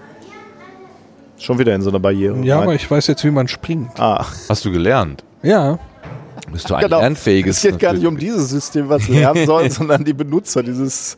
Schon 1.40 1.58
wieder 1.58 1.74
in 1.74 1.82
so 1.82 1.90
einer 1.90 2.00
Barriere. 2.00 2.40
Ja, 2.44 2.56
rein. 2.58 2.64
aber 2.64 2.76
ich 2.76 2.90
weiß 2.90 3.08
jetzt, 3.08 3.24
wie 3.24 3.32
man 3.32 3.48
springt. 3.48 4.00
ah, 4.00 4.24
Hast 4.48 4.64
du 4.66 4.72
gelernt? 4.72 5.24
Ja, 5.42 5.80
Bist 6.52 6.70
du 6.70 6.76
ein 6.76 6.84
genau. 6.84 7.00
lernfähiges? 7.00 7.58
Es 7.58 7.64
geht 7.64 7.80
gar 7.80 7.94
nicht 7.94 8.06
um 8.06 8.18
dieses 8.20 8.50
System, 8.52 8.88
was 8.88 9.08
lernen 9.08 9.46
soll, 9.48 9.72
sondern 9.72 10.04
die 10.06 10.14
Benutzer 10.14 10.62
dieses. 10.62 11.18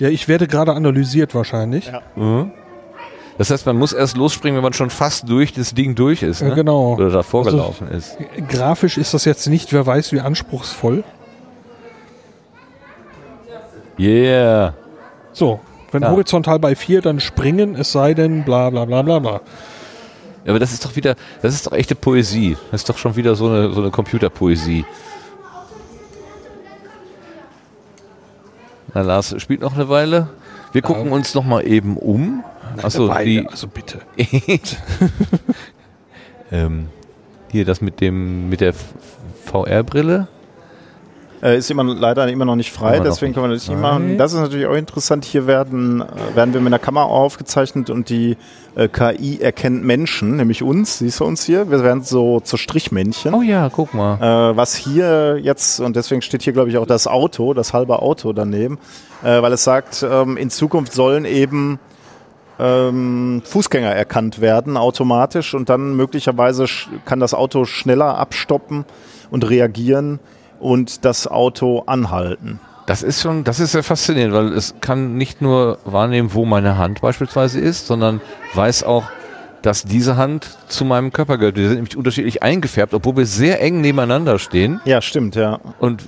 ja, 0.00 0.08
ich 0.08 0.26
werde 0.26 0.48
gerade 0.48 0.72
analysiert 0.72 1.32
wahrscheinlich. 1.32 1.86
Ja. 1.86 2.02
Mhm. 2.16 2.50
Das 3.36 3.50
heißt, 3.50 3.66
man 3.66 3.76
muss 3.76 3.92
erst 3.92 4.16
losspringen, 4.16 4.56
wenn 4.56 4.62
man 4.62 4.72
schon 4.74 4.90
fast 4.90 5.28
durch 5.28 5.52
das 5.52 5.74
Ding 5.74 5.94
durch 5.96 6.22
ist. 6.22 6.40
Ja, 6.40 6.48
Ne? 6.50 6.54
genau. 6.54 6.94
Oder 6.94 7.10
davor 7.10 7.44
gelaufen 7.44 7.88
ist. 7.88 8.16
Grafisch 8.48 8.96
ist 8.96 9.12
das 9.12 9.24
jetzt 9.24 9.48
nicht, 9.48 9.72
wer 9.72 9.84
weiß, 9.86 10.12
wie 10.12 10.20
anspruchsvoll. 10.20 11.02
Yeah. 13.98 14.74
So, 15.32 15.60
wenn 15.92 16.02
Ja. 16.02 16.10
horizontal 16.10 16.58
bei 16.58 16.74
4, 16.76 17.00
dann 17.02 17.20
springen, 17.20 17.74
es 17.76 17.92
sei 17.92 18.14
denn, 18.14 18.44
bla 18.44 18.70
bla 18.70 18.84
bla 18.84 19.02
bla 19.02 19.18
bla. 19.18 19.40
Ja, 20.44 20.50
aber 20.50 20.58
das 20.58 20.72
ist 20.72 20.84
doch 20.84 20.94
wieder, 20.96 21.14
das 21.42 21.54
ist 21.54 21.66
doch 21.66 21.72
echte 21.72 21.94
Poesie. 21.94 22.56
Das 22.70 22.82
ist 22.82 22.88
doch 22.88 22.98
schon 22.98 23.16
wieder 23.16 23.34
so 23.34 23.46
eine, 23.48 23.72
so 23.72 23.80
eine 23.80 23.90
Computerpoesie. 23.90 24.84
Na, 28.92 29.00
Lars 29.00 29.34
spielt 29.38 29.60
noch 29.60 29.74
eine 29.74 29.88
Weile. 29.88 30.28
Wir 30.72 30.82
gucken 30.82 31.10
uns 31.12 31.34
noch 31.34 31.44
mal 31.44 31.66
eben 31.66 31.96
um. 31.96 32.44
Achso, 32.82 33.12
die, 33.22 33.46
also 33.46 33.68
bitte. 33.68 34.00
ähm, 36.52 36.88
hier 37.50 37.64
das 37.64 37.80
mit 37.80 38.00
dem, 38.00 38.48
mit 38.48 38.60
der 38.60 38.74
VR-Brille. 39.44 40.28
Äh, 41.44 41.58
ist 41.58 41.70
immer, 41.70 41.84
leider 41.84 42.26
immer 42.28 42.46
noch 42.46 42.56
nicht 42.56 42.72
frei, 42.72 43.00
deswegen 43.00 43.30
nicht 43.30 43.34
können 43.34 43.50
wir 43.50 43.54
das 43.54 43.68
nicht 43.68 43.78
machen. 43.78 44.16
Das 44.16 44.32
ist 44.32 44.40
natürlich 44.40 44.66
auch 44.66 44.74
interessant. 44.74 45.26
Hier 45.26 45.46
werden, 45.46 46.00
äh, 46.00 46.36
werden 46.36 46.54
wir 46.54 46.60
mit 46.60 46.68
einer 46.68 46.78
Kamera 46.78 47.04
aufgezeichnet 47.04 47.90
und 47.90 48.08
die 48.08 48.38
äh, 48.76 48.88
KI 48.88 49.40
erkennt 49.42 49.84
Menschen, 49.84 50.36
nämlich 50.36 50.62
uns. 50.62 51.00
Siehst 51.00 51.20
du 51.20 51.24
uns 51.26 51.44
hier? 51.44 51.70
Wir 51.70 51.84
werden 51.84 52.02
so 52.02 52.40
zu 52.40 52.56
Strichmännchen. 52.56 53.34
Oh 53.34 53.42
ja, 53.42 53.68
guck 53.68 53.92
mal. 53.92 54.14
Äh, 54.52 54.56
was 54.56 54.74
hier 54.74 55.38
jetzt, 55.38 55.80
und 55.80 55.96
deswegen 55.96 56.22
steht 56.22 56.42
hier, 56.42 56.54
glaube 56.54 56.70
ich, 56.70 56.78
auch 56.78 56.86
das 56.86 57.06
Auto, 57.06 57.52
das 57.52 57.74
halbe 57.74 58.00
Auto 58.00 58.32
daneben, 58.32 58.78
äh, 59.22 59.42
weil 59.42 59.52
es 59.52 59.64
sagt, 59.64 60.02
ähm, 60.02 60.38
in 60.38 60.48
Zukunft 60.48 60.94
sollen 60.94 61.26
eben 61.26 61.78
ähm, 62.58 63.42
Fußgänger 63.44 63.90
erkannt 63.90 64.40
werden 64.40 64.76
automatisch 64.76 65.54
und 65.54 65.68
dann 65.68 65.94
möglicherweise 65.94 66.66
kann 67.04 67.20
das 67.20 67.34
Auto 67.34 67.64
schneller 67.64 68.18
abstoppen 68.18 68.84
und 69.30 69.48
reagieren 69.48 70.20
und 70.60 71.04
das 71.04 71.26
Auto 71.26 71.82
anhalten. 71.86 72.60
Das 72.86 73.02
ist 73.02 73.22
schon, 73.22 73.44
das 73.44 73.60
ist 73.60 73.72
sehr 73.72 73.82
faszinierend, 73.82 74.34
weil 74.34 74.52
es 74.52 74.74
kann 74.80 75.16
nicht 75.16 75.40
nur 75.40 75.78
wahrnehmen, 75.84 76.34
wo 76.34 76.44
meine 76.44 76.76
Hand 76.76 77.00
beispielsweise 77.00 77.58
ist, 77.58 77.86
sondern 77.86 78.20
weiß 78.52 78.84
auch, 78.84 79.04
dass 79.62 79.84
diese 79.84 80.18
Hand 80.18 80.58
zu 80.68 80.84
meinem 80.84 81.10
Körper 81.10 81.38
gehört. 81.38 81.56
Wir 81.56 81.68
sind 81.68 81.76
nämlich 81.76 81.96
unterschiedlich 81.96 82.42
eingefärbt, 82.42 82.92
obwohl 82.92 83.16
wir 83.16 83.26
sehr 83.26 83.62
eng 83.62 83.80
nebeneinander 83.80 84.38
stehen. 84.38 84.80
Ja, 84.84 85.00
stimmt, 85.00 85.34
ja. 85.36 85.58
Und 85.78 86.04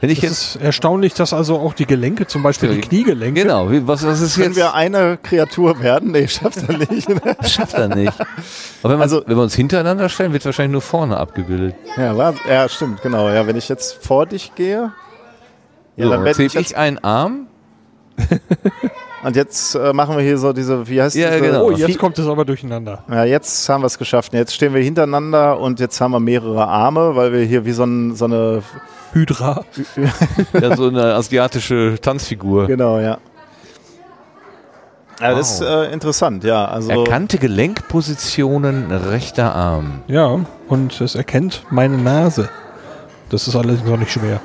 wenn 0.00 0.08
ich 0.10 0.18
Es 0.18 0.22
jetzt, 0.24 0.56
ist 0.56 0.62
erstaunlich, 0.62 1.14
dass 1.14 1.32
also 1.32 1.58
auch 1.58 1.74
die 1.74 1.86
Gelenke, 1.86 2.26
zum 2.26 2.42
Beispiel 2.42 2.70
die 2.74 2.80
Kniegelenke, 2.80 3.42
genau, 3.42 3.70
wie- 3.70 3.86
was, 3.86 4.04
was 4.06 4.20
ist 4.20 4.34
Können 4.34 4.46
jetzt? 4.48 4.56
wir 4.56 4.74
eine 4.74 5.18
Kreatur 5.22 5.80
werden? 5.82 6.12
Nee, 6.12 6.26
schafft 6.28 6.58
er 6.68 6.78
nicht. 6.78 7.06
Das 7.38 7.52
schafft 7.52 7.74
er 7.74 7.88
nicht. 7.94 8.12
Aber 8.82 8.92
wenn, 8.92 8.98
man, 8.98 9.02
Also- 9.02 9.22
wenn 9.26 9.36
wir 9.36 9.42
uns 9.42 9.54
hintereinander 9.54 10.08
stellen, 10.08 10.32
wird 10.32 10.44
wahrscheinlich 10.44 10.72
nur 10.72 10.80
vorne 10.82 11.16
abgebildet. 11.16 11.74
ja, 11.96 12.16
war, 12.16 12.34
ja, 12.48 12.68
stimmt, 12.68 13.02
genau. 13.02 13.28
Ja, 13.28 13.46
wenn 13.46 13.56
ich 13.56 13.68
jetzt 13.68 14.04
vor 14.04 14.26
dich 14.26 14.54
gehe, 14.54 14.92
ja, 15.96 16.04
so, 16.06 16.10
dann 16.12 16.24
werde 16.24 16.42
ich 16.44 16.54
ich, 16.54 16.76
einen 16.76 16.98
Arm. 16.98 17.46
und 19.22 19.36
jetzt 19.36 19.74
äh, 19.74 19.92
machen 19.92 20.16
wir 20.16 20.22
hier 20.22 20.38
so 20.38 20.52
diese, 20.52 20.86
wie 20.88 21.00
heißt 21.00 21.16
Ja, 21.16 21.30
diese? 21.30 21.40
genau. 21.42 21.64
Oh, 21.66 21.70
jetzt 21.72 21.98
kommt 21.98 22.18
es 22.18 22.26
aber 22.26 22.44
durcheinander. 22.44 23.04
Ja, 23.10 23.24
jetzt 23.24 23.68
haben 23.68 23.82
wir 23.82 23.86
es 23.86 23.98
geschafft. 23.98 24.32
Jetzt 24.32 24.54
stehen 24.54 24.72
wir 24.74 24.82
hintereinander 24.82 25.58
und 25.58 25.80
jetzt 25.80 26.00
haben 26.00 26.12
wir 26.12 26.20
mehrere 26.20 26.66
Arme, 26.66 27.16
weil 27.16 27.32
wir 27.32 27.42
hier 27.44 27.64
wie 27.64 27.72
so, 27.72 27.84
ein, 27.84 28.14
so 28.14 28.24
eine. 28.26 28.62
Hydra. 29.12 29.64
Ja, 30.60 30.76
so 30.76 30.88
eine 30.88 31.14
asiatische 31.14 31.98
Tanzfigur. 32.00 32.66
Genau, 32.66 32.98
ja. 32.98 33.18
Ja, 35.20 35.34
das 35.34 35.54
ist 35.54 35.60
äh, 35.60 35.92
interessant, 35.92 36.44
ja. 36.44 36.64
Also 36.66 36.90
Erkannte 36.90 37.36
Gelenkpositionen 37.38 38.90
rechter 38.90 39.54
Arm. 39.54 40.02
Ja, 40.06 40.40
und 40.68 40.98
es 41.00 41.14
erkennt 41.14 41.62
meine 41.70 41.98
Nase. 41.98 42.48
Das 43.28 43.46
ist 43.46 43.54
allerdings 43.54 43.88
auch 43.90 43.98
nicht 43.98 44.12
schwer. 44.12 44.40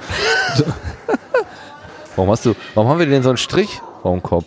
Warum 2.18 2.30
hast 2.32 2.46
du, 2.46 2.54
warum 2.74 2.90
haben 2.90 3.00
wir 3.00 3.06
denn 3.08 3.24
so 3.24 3.30
einen 3.30 3.38
Strich 3.38 3.82
vorm 4.02 4.22
Kopf? 4.24 4.46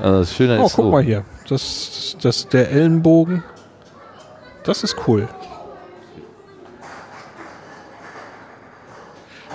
Also 0.00 0.18
das 0.20 0.34
Schöne 0.34 0.58
Oh, 0.60 0.66
ist 0.66 0.74
guck 0.74 0.84
so. 0.86 0.90
mal 0.90 1.02
hier. 1.02 1.24
Das, 1.48 2.16
das, 2.22 2.48
der 2.48 2.70
Ellenbogen. 2.70 3.42
Das 4.64 4.82
ist 4.82 4.96
cool. 5.06 5.28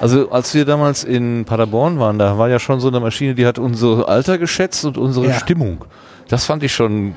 Also 0.01 0.31
als 0.31 0.53
wir 0.55 0.65
damals 0.65 1.03
in 1.03 1.45
Paderborn 1.45 1.99
waren, 1.99 2.17
da 2.17 2.35
war 2.39 2.49
ja 2.49 2.57
schon 2.57 2.79
so 2.79 2.87
eine 2.87 2.99
Maschine, 2.99 3.35
die 3.35 3.45
hat 3.45 3.59
unser 3.59 4.09
Alter 4.09 4.39
geschätzt 4.39 4.83
und 4.83 4.97
unsere 4.97 5.27
Ja. 5.27 5.33
Stimmung. 5.33 5.85
Das 6.27 6.45
fand 6.45 6.63
ich 6.63 6.73
schon 6.73 7.13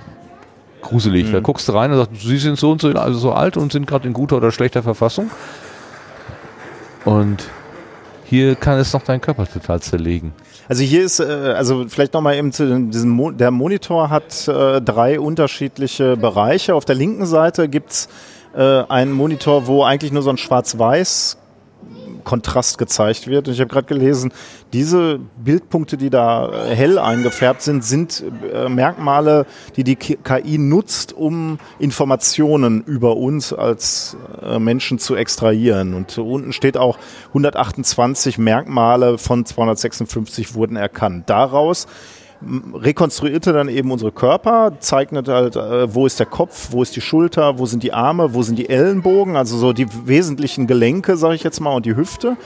gruselig. 0.82 1.28
Mhm. 1.28 1.32
Da 1.32 1.40
guckst 1.40 1.66
du 1.66 1.72
rein 1.72 1.90
und 1.92 1.96
sagst, 1.96 2.20
sie 2.20 2.36
sind 2.36 2.58
so 2.58 2.70
und 2.72 2.82
so, 2.82 2.90
also 2.90 3.18
so 3.18 3.32
alt 3.32 3.56
und 3.56 3.72
sind 3.72 3.86
gerade 3.86 4.06
in 4.06 4.12
guter 4.12 4.36
oder 4.36 4.52
schlechter 4.52 4.82
Verfassung. 4.82 5.30
Und 7.06 7.44
hier 8.24 8.54
kann 8.54 8.78
es 8.78 8.92
noch 8.92 9.02
deinen 9.02 9.22
Körper 9.22 9.46
total 9.50 9.80
zerlegen. 9.80 10.34
Also 10.68 10.82
hier 10.82 11.04
ist, 11.04 11.20
äh, 11.20 11.54
also 11.56 11.86
vielleicht 11.88 12.12
nochmal 12.12 12.36
eben 12.36 12.52
zu 12.52 12.80
diesem, 12.88 13.08
Mo 13.10 13.30
der 13.30 13.50
Monitor 13.50 14.10
hat 14.10 14.46
äh, 14.46 14.82
drei 14.82 15.18
unterschiedliche 15.18 16.18
Bereiche. 16.18 16.74
Auf 16.74 16.84
der 16.84 16.96
linken 16.96 17.24
Seite 17.24 17.66
gibt's 17.66 18.10
äh, 18.54 18.60
einen 18.60 19.12
Monitor, 19.12 19.66
wo 19.66 19.84
eigentlich 19.84 20.12
nur 20.12 20.22
so 20.22 20.28
ein 20.28 20.36
schwarz-weiß 20.36 21.38
Kontrast 22.24 22.78
gezeigt 22.78 23.26
wird. 23.26 23.48
Und 23.48 23.54
ich 23.54 23.60
habe 23.60 23.70
gerade 23.70 23.86
gelesen, 23.86 24.32
diese 24.72 25.20
Bildpunkte, 25.36 25.96
die 25.96 26.10
da 26.10 26.50
äh, 26.50 26.74
hell 26.74 26.98
eingefärbt 26.98 27.62
sind, 27.62 27.84
sind 27.84 28.24
äh, 28.52 28.68
Merkmale, 28.68 29.46
die 29.76 29.84
die 29.84 29.96
KI 29.96 30.58
nutzt, 30.58 31.12
um 31.12 31.58
Informationen 31.78 32.82
über 32.82 33.16
uns 33.16 33.52
als 33.52 34.16
äh, 34.42 34.58
Menschen 34.58 34.98
zu 34.98 35.14
extrahieren. 35.14 35.94
Und 35.94 36.18
unten 36.18 36.52
steht 36.52 36.76
auch 36.76 36.98
128 37.28 38.38
Merkmale 38.38 39.18
von 39.18 39.44
256 39.44 40.54
wurden 40.54 40.76
erkannt. 40.76 41.30
Daraus 41.30 41.86
rekonstruierte 42.74 43.52
dann 43.52 43.68
eben 43.68 43.90
unsere 43.90 44.12
Körper, 44.12 44.72
zeichnet 44.80 45.28
halt, 45.28 45.56
äh, 45.56 45.94
wo 45.94 46.06
ist 46.06 46.18
der 46.18 46.26
Kopf, 46.26 46.68
wo 46.70 46.82
ist 46.82 46.94
die 46.96 47.00
Schulter, 47.00 47.58
wo 47.58 47.66
sind 47.66 47.82
die 47.82 47.92
Arme, 47.92 48.34
wo 48.34 48.42
sind 48.42 48.58
die 48.58 48.68
Ellenbogen, 48.68 49.36
also 49.36 49.56
so 49.56 49.72
die 49.72 49.86
wesentlichen 50.06 50.66
Gelenke, 50.66 51.16
sage 51.16 51.34
ich 51.34 51.42
jetzt 51.42 51.60
mal, 51.60 51.74
und 51.74 51.86
die 51.86 51.96
Hüfte. 51.96 52.36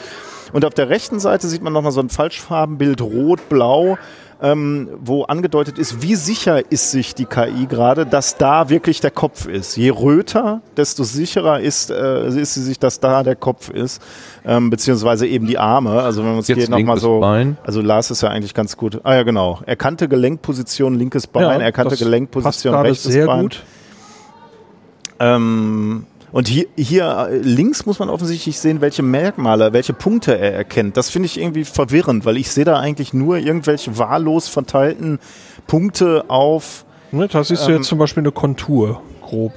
Und 0.52 0.64
auf 0.64 0.74
der 0.74 0.88
rechten 0.88 1.20
Seite 1.20 1.46
sieht 1.46 1.62
man 1.62 1.72
nochmal 1.72 1.92
so 1.92 2.00
ein 2.00 2.08
Falschfarbenbild, 2.08 3.02
rot, 3.02 3.48
blau, 3.48 3.98
ähm, 4.40 4.88
wo 5.00 5.24
angedeutet 5.24 5.78
ist, 5.78 6.02
wie 6.02 6.14
sicher 6.14 6.70
ist 6.70 6.90
sich 6.90 7.14
die 7.14 7.24
KI 7.24 7.66
gerade, 7.68 8.06
dass 8.06 8.36
da 8.36 8.68
wirklich 8.68 9.00
der 9.00 9.10
Kopf 9.10 9.46
ist. 9.46 9.76
Je 9.76 9.90
röter, 9.90 10.62
desto 10.76 11.02
sicherer 11.02 11.60
ist, 11.60 11.90
äh, 11.90 12.28
ist 12.28 12.54
sie 12.54 12.62
sich, 12.62 12.78
dass 12.78 13.00
da 13.00 13.22
der 13.22 13.34
Kopf 13.36 13.68
ist, 13.70 14.00
ähm, 14.44 14.70
beziehungsweise 14.70 15.26
eben 15.26 15.46
die 15.46 15.58
Arme. 15.58 16.02
Also 16.02 16.24
wenn 16.24 16.36
uns 16.36 16.48
Jetzt 16.48 16.58
hier 16.58 16.70
nochmal 16.70 16.98
so, 16.98 17.20
Bein. 17.20 17.58
also 17.64 17.80
Lars 17.80 18.10
ist 18.10 18.22
ja 18.22 18.28
eigentlich 18.28 18.54
ganz 18.54 18.76
gut. 18.76 19.00
Ah 19.02 19.14
ja, 19.14 19.22
genau. 19.24 19.60
Erkannte 19.66 20.08
Gelenkposition 20.08 20.94
linkes 20.94 21.26
Bein, 21.26 21.60
erkannte 21.60 21.90
das 21.90 21.98
Gelenkposition 21.98 22.74
rechtes 22.74 23.12
sehr 23.12 23.26
Bein. 23.26 23.42
gut. 23.42 23.64
Ähm, 25.20 26.06
und 26.32 26.48
hier, 26.48 26.66
hier 26.76 27.28
äh, 27.30 27.36
links 27.38 27.86
muss 27.86 27.98
man 27.98 28.08
offensichtlich 28.10 28.58
sehen, 28.58 28.80
welche 28.80 29.02
Merkmale, 29.02 29.72
welche 29.72 29.92
Punkte 29.92 30.36
er 30.38 30.52
erkennt. 30.54 30.96
Das 30.96 31.10
finde 31.10 31.26
ich 31.26 31.40
irgendwie 31.40 31.64
verwirrend, 31.64 32.24
weil 32.24 32.36
ich 32.36 32.50
sehe 32.50 32.64
da 32.64 32.78
eigentlich 32.78 33.12
nur 33.14 33.38
irgendwelche 33.38 33.98
wahllos 33.98 34.48
verteilten 34.48 35.18
Punkte 35.66 36.24
auf 36.28 36.84
Ne, 37.10 37.26
Das 37.26 37.50
ist 37.50 37.66
Ähm, 37.66 37.76
jetzt 37.76 37.86
zum 37.88 37.98
Beispiel 37.98 38.22
eine 38.22 38.32
Kontur, 38.32 39.00
grob. 39.22 39.52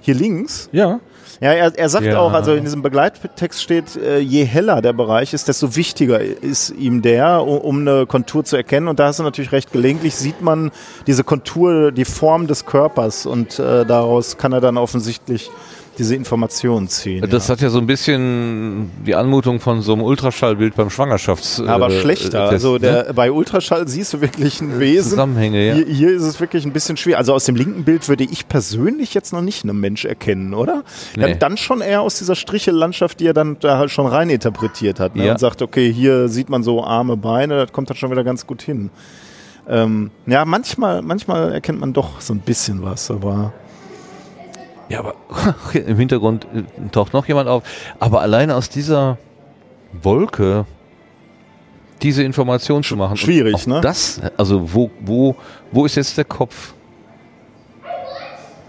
hier 0.00 0.14
links. 0.14 0.68
Ja, 0.72 0.98
Ja, 1.38 1.52
er, 1.52 1.78
er 1.78 1.88
sagt 1.90 2.06
Ja. 2.06 2.18
auch, 2.18 2.32
also 2.32 2.54
in 2.54 2.64
diesem 2.64 2.80
Begleittext 2.80 3.62
steht, 3.62 3.94
äh, 3.94 4.18
je 4.20 4.44
heller 4.44 4.80
der 4.80 4.94
Bereich 4.94 5.34
ist, 5.34 5.48
desto 5.48 5.76
wichtiger 5.76 6.18
ist 6.18 6.70
ihm 6.70 7.02
der, 7.02 7.42
um, 7.42 7.58
um 7.58 7.80
eine 7.80 8.06
Kontur 8.06 8.42
zu 8.44 8.56
erkennen. 8.56 8.88
Und 8.88 8.98
da 8.98 9.06
hast 9.08 9.18
du 9.18 9.22
natürlich 9.22 9.52
recht, 9.52 9.70
gelegentlich 9.70 10.16
sieht 10.16 10.40
man 10.40 10.70
diese 11.06 11.24
Kontur, 11.24 11.92
die 11.92 12.06
Form 12.06 12.46
des 12.46 12.64
Körpers 12.64 13.26
und 13.26 13.58
äh, 13.58 13.84
daraus 13.84 14.38
kann 14.38 14.52
er 14.52 14.62
dann 14.62 14.78
offensichtlich 14.78 15.50
diese 15.98 16.14
Informationen 16.14 16.88
ziehen. 16.88 17.26
Das 17.28 17.48
hat 17.48 17.60
ja 17.60 17.70
so 17.70 17.78
ein 17.78 17.86
bisschen 17.86 18.90
die 19.06 19.14
Anmutung 19.14 19.60
von 19.60 19.80
so 19.82 19.92
einem 19.92 20.02
Ultraschallbild 20.02 20.76
beim 20.76 20.90
Schwangerschafts. 20.90 21.62
ja. 21.64 21.66
Aber 21.66 21.88
äh, 21.88 22.00
schlechter. 22.00 22.50
Test, 22.50 22.52
also 22.52 22.74
ne? 22.74 22.80
der, 22.80 23.12
bei 23.14 23.32
Ultraschall 23.32 23.88
siehst 23.88 24.12
du 24.12 24.20
wirklich 24.20 24.60
ein 24.60 24.78
Wesen. 24.78 25.10
Zusammenhänge, 25.10 25.66
ja. 25.66 25.74
Hier, 25.74 25.86
hier 25.86 26.10
ist 26.10 26.22
es 26.22 26.40
wirklich 26.40 26.64
ein 26.64 26.72
bisschen 26.72 26.96
schwer. 26.96 27.18
Also 27.18 27.32
aus 27.32 27.44
dem 27.44 27.56
linken 27.56 27.84
Bild 27.84 28.08
würde 28.08 28.24
ich 28.24 28.48
persönlich 28.48 29.14
jetzt 29.14 29.32
noch 29.32 29.42
nicht 29.42 29.64
einen 29.64 29.78
Mensch 29.80 30.04
erkennen, 30.04 30.54
oder? 30.54 30.84
Nee. 31.16 31.22
Dann, 31.22 31.38
dann 31.38 31.56
schon 31.56 31.80
eher 31.80 32.02
aus 32.02 32.18
dieser 32.18 32.34
Strichelandschaft, 32.34 33.20
die 33.20 33.26
er 33.26 33.34
dann 33.34 33.56
da 33.60 33.78
halt 33.78 33.90
schon 33.90 34.06
rein 34.06 34.28
interpretiert 34.30 35.00
hat. 35.00 35.16
Ne? 35.16 35.26
Ja. 35.26 35.32
Und 35.32 35.38
sagt, 35.38 35.62
okay, 35.62 35.92
hier 35.92 36.28
sieht 36.28 36.50
man 36.50 36.62
so 36.62 36.84
Arme, 36.84 37.16
Beine, 37.16 37.56
das 37.56 37.72
kommt 37.72 37.90
dann 37.90 37.96
schon 37.96 38.10
wieder 38.10 38.24
ganz 38.24 38.46
gut 38.46 38.62
hin. 38.62 38.90
Ähm, 39.68 40.10
ja, 40.26 40.44
manchmal, 40.44 41.02
manchmal 41.02 41.52
erkennt 41.52 41.80
man 41.80 41.92
doch 41.92 42.20
so 42.20 42.32
ein 42.32 42.40
bisschen 42.40 42.82
was, 42.82 43.10
aber 43.10 43.52
Ja, 44.88 45.00
aber 45.00 45.14
im 45.74 45.98
Hintergrund 45.98 46.46
äh, 46.54 46.88
taucht 46.90 47.12
noch 47.12 47.26
jemand 47.26 47.48
auf. 47.48 47.62
Aber 47.98 48.20
alleine 48.20 48.54
aus 48.54 48.68
dieser 48.68 49.18
Wolke 50.02 50.66
diese 52.02 52.22
Information 52.22 52.82
zu 52.82 52.96
machen. 52.96 53.16
schwierig, 53.16 53.66
ne? 53.66 53.80
Das, 53.80 54.20
also 54.36 54.72
wo, 54.74 54.90
wo, 55.00 55.34
wo 55.72 55.86
ist 55.86 55.94
jetzt 55.94 56.16
der 56.16 56.24
Kopf? 56.24 56.74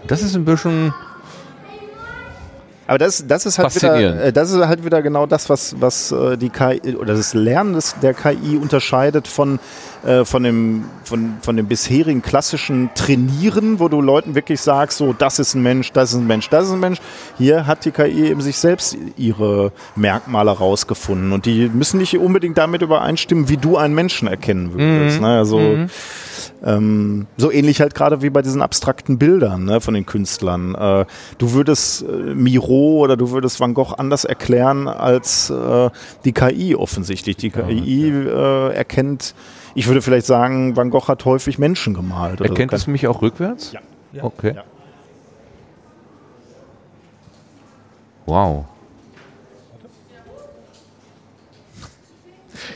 Das 0.06 0.22
ist 0.22 0.34
ein 0.34 0.44
bisschen. 0.44 0.94
Aber 2.88 2.96
das, 2.96 3.26
das 3.28 3.44
ist 3.44 3.58
halt 3.58 3.74
wieder, 3.74 4.24
äh, 4.24 4.32
das 4.32 4.50
ist 4.50 4.66
halt 4.66 4.82
wieder 4.82 5.02
genau 5.02 5.26
das, 5.26 5.50
was, 5.50 5.76
was 5.78 6.10
äh, 6.10 6.38
die 6.38 6.48
KI 6.48 6.96
oder 6.96 7.14
das 7.14 7.34
Lernen 7.34 7.74
des, 7.74 7.94
der 8.00 8.14
KI 8.14 8.56
unterscheidet 8.56 9.28
von, 9.28 9.60
äh, 10.06 10.24
von, 10.24 10.42
dem, 10.42 10.86
von, 11.04 11.34
von 11.42 11.54
dem 11.58 11.66
bisherigen 11.66 12.22
klassischen 12.22 12.88
Trainieren, 12.94 13.78
wo 13.78 13.88
du 13.88 14.00
Leuten 14.00 14.34
wirklich 14.34 14.62
sagst, 14.62 14.96
so, 14.96 15.12
das 15.12 15.38
ist 15.38 15.54
ein 15.54 15.62
Mensch, 15.62 15.92
das 15.92 16.12
ist 16.12 16.18
ein 16.18 16.26
Mensch, 16.26 16.48
das 16.48 16.64
ist 16.64 16.72
ein 16.72 16.80
Mensch. 16.80 16.98
Hier 17.36 17.66
hat 17.66 17.84
die 17.84 17.90
KI 17.90 18.30
eben 18.30 18.40
sich 18.40 18.56
selbst 18.56 18.96
ihre 19.18 19.70
Merkmale 19.94 20.50
rausgefunden 20.50 21.32
und 21.32 21.44
die 21.44 21.68
müssen 21.68 21.98
nicht 21.98 22.16
unbedingt 22.16 22.56
damit 22.56 22.80
übereinstimmen, 22.80 23.50
wie 23.50 23.58
du 23.58 23.76
einen 23.76 23.94
Menschen 23.94 24.28
erkennen 24.28 24.72
würdest. 24.72 25.20
Ne? 25.20 25.36
Also, 25.36 25.58
ähm, 26.64 27.26
so 27.36 27.50
ähnlich 27.50 27.80
halt 27.80 27.94
gerade 27.94 28.22
wie 28.22 28.30
bei 28.30 28.42
diesen 28.42 28.62
abstrakten 28.62 29.18
Bildern 29.18 29.64
ne, 29.64 29.80
von 29.80 29.94
den 29.94 30.06
Künstlern. 30.06 30.74
Äh, 30.74 31.04
du 31.38 31.52
würdest 31.52 32.02
äh, 32.02 32.06
Miro 32.06 32.98
oder 32.98 33.16
du 33.16 33.30
würdest 33.30 33.60
Van 33.60 33.74
Gogh 33.74 33.94
anders 33.96 34.24
erklären 34.24 34.88
als 34.88 35.50
äh, 35.50 35.90
die 36.24 36.32
KI 36.32 36.74
offensichtlich. 36.74 37.36
Die 37.36 37.50
KI 37.50 38.10
äh, 38.10 38.74
erkennt, 38.74 39.34
ich 39.74 39.86
würde 39.86 40.02
vielleicht 40.02 40.26
sagen, 40.26 40.76
Van 40.76 40.90
Gogh 40.90 41.08
hat 41.08 41.24
häufig 41.24 41.58
Menschen 41.58 41.94
gemalt. 41.94 42.40
oder 42.40 42.50
Erkennt 42.50 42.72
so. 42.72 42.76
es 42.76 42.86
mich 42.86 43.06
auch 43.06 43.22
rückwärts? 43.22 43.72
Ja. 43.72 43.80
Ja. 44.12 44.24
Okay. 44.24 44.54
Ja. 44.56 44.64
Wow. 48.26 48.66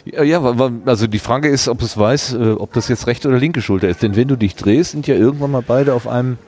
Ja, 0.04 0.22
ja, 0.22 0.42
also 0.86 1.06
die 1.06 1.18
Frage 1.18 1.48
ist, 1.48 1.68
ob 1.68 1.82
es 1.82 1.96
weiß, 1.96 2.34
äh, 2.34 2.50
ob 2.52 2.72
das 2.72 2.88
jetzt 2.88 3.06
rechte 3.06 3.28
oder 3.28 3.38
linke 3.38 3.62
Schulter 3.62 3.88
ist. 3.88 4.02
Denn 4.02 4.16
wenn 4.16 4.28
du 4.28 4.36
dich 4.36 4.54
drehst, 4.56 4.92
sind 4.92 5.06
ja 5.06 5.14
irgendwann 5.14 5.50
mal 5.50 5.62
beide 5.66 5.94
auf 5.94 6.06
einem 6.08 6.38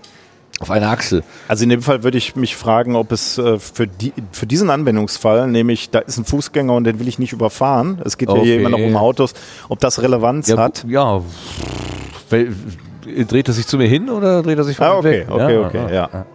auf 0.61 0.70
einer 0.70 0.89
Achse. 0.90 1.24
Also 1.48 1.65
in 1.65 1.70
dem 1.70 1.82
Fall 1.82 2.05
würde 2.05 2.16
ich 2.16 2.36
mich 2.36 2.55
fragen, 2.55 2.94
ob 2.94 3.11
es 3.11 3.39
äh, 3.39 3.59
für, 3.59 3.89
die, 3.89 4.12
für 4.31 4.47
diesen 4.47 4.70
Anwendungsfall, 4.70 5.48
nämlich 5.48 5.90
da 5.90 5.98
ist 5.98 6.16
ein 6.16 6.24
Fußgänger 6.24 6.73
und 6.73 6.85
den 6.85 7.01
will 7.01 7.09
ich 7.09 7.19
nicht 7.19 7.32
überfahren, 7.32 8.01
es 8.05 8.16
geht 8.19 8.28
ja 8.28 8.36
Okay. 8.36 8.44
hier 8.44 8.61
immer 8.61 8.69
noch 8.70 8.78
um 8.78 8.97
Autos, 8.97 9.35
ob 9.69 9.81
das 9.81 10.01
Relevanz 10.01 10.47
Ja, 10.48 10.56
hat. 10.59 10.85
ja. 10.89 11.23
Dreht 12.31 13.48
er 13.48 13.52
sich 13.55 13.66
zu 13.66 13.77
mir 13.78 13.89
hin 13.89 14.09
oder 14.09 14.43
dreht 14.43 14.56
er 14.59 14.65
sich 14.65 14.77
von 14.77 14.86
Ah, 14.86 14.93
mir 14.93 14.98
okay, 14.98 15.11
weg? 15.11 15.27
okay, 15.31 15.59
okay, 15.59 15.94
ja. 15.94 16.27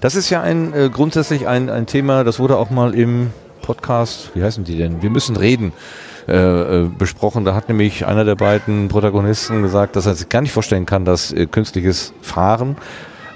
Das 0.00 0.14
ist 0.14 0.28
ja 0.30 0.40
ein 0.42 0.72
äh, 0.74 0.90
grundsätzlich 0.92 1.46
ein, 1.48 1.68
ein 1.70 1.86
Thema, 1.86 2.24
das 2.24 2.38
wurde 2.38 2.56
auch 2.58 2.70
mal 2.70 2.94
im 2.94 3.30
Podcast, 3.64 4.30
wie 4.34 4.42
heißen 4.42 4.64
die 4.64 4.76
denn? 4.76 5.02
Wir 5.02 5.10
müssen 5.10 5.36
reden. 5.36 5.72
Äh, 6.26 6.84
äh, 6.84 6.88
besprochen. 6.88 7.44
Da 7.44 7.54
hat 7.54 7.68
nämlich 7.68 8.06
einer 8.06 8.24
der 8.24 8.34
beiden 8.34 8.88
Protagonisten 8.88 9.60
gesagt, 9.60 9.94
dass 9.94 10.06
er 10.06 10.14
sich 10.14 10.30
gar 10.30 10.40
nicht 10.40 10.52
vorstellen 10.52 10.86
kann, 10.86 11.04
dass 11.04 11.32
äh, 11.32 11.44
künstliches 11.44 12.14
Fahren 12.22 12.76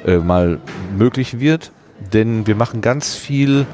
äh, 0.07 0.17
mal 0.17 0.59
möglich 0.97 1.39
wird, 1.39 1.71
denn 2.15 2.47
wir 2.47 2.55
machen 2.55 2.81
ganz 2.81 3.15
viel 3.15 3.67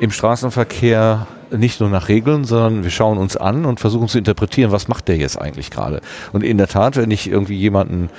im 0.00 0.10
Straßenverkehr 0.10 1.28
nicht 1.52 1.78
nur 1.78 1.90
nach 1.90 2.08
Regeln, 2.08 2.44
sondern 2.44 2.82
wir 2.82 2.90
schauen 2.90 3.18
uns 3.18 3.36
an 3.36 3.64
und 3.64 3.78
versuchen 3.78 4.08
zu 4.08 4.18
interpretieren, 4.18 4.72
was 4.72 4.88
macht 4.88 5.06
der 5.06 5.16
jetzt 5.16 5.40
eigentlich 5.40 5.70
gerade. 5.70 6.00
Und 6.32 6.42
in 6.42 6.58
der 6.58 6.66
Tat, 6.66 6.96
wenn 6.96 7.12
ich 7.12 7.30
irgendwie 7.30 7.56
jemanden 7.56 8.10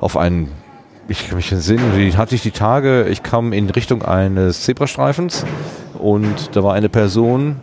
auf 0.00 0.16
einen 0.16 0.48
ich 1.08 1.28
kann 1.28 1.36
mich 1.36 1.50
entsinnen, 1.52 1.96
wie 1.96 2.16
hatte 2.16 2.34
ich 2.34 2.42
die 2.42 2.50
Tage, 2.52 3.06
ich 3.08 3.22
kam 3.22 3.52
in 3.52 3.68
Richtung 3.70 4.02
eines 4.02 4.62
Zebrastreifens 4.62 5.44
und 5.98 6.54
da 6.56 6.62
war 6.62 6.74
eine 6.74 6.88
Person, 6.88 7.56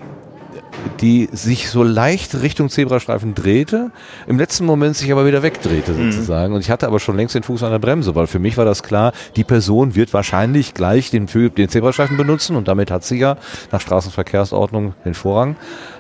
die 1.02 1.28
sich 1.34 1.70
so 1.70 1.84
leicht 1.84 2.42
Richtung 2.42 2.70
Zebrastreifen 2.70 3.36
drehte, 3.36 3.92
im 4.28 4.38
letzten 4.38 4.66
Moment 4.66 4.96
sich 4.96 5.12
aber 5.12 5.26
wieder 5.26 5.44
wegdrehte 5.44 5.92
Mhm. 5.92 6.12
sozusagen. 6.14 6.54
Und 6.54 6.62
ich 6.62 6.72
hatte 6.72 6.88
aber 6.88 7.00
schon 7.02 7.18
längst 7.18 7.36
den 7.36 7.44
Fuß 7.44 7.64
an 7.64 7.72
der 7.72 7.80
Bremse, 7.80 8.16
weil 8.16 8.28
für 8.28 8.40
mich 8.40 8.56
war 8.56 8.64
das 8.64 8.82
klar, 8.82 9.12
die 9.36 9.44
Person 9.44 9.96
wird 9.96 10.14
wahrscheinlich 10.14 10.74
gleich 10.74 11.10
den, 11.12 11.26
den 11.26 11.70
Zebrastreifen 11.70 12.16
benutzen 12.16 12.56
und 12.56 12.68
damit 12.70 12.92
hat 12.92 13.04
sie 13.04 13.18
ja 13.20 13.36
nach 13.74 13.82
Straßenverkehrsordnung 13.82 14.94
den 15.04 15.16
Vorrang. 15.16 15.58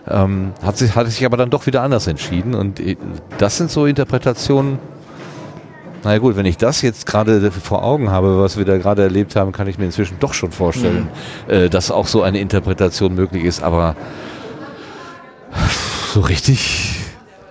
Ähm, 0.07 0.51
hat 0.63 0.77
sich, 0.77 0.95
hatte 0.95 1.09
sich 1.09 1.25
aber 1.25 1.35
dann 1.35 1.49
doch 1.49 1.65
wieder 1.65 1.81
anders 1.81 2.07
entschieden 2.07 2.55
und 2.55 2.79
äh, 2.79 2.95
das 3.37 3.57
sind 3.57 3.71
so 3.71 3.85
Interpretationen, 3.85 4.79
na 6.03 6.13
ja 6.13 6.19
gut, 6.19 6.35
wenn 6.35 6.45
ich 6.45 6.57
das 6.57 6.81
jetzt 6.81 7.05
gerade 7.05 7.51
vor 7.51 7.83
Augen 7.83 8.09
habe, 8.09 8.39
was 8.39 8.57
wir 8.57 8.65
da 8.65 8.77
gerade 8.77 9.03
erlebt 9.03 9.35
haben, 9.35 9.51
kann 9.51 9.67
ich 9.67 9.77
mir 9.77 9.85
inzwischen 9.85 10.17
doch 10.19 10.33
schon 10.33 10.51
vorstellen, 10.51 11.09
äh, 11.47 11.69
dass 11.69 11.91
auch 11.91 12.07
so 12.07 12.21
eine 12.23 12.39
Interpretation 12.39 13.13
möglich 13.13 13.43
ist. 13.43 13.61
Aber 13.61 13.95
so 16.13 16.21
richtig, 16.21 16.95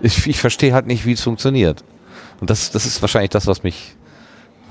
ich, 0.01 0.27
ich 0.27 0.41
verstehe 0.41 0.73
halt 0.73 0.87
nicht, 0.87 1.05
wie 1.05 1.13
es 1.13 1.23
funktioniert. 1.23 1.85
Und 2.41 2.51
das, 2.51 2.71
das 2.71 2.87
ist 2.87 3.03
wahrscheinlich 3.03 3.31
das, 3.31 3.47
was 3.47 3.63
mich, 3.63 3.97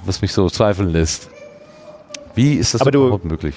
was 0.06 0.22
mich 0.22 0.34
so 0.34 0.50
zweifeln 0.50 0.90
lässt. 0.90 1.30
Wie 2.34 2.54
ist 2.54 2.74
das 2.74 2.82
Aber 2.82 2.94
überhaupt 2.94 3.26
möglich? 3.26 3.56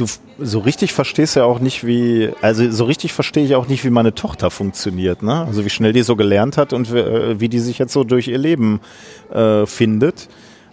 Du 0.00 0.06
so 0.38 0.60
richtig 0.60 0.94
verstehst 0.94 1.36
ja 1.36 1.44
auch 1.44 1.58
nicht, 1.58 1.86
wie, 1.86 2.30
also 2.40 2.70
so 2.70 2.84
richtig 2.84 3.12
verstehe 3.12 3.44
ich 3.44 3.54
auch 3.54 3.68
nicht, 3.68 3.84
wie 3.84 3.90
meine 3.90 4.14
Tochter 4.14 4.50
funktioniert, 4.50 5.22
ne? 5.22 5.44
Also 5.46 5.64
wie 5.64 5.68
schnell 5.68 5.92
die 5.92 6.02
so 6.02 6.16
gelernt 6.16 6.56
hat 6.56 6.72
und 6.72 6.90
äh, 6.90 7.38
wie 7.38 7.50
die 7.50 7.58
sich 7.58 7.78
jetzt 7.78 7.92
so 7.92 8.02
durch 8.02 8.28
ihr 8.28 8.38
Leben 8.38 8.80
äh, 9.30 9.66
findet. 9.66 10.28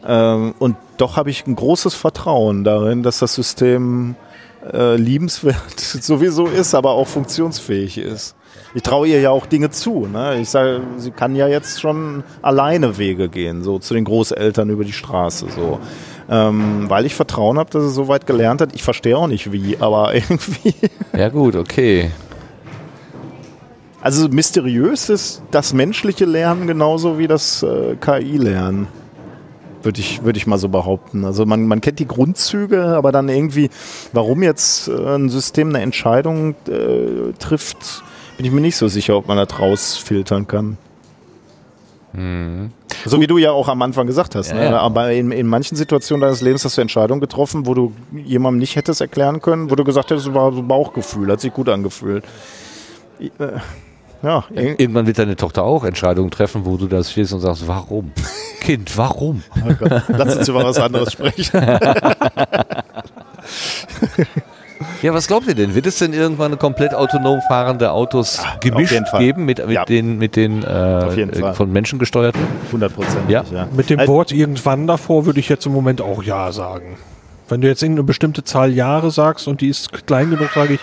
Ähm, 0.05 0.53
und 0.59 0.77
doch 0.95 1.17
habe 1.17 1.29
ich 1.29 1.45
ein 1.45 1.55
großes 1.55 1.93
Vertrauen 1.93 2.63
darin, 2.63 3.03
dass 3.03 3.19
das 3.19 3.35
System 3.35 4.15
äh, 4.71 4.95
liebenswert 4.95 5.77
sowieso 5.79 6.47
ist, 6.47 6.73
aber 6.73 6.91
auch 6.91 7.07
funktionsfähig 7.07 7.97
ist. 7.97 8.35
Ich 8.73 8.83
traue 8.83 9.07
ihr 9.07 9.19
ja 9.19 9.31
auch 9.31 9.45
Dinge 9.45 9.71
zu. 9.71 10.07
Ne? 10.07 10.39
Ich 10.39 10.49
sage, 10.49 10.81
sie 10.97 11.11
kann 11.11 11.35
ja 11.35 11.47
jetzt 11.47 11.81
schon 11.81 12.23
alleine 12.41 12.97
Wege 12.97 13.29
gehen, 13.29 13.63
so 13.63 13.79
zu 13.79 13.93
den 13.93 14.05
Großeltern 14.05 14.69
über 14.69 14.85
die 14.85 14.93
Straße, 14.93 15.47
so. 15.53 15.79
Ähm, 16.29 16.89
weil 16.89 17.05
ich 17.05 17.15
Vertrauen 17.15 17.57
habe, 17.57 17.69
dass 17.69 17.83
sie 17.83 17.89
so 17.89 18.07
weit 18.07 18.27
gelernt 18.27 18.59
hat. 18.59 18.75
Ich 18.75 18.83
verstehe 18.83 19.17
auch 19.17 19.27
nicht 19.27 19.51
wie, 19.51 19.77
aber 19.79 20.13
irgendwie. 20.13 20.75
Ja 21.15 21.29
gut, 21.29 21.55
okay. 21.55 22.11
Also 24.01 24.27
mysteriös 24.29 25.09
ist 25.09 25.41
das 25.51 25.73
menschliche 25.73 26.25
Lernen 26.25 26.67
genauso 26.67 27.17
wie 27.17 27.27
das 27.27 27.63
äh, 27.63 27.95
KI-Lernen. 27.95 28.87
Würde 29.83 29.99
ich, 29.99 30.23
würde 30.23 30.37
ich 30.37 30.47
mal 30.47 30.57
so 30.57 30.69
behaupten. 30.69 31.23
Also 31.23 31.45
man, 31.45 31.65
man 31.65 31.81
kennt 31.81 31.99
die 31.99 32.07
Grundzüge, 32.07 32.83
aber 32.83 33.11
dann 33.11 33.29
irgendwie, 33.29 33.69
warum 34.11 34.43
jetzt 34.43 34.87
äh, 34.87 35.15
ein 35.15 35.29
System 35.29 35.69
eine 35.69 35.81
Entscheidung 35.81 36.55
äh, 36.67 37.33
trifft, 37.39 38.03
bin 38.37 38.45
ich 38.45 38.51
mir 38.51 38.61
nicht 38.61 38.75
so 38.75 38.87
sicher, 38.87 39.17
ob 39.17 39.27
man 39.27 39.37
das 39.37 39.59
rausfiltern 39.59 40.47
kann. 40.47 40.77
So 43.05 43.21
wie 43.21 43.27
du 43.27 43.37
ja 43.37 43.51
auch 43.51 43.67
am 43.67 43.81
Anfang 43.81 44.07
gesagt 44.07 44.33
hast. 44.35 44.49
Ja, 44.49 44.55
ne? 44.55 44.63
ja. 44.65 44.79
Aber 44.79 45.11
in, 45.11 45.31
in 45.31 45.45
manchen 45.47 45.75
Situationen 45.75 46.21
deines 46.21 46.41
Lebens 46.41 46.65
hast 46.65 46.77
du 46.77 46.81
Entscheidungen 46.81 47.21
getroffen, 47.21 47.65
wo 47.67 47.73
du 47.73 47.93
jemandem 48.13 48.59
nicht 48.59 48.75
hättest 48.75 49.01
erklären 49.01 49.39
können, 49.41 49.69
wo 49.69 49.75
du 49.75 49.83
gesagt 49.83 50.09
hättest, 50.09 50.27
es 50.27 50.33
war 50.33 50.51
so 50.51 50.63
Bauchgefühl, 50.63 51.31
hat 51.31 51.41
sich 51.41 51.53
gut 51.53 51.69
angefühlt. 51.69 52.23
Äh, 53.19 53.29
Ja, 54.23 54.43
ir- 54.51 54.79
Irgendwann 54.79 55.05
wird 55.05 55.19
deine 55.19 55.35
Tochter 55.35 55.61
auch 55.63 55.83
Entscheidungen 55.83 56.31
treffen, 56.31 56.65
wo 56.65 56.75
du 56.77 56.87
da 56.87 57.03
stehst 57.03 57.33
und 57.33 57.39
sagst, 57.39 57.67
warum? 57.67 58.11
Kind, 58.61 58.97
warum? 58.97 59.43
Oh 59.63 59.73
Gott, 59.79 60.03
lass 60.07 60.35
uns 60.37 60.47
über 60.47 60.63
was 60.63 60.79
anderes 60.79 61.11
sprechen. 61.13 61.51
Ja, 65.01 65.13
was 65.13 65.27
glaubt 65.27 65.47
ihr 65.47 65.55
denn? 65.55 65.75
Wird 65.75 65.85
es 65.87 65.97
denn 65.99 66.13
irgendwann 66.13 66.57
komplett 66.59 66.93
autonom 66.93 67.39
fahrende 67.47 67.91
Autos 67.91 68.41
gemischt 68.61 68.91
jeden 68.93 69.05
Fall. 69.05 69.19
geben 69.19 69.45
mit, 69.45 69.59
mit 69.65 69.75
Ja. 69.75 69.85
den, 69.85 70.17
mit 70.17 70.35
den 70.35 70.63
äh, 70.63 71.53
von 71.53 71.71
Menschen 71.71 71.99
gesteuerten? 71.99 72.41
100 72.67 72.93
Prozent. 72.95 73.29
Ja. 73.29 73.43
Mit 73.75 73.89
dem 73.89 73.99
Also- 73.99 74.13
Wort 74.13 74.31
irgendwann 74.31 74.87
davor 74.87 75.25
würde 75.25 75.39
ich 75.39 75.49
jetzt 75.49 75.65
im 75.65 75.73
Moment 75.73 76.01
auch 76.01 76.23
Ja 76.23 76.51
sagen. 76.51 76.97
Wenn 77.49 77.61
du 77.61 77.67
jetzt 77.67 77.81
irgendeine 77.81 78.03
bestimmte 78.03 78.43
Zahl 78.43 78.73
Jahre 78.73 79.09
sagst 79.09 79.47
und 79.47 79.61
die 79.61 79.69
ist 79.69 80.05
klein 80.05 80.29
genug, 80.31 80.49
sage 80.53 80.73
ich 80.73 80.81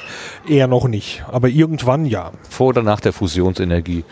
eher 0.50 0.66
noch 0.66 0.88
nicht. 0.88 1.22
Aber 1.30 1.48
irgendwann 1.48 2.06
ja. 2.06 2.30
Vor 2.48 2.68
oder 2.68 2.82
nach 2.82 3.00
der 3.00 3.12
Fusionsenergie? 3.12 4.04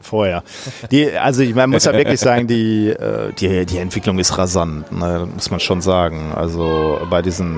Vorher. 0.00 0.44
Die, 0.92 1.10
also 1.16 1.42
ich, 1.42 1.54
man 1.54 1.70
muss 1.70 1.84
ja 1.86 1.92
wirklich 1.94 2.20
sagen, 2.20 2.46
die, 2.46 2.90
äh, 2.90 3.32
die, 3.40 3.66
die 3.66 3.78
Entwicklung 3.78 4.18
ist 4.18 4.36
rasant, 4.38 4.92
ne, 4.92 5.26
muss 5.34 5.50
man 5.50 5.58
schon 5.60 5.80
sagen. 5.80 6.32
Also 6.36 7.00
bei 7.10 7.22
diesen, 7.22 7.56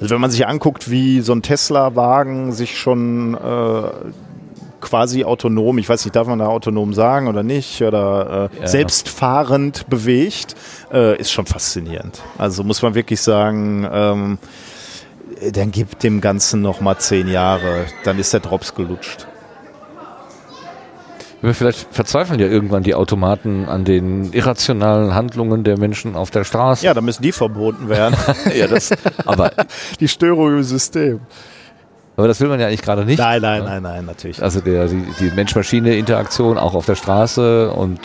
also 0.00 0.14
wenn 0.14 0.20
man 0.20 0.30
sich 0.30 0.46
anguckt, 0.46 0.90
wie 0.90 1.20
so 1.20 1.32
ein 1.32 1.42
Tesla-Wagen 1.42 2.52
sich 2.52 2.78
schon 2.78 3.34
äh, 3.34 3.90
quasi 4.80 5.24
autonom, 5.24 5.78
ich 5.78 5.88
weiß 5.88 6.04
nicht, 6.04 6.14
darf 6.14 6.28
man 6.28 6.38
da 6.38 6.46
autonom 6.46 6.94
sagen 6.94 7.26
oder 7.28 7.42
nicht, 7.42 7.82
oder 7.82 8.50
äh, 8.54 8.60
Ja. 8.60 8.66
selbstfahrend 8.68 9.88
bewegt, 9.88 10.54
äh, 10.92 11.18
ist 11.18 11.32
schon 11.32 11.46
faszinierend. 11.46 12.22
Also 12.38 12.62
muss 12.64 12.80
man 12.82 12.94
wirklich 12.94 13.20
sagen, 13.20 13.88
ähm, 13.90 14.38
dann 15.52 15.70
gibt 15.70 16.02
dem 16.02 16.20
Ganzen 16.20 16.62
noch 16.62 16.80
mal 16.80 16.98
zehn 16.98 17.28
Jahre, 17.28 17.86
dann 18.04 18.18
ist 18.18 18.32
der 18.32 18.40
Drops 18.40 18.74
gelutscht. 18.74 19.26
Aber 21.42 21.54
Vielleicht 21.54 21.86
verzweifeln 21.94 22.40
ja 22.40 22.46
irgendwann 22.46 22.82
die 22.82 22.94
Automaten 22.94 23.66
an 23.66 23.84
den 23.84 24.32
irrationalen 24.32 25.14
Handlungen 25.14 25.62
der 25.62 25.78
Menschen 25.78 26.16
auf 26.16 26.30
der 26.30 26.44
Straße. 26.44 26.84
Ja, 26.84 26.94
dann 26.94 27.04
müssen 27.04 27.22
die 27.22 27.32
verboten 27.32 27.88
werden. 27.88 28.16
ja 28.56 28.66
das, 28.66 28.90
aber, 29.24 29.52
die 30.00 30.08
Störung 30.08 30.56
im 30.56 30.62
System. 30.64 31.20
aber 32.16 32.26
das 32.26 32.40
will 32.40 32.48
man 32.48 32.58
ja 32.58 32.66
eigentlich 32.66 32.82
gerade 32.82 33.04
nicht. 33.04 33.18
Nein, 33.18 33.40
nein, 33.40 33.64
nein, 33.64 33.82
nein, 33.82 34.04
natürlich. 34.04 34.42
Also 34.42 34.60
der, 34.60 34.86
die, 34.88 35.04
die 35.20 35.30
Mensch-Maschine-Interaktion 35.30 36.58
auch 36.58 36.74
auf 36.74 36.86
der 36.86 36.96
Straße 36.96 37.70
und 37.70 38.00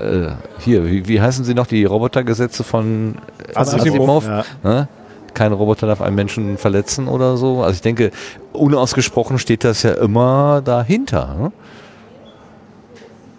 äh, 0.00 0.30
hier, 0.58 0.84
wie, 0.86 1.06
wie 1.06 1.20
heißen 1.20 1.44
sie 1.44 1.54
noch, 1.54 1.68
die 1.68 1.84
Robotergesetze 1.84 2.64
von 2.64 3.16
äh, 3.48 3.56
Asimov, 3.56 4.26
ja. 4.26 4.44
Ne? 4.64 4.88
Kein 5.34 5.52
Roboter 5.52 5.86
darf 5.86 6.00
einen 6.00 6.16
Menschen 6.16 6.58
verletzen 6.58 7.08
oder 7.08 7.36
so. 7.36 7.62
Also 7.62 7.74
ich 7.74 7.82
denke, 7.82 8.10
unausgesprochen 8.52 9.38
steht 9.38 9.64
das 9.64 9.82
ja 9.82 9.92
immer 9.94 10.62
dahinter. 10.64 11.34
Ne? 11.38 11.52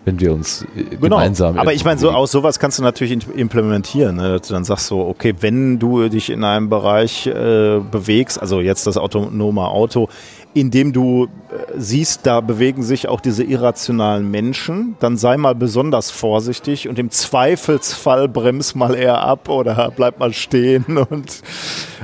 Wenn 0.06 0.20
wir 0.20 0.34
uns 0.34 0.62
äh, 0.76 0.84
Genau. 0.84 1.18
gemeinsam. 1.18 1.58
Aber 1.58 1.74
ich 1.74 1.84
meine, 1.84 2.00
so 2.00 2.12
aus 2.12 2.32
sowas 2.32 2.60
kannst 2.60 2.80
du 2.80 2.84
natürlich 2.84 3.12
implementieren. 3.36 4.16
Ne? 4.16 4.38
Dass 4.38 4.48
du 4.48 4.54
dann 4.54 4.64
sagst 4.64 4.88
so, 4.88 5.02
okay, 5.02 5.34
wenn 5.42 5.80
du 5.80 6.08
dich 6.10 6.30
in 6.30 6.44
einem 6.44 6.70
Bereich 6.70 7.28
äh, 7.28 7.80
bewegst, 7.80 8.40
also 8.40 8.62
jetzt 8.62 8.88
das 8.88 8.98
autonome 8.98 9.68
Auto, 9.68 10.08
in 10.54 10.72
dem 10.72 10.94
du 10.94 11.26
äh, 11.26 11.28
siehst, 11.76 12.26
da 12.26 12.40
bewegen 12.40 12.84
sich 12.84 13.08
auch 13.10 13.20
diese 13.20 13.44
irrationalen 13.44 14.30
Menschen, 14.32 14.96
dann 15.00 15.18
sei 15.18 15.36
mal 15.38 15.56
besonders 15.56 16.12
vorsichtig 16.12 16.88
und 16.88 16.98
im 16.98 17.10
Zweifelsfall 17.12 18.30
brems 18.30 18.76
mal 18.76 18.96
eher 18.96 19.22
ab 19.22 19.50
oder 19.50 19.92
bleib 19.96 20.20
mal 20.20 20.32
stehen 20.34 20.86
und 21.10 21.42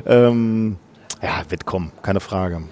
ähm, 0.05 0.75
ja, 1.21 1.43
wird 1.49 1.65
kommen, 1.65 1.91
keine 2.01 2.19
Frage. 2.19 2.63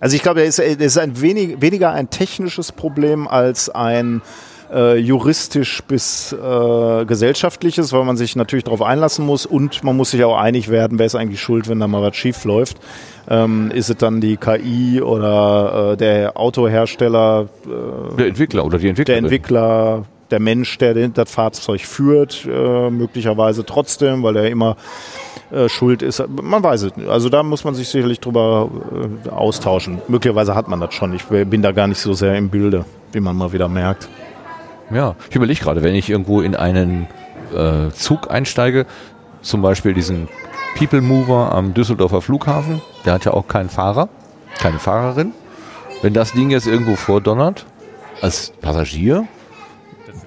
Also 0.00 0.16
ich 0.16 0.22
glaube, 0.22 0.42
es 0.42 0.58
ist, 0.58 0.80
ist 0.80 0.98
ein 0.98 1.20
wenig, 1.20 1.60
weniger 1.62 1.92
ein 1.92 2.10
technisches 2.10 2.72
Problem 2.72 3.28
als 3.28 3.70
ein 3.70 4.20
äh, 4.72 4.96
juristisch 4.96 5.82
bis 5.82 6.32
äh, 6.32 7.04
gesellschaftliches, 7.04 7.92
weil 7.92 8.04
man 8.04 8.16
sich 8.16 8.36
natürlich 8.36 8.64
darauf 8.64 8.82
einlassen 8.82 9.26
muss 9.26 9.46
und 9.46 9.84
man 9.84 9.96
muss 9.96 10.12
sich 10.12 10.24
auch 10.24 10.36
einig 10.36 10.68
werden, 10.68 10.98
wer 10.98 11.06
ist 11.06 11.14
eigentlich 11.14 11.40
schuld, 11.40 11.68
wenn 11.68 11.78
da 11.80 11.86
mal 11.86 12.02
was 12.02 12.16
schief 12.16 12.44
läuft. 12.44 12.78
Ähm, 13.28 13.70
ist 13.72 13.90
es 13.90 13.96
dann 13.96 14.20
die 14.20 14.36
KI 14.36 15.00
oder 15.00 15.92
äh, 15.92 15.96
der 15.96 16.36
Autohersteller, 16.36 17.48
äh, 17.66 18.16
der 18.16 18.26
Entwickler 18.26 18.64
oder 18.64 18.78
die 18.78 18.84
der 18.84 18.90
Entwicklerin. 18.90 19.24
Entwickler, 19.24 20.04
der 20.30 20.40
Mensch, 20.40 20.78
der 20.78 20.94
das 21.08 21.30
Fahrzeug 21.30 21.82
führt, 21.82 22.46
äh, 22.46 22.90
möglicherweise 22.90 23.64
trotzdem, 23.64 24.22
weil 24.22 24.36
er 24.36 24.50
immer 24.50 24.76
äh, 25.52 25.68
schuld 25.68 26.02
ist. 26.02 26.24
Man 26.28 26.62
weiß 26.62 26.82
es 26.82 26.96
nicht. 26.96 27.08
Also 27.08 27.28
da 27.28 27.42
muss 27.42 27.64
man 27.64 27.74
sich 27.74 27.88
sicherlich 27.88 28.18
drüber 28.18 28.70
austauschen. 29.30 30.00
Möglicherweise 30.08 30.54
hat 30.54 30.68
man 30.68 30.80
das 30.80 30.94
schon. 30.94 31.14
Ich 31.14 31.24
bin 31.24 31.62
da 31.62 31.72
gar 31.72 31.86
nicht 31.86 31.98
so 31.98 32.14
sehr 32.14 32.36
im 32.36 32.48
Bilde, 32.48 32.86
wie 33.12 33.20
man 33.20 33.36
mal 33.36 33.52
wieder 33.52 33.68
merkt. 33.68 34.08
Ja, 34.92 35.16
ich 35.30 35.36
überlege 35.36 35.60
gerade, 35.60 35.82
wenn 35.82 35.94
ich 35.94 36.10
irgendwo 36.10 36.42
in 36.42 36.54
einen 36.54 37.06
äh, 37.54 37.90
Zug 37.92 38.30
einsteige, 38.30 38.86
zum 39.40 39.62
Beispiel 39.62 39.94
diesen 39.94 40.28
People 40.76 41.00
Mover 41.00 41.52
am 41.52 41.72
Düsseldorfer 41.72 42.20
Flughafen, 42.20 42.82
der 43.04 43.14
hat 43.14 43.24
ja 43.24 43.32
auch 43.32 43.48
keinen 43.48 43.70
Fahrer, 43.70 44.08
keine 44.58 44.78
Fahrerin. 44.78 45.32
Wenn 46.02 46.12
das 46.12 46.32
Ding 46.32 46.50
jetzt 46.50 46.66
irgendwo 46.66 46.96
vordonnert, 46.96 47.64
als 48.20 48.52
Passagier, 48.60 49.26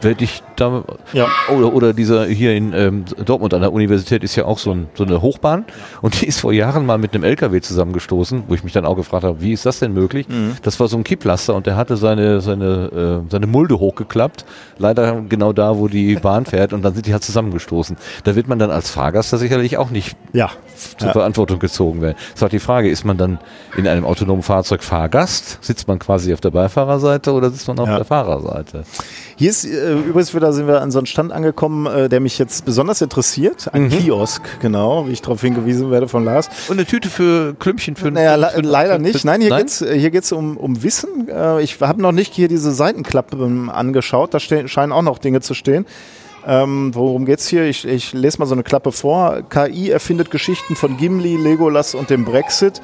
werde 0.06 0.24
ich 0.24 0.42
da, 0.56 0.86
Ja. 1.12 1.28
oder, 1.54 1.74
oder 1.74 1.94
dieser 1.94 2.26
hier 2.28 2.56
in 2.56 2.72
ähm, 2.74 3.04
Dortmund 3.26 3.54
an 3.54 3.60
der 3.62 3.74
Universität 3.74 4.24
ist 4.24 4.38
ja 4.38 4.46
auch 4.46 4.58
so, 4.58 4.72
ein, 4.72 4.88
so 4.94 5.04
eine 5.04 5.22
Hochbahn 5.22 5.66
und 6.02 6.22
die 6.22 6.28
ist 6.28 6.40
vor 6.40 6.54
Jahren 6.54 6.86
mal 6.86 6.98
mit 6.98 7.14
einem 7.14 7.26
LKW 7.26 7.60
zusammengestoßen, 7.60 8.44
wo 8.48 8.54
ich 8.54 8.64
mich 8.64 8.72
dann 8.72 8.86
auch 8.86 8.96
gefragt 8.96 9.26
habe, 9.26 9.42
wie 9.42 9.52
ist 9.52 9.66
das 9.66 9.80
denn 9.80 9.94
möglich? 9.94 10.26
Das 10.64 10.80
war 10.80 10.88
so 10.88 10.96
ein 10.96 11.04
Kipplaster 11.04 11.54
und 11.56 11.66
der 11.68 11.76
hatte 11.76 11.98
seine, 11.98 12.40
seine, 12.40 13.24
äh, 13.28 13.30
seine 13.32 13.48
Mulde 13.48 13.80
hochgeklappt, 13.80 14.46
leider 14.78 15.22
genau 15.28 15.52
da, 15.52 15.78
wo 15.78 15.90
die 15.90 16.16
Bahn 16.16 16.46
fährt 16.46 16.72
und 16.72 16.82
dann 16.84 16.94
sind 16.94 17.06
die 17.08 17.12
halt 17.12 17.24
zusammengestoßen. 17.24 17.98
Da 18.24 18.36
wird 18.36 18.48
man 18.48 18.60
dann 18.60 18.72
als 18.72 18.90
Fahrgast 18.90 19.34
da 19.34 19.38
sicherlich 19.38 19.78
auch 19.78 19.90
nicht 19.90 20.16
Ja. 20.32 20.52
zur 20.98 21.08
Ja. 21.08 21.14
Verantwortung 21.14 21.60
gezogen 21.60 22.02
werden. 22.02 22.16
Das 22.18 22.36
ist 22.36 22.42
halt 22.44 22.52
die 22.54 22.60
Frage, 22.60 22.90
ist 22.90 23.04
man 23.04 23.18
dann 23.18 23.40
in 23.76 23.88
einem 23.88 24.06
autonomen 24.06 24.44
Fahrzeug 24.44 24.84
Fahrgast? 24.84 25.58
Sitzt 25.62 25.88
man 25.88 26.00
quasi 26.00 26.34
auf 26.34 26.42
der 26.42 26.52
Beifahrerseite 26.52 27.34
oder 27.34 27.50
sitzt 27.50 27.68
man 27.68 27.80
auf 27.80 27.90
der 27.90 28.06
Fahrerseite? 28.06 28.84
Hier 29.38 29.50
ist 29.50 29.66
äh, 29.66 29.94
übrigens 29.94 30.34
wieder 30.34 30.54
sind 30.54 30.68
wir 30.68 30.82
an 30.82 30.92
so 30.92 31.00
einen 31.00 31.08
Stand 31.08 31.32
angekommen, 31.32 31.86
äh, 31.88 32.08
der 32.08 32.20
mich 32.22 32.38
jetzt 32.38 32.64
besonders 32.64 33.02
interessiert. 33.02 33.74
Ein 33.74 33.90
Kiosk, 33.90 34.42
genau, 34.62 35.08
wie 35.08 35.12
ich 35.12 35.22
darauf 35.22 35.42
hingewiesen 35.42 35.92
werde 35.92 36.08
von 36.08 36.24
Lars. 36.24 36.50
Und 36.70 36.78
eine 36.78 36.86
Tüte 36.86 37.10
für 37.10 37.54
Klümpchen 37.56 37.96
für 37.96 38.12
Naja, 38.12 38.36
le 38.36 38.52
leider 38.62 38.98
nicht. 38.98 39.26
Nein, 39.26 39.42
hier 39.42 39.56
geht's 39.56 39.82
äh, 39.82 39.98
hier 40.00 40.12
geht's 40.12 40.32
um, 40.32 40.56
um 40.56 40.84
Wissen. 40.84 41.28
Äh, 41.28 41.62
ich 41.62 41.82
habe 41.82 42.02
noch 42.02 42.14
nicht 42.14 42.34
hier 42.34 42.48
diese 42.48 42.72
Seitenklappen 42.72 43.70
angeschaut. 43.70 44.34
Da 44.34 44.40
scheinen 44.40 44.92
auch 44.94 45.02
noch 45.02 45.18
Dinge 45.18 45.42
zu 45.42 45.54
stehen. 45.54 45.86
Ähm, 46.48 46.92
worum 46.94 47.26
geht's 47.26 47.48
hier? 47.48 47.66
Ich, 47.66 47.86
ich 47.86 48.14
lese 48.14 48.38
mal 48.40 48.46
so 48.46 48.54
eine 48.54 48.64
Klappe 48.64 48.92
vor. 48.92 49.42
KI 49.50 49.90
erfindet 49.90 50.32
Geschichten 50.32 50.76
von 50.76 50.96
Gimli, 50.98 51.36
Legolas 51.36 51.96
und 51.96 52.10
dem 52.10 52.24
Brexit. 52.24 52.82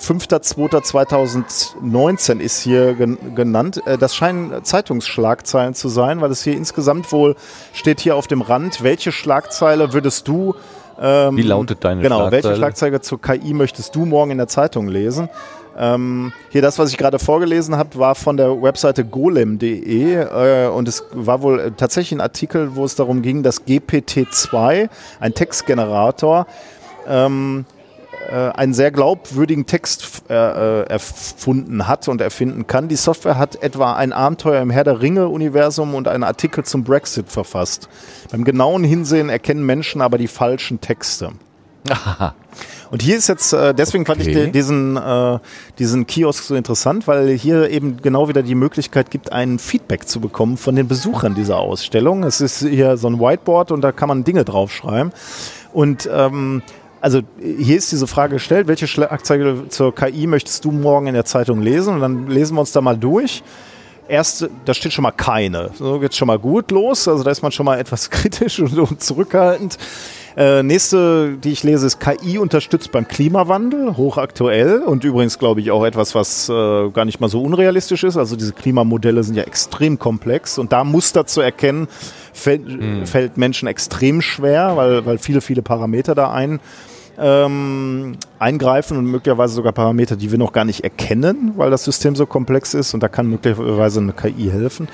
5.2.2019 0.00 2.40
ist 2.40 2.62
hier 2.62 2.94
gen 2.94 3.34
genannt. 3.34 3.82
Äh, 3.86 3.98
Das 3.98 4.14
scheinen 4.14 4.64
Zeitungsschlagzeilen 4.64 5.74
zu 5.74 5.88
sein, 5.88 6.20
weil 6.20 6.30
es 6.30 6.42
hier 6.42 6.56
insgesamt 6.56 7.10
wohl 7.12 7.36
steht 7.72 8.00
hier 8.00 8.16
auf 8.16 8.26
dem 8.26 8.42
Rand, 8.42 8.82
welche 8.82 9.12
Schlagzeile 9.12 9.92
würdest 9.92 10.26
du 10.26 10.54
ähm, 11.00 11.36
Wie 11.36 11.42
lautet 11.42 11.84
deine 11.84 12.02
Genau, 12.02 12.30
welche 12.30 12.54
Schlagzeile? 12.54 12.56
Schlagzeile 12.56 13.00
zur 13.00 13.20
KI 13.20 13.54
möchtest 13.54 13.94
du 13.94 14.04
morgen 14.06 14.30
in 14.32 14.38
der 14.38 14.48
Zeitung 14.48 14.88
lesen? 14.88 15.28
Ähm, 15.78 16.32
hier 16.50 16.62
das, 16.62 16.78
was 16.78 16.90
ich 16.90 16.98
gerade 16.98 17.18
vorgelesen 17.18 17.76
habe, 17.76 17.98
war 17.98 18.14
von 18.14 18.36
der 18.36 18.60
Webseite 18.60 19.04
golem.de 19.04 20.14
äh, 20.14 20.68
und 20.68 20.88
es 20.88 21.04
war 21.12 21.42
wohl 21.42 21.60
äh, 21.60 21.70
tatsächlich 21.70 22.18
ein 22.18 22.20
Artikel, 22.20 22.74
wo 22.76 22.84
es 22.84 22.96
darum 22.96 23.22
ging, 23.22 23.42
dass 23.42 23.66
GPT-2, 23.66 24.88
ein 25.20 25.32
Textgenerator, 25.34 26.46
ähm, 27.08 27.64
äh, 28.28 28.34
einen 28.34 28.74
sehr 28.74 28.90
glaubwürdigen 28.90 29.66
Text 29.66 30.22
äh, 30.28 30.34
äh, 30.34 30.82
erfunden 30.88 31.86
hat 31.88 32.08
und 32.08 32.20
erfinden 32.20 32.66
kann. 32.66 32.88
Die 32.88 32.96
Software 32.96 33.38
hat 33.38 33.62
etwa 33.62 33.94
ein 33.94 34.12
Abenteuer 34.12 34.60
im 34.62 34.70
Herr 34.70 34.84
der 34.84 35.00
Ringe-Universum 35.00 35.94
und 35.94 36.08
einen 36.08 36.24
Artikel 36.24 36.64
zum 36.64 36.84
Brexit 36.84 37.30
verfasst. 37.30 37.88
Beim 38.30 38.44
genauen 38.44 38.84
Hinsehen 38.84 39.28
erkennen 39.28 39.64
Menschen 39.64 40.00
aber 40.02 40.18
die 40.18 40.28
falschen 40.28 40.80
Texte. 40.80 41.30
Und 42.90 43.02
hier 43.02 43.16
ist 43.16 43.28
jetzt, 43.28 43.52
äh, 43.52 43.72
deswegen 43.72 44.04
fand 44.04 44.20
ich 44.20 44.28
Okay. 44.28 44.46
di- 44.46 44.52
diesen, 44.52 44.96
äh, 44.96 45.38
diesen 45.78 46.06
Kiosk 46.06 46.42
so 46.44 46.56
interessant, 46.56 47.06
weil 47.06 47.28
hier 47.30 47.70
eben 47.70 48.02
genau 48.02 48.28
wieder 48.28 48.42
die 48.42 48.56
Möglichkeit 48.56 49.10
gibt, 49.10 49.32
ein 49.32 49.58
Feedback 49.60 50.08
zu 50.08 50.20
bekommen 50.20 50.56
von 50.56 50.74
den 50.74 50.88
Besuchern 50.88 51.34
dieser 51.36 51.58
Ausstellung. 51.58 52.24
Es 52.24 52.40
ist 52.40 52.58
hier 52.66 52.96
so 52.96 53.08
ein 53.08 53.20
Whiteboard 53.20 53.70
und 53.70 53.80
da 53.82 53.92
kann 53.92 54.08
man 54.08 54.24
Dinge 54.24 54.44
draufschreiben. 54.44 55.12
Und 55.72 56.10
ähm, 56.12 56.62
also 57.00 57.22
hier 57.40 57.76
ist 57.76 57.90
diese 57.92 58.06
Frage 58.06 58.34
gestellt, 58.34 58.68
welche 58.68 58.86
Schlagzeile 58.86 59.68
zur 59.68 59.94
KI 59.94 60.26
möchtest 60.26 60.64
du 60.64 60.70
morgen 60.70 61.06
in 61.06 61.14
der 61.14 61.24
Zeitung 61.24 61.62
lesen? 61.62 61.94
Und 61.94 62.00
dann 62.00 62.26
lesen 62.28 62.56
wir 62.56 62.60
uns 62.60 62.72
da 62.72 62.80
mal 62.80 62.96
durch. 62.96 63.42
Erste, 64.08 64.50
da 64.64 64.74
steht 64.74 64.92
schon 64.92 65.04
mal 65.04 65.12
keine. 65.12 65.70
So 65.74 66.00
geht's 66.00 66.16
schon 66.16 66.26
mal 66.26 66.38
gut 66.38 66.70
los. 66.72 67.06
Also 67.06 67.22
da 67.22 67.30
ist 67.30 67.42
man 67.42 67.52
schon 67.52 67.64
mal 67.64 67.78
etwas 67.78 68.10
kritisch 68.10 68.58
und, 68.58 68.76
und 68.78 69.02
zurückhaltend. 69.02 69.78
Äh, 70.36 70.62
nächste, 70.62 71.36
die 71.42 71.50
ich 71.50 71.62
lese, 71.62 71.86
ist 71.86 72.00
KI 72.00 72.38
unterstützt 72.38 72.92
beim 72.92 73.08
Klimawandel, 73.08 73.96
hochaktuell 73.96 74.82
und 74.82 75.02
übrigens 75.02 75.38
glaube 75.38 75.60
ich 75.60 75.70
auch 75.72 75.84
etwas, 75.84 76.14
was 76.14 76.48
äh, 76.48 76.90
gar 76.90 77.04
nicht 77.04 77.20
mal 77.20 77.28
so 77.28 77.42
unrealistisch 77.42 78.04
ist. 78.04 78.16
Also 78.16 78.36
diese 78.36 78.52
Klimamodelle 78.52 79.24
sind 79.24 79.34
ja 79.34 79.42
extrem 79.42 79.98
komplex 79.98 80.56
und 80.58 80.72
da 80.72 80.84
Muster 80.84 81.26
zu 81.26 81.40
erkennen, 81.40 81.88
fällt, 82.32 83.08
fällt 83.08 83.38
Menschen 83.38 83.66
extrem 83.66 84.22
schwer, 84.22 84.76
weil, 84.76 85.04
weil 85.04 85.18
viele, 85.18 85.40
viele 85.40 85.62
Parameter 85.62 86.14
da 86.14 86.30
ein, 86.30 86.60
ähm, 87.20 88.16
eingreifen 88.38 88.96
und 88.96 89.04
möglicherweise 89.06 89.54
sogar 89.54 89.72
Parameter, 89.72 90.16
die 90.16 90.30
wir 90.30 90.38
noch 90.38 90.52
gar 90.52 90.64
nicht 90.64 90.82
erkennen, 90.84 91.52
weil 91.56 91.70
das 91.70 91.84
System 91.84 92.16
so 92.16 92.26
komplex 92.26 92.74
ist 92.74 92.94
und 92.94 93.02
da 93.02 93.08
kann 93.08 93.26
möglicherweise 93.28 94.00
eine 94.00 94.12
KI 94.12 94.50
helfen. 94.50 94.88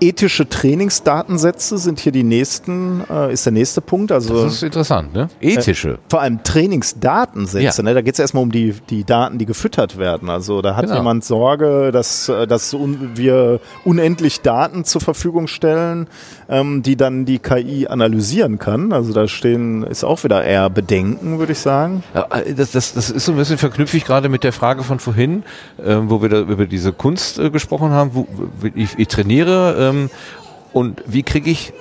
Ethische 0.00 0.48
Trainingsdatensätze 0.48 1.76
sind 1.76 1.98
hier 1.98 2.12
die 2.12 2.22
nächsten, 2.22 3.02
äh, 3.10 3.32
ist 3.32 3.46
der 3.46 3.52
nächste 3.52 3.80
Punkt. 3.80 4.12
Also 4.12 4.44
Das 4.44 4.54
ist 4.54 4.62
interessant, 4.62 5.12
ne? 5.12 5.28
Ethische. 5.40 5.98
vor 6.08 6.20
allem 6.20 6.40
Trainingsdatensätze, 6.44 7.82
Ja. 7.82 7.82
ne? 7.82 7.94
da 7.94 8.00
geht 8.02 8.14
es 8.14 8.20
erstmal 8.20 8.44
um 8.44 8.52
die, 8.52 8.74
die 8.90 9.02
Daten, 9.02 9.38
die 9.38 9.46
gefüttert 9.46 9.98
werden. 9.98 10.30
Also 10.30 10.62
da 10.62 10.76
hat 10.76 10.84
Genau. 10.84 10.98
jemand 10.98 11.24
Sorge, 11.24 11.90
dass, 11.92 12.28
äh, 12.28 12.46
dass 12.46 12.74
un 12.74 13.10
wir 13.16 13.58
unendlich 13.84 14.40
Daten 14.40 14.84
zur 14.84 15.00
Verfügung 15.00 15.48
stellen, 15.48 16.06
ähm, 16.48 16.82
die 16.82 16.96
dann 16.96 17.24
die 17.24 17.38
KI 17.38 17.86
analysieren 17.88 18.58
kann. 18.58 18.92
Also 18.92 19.12
da 19.12 19.28
stehen, 19.28 19.82
ist 19.82 20.04
auch 20.04 20.24
wieder 20.24 20.44
eher 20.44 20.70
Bedenken, 20.70 21.38
würde 21.38 21.52
ich 21.52 21.58
sagen. 21.58 22.02
Ja, 22.14 22.26
äh, 22.30 22.54
das, 22.54 22.72
das, 22.72 22.94
das 22.94 23.10
ist 23.10 23.24
so 23.24 23.32
ein 23.32 23.38
bisschen 23.38 23.58
verknüpfig 23.58 24.04
gerade 24.04 24.28
mit 24.28 24.44
der 24.44 24.52
Frage 24.52 24.82
von 24.82 24.98
vorhin, 24.98 25.42
ähm, 25.84 26.10
wo 26.10 26.22
wir 26.22 26.28
da 26.28 26.40
über 26.40 26.66
diese 26.66 26.92
Kunst 26.92 27.38
äh, 27.38 27.50
gesprochen 27.50 27.90
haben. 27.90 28.10
Wo, 28.14 28.26
ich, 28.74 28.98
ich 28.98 29.08
trainiere 29.08 29.76
ähm, 29.78 30.10
und 30.72 31.02
wie 31.06 31.22
kriege 31.22 31.50
ich 31.50 31.72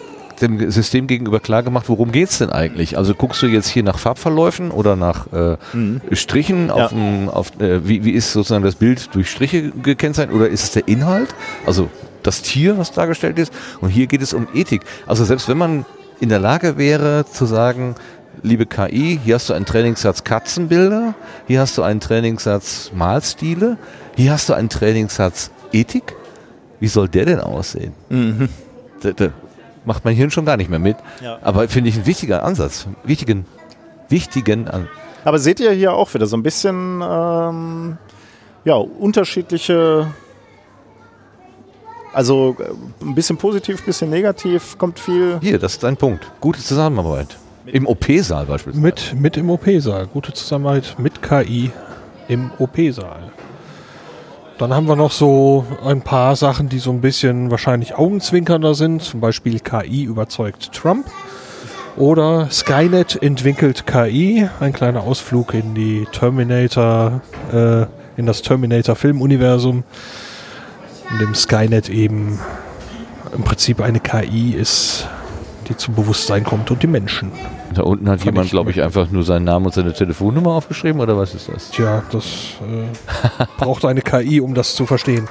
dem 0.41 0.69
System 0.69 1.07
gegenüber 1.07 1.39
klar 1.39 1.63
gemacht, 1.63 1.85
worum 1.87 2.11
geht's 2.11 2.37
denn 2.37 2.51
eigentlich? 2.51 2.97
Also 2.97 3.15
guckst 3.15 3.41
du 3.41 3.47
jetzt 3.47 3.67
hier 3.67 3.83
nach 3.83 3.97
Farbverläufen 3.97 4.71
oder 4.71 4.95
nach 4.95 5.27
äh, 5.33 5.57
Strichen 6.11 6.69
auf, 6.69 6.89
dem, 6.89 7.29
auf 7.29 7.59
äh, 7.59 7.87
wie, 7.87 8.05
wie 8.05 8.11
ist 8.11 8.33
sozusagen 8.33 8.63
das 8.63 8.75
Bild 8.75 9.15
durch 9.15 9.29
Striche 9.31 9.71
gekennzeichnet 9.71 10.35
oder 10.35 10.47
ist 10.47 10.63
es 10.63 10.71
der 10.71 10.87
Inhalt? 10.87 11.33
Also 11.65 11.89
das 12.27 12.41
Tier, 12.41 12.77
was 12.77 12.91
dargestellt 12.91 13.39
ist. 13.39 13.53
Und 13.81 13.89
hier 13.89 14.07
geht 14.07 14.21
es 14.21 14.33
um 14.33 14.47
Ethik. 14.53 14.81
Also 15.07 15.25
selbst 15.25 15.47
wenn 15.49 15.57
man 15.57 15.85
in 16.19 16.29
der 16.29 16.39
Lage 16.39 16.77
wäre 16.77 17.25
zu 17.25 17.45
sagen, 17.45 17.95
liebe 18.43 18.65
KI, 18.65 19.19
hier 19.23 19.35
hast 19.35 19.49
du 19.49 19.53
einen 19.53 19.65
Trainingssatz 19.65 20.23
Katzenbilder, 20.23 21.15
hier 21.47 21.61
hast 21.61 21.77
du 21.77 21.83
einen 21.83 21.99
Trainingssatz 21.99 22.91
Malstile, 22.93 23.77
hier 24.15 24.31
hast 24.31 24.49
du 24.49 24.53
einen 24.53 24.69
Trainingssatz 24.69 25.51
Ethik. 25.71 26.15
Wie 26.79 26.87
soll 26.87 27.07
der 27.09 27.25
denn 27.25 27.39
aussehen? 27.39 27.93
Da, 29.01 29.11
da 29.11 29.29
macht 29.85 30.05
mein 30.05 30.15
Hirn 30.15 30.31
schon 30.31 30.45
gar 30.45 30.57
nicht 30.57 30.69
mehr 30.69 30.79
mit. 30.79 30.97
Ja. 31.21 31.39
Aber 31.41 31.67
finde 31.67 31.89
ich 31.89 31.97
ein 31.97 32.05
wichtiger 32.05 32.43
Ansatz. 32.43 32.87
Wichtigen, 33.03 33.45
wichtigen 34.09 34.67
Ansatz. 34.67 34.89
Aber 35.23 35.39
seht 35.39 35.59
ihr 35.59 35.71
hier 35.71 35.93
auch 35.93 36.13
wieder 36.13 36.25
so 36.25 36.37
ein 36.37 36.43
bisschen 36.43 37.01
ähm, 37.01 37.97
ja, 38.63 38.75
unterschiedliche, 38.75 40.07
also 42.17 42.55
äh, 42.59 43.05
ein 43.05 43.13
bisschen 43.13 43.37
positiv, 43.37 43.79
ein 43.79 43.85
bisschen 43.85 44.09
negativ, 44.09 44.77
kommt 44.79 44.99
viel. 44.99 45.37
Hier, 45.39 45.59
das 45.59 45.73
ist 45.73 45.85
ein 45.85 45.95
Punkt. 45.95 46.25
Gute 46.41 46.59
Zusammenarbeit. 46.59 47.37
Im 47.67 47.85
OP-Saal 47.85 48.45
beispielsweise. 48.45 48.83
Mit, 48.83 49.13
mit 49.21 49.37
im 49.37 49.51
OP-Saal. 49.51 50.07
Gute 50.07 50.33
Zusammenarbeit 50.33 50.95
mit 50.97 51.21
KI 51.21 51.69
im 52.27 52.49
OP-Saal. 52.57 53.31
Dann 54.57 54.73
haben 54.73 54.87
wir 54.87 54.95
noch 54.95 55.11
so 55.11 55.67
ein 55.85 56.01
paar 56.01 56.35
Sachen, 56.35 56.69
die 56.69 56.79
so 56.79 56.89
ein 56.89 57.01
bisschen 57.01 57.51
wahrscheinlich 57.51 57.93
augenzwinkernder 57.93 58.73
sind. 58.73 59.03
Zum 59.03 59.19
Beispiel 59.19 59.59
KI 59.59 60.03
überzeugt 60.03 60.73
Trump. 60.73 61.05
Oder 61.97 62.47
Skynet 62.49 63.21
entwickelt 63.21 63.85
KI. 63.85 64.49
Ein 64.59 64.73
kleiner 64.73 65.03
Ausflug 65.03 65.53
in 65.53 65.75
die 65.75 66.07
Terminator, 66.11 67.21
äh, 67.53 67.85
in 68.17 68.25
das 68.25 68.41
Terminator-Filmuniversum. 68.41 69.83
In 71.11 71.19
dem 71.19 71.35
Skynet 71.35 71.89
eben 71.89 72.39
im 73.33 73.43
Prinzip 73.43 73.81
eine 73.81 73.99
KI 73.99 74.53
ist, 74.53 75.07
die 75.67 75.77
zum 75.77 75.95
Bewusstsein 75.95 76.43
kommt 76.43 76.71
und 76.71 76.83
die 76.83 76.87
Menschen. 76.87 77.31
Da 77.73 77.83
unten 77.83 78.09
hat 78.09 78.23
jemand, 78.23 78.49
glaube 78.49 78.71
ich, 78.71 78.81
einfach 78.81 79.09
nur 79.09 79.23
seinen 79.23 79.45
Namen 79.45 79.65
und 79.65 79.73
seine 79.73 79.93
Telefonnummer 79.93 80.51
aufgeschrieben 80.51 81.01
oder 81.01 81.17
was 81.17 81.35
ist 81.35 81.49
das? 81.49 81.71
Tja, 81.71 82.03
das 82.11 82.25
äh, 82.61 83.45
braucht 83.57 83.85
eine 83.85 84.01
KI, 84.01 84.41
um 84.41 84.53
das 84.53 84.75
zu 84.75 84.85
verstehen. 84.85 85.27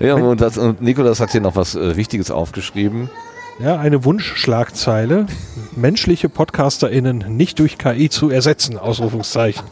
Ja, 0.00 0.14
und, 0.14 0.40
das, 0.40 0.58
und 0.58 0.80
Nikolas 0.80 1.20
hat 1.20 1.32
hier 1.32 1.40
noch 1.40 1.56
was 1.56 1.74
äh, 1.74 1.96
Wichtiges 1.96 2.30
aufgeschrieben. 2.30 3.10
Ja, 3.58 3.78
eine 3.78 4.04
Wunschschlagzeile. 4.04 5.26
Menschliche 5.74 6.28
PodcasterInnen 6.28 7.24
nicht 7.36 7.58
durch 7.58 7.76
KI 7.76 8.08
zu 8.08 8.30
ersetzen. 8.30 8.78
Ausrufungszeichen. 8.78 9.64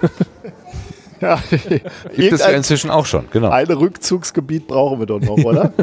Ja, 1.24 1.38
Gibt 2.16 2.32
es 2.32 2.40
ja 2.40 2.48
inzwischen 2.50 2.90
auch 2.90 3.06
schon, 3.06 3.24
genau. 3.30 3.48
ein 3.48 3.66
Rückzugsgebiet 3.66 4.66
brauchen 4.66 4.98
wir 4.98 5.06
doch 5.06 5.20
noch, 5.20 5.38
oder? 5.38 5.72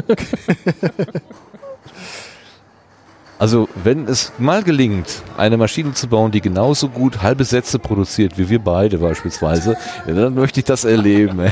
Also, 3.42 3.68
wenn 3.82 4.06
es 4.06 4.32
mal 4.38 4.62
gelingt, 4.62 5.20
eine 5.36 5.56
Maschine 5.56 5.94
zu 5.94 6.06
bauen, 6.06 6.30
die 6.30 6.40
genauso 6.40 6.88
gut 6.88 7.22
halbe 7.22 7.42
Sätze 7.42 7.80
produziert 7.80 8.38
wie 8.38 8.48
wir 8.48 8.60
beide 8.60 8.98
beispielsweise, 8.98 9.76
dann 10.06 10.34
möchte 10.34 10.60
ich 10.60 10.64
das 10.64 10.84
erleben. 10.84 11.40
ey. 11.40 11.50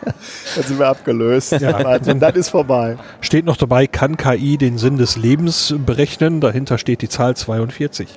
Dann 0.54 0.64
sind 0.64 0.78
wir 0.78 0.86
abgelöst. 0.88 1.52
Ja. 1.60 1.76
Und 2.06 2.20
dann 2.20 2.34
ist 2.36 2.48
vorbei. 2.48 2.96
Steht 3.20 3.44
noch 3.44 3.58
dabei, 3.58 3.86
kann 3.86 4.16
KI 4.16 4.56
den 4.56 4.78
Sinn 4.78 4.96
des 4.96 5.16
Lebens 5.18 5.74
berechnen? 5.84 6.40
Dahinter 6.40 6.78
steht 6.78 7.02
die 7.02 7.08
Zahl 7.10 7.36
42. 7.36 8.08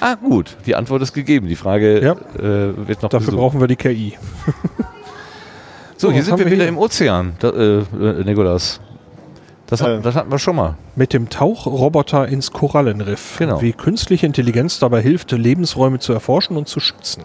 Ah, 0.00 0.14
gut. 0.14 0.56
Die 0.64 0.76
Antwort 0.76 1.02
ist 1.02 1.12
gegeben. 1.14 1.48
Die 1.48 1.56
Frage 1.56 2.00
Ja. 2.00 2.12
äh, 2.12 2.86
wird 2.86 3.02
noch 3.02 3.10
Dafür 3.10 3.26
gesucht. 3.26 3.40
brauchen 3.40 3.60
wir 3.60 3.66
die 3.66 3.74
KI. 3.76 4.16
So, 5.96 6.06
So, 6.08 6.12
hier 6.12 6.22
sind 6.22 6.38
wir 6.38 6.46
wieder 6.46 6.56
hier? 6.58 6.68
im 6.68 6.78
Ozean, 6.78 7.32
da, 7.40 7.48
äh, 7.50 7.78
äh, 7.80 8.24
Nikolas. 8.24 8.80
Das, 9.68 9.82
hat, 9.82 9.88
Äh. 9.88 10.00
das 10.00 10.14
hatten 10.14 10.30
wir 10.30 10.38
schon 10.38 10.56
mal. 10.56 10.74
Mit 10.96 11.12
dem 11.12 11.28
Tauchroboter 11.28 12.26
ins 12.28 12.52
Korallenriff. 12.52 13.36
Genau. 13.38 13.60
Wie 13.60 13.72
künstliche 13.72 14.26
Intelligenz 14.26 14.78
dabei 14.78 15.00
hilft, 15.02 15.30
Lebensräume 15.32 15.98
zu 15.98 16.12
erforschen 16.12 16.56
und 16.56 16.68
zu 16.68 16.80
schützen. 16.80 17.24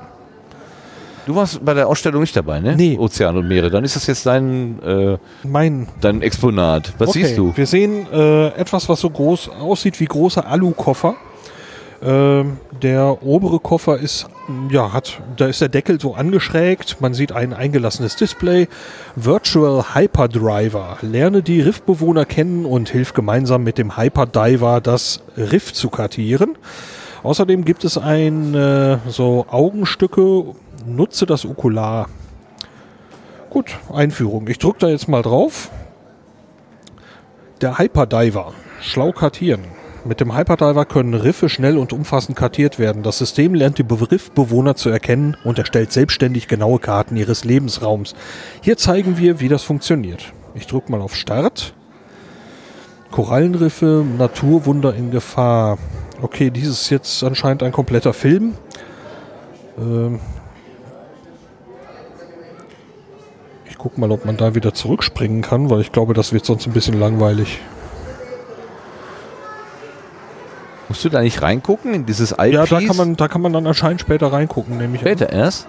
Du 1.26 1.36
warst 1.36 1.64
bei 1.64 1.74
der 1.74 1.88
Ausstellung 1.88 2.20
nicht 2.20 2.36
dabei, 2.36 2.60
ne? 2.60 2.76
Nee. 2.76 2.98
Ozean 3.00 3.38
und 3.38 3.48
Meere. 3.48 3.70
Dann 3.70 3.86
ist 3.86 3.96
das 3.96 4.08
jetzt 4.08 4.26
dein, 4.26 4.82
äh, 4.84 5.18
Mein 5.44 5.88
dein 6.02 6.22
Exponat. 6.22 6.94
Was 6.98 7.10
Okay, 7.10 7.24
siehst 7.24 7.38
du? 7.38 7.54
Wir 7.56 7.66
sehen 7.66 8.08
äh, 8.12 8.48
etwas, 8.50 8.90
was 8.90 9.00
so 9.00 9.10
groß 9.10 9.48
aussieht 9.62 10.02
wie 10.02 10.06
große 10.06 10.46
Alukoffer. 10.46 11.16
Ähm, 12.04 12.58
der 12.82 13.24
obere 13.24 13.60
Koffer 13.60 13.98
ist, 13.98 14.28
ja, 14.70 14.92
hat, 14.92 15.22
da 15.38 15.46
ist 15.46 15.62
der 15.62 15.70
Deckel 15.70 16.02
so 16.02 16.16
angeschrägt. 16.16 17.00
Man 17.00 17.14
sieht 17.14 17.32
ein 17.32 17.54
eingelassenes 17.54 18.18
Display. 18.18 18.68
Virtual 19.16 19.96
Hyperdriver. 19.96 20.98
Lerne 21.02 21.42
die 21.42 21.62
Riffbewohner 21.62 22.26
kennen 22.26 22.66
und 22.66 22.90
hilf 22.90 23.14
gemeinsam 23.14 23.64
mit 23.64 23.78
dem 23.78 23.96
Hyperdiver 23.96 24.82
das 24.82 25.22
Riff 25.38 25.72
zu 25.72 25.90
kartieren. 25.90 26.58
Außerdem 27.24 27.64
gibt 27.64 27.86
es 27.86 27.98
ein 27.98 28.54
äh, 28.54 28.98
so 29.08 29.46
Augenstücke. 29.50 30.44
Nutze 30.86 31.26
das 31.26 31.46
Okular. 31.46 32.10
Gut, 33.50 33.78
Einführung. 33.94 34.50
Ich 34.50 34.60
drücke 34.60 34.80
da 34.80 34.88
jetzt 34.90 35.08
mal 35.08 35.22
drauf. 35.22 35.70
Der 37.62 37.78
Hyperdiver. 37.78 38.54
Schlau 38.82 39.14
kartieren. 39.14 39.83
Mit 40.06 40.20
dem 40.20 40.36
Hyperdiver 40.36 40.84
können 40.86 41.14
Riffe 41.14 41.48
schnell 41.48 41.78
und 41.78 41.94
umfassend 41.94 42.38
kartiert 42.38 42.78
werden. 42.78 43.04
Das 43.04 43.18
System 43.20 43.54
lernt 43.54 43.78
die 43.78 43.84
Be- 43.84 44.12
Riffbewohner 44.12 44.76
zu 44.76 44.90
erkennen 44.90 45.38
und 45.46 45.58
erstellt 45.58 45.94
selbstständig 45.94 46.50
genaue 46.50 46.80
Karten 46.80 47.16
ihres 47.16 47.46
Lebensraums. 47.46 48.14
Hier 48.62 48.76
zeigen 48.76 49.18
wir, 49.18 49.40
wie 49.40 49.48
das 49.48 49.64
funktioniert. 49.64 50.34
Ich 50.56 50.68
drücke 50.68 50.92
mal 50.92 51.00
auf 51.00 51.16
Start. 51.16 51.74
Korallenriffe, 53.12 54.04
Naturwunder 54.18 54.94
in 54.94 55.10
Gefahr. 55.10 55.78
Okay, 56.22 56.50
dies 56.50 56.68
ist 56.68 56.90
jetzt 56.90 57.24
anscheinend 57.24 57.64
ein 57.64 57.72
kompletter 57.72 58.12
Film. 58.14 58.56
Ähm 59.78 60.20
ich 63.70 63.78
gucke 63.78 64.00
mal, 64.02 64.12
ob 64.12 64.26
man 64.26 64.36
da 64.36 64.54
wieder 64.54 64.74
zurückspringen 64.74 65.42
kann, 65.42 65.70
weil 65.70 65.80
ich 65.82 65.92
glaube, 65.94 66.14
das 66.14 66.34
wird 66.34 66.46
sonst 66.46 66.68
ein 66.68 66.74
bisschen 66.74 67.00
langweilig. 67.00 67.60
Musst 70.90 71.06
du 71.06 71.10
da 71.10 71.22
nicht 71.22 71.42
reingucken 71.42 71.94
in 71.94 72.06
dieses 72.06 72.32
IP? 72.32 72.54
Ja, 72.54 72.66
da 72.66 72.82
kann 72.82 72.96
man, 72.98 73.16
da 73.16 73.28
kann 73.28 73.42
man 73.42 73.54
dann 73.54 73.66
anscheinend 73.66 74.02
später 74.02 74.32
reingucken, 74.32 74.78
nehme 74.78 74.96
ich 74.96 75.02
an. 75.02 75.08
Später 75.08 75.32
erst. 75.32 75.68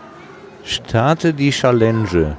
Starte 0.65 1.35
die 1.35 1.51
Challenge. 1.51 2.37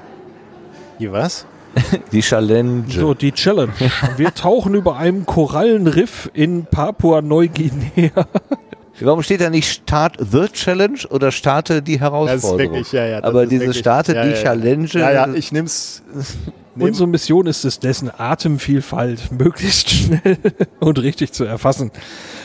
Die 1.00 1.12
was? 1.12 1.46
Die 2.14 2.22
Challenge. 2.22 2.86
So, 2.88 3.14
die 3.14 3.34
Challenge. 3.34 3.74
Wir 4.16 4.34
tauchen 4.34 4.76
über 4.76 4.96
einem 4.96 5.26
Korallenriff 5.26 6.30
in 6.34 6.66
Papua-Neuguinea. 6.66 8.12
Warum 9.02 9.22
steht 9.24 9.42
da 9.42 9.50
nicht 9.50 9.70
Start 9.70 10.16
the 10.20 10.48
Challenge 10.48 11.00
oder 11.10 11.34
starte 11.34 11.82
die 11.82 11.94
Das 11.94 11.98
ist 11.98 12.02
Herausforderung? 12.02 12.60
wirklich, 12.76 12.92
ja, 12.94 13.06
ja. 13.06 13.24
Aber 13.24 13.46
diese 13.46 13.64
wirklich, 13.64 13.80
Starte 13.80 14.16
ja, 14.16 14.24
die 14.24 14.30
ja, 14.30 14.36
ja. 14.36 14.42
Challenge. 14.42 14.88
Ja, 14.94 15.12
ja, 15.12 15.34
ich 15.34 15.52
nehm's. 15.52 16.02
Unsere 16.78 17.08
Mission 17.08 17.48
ist 17.48 17.64
es, 17.64 17.80
dessen 17.80 18.12
Atemvielfalt 18.16 19.32
möglichst 19.38 19.90
schnell 19.90 20.38
und 20.80 21.02
richtig 21.02 21.32
zu 21.32 21.46
erfassen. 21.46 21.92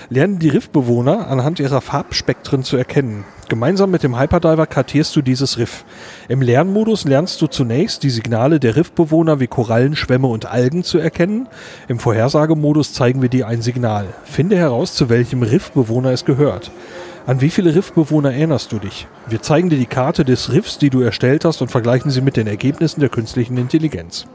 Lernen 0.08 0.38
die 0.38 0.48
Riffbewohner 0.48 1.26
anhand 1.26 1.58
ihrer 1.58 1.80
Farbspektren 1.80 2.62
zu 2.62 2.76
erkennen. 2.76 3.24
Gemeinsam 3.48 3.90
mit 3.90 4.04
dem 4.04 4.18
Hyperdiver 4.18 4.66
kartierst 4.66 5.16
du 5.16 5.22
dieses 5.22 5.58
Riff. 5.58 5.84
Im 6.28 6.42
Lernmodus 6.42 7.04
lernst 7.04 7.42
du 7.42 7.48
zunächst 7.48 8.04
die 8.04 8.10
Signale 8.10 8.60
der 8.60 8.76
Riffbewohner 8.76 9.40
wie 9.40 9.48
Korallen, 9.48 9.96
Schwämme 9.96 10.28
und 10.28 10.46
Algen 10.46 10.84
zu 10.84 10.98
erkennen. 10.98 11.48
Im 11.88 11.98
Vorhersagemodus 11.98 12.92
zeigen 12.92 13.22
wir 13.22 13.28
dir 13.28 13.48
ein 13.48 13.62
Signal. 13.62 14.06
Finde 14.24 14.56
heraus, 14.56 14.94
zu 14.94 15.08
welchem 15.08 15.42
Riffbewohner 15.42 16.12
es 16.12 16.24
gehört. 16.24 16.70
An 17.30 17.40
wie 17.40 17.50
viele 17.50 17.76
Riffbewohner 17.76 18.32
erinnerst 18.32 18.72
du 18.72 18.80
dich? 18.80 19.06
Wir 19.28 19.40
zeigen 19.40 19.70
dir 19.70 19.78
die 19.78 19.86
Karte 19.86 20.24
des 20.24 20.52
Riffs, 20.52 20.78
die 20.78 20.90
du 20.90 21.00
erstellt 21.00 21.44
hast 21.44 21.62
und 21.62 21.70
vergleichen 21.70 22.10
sie 22.10 22.22
mit 22.22 22.36
den 22.36 22.48
Ergebnissen 22.48 22.98
der 22.98 23.08
künstlichen 23.08 23.56
Intelligenz. 23.56 24.26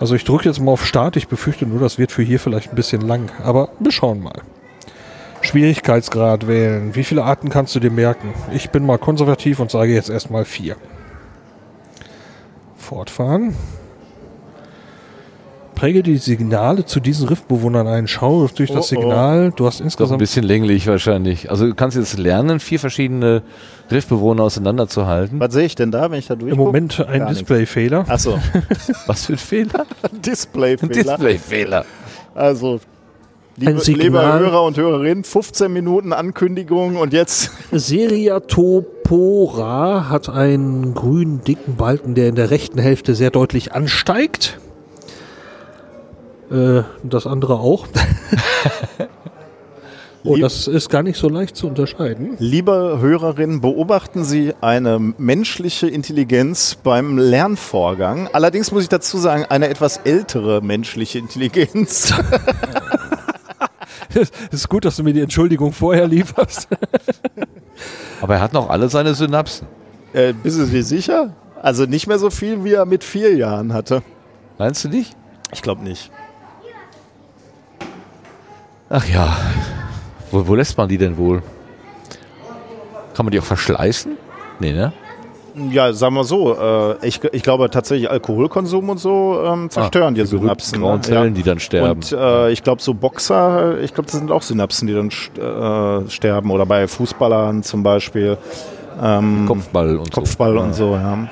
Also 0.00 0.16
ich 0.16 0.24
drücke 0.24 0.48
jetzt 0.48 0.58
mal 0.58 0.72
auf 0.72 0.84
Start. 0.84 1.14
Ich 1.14 1.28
befürchte 1.28 1.66
nur, 1.66 1.78
das 1.78 1.98
wird 1.98 2.10
für 2.10 2.22
hier 2.22 2.40
vielleicht 2.40 2.70
ein 2.70 2.74
bisschen 2.74 3.02
lang. 3.02 3.30
Aber 3.44 3.68
wir 3.78 3.92
schauen 3.92 4.20
mal. 4.20 4.42
Schwierigkeitsgrad 5.40 6.48
wählen. 6.48 6.96
Wie 6.96 7.04
viele 7.04 7.22
Arten 7.22 7.48
kannst 7.48 7.76
du 7.76 7.78
dir 7.78 7.92
merken? 7.92 8.34
Ich 8.52 8.70
bin 8.70 8.84
mal 8.84 8.98
konservativ 8.98 9.60
und 9.60 9.70
sage 9.70 9.94
jetzt 9.94 10.10
erstmal 10.10 10.44
vier. 10.44 10.74
Fortfahren. 12.76 13.54
Präge 15.80 16.02
die 16.02 16.18
Signale 16.18 16.84
zu 16.84 17.00
diesen 17.00 17.26
Riffbewohnern 17.26 17.86
ein. 17.86 18.06
Schau 18.06 18.46
durch 18.54 18.70
das 18.70 18.92
Oh, 18.92 18.96
oh. 18.96 19.00
Signal. 19.00 19.50
Du 19.56 19.64
hast 19.66 19.76
Doch 19.78 19.80
ein 19.80 19.86
insgesamt 19.86 20.18
bisschen 20.18 20.44
länglich 20.44 20.86
wahrscheinlich. 20.86 21.50
Also 21.50 21.64
du 21.66 21.74
kannst 21.74 21.96
jetzt 21.96 22.18
lernen, 22.18 22.60
vier 22.60 22.78
verschiedene 22.78 23.42
Riffbewohner 23.90 24.42
auseinanderzuhalten. 24.42 25.40
Was 25.40 25.54
sehe 25.54 25.64
ich 25.64 25.76
denn 25.76 25.90
da, 25.90 26.10
wenn 26.10 26.18
ich 26.18 26.26
da 26.26 26.34
durchgucke? 26.34 26.60
im 26.60 26.66
Moment 26.66 27.00
ein. 27.08 27.26
Displayfehler. 27.28 28.04
Achso, 28.08 28.38
Was 29.06 29.24
für 29.24 29.32
ein 29.32 29.38
Fehler? 29.38 29.86
Displayfehler. 30.12 30.92
Displayfehler. 30.92 31.86
Also, 32.34 32.80
liebe, 33.56 33.70
Ein 33.72 33.78
Signal. 33.78 34.04
liebe 34.04 34.20
Hörer 34.20 34.64
und 34.64 34.76
Hörerinnen, 34.76 35.24
15 35.24 35.72
Minuten 35.72 36.12
Ankündigung 36.12 36.96
und 36.96 37.14
jetzt 37.14 37.52
Seriatopora 37.72 40.10
hat 40.10 40.28
einen 40.28 40.92
grünen 40.92 41.42
dicken 41.42 41.76
Balken, 41.76 42.14
der 42.14 42.28
in 42.28 42.34
der 42.34 42.50
rechten 42.50 42.78
Hälfte 42.78 43.14
sehr 43.14 43.30
deutlich 43.30 43.72
ansteigt. 43.72 44.58
Äh, 46.50 46.82
das 47.04 47.26
andere 47.26 47.54
auch. 47.60 47.86
Und 50.24 50.34
Lieb- 50.34 50.42
das 50.42 50.66
ist 50.66 50.88
gar 50.90 51.02
nicht 51.02 51.16
so 51.18 51.28
leicht 51.28 51.56
zu 51.56 51.66
unterscheiden. 51.68 52.36
Liebe 52.38 52.98
Hörerinnen, 53.00 53.60
beobachten 53.60 54.24
Sie 54.24 54.52
eine 54.60 54.98
menschliche 54.98 55.86
Intelligenz 55.86 56.76
beim 56.82 57.16
Lernvorgang. 57.18 58.28
Allerdings 58.32 58.72
muss 58.72 58.82
ich 58.82 58.88
dazu 58.88 59.16
sagen, 59.18 59.46
eine 59.48 59.68
etwas 59.68 59.98
ältere 59.98 60.60
menschliche 60.60 61.18
Intelligenz. 61.18 62.12
Es 64.14 64.30
ist 64.50 64.68
gut, 64.68 64.84
dass 64.84 64.96
du 64.96 65.04
mir 65.04 65.12
die 65.14 65.20
Entschuldigung 65.22 65.72
vorher 65.72 66.06
lieferst. 66.08 66.68
Aber 68.20 68.34
er 68.34 68.40
hat 68.42 68.52
noch 68.52 68.68
alle 68.68 68.88
seine 68.90 69.14
Synapsen. 69.14 69.66
äh, 70.12 70.32
bist 70.34 70.58
du 70.58 70.66
dir 70.66 70.84
sicher? 70.84 71.34
Also 71.62 71.84
nicht 71.86 72.06
mehr 72.08 72.18
so 72.18 72.28
viel, 72.30 72.64
wie 72.64 72.72
er 72.72 72.84
mit 72.86 73.04
vier 73.04 73.34
Jahren 73.36 73.72
hatte. 73.72 74.02
Meinst 74.58 74.84
du 74.84 74.88
nicht? 74.88 75.16
Ich 75.52 75.62
glaube 75.62 75.82
nicht. 75.82 76.10
Ach 78.90 79.06
ja. 79.06 79.36
Wo, 80.32 80.46
wo 80.46 80.54
lässt 80.56 80.76
man 80.76 80.88
die 80.88 80.98
denn 80.98 81.16
wohl? 81.16 81.42
Kann 83.14 83.24
man 83.24 83.30
die 83.30 83.38
auch 83.38 83.44
verschleißen? 83.44 84.16
Nee, 84.58 84.72
ne? 84.72 84.92
Ja, 85.70 85.92
sagen 85.92 86.14
wir 86.14 86.24
so, 86.24 86.56
äh, 86.56 87.06
ich, 87.06 87.22
ich 87.32 87.42
glaube 87.42 87.70
tatsächlich 87.70 88.10
Alkoholkonsum 88.10 88.88
und 88.88 88.98
so 88.98 89.42
ähm, 89.44 89.68
zerstören 89.70 90.14
die 90.14 90.20
Ah, 90.20 90.24
die 90.24 90.30
berühmten 90.30 90.46
Synapsen. 90.60 90.80
grauen 90.80 90.96
ne? 90.96 91.00
Zellen, 91.02 91.34
die 91.34 91.42
dann 91.42 91.58
sterben. 91.58 91.90
Und 91.90 92.12
äh, 92.12 92.50
ich 92.50 92.62
glaube, 92.62 92.82
so 92.82 92.94
Boxer, 92.94 93.78
ich 93.80 93.94
glaube, 93.94 94.10
das 94.10 94.18
sind 94.18 94.30
auch 94.30 94.42
Synapsen, 94.42 94.86
die 94.88 94.94
dann 94.94 95.08
äh, 95.08 96.10
sterben. 96.10 96.50
Oder 96.50 96.66
bei 96.66 96.86
Fußballern 96.86 97.62
zum 97.62 97.82
Beispiel. 97.82 98.38
Ähm, 99.02 99.44
Kopfball 99.46 99.96
und 99.98 100.10
Kopfball 100.12 100.54
so. 100.54 100.60
und 100.60 100.74
so, 100.74 100.94
ja. 100.94 101.28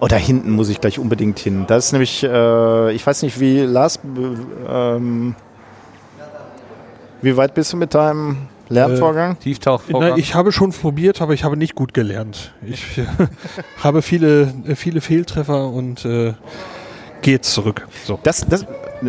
Oh, 0.00 0.06
da 0.06 0.16
hinten 0.16 0.50
muss 0.52 0.68
ich 0.68 0.80
gleich 0.80 0.98
unbedingt 0.98 1.38
hin. 1.38 1.64
Das 1.66 1.86
ist 1.86 1.92
nämlich, 1.92 2.22
äh, 2.22 2.92
ich 2.92 3.06
weiß 3.06 3.22
nicht, 3.22 3.38
wie 3.40 3.60
Lars, 3.60 3.96
äh, 3.96 4.96
ähm, 4.96 5.34
wie 7.22 7.36
weit 7.36 7.54
bist 7.54 7.72
du 7.72 7.76
mit 7.76 7.94
deinem 7.94 8.48
Lernvorgang? 8.68 9.38
Tieftauchvorgang. 9.38 10.10
Na, 10.10 10.16
ich 10.16 10.34
habe 10.34 10.52
schon 10.52 10.72
probiert, 10.72 11.20
aber 11.20 11.34
ich 11.34 11.44
habe 11.44 11.56
nicht 11.56 11.74
gut 11.74 11.92
gelernt. 11.94 12.52
Ich 12.66 12.98
äh, 12.98 13.04
habe 13.82 14.02
viele, 14.02 14.52
äh, 14.66 14.74
viele 14.74 15.00
Fehltreffer 15.00 15.68
und 15.68 16.04
äh, 16.04 16.34
gehe 17.22 17.34
jetzt 17.34 17.52
zurück. 17.52 17.86
So. 18.04 18.18
das, 18.22 18.46
das, 18.48 18.64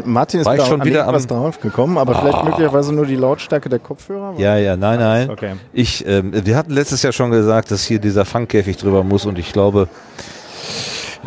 Martin 0.06 0.40
ist 0.40 0.46
War 0.46 0.56
ich 0.56 0.66
schon 0.66 0.84
wieder 0.84 1.08
am- 1.08 1.28
drauf 1.28 1.60
gekommen, 1.60 1.98
aber 1.98 2.16
vielleicht 2.16 2.44
möglicherweise 2.44 2.94
nur 2.94 3.06
die 3.06 3.16
Lautstärke 3.16 3.70
der 3.70 3.80
Kopfhörer? 3.80 4.34
ja, 4.38 4.58
ja, 4.58 4.76
nein, 4.76 5.00
nein. 5.00 5.30
Okay. 5.30 5.56
Ich, 5.74 6.06
ähm, 6.08 6.32
wir 6.46 6.56
hatten 6.58 6.72
letztes 6.72 7.04
Jahr 7.04 7.14
schon 7.14 7.32
gesagt, 7.32 7.72
dass 7.72 7.84
hier 7.86 8.00
dieser 8.00 8.26
Fangkäfig 8.26 8.78
drüber 8.78 9.04
muss 9.04 9.26
und 9.26 9.38
ich 9.38 9.54
glaube, 9.54 9.88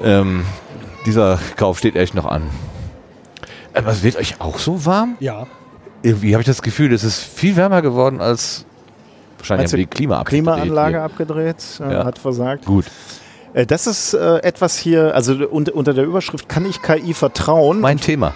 ähm, 0.02 0.44
dieser 1.06 1.39
Kauf 1.56 1.78
steht 1.78 1.94
echt 1.97 2.15
noch 2.15 2.27
an. 2.27 2.43
Aber 3.74 3.90
es 3.90 4.02
wird 4.02 4.16
euch 4.16 4.40
auch 4.40 4.59
so 4.59 4.85
warm? 4.86 5.16
Ja. 5.20 5.47
Irgendwie 6.05 6.35
habe 6.35 6.43
ich 6.43 6.47
das 6.47 6.60
Gefühl, 6.60 6.93
es 6.93 7.02
ist 7.02 7.20
viel 7.22 7.56
wärmer 7.56 7.81
geworden 7.81 8.20
als 8.20 8.66
wahrscheinlich 9.39 9.72
haben 9.72 9.78
die 9.78 9.86
Klima 9.86 10.18
abgedreht 10.20 10.44
Klimaanlage 10.44 10.97
hier. 10.97 11.02
abgedreht, 11.02 11.56
äh, 11.81 11.93
Ja. 11.93 12.05
hat 12.05 12.18
versagt. 12.18 12.66
Gut. 12.66 12.85
Äh, 13.55 13.64
Das 13.64 13.86
ist 13.86 14.12
äh, 14.12 14.36
etwas 14.43 14.76
hier, 14.76 15.14
also 15.14 15.32
unter, 15.48 15.74
unter 15.74 15.94
der 15.94 16.05
Überschrift, 16.05 16.47
kann 16.48 16.66
ich 16.66 16.82
KI 16.82 17.14
vertrauen? 17.14 17.81
Mein 17.81 17.98
Thema. 17.98 18.35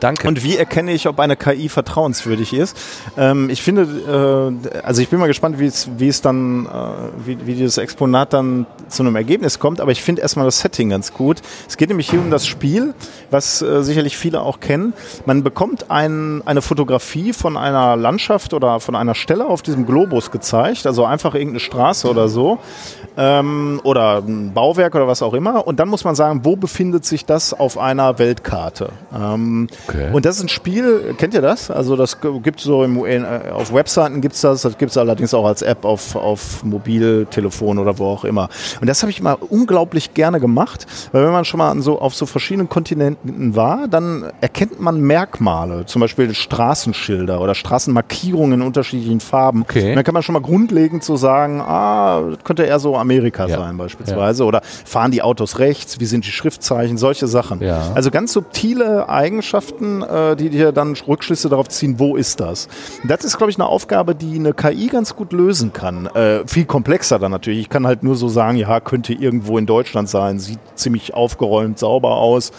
Danke. 0.00 0.28
Und 0.28 0.44
wie 0.44 0.56
erkenne 0.56 0.92
ich, 0.92 1.08
ob 1.08 1.18
eine 1.18 1.36
KI 1.36 1.68
vertrauenswürdig 1.68 2.54
ist? 2.54 2.76
Ähm, 3.16 3.50
ich 3.50 3.62
finde, 3.62 4.52
äh, 4.72 4.78
also 4.80 5.02
ich 5.02 5.08
bin 5.08 5.18
mal 5.18 5.26
gespannt, 5.26 5.58
wie 5.58 5.66
es, 5.66 5.88
wie 5.98 6.08
es 6.08 6.22
dann, 6.22 6.66
äh, 6.66 6.68
wie, 7.26 7.46
wie 7.46 7.54
dieses 7.54 7.78
Exponat 7.78 8.32
dann 8.32 8.66
zu 8.88 9.02
einem 9.02 9.16
Ergebnis 9.16 9.58
kommt. 9.58 9.80
Aber 9.80 9.90
ich 9.90 10.02
finde 10.02 10.22
erstmal 10.22 10.46
das 10.46 10.60
Setting 10.60 10.90
ganz 10.90 11.12
gut. 11.12 11.40
Es 11.68 11.76
geht 11.76 11.88
nämlich 11.88 12.10
hier 12.10 12.20
um 12.20 12.30
das 12.30 12.46
Spiel, 12.46 12.94
was 13.30 13.60
äh, 13.62 13.82
sicherlich 13.82 14.16
viele 14.16 14.42
auch 14.42 14.60
kennen. 14.60 14.92
Man 15.26 15.42
bekommt 15.42 15.90
ein, 15.90 16.42
eine 16.46 16.62
Fotografie 16.62 17.32
von 17.32 17.56
einer 17.56 17.96
Landschaft 17.96 18.54
oder 18.54 18.80
von 18.80 18.94
einer 18.94 19.14
Stelle 19.14 19.46
auf 19.46 19.62
diesem 19.62 19.86
Globus 19.86 20.30
gezeigt, 20.30 20.86
also 20.86 21.04
einfach 21.04 21.34
irgendeine 21.34 21.60
Straße 21.60 22.08
oder 22.08 22.28
so 22.28 22.58
ähm, 23.16 23.80
oder 23.82 24.18
ein 24.18 24.52
Bauwerk 24.54 24.94
oder 24.94 25.08
was 25.08 25.22
auch 25.22 25.34
immer. 25.34 25.66
Und 25.66 25.80
dann 25.80 25.88
muss 25.88 26.04
man 26.04 26.14
sagen, 26.14 26.44
wo 26.44 26.56
befindet 26.56 27.04
sich 27.04 27.24
das 27.24 27.52
auf 27.52 27.78
einer 27.78 28.18
Weltkarte? 28.18 28.90
Ähm, 29.14 29.68
Okay. 29.88 30.10
Und 30.12 30.24
das 30.24 30.36
ist 30.36 30.42
ein 30.44 30.48
Spiel, 30.48 31.14
kennt 31.16 31.34
ihr 31.34 31.42
das? 31.42 31.70
Also 31.70 31.96
das 31.96 32.18
gibt 32.42 32.60
so 32.60 32.84
im, 32.84 33.04
äh, 33.04 33.22
auf 33.52 33.72
Webseiten 33.72 34.20
gibt's 34.20 34.40
das, 34.42 34.62
das 34.62 34.76
gibt's 34.78 34.96
allerdings 34.96 35.32
auch 35.34 35.46
als 35.46 35.62
App 35.62 35.84
auf, 35.84 36.14
auf 36.16 36.62
Mobiltelefon 36.64 37.78
oder 37.78 37.98
wo 37.98 38.06
auch 38.06 38.24
immer. 38.24 38.48
Und 38.80 38.88
das 38.88 39.02
habe 39.02 39.10
ich 39.10 39.22
mal 39.22 39.36
unglaublich 39.48 40.14
gerne 40.14 40.40
gemacht, 40.40 40.86
weil 41.12 41.24
wenn 41.24 41.32
man 41.32 41.44
schon 41.44 41.58
mal 41.58 41.80
so, 41.80 42.00
auf 42.00 42.14
so 42.14 42.26
verschiedenen 42.26 42.68
Kontinenten 42.68 43.56
war, 43.56 43.88
dann 43.88 44.26
erkennt 44.40 44.80
man 44.80 45.00
Merkmale, 45.00 45.86
zum 45.86 46.00
Beispiel 46.00 46.34
Straßenschilder 46.34 47.40
oder 47.40 47.54
Straßenmarkierungen 47.54 48.60
in 48.60 48.66
unterschiedlichen 48.66 49.20
Farben. 49.20 49.62
Okay. 49.62 49.90
Und 49.90 49.96
dann 49.96 50.04
kann 50.04 50.14
man 50.14 50.22
schon 50.22 50.32
mal 50.34 50.42
grundlegend 50.42 51.02
so 51.04 51.16
sagen, 51.16 51.60
ah, 51.60 52.20
das 52.30 52.44
könnte 52.44 52.64
eher 52.64 52.78
so 52.78 52.96
Amerika 52.96 53.46
Ja. 53.46 53.58
sein 53.58 53.76
beispielsweise. 53.76 54.44
Oder 54.44 54.60
fahren 54.84 55.10
die 55.10 55.22
Autos 55.22 55.58
rechts, 55.58 56.00
wie 56.00 56.06
sind 56.06 56.26
die 56.26 56.30
Schriftzeichen, 56.30 56.98
solche 56.98 57.26
Sachen. 57.26 57.62
Ja. 57.62 57.92
Also 57.94 58.10
ganz 58.10 58.32
subtile 58.32 59.08
Eigenschaften, 59.08 59.77
äh, 59.80 60.36
die 60.36 60.50
dir 60.50 60.72
dann 60.72 60.94
Rückschlüsse 60.94 61.48
darauf 61.48 61.68
ziehen, 61.68 61.98
wo 61.98 62.16
ist 62.16 62.40
das. 62.40 62.68
Das 63.06 63.24
ist, 63.24 63.36
glaube 63.36 63.50
ich, 63.50 63.56
eine 63.56 63.66
Aufgabe, 63.66 64.14
die 64.14 64.36
eine 64.36 64.54
KI 64.54 64.86
ganz 64.86 65.14
gut 65.14 65.32
lösen 65.32 65.72
kann. 65.72 66.06
Äh, 66.06 66.46
viel 66.46 66.64
komplexer 66.64 67.18
dann 67.18 67.30
natürlich. 67.30 67.60
Ich 67.60 67.68
kann 67.68 67.86
halt 67.86 68.02
nur 68.02 68.16
so 68.16 68.28
sagen, 68.28 68.56
ja, 68.56 68.80
könnte 68.80 69.12
irgendwo 69.12 69.58
in 69.58 69.66
Deutschland 69.66 70.08
sein, 70.08 70.38
sieht 70.38 70.60
ziemlich 70.74 71.14
aufgeräumt, 71.14 71.78
sauber 71.78 72.16
aus. 72.16 72.52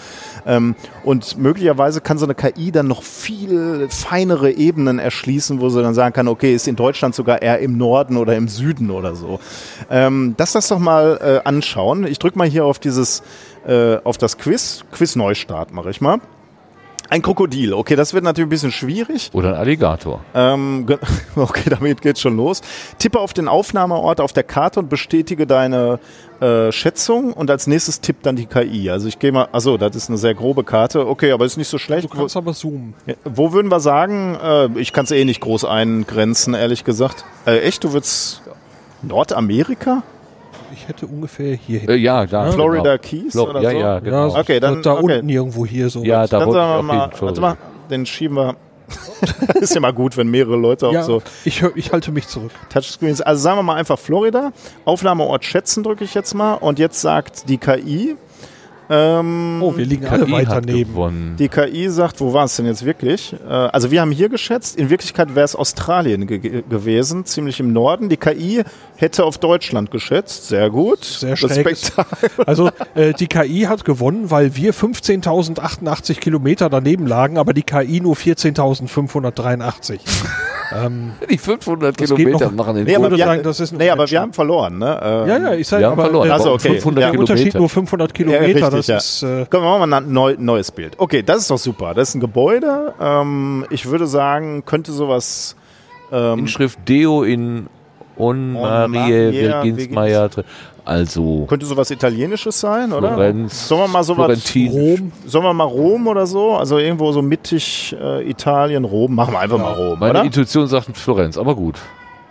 Ähm, 0.46 0.76
und 1.04 1.38
möglicherweise 1.38 2.02
kann 2.02 2.18
so 2.18 2.26
eine 2.26 2.36
KI 2.36 2.72
dann 2.72 2.88
noch 2.88 3.04
viel 3.04 3.88
feinere 3.90 4.52
Ebenen 4.52 5.00
erschließen, 5.00 5.60
wo 5.62 5.70
sie 5.70 5.82
dann 5.82 5.94
sagen 5.94 6.14
kann, 6.14 6.28
okay, 6.28 6.54
ist 6.54 6.68
in 6.68 6.76
Deutschland 6.76 7.16
sogar 7.16 7.42
eher 7.42 7.60
im 7.60 7.78
Norden 7.78 8.18
oder 8.18 8.36
im 8.36 8.48
Süden 8.48 8.92
oder 8.92 9.16
so. 9.16 9.40
Ähm, 9.90 10.36
das 10.38 10.54
das 10.54 10.68
doch 10.68 10.80
mal 10.80 11.20
äh, 11.22 11.48
anschauen. 11.48 12.06
Ich 12.06 12.20
drücke 12.20 12.38
mal 12.38 12.48
hier 12.48 12.66
auf 12.66 12.80
dieses, 12.80 13.24
äh, 13.68 13.98
auf 14.04 14.18
das 14.18 14.38
Quiz. 14.38 14.84
Quiz 14.92 15.16
Neustart 15.16 15.74
mache 15.74 15.90
ich 15.90 16.02
mal. 16.02 16.20
Ein 17.10 17.24
Krokodil. 17.24 17.74
Okay, 17.74 17.96
das 17.96 18.14
wird 18.14 18.24
natürlich 18.24 18.48
ein 18.48 18.50
bisschen 18.50 18.72
schwierig. 18.72 19.32
Oder 19.34 19.50
ein 19.50 19.56
Alligator. 19.56 20.22
Ähm, 20.36 20.86
okay, 21.36 21.70
damit 21.70 22.02
geht's 22.02 22.22
schon 22.22 22.38
los. 22.38 22.62
Tippe 23.00 23.20
auf 23.20 23.34
den 23.34 23.48
Aufnahmeort 23.48 24.22
auf 24.22 24.32
der 24.32 24.44
Karte 24.44 24.80
und 24.80 24.90
bestätige 24.90 25.48
deine 25.48 26.00
äh, 26.40 26.72
Schätzung 26.72 27.34
und 27.34 27.50
als 27.50 27.66
nächstes 27.66 28.02
tippt 28.02 28.26
dann 28.26 28.36
die 28.36 28.46
KI. 28.46 28.92
Also 28.92 29.08
ich 29.08 29.18
gehe 29.18 29.32
mal, 29.32 29.50
achso, 29.52 29.78
das 29.78 29.96
ist 29.96 30.10
eine 30.10 30.20
sehr 30.20 30.36
grobe 30.36 30.64
Karte. 30.64 31.08
Okay, 31.08 31.32
aber 31.32 31.46
ist 31.46 31.58
nicht 31.58 31.68
so 31.68 31.80
schlecht. 31.80 32.04
Du 32.04 32.16
kannst 32.16 32.38
aber 32.38 32.54
zoomen. 32.54 32.94
Wo, 33.24 33.50
wo 33.50 33.54
würden 33.54 33.72
wir 33.72 33.80
sagen, 33.80 34.38
äh, 34.42 34.80
ich 34.80 34.94
kann 34.94 35.06
es 35.06 35.12
eh 35.12 35.26
nicht 35.26 35.42
groß 35.42 35.66
eingrenzen, 35.66 36.54
ehrlich 36.54 36.84
gesagt. 36.84 37.26
Äh, 37.48 37.62
echt, 37.62 37.84
du 37.84 37.94
würdest 37.94 38.44
Nordamerika? 39.02 40.04
Ich 40.74 40.88
hätte 40.88 41.08
ungefähr 41.08 41.56
hier 41.56 41.88
Äh, 41.90 41.96
ja, 41.96 42.26
da. 42.26 42.52
Florida 42.52 42.98
genau. 42.98 43.24
Keys 43.24 43.34
Flo- 43.34 43.50
oder 43.50 43.62
ja, 43.62 43.72
so? 43.72 43.78
ja, 43.78 44.00
genau. 44.00 44.30
so- 44.30 44.38
Okay, 44.38 44.60
dann- 44.60 44.82
da 44.82 44.94
okay. 44.94 45.04
unten 45.04 45.30
irgendwo 45.30 45.66
hier 45.66 45.90
so. 45.90 46.04
Ja, 46.04 46.28
da 46.28 46.40
Dann 46.40 46.48
wollte 46.48 46.60
ich 46.60 46.66
sagen 46.66 46.88
wir 46.88 46.94
auch 46.94 47.12
mal, 47.12 47.22
warte 47.22 47.42
mal, 47.42 47.58
den 47.90 48.06
schieben 48.06 48.36
wir. 48.38 48.56
ist 49.62 49.76
ja 49.76 49.82
mal 49.82 49.94
gut, 49.94 50.18
wenn 50.18 50.30
mehrere 50.32 50.56
Leute 50.56 50.88
auch 50.88 50.94
ja 50.94 51.04
so 51.04 51.22
ich, 51.46 51.62
hör, 51.62 51.72
ich 51.76 51.92
halte 51.92 52.12
mich 52.12 52.28
zurück. 52.28 52.50
Touchscreens. 52.70 53.22
Also 53.22 53.40
sagen 53.42 53.60
wir 53.60 53.64
mal 53.64 53.76
einfach 53.76 54.00
Florida. 54.00 54.52
Aufnahmeort 54.86 55.46
schätzen 55.46 55.84
drücke 55.84 56.04
ich 56.04 56.16
jetzt 56.16 56.34
mal. 56.34 56.56
Und 56.56 56.80
jetzt 56.80 57.00
sagt 57.02 57.50
die 57.50 57.58
KI. 57.60 58.16
Ähm, 58.90 59.60
Oh, 59.62 59.76
wir 59.78 59.86
liegen 59.86 60.06
alle 60.08 60.26
KI 60.26 60.32
weiter 60.32 60.56
hat 60.56 60.66
neben. 60.66 60.92
gewonnen. 60.94 61.36
die 61.38 61.48
KI 61.48 61.90
sagt, 61.90 62.20
wo 62.20 62.34
war 62.34 62.46
es 62.46 62.56
denn 62.56 62.66
jetzt 62.66 62.86
wirklich? 62.86 63.36
Äh, 63.48 63.52
also 63.52 63.92
wir 63.92 64.02
haben 64.02 64.12
hier 64.12 64.30
geschätzt, 64.30 64.78
in 64.78 64.90
Wirklichkeit 64.90 65.36
wäre 65.36 65.46
es 65.46 65.56
Australien 65.56 66.26
ge 66.28 66.64
gewesen, 66.68 67.26
ziemlich 67.26 67.60
im 67.60 67.72
Norden. 67.74 68.10
Die 68.10 68.18
KI 68.18 68.64
hätte 68.96 69.26
auf 69.26 69.38
Deutschland 69.38 69.92
geschätzt, 69.92 70.48
sehr 70.48 70.70
gut. 70.70 71.04
Sehr. 71.06 71.32
Respekt. 71.34 71.94
Also 72.46 72.70
äh, 72.96 73.14
die 73.14 73.28
KI 73.28 73.62
hat 73.70 73.86
gewonnen, 73.86 74.32
weil 74.32 74.56
wir 74.56 74.74
15.088 74.74 76.16
Kilometer 76.20 76.70
daneben 76.70 77.06
lagen, 77.08 77.38
aber 77.38 77.54
die 77.54 77.64
KI 77.64 78.02
nur 78.02 78.16
14.583. 78.16 80.00
ähm, 80.86 81.12
Die 81.30 81.38
500 81.38 82.00
Das 82.00 82.10
geht 82.10 82.18
Kilometer 82.18 82.52
machen 82.52 82.76
den 82.76 82.86
Nee, 82.86 82.96
aber 82.96 83.12
wir, 83.12 83.18
sagen, 83.18 83.44
das 83.44 83.60
ist 83.60 83.74
nee, 83.74 83.90
aber 83.90 84.10
wir 84.10 84.20
haben 84.22 84.34
verloren, 84.34 84.78
ne? 84.80 85.00
Äh, 85.02 85.30
ja, 85.30 85.38
ja, 85.38 85.54
ich 85.54 85.68
sage 85.68 85.82
Wir 85.82 85.88
haben 85.88 85.94
aber 85.94 86.04
verloren. 86.04 86.26
der, 86.28 86.34
Also, 86.34 86.54
okay. 86.54 86.70
500 86.74 87.02
Ja, 87.04 87.12
der 87.12 87.20
Unterschied 87.20 87.44
Kilometer. 87.52 87.60
nur 87.60 87.70
500 87.70 88.10
Ja, 88.10 88.14
Kilometer, 88.14 88.72
richtig, 88.80 88.96
das 88.96 89.22
ja. 89.22 89.42
ist 89.42 89.44
äh, 89.44 89.46
Komm, 89.50 89.64
wir 89.64 89.78
machen 89.78 89.90
mal 89.90 89.98
ein 89.98 90.12
neu, 90.12 90.36
neues 90.38 90.72
Bild. 90.72 90.96
Okay, 90.98 91.24
das 91.24 91.40
ist 91.40 91.52
doch 91.52 91.58
super. 91.58 91.94
Das 91.94 92.10
ist 92.10 92.16
ein 92.16 92.20
Gebäude. 92.20 92.94
Ähm, 93.00 93.66
ich 93.70 93.86
würde 93.86 94.08
sagen, 94.08 94.64
könnte 94.66 94.92
sowas. 94.92 95.56
Ähm, 96.12 96.40
Inschrift 96.40 96.80
Deo 96.88 97.24
in 97.24 97.68
On 98.18 98.56
On 98.56 98.92
Marie 98.92 99.32
Maria 99.32 99.32
Virginsmeier. 99.64 100.30
drin. 100.30 100.44
Also 100.86 101.46
könnte 101.48 101.68
sowas 101.68 101.92
Italienisches 101.92 102.60
sein, 102.60 102.92
oder? 102.92 103.10
Florenz, 103.10 103.68
Sollen 103.68 103.82
wir 103.82 103.88
mal 103.90 104.04
sowas. 104.04 104.56
Rom. 104.56 105.12
Sollen 105.26 105.44
wir 105.44 105.54
mal 105.54 105.64
Rom 105.66 106.08
oder 106.08 106.26
so? 106.26 106.56
Also 106.56 106.80
irgendwo 106.80 107.12
so 107.12 107.22
mittig 107.22 107.96
äh, 108.02 108.28
Italien, 108.28 108.86
Rom. 108.86 109.14
Machen 109.14 109.36
wir 109.36 109.40
einfach 109.40 109.60
mal 109.60 109.74
Rom, 109.74 110.00
Meine 110.00 110.12
oder? 110.12 110.24
Intuition 110.24 110.66
sagt 110.68 110.98
Florenz, 110.98 111.38
aber 111.38 111.54
gut. 111.56 111.76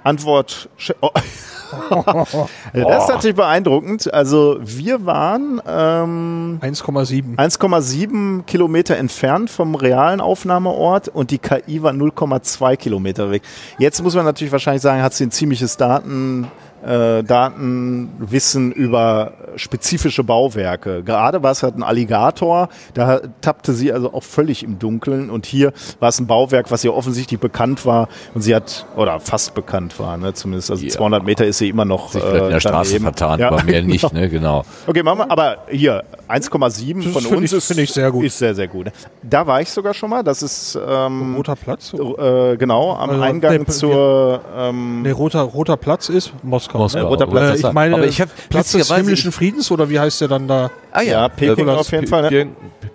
Antwort. 0.04 0.68
Oh. 1.00 1.10
das 2.72 3.04
ist 3.04 3.08
natürlich 3.08 3.36
beeindruckend. 3.36 4.12
Also 4.12 4.58
wir 4.60 5.04
waren 5.04 5.60
ähm, 5.66 6.58
1,7. 6.62 7.36
1,7 7.36 8.44
Kilometer 8.44 8.96
entfernt 8.96 9.50
vom 9.50 9.74
realen 9.74 10.20
Aufnahmeort 10.20 11.08
und 11.08 11.30
die 11.30 11.38
KI 11.38 11.82
war 11.82 11.92
0,2 11.92 12.76
Kilometer 12.76 13.30
weg. 13.30 13.42
Jetzt 13.78 14.02
muss 14.02 14.14
man 14.14 14.24
natürlich 14.24 14.52
wahrscheinlich 14.52 14.82
sagen, 14.82 15.02
hat 15.02 15.14
sie 15.14 15.24
ein 15.26 15.30
ziemliches 15.30 15.76
Daten, 15.76 16.50
äh, 16.86 17.22
Datenwissen 17.24 18.72
über 18.72 19.32
spezifische 19.56 20.22
Bauwerke. 20.24 21.02
Gerade 21.02 21.42
war 21.42 21.50
es 21.52 21.62
halt 21.62 21.76
ein 21.76 21.82
Alligator, 21.82 22.68
da 22.94 23.20
tappte 23.40 23.72
sie 23.72 23.92
also 23.92 24.12
auch 24.12 24.22
völlig 24.22 24.62
im 24.62 24.78
Dunkeln 24.78 25.30
und 25.30 25.46
hier 25.46 25.72
war 26.00 26.08
es 26.10 26.20
ein 26.20 26.26
Bauwerk, 26.26 26.70
was 26.70 26.84
ihr 26.84 26.94
offensichtlich 26.94 27.40
bekannt 27.40 27.84
war 27.86 28.08
und 28.34 28.42
sie 28.42 28.54
hat, 28.54 28.86
oder 28.96 29.18
fast 29.20 29.54
bekannt 29.54 29.98
war, 29.98 30.16
ne, 30.16 30.32
zumindest, 30.34 30.70
also 30.70 30.84
Ja. 30.84 30.90
200 30.90 31.24
Meter 31.24 31.44
ist 31.46 31.58
sie 31.58 31.68
immer 31.68 31.84
noch 31.84 32.10
Sich 32.12 32.22
vielleicht 32.22 32.44
in 32.44 32.50
der 32.50 32.60
Straße 32.60 32.90
daneben. 32.92 33.04
vertan, 33.04 33.40
Ja. 33.40 33.48
aber 33.48 33.64
mehr 33.64 33.82
nicht, 33.82 34.12
ne? 34.12 34.28
Genau. 34.28 34.64
Okay, 34.86 35.02
machen 35.02 35.18
wir, 35.20 35.30
aber 35.30 35.58
hier, 35.70 36.04
1,7 36.28 37.02
Das 37.12 37.12
von 37.24 37.36
uns 37.36 37.52
ich- 37.52 37.58
ist, 37.58 37.66
finde 37.66 37.82
ich 37.82 37.92
sehr 37.92 38.10
gut. 38.12 38.24
ist 38.24 38.38
sehr, 38.38 38.54
sehr 38.54 38.68
gut. 38.68 38.88
Da 39.22 39.46
war 39.46 39.60
ich 39.60 39.70
sogar 39.70 39.94
schon 39.94 40.10
mal, 40.10 40.22
das 40.22 40.42
ist 40.42 40.78
ähm, 40.86 41.34
Roter 41.36 41.56
Platz? 41.56 41.92
äh, 41.94 42.56
genau 42.56 42.92
am 42.94 43.10
Also, 43.10 43.22
Eingang 43.22 43.58
nee, 43.60 43.66
zur 43.66 44.40
ähm, 44.56 45.02
Nee, 45.02 45.10
roter, 45.10 45.40
roter 45.42 45.76
Platz 45.76 46.08
ist 46.08 46.32
Moskau. 46.44 46.67
Moskau. 46.74 46.98
Ne? 47.00 47.04
roter 47.06 47.26
Platz 47.26 47.62
Äh, 47.62 47.66
ich 47.66 47.72
meine, 47.72 47.94
Aber 47.94 48.06
ich 48.06 48.20
hab 48.20 48.28
Platz 48.48 48.72
des 48.72 48.92
himmlischen 48.94 49.32
Friedens 49.32 49.70
oder 49.70 49.88
wie 49.88 49.98
heißt 49.98 50.20
der 50.20 50.28
dann 50.28 50.46
da? 50.48 50.70
Ah 50.92 51.02
Ja, 51.02 51.28
Peking 51.28 51.68
Äh, 51.68 51.70
auf 51.70 51.90
jeden 51.92 52.06
Fall, 52.06 52.22
ne? 52.22 52.28
Pyong- 52.28 52.48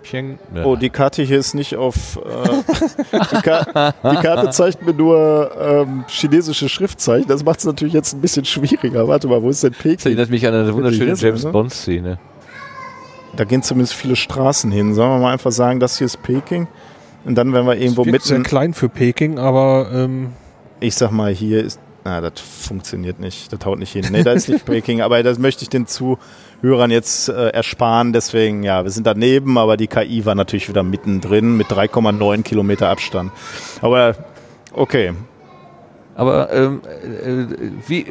Pyong- 0.04 0.38
ja. 0.54 0.64
Oh, 0.64 0.76
die 0.76 0.90
Karte 0.90 1.22
hier 1.22 1.38
ist 1.38 1.54
nicht 1.54 1.76
auf. 1.76 2.16
Äh, 2.18 3.18
die, 3.32 3.42
Ka 3.42 3.94
die 4.12 4.16
Karte 4.16 4.50
zeigt 4.50 4.84
mir 4.86 4.92
nur 4.94 5.50
ähm, 5.58 6.04
chinesische 6.08 6.68
Schriftzeichen. 6.68 7.26
Das 7.28 7.44
macht 7.44 7.60
es 7.60 7.64
natürlich 7.64 7.94
jetzt 7.94 8.12
ein 8.14 8.20
bisschen 8.20 8.44
schwieriger. 8.44 9.08
Warte 9.08 9.28
mal, 9.28 9.42
wo 9.42 9.48
ist 9.48 9.62
denn 9.62 9.72
Das 9.72 9.82
Peking? 9.82 10.06
erinnert 10.12 10.30
mich 10.30 10.46
an 10.46 10.54
eine 10.54 10.74
wunderschöne 10.74 11.14
James 11.14 11.44
ne? 11.44 11.50
Bond-Szene. 11.52 12.18
Da 13.36 13.44
gehen 13.44 13.62
zumindest 13.62 13.94
viele 13.94 14.14
Straßen 14.14 14.70
hin. 14.70 14.94
Sollen 14.94 15.10
wir 15.10 15.18
mal 15.18 15.32
einfach 15.32 15.50
sagen, 15.52 15.80
das 15.80 15.98
hier 15.98 16.04
ist 16.06 16.22
Peking? 16.22 16.68
Und 17.24 17.34
dann, 17.36 17.52
wenn 17.52 17.64
wir 17.66 17.76
irgendwo 17.76 18.04
Wirkt 18.04 18.22
sehr 18.24 18.38
mitten. 18.38 18.48
klein 18.48 18.74
für 18.74 18.88
Peking, 18.88 19.38
aber 19.38 19.88
ähm, 19.92 20.34
Ich 20.80 20.94
sag 20.94 21.10
mal, 21.10 21.32
hier 21.32 21.64
ist. 21.64 21.80
Na, 22.04 22.20
das 22.20 22.32
funktioniert 22.40 23.18
nicht. 23.18 23.50
Das 23.52 23.64
haut 23.64 23.78
nicht 23.78 23.92
hin. 23.92 24.04
Nee, 24.10 24.22
da 24.22 24.32
ist 24.32 24.48
nicht 24.48 24.64
Peking. 24.66 25.00
aber 25.00 25.22
das 25.22 25.38
möchte 25.38 25.62
ich 25.62 25.70
den 25.70 25.86
Zuhörern 25.86 26.90
jetzt 26.90 27.30
äh, 27.30 27.48
ersparen. 27.48 28.12
Deswegen, 28.12 28.62
ja, 28.62 28.84
wir 28.84 28.90
sind 28.90 29.06
daneben, 29.06 29.56
aber 29.56 29.76
die 29.78 29.86
KI 29.86 30.26
war 30.26 30.34
natürlich 30.34 30.68
wieder 30.68 30.82
mittendrin 30.82 31.56
mit 31.56 31.68
3,9 31.68 32.42
Kilometer 32.42 32.88
Abstand. 32.90 33.32
Aber 33.80 34.16
okay. 34.72 35.14
Aber 36.14 36.52
ähm, 36.52 36.82
äh, 36.84 37.56
wie, 37.88 38.06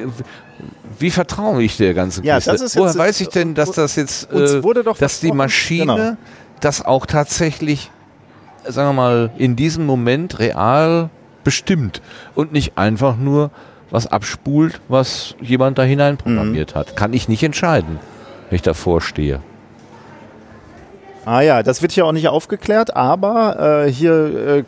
wie 1.00 1.12
vertraue 1.12 1.62
ich 1.64 1.78
der 1.78 1.94
ganzen 1.94 2.24
Ja, 2.24 2.36
Kiste? 2.36 2.52
das 2.52 2.62
ist 2.62 2.76
Woher 2.76 2.88
jetzt- 2.88 2.98
weiß 2.98 3.22
ich 3.22 3.28
denn, 3.30 3.54
dass 3.54 3.72
das 3.72 3.96
jetzt, 3.96 4.32
äh, 4.34 4.62
dass 5.00 5.20
die 5.20 5.32
Maschine 5.32 5.86
genau. 5.96 6.18
das 6.60 6.84
auch 6.84 7.06
tatsächlich, 7.06 7.92
sagen 8.68 8.90
wir 8.90 8.94
mal, 8.94 9.32
in 9.38 9.56
diesem 9.56 9.86
Moment 9.86 10.40
real 10.40 11.12
bestimmt 11.44 12.02
und 12.36 12.52
nicht 12.54 12.78
einfach 12.78 13.16
nur 13.18 13.52
was 13.94 14.08
abspult, 14.08 14.82
was 14.90 15.36
jemand 15.40 15.78
da 15.78 15.84
hinein 15.84 16.18
programmiert 16.18 16.76
Mhm. 16.76 16.80
hat? 16.80 16.96
Kann 16.98 17.14
ich 17.14 17.30
nicht 17.30 17.44
entscheiden. 17.44 18.00
wenn 18.50 18.56
ich 18.58 18.62
davor 18.62 19.00
stehe. 19.00 19.40
Ah 21.26 21.40
ja, 21.40 21.64
das 21.64 21.82
wird 21.82 21.94
hier 21.94 22.06
auch 22.06 22.12
nicht 22.12 22.28
aufgeklärt, 22.28 22.96
aber 22.98 23.86
äh, 23.86 23.92
hier 23.92 24.58
äh, 24.60 24.64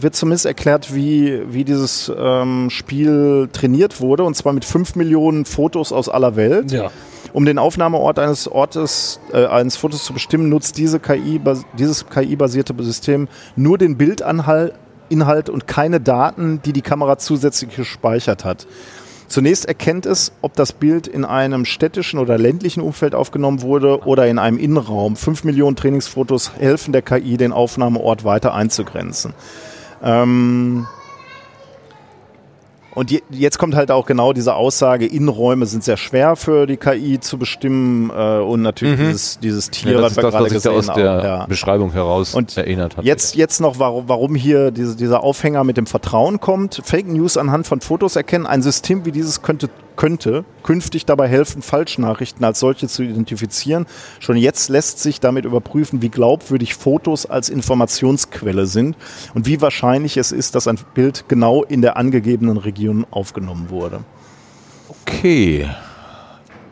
wird 0.00 0.16
zumindest 0.16 0.46
erklärt, 0.46 0.92
wie, 0.92 1.42
wie 1.48 1.62
dieses 1.62 2.10
ähm, 2.18 2.70
Spiel 2.70 3.48
trainiert 3.52 4.00
wurde, 4.00 4.24
und 4.24 4.34
zwar 4.34 4.52
mit 4.52 4.64
5 4.64 4.96
Millionen 4.96 5.44
Fotos 5.44 5.92
aus 5.92 6.08
aller 6.08 6.34
Welt. 6.34 6.72
Ja. 6.72 6.90
Um 7.32 7.44
den 7.46 7.56
Aufnahmeort 7.58 8.18
eines 8.18 8.48
Ortes, 8.48 9.20
äh, 9.32 9.46
eines 9.46 9.76
Fotos 9.76 10.04
zu 10.04 10.12
bestimmen, 10.12 10.48
nutzt 10.48 10.76
diese 10.76 10.98
KI, 10.98 11.40
dieses 11.78 12.04
KI-basierte 12.08 12.74
System 12.82 13.28
nur 13.54 13.78
den 13.78 13.96
Bildanhalt 13.96 14.74
Inhalt 15.12 15.50
und 15.50 15.66
keine 15.66 16.00
Daten, 16.00 16.60
die 16.64 16.72
die 16.72 16.82
Kamera 16.82 17.18
zusätzlich 17.18 17.76
gespeichert 17.76 18.44
hat. 18.44 18.66
Zunächst 19.28 19.64
erkennt 19.64 20.04
es, 20.04 20.32
ob 20.42 20.54
das 20.54 20.72
Bild 20.72 21.06
in 21.06 21.24
einem 21.24 21.64
städtischen 21.64 22.18
oder 22.18 22.36
ländlichen 22.36 22.82
Umfeld 22.82 23.14
aufgenommen 23.14 23.62
wurde 23.62 24.00
oder 24.04 24.26
in 24.26 24.38
einem 24.38 24.58
Innenraum. 24.58 25.16
Fünf 25.16 25.44
Millionen 25.44 25.74
Trainingsfotos 25.74 26.52
helfen 26.58 26.92
der 26.92 27.00
KI, 27.00 27.38
den 27.38 27.52
Aufnahmeort 27.52 28.24
weiter 28.24 28.52
einzugrenzen. 28.52 29.32
Ähm, 30.02 30.86
und 32.94 33.10
je, 33.10 33.22
jetzt 33.30 33.58
kommt 33.58 33.74
halt 33.74 33.90
auch 33.90 34.06
genau 34.06 34.32
diese 34.32 34.54
Aussage, 34.54 35.06
Innenräume 35.06 35.66
sind 35.66 35.82
sehr 35.82 35.96
schwer 35.96 36.36
für 36.36 36.66
die 36.66 36.76
KI 36.76 37.20
zu 37.20 37.38
bestimmen 37.38 38.10
äh, 38.10 38.38
und 38.38 38.62
natürlich 38.62 38.98
mhm. 38.98 39.06
dieses, 39.06 39.38
dieses 39.38 39.70
Tier, 39.70 39.92
ja, 39.92 40.02
was 40.02 40.16
wir 40.16 40.22
das, 40.22 40.32
gerade 40.34 40.50
gesehen 40.50 40.72
aus 40.72 40.86
der 40.86 41.04
ja. 41.04 41.46
Beschreibung 41.46 41.92
heraus 41.92 42.34
und 42.34 42.56
erinnert 42.56 42.96
hat. 42.96 43.04
Jetzt, 43.04 43.34
jetzt 43.34 43.60
noch, 43.60 43.78
warum, 43.78 44.08
warum 44.08 44.34
hier 44.34 44.70
diese, 44.70 44.96
dieser 44.96 45.22
Aufhänger 45.22 45.64
mit 45.64 45.76
dem 45.76 45.86
Vertrauen 45.86 46.40
kommt. 46.40 46.82
Fake 46.84 47.08
News 47.08 47.36
anhand 47.36 47.66
von 47.66 47.80
Fotos 47.80 48.16
erkennen. 48.16 48.46
Ein 48.46 48.62
System 48.62 49.06
wie 49.06 49.12
dieses 49.12 49.42
könnte 49.42 49.70
könnte 49.96 50.44
künftig 50.62 51.06
dabei 51.06 51.28
helfen, 51.28 51.62
Falschnachrichten 51.62 52.44
als 52.44 52.60
solche 52.60 52.88
zu 52.88 53.02
identifizieren. 53.02 53.86
Schon 54.20 54.36
jetzt 54.36 54.68
lässt 54.68 55.00
sich 55.00 55.20
damit 55.20 55.44
überprüfen, 55.44 56.02
wie 56.02 56.08
glaubwürdig 56.08 56.74
Fotos 56.74 57.26
als 57.26 57.48
Informationsquelle 57.48 58.66
sind 58.66 58.96
und 59.34 59.46
wie 59.46 59.60
wahrscheinlich 59.60 60.16
es 60.16 60.32
ist, 60.32 60.54
dass 60.54 60.68
ein 60.68 60.78
Bild 60.94 61.26
genau 61.28 61.62
in 61.62 61.82
der 61.82 61.96
angegebenen 61.96 62.56
Region 62.56 62.81
aufgenommen 63.10 63.70
wurde. 63.70 64.00
Okay. 64.88 65.68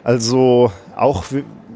Also 0.02 0.72
auch 0.96 1.24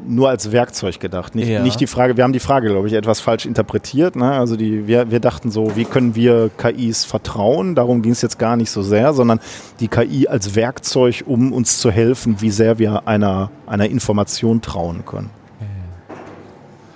nur 0.07 0.29
als 0.29 0.51
Werkzeug 0.51 0.99
gedacht. 0.99 1.35
Nicht, 1.35 1.47
ja. 1.47 1.61
nicht 1.61 1.79
die 1.79 1.87
Frage, 1.87 2.17
wir 2.17 2.23
haben 2.23 2.33
die 2.33 2.39
Frage, 2.39 2.69
glaube 2.69 2.87
ich, 2.87 2.93
etwas 2.93 3.19
falsch 3.19 3.45
interpretiert. 3.45 4.15
Ne? 4.15 4.31
Also 4.31 4.55
die, 4.55 4.87
wir, 4.87 5.11
wir 5.11 5.19
dachten 5.19 5.51
so, 5.51 5.75
wie 5.75 5.85
können 5.85 6.15
wir 6.15 6.49
KIs 6.57 7.05
vertrauen? 7.05 7.75
Darum 7.75 8.01
ging 8.01 8.11
es 8.11 8.21
jetzt 8.21 8.39
gar 8.39 8.55
nicht 8.55 8.71
so 8.71 8.81
sehr, 8.81 9.13
sondern 9.13 9.39
die 9.79 9.87
KI 9.87 10.27
als 10.27 10.55
Werkzeug, 10.55 11.23
um 11.25 11.53
uns 11.53 11.79
zu 11.79 11.91
helfen, 11.91 12.41
wie 12.41 12.51
sehr 12.51 12.79
wir 12.79 13.07
einer, 13.07 13.49
einer 13.65 13.89
Information 13.89 14.61
trauen 14.61 15.05
können. 15.05 15.29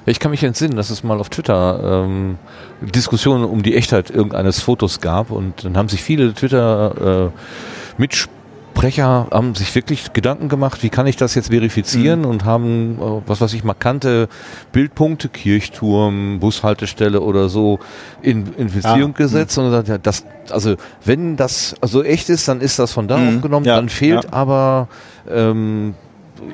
Ich 0.10 0.19
kann 0.19 0.31
mich 0.31 0.44
entsinnen, 0.44 0.76
dass 0.76 0.90
es 0.90 1.03
mal 1.03 1.19
auf 1.19 1.30
Twitter 1.30 2.03
ähm, 2.06 2.38
Diskussionen 2.81 3.45
um 3.45 3.64
die 3.64 3.76
Echtheit 3.76 4.10
irgendeines 4.10 4.60
Fotos 4.61 5.02
gab 5.02 5.31
und 5.31 5.65
dann 5.65 5.77
haben 5.77 5.90
sich 5.90 6.02
viele 6.02 6.34
Twitter 6.34 7.31
äh, 7.31 8.02
Mitspieler 8.02 8.40
Sprecher 8.80 9.27
haben 9.31 9.56
sich 9.56 9.76
wirklich 9.76 10.14
Gedanken 10.14 10.48
gemacht, 10.48 10.84
wie 10.84 10.90
kann 10.90 11.06
ich 11.06 11.18
das 11.18 11.36
jetzt 11.36 11.49
verifizieren 11.49 12.22
mhm. 12.22 12.27
und 12.27 12.45
haben, 12.45 12.98
äh, 12.98 13.22
was 13.27 13.41
weiß 13.41 13.52
ich, 13.53 13.65
markante 13.65 14.30
Bildpunkte, 14.72 15.27
Kirchturm, 15.27 16.40
Bushaltestelle 16.40 17.19
oder 17.19 17.49
so 17.49 17.80
in, 18.22 18.53
in 18.57 18.72
Beziehung 18.72 19.11
ah. 19.15 19.18
gesetzt 19.18 19.57
mhm. 19.57 19.65
und 19.65 19.69
gesagt, 19.72 19.90
ja, 19.90 19.98
das, 19.98 20.23
also 20.49 20.76
wenn 21.03 21.36
das 21.36 21.76
also 21.81 22.03
echt 22.03 22.30
ist, 22.30 22.48
dann 22.48 22.61
ist 22.61 22.80
das 22.80 22.94
von 22.94 23.10
da 23.10 23.18
mhm. 23.18 23.36
aufgenommen, 23.36 23.65
ja. 23.65 23.76
dann 23.76 23.90
fehlt 23.90 24.23
ja. 24.23 24.31
aber 24.31 24.88
ähm, 25.30 25.95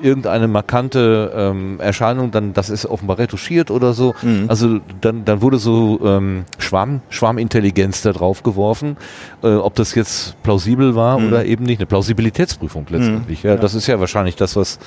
irgendeine 0.02 0.48
markante 0.48 1.32
ähm, 1.36 1.80
Erscheinung, 1.80 2.32
dann 2.32 2.54
das 2.54 2.70
ist 2.70 2.86
offenbar 2.86 3.18
retuschiert 3.18 3.72
oder 3.72 3.94
so. 3.94 4.14
Mhm. 4.22 4.46
Also 4.48 4.80
dann, 5.02 5.26
dann 5.26 5.42
wurde 5.42 5.58
so 5.58 6.00
ähm, 6.04 6.46
Schwarm, 6.58 7.02
Schwarmintelligenz 7.10 8.02
da 8.02 8.12
drauf 8.12 8.44
geworfen, 8.44 8.98
äh, 9.44 9.48
ob 9.48 9.76
das 9.76 9.96
jetzt 9.96 10.42
plausibel 10.44 10.96
war 10.96 11.20
mhm. 11.20 11.28
oder 11.28 11.46
eben 11.46 11.66
nicht. 11.66 11.80
Eine 11.80 11.88
Plausibilitätsprüfung 11.88 12.86
letztendlich. 12.90 13.44
Mhm. 13.44 13.50
Ja, 13.50 13.56
ja, 13.56 13.62
Das 13.62 13.74
ist 13.74 13.88
ja 13.88 14.00
wahrscheinlich 14.00 14.36
das, 14.36 14.56
was, 14.56 14.80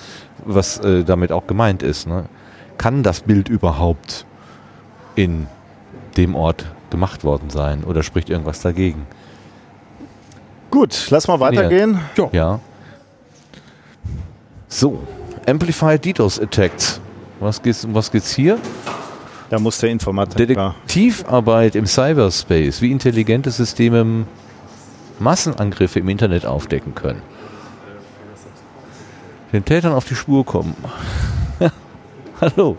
was 0.44 0.78
äh, 0.78 1.04
damit 1.04 1.32
auch 1.32 1.46
gemeint 1.46 1.82
ist. 1.82 2.06
Ne? 2.06 2.24
Kann 2.76 3.02
das 3.02 3.20
Bild 3.20 3.48
überhaupt 3.48 4.26
in 5.14 5.46
dem 6.16 6.34
Ort 6.34 6.66
gemacht 6.90 7.24
worden 7.24 7.50
sein 7.50 7.84
oder 7.84 8.02
spricht 8.02 8.30
irgendwas 8.30 8.60
dagegen? 8.60 9.06
Gut, 10.70 11.08
lass 11.10 11.28
mal 11.28 11.40
weitergehen. 11.40 11.98
Ja. 12.16 12.28
ja. 12.32 12.60
So, 14.68 14.98
Amplified 15.46 16.04
DDoS 16.04 16.38
Attacks. 16.38 17.00
Was 17.40 17.62
geht's, 17.62 17.84
um 17.84 17.94
was 17.94 18.10
geht's 18.10 18.32
hier? 18.34 18.58
Da 19.48 19.58
muss 19.58 19.78
der 19.78 19.90
Informatiker. 19.90 20.74
Detektivarbeit 20.86 21.74
im 21.74 21.86
Cyberspace, 21.86 22.82
wie 22.82 22.92
intelligente 22.92 23.50
Systeme 23.50 24.26
Massenangriffe 25.18 26.00
im 26.00 26.08
Internet 26.10 26.44
aufdecken 26.44 26.94
können. 26.94 27.22
Den 29.52 29.64
Tätern 29.64 29.92
auf 29.92 30.04
die 30.04 30.14
Spur 30.14 30.44
kommen. 30.44 30.76
Hallo. 32.40 32.76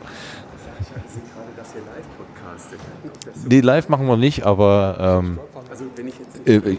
Nee, 3.48 3.62
live 3.62 3.90
machen 3.90 4.06
wir 4.06 4.18
nicht, 4.18 4.46
aber 4.46 4.98
ähm, 5.00 5.40
also 5.72 5.86
wenn 5.96 6.08
ich 6.08 6.14
jetzt 6.20 6.48
äh, 6.48 6.64
wir 6.64 6.78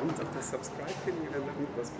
haben 0.00 0.08
uns 0.08 0.20
auch 0.20 0.34
das 0.34 0.50
Subscribe 0.50 0.88
kennengelernt, 1.04 1.44
was 1.76 1.92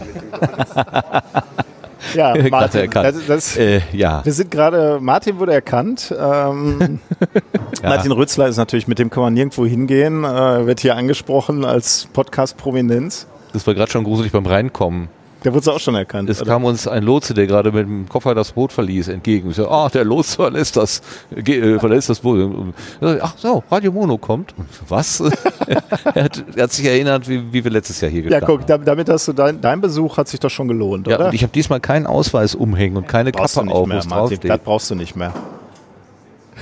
Radio 0.00 0.23
ja, 2.14 2.34
Martin, 2.50 2.90
das, 2.90 3.26
das, 3.26 3.56
äh, 3.56 3.80
ja. 3.92 4.24
Wir 4.24 4.32
sind 4.32 4.50
gerade, 4.50 4.98
Martin 5.00 5.38
wurde 5.38 5.52
erkannt. 5.52 6.14
Ähm, 6.18 7.00
ja. 7.82 7.88
Martin 7.88 8.12
Rützler 8.12 8.48
ist 8.48 8.56
natürlich, 8.56 8.88
mit 8.88 8.98
dem 8.98 9.10
kann 9.10 9.22
man 9.22 9.34
nirgendwo 9.34 9.66
hingehen, 9.66 10.24
äh, 10.24 10.66
wird 10.66 10.80
hier 10.80 10.96
angesprochen 10.96 11.64
als 11.64 12.08
Podcast-Prominenz. 12.12 13.26
Das 13.52 13.66
war 13.66 13.74
gerade 13.74 13.90
schon 13.90 14.04
gruselig 14.04 14.32
beim 14.32 14.46
Reinkommen. 14.46 15.08
Der 15.44 15.52
wurde 15.52 15.72
auch 15.72 15.78
schon 15.80 15.94
erkannt. 15.94 16.30
Es 16.30 16.40
oder? 16.40 16.52
kam 16.52 16.64
uns 16.64 16.88
ein 16.88 17.02
Lotse, 17.02 17.34
der 17.34 17.46
gerade 17.46 17.70
mit 17.70 17.86
dem 17.86 18.08
Koffer 18.08 18.34
das 18.34 18.52
Boot 18.52 18.72
verließ, 18.72 19.08
entgegen. 19.08 19.50
Ich 19.50 19.56
so, 19.56 19.68
ah, 19.68 19.90
der 19.90 20.04
Lotse 20.04 20.36
verlässt 20.36 20.76
das, 20.78 21.02
äh, 21.36 21.78
verlässt 21.78 22.08
das 22.08 22.20
Boot. 22.20 22.74
Ach 23.02 23.34
so, 23.36 23.62
Radio 23.70 23.92
Mono 23.92 24.16
kommt. 24.16 24.54
Was? 24.88 25.20
er, 26.14 26.24
hat, 26.24 26.44
er, 26.56 26.62
hat, 26.62 26.72
sich 26.72 26.86
erinnert, 26.86 27.28
wie, 27.28 27.52
wie 27.52 27.62
wir 27.62 27.70
letztes 27.70 28.00
Jahr 28.00 28.10
hier 28.10 28.22
gestanden 28.22 28.48
Ja, 28.48 28.56
guck, 28.56 28.70
haben. 28.70 28.84
damit 28.86 29.10
hast 29.10 29.28
du 29.28 29.34
dein, 29.34 29.60
dein 29.60 29.82
Besuch 29.82 30.16
hat 30.16 30.28
sich 30.28 30.40
doch 30.40 30.48
schon 30.48 30.66
gelohnt, 30.66 31.06
ja, 31.06 31.16
oder? 31.16 31.26
Und 31.26 31.34
ich 31.34 31.42
habe 31.42 31.52
diesmal 31.52 31.80
keinen 31.80 32.06
Ausweis 32.06 32.54
umhängen 32.54 32.96
und 32.96 33.06
keine 33.06 33.30
brauchst 33.30 33.56
Kappe 33.56 33.70
auf, 33.70 33.86
mehr, 33.86 34.02
Martin, 34.08 34.40
Das 34.42 34.58
brauchst 34.60 34.90
du 34.90 34.94
nicht 34.94 35.14
mehr. 35.14 35.34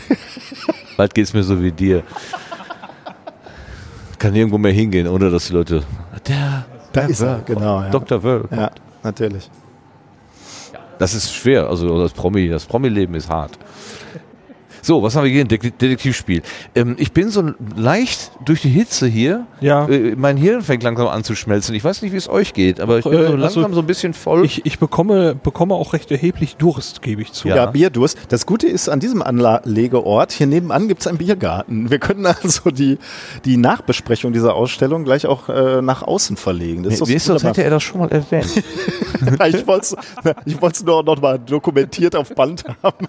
Bald 0.97 1.15
geht 1.15 1.27
es 1.27 1.33
mir 1.33 1.45
so 1.45 1.63
wie 1.63 1.71
dir. 1.71 2.03
Kann 4.19 4.33
nirgendwo 4.33 4.59
mehr 4.59 4.73
hingehen, 4.73 5.07
ohne 5.07 5.31
dass 5.31 5.47
die 5.47 5.53
Leute. 5.53 5.83
Der 6.27 6.65
da 6.93 7.01
ist 7.03 7.21
er, 7.21 7.41
genau. 7.45 7.83
Ja. 7.83 7.91
Dr. 7.91 8.23
Wöll. 8.23 8.49
Ja, 8.51 8.71
natürlich. 9.03 9.51
Das 10.99 11.15
ist 11.15 11.33
schwer, 11.35 11.69
also 11.69 12.01
das 12.01 12.13
Promi, 12.13 12.49
das 12.49 12.65
Promi-Leben 12.65 13.15
ist 13.15 13.29
hart. 13.29 13.59
So, 14.85 15.01
was 15.01 15.15
haben 15.15 15.25
wir 15.25 15.31
hier? 15.31 15.45
Detektivspiel. 15.45 16.43
Ähm, 16.75 16.97
ich 16.99 17.13
bin 17.13 17.31
so 17.31 17.53
leicht 17.77 18.33
durch 18.45 18.63
die 18.63 18.69
Hitze 18.69 19.07
hier. 19.07 19.47
Ja. 19.61 19.87
Äh, 19.87 20.17
mein 20.17 20.37
Hirn 20.37 20.63
fängt 20.63 20.83
langsam 20.83 21.07
an 21.07 21.23
zu 21.23 21.37
schmelzen. 21.37 21.73
Ich 21.77 21.85
weiß 21.85 22.03
nicht, 22.03 22.13
wie 22.13 22.17
es 22.17 22.29
euch 22.29 22.53
geht, 22.53 22.81
aber 22.81 22.99
ich 22.99 23.05
bin 23.05 23.13
äh, 23.13 23.29
so 23.29 23.37
langsam 23.37 23.65
also 23.65 23.77
so 23.77 23.81
ein 23.81 23.87
bisschen 23.87 24.13
voll. 24.13 24.45
Ich, 24.45 24.67
ich 24.67 24.81
bekomme, 24.81 25.37
bekomme 25.37 25.75
auch 25.75 25.93
recht 25.93 26.11
erheblich 26.11 26.57
Durst, 26.57 27.01
gebe 27.01 27.23
ich 27.23 27.33
zu. 27.33 27.47
Ja. 27.47 27.57
ja, 27.57 27.67
Bierdurst. 27.67 28.19
Das 28.29 28.45
Gute 28.45 28.67
ist, 28.67 28.89
an 28.89 28.99
diesem 28.99 29.23
Anlegeort, 29.23 30.33
hier 30.33 30.49
nebenan 30.49 30.89
gibt 30.89 31.03
es 31.03 31.07
einen 31.07 31.19
Biergarten. 31.19 31.89
Wir 31.91 32.01
können 32.01 32.27
also 32.27 32.71
die, 32.71 32.99
die 33.45 33.59
Nachbesprechung 33.59 34.33
dieser 34.33 34.55
Ausstellung 34.55 35.05
gleich 35.05 35.27
auch 35.27 35.49
äh, 35.49 35.81
nach 35.81 36.03
außen 36.03 36.37
verlegen. 36.37 36.83
Das 36.83 36.95
ist 36.95 37.09
Wie 37.09 37.15
ist 37.15 37.29
das, 37.29 37.45
hätte 37.45 37.63
er 37.63 37.71
das 37.71 37.85
schon 37.85 38.01
mal 38.01 38.11
erwähnt. 38.11 38.51
ich 39.47 39.67
wollte 39.67 39.97
es 40.73 40.85
nur 40.85 41.05
noch 41.05 41.21
mal 41.21 41.39
dokumentiert 41.39 42.17
auf 42.17 42.35
Band 42.35 42.65
haben. 42.83 43.07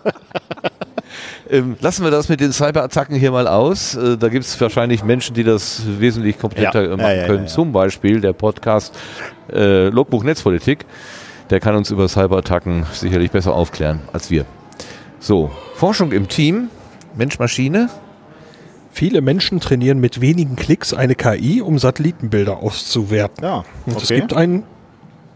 Ähm, 1.49 1.76
lassen 1.82 2.03
wir 2.03 2.11
das 2.11 2.30
mit 2.30 2.40
den 2.40 2.53
Cyberattacken 2.53 3.15
hier 3.18 3.32
mal 3.32 3.48
aus. 3.48 3.95
Äh, 3.95 4.18
da 4.18 4.30
gibt 4.30 4.45
es 4.45 4.60
wahrscheinlich 4.61 5.03
Menschen, 5.03 5.36
die 5.36 5.44
das 5.44 5.82
wesentlich 5.99 6.40
kompletter 6.40 6.90
ja. 6.90 6.98
machen 6.98 7.18
ja, 7.18 7.28
können. 7.28 7.48
Zum 7.48 7.74
Beispiel 7.74 8.22
der 8.22 8.34
Podcast 8.34 8.98
äh, 9.52 9.90
Logbuch 9.90 10.24
Netzpolitik. 10.24 10.86
Der 11.49 11.60
kann 11.60 11.76
uns 11.76 11.91
über 11.91 12.07
Cyberattacken 12.07 12.86
sicherlich 12.94 13.30
besser 13.30 13.53
aufklären 13.53 13.99
als 14.14 14.32
wir. 14.32 14.45
So, 15.20 15.52
Forschung 15.76 16.11
im 16.11 16.28
Team, 16.30 16.70
Mensch-Maschine. 17.15 17.90
Viele 18.91 19.22
Menschen 19.22 19.60
trainieren 19.60 19.99
mit 19.99 20.22
wenigen 20.22 20.56
Klicks 20.56 20.94
eine 20.94 21.15
KI, 21.15 21.61
um 21.61 21.80
Satellitenbilder 21.80 22.57
auszuwerten. 22.57 23.44
Ja, 23.44 23.60
okay. 23.60 23.65
Und 23.86 24.03
es 24.03 24.10
gibt 24.10 24.34
einen 24.34 24.64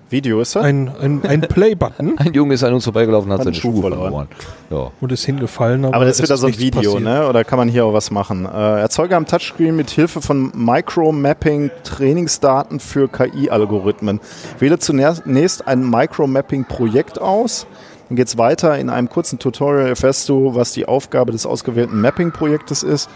Video 0.10 0.40
ist 0.40 0.56
das? 0.56 0.64
Ein, 0.64 0.90
ein, 1.02 1.22
ein 1.26 1.42
Play-Button 1.42 2.18
Ein 2.18 2.34
Junge 2.34 2.54
ist 2.54 2.64
an 2.64 2.74
uns 2.74 2.86
vorbeigelaufen, 2.86 3.30
hat 3.32 3.40
Hat 3.40 3.44
seine 3.46 3.56
einen 3.56 3.62
Schuh 3.62 3.72
Schuhe 3.74 3.82
verloren. 3.82 4.02
verloren. 4.04 4.28
Ja. 4.70 4.92
und 5.02 5.12
ist 5.12 5.26
hingefallen. 5.26 5.84
Aber 5.86 6.06
das 6.06 6.20
ist 6.20 6.24
es 6.24 6.30
wieder 6.30 6.38
so 6.38 6.48
ein 6.48 6.58
Video, 6.58 6.82
passiert. 6.94 7.04
ne? 7.04 7.28
Oder 7.28 7.44
kann 7.44 7.58
man 7.58 7.68
hier 7.68 7.86
auch 7.86 7.94
was 7.94 8.10
machen? 8.12 8.46
Äh, 8.46 8.80
erzeuge 8.80 9.16
am 9.16 9.26
Touchscreen 9.26 9.76
mit 9.76 9.90
Hilfe 9.90 10.22
von 10.22 10.52
Micromapping 10.56 11.72
Trainingsdaten 11.84 12.80
für 12.80 13.10
KI-Algorithmen. 13.10 14.22
Wähle 14.60 14.80
zunächst 14.80 15.68
ein 15.68 15.90
Micromapping-Projekt 15.90 17.20
aus. 17.20 17.68
Dann 18.08 18.16
geht 18.16 18.28
es 18.28 18.38
weiter. 18.38 18.78
In 18.78 18.90
einem 18.90 19.10
kurzen 19.10 19.40
Tutorial 19.40 19.88
erfährst 19.90 20.30
du, 20.30 20.56
was 20.56 20.72
die 20.72 20.88
Aufgabe 20.88 21.34
des 21.34 21.46
ausgewählten 21.46 22.00
Mapping-Projektes 22.00 22.84
ist. 22.84 23.10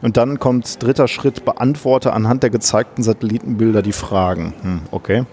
Und 0.00 0.16
dann 0.16 0.38
kommt 0.38 0.82
dritter 0.82 1.08
Schritt, 1.08 1.44
beantworte 1.44 2.12
anhand 2.12 2.42
der 2.44 2.50
gezeigten 2.50 3.02
Satellitenbilder 3.02 3.82
die 3.82 3.92
Fragen. 3.92 4.54
Hm, 4.62 4.80
okay. 4.92 5.24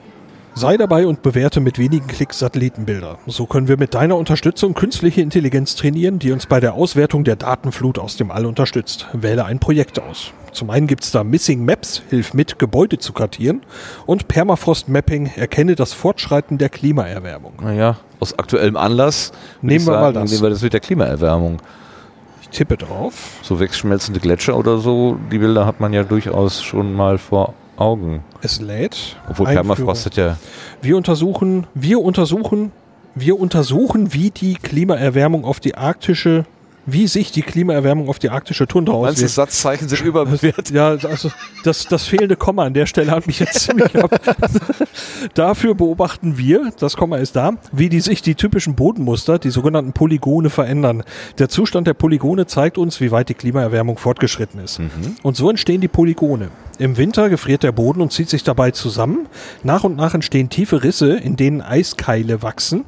Sei 0.57 0.77
dabei 0.77 1.06
und 1.06 1.22
bewerte 1.22 1.60
mit 1.60 1.77
wenigen 1.80 2.07
Klicks 2.07 2.40
Satellitenbilder. 2.40 3.18
So 3.27 3.45
können 3.45 3.68
wir 3.68 3.76
mit 3.77 3.94
deiner 3.94 4.15
Unterstützung 4.15 4.73
künstliche 4.73 5.19
Intelligenz 5.19 5.76
trainieren, 5.76 6.18
die 6.18 6.32
uns 6.32 6.45
bei 6.45 6.61
der 6.61 6.76
Auswertung 6.76 7.26
der 7.26 7.36
Datenflut 7.36 7.99
aus 7.99 8.15
dem 8.15 8.32
All 8.32 8.45
unterstützt. 8.45 9.06
Wähle 9.11 9.44
ein 9.44 9.60
Projekt 9.60 10.02
aus. 10.02 10.32
Zum 10.53 10.69
einen 10.69 10.88
gibt's 10.88 11.11
da 11.11 11.26
Missing 11.26 11.65
Maps, 11.65 12.03
hilf 12.10 12.34
mit, 12.34 12.57
Gebäude 12.57 12.98
zu 12.99 13.11
kartieren. 13.11 13.64
Und 14.06 14.30
Permafrost 14.30 14.88
Mapping, 14.88 15.30
erkenne 15.36 15.76
das 15.76 15.91
Fortschreiten 15.91 16.57
der 16.57 16.69
Klimaerwärmung. 16.69 17.56
Naja, 17.61 17.98
aus 18.22 18.40
aktuellem 18.40 18.77
Anlass 18.77 19.34
Nehmen 19.61 19.86
wir 19.86 19.91
mal 19.91 20.14
sagen, 20.14 20.22
das. 20.22 20.32
Nehmen 20.32 20.44
wir 20.44 20.49
das 20.52 20.61
mit 20.61 20.72
der 20.72 20.80
Klimaerwärmung. 20.80 21.57
Ich 22.41 22.48
tippe 22.48 22.77
drauf. 22.77 23.40
So 23.41 23.60
wegschmelzende 23.60 24.22
Gletscher 24.22 24.56
oder 24.56 24.77
so, 24.77 25.18
die 25.34 25.38
Bilder 25.38 25.65
hat 25.65 25.82
man 25.82 25.91
ja 25.91 26.06
durchaus 26.06 26.64
schon 26.64 26.94
mal 26.94 27.18
vor 27.18 27.53
Augen. 27.76 28.23
Es 28.45 28.61
lädt. 28.61 29.17
Obwohl 29.27 29.47
Einführung. 29.47 29.76
Permafrost 29.76 30.05
hat 30.05 30.17
ja 30.17 30.38
Wir 30.80 30.97
untersuchen, 30.97 31.65
wir 31.73 31.99
untersuchen, 31.99 32.72
wir 33.15 33.39
untersuchen, 33.39 34.13
wie 34.13 34.30
die 34.30 34.53
Klimaerwärmung 34.53 35.45
auf 35.45 35.59
die 35.59 35.73
arktische, 35.73 36.45
wie 36.86 37.07
sich 37.07 37.32
die 37.32 37.41
Klimaerwärmung 37.41 38.10
auf 38.10 38.20
die 38.20 38.30
arktische 38.30 38.68
Tundra 38.68 38.94
auswirkt. 38.94 39.32
Satzzeichen 39.32 39.90
sind 39.90 40.02
überbewertet. 40.02 40.72
Ja, 40.72 40.90
also 40.90 41.32
das, 41.64 41.86
das 41.88 42.06
fehlende 42.06 42.36
Komma 42.36 42.64
an 42.64 42.74
der 42.74 42.86
Stelle 42.86 43.12
hat 43.12 43.28
mich 43.28 43.40
jetzt 43.40 43.60
ziemlich 43.62 43.95
ab. 43.95 44.20
Dafür 45.34 45.76
beobachten 45.76 46.38
wir, 46.38 46.72
das 46.80 46.95
Komma 46.95 47.18
ist 47.18 47.36
da, 47.36 47.53
wie 47.72 47.90
die 47.90 48.02
sich 48.02 48.22
die 48.22 48.36
typischen 48.36 48.76
Bodenmuster, 48.76 49.40
die 49.40 49.49
sogenannten 49.49 49.94
Polygone, 49.94 50.49
verändern. 50.49 51.03
Der 51.40 51.49
Zustand 51.49 51.88
der 51.88 51.94
Polygone 51.94 52.45
zeigt 52.45 52.78
uns, 52.78 53.02
wie 53.02 53.12
weit 53.12 53.30
die 53.30 53.34
Klimaerwärmung 53.34 53.98
fortgeschritten 53.98 54.60
ist. 54.60 54.80
Und 55.24 55.36
so 55.36 55.49
entstehen 55.49 55.82
die 55.82 55.88
Polygone. 55.88 56.49
Im 56.78 56.98
Winter 56.98 57.30
gefriert 57.30 57.64
der 57.64 57.72
Boden 57.72 58.02
und 58.02 58.12
zieht 58.12 58.30
sich 58.30 58.44
dabei 58.44 58.72
zusammen. 58.72 59.28
Nach 59.64 59.84
und 59.84 59.95
nach 59.95 60.14
entstehen 60.14 60.49
tiefe 60.49 60.84
Risse, 60.84 61.14
in 61.14 61.38
denen 61.38 61.62
Eiskeile 61.62 62.41
wachsen. 62.41 62.84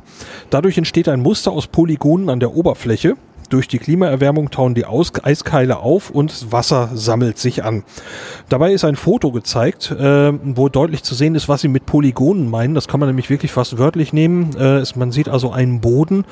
Dadurch 0.50 0.78
entsteht 0.78 1.08
ein 1.08 1.22
Muster 1.22 1.52
aus 1.52 1.68
Polygonen 1.68 2.30
an 2.30 2.40
der 2.40 2.54
Oberfläche. 2.54 3.16
Durch 3.50 3.68
die 3.68 3.78
Klimaerwärmung 3.78 4.52
tauen 4.52 4.76
die 4.76 4.86
Aus 4.86 5.12
Eiskeile 5.24 5.78
auf 5.78 6.10
und 6.10 6.52
Wasser 6.52 6.90
sammelt 6.94 7.38
sich 7.38 7.64
an. 7.64 7.84
Dabei 8.50 8.74
ist 8.74 8.84
ein 8.84 8.96
Foto 8.98 9.32
gezeigt, 9.32 9.92
äh, 9.92 10.34
wo 10.44 10.68
deutlich 10.68 11.04
zu 11.04 11.16
sehen 11.16 11.34
ist, 11.36 11.48
was 11.48 11.62
sie 11.62 11.70
mit 11.70 11.86
Polygonen 11.86 12.50
meinen. 12.50 12.76
Das 12.76 12.88
kann 12.88 13.00
man 13.00 13.08
nämlich 13.08 13.30
wirklich 13.30 13.52
fast 13.52 13.78
wörtlich 13.78 14.12
nehmen. 14.12 14.56
Äh, 14.58 14.78
es, 14.78 14.96
man 14.96 15.12
sieht 15.12 15.30
also 15.30 15.52
einen 15.52 15.80
Boden 15.80 16.26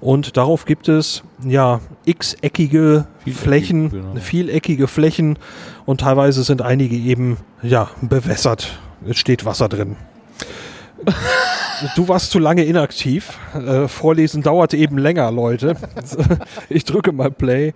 und 0.00 0.36
darauf 0.36 0.64
gibt 0.64 0.88
es 0.88 1.22
ja 1.44 1.80
x-eckige 2.04 3.06
Flächen, 3.26 3.90
genau. 3.90 4.14
vieleckige 4.20 4.86
Flächen 4.86 5.38
und 5.86 6.02
teilweise 6.02 6.44
sind 6.44 6.62
einige 6.62 6.96
eben 6.96 7.38
ja 7.62 7.90
bewässert. 8.00 8.78
Es 9.08 9.18
steht 9.18 9.44
Wasser 9.44 9.68
drin. 9.68 9.96
Du 11.96 12.08
warst 12.08 12.30
zu 12.30 12.38
lange 12.38 12.64
inaktiv. 12.64 13.38
Äh, 13.54 13.88
Vorlesen 13.88 14.42
dauerte 14.42 14.76
eben 14.76 14.98
länger, 14.98 15.30
Leute. 15.30 15.76
Ich 16.68 16.84
drücke 16.84 17.12
mal 17.12 17.30
Play. 17.30 17.72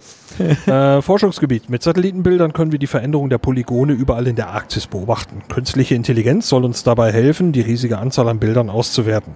Äh, 0.67 1.03
Forschungsgebiet. 1.03 1.69
Mit 1.69 1.83
Satellitenbildern 1.83 2.53
können 2.53 2.73
wir 2.73 2.79
die 2.79 2.87
Veränderung 2.87 3.29
der 3.29 3.39
Polygone 3.39 3.93
überall 3.93 4.27
in 4.27 4.37
der 4.37 4.49
Arktis 4.51 4.87
beobachten. 4.87 5.43
Künstliche 5.49 5.95
Intelligenz 5.95 6.49
soll 6.49 6.65
uns 6.65 6.83
dabei 6.85 7.13
helfen, 7.13 7.53
die 7.53 7.61
riesige 7.61 7.99
Anzahl 7.99 8.29
an 8.29 8.39
Bildern 8.39 8.71
auszuwerten. 8.71 9.35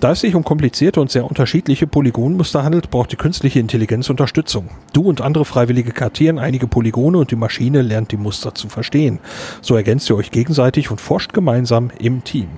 Da 0.00 0.12
es 0.12 0.20
sich 0.20 0.34
um 0.34 0.44
komplizierte 0.44 1.00
und 1.00 1.10
sehr 1.10 1.24
unterschiedliche 1.24 1.86
Polygonmuster 1.86 2.64
handelt, 2.64 2.90
braucht 2.90 3.12
die 3.12 3.16
künstliche 3.16 3.60
Intelligenz 3.60 4.10
Unterstützung. 4.10 4.68
Du 4.92 5.02
und 5.02 5.20
andere 5.20 5.44
Freiwillige 5.44 5.92
kartieren 5.92 6.38
einige 6.38 6.66
Polygone 6.66 7.18
und 7.18 7.30
die 7.30 7.36
Maschine 7.36 7.82
lernt 7.82 8.10
die 8.12 8.16
Muster 8.16 8.54
zu 8.54 8.68
verstehen. 8.68 9.20
So 9.60 9.76
ergänzt 9.76 10.10
ihr 10.10 10.16
euch 10.16 10.30
gegenseitig 10.30 10.90
und 10.90 11.00
forscht 11.00 11.32
gemeinsam 11.32 11.90
im 11.98 12.24
Team. 12.24 12.48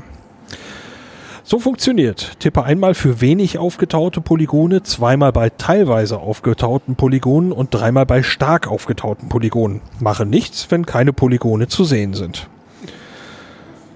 So 1.47 1.59
funktioniert. 1.59 2.41
Tippe 2.41 2.65
einmal 2.65 2.95
für 2.95 3.21
wenig 3.21 3.59
aufgetaute 3.59 4.23
Polygone, 4.23 4.83
zweimal 4.83 5.31
bei 5.31 5.51
teilweise 5.51 6.19
aufgetauten 6.19 6.97
Polygonen 6.97 7.53
und 7.53 7.75
dreimal 7.75 8.07
bei 8.07 8.23
stark 8.23 8.67
aufgetauten 8.67 9.29
Polygonen. 9.29 9.83
Mache 10.01 10.25
nichts, 10.25 10.71
wenn 10.71 10.87
keine 10.87 11.13
Polygone 11.13 11.69
zu 11.69 11.85
sehen 11.85 12.15
sind. 12.15 12.49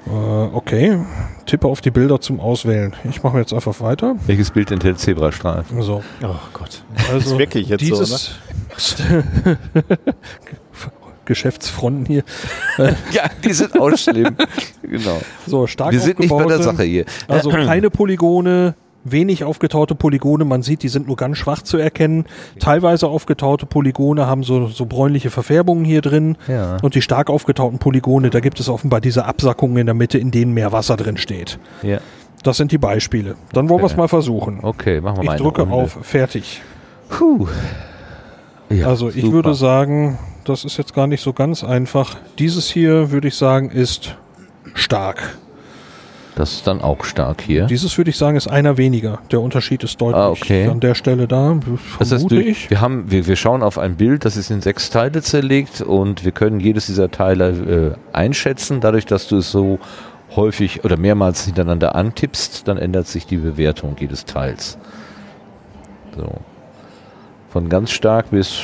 Äh, 0.06 0.10
okay. 0.10 0.98
Tippe 1.46 1.68
auf 1.68 1.80
die 1.80 1.90
Bilder 1.90 2.20
zum 2.20 2.38
Auswählen. 2.38 2.94
Ich 3.08 3.22
mache 3.22 3.38
jetzt 3.38 3.54
einfach 3.54 3.80
weiter. 3.80 4.16
Welches 4.26 4.50
Bild 4.50 4.70
enthält 4.70 4.98
Zebrastreifen? 4.98 5.80
So. 5.80 6.02
Oh 6.22 6.34
Gott. 6.52 6.82
Also 7.10 7.32
ist 7.32 7.38
wirklich 7.38 7.68
jetzt 7.70 7.86
so, 7.86 7.98
dieses 7.98 8.34
Geschäftsfronten 11.28 12.06
hier. 12.06 12.24
Ja, 13.12 13.24
die 13.44 13.52
sind 13.52 13.78
auch 13.80 13.96
schlimm. 13.96 14.36
genau. 14.82 15.20
So, 15.46 15.66
stark 15.66 15.92
Wir 15.92 16.00
sind 16.00 16.18
nicht 16.18 16.30
bei 16.30 16.44
der 16.44 16.62
Sache 16.62 16.82
hier. 16.82 17.04
Also 17.28 17.50
keine 17.50 17.90
Polygone, 17.90 18.74
wenig 19.04 19.44
aufgetaute 19.44 19.94
Polygone. 19.94 20.44
Man 20.44 20.62
sieht, 20.62 20.82
die 20.82 20.88
sind 20.88 21.06
nur 21.06 21.16
ganz 21.16 21.38
schwach 21.38 21.62
zu 21.62 21.76
erkennen. 21.78 22.24
Teilweise 22.58 23.06
aufgetaute 23.08 23.66
Polygone 23.66 24.26
haben 24.26 24.42
so, 24.42 24.66
so 24.66 24.86
bräunliche 24.86 25.30
Verfärbungen 25.30 25.84
hier 25.84 26.00
drin. 26.00 26.36
Ja. 26.48 26.78
Und 26.82 26.94
die 26.94 27.02
stark 27.02 27.30
aufgetauten 27.30 27.78
Polygone, 27.78 28.30
da 28.30 28.40
gibt 28.40 28.58
es 28.60 28.68
offenbar 28.68 29.00
diese 29.00 29.24
Absackungen 29.24 29.76
in 29.78 29.86
der 29.86 29.94
Mitte, 29.94 30.18
in 30.18 30.30
denen 30.30 30.52
mehr 30.54 30.72
Wasser 30.72 30.96
drin 30.96 31.16
steht. 31.16 31.58
Ja. 31.82 31.98
Das 32.42 32.56
sind 32.56 32.70
die 32.72 32.78
Beispiele. 32.78 33.34
Dann 33.52 33.68
wollen 33.68 33.82
wir 33.82 33.86
es 33.86 33.96
mal 33.96 34.08
versuchen. 34.08 34.60
Okay, 34.62 35.00
machen 35.00 35.16
wir 35.18 35.22
Ich 35.22 35.26
mal 35.26 35.32
eine 35.34 35.42
drücke 35.42 35.62
Runde. 35.62 35.76
auf 35.76 35.98
Fertig. 36.02 36.62
Puh. 37.08 37.46
Ja, 38.70 38.86
also 38.86 39.08
ich 39.08 39.22
super. 39.22 39.32
würde 39.32 39.54
sagen, 39.54 40.18
das 40.48 40.64
ist 40.64 40.76
jetzt 40.78 40.94
gar 40.94 41.06
nicht 41.06 41.22
so 41.22 41.32
ganz 41.32 41.62
einfach. 41.64 42.16
Dieses 42.38 42.68
hier, 42.70 43.10
würde 43.10 43.28
ich 43.28 43.36
sagen, 43.36 43.70
ist 43.70 44.16
stark. 44.74 45.36
Das 46.34 46.52
ist 46.52 46.66
dann 46.68 46.80
auch 46.80 47.04
stark 47.04 47.40
hier. 47.42 47.66
Dieses 47.66 47.98
würde 47.98 48.10
ich 48.10 48.16
sagen, 48.16 48.36
ist 48.36 48.46
einer 48.46 48.76
weniger. 48.76 49.18
Der 49.32 49.40
Unterschied 49.40 49.82
ist 49.82 50.00
deutlich 50.00 50.16
Ah, 50.22 50.28
okay. 50.30 50.68
an 50.68 50.78
der 50.78 50.94
Stelle 50.94 51.26
da, 51.26 51.58
Das 51.98 52.12
heißt, 52.12 52.30
ich. 52.30 52.70
wir, 52.70 52.80
haben, 52.80 53.10
wir, 53.10 53.26
wir 53.26 53.34
schauen 53.34 53.62
auf 53.64 53.76
ein 53.76 53.96
Bild, 53.96 54.24
das 54.24 54.36
ist 54.36 54.48
in 54.50 54.60
sechs 54.60 54.90
Teile 54.90 55.20
zerlegt 55.20 55.80
und 55.80 56.24
wir 56.24 56.30
können 56.30 56.60
jedes 56.60 56.86
dieser 56.86 57.10
Teile 57.10 57.96
äh, 58.12 58.16
einschätzen. 58.16 58.80
Dadurch, 58.80 59.04
dass 59.04 59.26
du 59.26 59.38
es 59.38 59.50
so 59.50 59.80
häufig 60.36 60.84
oder 60.84 60.96
mehrmals 60.96 61.44
hintereinander 61.44 61.96
antippst, 61.96 62.68
dann 62.68 62.78
ändert 62.78 63.08
sich 63.08 63.26
die 63.26 63.38
Bewertung 63.38 63.96
jedes 63.98 64.24
Teils. 64.24 64.78
So. 66.16 66.30
Von 67.50 67.68
ganz 67.68 67.90
stark 67.90 68.30
bis 68.30 68.62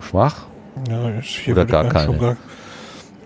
schwach. 0.00 0.44
Ja, 0.88 1.08
ist 1.10 1.26
hier 1.28 1.54
Oder 1.54 1.64
gar 1.64 1.86
ich 1.86 1.92
keine. 1.92 2.36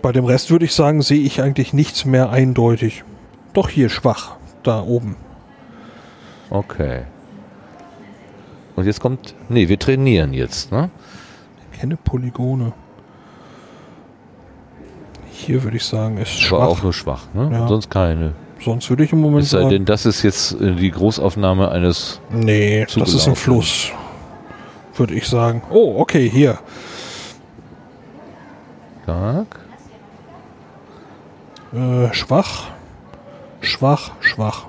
Bei 0.03 0.13
dem 0.13 0.25
Rest 0.25 0.51
würde 0.51 0.65
ich 0.65 0.75
sagen, 0.75 1.03
sehe 1.03 1.21
ich 1.21 1.43
eigentlich 1.43 1.73
nichts 1.73 2.05
mehr 2.05 2.31
eindeutig. 2.31 3.05
Doch 3.53 3.69
hier 3.69 3.89
schwach, 3.89 4.37
da 4.63 4.83
oben. 4.83 5.17
Okay. 6.51 7.03
Und 8.77 8.85
jetzt 8.85 9.01
kommt. 9.01 9.35
Nee, 9.49 9.69
wir 9.69 9.79
trainieren 9.79 10.33
jetzt, 10.33 10.71
ne? 10.71 10.91
Kenne 11.73 11.97
Polygone. 11.97 12.73
Hier 15.31 15.63
würde 15.63 15.77
ich 15.77 15.85
sagen, 15.85 16.19
ist 16.19 16.33
War 16.33 16.61
schwach. 16.61 16.67
auch 16.67 16.83
nur 16.83 16.93
schwach, 16.93 17.27
ne? 17.35 17.51
Ja. 17.53 17.69
Sonst 17.69 17.91
keine. 17.91 18.33
Sonst 18.63 18.89
würde 18.89 19.05
ich 19.05 19.13
im 19.13 19.21
Moment 19.21 19.45
Es 19.45 19.51
sei 19.51 19.69
denn, 19.69 19.85
das 19.85 20.07
ist 20.07 20.23
jetzt 20.23 20.61
äh, 20.61 20.75
die 20.75 20.91
Großaufnahme 20.91 21.71
eines. 21.71 22.21
nee, 22.31 22.87
das 22.95 23.15
ist 23.15 23.29
ein. 23.29 23.37
Fluss. 23.37 23.91
Würde 24.97 25.15
ich 25.15 25.27
sagen. 25.27 25.63
Oh, 25.71 25.97
okay, 25.99 26.29
hier. 26.29 26.59
Tag. 29.07 29.47
Äh, 31.73 32.13
schwach. 32.13 32.65
Schwach, 33.61 34.13
schwach. 34.21 34.67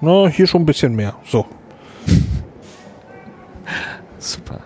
Na, 0.00 0.26
hier 0.26 0.46
schon 0.46 0.62
ein 0.62 0.66
bisschen 0.66 0.94
mehr. 0.94 1.14
So. 1.24 1.46
Super. 4.18 4.58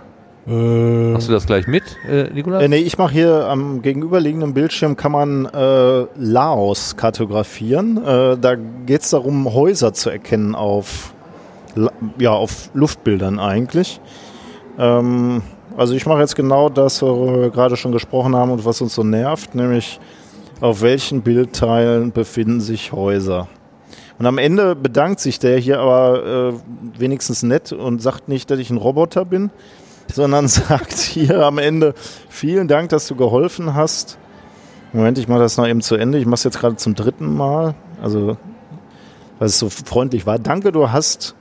Äh, 0.47 1.15
Hast 1.15 1.29
du 1.29 1.33
das 1.33 1.45
gleich 1.45 1.67
mit, 1.67 1.83
äh, 2.09 2.31
Nikolas? 2.33 2.63
Äh, 2.63 2.69
nee, 2.69 2.79
ich 2.79 2.97
mache 2.97 3.13
hier 3.13 3.47
am 3.47 3.83
gegenüberliegenden 3.83 4.55
Bildschirm 4.55 4.97
kann 4.97 5.13
man 5.13 5.45
äh, 5.45 6.07
Laos 6.17 6.97
kartografieren. 6.97 7.99
Äh, 7.99 8.39
da 8.39 8.55
geht 8.55 9.03
es 9.03 9.11
darum, 9.11 9.53
Häuser 9.53 9.93
zu 9.93 10.09
erkennen 10.09 10.55
auf, 10.55 11.13
ja, 12.19 12.33
auf 12.33 12.71
Luftbildern 12.73 13.39
eigentlich. 13.39 14.01
Ähm, 14.79 15.43
also 15.79 15.95
ich 15.95 16.07
mache 16.07 16.21
jetzt 16.21 16.35
genau 16.35 16.69
das, 16.69 17.01
worüber 17.03 17.43
wir 17.43 17.51
gerade 17.51 17.77
schon 17.77 17.93
gesprochen 17.93 18.35
haben 18.35 18.51
und 18.51 18.65
was 18.65 18.81
uns 18.81 18.95
so 18.95 19.05
nervt, 19.05 19.55
nämlich 19.55 20.01
auf 20.61 20.83
welchen 20.83 21.23
Bildteilen 21.23 22.11
befinden 22.11 22.61
sich 22.61 22.93
Häuser. 22.93 23.47
Und 24.19 24.27
am 24.27 24.39
Ende 24.39 24.75
bedankt 24.75 25.21
sich 25.21 25.39
der 25.39 25.57
hier 25.59 25.79
aber 25.79 26.53
äh, 26.53 26.53
wenigstens 26.99 27.45
nett 27.45 27.71
und 27.71 28.03
sagt 28.03 28.29
nicht, 28.29 28.51
dass 28.51 28.59
ich 28.59 28.71
ein 28.71 28.77
Roboter 28.77 29.25
bin, 29.25 29.51
sondern 30.13 30.49
sagt 30.49 30.95
hier 30.95 31.47
am 31.47 31.59
Ende, 31.59 31.95
vielen 32.29 32.67
Dank, 32.67 32.89
dass 32.89 33.07
du 33.07 33.15
geholfen 33.15 33.75
hast. 33.75 34.19
Moment, 34.93 35.19
ich 35.19 35.29
mache 35.29 35.41
das 35.41 35.57
noch 35.59 35.69
eben 35.69 35.81
zu 35.81 35.95
Ende. 35.95 36.19
Ich 36.19 36.27
mache 36.27 36.35
es 36.35 36.45
jetzt 36.45 36.59
gerade 36.59 36.75
zum 36.75 36.97
dritten 36.97 37.37
Mal. 37.37 37.77
Also, 38.03 38.37
weil 39.39 39.47
es 39.47 39.59
so 39.61 39.69
freundlich 39.69 40.27
war. 40.27 40.41
Danke, 40.41 40.73
du 40.73 40.91
hast 40.91 41.37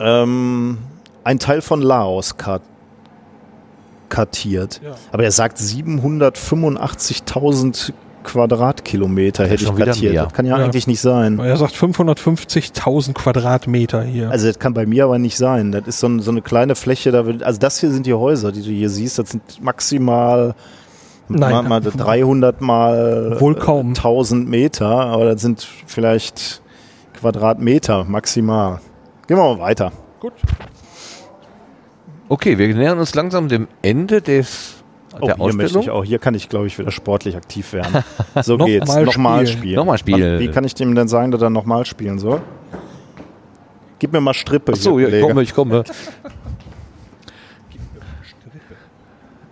ähm, 0.00 0.78
ein 1.24 1.38
Teil 1.38 1.60
von 1.62 1.80
Laos 1.82 2.36
kart 2.36 2.62
kartiert. 4.08 4.80
Ja. 4.84 4.94
Aber 5.10 5.24
er 5.24 5.32
sagt 5.32 5.58
785.000 5.58 7.92
Quadratkilometer 8.24 9.44
hätte 9.46 9.64
ich 9.64 9.74
kartiert. 9.74 10.14
Das 10.16 10.32
kann 10.32 10.46
ja, 10.46 10.56
Ja. 10.58 10.64
eigentlich 10.64 10.86
nicht 10.86 11.00
sein. 11.00 11.38
Er 11.40 11.56
sagt 11.56 11.74
550.000 11.74 13.14
Quadratmeter 13.14 14.02
hier. 14.04 14.30
Also 14.30 14.46
das 14.46 14.58
kann 14.60 14.74
bei 14.74 14.86
mir 14.86 15.04
aber 15.04 15.18
nicht 15.18 15.36
sein. 15.36 15.72
Das 15.72 15.86
ist 15.88 15.98
so, 16.00 16.06
ein, 16.08 16.20
so 16.20 16.30
eine 16.30 16.40
kleine 16.42 16.74
Fläche. 16.76 17.10
Da 17.10 17.26
will, 17.26 17.42
also 17.42 17.58
das 17.58 17.80
hier 17.80 17.90
sind 17.90 18.06
die 18.06 18.14
Häuser, 18.14 18.52
die 18.52 18.62
du 18.62 18.70
hier 18.70 18.90
siehst. 18.90 19.18
Das 19.18 19.30
sind 19.30 19.42
maximal 19.60 20.54
Nein. 21.28 21.52
mal, 21.52 21.62
mal 21.62 21.80
300 21.80 22.60
mal 22.60 23.40
Wohl 23.40 23.56
kaum. 23.56 23.88
1000 23.88 24.48
Meter. 24.48 24.86
Aber 24.88 25.24
das 25.24 25.40
sind 25.40 25.66
vielleicht 25.86 26.62
Quadratmeter 27.18 28.04
maximal. 28.04 28.78
Gehen 29.26 29.36
wir 29.36 29.42
mal 29.54 29.58
weiter. 29.60 29.90
Gut. 30.20 30.32
Okay, 32.32 32.56
wir 32.56 32.74
nähern 32.74 32.98
uns 32.98 33.14
langsam 33.14 33.48
dem 33.48 33.68
Ende 33.82 34.22
des, 34.22 34.76
Oh, 35.20 35.26
der 35.26 35.36
hier 35.36 35.44
möchte 35.44 35.64
Ausstellung. 35.64 35.82
ich 35.82 35.90
auch. 35.90 36.02
Hier 36.02 36.18
kann 36.18 36.32
ich, 36.34 36.48
glaube 36.48 36.66
ich, 36.66 36.78
wieder 36.78 36.90
sportlich 36.90 37.36
aktiv 37.36 37.74
werden. 37.74 38.02
So 38.42 38.56
geht's. 38.56 38.86
Nochmal 38.88 39.46
spielen. 39.46 39.58
spielen. 39.58 39.74
Nochmal 39.76 39.98
spielen. 39.98 40.40
Wie 40.40 40.48
kann 40.48 40.64
ich 40.64 40.74
dem 40.74 40.94
denn 40.94 41.08
sagen, 41.08 41.30
dass 41.30 41.42
er 41.42 41.50
nochmal 41.50 41.84
spielen 41.84 42.18
soll? 42.18 42.40
Gib 43.98 44.14
mir 44.14 44.22
mal 44.22 44.32
Strippe. 44.32 44.72
Ach 44.74 44.80
so, 44.80 44.98
hier, 44.98 45.12
ich 45.12 45.20
komme, 45.22 45.42
ich 45.42 45.54
komme. 45.54 45.84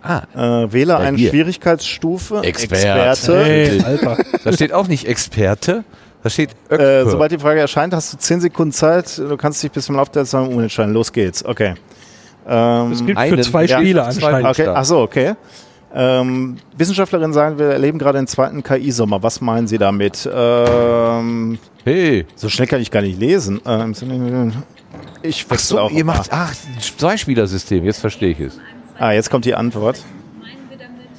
Ah, 0.03 0.23
Äh, 0.63 0.73
wähle 0.73 0.97
eine 0.97 1.15
hier. 1.15 1.29
Schwierigkeitsstufe. 1.29 2.41
Experte. 2.41 2.87
Experte. 3.11 3.45
Hey, 3.45 3.83
Alter. 3.83 4.17
da 4.43 4.51
steht 4.51 4.73
auch 4.73 4.87
nicht 4.87 5.05
Experte, 5.07 5.83
da 6.23 6.29
steht 6.31 6.49
Äh, 6.69 7.05
sobald 7.05 7.31
die 7.31 7.37
Frage 7.37 7.59
erscheint, 7.59 7.93
hast 7.93 8.11
du 8.11 8.17
10 8.17 8.41
Sekunden 8.41 8.71
Zeit. 8.71 9.19
Du 9.19 9.37
kannst 9.37 9.61
dich 9.61 9.71
bis 9.71 9.85
zum 9.85 9.97
Lauf 9.97 10.09
der 10.09 10.25
Zeit 10.25 10.47
umentscheiden. 10.49 10.91
Los 10.95 11.13
geht's. 11.13 11.45
Okay. 11.45 11.75
Ähm, 12.47 12.91
Es 12.91 12.99
gibt 13.05 13.11
für 13.11 13.17
Einen- 13.17 13.43
zwei 13.43 13.65
ja, 13.65 13.77
Spiele 13.77 14.01
zwei- 14.01 14.07
anscheinend. 14.07 14.49
okay. 14.49 14.61
Stark. 14.63 14.77
Ach 14.77 14.85
so, 14.85 14.99
okay. 15.01 15.33
Ähm, 15.93 16.55
Wissenschaftlerinnen 16.77 17.33
sagen, 17.33 17.59
wir 17.59 17.67
erleben 17.67 17.99
gerade 17.99 18.17
den 18.17 18.27
zweiten 18.27 18.63
KI-Sommer. 18.63 19.21
Was 19.23 19.41
meinen 19.41 19.67
Sie 19.67 19.77
damit? 19.77 20.27
Ähm, 20.33 21.59
hey. 21.83 22.25
so 22.35 22.47
schnell 22.47 22.67
kann 22.67 22.79
ich 22.81 22.89
gar 22.91 23.01
nicht 23.01 23.19
lesen. 23.19 23.59
Ähm, 23.65 23.93
ich 25.21 25.45
Ach 25.49 25.59
so, 25.59 25.79
auch. 25.79 25.91
ihr 25.91 26.05
macht, 26.05 26.29
ach, 26.31 26.53
Zwei-Spieler-System, 26.97 27.83
jetzt 27.83 27.99
verstehe 27.99 28.29
ich 28.31 28.39
es. 28.39 28.59
Ah, 28.97 29.11
jetzt 29.11 29.29
kommt 29.29 29.43
die 29.45 29.53
Antwort. 29.53 30.01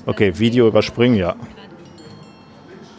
Okay, 0.06 0.32
Video 0.38 0.66
überspringen, 0.66 1.16
ja. 1.16 1.36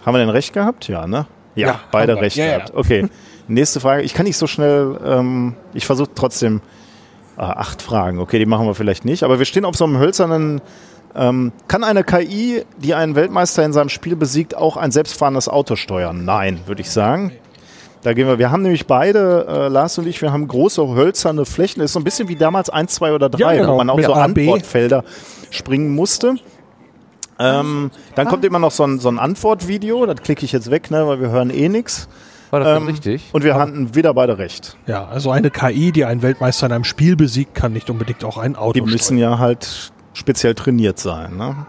Haben 0.06 0.14
wir 0.14 0.20
denn 0.20 0.30
recht 0.30 0.54
gehabt? 0.54 0.88
Ja, 0.88 1.08
ne? 1.08 1.26
Ja, 1.56 1.68
Ja, 1.68 1.80
beide 1.91 2.16
recht 2.20 2.36
Ja, 2.38 2.45
ja. 2.45 2.58
gehabt. 2.58 2.74
Okay, 2.76 3.08
nächste 3.48 3.80
Frage. 3.80 4.04
Ich 4.04 4.14
kann 4.14 4.26
nicht 4.26 4.38
so 4.38 4.48
schnell, 4.48 4.98
ähm, 5.06 5.56
ich 5.74 5.86
versuche 5.86 6.10
trotzdem 6.14 6.62
acht 7.38 7.81
Fragen. 7.81 8.19
Okay, 8.19 8.39
die 8.39 8.45
machen 8.45 8.65
wir 8.68 8.76
vielleicht 8.76 9.05
nicht. 9.05 9.23
Aber 9.23 9.39
wir 9.39 9.45
stehen 9.45 9.65
auf 9.65 9.76
so 9.76 9.85
einem 9.85 9.97
hölzernen. 9.97 10.61
Ähm, 11.15 11.51
kann 11.68 11.84
eine 11.84 12.03
KI, 12.03 12.64
die 12.77 12.93
einen 12.95 13.15
Weltmeister 13.15 13.64
in 13.64 13.72
seinem 13.73 13.89
Spiel 13.89 14.15
besiegt, 14.15 14.55
auch 14.55 14.77
ein 14.77 14.91
selbstfahrendes 14.91 15.47
Auto 15.47 15.76
steuern? 15.76 16.26
Nein, 16.26 16.61
würde 16.65 16.81
ich 16.81 16.89
sagen. 16.89 17.31
Da 18.01 18.14
gehen 18.14 18.27
wir. 18.27 18.38
Wir 18.39 18.51
haben 18.51 18.64
nämlich 18.64 18.85
beide, 18.88 19.45
äh, 19.47 19.68
Lars 19.69 19.97
und 19.97 20.07
ich, 20.07 20.22
wir 20.22 20.31
haben 20.34 20.47
große 20.47 20.85
hölzerne 20.95 21.45
Flächen. 21.45 21.80
Das 21.80 21.91
ist 21.91 21.93
so 21.93 21.99
ein 21.99 22.03
bisschen 22.03 22.27
wie 22.27 22.35
damals 22.35 22.69
1, 22.69 22.93
2 22.95 23.14
oder 23.14 23.30
3, 23.30 23.39
Ja, 23.39 23.53
genau. 23.53 23.73
wo 23.73 23.77
man 23.77 23.89
auf 23.89 23.97
Mit 23.97 24.05
so 24.05 24.14
A, 24.14 24.27
B. 24.27 24.41
Antwortfelder 24.41 25.03
springen 25.51 25.95
musste. 25.95 26.35
Ähm, 27.39 27.91
dann 28.15 28.27
kommt 28.27 28.45
immer 28.45 28.60
noch 28.60 28.72
so 28.72 28.84
ein, 28.84 28.99
so 28.99 29.10
ein 29.10 29.19
Antwortvideo, 29.19 30.05
das 30.05 30.18
klicke 30.22 30.45
ich 30.45 30.51
jetzt 30.51 30.69
weg, 30.69 30.91
ne, 30.91 31.07
weil 31.07 31.19
wir 31.19 31.30
hören 31.30 31.49
eh 31.49 31.68
nichts. 31.69 32.07
War 32.53 32.59
das 32.59 32.77
Ähm, 32.81 32.88
richtig? 32.88 33.23
Und 33.31 33.43
wir 33.43 33.55
hatten 33.55 33.95
wieder 33.95 34.13
beide 34.13 34.38
recht. 34.38 34.77
Ja, 34.85 35.07
also 35.07 35.31
eine 35.31 35.49
KI, 35.49 35.91
die 35.91 36.05
einen 36.05 36.21
Weltmeister 36.21 36.67
in 36.67 36.71
einem 36.71 36.84
Spiel 36.84 37.15
besiegt, 37.15 37.55
kann 37.55 37.73
nicht 37.73 37.89
unbedingt 37.89 38.23
auch 38.23 38.38
ein 38.38 38.55
Auto 38.55 38.73
Die 38.73 38.81
müssen 38.81 39.17
ja 39.17 39.39
halt 39.39 39.91
speziell 40.13 40.53
trainiert 40.53 40.99
sein. 40.99 41.35
Ne? 41.35 41.65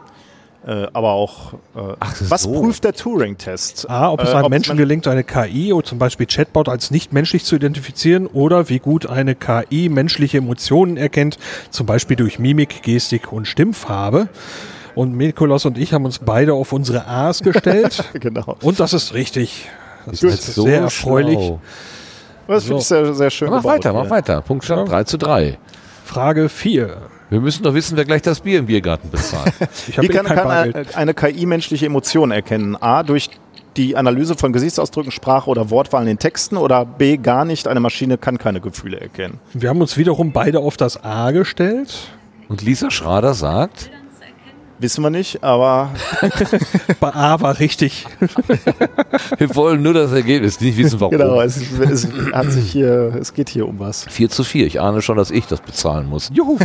Äh, 0.66 0.86
aber 0.92 1.12
auch, 1.12 1.54
äh, 1.74 1.94
Ach 2.00 2.14
was 2.28 2.42
so. 2.42 2.60
prüft 2.60 2.84
der 2.84 2.92
Turing-Test? 2.92 3.88
A, 3.88 4.10
ob 4.10 4.20
es 4.20 4.28
Äh, 4.28 4.34
einem 4.34 4.44
ob 4.44 4.50
Menschen 4.50 4.70
man- 4.72 4.76
gelingt, 4.76 5.08
eine 5.08 5.24
KI 5.24 5.72
oder 5.72 5.86
zum 5.86 5.98
Beispiel 5.98 6.26
Chatbot 6.26 6.68
als 6.68 6.90
nicht 6.90 7.14
menschlich 7.14 7.44
zu 7.46 7.56
identifizieren 7.56 8.26
oder 8.26 8.68
wie 8.68 8.78
gut 8.78 9.06
eine 9.06 9.34
KI 9.34 9.88
menschliche 9.88 10.36
Emotionen 10.36 10.98
erkennt, 10.98 11.38
zum 11.70 11.86
Beispiel 11.86 12.16
durch 12.18 12.38
Mimik, 12.38 12.82
Gestik 12.82 13.32
und 13.32 13.46
Stimmfarbe. 13.48 14.28
Und 14.94 15.16
Nikolaus 15.16 15.64
und 15.64 15.76
ich 15.78 15.92
haben 15.94 16.04
uns 16.04 16.18
beide 16.18 16.52
auf 16.52 16.72
unsere 16.72 17.06
A's 17.06 17.42
gestellt. 17.42 18.04
Genau. 18.20 18.56
und 18.62 18.80
das 18.80 18.92
ist 18.92 19.14
richtig. 19.14 19.66
Das 20.06 20.22
Ihr 20.22 20.30
ist 20.30 20.54
so 20.54 20.64
sehr 20.64 20.80
erfreulich. 20.82 21.38
schlau. 21.38 21.60
Das 22.46 22.64
finde 22.64 22.80
ich 22.80 22.86
sehr, 22.86 23.14
sehr 23.14 23.30
schön. 23.30 23.50
Mach 23.50 23.62
gebaut 23.62 23.72
weiter, 23.76 23.92
hier. 23.92 24.02
mach 24.02 24.10
weiter. 24.10 24.40
Punktstand 24.42 24.90
3 24.90 25.04
zu 25.04 25.16
3. 25.18 25.58
Frage 26.04 26.48
4. 26.48 26.96
Wir 27.30 27.40
müssen 27.40 27.62
doch 27.62 27.74
wissen, 27.74 27.96
wer 27.96 28.04
gleich 28.04 28.22
das 28.22 28.40
Bier 28.40 28.58
im 28.58 28.66
Biergarten 28.66 29.10
bezahlt. 29.10 29.52
Ich 29.88 29.96
habe 29.96 30.06
Wie 30.06 30.12
eh 30.12 30.14
kann, 30.14 30.26
kann 30.26 30.50
eine, 30.50 30.84
eine 30.94 31.14
KI 31.14 31.46
menschliche 31.46 31.86
Emotionen 31.86 32.32
erkennen? 32.32 32.76
A, 32.80 33.02
durch 33.02 33.30
die 33.76 33.96
Analyse 33.96 34.36
von 34.36 34.52
Gesichtsausdrücken, 34.52 35.10
Sprache 35.10 35.50
oder 35.50 35.70
Wortwahl 35.70 36.02
in 36.02 36.06
den 36.08 36.18
Texten 36.18 36.56
oder 36.56 36.84
B, 36.84 37.16
gar 37.16 37.44
nicht, 37.44 37.66
eine 37.66 37.80
Maschine 37.80 38.18
kann 38.18 38.38
keine 38.38 38.60
Gefühle 38.60 39.00
erkennen. 39.00 39.40
Wir 39.52 39.68
haben 39.70 39.80
uns 39.80 39.96
wiederum 39.96 40.32
beide 40.32 40.60
auf 40.60 40.76
das 40.76 41.02
A 41.02 41.30
gestellt. 41.32 41.94
Und 42.48 42.62
Lisa 42.62 42.90
Schrader 42.90 43.34
sagt, 43.34 43.90
Wissen 44.78 45.02
wir 45.02 45.10
nicht, 45.10 45.42
aber 45.44 45.90
Bei 47.00 47.14
A 47.14 47.40
war 47.40 47.58
richtig. 47.58 48.06
wir 49.38 49.54
wollen 49.54 49.82
nur 49.82 49.94
das 49.94 50.12
Ergebnis, 50.12 50.60
nicht 50.60 50.76
wissen 50.76 51.00
warum. 51.00 51.12
genau, 51.12 51.40
es, 51.40 51.58
es 51.80 52.08
hat 52.32 52.50
sich 52.50 52.72
hier, 52.72 53.14
es 53.20 53.34
geht 53.34 53.48
hier 53.48 53.68
um 53.68 53.78
was. 53.78 54.04
4 54.08 54.30
zu 54.30 54.42
4. 54.42 54.66
Ich 54.66 54.80
ahne 54.80 55.02
schon, 55.02 55.16
dass 55.16 55.30
ich 55.30 55.46
das 55.46 55.60
bezahlen 55.60 56.08
muss. 56.08 56.30
Juhu. 56.32 56.58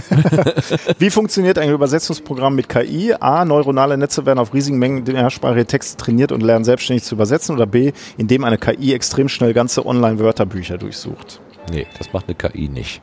Wie 0.99 1.09
funktioniert 1.09 1.59
ein 1.59 1.69
Übersetzungsprogramm 1.69 2.55
mit 2.55 2.67
KI? 2.67 3.13
A. 3.19 3.45
Neuronale 3.45 3.97
Netze 3.97 4.25
werden 4.25 4.39
auf 4.39 4.53
riesigen 4.53 4.79
Mengen 4.79 5.03
mehrsprachige 5.03 5.65
Texte 5.65 5.97
trainiert 5.97 6.31
und 6.31 6.41
lernen 6.41 6.65
selbstständig 6.65 7.03
zu 7.03 7.15
übersetzen. 7.15 7.55
Oder 7.55 7.67
B. 7.67 7.91
Indem 8.17 8.43
eine 8.43 8.57
KI 8.57 8.93
extrem 8.93 9.29
schnell 9.29 9.53
ganze 9.53 9.85
Online-Wörterbücher 9.85 10.77
durchsucht. 10.77 11.41
Nee, 11.71 11.85
das 11.97 12.11
macht 12.13 12.25
eine 12.27 12.35
KI 12.35 12.69
nicht. 12.69 13.01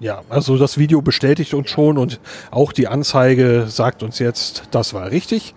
Ja, 0.00 0.22
also 0.28 0.56
das 0.56 0.78
Video 0.78 1.02
bestätigt 1.02 1.54
uns 1.54 1.70
schon 1.70 1.98
und 1.98 2.20
auch 2.50 2.72
die 2.72 2.88
Anzeige 2.88 3.66
sagt 3.68 4.02
uns 4.02 4.18
jetzt, 4.18 4.64
das 4.70 4.94
war 4.94 5.10
richtig. 5.10 5.54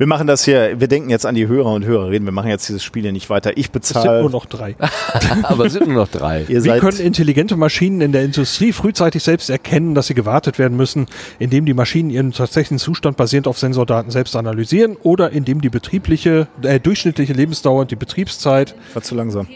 Wir 0.00 0.06
machen 0.06 0.26
das 0.26 0.46
hier, 0.46 0.80
wir 0.80 0.88
denken 0.88 1.10
jetzt 1.10 1.26
an 1.26 1.34
die 1.34 1.46
Hörer 1.46 1.74
und 1.74 1.84
Hörerinnen. 1.84 2.24
Wir 2.24 2.32
machen 2.32 2.48
jetzt 2.48 2.66
dieses 2.70 2.82
Spiel 2.82 3.02
hier 3.02 3.12
nicht 3.12 3.28
weiter. 3.28 3.58
Ich 3.58 3.66
Es 3.66 3.88
sind 3.88 3.96
bezahle. 4.02 4.22
nur 4.22 4.30
noch 4.30 4.46
drei. 4.46 4.74
Aber 5.42 5.66
es 5.66 5.74
sind 5.74 5.88
nur 5.88 5.96
noch 5.96 6.08
drei. 6.08 6.46
Ihr 6.48 6.64
Wie 6.64 6.70
können 6.78 6.98
intelligente 6.98 7.54
Maschinen 7.54 8.00
in 8.00 8.10
der 8.12 8.24
Industrie 8.24 8.72
frühzeitig 8.72 9.22
selbst 9.22 9.50
erkennen, 9.50 9.94
dass 9.94 10.06
sie 10.06 10.14
gewartet 10.14 10.58
werden 10.58 10.74
müssen, 10.74 11.04
indem 11.38 11.66
die 11.66 11.74
Maschinen 11.74 12.08
ihren 12.08 12.32
tatsächlichen 12.32 12.78
Zustand 12.78 13.18
basierend 13.18 13.46
auf 13.46 13.58
Sensordaten 13.58 14.10
selbst 14.10 14.34
analysieren 14.36 14.96
oder 15.02 15.32
indem 15.32 15.60
die 15.60 15.68
betriebliche, 15.68 16.48
äh, 16.62 16.80
durchschnittliche 16.80 17.34
Lebensdauer 17.34 17.82
und 17.82 17.90
die 17.90 17.96
Betriebszeit. 17.96 18.74
war 18.94 19.02
zu 19.02 19.14
langsam. 19.14 19.48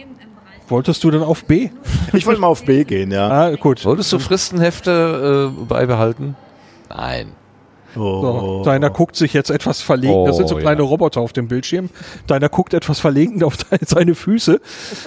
Wolltest 0.69 1.05
du 1.05 1.11
dann 1.11 1.23
auf 1.23 1.45
B? 1.45 1.71
Ich 2.13 2.27
wollte 2.27 2.41
mal 2.41 2.47
auf 2.47 2.65
B 2.65 2.85
gehen, 2.85 3.11
ja. 3.11 3.29
Ah, 3.29 3.57
gut. 3.57 3.85
Wolltest 3.85 4.13
du 4.13 4.21
Fristenhefte 4.21 5.51
äh, 5.53 5.65
beibehalten? 5.65 6.37
Nein. 6.89 7.33
So, 7.97 8.63
deiner 8.65 8.91
guckt 8.91 9.17
sich 9.17 9.33
jetzt 9.33 9.51
etwas 9.51 9.81
verlegen. 9.83 10.25
das 10.27 10.37
sind 10.37 10.49
so 10.49 10.57
Oh, 10.57 10.59
kleine 10.59 10.83
ja. 10.83 10.89
Roboter 10.89 11.21
auf 11.21 11.33
dem 11.33 11.49
Bildschirm. 11.49 11.91
Deiner 12.27 12.49
guckt 12.49 12.73
etwas 12.75 13.01
verlegen 13.01 13.43
auf 13.43 13.57
seine 13.85 14.15
Füße, 14.15 14.61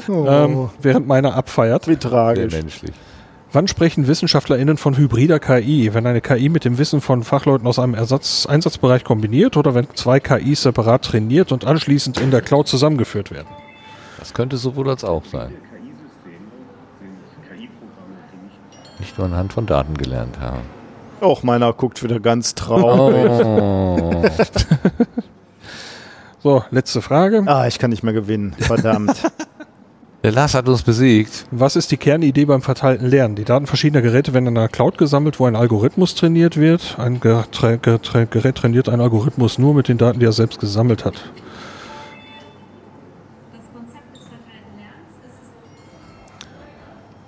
ähm, 0.10 0.70
während 0.82 1.08
meiner 1.08 1.36
abfeiert. 1.36 1.88
Wie 1.88 1.92
Sehr 1.92 2.00
tragisch. 2.00 2.54
menschlich. 2.54 2.92
Wann 3.54 3.68
sprechen 3.68 4.08
WissenschaftlerInnen 4.08 4.78
von 4.78 4.98
hybrider 4.98 5.40
KI? 5.40 5.94
Wenn 5.94 6.06
eine 6.08 6.20
KI 6.22 6.50
mit 6.50 6.66
dem 6.66 6.78
Wissen 6.78 7.00
von 7.02 7.24
Fachleuten 7.24 7.66
aus 7.68 7.80
einem 7.80 7.94
Ersatz 7.94 8.46
Einsatzbereich 8.46 9.04
kombiniert 9.06 9.56
oder 9.56 9.74
wenn 9.76 9.88
zwei 9.96 10.20
KIs 10.20 10.64
separat 10.64 11.04
trainiert 11.06 11.52
und 11.54 11.66
anschließend 11.66 12.20
in 12.20 12.32
der 12.32 12.42
Cloud 12.42 12.68
zusammengeführt 12.68 13.32
werden? 13.32 13.48
Das 14.18 14.34
könnte 14.34 14.58
sowohl 14.58 14.90
als 14.90 15.04
auch 15.04 15.26
sein. 15.26 15.54
Nicht 19.00 19.18
nur 19.18 19.28
anhand 19.28 19.54
von 19.54 19.66
Daten 19.66 19.96
gelernt 19.96 20.40
haben. 20.40 20.64
Och, 21.22 21.44
meiner 21.44 21.74
guckt 21.74 22.04
wieder 22.04 22.20
ganz 22.20 22.56
traurig. 22.56 23.46
Oh. 23.46 24.24
So, 26.40 26.64
letzte 26.70 27.02
Frage. 27.02 27.44
Ah, 27.48 27.68
ich 27.68 27.80
kann 27.80 27.90
nicht 27.90 28.04
mehr 28.04 28.14
gewinnen. 28.14 28.56
Verdammt. 28.58 29.22
Der 30.24 30.32
Lars 30.32 30.54
hat 30.54 30.70
uns 30.70 30.82
besiegt. 30.84 31.46
Was 31.52 31.76
ist 31.76 31.92
die 31.92 31.98
Kernidee 31.98 32.46
beim 32.46 32.62
verteilten 32.62 33.08
Lernen? 33.08 33.36
Die 33.36 33.44
Daten 33.44 33.68
verschiedener 33.68 34.02
Geräte 34.02 34.34
werden 34.34 34.48
in 34.48 34.58
einer 34.58 34.68
Cloud 34.68 34.98
gesammelt, 34.98 35.40
wo 35.40 35.46
ein 35.46 35.56
Algorithmus 35.56 36.16
trainiert 36.16 36.56
wird. 36.56 36.98
Ein 37.00 37.20
Gerät 37.20 37.52
trainiert 38.56 38.88
einen 38.88 39.02
Algorithmus 39.02 39.58
nur 39.58 39.74
mit 39.74 39.88
den 39.88 39.98
Daten, 39.98 40.20
die 40.20 40.26
er 40.26 40.32
selbst 40.32 40.60
gesammelt 40.60 41.06
hat. 41.06 41.16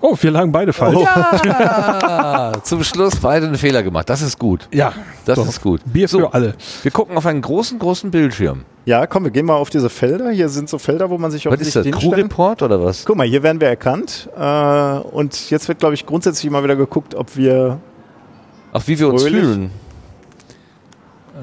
Oh, 0.02 0.16
wir 0.20 0.32
lagen 0.32 0.52
beide 0.52 0.72
falsch. 0.72 0.96
Oh. 0.96 1.02
Ja, 1.04 2.54
zum 2.64 2.84
Schluss 2.86 3.18
beide 3.18 3.48
einen 3.48 3.56
Fehler 3.56 3.84
gemacht. 3.84 4.10
Das 4.10 4.22
ist 4.22 4.40
gut. 4.40 4.68
Ja, 4.72 4.94
Das 5.26 5.36
doch. 5.38 5.48
ist 5.48 5.62
gut. 5.62 5.82
Bier 5.86 6.08
für 6.08 6.20
So. 6.20 6.28
alle. 6.32 6.56
Wir 6.84 6.92
gucken 6.92 7.18
auf 7.18 7.26
einen 7.26 7.42
großen, 7.42 7.78
großen 7.80 8.10
Bildschirm. 8.10 8.64
Ja, 8.86 9.06
komm, 9.08 9.26
wir 9.26 9.32
gehen 9.32 9.46
mal 9.46 9.56
auf 9.56 9.70
diese 9.70 9.90
Felder. 9.90 10.32
Hier 10.32 10.48
sind 10.48 10.70
so 10.70 10.78
Felder, 10.78 11.10
wo 11.10 11.18
man 11.18 11.32
sich 11.32 11.46
Was 11.46 11.60
ist 11.60 11.76
das? 11.76 11.86
Crew-Report 11.86 12.62
oder 12.62 12.82
was? 12.84 13.04
Guck 13.06 13.18
mal, 13.18 13.28
hier 13.28 13.44
werden 13.44 13.60
wir 13.60 13.68
erkannt. 13.68 14.30
Äh, 14.40 15.00
und 15.12 15.50
jetzt 15.50 15.68
wird, 15.68 15.80
glaube 15.80 15.96
ich, 15.96 16.06
grundsätzlich 16.06 16.50
mal 16.50 16.64
wieder 16.64 16.78
geguckt, 16.78 17.14
ob 17.14 17.36
wir. 17.36 17.80
Ach, 18.72 18.82
wie 18.86 18.98
wir 18.98 19.10
uns 19.10 19.24
Fröhlich. 19.24 19.42
fühlen. 19.42 19.72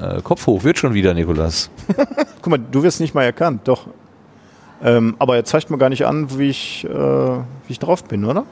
Äh, 0.01 0.21
Kopf 0.23 0.45
hoch, 0.47 0.63
wird 0.63 0.77
schon 0.79 0.93
wieder, 0.93 1.13
Nikolas. 1.13 1.69
Guck 2.41 2.47
mal, 2.47 2.59
du 2.59 2.83
wirst 2.83 2.99
nicht 2.99 3.13
mal 3.13 3.23
erkannt, 3.23 3.61
doch. 3.65 3.87
Ähm, 4.83 5.15
aber 5.19 5.35
er 5.35 5.45
zeigt 5.45 5.69
mir 5.69 5.77
gar 5.77 5.89
nicht 5.89 6.05
an, 6.05 6.37
wie 6.37 6.49
ich, 6.49 6.85
äh, 6.85 6.89
wie 6.89 7.43
ich 7.69 7.79
drauf 7.79 8.03
bin, 8.03 8.25
oder? 8.25 8.45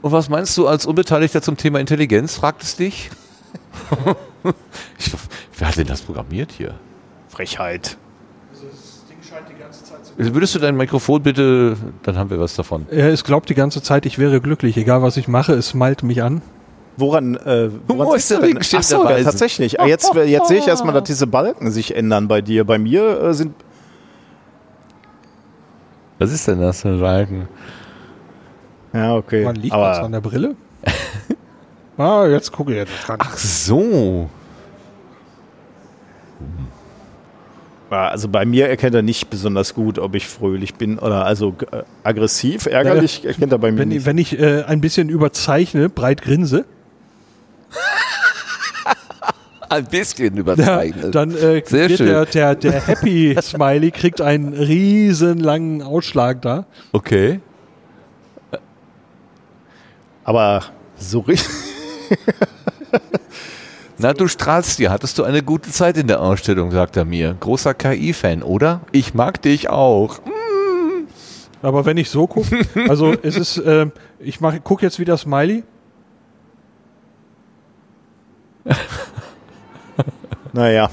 Und 0.00 0.12
was 0.12 0.28
meinst 0.28 0.56
du 0.56 0.66
als 0.66 0.86
Unbeteiligter 0.86 1.42
zum 1.42 1.56
Thema 1.56 1.80
Intelligenz? 1.80 2.36
Fragt 2.36 2.62
es 2.62 2.76
dich? 2.76 3.10
ich, 4.98 5.12
wer 5.58 5.68
hat 5.68 5.76
denn 5.76 5.86
das 5.86 6.02
programmiert 6.02 6.52
hier? 6.52 6.74
Frechheit. 7.28 7.96
Würdest 10.16 10.54
du 10.54 10.58
dein 10.58 10.76
Mikrofon 10.76 11.22
bitte, 11.22 11.76
dann 12.02 12.18
haben 12.18 12.30
wir 12.30 12.40
was 12.40 12.56
davon. 12.56 12.86
Er 12.90 13.12
es 13.12 13.22
glaubt 13.22 13.48
die 13.48 13.54
ganze 13.54 13.82
Zeit, 13.82 14.04
ich 14.04 14.18
wäre 14.18 14.40
glücklich. 14.40 14.76
Egal 14.76 15.00
was 15.02 15.16
ich 15.16 15.28
mache, 15.28 15.52
es 15.52 15.74
malt 15.74 16.02
mich 16.02 16.22
an. 16.22 16.42
Woran, 16.96 17.36
äh, 17.36 17.70
woran 17.86 18.08
Wo 18.08 18.12
siehst 18.14 18.32
ist 18.32 18.40
der? 18.40 18.48
Regenschirm 18.48 18.80
Ach 18.80 18.84
so, 18.84 19.08
ja, 19.08 19.22
tatsächlich. 19.22 19.78
Ah, 19.78 19.86
Jetzt, 19.86 20.12
jetzt 20.14 20.48
sehe 20.48 20.58
ich 20.58 20.66
erstmal, 20.66 20.92
dass 20.92 21.04
diese 21.04 21.28
Balken 21.28 21.70
sich 21.70 21.94
ändern 21.94 22.26
bei 22.26 22.40
dir. 22.42 22.64
Bei 22.64 22.78
mir 22.78 23.22
äh, 23.22 23.34
sind. 23.34 23.54
Was 26.18 26.32
ist 26.32 26.46
denn 26.48 26.60
das 26.60 26.82
für 26.82 26.88
ein 26.88 27.00
Balken? 27.00 27.48
Ja, 28.92 29.14
okay. 29.16 29.44
Wann 29.44 29.56
liegt 29.56 29.74
das 29.74 29.98
an 29.98 30.04
Aber 30.06 30.12
der 30.12 30.20
Brille? 30.20 30.56
ah, 31.98 32.26
jetzt 32.26 32.50
gucke 32.52 32.72
ich 32.72 32.78
jetzt 32.78 32.92
dran. 33.06 33.18
Ach 33.20 33.36
so. 33.36 34.28
Also 37.90 38.28
bei 38.28 38.44
mir 38.44 38.68
erkennt 38.68 38.94
er 38.94 39.00
nicht 39.02 39.30
besonders 39.30 39.72
gut, 39.74 39.98
ob 39.98 40.14
ich 40.14 40.28
fröhlich 40.28 40.74
bin 40.74 40.98
oder 40.98 41.24
also 41.24 41.54
äh, 41.72 41.82
aggressiv, 42.04 42.66
ärgerlich 42.66 43.24
erkennt 43.24 43.50
er 43.52 43.58
bei 43.58 43.72
mir 43.72 43.78
Wenn, 43.78 43.88
nicht. 43.88 43.98
ich- 44.00 44.06
wenn 44.06 44.18
ich 44.18 44.38
äh, 44.38 44.62
ein 44.64 44.82
bisschen 44.82 45.08
überzeichne, 45.08 45.88
breit 45.88 46.20
grinse, 46.20 46.66
Ein 49.68 49.84
bisschen 49.86 50.34
ja, 50.34 50.40
überzeichnet. 50.40 51.14
dann 51.14 51.30
äh, 51.32 51.62
Sehr 51.64 51.88
wird 51.88 51.98
schön. 51.98 52.06
der, 52.06 52.26
der, 52.26 52.54
der 52.54 52.86
Happy 52.86 53.36
Smiley 53.40 53.90
kriegt 53.90 54.20
einen 54.20 54.52
riesen 54.54 55.38
langen 55.38 55.82
Ausschlag 55.82 56.40
da. 56.42 56.66
Okay. 56.92 57.40
Aber 60.24 60.62
so 60.96 61.20
richtig. 61.20 61.48
Na, 63.98 64.12
du 64.12 64.28
strahlst 64.28 64.78
dir. 64.78 64.90
Hattest 64.90 65.18
du 65.18 65.24
eine 65.24 65.42
gute 65.42 65.70
Zeit 65.70 65.96
in 65.96 66.06
der 66.06 66.20
Ausstellung, 66.20 66.70
sagt 66.70 66.96
er 66.96 67.04
mir. 67.04 67.36
Großer 67.38 67.74
KI-Fan, 67.74 68.42
oder? 68.42 68.80
Ich 68.92 69.12
mag 69.12 69.42
dich 69.42 69.68
auch. 69.68 70.20
Aber 71.62 71.84
wenn 71.84 71.96
ich 71.96 72.08
so 72.08 72.26
gucke, 72.26 72.60
also 72.88 73.14
es 73.22 73.36
ist, 73.36 73.58
äh, 73.58 73.86
ich 74.20 74.40
mach, 74.40 74.54
guck 74.62 74.82
jetzt 74.82 74.98
wieder 74.98 75.16
Smiley. 75.16 75.64
Naja, 80.52 80.90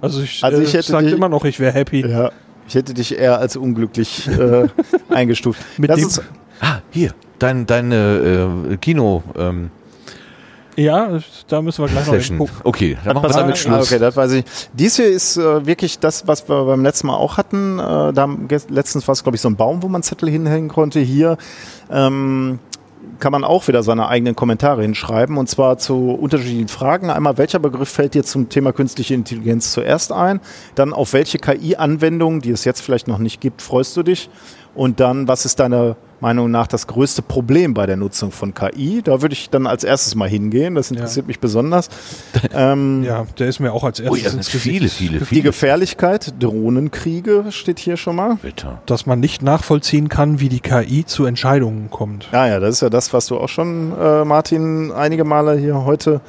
Also 0.00 0.22
ich, 0.22 0.42
Also 0.44 0.60
ich 0.60 0.74
äh, 0.74 0.78
hätte 0.78 0.92
sag 0.92 1.00
die- 1.04 1.12
immer 1.12 1.28
noch, 1.28 1.44
ich 1.44 1.58
wäre 1.60 1.72
happy. 1.72 2.06
ja. 2.06 2.30
Ich 2.68 2.74
hätte 2.74 2.94
dich 2.94 3.16
eher 3.16 3.38
als 3.38 3.56
unglücklich 3.56 4.26
äh, 4.28 4.66
eingestuft. 5.08 5.60
Mit 5.78 5.88
Lass 5.90 5.98
dem- 5.98 6.04
uns, 6.06 6.22
Ah, 6.60 6.78
hier. 6.90 7.12
Dein, 7.38 7.64
deine 7.66 8.58
äh, 8.72 8.76
Kino 8.78 9.22
ähm, 9.36 9.70
Ja, 10.74 11.18
da 11.48 11.62
müssen 11.62 11.84
wir 11.84 11.88
gleich 11.88 12.06
noch 12.06 12.14
Session. 12.14 12.38
gucken. 12.38 12.54
Okay, 12.64 12.96
dann 13.04 13.14
machen 13.14 13.24
wir 13.24 13.28
Was 13.30 13.36
damit 13.36 13.58
Schluss. 13.58 13.86
Okay, 13.92 13.98
das 14.00 14.16
weiß 14.16 14.32
ich. 14.32 14.44
Dies 14.72 14.96
hier 14.96 15.06
ist 15.06 15.36
äh, 15.36 15.64
wirklich 15.66 15.98
das, 16.00 16.26
was 16.26 16.48
wir 16.48 16.64
beim 16.64 16.82
letzten 16.82 17.06
Mal 17.06 17.14
auch 17.16 17.36
hatten. 17.36 17.78
Äh, 17.78 18.12
da 18.12 18.28
letztens 18.68 19.06
war 19.06 19.12
es, 19.12 19.22
glaube 19.22 19.36
ich, 19.36 19.42
so 19.42 19.48
ein 19.48 19.56
Baum, 19.56 19.82
wo 19.82 19.88
man 19.88 20.02
Zettel 20.02 20.28
hinhängen 20.30 20.68
konnte. 20.68 20.98
Hier 21.00 21.36
ähm, 21.90 22.58
kann 23.18 23.32
man 23.32 23.44
auch 23.44 23.66
wieder 23.68 23.82
seine 23.82 24.08
eigenen 24.08 24.36
Kommentare 24.36 24.82
hinschreiben 24.82 25.36
und 25.38 25.48
zwar 25.48 25.78
zu 25.78 26.10
unterschiedlichen 26.10 26.68
Fragen. 26.68 27.10
Einmal, 27.10 27.38
welcher 27.38 27.58
Begriff 27.58 27.88
fällt 27.88 28.14
dir 28.14 28.24
zum 28.24 28.48
Thema 28.48 28.72
künstliche 28.72 29.14
Intelligenz 29.14 29.72
zuerst 29.72 30.12
ein? 30.12 30.40
Dann, 30.74 30.92
auf 30.92 31.12
welche 31.12 31.38
KI-Anwendung, 31.38 32.40
die 32.40 32.50
es 32.50 32.64
jetzt 32.64 32.80
vielleicht 32.80 33.08
noch 33.08 33.18
nicht 33.18 33.40
gibt, 33.40 33.62
freust 33.62 33.96
du 33.96 34.02
dich? 34.02 34.28
Und 34.74 35.00
dann, 35.00 35.28
was 35.28 35.44
ist 35.44 35.58
deiner 35.58 35.96
Meinung 36.20 36.50
nach 36.50 36.66
das 36.66 36.86
größte 36.86 37.20
Problem 37.22 37.74
bei 37.74 37.84
der 37.86 37.96
Nutzung 37.96 38.30
von 38.32 38.54
KI? 38.54 39.02
Da 39.02 39.20
würde 39.22 39.34
ich 39.34 39.50
dann 39.50 39.66
als 39.66 39.84
erstes 39.84 40.14
mal 40.14 40.28
hingehen. 40.28 40.74
Das 40.74 40.90
interessiert 40.90 41.26
mich 41.26 41.40
besonders. 41.40 41.90
ähm, 42.54 43.02
Ja, 43.04 43.26
der 43.38 43.48
ist 43.48 43.60
mir 43.60 43.72
auch 43.72 43.84
als 43.84 44.00
erstes 44.00 44.22
das 44.24 44.34
ins 44.34 44.46
sind 44.46 44.52
Gesicht. 44.62 44.76
viele, 44.78 44.88
viele, 44.88 45.18
die 45.20 45.24
viele. 45.26 45.42
Gefährlichkeit, 45.42 46.34
Drohnenkriege 46.42 47.44
steht 47.50 47.78
hier 47.78 47.96
schon 47.96 48.16
mal. 48.16 48.36
Bitte. 48.40 48.78
Dass 48.86 49.04
man 49.06 49.20
nicht 49.20 49.42
nachvollziehen 49.42 50.08
kann, 50.08 50.40
wie 50.40 50.48
die 50.48 50.60
KI 50.60 51.04
zu 51.04 51.26
Entscheidungen 51.26 51.90
kommt. 51.90 52.28
Ja, 52.32 52.46
ja, 52.46 52.60
das 52.60 52.76
ist 52.76 52.80
ja 52.82 52.90
das, 52.90 53.12
was 53.12 53.26
du 53.26 53.36
auch 53.38 53.48
schon, 53.48 53.92
äh, 54.00 54.24
Martin, 54.24 54.92
einige 54.92 55.24
Male 55.24 55.56
hier 55.58 55.84
heute 55.84 56.20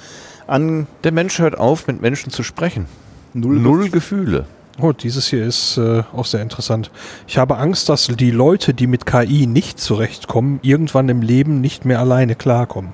an 0.47 0.87
Der 1.03 1.11
Mensch 1.11 1.39
hört 1.39 1.57
auf, 1.57 1.87
mit 1.87 2.01
Menschen 2.01 2.31
zu 2.31 2.43
sprechen. 2.43 2.85
null. 3.33 3.55
Null 3.59 3.89
Gefühle. 3.89 4.45
Oh, 4.79 4.91
dieses 4.91 5.27
hier 5.27 5.43
ist 5.43 5.77
äh, 5.77 6.03
auch 6.13 6.25
sehr 6.25 6.43
interessant. 6.43 6.91
Ich 7.27 7.39
habe 7.39 7.57
Angst, 7.57 7.89
dass 7.89 8.07
die 8.07 8.29
Leute, 8.29 8.75
die 8.75 8.85
mit 8.85 9.07
KI 9.07 9.47
nicht 9.47 9.79
zurechtkommen, 9.79 10.59
irgendwann 10.61 11.09
im 11.09 11.23
Leben 11.23 11.61
nicht 11.61 11.83
mehr 11.83 11.99
alleine 11.99 12.35
klarkommen. 12.35 12.93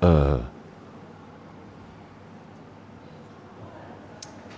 Äh. 0.00 0.38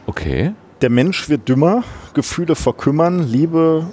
Okay. 0.06 0.54
Der 0.80 0.90
Mensch 0.90 1.28
wird 1.28 1.48
dümmer, 1.48 1.84
Gefühle 2.14 2.54
verkümmern, 2.54 3.22
Liebe 3.22 3.86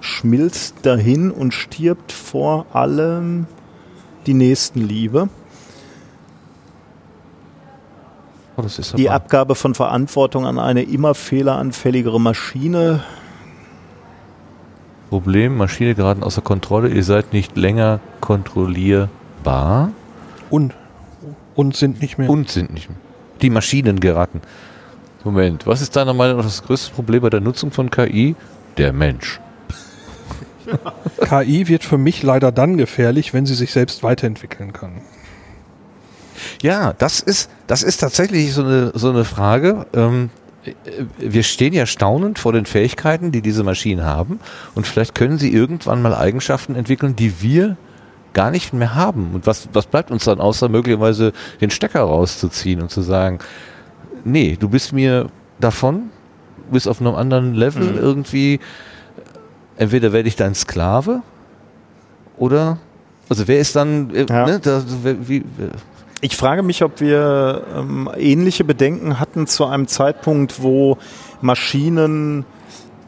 schmilzt 0.00 0.86
dahin 0.86 1.30
und 1.30 1.52
stirbt 1.52 2.12
vor 2.12 2.64
allem 2.72 3.46
die 4.26 4.34
Nächstenliebe. 4.34 5.28
Oh, 8.60 8.62
das 8.62 8.78
ist 8.78 8.96
Die 8.98 9.08
aber- 9.08 9.16
Abgabe 9.16 9.54
von 9.54 9.74
Verantwortung 9.74 10.46
an 10.46 10.58
eine 10.58 10.82
immer 10.82 11.14
fehleranfälligere 11.14 12.20
Maschine. 12.20 13.02
Problem, 15.08 15.56
Maschine 15.56 15.94
geraten 15.94 16.22
außer 16.22 16.42
Kontrolle, 16.42 16.88
ihr 16.88 17.02
seid 17.02 17.32
nicht 17.32 17.56
länger 17.56 17.98
kontrollierbar 18.20 19.90
Und, 20.50 20.74
und 21.56 21.74
sind 21.76 22.00
nicht 22.00 22.16
mehr. 22.18 22.30
und 22.30 22.48
sind 22.50 22.72
nicht 22.72 22.88
mehr. 22.88 22.98
Die 23.42 23.50
Maschinen 23.50 23.98
geraten. 23.98 24.40
Moment, 25.24 25.66
was 25.66 25.80
ist 25.82 25.96
deiner 25.96 26.14
Meinung 26.14 26.36
nach 26.36 26.44
das 26.44 26.62
größte 26.62 26.92
Problem 26.94 27.22
bei 27.22 27.30
der 27.30 27.40
Nutzung 27.40 27.72
von 27.72 27.90
KI? 27.90 28.36
Der 28.76 28.92
Mensch. 28.92 29.40
KI 31.24 31.66
wird 31.66 31.82
für 31.84 31.98
mich 31.98 32.22
leider 32.22 32.52
dann 32.52 32.76
gefährlich, 32.76 33.34
wenn 33.34 33.44
sie 33.46 33.54
sich 33.54 33.72
selbst 33.72 34.02
weiterentwickeln 34.04 34.72
kann. 34.72 34.92
Ja, 36.62 36.92
das 36.98 37.20
ist, 37.20 37.50
das 37.66 37.82
ist 37.82 37.98
tatsächlich 37.98 38.52
so 38.52 38.62
eine, 38.62 38.92
so 38.94 39.10
eine 39.10 39.24
Frage. 39.24 39.86
Ähm, 39.94 40.30
äh, 40.64 40.72
wir 41.18 41.42
stehen 41.42 41.72
ja 41.72 41.86
staunend 41.86 42.38
vor 42.38 42.52
den 42.52 42.66
Fähigkeiten, 42.66 43.32
die 43.32 43.40
diese 43.42 43.64
Maschinen 43.64 44.04
haben. 44.04 44.40
Und 44.74 44.86
vielleicht 44.86 45.14
können 45.14 45.38
sie 45.38 45.52
irgendwann 45.52 46.02
mal 46.02 46.14
Eigenschaften 46.14 46.74
entwickeln, 46.74 47.16
die 47.16 47.40
wir 47.42 47.76
gar 48.32 48.50
nicht 48.50 48.72
mehr 48.72 48.94
haben. 48.94 49.30
Und 49.34 49.46
was, 49.46 49.68
was 49.72 49.86
bleibt 49.86 50.10
uns 50.10 50.24
dann 50.24 50.40
außer 50.40 50.68
möglicherweise 50.68 51.32
den 51.60 51.70
Stecker 51.70 52.02
rauszuziehen 52.02 52.80
und 52.80 52.90
zu 52.90 53.00
sagen, 53.02 53.38
nee, 54.24 54.56
du 54.58 54.68
bist 54.68 54.92
mir 54.92 55.28
davon, 55.58 56.10
du 56.66 56.74
bist 56.74 56.86
auf 56.86 57.00
einem 57.00 57.14
anderen 57.14 57.54
Level 57.54 57.96
irgendwie, 57.96 58.60
entweder 59.76 60.12
werde 60.12 60.28
ich 60.28 60.36
dein 60.36 60.54
Sklave 60.54 61.22
oder, 62.36 62.78
also 63.28 63.48
wer 63.48 63.58
ist 63.58 63.74
dann, 63.74 64.14
äh, 64.14 64.26
Ja. 64.28 64.46
ne, 64.46 64.60
da, 64.60 64.82
wie, 65.02 65.42
Ich 66.22 66.36
frage 66.36 66.62
mich, 66.62 66.84
ob 66.84 67.00
wir 67.00 67.62
ähm, 67.74 68.10
ähnliche 68.14 68.62
Bedenken 68.62 69.18
hatten 69.18 69.46
zu 69.46 69.64
einem 69.64 69.86
Zeitpunkt, 69.86 70.62
wo 70.62 70.98
Maschinen 71.40 72.44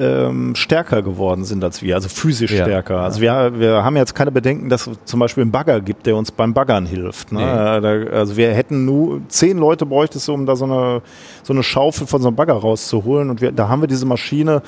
ähm, 0.01 0.55
stärker 0.55 1.03
geworden 1.03 1.45
sind 1.45 1.63
als 1.63 1.83
wir, 1.83 1.95
also 1.95 2.09
physisch 2.09 2.53
Ja. 2.53 2.65
stärker. 2.65 3.01
Also 3.01 3.21
wir, 3.21 3.53
wir 3.59 3.85
haben 3.85 3.97
jetzt 3.97 4.15
keine 4.15 4.33
Bedenken, 4.33 4.69
dass 4.69 4.87
es 4.87 4.99
zum 5.05 5.21
Beispiel 5.21 5.43
einen 5.43 5.53
Bagger 5.53 5.81
gibt, 5.81 6.07
der 6.07 6.17
uns 6.17 6.31
beim 6.31 6.55
Baggern 6.55 6.87
hilft. 6.87 7.31
Ne? 7.33 7.41
Nee. 7.41 7.89
Äh, 7.89 8.09
also 8.15 8.37
wir 8.37 8.53
hätten 8.53 8.85
nur 8.85 9.21
zehn 9.29 9.59
Leute 9.59 9.87
bräuchtest 9.87 10.29
du, 10.29 10.35
um 10.35 10.47
da 10.47 10.57
so 10.57 10.65
eine, 10.65 11.03
so 11.43 11.53
eine 11.53 11.63
Schaufel 11.63 12.07
von 12.07 12.21
so 12.23 12.29
einem 12.29 12.37
Bagger 12.37 12.55
rauszuholen. 12.55 13.31
Und 13.31 13.41
wir, 13.41 13.53
da 13.53 13.69
haben 13.69 13.83
wir 13.83 13.89
diese 13.89 14.07
Maschine. 14.07 14.63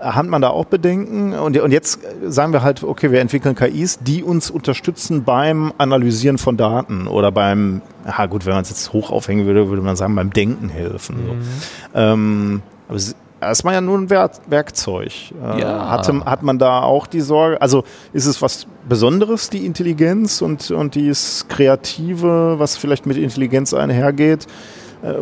Hat 0.00 0.26
man 0.26 0.42
da 0.42 0.48
auch 0.48 0.64
Bedenken? 0.64 1.32
Und, 1.34 1.56
und 1.58 1.70
jetzt 1.70 2.00
sagen 2.26 2.52
wir 2.52 2.62
halt, 2.62 2.82
okay, 2.82 3.12
wir 3.12 3.20
entwickeln 3.20 3.54
KIs, 3.54 4.00
die 4.00 4.24
uns 4.24 4.50
unterstützen 4.50 5.22
beim 5.22 5.72
Analysieren 5.78 6.38
von 6.38 6.56
Daten 6.56 7.06
oder 7.06 7.30
beim, 7.30 7.82
ja 8.04 8.26
gut, 8.26 8.44
wenn 8.46 8.54
man 8.54 8.62
es 8.62 8.70
jetzt 8.70 8.92
hoch 8.92 9.10
aufhängen 9.12 9.46
würde, 9.46 9.68
würde 9.68 9.82
man 9.82 9.94
sagen, 9.94 10.16
beim 10.16 10.32
Denken 10.32 10.70
helfen. 10.70 11.18
So. 11.94 11.98
Ähm, 12.00 12.62
aber 12.88 12.98
es- 13.50 13.58
Das 13.58 13.64
war 13.64 13.72
ja 13.72 13.80
nur 13.80 13.98
ein 13.98 14.10
Werk 14.10 14.32
Werkzeug. 14.48 15.12
Äh, 15.42 15.60
Ja. 15.60 15.90
hatte, 15.90 16.24
hat 16.24 16.42
man 16.42 16.58
da 16.58 16.82
auch 16.82 17.06
die 17.06 17.20
Sorge, 17.20 17.60
also 17.60 17.84
ist 18.12 18.26
es 18.26 18.40
was 18.42 18.66
Besonderes, 18.88 19.50
die 19.50 19.64
Intelligenz 19.66 20.42
und, 20.42 20.70
und 20.70 20.94
dieses 20.94 21.46
Kreative, 21.48 22.58
was 22.58 22.76
vielleicht 22.76 23.06
mit 23.06 23.16
Intelligenz 23.16 23.74
einhergeht? 23.74 24.46
Äh, 25.02 25.14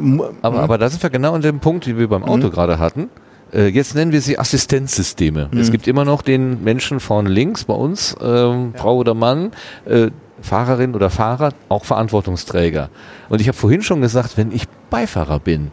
Aber, 0.42 0.60
aber 0.60 0.78
da 0.78 0.88
sind 0.88 1.02
wir 1.02 1.10
genau 1.10 1.34
an 1.34 1.42
dem 1.42 1.60
Punkt, 1.60 1.86
den 1.86 1.98
wir 1.98 2.08
beim 2.08 2.22
Auto 2.24 2.50
gerade 2.50 2.78
hatten. 2.78 3.08
Äh, 3.52 3.66
jetzt 3.68 3.94
nennen 3.94 4.12
wir 4.12 4.20
sie 4.20 4.38
Assistenzsysteme. 4.38 5.48
Es 5.58 5.70
gibt 5.72 5.88
immer 5.88 6.04
noch 6.04 6.22
den 6.22 6.62
Menschen 6.62 7.00
vorne 7.00 7.28
links 7.28 7.64
bei 7.64 7.74
uns, 7.74 8.14
ähm, 8.22 8.74
Frau 8.76 8.96
oder 8.96 9.14
Mann, 9.14 9.50
äh, 9.86 10.10
Fahrerin 10.42 10.94
oder 10.94 11.10
Fahrer, 11.10 11.50
auch 11.68 11.84
Verantwortungsträger. 11.84 12.88
Und 13.28 13.40
ich 13.40 13.48
habe 13.48 13.56
vorhin 13.58 13.82
schon 13.82 14.00
gesagt, 14.00 14.36
wenn 14.36 14.52
ich 14.52 14.64
Beifahrer 14.88 15.38
bin, 15.40 15.70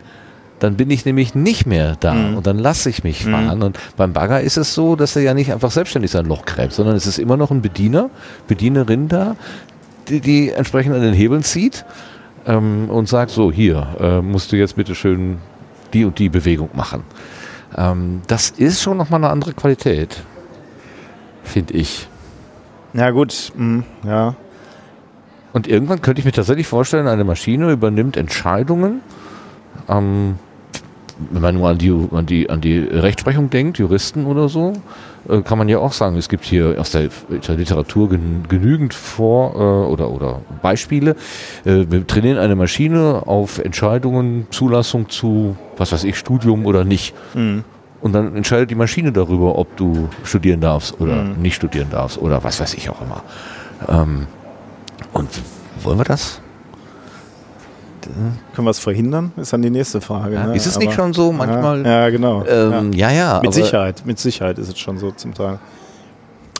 dann 0.60 0.76
bin 0.76 0.90
ich 0.90 1.06
nämlich 1.06 1.36
nicht 1.36 1.66
mehr 1.68 1.96
da 2.00 2.14
und 2.36 2.48
dann 2.48 2.58
lasse 2.58 2.90
ich 2.90 3.04
mich 3.04 3.26
fahren. 3.26 3.62
Und 3.62 3.78
beim 3.96 4.14
Bagger 4.14 4.42
ist 4.42 4.58
es 4.58 4.74
so, 4.74 4.96
dass 4.96 5.16
er 5.16 5.22
ja 5.22 5.34
nicht 5.34 5.52
einfach 5.52 5.72
selbstständig 5.72 6.12
sein 6.12 6.26
Loch 6.26 6.46
gräbt, 6.46 6.74
sondern 6.74 6.96
es 6.96 7.06
ist 7.06 7.20
immer 7.20 7.38
noch 7.38 7.52
ein 7.52 7.62
Bediener, 7.62 8.10
Bedienerin 8.48 9.08
da, 9.08 9.36
die, 10.08 10.20
die 10.20 10.50
entsprechend 10.50 10.96
an 10.96 11.02
den 11.02 11.14
Hebeln 11.14 11.44
zieht 11.44 11.86
ähm, 12.48 12.90
und 12.90 13.08
sagt 13.08 13.32
so, 13.32 13.52
hier 13.52 13.88
äh, 14.00 14.22
musst 14.22 14.52
du 14.52 14.56
jetzt 14.56 14.76
bitte 14.76 14.96
schön 14.96 15.38
die 15.94 16.06
und 16.06 16.18
die 16.18 16.30
Bewegung 16.30 16.70
machen. 16.74 17.04
Ähm, 17.76 18.22
das 18.28 18.50
ist 18.50 18.82
schon 18.82 18.98
nochmal 18.98 19.24
eine 19.24 19.32
andere 19.32 19.54
Qualität, 19.54 20.24
finde 21.44 21.74
ich. 21.74 22.08
ja 22.94 23.12
gut, 23.12 23.52
mh, 23.56 23.84
ja. 24.06 24.36
Und 25.54 25.68
irgendwann 25.68 26.02
könnte 26.02 26.20
ich 26.20 26.26
mir 26.26 26.32
tatsächlich 26.32 26.68
vorstellen, 26.68 27.08
eine 27.08 27.24
Maschine 27.24 27.72
übernimmt 27.72 28.18
Entscheidungen. 28.18 29.02
Ähm, 29.88 30.36
wenn 31.32 31.42
man 31.42 31.56
nur 31.56 31.70
an 31.70 31.78
die, 31.78 31.92
an, 32.12 32.26
die, 32.26 32.50
an 32.50 32.62
die 32.62 32.80
Rechtsprechung 32.80 33.50
denkt, 33.50 33.80
Juristen 33.80 34.26
oder 34.26 34.50
so, 34.50 34.74
äh, 35.30 35.42
kann 35.42 35.58
man 35.58 35.70
ja 35.70 35.80
auch 35.80 35.94
sagen, 35.94 36.16
es 36.18 36.30
gibt 36.30 36.46
hier 36.46 36.76
aus 36.80 36.92
der, 36.92 37.10
der 37.30 37.56
Literatur 37.56 38.10
gen, 38.10 38.44
genügend 38.48 38.94
Vor- 38.94 39.56
äh, 39.56 39.92
oder, 39.92 40.12
oder 40.12 40.42
Beispiele. 40.62 41.12
Äh, 41.66 41.86
wir 41.90 42.06
trainieren 42.06 42.38
eine 42.38 42.56
Maschine 42.56 43.24
auf 43.26 43.60
Entscheidungen, 43.60 44.48
Zulassung 44.52 45.10
zu, 45.10 45.58
was 45.78 45.92
weiß 45.92 46.04
ich, 46.04 46.18
Studium 46.18 46.66
oder 46.66 46.84
nicht. 46.84 47.14
Mhm. 47.34 47.64
Und 48.00 48.14
dann 48.14 48.36
entscheidet 48.36 48.70
die 48.70 48.76
Maschine 48.76 49.12
darüber, 49.12 49.58
ob 49.58 49.76
du 49.76 50.08
studieren 50.24 50.62
darfst 50.62 51.02
oder 51.02 51.24
nicht 51.24 51.56
studieren 51.56 51.88
darfst 51.90 52.20
oder 52.20 52.44
was 52.44 52.60
weiß 52.60 52.76
ich 52.76 52.90
auch 52.90 53.02
immer. 53.02 53.24
Ähm, 53.90 54.28
und 55.14 55.30
wollen 55.82 55.98
wir 55.98 56.04
das? 56.06 56.42
Können 58.54 58.68
wir 58.68 58.72
es 58.72 58.80
verhindern? 58.80 59.32
Ist 59.38 59.54
dann 59.54 59.62
die 59.62 59.70
nächste 59.70 60.02
Frage. 60.02 60.36
Ja, 60.36 60.48
ne? 60.48 60.56
ist 60.56 60.66
es 60.66 60.78
nicht 60.80 60.94
schon 60.94 61.14
so 61.14 61.32
manchmal? 61.32 61.84
Ja, 61.84 62.04
ja 62.04 62.10
genau. 62.10 62.46
Ähm, 62.46 62.94
ja, 62.94 63.12
ja. 63.12 63.36
Mit 63.36 63.48
aber- 63.48 63.52
Sicherheit, 63.52 64.04
mit 64.06 64.20
Sicherheit 64.20 64.58
ist 64.58 64.70
es 64.70 64.80
schon 64.80 64.98
so 64.98 65.12
zum 65.12 65.34
Teil. 65.34 65.60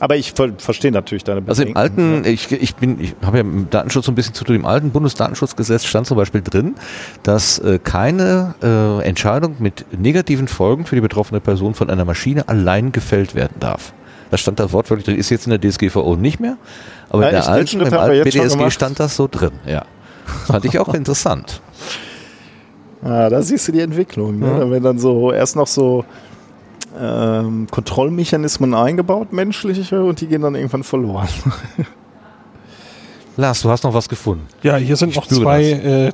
Aber 0.00 0.16
ich 0.16 0.32
ver 0.32 0.50
verstehe 0.58 0.92
natürlich 0.92 1.24
deine 1.24 1.42
Also 1.46 1.62
im 1.62 1.74
Bedenken, 1.74 2.14
alten, 2.14 2.28
ich, 2.28 2.52
ich 2.52 2.76
bin, 2.76 3.00
ich 3.00 3.16
habe 3.24 3.38
ja 3.38 3.42
mit 3.42 3.74
Datenschutz 3.74 4.06
so 4.06 4.12
ein 4.12 4.14
bisschen 4.14 4.34
zu 4.34 4.44
tun. 4.44 4.54
Im 4.54 4.64
alten 4.64 4.90
Bundesdatenschutzgesetz 4.90 5.84
stand 5.84 6.06
zum 6.06 6.16
Beispiel 6.16 6.40
drin, 6.40 6.76
dass 7.24 7.58
äh, 7.58 7.80
keine 7.82 8.54
äh, 8.62 9.02
Entscheidung 9.04 9.56
mit 9.58 9.86
negativen 9.98 10.46
Folgen 10.46 10.86
für 10.86 10.94
die 10.94 11.00
betroffene 11.00 11.40
Person 11.40 11.74
von 11.74 11.90
einer 11.90 12.04
Maschine 12.04 12.48
allein 12.48 12.92
gefällt 12.92 13.34
werden 13.34 13.56
darf. 13.58 13.92
Das 14.30 14.40
stand 14.40 14.60
da 14.60 14.70
wortwörtlich 14.72 15.06
drin, 15.06 15.16
ist 15.16 15.30
jetzt 15.30 15.46
in 15.46 15.58
der 15.58 15.60
DSGVO 15.60 16.16
nicht 16.16 16.38
mehr, 16.38 16.58
aber 17.08 17.22
Ja, 17.22 17.28
in 17.28 17.34
der 17.34 17.48
alten, 17.48 17.80
im 17.80 17.94
alten 17.94 18.24
BDSG 18.24 18.70
stand 18.70 19.00
das 19.00 19.16
so 19.16 19.26
drin, 19.26 19.52
ja. 19.66 19.84
Fand 20.46 20.64
ich 20.64 20.78
auch 20.78 20.94
interessant. 20.94 21.60
Ah, 23.02 23.28
da 23.28 23.42
siehst 23.42 23.68
du 23.68 23.72
die 23.72 23.80
Entwicklung. 23.80 24.38
Ne? 24.38 24.46
Da 24.58 24.70
werden 24.70 24.84
dann 24.84 24.98
so 24.98 25.32
erst 25.32 25.56
noch 25.56 25.66
so 25.66 26.04
ähm, 26.98 27.66
Kontrollmechanismen 27.70 28.74
eingebaut, 28.74 29.32
menschliche, 29.32 30.02
und 30.02 30.20
die 30.20 30.26
gehen 30.26 30.42
dann 30.42 30.54
irgendwann 30.54 30.82
verloren. 30.82 31.28
Lars, 33.38 33.62
du 33.62 33.70
hast 33.70 33.84
noch 33.84 33.94
was 33.94 34.08
gefunden. 34.08 34.48
Ja, 34.64 34.76
hier 34.78 34.96
sind 34.96 35.10
Ich 35.10 35.14
noch 35.16 35.28
zwei 35.28 35.62
äh, 35.62 36.12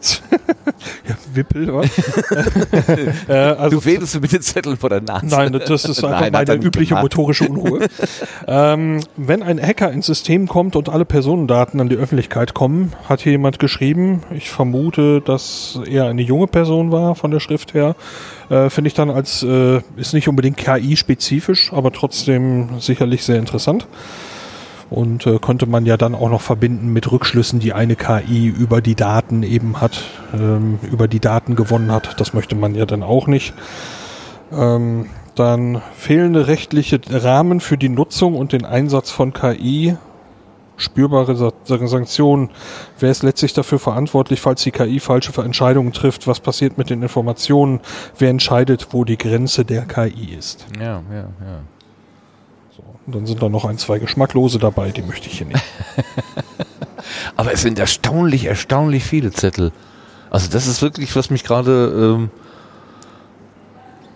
Wippel. 1.33 1.71
äh, 3.29 3.33
also 3.33 3.79
Du 3.79 3.85
wedelst 3.87 4.21
mit 4.21 4.31
den 4.31 4.43
Zetteln 4.43 4.77
vor 4.77 4.91
der 4.91 5.01
Nase. 5.01 5.25
Nein, 5.25 5.53
das 5.55 5.87
ist 5.87 6.05
einfach 6.05 6.21
Nein, 6.21 6.33
meine 6.33 6.55
übliche 6.57 6.91
gemacht. 6.91 7.05
motorische 7.05 7.49
Unruhe. 7.49 7.89
ähm, 8.47 9.01
wenn 9.17 9.43
ein 9.43 9.59
Hacker 9.59 9.91
ins 9.91 10.05
System 10.05 10.47
kommt 10.49 10.77
und 10.77 10.91
alle 10.91 11.07
Personendaten 11.07 11.81
an 11.81 11.89
die 11.89 11.97
Öffentlichkeit 11.97 12.53
kommen, 12.53 12.93
hat 13.09 13.23
hier 13.23 13.33
jemand 13.33 13.59
geschrieben, 13.59 14.23
ich 14.31 14.51
vermute, 14.51 15.23
dass 15.23 15.81
er 15.87 16.05
eine 16.05 16.21
junge 16.21 16.47
Person 16.47 16.93
war 16.93 17.15
von 17.15 17.31
der 17.31 17.41
Schrift 17.41 17.73
her, 17.73 17.97
äh, 18.51 18.69
finde 18.69 18.89
ich 18.89 18.95
dann 18.95 19.09
als, 19.09 19.43
äh, 19.43 19.81
ist 19.97 20.13
nicht 20.13 20.29
unbedingt 20.29 20.59
KI-spezifisch, 20.59 21.73
aber 21.73 21.91
trotzdem 21.91 22.81
sicherlich 22.81 23.25
sehr 23.25 23.39
interessant. 23.39 23.87
Und 24.91 25.27
äh, 25.27 25.39
konnte 25.39 25.67
man 25.67 25.87
ja 25.87 25.97
dann 25.97 26.15
auch 26.15 26.29
noch 26.29 26.41
verbinden 26.41 26.93
mit 26.93 27.11
Rückschlüssen, 27.11 27.59
die 27.59 27.73
eine 27.73 27.97
KI 27.97 28.47
über 28.47 28.81
die 28.81 28.95
Daten 28.95 29.43
eben 29.43 29.81
hat, 29.81 30.05
ähm, 30.33 30.79
über 30.83 31.09
die 31.09 31.21
Daten 31.21 31.57
gewonnen 31.57 31.91
hat. 31.91 32.21
Das 32.21 32.35
möchte 32.35 32.55
man 32.55 32.75
ja 32.75 32.87
dann 32.87 33.03
auch 33.03 33.27
nicht. 33.27 33.55
Ähm, 34.53 35.07
dann 35.35 35.83
fehlende 35.97 36.47
rechtliche 36.47 37.01
Rahmen 37.11 37.61
für 37.61 37.77
die 37.77 37.89
Nutzung 37.89 38.37
und 38.37 38.53
den 38.53 38.65
Einsatz 38.65 39.11
von 39.11 39.33
KI. 39.33 39.97
Spürbare 40.77 41.37
Sa 41.37 41.53
Sanktionen. 41.65 42.51
Wer 42.99 43.11
ist 43.11 43.23
letztlich 43.23 43.53
dafür 43.53 43.79
verantwortlich, 43.79 44.41
falls 44.41 44.63
die 44.63 44.73
KI 44.73 44.99
falsche 44.99 45.41
Entscheidungen 45.41 45.93
trifft? 45.93 46.27
Was 46.27 46.41
passiert 46.41 46.79
mit 46.79 46.91
den 46.91 47.03
Informationen? 47.03 47.81
Wer 48.19 48.31
entscheidet, 48.31 48.89
wo 48.91 49.05
die 49.05 49.17
Grenze 49.17 49.65
der 49.65 49.83
KI 49.87 50.35
ist? 50.35 50.67
Ja, 50.81 51.03
ja, 51.11 51.29
ja. 51.41 51.61
Und 53.07 53.15
dann 53.15 53.27
sind 53.27 53.43
da 53.43 53.49
noch 53.49 53.65
ein, 53.65 53.79
zwei 53.79 53.99
Geschmacklose 53.99 54.59
dabei, 54.59 54.91
die 54.91 55.03
möchte 55.03 55.29
ich 55.29 55.39
hier 55.39 55.47
nicht. 55.47 55.63
Aber 57.37 57.53
es 57.53 57.63
sind 57.63 57.79
erstaunlich, 57.79 58.47
erstaunlich 58.47 59.05
viele 59.05 59.31
Zettel. 59.31 59.73
Also 60.31 60.51
das 60.51 60.67
ist 60.67 60.81
wirklich, 60.83 61.15
was 61.15 61.31
mich 61.31 61.45
gerade, 61.45 62.17
ähm, 62.17 62.31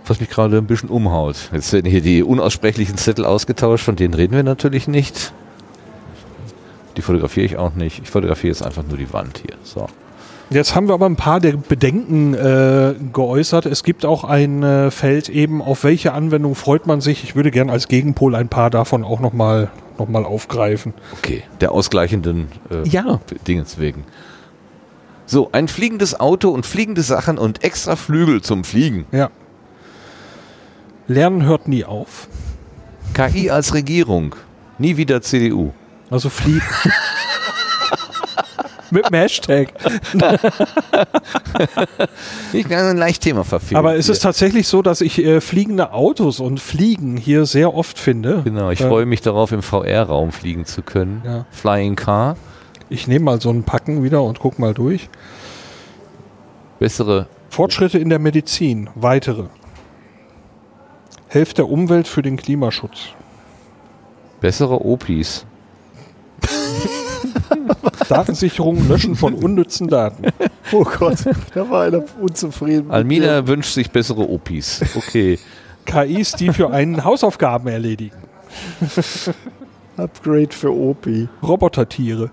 was 0.06 0.20
mich 0.20 0.30
gerade 0.30 0.56
ein 0.56 0.66
bisschen 0.66 0.88
umhaut. 0.88 1.50
Jetzt 1.52 1.72
werden 1.72 1.90
hier 1.90 2.00
die 2.00 2.22
unaussprechlichen 2.22 2.96
Zettel 2.96 3.24
ausgetauscht, 3.24 3.84
von 3.84 3.96
denen 3.96 4.14
reden 4.14 4.34
wir 4.34 4.42
natürlich 4.42 4.88
nicht. 4.88 5.32
Die 6.96 7.02
fotografiere 7.02 7.46
ich 7.46 7.56
auch 7.56 7.74
nicht. 7.74 8.00
Ich 8.02 8.10
fotografiere 8.10 8.52
jetzt 8.52 8.62
einfach 8.62 8.82
nur 8.84 8.96
die 8.96 9.12
Wand 9.12 9.38
hier. 9.38 9.56
So. 9.62 9.86
Jetzt 10.50 10.74
haben 10.74 10.88
wir 10.88 10.94
aber 10.94 11.06
ein 11.06 11.16
paar 11.16 11.40
der 11.40 11.52
Bedenken 11.52 12.32
äh, 12.32 12.94
geäußert. 13.12 13.66
Es 13.66 13.82
gibt 13.82 14.06
auch 14.06 14.24
ein 14.24 14.62
äh, 14.62 14.90
Feld 14.90 15.28
eben, 15.28 15.60
auf 15.60 15.84
welche 15.84 16.14
Anwendung 16.14 16.54
freut 16.54 16.86
man 16.86 17.02
sich. 17.02 17.22
Ich 17.22 17.36
würde 17.36 17.50
gern 17.50 17.68
als 17.68 17.88
Gegenpol 17.88 18.34
ein 18.34 18.48
paar 18.48 18.70
davon 18.70 19.04
auch 19.04 19.20
nochmal 19.20 19.70
noch 19.98 20.08
mal 20.08 20.24
aufgreifen. 20.24 20.94
Okay, 21.18 21.42
der 21.60 21.72
ausgleichenden 21.72 22.48
äh, 22.70 22.88
Ja. 22.88 23.20
Dingens 23.46 23.78
wegen. 23.78 24.04
So, 25.26 25.50
ein 25.52 25.68
fliegendes 25.68 26.18
Auto 26.18 26.48
und 26.50 26.64
fliegende 26.64 27.02
Sachen 27.02 27.36
und 27.36 27.62
extra 27.62 27.96
Flügel 27.96 28.40
zum 28.40 28.64
Fliegen. 28.64 29.04
Ja. 29.12 29.28
Lernen 31.08 31.44
hört 31.44 31.68
nie 31.68 31.84
auf. 31.84 32.28
KI 33.12 33.50
als 33.50 33.74
Regierung. 33.74 34.34
Nie 34.78 34.96
wieder 34.96 35.20
CDU. 35.20 35.72
Also 36.10 36.30
fliegen. 36.30 36.62
Mit 38.90 39.06
dem 39.08 39.14
Hashtag. 39.14 39.68
Ich 42.52 42.66
bin 42.66 42.76
ein 42.78 42.96
leicht 42.96 43.22
Thema 43.22 43.44
verfehlt. 43.44 43.78
Aber 43.78 43.96
es 43.96 44.06
hier. 44.06 44.14
ist 44.14 44.20
tatsächlich 44.22 44.66
so, 44.68 44.82
dass 44.82 45.00
ich 45.00 45.18
äh, 45.24 45.40
fliegende 45.40 45.92
Autos 45.92 46.40
und 46.40 46.60
Fliegen 46.60 47.16
hier 47.16 47.46
sehr 47.46 47.74
oft 47.74 47.98
finde. 47.98 48.42
Genau, 48.44 48.70
ich 48.70 48.80
Äh, 48.80 48.88
freue 48.88 49.06
mich 49.06 49.20
darauf, 49.20 49.52
im 49.52 49.62
VR-Raum 49.62 50.32
fliegen 50.32 50.64
zu 50.64 50.82
können. 50.82 51.22
Ja. 51.24 51.46
Flying 51.50 51.96
Car, 51.96 52.36
Ich 52.88 53.06
nehme 53.06 53.24
mal 53.26 53.40
so 53.40 53.50
einen 53.50 53.64
Packen 53.64 54.02
wieder 54.02 54.22
und 54.22 54.38
guck 54.38 54.58
mal 54.58 54.74
durch. 54.74 55.08
bessere. 56.78 57.26
Fortschritte 57.50 57.98
in 57.98 58.08
der 58.08 58.18
Medizin, 58.18 58.88
weitere. 58.94 59.44
Helft 61.28 61.58
der 61.58 61.68
Umwelt 61.68 62.06
für 62.08 62.22
den 62.22 62.36
Klimaschutz. 62.36 63.08
Bessere 64.40 64.84
Opis. 64.84 65.44
Datensicherung, 68.08 68.88
Löschen 68.88 69.14
von 69.14 69.34
unnützen 69.34 69.88
Daten. 69.88 70.24
Oh 70.70 70.84
Gott, 70.84 71.16
da 71.54 71.70
war 71.70 71.84
einer 71.84 72.02
unzufrieden. 72.20 72.88
mit 72.88 72.92
Almina 72.92 73.46
wünscht 73.46 73.72
sich 73.72 73.90
bessere 73.90 74.28
Opis. 74.28 74.82
Okay. 74.94 75.38
KIs, 75.86 76.32
die 76.32 76.52
für 76.52 76.70
einen 76.70 77.04
Hausaufgaben 77.04 77.68
erledigen. 77.68 78.16
Upgrade 79.96 80.50
für 80.50 80.70
Opi. 80.74 81.28
Robotertiere. 81.42 82.30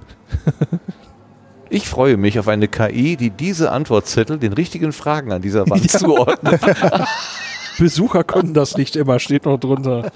Ich 1.69 1.88
freue 1.88 2.18
mich 2.18 2.38
auf 2.39 2.49
eine 2.49 2.68
KI, 2.68 3.15
die 3.15 3.30
diese 3.30 3.72
Antwortzettel 3.72 4.38
den 4.38 4.52
richtigen 4.52 4.91
Fragen 4.91 5.31
an 5.31 5.41
dieser 5.41 5.69
Wand 5.69 5.84
Ja. 5.93 5.97
zuordnet. 5.99 6.60
Besucher 7.80 8.23
können 8.26 8.53
das 8.53 8.76
nicht 8.77 8.95
immer, 8.97 9.19
steht 9.19 9.45
noch 9.45 9.57
drunter. 9.60 10.11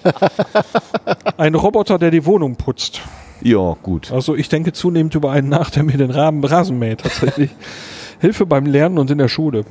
Ein 1.38 1.56
Roboter, 1.56 1.98
der 1.98 2.12
die 2.12 2.26
Wohnung 2.26 2.56
putzt. 2.58 3.02
Ja, 3.42 3.78
gut. 3.82 4.12
Also 4.12 4.36
ich 4.36 4.50
denke 4.50 4.74
zunehmend 4.74 5.16
über 5.16 5.32
einen 5.32 5.50
nach, 5.50 5.70
der 5.70 5.84
mir 5.84 5.98
den 5.98 6.12
Rahmen 6.12 6.44
Rasen 6.44 6.78
mäht 6.78 7.02
tatsächlich. 7.02 7.52
Hilfe 8.20 8.46
beim 8.46 8.66
Lernen 8.66 8.98
und 8.98 9.10
in 9.12 9.18
der 9.18 9.30
Schule. 9.30 9.64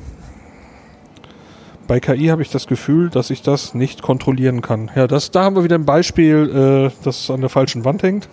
Bei 1.86 2.01
KI 2.01 2.27
habe 2.27 2.43
ich 2.43 2.51
das 2.51 2.66
Gefühl, 2.66 3.09
dass 3.09 3.31
ich 3.31 3.43
das 3.43 3.74
nicht 3.74 4.03
kontrollieren 4.03 4.61
kann. 4.61 4.90
Ja, 4.95 5.07
das, 5.07 5.31
da 5.31 5.45
haben 5.45 5.57
wir 5.57 5.65
wieder 5.65 5.77
ein 5.77 5.86
Beispiel, 5.86 6.90
äh, 6.90 7.05
das 7.05 7.31
an 7.31 7.40
der 7.40 7.51
falschen 7.51 7.85
Wand 7.85 8.03
hängt. 8.03 8.28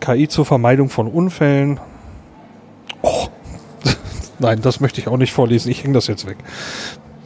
KI 0.00 0.28
zur 0.28 0.46
Vermeidung 0.46 0.88
von 0.88 1.08
Unfällen. 1.08 1.80
Oh. 3.02 3.26
Nein, 4.38 4.62
das 4.62 4.80
möchte 4.80 5.00
ich 5.00 5.08
auch 5.08 5.18
nicht 5.18 5.32
vorlesen. 5.32 5.70
Ich 5.70 5.82
hänge 5.82 5.94
das 5.94 6.06
jetzt 6.06 6.26
weg. 6.26 6.38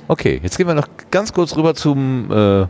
Okay, 0.09 0.41
jetzt 0.43 0.57
gehen 0.57 0.67
wir 0.67 0.75
noch 0.75 0.89
ganz 1.13 1.33
kurz 1.33 1.57
rüber 1.57 1.77
zum, 1.77 2.31
äh, 2.33 2.67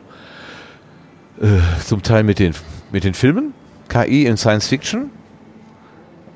äh, 1.41 1.47
zum 1.85 2.03
Teil 2.03 2.23
mit 2.23 2.39
den, 2.39 2.55
mit 2.93 3.05
den 3.05 3.15
Filmen. 3.15 3.55
KI 3.89 4.27
in 4.27 4.37
Science 4.37 4.69
Fiction. 4.69 5.11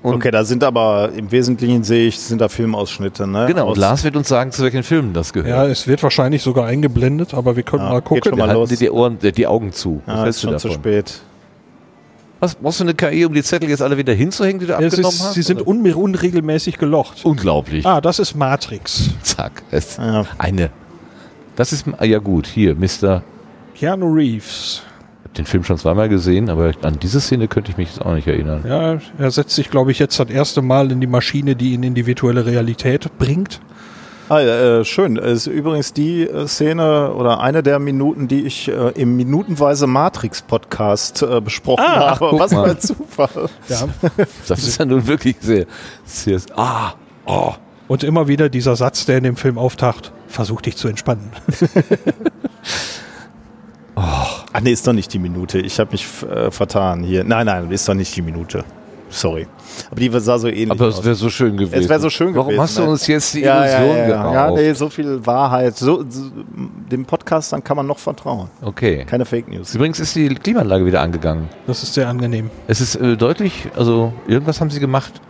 Und 0.02 0.16
okay, 0.16 0.30
da 0.30 0.44
sind 0.44 0.62
aber 0.62 1.12
im 1.16 1.32
Wesentlichen 1.32 1.82
sehe 1.82 2.08
ich, 2.08 2.18
sind 2.18 2.38
da 2.38 2.50
Filmausschnitte. 2.50 3.26
Ne? 3.26 3.46
Genau, 3.46 3.70
und 3.70 3.78
Lars 3.78 4.04
wird 4.04 4.16
uns 4.16 4.28
sagen, 4.28 4.52
zu 4.52 4.62
welchen 4.62 4.82
Filmen 4.82 5.14
das 5.14 5.32
gehört. 5.32 5.48
Ja, 5.48 5.66
es 5.66 5.86
wird 5.86 6.02
wahrscheinlich 6.02 6.42
sogar 6.42 6.66
eingeblendet, 6.66 7.32
aber 7.32 7.56
wir 7.56 7.62
können 7.62 7.84
ja, 7.84 7.90
mal 7.90 8.02
gucken. 8.02 8.22
Schon 8.22 8.38
mal 8.38 8.52
los. 8.52 8.68
Die, 8.68 8.76
die, 8.76 8.90
Ohren, 8.90 9.18
die 9.18 9.46
Augen 9.46 9.72
zu. 9.72 10.02
Was 10.04 10.14
ja, 10.14 10.26
ist 10.26 10.40
schon 10.42 10.52
davon? 10.52 10.70
zu 10.70 10.74
spät. 10.74 11.20
Was, 12.40 12.54
brauchst 12.56 12.80
du 12.80 12.84
eine 12.84 12.92
KI, 12.92 13.24
um 13.24 13.32
die 13.32 13.42
Zettel 13.42 13.70
jetzt 13.70 13.80
alle 13.80 13.96
wieder 13.96 14.12
hinzuhängen, 14.12 14.60
die 14.60 14.66
du 14.66 14.72
es 14.72 14.78
abgenommen 14.78 15.14
ist, 15.14 15.24
hast? 15.24 15.34
Sie 15.34 15.42
sind 15.42 15.66
un 15.66 15.90
unregelmäßig 15.90 16.76
gelocht. 16.76 17.24
Unglaublich. 17.24 17.86
Ah, 17.86 18.02
das 18.02 18.18
ist 18.18 18.34
Matrix. 18.34 19.08
Zack. 19.22 19.62
Es 19.70 19.96
ja. 19.96 20.26
Eine. 20.36 20.68
Das 21.56 21.72
ist, 21.72 21.86
ah, 21.96 22.04
ja 22.04 22.18
gut, 22.18 22.46
hier, 22.46 22.74
Mr. 22.74 23.22
Keanu 23.74 24.12
Reeves 24.12 24.82
den 25.36 25.46
Film 25.46 25.64
schon 25.64 25.78
zweimal 25.78 26.08
gesehen, 26.08 26.48
aber 26.48 26.72
an 26.82 26.98
diese 27.00 27.20
Szene 27.20 27.48
könnte 27.48 27.70
ich 27.70 27.76
mich 27.76 27.88
jetzt 27.88 28.04
auch 28.04 28.14
nicht 28.14 28.26
erinnern. 28.26 28.64
Ja, 28.66 28.98
er 29.18 29.30
setzt 29.30 29.54
sich, 29.54 29.70
glaube 29.70 29.90
ich, 29.90 29.98
jetzt 29.98 30.18
das 30.18 30.30
erste 30.30 30.62
Mal 30.62 30.92
in 30.92 31.00
die 31.00 31.06
Maschine, 31.06 31.56
die 31.56 31.72
ihn 31.72 31.82
in 31.82 31.94
die 31.94 32.06
virtuelle 32.06 32.46
Realität 32.46 33.18
bringt. 33.18 33.60
Ah, 34.28 34.40
äh, 34.40 34.84
schön. 34.84 35.18
Es 35.18 35.46
ist 35.46 35.52
übrigens 35.52 35.92
die 35.92 36.22
äh, 36.22 36.46
Szene 36.46 37.12
oder 37.12 37.40
eine 37.40 37.62
der 37.62 37.78
Minuten, 37.78 38.26
die 38.26 38.46
ich 38.46 38.68
äh, 38.68 38.90
im 38.94 39.16
minutenweise 39.16 39.86
Matrix-Podcast 39.86 41.22
äh, 41.22 41.40
besprochen 41.42 41.84
ah, 41.86 42.18
habe. 42.18 42.38
Was 42.38 42.52
für 42.54 42.64
ein 42.64 42.80
Zufall. 42.80 43.50
Ja. 43.68 43.86
Das 44.48 44.66
ist 44.66 44.78
ja 44.78 44.86
nun 44.86 45.06
wirklich 45.06 45.36
sehr, 45.40 45.66
sehr. 46.04 46.40
Ah, 46.56 46.94
oh. 47.26 47.52
Und 47.86 48.02
immer 48.02 48.26
wieder 48.26 48.48
dieser 48.48 48.76
Satz, 48.76 49.04
der 49.04 49.18
in 49.18 49.24
dem 49.24 49.36
Film 49.36 49.58
auftaucht: 49.58 50.12
Versuch 50.26 50.62
dich 50.62 50.76
zu 50.76 50.88
entspannen. 50.88 51.30
Oh. 53.96 54.33
Ach 54.56 54.60
nee, 54.60 54.70
ist 54.70 54.86
doch 54.86 54.92
nicht 54.92 55.12
die 55.12 55.18
Minute. 55.18 55.58
Ich 55.58 55.80
habe 55.80 55.90
mich 55.90 56.06
äh, 56.22 56.48
vertan 56.48 57.02
hier. 57.02 57.24
Nein, 57.24 57.46
nein, 57.46 57.72
ist 57.72 57.88
doch 57.88 57.94
nicht 57.94 58.14
die 58.14 58.22
Minute. 58.22 58.64
Sorry. 59.08 59.48
Aber 59.90 59.98
die 59.98 60.08
sah 60.20 60.38
so 60.38 60.46
ähnlich 60.46 60.70
Aber 60.70 60.86
es 60.86 61.04
wäre 61.04 61.16
so 61.16 61.28
schön 61.28 61.56
gewesen. 61.56 61.82
Es 61.82 61.88
wäre 61.88 61.98
so 61.98 62.08
schön 62.08 62.32
Warum 62.36 62.50
gewesen. 62.50 62.58
Warum 62.58 62.62
hast 62.62 62.78
du 62.78 62.82
ne? 62.82 62.90
uns 62.90 63.06
jetzt 63.08 63.34
die 63.34 63.40
ja, 63.40 63.64
Illusion 63.64 63.96
ja, 63.96 63.96
ja, 63.96 64.06
geraubt? 64.06 64.58
Ja, 64.58 64.62
nee, 64.62 64.72
so 64.72 64.88
viel 64.88 65.26
Wahrheit. 65.26 65.76
So, 65.76 66.04
so, 66.08 66.30
dem 66.88 67.04
Podcast, 67.04 67.52
dann 67.52 67.64
kann 67.64 67.76
man 67.76 67.88
noch 67.88 67.98
vertrauen. 67.98 68.48
Okay. 68.62 69.04
Keine 69.04 69.24
Fake 69.24 69.48
News. 69.48 69.74
Übrigens 69.74 69.98
ist 69.98 70.14
die 70.14 70.28
Klimaanlage 70.28 70.86
wieder 70.86 71.00
angegangen. 71.00 71.48
Das 71.66 71.82
ist 71.82 71.94
sehr 71.94 72.08
angenehm. 72.08 72.48
Es 72.68 72.80
ist 72.80 72.94
äh, 72.94 73.16
deutlich, 73.16 73.68
also 73.74 74.12
irgendwas 74.28 74.60
haben 74.60 74.70
sie 74.70 74.78
gemacht. 74.78 75.20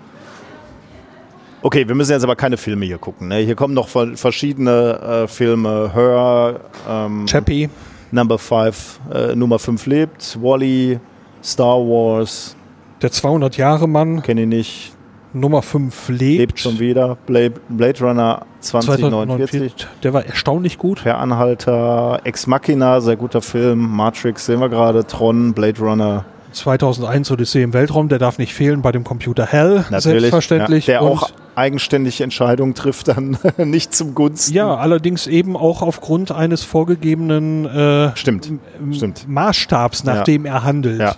Okay, 1.63 1.89
wir 1.89 1.95
müssen 1.95 2.13
jetzt 2.13 2.25
aber 2.25 2.37
keine 2.37 2.59
Filme 2.59 2.85
hier 2.85 2.99
gucken. 2.99 3.29
Ne? 3.29 3.39
Hier 3.39 3.55
kommen 3.55 3.73
noch 3.73 3.89
verschiedene 3.89 5.25
äh, 5.25 5.29
Filme. 5.29 5.93
Her, 5.95 6.61
ähm, 6.87 7.25
Chappie. 7.27 7.71
Number 8.15 8.39
5, 8.39 9.01
äh, 9.13 9.35
Nummer 9.35 9.59
5 9.59 9.87
lebt, 9.87 10.39
Wally, 10.41 11.01
Star 11.43 11.79
Wars. 11.79 12.57
Der 13.03 13.11
200-Jahre-Mann. 13.11 14.23
Kenne 14.23 14.43
ich 14.43 14.49
nicht. 14.49 14.93
Nummer 15.33 15.63
5 15.63 16.11
lebt. 16.11 16.21
Lebt 16.21 16.61
schon 16.61 16.79
wieder. 16.79 17.17
Blade, 17.27 17.55
Blade 17.69 17.99
Runner 18.01 18.47
2049. 18.61 19.75
Der 20.05 20.15
war 20.15 20.25
erstaunlich 20.25 20.79
gut. 20.79 21.03
Per 21.03 21.19
Anhalter, 21.19 22.21
Ex 22.23 22.47
Machina, 22.47 23.01
sehr 23.01 23.17
guter 23.17 23.43
Film. 23.43 23.97
Matrix 23.97 24.47
sehen 24.47 24.61
wir 24.61 24.69
gerade. 24.69 25.05
Tron, 25.05 25.53
Blade 25.53 25.81
Runner. 25.81 26.25
2001 26.53 27.33
Odyssee 27.33 27.65
im 27.65 27.73
Weltraum, 27.73 28.09
der 28.09 28.21
darf 28.21 28.39
nicht 28.39 28.55
fehlen 28.55 28.81
bei 28.81 28.93
dem 28.93 29.03
Computer 29.03 29.45
Hell, 29.45 29.85
Natürlich, 29.91 30.21
selbstverständlich. 30.21 30.87
Ja, 30.87 31.01
der 31.01 31.03
auch 31.03 31.31
eigenständig 31.57 32.21
Entscheidungen 32.21 32.75
trifft, 32.75 33.09
dann 33.09 33.39
nicht 33.57 33.95
zum 33.95 34.15
Gunsten. 34.15 34.55
Ja, 34.55 34.75
allerdings 34.75 35.27
eben 35.27 35.57
auch 35.57 35.83
aufgrund 35.83 36.33
eines 36.33 36.65
vorgegebenen 36.65 37.67
äh, 37.67 38.17
stimmt, 38.17 38.51
stimmt. 38.93 39.29
Maßstabs, 39.29 40.05
nach 40.05 40.17
ja. 40.17 40.25
dem 40.25 40.47
er 40.47 40.65
handelt. 40.65 41.01
Ja. 41.01 41.15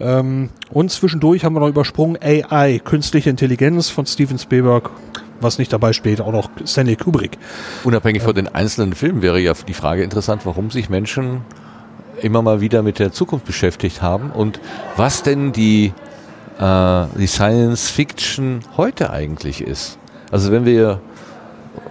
Ähm, 0.00 0.50
und 0.70 0.90
zwischendurch 0.90 1.44
haben 1.44 1.54
wir 1.54 1.60
noch 1.60 1.68
übersprungen 1.68 2.18
AI, 2.22 2.80
künstliche 2.84 3.30
Intelligenz 3.30 3.88
von 3.88 4.06
Steven 4.06 4.38
Spielberg 4.38 4.90
was 5.42 5.58
nicht 5.58 5.72
dabei 5.72 5.94
steht, 5.94 6.20
auch 6.20 6.32
noch 6.32 6.50
Stanley 6.66 6.96
Kubrick. 6.96 7.38
Unabhängig 7.84 8.20
ähm, 8.20 8.26
von 8.26 8.34
den 8.34 8.48
einzelnen 8.48 8.92
Filmen 8.92 9.22
wäre 9.22 9.40
ja 9.40 9.54
die 9.66 9.72
Frage 9.72 10.02
interessant, 10.02 10.42
warum 10.44 10.70
sich 10.70 10.90
Menschen 10.90 11.40
immer 12.20 12.42
mal 12.42 12.60
wieder 12.60 12.82
mit 12.82 12.98
der 12.98 13.12
Zukunft 13.12 13.46
beschäftigt 13.46 14.02
haben 14.02 14.30
und 14.30 14.60
was 14.96 15.22
denn 15.22 15.52
die, 15.52 15.92
äh, 16.60 17.06
die 17.18 17.26
Science 17.26 17.90
Fiction 17.90 18.60
heute 18.76 19.10
eigentlich 19.10 19.62
ist. 19.62 19.98
Also 20.30 20.52
wenn 20.52 20.64
wir 20.64 21.00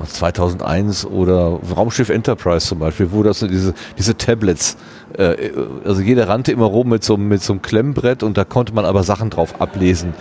2001 0.07 1.05
oder 1.05 1.59
Raumschiff 1.75 2.09
Enterprise 2.09 2.67
zum 2.67 2.79
Beispiel, 2.79 3.11
wo 3.11 3.23
das 3.23 3.39
diese, 3.39 3.73
diese 3.97 4.17
Tablets, 4.17 4.77
äh, 5.17 5.51
also 5.85 6.01
jeder 6.01 6.27
rannte 6.27 6.51
immer 6.51 6.65
rum 6.65 6.89
mit 6.89 7.03
so, 7.03 7.17
mit 7.17 7.43
so 7.43 7.53
einem 7.53 7.61
Klemmbrett 7.61 8.23
und 8.23 8.37
da 8.37 8.45
konnte 8.45 8.73
man 8.73 8.85
aber 8.85 9.03
Sachen 9.03 9.29
drauf 9.29 9.59
ablesen. 9.61 10.13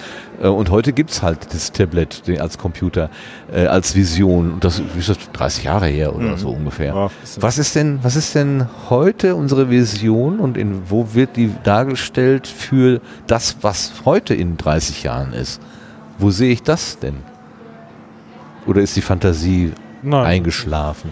Äh, 0.42 0.48
und 0.48 0.70
heute 0.70 0.92
gibt's 0.92 1.22
halt 1.22 1.52
das 1.52 1.72
Tablet 1.72 2.22
als 2.38 2.58
Computer, 2.58 3.10
äh, 3.52 3.66
als 3.66 3.94
Vision. 3.94 4.52
Und 4.52 4.64
das 4.64 4.82
ist 4.98 5.08
das 5.08 5.18
30 5.32 5.64
Jahre 5.64 5.86
her 5.86 6.14
oder 6.14 6.30
mhm. 6.30 6.38
so 6.38 6.50
ungefähr. 6.50 6.94
Ja, 6.94 7.10
was 7.38 7.58
ist 7.58 7.74
denn, 7.76 8.00
was 8.02 8.16
ist 8.16 8.34
denn 8.34 8.66
heute 8.90 9.34
unsere 9.34 9.70
Vision 9.70 10.40
und 10.40 10.56
in, 10.56 10.90
wo 10.90 11.14
wird 11.14 11.36
die 11.36 11.52
dargestellt 11.62 12.46
für 12.46 13.00
das, 13.26 13.58
was 13.62 13.92
heute 14.04 14.34
in 14.34 14.56
30 14.56 15.02
Jahren 15.04 15.32
ist? 15.32 15.60
Wo 16.18 16.30
sehe 16.30 16.50
ich 16.50 16.62
das 16.62 16.98
denn? 16.98 17.16
Oder 18.68 18.82
ist 18.82 18.94
die 18.94 19.00
Fantasie 19.00 19.72
Nein. 20.02 20.26
eingeschlafen? 20.26 21.10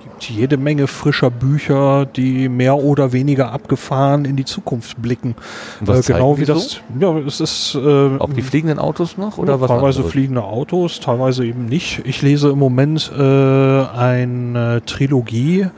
Es 0.00 0.04
gibt 0.04 0.40
jede 0.40 0.56
Menge 0.56 0.88
frischer 0.88 1.30
Bücher, 1.30 2.04
die 2.04 2.48
mehr 2.48 2.76
oder 2.76 3.12
weniger 3.12 3.52
abgefahren 3.52 4.24
in 4.24 4.34
die 4.34 4.44
Zukunft 4.44 5.00
blicken. 5.00 5.36
Was 5.80 6.10
äh, 6.10 6.14
genau 6.14 6.38
wie 6.38 6.44
so? 6.44 6.54
das. 6.54 6.80
Ja, 6.98 7.16
es 7.18 7.40
ist. 7.40 7.76
Äh, 7.76 8.18
Auch 8.18 8.32
die 8.32 8.42
fliegenden 8.42 8.80
Autos 8.80 9.16
noch 9.16 9.38
oder 9.38 9.54
ja, 9.54 9.60
was? 9.60 9.68
Teilweise 9.68 9.98
anderes? 9.98 10.12
fliegende 10.12 10.42
Autos, 10.42 10.98
teilweise 10.98 11.46
eben 11.46 11.66
nicht. 11.66 12.02
Ich 12.04 12.20
lese 12.22 12.50
im 12.50 12.58
Moment 12.58 13.12
äh, 13.16 13.20
eine 13.22 14.82
Trilogie 14.84 15.68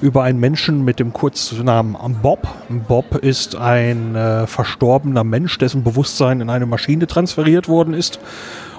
über 0.00 0.24
einen 0.24 0.40
Menschen 0.40 0.84
mit 0.84 0.98
dem 0.98 1.12
Kurznamen 1.12 1.96
Bob. 2.22 2.46
Bob 2.88 3.16
ist 3.16 3.56
ein 3.56 4.16
äh, 4.16 4.46
verstorbener 4.48 5.24
Mensch, 5.24 5.58
dessen 5.58 5.84
Bewusstsein 5.84 6.40
in 6.40 6.50
eine 6.50 6.66
Maschine 6.66 7.06
transferiert 7.06 7.68
worden 7.68 7.94
ist 7.94 8.18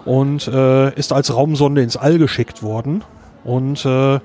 und 0.10 0.48
äh, 0.48 0.92
ist 0.96 1.14
als 1.14 1.32
Raumsonde 1.36 1.84
ins 1.84 1.96
All 1.96 2.18
geschickt 2.18 2.64
worden. 2.64 3.04
Und 3.44 3.86
äh, 3.86 4.20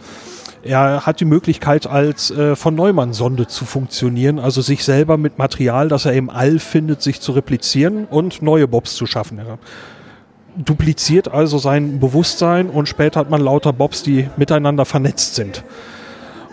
er 0.63 1.05
hat 1.05 1.21
die 1.21 1.27
Möglichkeit, 1.27 1.87
als 1.87 2.31
äh, 2.31 2.57
von 2.57 2.75
Neumann-Sonde 2.75 3.49
zu 3.49 3.67
funktionieren, 3.67 4.39
also 4.39 4.63
sich 4.63 4.83
selber 4.83 5.19
mit 5.19 5.37
Material, 5.37 5.89
das 5.89 6.07
er 6.07 6.15
im 6.15 6.31
All 6.31 6.59
findet, 6.59 7.03
sich 7.03 7.21
zu 7.21 7.33
replizieren 7.33 8.07
und 8.07 8.41
neue 8.41 8.67
Bobs 8.67 8.95
zu 8.95 9.05
schaffen. 9.05 9.39
Er 9.39 9.59
dupliziert 10.57 11.29
also 11.29 11.59
sein 11.59 12.01
Bewusstsein 12.01 12.71
und 12.71 12.89
später 12.89 13.21
hat 13.21 13.29
man 13.29 13.43
lauter 13.43 13.75
Bobs, 13.75 14.03
die 14.03 14.31
miteinander 14.39 14.87
vernetzt 14.87 15.35
sind. 15.35 15.65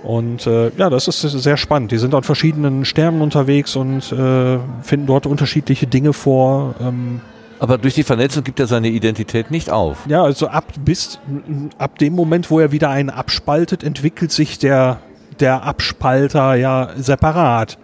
Und 0.03 0.45
äh, 0.45 0.71
ja, 0.75 0.89
das 0.89 1.07
ist 1.07 1.21
sehr 1.21 1.55
spannend. 1.55 1.93
Die 1.93 1.99
sind 1.99 2.13
an 2.15 2.23
verschiedenen 2.23 2.83
Sternen 2.83 3.21
unterwegs 3.21 3.77
und 3.77 4.11
äh, 4.11 4.57
finden 4.81 5.05
dort 5.07 5.25
unterschiedliche 5.25 5.87
Dinge 5.87 6.11
vor. 6.11 6.75
Ähm, 6.81 7.21
aber 7.61 7.77
durch 7.77 7.93
die 7.93 8.03
Vernetzung 8.03 8.43
gibt 8.43 8.59
er 8.59 8.65
seine 8.65 8.89
Identität 8.89 9.51
nicht 9.51 9.69
auf. 9.69 9.99
Ja, 10.07 10.23
also 10.23 10.47
ab 10.47 10.73
bis 10.83 11.19
ab 11.77 11.99
dem 11.99 12.13
Moment, 12.13 12.49
wo 12.49 12.59
er 12.59 12.71
wieder 12.71 12.89
einen 12.89 13.11
abspaltet, 13.11 13.83
entwickelt 13.83 14.31
sich 14.31 14.57
der 14.57 14.99
der 15.39 15.61
Abspalter 15.61 16.55
ja 16.55 16.89
separat. 16.97 17.77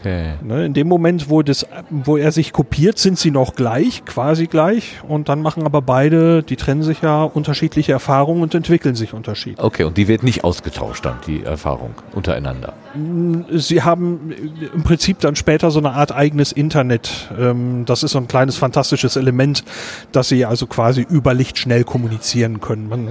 Okay. 0.00 0.34
Ne, 0.42 0.66
in 0.66 0.74
dem 0.74 0.88
Moment, 0.88 1.28
wo, 1.28 1.42
das, 1.42 1.66
wo 1.90 2.16
er 2.16 2.32
sich 2.32 2.52
kopiert, 2.52 2.98
sind 2.98 3.18
sie 3.18 3.30
noch 3.30 3.54
gleich, 3.54 4.04
quasi 4.04 4.46
gleich. 4.46 4.98
Und 5.06 5.28
dann 5.28 5.42
machen 5.42 5.64
aber 5.64 5.82
beide, 5.82 6.42
die 6.42 6.56
trennen 6.56 6.82
sich 6.82 7.02
ja, 7.02 7.24
unterschiedliche 7.24 7.92
Erfahrungen 7.92 8.42
und 8.42 8.54
entwickeln 8.54 8.94
sich 8.94 9.12
unterschiedlich. 9.12 9.64
Okay, 9.64 9.84
und 9.84 9.96
die 9.96 10.08
wird 10.08 10.22
nicht 10.22 10.44
ausgetauscht 10.44 11.04
dann, 11.04 11.16
die 11.26 11.42
Erfahrung 11.42 11.94
untereinander? 12.14 12.74
Sie 13.52 13.82
haben 13.82 14.32
im 14.74 14.82
Prinzip 14.82 15.20
dann 15.20 15.36
später 15.36 15.70
so 15.70 15.78
eine 15.78 15.92
Art 15.92 16.12
eigenes 16.12 16.52
Internet. 16.52 17.30
Ähm, 17.38 17.84
das 17.84 18.02
ist 18.02 18.12
so 18.12 18.18
ein 18.18 18.28
kleines 18.28 18.56
fantastisches 18.56 19.16
Element, 19.16 19.64
dass 20.12 20.28
sie 20.28 20.44
also 20.44 20.66
quasi 20.66 21.06
über 21.08 21.34
Licht 21.34 21.58
schnell 21.58 21.84
kommunizieren 21.84 22.60
können. 22.60 22.88
Man, 22.88 23.08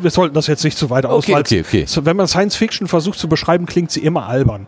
wir 0.00 0.10
sollten 0.10 0.34
das 0.34 0.46
jetzt 0.46 0.64
nicht 0.64 0.78
zu 0.78 0.90
weit 0.90 1.06
ausweiten. 1.06 1.40
Okay, 1.40 1.60
okay, 1.60 1.86
okay. 1.88 2.04
Wenn 2.04 2.16
man 2.16 2.26
Science 2.26 2.56
Fiction 2.56 2.88
versucht 2.88 3.18
zu 3.18 3.28
beschreiben, 3.28 3.66
klingt 3.66 3.90
sie 3.90 4.00
immer 4.00 4.26
albern. 4.26 4.66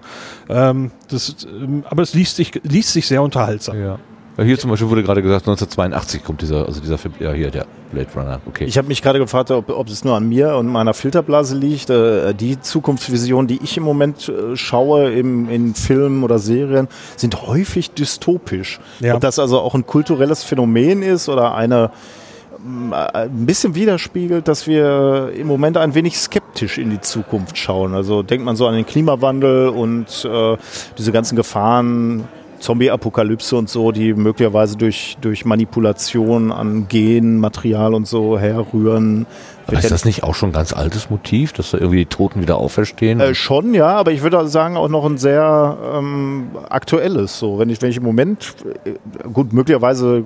Ähm, 0.48 0.90
das, 1.08 1.39
ähm, 1.44 1.84
aber 1.88 2.02
es 2.02 2.14
liest 2.14 2.36
sich, 2.36 2.52
liest 2.62 2.92
sich 2.92 3.06
sehr 3.06 3.22
unterhaltsam. 3.22 3.80
Ja. 3.80 3.98
Ja, 4.40 4.44
hier 4.44 4.58
zum 4.58 4.70
Beispiel 4.70 4.88
wurde 4.88 5.02
gerade 5.02 5.22
gesagt, 5.22 5.42
1982 5.42 6.24
kommt 6.24 6.40
dieser, 6.40 6.64
also 6.64 6.80
dieser 6.80 6.96
Film, 6.96 7.14
ja 7.18 7.32
hier, 7.32 7.50
der 7.50 7.66
Blade 7.92 8.08
Runner, 8.14 8.40
okay. 8.46 8.64
Ich 8.64 8.78
habe 8.78 8.88
mich 8.88 9.02
gerade 9.02 9.18
gefragt, 9.18 9.50
ob, 9.50 9.68
ob 9.68 9.88
es 9.88 10.02
nur 10.04 10.16
an 10.16 10.28
mir 10.28 10.54
und 10.54 10.66
meiner 10.66 10.94
Filterblase 10.94 11.58
liegt. 11.58 11.90
Äh, 11.90 12.32
die 12.32 12.58
Zukunftsvision, 12.60 13.48
die 13.48 13.60
ich 13.62 13.76
im 13.76 13.82
Moment 13.82 14.28
äh, 14.28 14.56
schaue 14.56 15.10
im, 15.12 15.50
in 15.50 15.74
Filmen 15.74 16.22
oder 16.22 16.38
Serien, 16.38 16.88
sind 17.16 17.42
häufig 17.42 17.90
dystopisch. 17.90 18.80
Ja. 19.00 19.14
Ob 19.14 19.20
das 19.20 19.38
also 19.38 19.60
auch 19.60 19.74
ein 19.74 19.84
kulturelles 19.84 20.44
Phänomen 20.44 21.02
ist 21.02 21.28
oder 21.28 21.54
eine 21.54 21.84
äh, 21.84 22.19
ein 22.64 23.46
bisschen 23.46 23.74
widerspiegelt, 23.74 24.46
dass 24.48 24.66
wir 24.66 25.32
im 25.34 25.46
Moment 25.46 25.76
ein 25.76 25.94
wenig 25.94 26.18
skeptisch 26.18 26.78
in 26.78 26.90
die 26.90 27.00
Zukunft 27.00 27.56
schauen. 27.56 27.94
Also 27.94 28.22
denkt 28.22 28.44
man 28.44 28.56
so 28.56 28.66
an 28.66 28.74
den 28.74 28.86
Klimawandel 28.86 29.68
und 29.68 30.24
äh, 30.24 30.56
diese 30.98 31.12
ganzen 31.12 31.36
Gefahren, 31.36 32.24
Zombie-Apokalypse 32.60 33.56
und 33.56 33.68
so, 33.68 33.90
die 33.90 34.12
möglicherweise 34.12 34.76
durch, 34.76 35.16
durch 35.20 35.44
Manipulation 35.44 36.52
an 36.52 36.86
Genmaterial 36.88 37.94
und 37.94 38.06
so 38.06 38.38
herrühren. 38.38 39.26
Aber 39.66 39.78
ist 39.78 39.90
das 39.90 40.04
nicht 40.04 40.24
auch 40.24 40.34
schon 40.34 40.50
ein 40.50 40.52
ganz 40.52 40.72
altes 40.72 41.10
Motiv, 41.10 41.52
dass 41.52 41.70
da 41.70 41.78
irgendwie 41.78 42.00
die 42.00 42.06
Toten 42.06 42.42
wieder 42.42 42.56
auferstehen? 42.58 43.20
Äh, 43.20 43.34
schon, 43.34 43.72
ja, 43.72 43.88
aber 43.88 44.12
ich 44.12 44.22
würde 44.22 44.46
sagen, 44.48 44.76
auch 44.76 44.88
noch 44.88 45.04
ein 45.04 45.16
sehr 45.16 45.78
ähm, 45.94 46.50
aktuelles. 46.68 47.38
So, 47.38 47.58
wenn 47.58 47.70
ich, 47.70 47.80
wenn 47.80 47.90
ich 47.90 47.96
im 47.96 48.02
Moment, 48.02 48.54
äh, 48.84 48.92
gut, 49.32 49.52
möglicherweise 49.52 50.24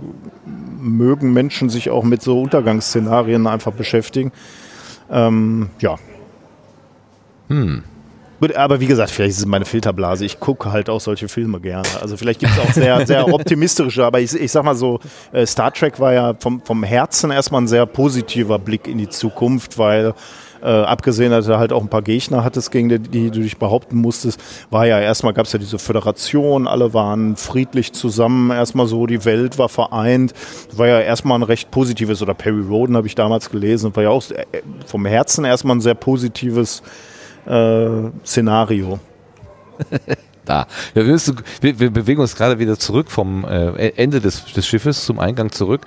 mögen 0.84 1.32
Menschen 1.32 1.70
sich 1.70 1.90
auch 1.90 2.04
mit 2.04 2.22
so 2.22 2.40
Untergangsszenarien 2.40 3.46
einfach 3.46 3.72
beschäftigen. 3.72 4.32
Ähm, 5.10 5.70
ja. 5.80 5.96
Gut, 8.40 8.56
aber 8.56 8.80
wie 8.80 8.86
gesagt, 8.86 9.10
vielleicht 9.10 9.32
ist 9.32 9.38
es 9.38 9.46
meine 9.46 9.64
Filterblase. 9.64 10.24
Ich 10.24 10.40
gucke 10.40 10.70
halt 10.70 10.90
auch 10.90 11.00
solche 11.00 11.28
Filme 11.28 11.60
gerne. 11.60 11.88
Also 12.00 12.16
vielleicht 12.16 12.40
gibt 12.40 12.52
es 12.52 12.58
auch 12.58 12.72
sehr, 12.72 13.06
sehr 13.06 13.26
optimistische, 13.32 14.04
aber 14.04 14.20
ich, 14.20 14.34
ich 14.34 14.52
sag 14.52 14.64
mal 14.64 14.74
so, 14.74 15.00
äh, 15.32 15.46
Star 15.46 15.72
Trek 15.72 15.98
war 16.00 16.12
ja 16.12 16.34
vom, 16.38 16.60
vom 16.60 16.82
Herzen 16.82 17.30
erstmal 17.30 17.62
ein 17.62 17.68
sehr 17.68 17.86
positiver 17.86 18.58
Blick 18.58 18.86
in 18.86 18.98
die 18.98 19.08
Zukunft, 19.08 19.78
weil 19.78 20.14
äh, 20.64 20.68
abgesehen, 20.68 21.30
dass 21.30 21.46
er 21.46 21.58
halt 21.58 21.72
auch 21.72 21.82
ein 21.82 21.88
paar 21.88 22.02
Gegner 22.02 22.42
hattest, 22.42 22.70
gegen 22.70 22.88
die, 22.88 22.98
die 22.98 23.30
du 23.30 23.40
dich 23.40 23.58
behaupten 23.58 23.98
musstest, 23.98 24.40
war 24.70 24.86
ja 24.86 24.98
erstmal 24.98 25.34
gab 25.34 25.46
es 25.46 25.52
ja 25.52 25.58
diese 25.58 25.78
Föderation, 25.78 26.66
alle 26.66 26.94
waren 26.94 27.36
friedlich 27.36 27.92
zusammen, 27.92 28.50
erstmal 28.50 28.86
so, 28.86 29.06
die 29.06 29.24
Welt 29.24 29.58
war 29.58 29.68
vereint. 29.68 30.32
War 30.72 30.88
ja 30.88 31.00
erstmal 31.00 31.38
ein 31.38 31.42
recht 31.42 31.70
positives, 31.70 32.22
oder 32.22 32.34
Perry 32.34 32.62
Roden 32.62 32.96
habe 32.96 33.06
ich 33.06 33.14
damals 33.14 33.50
gelesen, 33.50 33.94
war 33.94 34.02
ja 34.02 34.10
auch 34.10 34.22
äh, 34.30 34.44
vom 34.86 35.04
Herzen 35.04 35.44
erstmal 35.44 35.76
ein 35.76 35.80
sehr 35.80 35.94
positives 35.94 36.82
äh, 37.46 37.88
Szenario. 38.24 38.98
Da. 40.44 40.66
Wir, 40.92 41.04
müssen, 41.04 41.36
wir, 41.60 41.78
wir 41.80 41.90
bewegen 41.90 42.20
uns 42.20 42.36
gerade 42.36 42.58
wieder 42.58 42.78
zurück 42.78 43.10
vom 43.10 43.44
äh, 43.44 43.88
Ende 43.96 44.20
des, 44.20 44.44
des 44.52 44.66
Schiffes 44.66 45.04
zum 45.04 45.18
Eingang 45.18 45.50
zurück, 45.50 45.86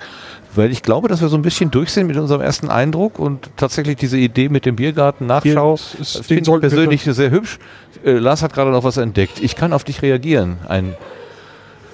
weil 0.54 0.72
ich 0.72 0.82
glaube, 0.82 1.08
dass 1.08 1.20
wir 1.20 1.28
so 1.28 1.36
ein 1.36 1.42
bisschen 1.42 1.70
durch 1.70 1.90
sind 1.90 2.06
mit 2.06 2.16
unserem 2.16 2.40
ersten 2.40 2.68
Eindruck 2.68 3.18
und 3.18 3.50
tatsächlich 3.56 3.96
diese 3.96 4.18
Idee 4.18 4.48
mit 4.48 4.66
dem 4.66 4.76
Biergarten 4.76 5.26
Nachschau 5.26 5.74
äh, 5.74 6.04
finde 6.04 6.50
ich 6.50 6.60
persönlich 6.60 7.02
sehr 7.04 7.30
hübsch. 7.30 7.58
Äh, 8.04 8.12
Lars 8.12 8.42
hat 8.42 8.52
gerade 8.52 8.70
noch 8.70 8.84
was 8.84 8.96
entdeckt. 8.96 9.40
Ich 9.40 9.56
kann 9.56 9.72
auf 9.72 9.84
dich 9.84 10.02
reagieren. 10.02 10.58
Ein 10.68 10.94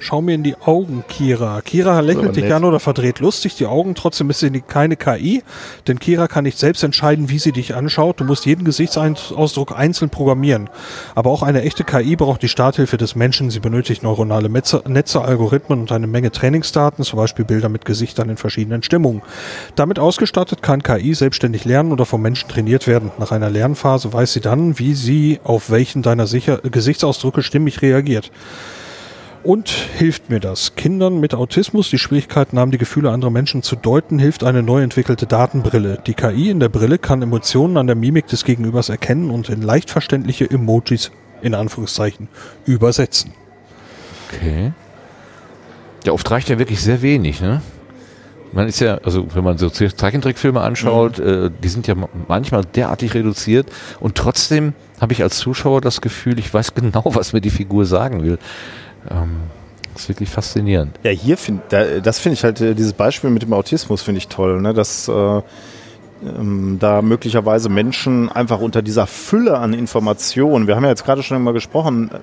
Schau 0.05 0.21
mir 0.21 0.35
in 0.35 0.43
die 0.43 0.55
Augen, 0.59 1.03
Kira. 1.09 1.63
Kira 1.63 2.01
lächelt 2.01 2.37
dich 2.37 2.53
an 2.53 2.65
oder 2.65 2.79
verdreht 2.79 3.21
lustig 3.21 3.57
die 3.57 3.65
Augen. 3.65 3.95
Trotzdem 3.95 4.29
ist 4.29 4.41
sie 4.41 4.51
keine 4.61 4.97
KI, 4.97 5.43
denn 5.89 5.99
Kira 5.99 6.29
kann 6.29 6.45
nicht 6.45 6.59
selbst 6.59 6.85
entscheiden, 6.85 7.31
wie 7.31 7.39
sie 7.39 7.53
dich 7.53 7.75
anschaut. 7.75 8.21
Du 8.21 8.25
musst 8.25 8.45
jeden 8.45 8.67
Gesichtsausdruck 8.67 9.75
einzeln 9.75 10.11
programmieren. 10.11 10.69
Aber 11.15 11.31
auch 11.31 11.43
eine 11.43 11.63
echte 11.63 11.85
KI 11.85 12.17
braucht 12.17 12.43
die 12.43 12.51
Starthilfe 12.51 12.99
des 12.99 13.15
Menschen. 13.15 13.49
Sie 13.49 13.61
benötigt 13.61 14.03
neuronale 14.03 14.51
Netze, 14.51 14.83
Netze, 14.87 15.23
Algorithmen 15.23 15.81
und 15.81 15.91
eine 15.91 16.07
Menge 16.07 16.31
Trainingsdaten, 16.31 17.03
zum 17.03 17.17
Beispiel 17.17 17.47
Bilder 17.47 17.71
mit 17.71 17.87
Gesichtern 17.87 18.29
in 18.29 18.37
verschiedenen 18.37 18.83
Stimmungen. 18.83 19.23
Damit 19.75 19.99
ausgestattet 19.99 20.61
kann 20.61 20.83
KI 20.83 21.15
selbstständig 21.15 21.65
lernen 21.65 21.93
oder 21.93 22.05
vom 22.05 22.21
Menschen 22.21 22.51
trainiert 22.51 22.87
werden. 22.87 23.11
Nach 23.19 23.33
einer 23.33 23.49
Lernphase 23.49 24.13
weiß 24.13 24.35
sie 24.35 24.43
dann, 24.43 24.79
wie 24.79 24.93
sie 24.93 25.41
auf 25.45 25.71
welchen 25.71 26.03
deiner 26.03 26.27
sicher 26.27 26.59
Gesichtsausdrücke 26.59 27.43
stimmig 27.43 27.81
reagiert. 27.81 28.31
Und 29.45 29.69
hilft 29.69 30.31
mir 30.31 30.41
das? 30.41 30.75
Kindern 30.75 31.21
mit 31.21 31.35
Autismus, 31.35 31.91
die 31.91 31.99
Schwierigkeiten 31.99 32.59
haben, 32.59 32.71
die 32.71 32.79
Gefühle 32.79 33.11
anderer 33.11 33.31
Menschen 33.31 33.63
zu 33.63 33.77
deuten, 33.77 34.19
hilft 34.19 34.43
eine 34.43 34.63
neu 34.63 34.83
entwickelte 34.83 35.27
Datenbrille. 35.27 35.99
Die 36.07 36.15
KI 36.15 36.49
in 36.49 36.61
der 36.61 36.71
Brille 36.71 36.97
kann 36.97 37.21
Emotionen 37.21 37.77
an 37.77 37.87
der 37.87 37.95
Mimik 37.95 38.27
des 38.27 38.45
Gegenübers 38.45 38.89
erkennen 38.89 39.31
und 39.31 39.51
in 39.51 39.61
leicht 39.61 39.91
verständliche 39.91 40.51
Emojis 40.51 41.11
in 41.43 41.55
Anführungszeichen 41.55 42.29
übersetzen. 42.65 43.35
Okay. 44.33 44.73
Ja, 46.07 46.13
oft 46.13 46.31
reicht 46.31 46.49
ja 46.49 46.59
wirklich 46.59 46.81
sehr 46.81 47.03
wenig, 47.03 47.43
ne? 47.43 47.61
Man 48.53 48.69
ist 48.69 48.81
ja, 48.81 48.99
also 48.99 49.27
wenn 49.35 49.43
man 49.43 49.59
so 49.59 49.69
Zeichentrickfilme 49.69 50.61
anschaut, 50.61 51.19
äh, 51.19 51.51
die 51.63 51.69
sind 51.69 51.87
ja 51.89 51.97
ma- 51.97 52.09
manchmal 52.29 52.63
derartig 52.65 53.13
reduziert 53.13 53.67
und 54.01 54.15
trotzdem 54.15 54.75
habe 55.01 55.13
ich 55.13 55.23
als 55.23 55.39
Zuschauer 55.39 55.81
das 55.81 56.01
Gefühl, 56.01 56.39
ich 56.39 56.55
weiß 56.55 56.73
genau, 56.75 57.03
was 57.07 57.33
mir 57.33 57.41
die 57.41 57.51
Figur 57.51 57.85
sagen 57.85 58.23
will. 58.23 58.39
Ähm, 59.11 59.43
das 59.93 60.03
ist 60.03 60.09
wirklich 60.09 60.31
faszinierend. 60.31 60.99
Ja, 61.03 61.11
hier 61.11 61.37
finde 61.37 61.63
da, 61.69 62.01
das 62.01 62.19
finde 62.19 62.35
ich 62.35 62.45
halt, 62.45 62.61
äh, 62.61 62.75
dieses 62.75 62.93
Beispiel 62.93 63.31
mit 63.31 63.43
dem 63.43 63.53
Autismus 63.53 64.03
finde 64.03 64.19
ich 64.19 64.29
toll, 64.29 64.61
ne? 64.61 64.75
dass 64.75 65.09
äh, 65.09 65.43
ähm, 66.25 66.79
da 66.81 67.03
möglicherweise 67.03 67.69
Menschen 67.69 68.31
einfach 68.31 68.61
unter 68.61 68.83
dieser 68.83 69.07
Fülle 69.07 69.59
an 69.59 69.73
Informationen, 69.73 70.67
wir 70.67 70.77
haben 70.77 70.85
ja 70.85 70.91
jetzt 70.91 71.05
gerade 71.05 71.23
schon 71.23 71.43
mal 71.43 71.53
gesprochen, 71.53 72.11
äh, 72.13 72.19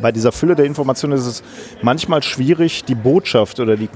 bei 0.00 0.12
dieser 0.12 0.32
Fülle 0.32 0.56
der 0.56 0.66
Informationen 0.66 1.14
ist 1.14 1.26
es 1.26 1.42
manchmal 1.82 2.22
schwierig, 2.22 2.84
die 2.84 2.94
Botschaft 2.94 3.60
oder 3.60 3.76
die, 3.76 3.88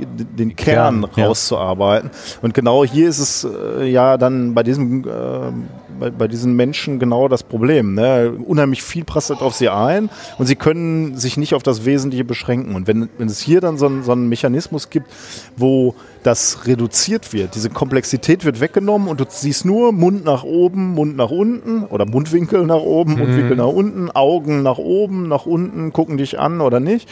den 0.00 0.56
Kern, 0.56 1.02
Kern, 1.02 1.10
ja. 1.16 1.26
rauszuarbeiten. 1.26 2.10
Und 2.42 2.54
genau 2.54 2.84
hier 2.84 3.08
ist 3.08 3.18
es 3.18 3.44
äh, 3.44 3.86
ja 3.86 4.16
dann 4.16 4.54
bei 4.54 4.62
diesem 4.62 5.04
äh, 5.04 5.52
bei, 5.98 6.10
bei 6.10 6.28
diesen 6.28 6.54
Menschen 6.54 6.98
genau 6.98 7.28
das 7.28 7.42
Problem. 7.42 7.94
Ne? 7.94 8.32
Unheimlich 8.44 8.82
viel 8.82 9.04
prasselt 9.04 9.40
auf 9.40 9.54
sie 9.54 9.68
ein 9.68 10.10
und 10.38 10.46
sie 10.46 10.56
können 10.56 11.16
sich 11.16 11.36
nicht 11.36 11.54
auf 11.54 11.62
das 11.62 11.84
Wesentliche 11.84 12.24
beschränken. 12.24 12.74
Und 12.74 12.86
wenn, 12.86 13.08
wenn 13.18 13.28
es 13.28 13.40
hier 13.40 13.60
dann 13.60 13.76
so, 13.76 13.90
so 14.02 14.12
einen 14.12 14.28
Mechanismus 14.28 14.90
gibt, 14.90 15.10
wo 15.56 15.94
das 16.22 16.66
reduziert 16.66 17.32
wird, 17.32 17.54
diese 17.54 17.70
Komplexität 17.70 18.44
wird 18.44 18.60
weggenommen 18.60 19.08
und 19.08 19.20
du 19.20 19.24
siehst 19.28 19.64
nur 19.64 19.92
Mund 19.92 20.24
nach 20.24 20.44
oben, 20.44 20.94
Mund 20.94 21.16
nach 21.16 21.30
unten 21.30 21.84
oder 21.84 22.06
Mundwinkel 22.06 22.66
nach 22.66 22.80
oben, 22.80 23.18
Mundwinkel 23.18 23.56
nach 23.56 23.66
unten, 23.66 24.10
Augen 24.10 24.62
nach 24.62 24.78
oben, 24.78 25.28
nach 25.28 25.46
unten, 25.46 25.92
gucken 25.92 26.18
dich 26.18 26.38
an 26.38 26.60
oder 26.60 26.80
nicht. 26.80 27.08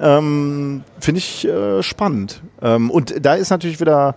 Ähm, 0.00 0.82
Finde 1.00 1.18
ich 1.18 1.46
äh, 1.46 1.82
spannend. 1.82 2.42
Ähm, 2.62 2.90
und 2.90 3.24
da 3.24 3.34
ist 3.34 3.50
natürlich 3.50 3.80
wieder 3.80 4.14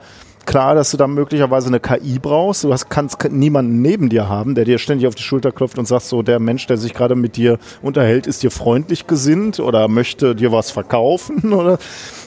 klar, 0.48 0.74
dass 0.74 0.90
du 0.90 0.98
da 0.98 1.06
möglicherweise 1.06 1.68
eine 1.68 1.80
KI 1.80 2.18
brauchst. 2.20 2.64
Du 2.64 2.74
hast, 2.74 2.90
kannst 2.90 3.24
niemanden 3.30 3.82
neben 3.82 4.10
dir 4.10 4.28
haben, 4.28 4.56
der 4.56 4.66
dir 4.66 4.80
ständig 4.80 5.06
auf 5.08 5.14
die 5.14 5.22
Schulter 5.22 5.52
klopft 5.52 5.78
und 5.78 5.88
sagt, 5.88 6.06
so 6.06 6.24
der 6.24 6.40
Mensch, 6.40 6.66
der 6.66 6.78
sich 6.78 6.95
gerade 6.95 7.16
mit 7.16 7.36
dir 7.36 7.60
unterhält, 7.84 8.26
ist 8.26 8.41
dir 8.41 8.49
freundlich 8.49 9.06
gesinnt 9.06 9.60
oder 9.60 9.88
möchte 9.88 10.34
dir 10.34 10.52
was 10.52 10.72
verkaufen 10.72 11.54
oder 11.54 11.78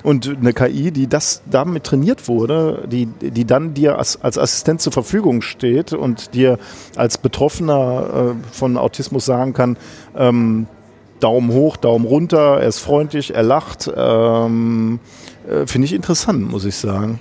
und 0.05 0.29
eine 0.29 0.53
KI, 0.53 0.93
die 0.93 1.09
das 1.09 1.43
damit 1.51 1.85
trainiert 1.85 2.29
wurde, 2.29 2.87
die, 2.91 3.07
die 3.07 3.45
dann 3.45 3.75
dir 3.75 3.99
als, 3.99 4.23
als 4.23 4.39
Assistent 4.39 4.81
zur 4.81 4.93
Verfügung 4.93 5.43
steht 5.43 5.93
und 5.93 6.35
dir 6.35 6.59
als 6.97 7.19
Betroffener 7.19 8.35
äh, 8.37 8.55
von 8.55 8.77
Autismus 8.77 9.25
sagen 9.25 9.55
kann, 9.55 9.77
ähm, 10.17 10.67
Daumen 11.21 11.53
hoch, 11.53 11.77
Daumen 11.77 12.07
runter, 12.07 12.61
er 12.61 12.69
ist 12.69 12.81
freundlich, 12.81 13.35
er 13.35 13.43
lacht. 13.43 13.91
Ähm, 13.95 15.01
äh, 15.49 15.67
Finde 15.67 15.87
ich 15.87 15.93
interessant, 15.93 16.51
muss 16.51 16.65
ich 16.65 16.77
sagen. 16.77 17.21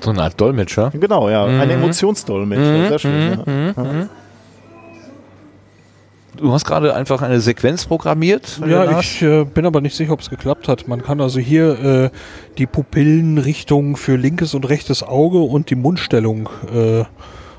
So 0.00 0.10
eine 0.10 0.22
Art 0.22 0.40
Dolmetscher. 0.40 0.90
Genau, 0.92 1.28
ja. 1.28 1.44
Ein 1.44 1.70
Emotionsdolmetscher. 1.70 2.88
Sehr 2.88 2.98
schön. 2.98 3.74
ja. 3.76 4.08
Du 6.36 6.52
hast 6.52 6.66
gerade 6.66 6.94
einfach 6.94 7.22
eine 7.22 7.40
Sequenz 7.40 7.86
programmiert. 7.86 8.60
Ja, 8.66 9.00
ich 9.00 9.22
äh, 9.22 9.44
bin 9.44 9.64
aber 9.64 9.80
nicht 9.80 9.96
sicher, 9.96 10.12
ob 10.12 10.20
es 10.20 10.28
geklappt 10.28 10.68
hat. 10.68 10.86
Man 10.86 11.02
kann 11.02 11.20
also 11.20 11.40
hier 11.40 11.82
äh, 11.82 12.10
die 12.58 12.66
Pupillenrichtung 12.66 13.96
für 13.96 14.16
linkes 14.16 14.54
und 14.54 14.68
rechtes 14.68 15.02
Auge 15.02 15.38
und 15.38 15.70
die 15.70 15.76
Mundstellung 15.76 16.48
äh, 16.74 17.04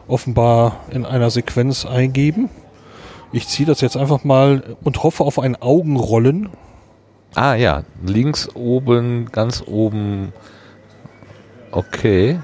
offenbar 0.08 0.82
in 0.92 1.06
einer 1.06 1.32
Sequenz 1.32 1.86
eingeben. 1.86 2.50
Ich 3.32 3.48
ziehe 3.48 3.66
das 3.66 3.82
jetzt 3.82 3.98
einfach 3.98 4.24
mal 4.24 4.78
und 4.84 5.04
hoffe 5.04 5.24
auf 5.24 5.40
ein 5.40 5.62
Augenrollen. 5.62 6.50
Ah 7.36 7.56
ja, 7.56 7.84
links 8.04 8.50
oben, 8.56 9.30
ganz 9.32 9.64
oben. 9.66 10.34
Okay. 11.72 12.40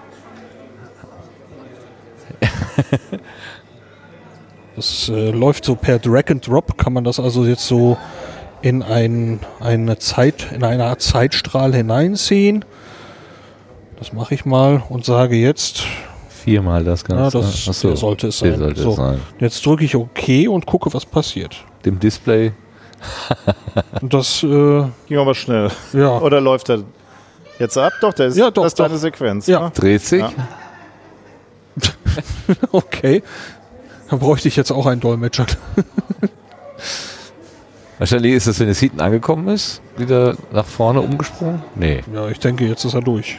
Das 4.75 5.07
äh, 5.07 5.29
läuft 5.29 5.65
so 5.65 5.75
per 5.75 5.99
Drag 5.99 6.29
and 6.29 6.47
Drop, 6.47 6.79
kann 6.79 6.93
man 6.93 7.03
das 7.03 7.19
also 7.19 7.45
jetzt 7.45 7.67
so 7.67 7.95
in 8.63 8.81
ein, 8.81 9.39
eine 9.59 9.99
Zeit, 9.99 10.51
in 10.51 10.63
eine 10.63 10.85
Art 10.85 11.01
Zeitstrahl 11.01 11.75
hineinziehen. 11.75 12.65
Das 13.99 14.13
mache 14.13 14.33
ich 14.33 14.45
mal 14.45 14.81
und 14.89 15.05
sage 15.05 15.35
jetzt, 15.35 15.83
Viermal 16.43 16.83
das 16.83 17.03
ja, 17.09 17.15
Ganze. 17.15 17.37
das 17.39 17.67
Ach 17.69 17.73
so, 17.73 17.87
der 17.89 17.97
sollte 17.97 18.27
es 18.27 18.39
der 18.39 18.51
sein. 18.51 18.59
sollte 18.59 18.81
so, 18.81 18.89
es 18.91 18.95
sein. 18.97 19.19
Jetzt 19.39 19.65
drücke 19.65 19.85
ich 19.85 19.95
OK 19.95 20.47
und 20.49 20.65
gucke, 20.65 20.93
was 20.93 21.05
passiert. 21.05 21.63
Dem 21.85 21.99
Display 21.99 22.51
das, 24.01 24.43
äh, 24.43 24.83
Ging 25.07 25.17
aber 25.17 25.35
schnell. 25.35 25.69
ja. 25.93 26.17
Oder 26.19 26.41
läuft 26.41 26.69
er 26.69 26.83
jetzt 27.59 27.77
ab? 27.77 27.93
Doch, 28.01 28.13
der 28.13 28.27
ist, 28.27 28.37
Ja, 28.37 28.51
doch, 28.51 28.63
das 28.63 28.73
ist 28.73 28.79
deine 28.79 28.93
doch. 28.93 28.99
Sequenz. 28.99 29.47
Ja. 29.47 29.61
ne? 29.61 29.71
Dreht 29.73 30.01
sich. 30.01 30.21
Ja. 30.21 30.31
Okay. 32.71 33.23
Da 34.09 34.15
bräuchte 34.17 34.47
ich 34.47 34.55
jetzt 34.55 34.71
auch 34.71 34.85
einen 34.85 35.01
Dolmetscher. 35.01 35.45
Wahrscheinlich 37.99 38.33
ist 38.33 38.47
es, 38.47 38.59
wenn 38.59 38.69
es 38.69 38.79
hinten 38.79 39.01
angekommen 39.01 39.47
ist, 39.47 39.81
wieder 39.97 40.35
nach 40.51 40.65
vorne 40.65 41.01
umgesprungen. 41.01 41.63
Nee, 41.75 42.03
Ja, 42.13 42.27
ich 42.27 42.39
denke, 42.39 42.65
jetzt 42.65 42.83
ist 42.85 42.93
er 42.93 43.01
durch. 43.01 43.37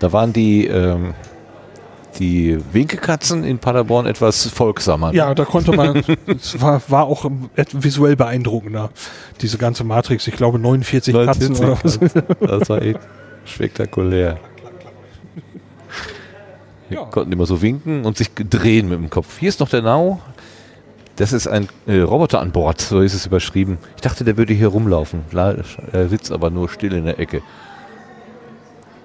da 0.00 0.12
waren 0.12 0.32
die, 0.32 0.66
ähm, 0.66 1.14
die 2.18 2.58
Winkekatzen 2.72 3.44
in 3.44 3.58
Paderborn 3.58 4.06
etwas 4.06 4.46
folgsamer. 4.48 5.12
Ja, 5.14 5.34
da 5.34 5.44
konnte 5.44 5.72
man, 5.72 5.96
es 6.26 6.60
war, 6.60 6.80
war 6.88 7.04
auch 7.06 7.30
visuell 7.72 8.16
beeindruckender, 8.16 8.90
diese 9.40 9.58
ganze 9.58 9.84
Matrix. 9.84 10.26
Ich 10.26 10.34
glaube 10.36 10.58
49 10.58 11.14
Katzen 11.14 11.56
oder 11.56 11.78
was. 11.82 11.98
Das 12.40 12.68
war 12.68 12.82
echt 12.82 13.00
spektakulär. 13.44 14.38
Die 16.90 16.94
Ja. 16.94 17.04
konnten 17.04 17.32
immer 17.32 17.46
so 17.46 17.62
winken 17.62 18.04
und 18.04 18.16
sich 18.16 18.30
drehen 18.34 18.88
mit 18.88 18.98
dem 18.98 19.10
Kopf. 19.10 19.38
Hier 19.38 19.48
ist 19.48 19.60
noch 19.60 19.68
der 19.70 19.82
Nau. 19.82 20.20
Das 21.16 21.32
ist 21.32 21.46
ein 21.46 21.68
äh, 21.86 22.00
Roboter 22.00 22.40
an 22.40 22.50
Bord, 22.50 22.80
so 22.80 23.00
ist 23.00 23.14
es 23.14 23.24
überschrieben. 23.26 23.78
Ich 23.94 24.02
dachte, 24.02 24.24
der 24.24 24.36
würde 24.36 24.52
hier 24.52 24.68
rumlaufen. 24.68 25.20
La- 25.30 25.54
Er 25.92 26.08
sitzt 26.08 26.32
aber 26.32 26.50
nur 26.50 26.68
still 26.68 26.92
in 26.92 27.04
der 27.04 27.18
Ecke. 27.20 27.40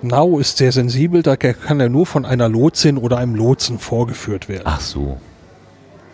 Now 0.01 0.39
ist 0.39 0.57
sehr 0.57 0.71
sensibel, 0.71 1.23
da 1.23 1.35
kann 1.35 1.79
er 1.79 1.89
nur 1.89 2.05
von 2.05 2.25
einer 2.25 2.47
Lotsin 2.47 2.97
oder 2.97 3.17
einem 3.17 3.35
Lotsen 3.35 3.79
vorgeführt 3.79 4.47
werden. 4.47 4.63
Ach 4.65 4.79
so. 4.79 5.17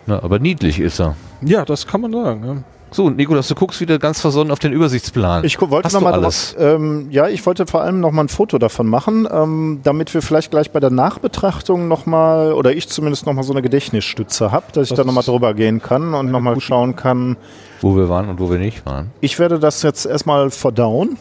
Na, 0.06 0.22
aber 0.22 0.38
niedlich 0.38 0.80
ist 0.80 1.00
er. 1.00 1.16
Ja, 1.40 1.64
das 1.64 1.86
kann 1.86 2.00
man 2.00 2.12
sagen. 2.12 2.44
Ja. 2.44 2.56
So, 2.92 3.10
Nikolas, 3.10 3.48
du 3.48 3.54
guckst 3.56 3.80
wieder 3.80 3.98
ganz 3.98 4.20
versonnen 4.20 4.52
auf 4.52 4.60
den 4.60 4.72
Übersichtsplan. 4.72 5.44
Ich 5.44 5.60
wollte 5.60 5.84
Hast 5.86 5.92
noch 5.92 6.00
du 6.00 6.04
mal 6.04 6.12
alles? 6.14 6.54
drauf, 6.54 6.64
ähm, 6.64 7.08
ja, 7.10 7.28
ich 7.28 7.44
wollte 7.44 7.66
vor 7.66 7.82
allem 7.82 8.00
noch 8.00 8.12
mal 8.12 8.22
ein 8.24 8.28
Foto 8.28 8.58
davon 8.58 8.86
machen, 8.86 9.28
ähm, 9.30 9.80
damit 9.82 10.14
wir 10.14 10.22
vielleicht 10.22 10.52
gleich 10.52 10.70
bei 10.70 10.78
der 10.80 10.90
Nachbetrachtung 10.90 11.88
noch 11.88 12.06
mal 12.06 12.52
oder 12.52 12.72
ich 12.72 12.88
zumindest 12.88 13.26
noch 13.26 13.34
mal 13.34 13.42
so 13.42 13.52
eine 13.52 13.60
Gedächtnisstütze 13.62 14.52
habe, 14.52 14.66
dass 14.72 14.84
ich 14.84 14.88
Das 14.90 14.98
da 14.98 15.04
noch 15.04 15.12
mal 15.12 15.20
ist 15.20 15.28
drüber 15.28 15.52
gehen 15.54 15.82
kann 15.82 16.14
und 16.14 16.30
noch 16.30 16.40
mal 16.40 16.58
schauen 16.60 16.94
kann. 16.94 17.36
Wo 17.80 17.96
wir 17.96 18.08
waren 18.08 18.28
und 18.28 18.38
wo 18.38 18.50
wir 18.50 18.58
nicht 18.58 18.86
waren. 18.86 19.10
Ich 19.20 19.38
werde 19.40 19.58
das 19.58 19.82
jetzt 19.82 20.06
erstmal 20.06 20.50
verdauen, 20.50 21.18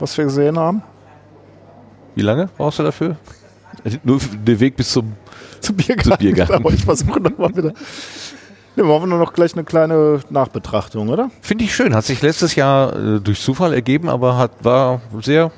was 0.00 0.18
wir 0.18 0.24
gesehen 0.24 0.58
haben. 0.58 0.82
Wie 2.14 2.22
lange 2.22 2.48
brauchst 2.56 2.78
du 2.78 2.82
dafür? 2.82 3.16
Nur 4.04 4.20
der 4.46 4.60
Weg 4.60 4.76
bis 4.76 4.90
zum. 4.90 5.12
Zum 5.60 5.76
Biergarten. 5.76 6.18
Biergarten. 6.18 6.54
Aber 6.54 6.72
ich 6.72 6.84
versuche 6.84 7.20
noch 7.20 7.36
mal 7.38 7.56
wieder. 7.56 7.72
Ne, 8.74 8.84
machen 8.84 9.02
wir 9.02 9.06
nur 9.06 9.18
noch 9.18 9.32
gleich 9.32 9.52
eine 9.54 9.64
kleine 9.64 10.20
Nachbetrachtung, 10.30 11.08
oder? 11.08 11.30
Finde 11.40 11.64
ich 11.64 11.74
schön. 11.74 11.94
Hat 11.94 12.04
sich 12.04 12.22
letztes 12.22 12.54
Jahr 12.54 12.96
äh, 12.96 13.20
durch 13.20 13.40
Zufall 13.40 13.74
ergeben, 13.74 14.08
aber 14.08 14.38
hat, 14.38 14.52
war 14.62 15.02
sehr 15.20 15.52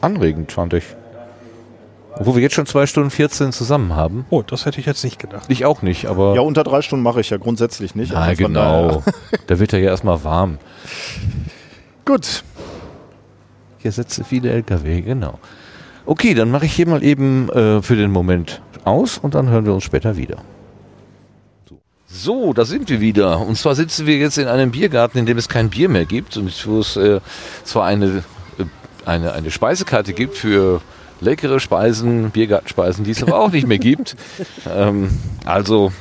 anregend, 0.00 0.52
fand 0.52 0.72
ich. 0.72 0.84
Obwohl 2.18 2.36
wir 2.36 2.42
jetzt 2.42 2.54
schon 2.54 2.64
zwei 2.64 2.86
Stunden 2.86 3.10
14 3.10 3.52
zusammen 3.52 3.94
haben. 3.94 4.24
Oh, 4.30 4.42
das 4.42 4.64
hätte 4.64 4.80
ich 4.80 4.86
jetzt 4.86 5.04
nicht 5.04 5.18
gedacht. 5.18 5.44
Ich 5.48 5.66
auch 5.66 5.82
nicht, 5.82 6.06
aber. 6.06 6.34
Ja, 6.34 6.40
unter 6.40 6.64
drei 6.64 6.80
Stunden 6.80 7.02
mache 7.02 7.20
ich 7.20 7.28
ja 7.28 7.36
grundsätzlich 7.36 7.94
nicht. 7.94 8.12
ja, 8.12 8.20
also 8.20 8.44
genau. 8.44 9.02
da 9.46 9.58
wird 9.58 9.74
er 9.74 9.80
ja 9.80 9.90
erstmal 9.90 10.24
warm. 10.24 10.58
Gut. 12.06 12.42
Hier 13.78 13.92
setze 13.92 14.24
viele 14.24 14.50
LKW, 14.50 15.02
genau. 15.02 15.38
Okay, 16.06 16.34
dann 16.34 16.50
mache 16.50 16.66
ich 16.66 16.72
hier 16.72 16.86
mal 16.88 17.02
eben 17.02 17.48
äh, 17.50 17.82
für 17.82 17.96
den 17.96 18.12
Moment 18.12 18.62
aus 18.84 19.18
und 19.18 19.34
dann 19.34 19.48
hören 19.48 19.66
wir 19.66 19.74
uns 19.74 19.84
später 19.84 20.16
wieder. 20.16 20.38
So. 22.06 22.52
Da 22.52 22.64
sind 22.64 22.88
wir 22.88 23.00
wieder. 23.00 23.40
Und 23.40 23.58
zwar 23.58 23.74
sitzen 23.74 24.06
wir 24.06 24.16
jetzt 24.16 24.38
in 24.38 24.46
einem 24.46 24.70
Biergarten, 24.70 25.18
in 25.18 25.26
dem 25.26 25.36
es 25.36 25.48
kein 25.48 25.68
Bier 25.68 25.88
mehr 25.88 26.06
gibt 26.06 26.36
und 26.36 26.66
wo 26.66 26.78
es 26.78 26.96
äh, 26.96 27.20
zwar 27.64 27.84
eine, 27.86 28.22
äh, 28.58 28.64
eine, 29.04 29.32
eine 29.32 29.50
Speisekarte 29.50 30.12
gibt 30.12 30.36
für 30.36 30.80
leckere 31.20 31.60
Speisen, 31.60 32.30
Biergartenspeisen, 32.30 33.04
die 33.04 33.10
es 33.10 33.22
aber 33.22 33.40
auch 33.40 33.50
nicht 33.50 33.66
mehr 33.66 33.78
gibt. 33.78 34.16
Ähm, 34.68 35.10
also 35.44 35.92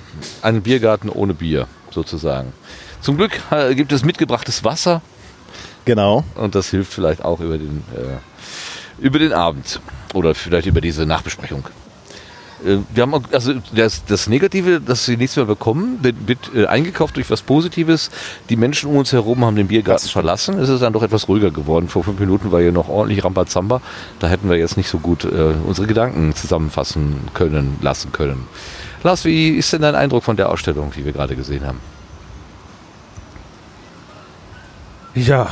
ein 0.41 0.61
Biergarten 0.61 1.09
ohne 1.09 1.33
Bier 1.33 1.67
sozusagen. 1.91 2.53
Zum 3.01 3.17
Glück 3.17 3.39
äh, 3.51 3.75
gibt 3.75 3.91
es 3.91 4.03
mitgebrachtes 4.03 4.63
Wasser 4.63 5.01
Genau. 5.85 6.23
und 6.35 6.55
das 6.55 6.69
hilft 6.69 6.93
vielleicht 6.93 7.23
auch 7.23 7.39
über 7.41 7.57
den, 7.57 7.83
äh, 7.95 8.17
über 8.99 9.19
den 9.19 9.33
Abend 9.33 9.79
oder 10.13 10.35
vielleicht 10.35 10.67
über 10.67 10.81
diese 10.81 11.05
Nachbesprechung. 11.05 11.65
Äh, 12.65 12.77
wir 12.93 13.03
haben 13.03 13.13
auch, 13.13 13.21
also 13.31 13.53
das, 13.73 14.05
das 14.05 14.27
Negative, 14.27 14.81
dass 14.81 15.05
sie 15.05 15.17
nichts 15.17 15.35
mehr 15.35 15.45
bekommen, 15.45 15.99
wird, 16.01 16.27
wird 16.27 16.51
äh, 16.55 16.65
eingekauft 16.65 17.15
durch 17.15 17.29
was 17.29 17.41
Positives. 17.41 18.09
Die 18.49 18.55
Menschen 18.55 18.89
um 18.89 18.97
uns 18.97 19.11
herum 19.11 19.45
haben 19.45 19.55
den 19.55 19.67
Biergarten 19.67 20.07
verlassen. 20.07 20.59
Es 20.59 20.69
ist 20.69 20.81
dann 20.81 20.93
doch 20.93 21.03
etwas 21.03 21.27
ruhiger 21.27 21.51
geworden. 21.51 21.87
Vor 21.89 22.03
fünf 22.03 22.19
Minuten 22.19 22.51
war 22.51 22.61
hier 22.61 22.71
noch 22.71 22.89
ordentlich 22.89 23.23
Rambazamba. 23.23 23.81
Da 24.19 24.27
hätten 24.27 24.49
wir 24.49 24.57
jetzt 24.57 24.77
nicht 24.77 24.89
so 24.89 24.99
gut 24.99 25.25
äh, 25.25 25.53
unsere 25.65 25.87
Gedanken 25.87 26.33
zusammenfassen 26.35 27.17
können, 27.33 27.77
lassen 27.81 28.11
können. 28.11 28.47
Lars, 29.03 29.25
wie 29.25 29.49
ist 29.49 29.71
denn 29.71 29.81
dein 29.81 29.95
Eindruck 29.95 30.23
von 30.23 30.35
der 30.35 30.49
Ausstellung, 30.49 30.91
die 30.95 31.05
wir 31.05 31.11
gerade 31.11 31.35
gesehen 31.35 31.65
haben? 31.65 31.79
Ja, 35.13 35.47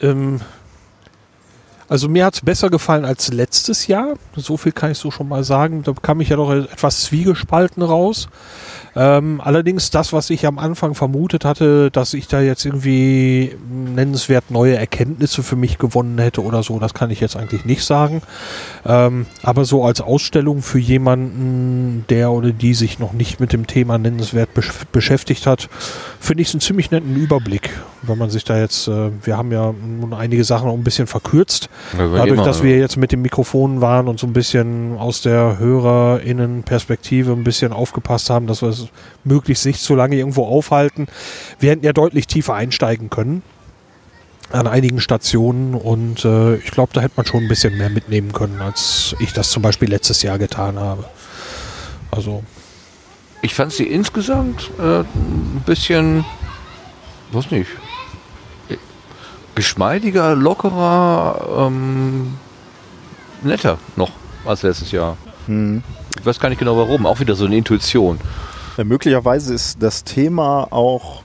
ähm, 0.00 0.40
also 1.88 2.08
mir 2.08 2.26
hat 2.26 2.34
es 2.34 2.40
besser 2.42 2.70
gefallen 2.70 3.04
als 3.04 3.32
letztes 3.32 3.86
Jahr. 3.86 4.14
So 4.36 4.56
viel 4.56 4.72
kann 4.72 4.90
ich 4.90 4.98
so 4.98 5.10
schon 5.10 5.28
mal 5.28 5.44
sagen. 5.44 5.82
Da 5.82 5.92
kam 6.00 6.20
ich 6.20 6.28
ja 6.28 6.36
doch 6.36 6.50
etwas 6.50 7.02
zwiegespalten 7.02 7.82
raus. 7.82 8.28
Ähm, 8.98 9.40
allerdings 9.42 9.90
das, 9.90 10.12
was 10.12 10.28
ich 10.28 10.44
am 10.44 10.58
Anfang 10.58 10.94
vermutet 10.94 11.44
hatte, 11.44 11.88
dass 11.90 12.14
ich 12.14 12.26
da 12.26 12.40
jetzt 12.40 12.64
irgendwie 12.64 13.54
nennenswert 13.70 14.50
neue 14.50 14.76
Erkenntnisse 14.76 15.44
für 15.44 15.54
mich 15.54 15.78
gewonnen 15.78 16.18
hätte 16.18 16.42
oder 16.42 16.64
so, 16.64 16.80
das 16.80 16.94
kann 16.94 17.10
ich 17.10 17.20
jetzt 17.20 17.36
eigentlich 17.36 17.64
nicht 17.64 17.84
sagen. 17.84 18.22
Ähm, 18.84 19.26
aber 19.44 19.64
so 19.64 19.84
als 19.84 20.00
Ausstellung 20.00 20.62
für 20.62 20.80
jemanden, 20.80 22.06
der 22.08 22.32
oder 22.32 22.50
die 22.50 22.74
sich 22.74 22.98
noch 22.98 23.12
nicht 23.12 23.38
mit 23.38 23.52
dem 23.52 23.68
Thema 23.68 23.98
nennenswert 23.98 24.52
besch 24.52 24.72
beschäftigt 24.90 25.46
hat, 25.46 25.68
finde 26.18 26.42
ich 26.42 26.48
es 26.48 26.54
einen 26.54 26.60
ziemlich 26.60 26.90
netten 26.90 27.14
Überblick, 27.14 27.70
wenn 28.02 28.18
man 28.18 28.30
sich 28.30 28.42
da 28.42 28.58
jetzt, 28.58 28.88
äh, 28.88 29.10
wir 29.22 29.36
haben 29.36 29.52
ja 29.52 29.72
nun 29.72 30.12
einige 30.12 30.42
Sachen 30.42 30.68
auch 30.68 30.74
ein 30.74 30.84
bisschen 30.84 31.06
verkürzt, 31.06 31.68
dadurch, 31.96 32.42
dass 32.42 32.62
wir 32.62 32.78
jetzt 32.78 32.96
mit 32.96 33.12
dem 33.12 33.22
Mikrofon 33.22 33.80
waren 33.80 34.08
und 34.08 34.18
so 34.20 34.26
ein 34.26 34.32
bisschen 34.32 34.96
aus 34.98 35.22
der 35.22 35.58
HörerInnen-Perspektive 35.58 37.32
ein 37.32 37.44
bisschen 37.44 37.72
aufgepasst 37.72 38.30
haben, 38.30 38.46
dass 38.46 38.62
wir 38.62 38.68
es 38.68 38.86
möglichst 39.24 39.64
nicht 39.66 39.80
so 39.80 39.94
lange 39.94 40.16
irgendwo 40.16 40.44
aufhalten. 40.44 41.06
Wir 41.58 41.70
hätten 41.70 41.84
ja 41.84 41.92
deutlich 41.92 42.26
tiefer 42.26 42.54
einsteigen 42.54 43.10
können 43.10 43.42
an 44.50 44.66
einigen 44.66 45.00
Stationen 45.00 45.74
und 45.74 46.24
äh, 46.24 46.56
ich 46.56 46.70
glaube, 46.70 46.92
da 46.94 47.02
hätte 47.02 47.14
man 47.16 47.26
schon 47.26 47.42
ein 47.42 47.48
bisschen 47.48 47.76
mehr 47.76 47.90
mitnehmen 47.90 48.32
können, 48.32 48.60
als 48.60 49.14
ich 49.18 49.32
das 49.32 49.50
zum 49.50 49.62
Beispiel 49.62 49.90
letztes 49.90 50.22
Jahr 50.22 50.38
getan 50.38 50.78
habe. 50.78 51.04
Also, 52.10 52.42
Ich 53.42 53.54
fand 53.54 53.72
sie 53.72 53.84
insgesamt 53.84 54.70
äh, 54.78 55.00
ein 55.00 55.62
bisschen, 55.66 56.24
weiß 57.32 57.50
nicht, 57.50 57.68
geschmeidiger, 59.58 60.36
lockerer, 60.36 61.66
ähm, 61.66 62.34
netter 63.42 63.76
noch 63.96 64.10
als 64.46 64.62
letztes 64.62 64.92
Jahr. 64.92 65.16
Hm. 65.46 65.82
Ich 66.16 66.24
weiß 66.24 66.38
gar 66.38 66.48
nicht 66.48 66.60
genau 66.60 66.76
warum. 66.76 67.06
Auch 67.06 67.18
wieder 67.18 67.34
so 67.34 67.44
eine 67.46 67.56
Intuition. 67.56 68.20
Ja, 68.76 68.84
möglicherweise 68.84 69.52
ist 69.52 69.82
das 69.82 70.04
Thema 70.04 70.68
auch, 70.70 71.22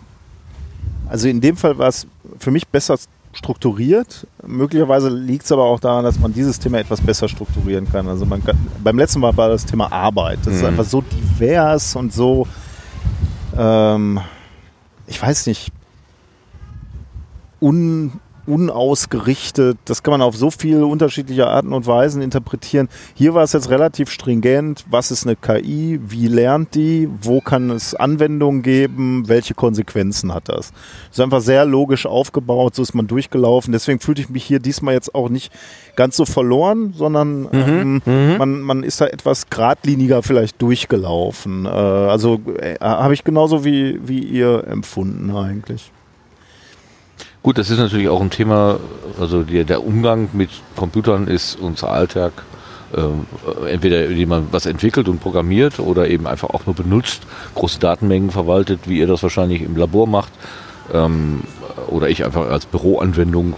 also 1.08 1.28
in 1.28 1.42
dem 1.42 1.56
Fall 1.58 1.78
war 1.78 1.90
es 1.90 2.08
für 2.40 2.50
mich 2.50 2.68
besser 2.68 2.98
strukturiert. 3.34 4.26
Möglicherweise 4.46 5.10
liegt 5.10 5.46
es 5.46 5.52
aber 5.52 5.66
auch 5.66 5.80
daran, 5.80 6.04
dass 6.04 6.18
man 6.20 6.34
dieses 6.34 6.58
Thema 6.58 6.80
etwas 6.80 7.02
besser 7.02 7.30
strukturieren 7.30 7.88
kann. 7.92 8.08
Also 8.08 8.26
man 8.26 8.44
kann, 8.44 8.58
beim 8.84 8.98
letzten 8.98 9.20
Mal 9.20 9.38
war 9.38 9.50
das 9.50 9.64
Thema 9.66 9.92
Arbeit. 9.92 10.40
Das 10.46 10.56
ist 10.56 10.62
Mhm. 10.62 10.70
einfach 10.70 10.86
so 10.86 11.02
divers 11.02 11.96
und 11.96 12.12
so, 12.12 12.48
ähm, 13.56 14.20
ich 15.06 15.22
weiß 15.22 15.46
nicht, 15.46 15.72
un, 17.62 18.12
unausgerichtet. 18.46 19.78
Das 19.86 20.04
kann 20.04 20.12
man 20.12 20.22
auf 20.22 20.36
so 20.36 20.52
viele 20.52 20.86
unterschiedliche 20.86 21.48
Arten 21.48 21.74
und 21.74 21.88
Weisen 21.88 22.22
interpretieren. 22.22 22.90
Hier 23.14 23.34
war 23.34 23.44
es 23.44 23.54
jetzt 23.54 23.70
relativ 23.70 24.10
stringent. 24.10 24.86
Was 24.90 25.12
ist 25.12 25.26
eine 25.26 25.36
KI? 25.36 26.00
Wie 26.04 26.28
lernt 26.28 26.76
die? 26.76 27.10
Wo 27.22 27.42
kann 27.42 27.70
es 27.70 27.96
Anwendungen 27.96 28.62
geben? 28.62 29.28
Welche 29.28 29.54
Konsequenzen 29.54 30.34
hat 30.34 30.50
das? 30.50 30.72
Das 31.10 31.18
ist 31.18 31.20
einfach 31.22 31.42
sehr 31.42 31.66
logisch 31.66 32.06
aufgebaut. 32.06 32.76
So 32.76 32.82
ist 32.82 32.94
man 32.94 33.08
durchgelaufen. 33.08 33.72
Deswegen 33.72 34.00
fühlte 34.00 34.22
ich 34.22 34.30
mich 34.30 34.44
hier 34.44 34.60
diesmal 34.60 34.94
jetzt 34.94 35.16
auch 35.16 35.30
nicht 35.30 35.52
ganz 35.96 36.18
so 36.18 36.26
verloren, 36.26 36.94
sondern 36.96 37.48
ähm, 37.52 38.02
man, 38.38 38.62
man 38.62 38.84
ist 38.84 39.00
da 39.00 39.08
etwas 39.08 39.50
geradliniger 39.50 40.24
vielleicht 40.24 40.62
durchgelaufen. 40.62 41.66
Äh, 41.66 41.70
also 41.70 42.40
äh, 42.60 42.76
habe 42.80 43.14
ich 43.14 43.24
genauso 43.24 43.64
wie, 43.66 44.00
wie 44.08 44.20
ihr 44.20 44.66
empfunden 44.68 45.36
eigentlich. 45.36 45.92
Gut, 47.44 47.58
das 47.58 47.70
ist 47.70 47.78
natürlich 47.78 48.08
auch 48.08 48.22
ein 48.22 48.30
Thema, 48.30 48.80
also 49.20 49.44
der, 49.44 49.66
der 49.66 49.86
Umgang 49.86 50.30
mit 50.32 50.50
Computern 50.78 51.28
ist 51.28 51.60
unser 51.60 51.92
Alltag 51.92 52.32
äh, 52.94 53.70
entweder 53.70 54.10
jemand 54.10 54.54
was 54.54 54.66
entwickelt 54.66 55.10
und 55.10 55.20
programmiert 55.20 55.80
oder 55.80 56.08
eben 56.08 56.26
einfach 56.26 56.52
auch 56.52 56.66
nur 56.66 56.74
benutzt, 56.74 57.24
große 57.56 57.80
Datenmengen 57.80 58.32
verwaltet, 58.32 58.82
wie 58.86 58.98
ihr 58.98 59.08
das 59.08 59.24
wahrscheinlich 59.24 59.62
im 59.62 59.76
Labor 59.76 60.08
macht. 60.08 60.32
Ähm, 60.94 61.42
oder 61.88 62.08
ich 62.08 62.24
einfach 62.24 62.50
als 62.50 62.66
Büroanwendung. 62.66 63.56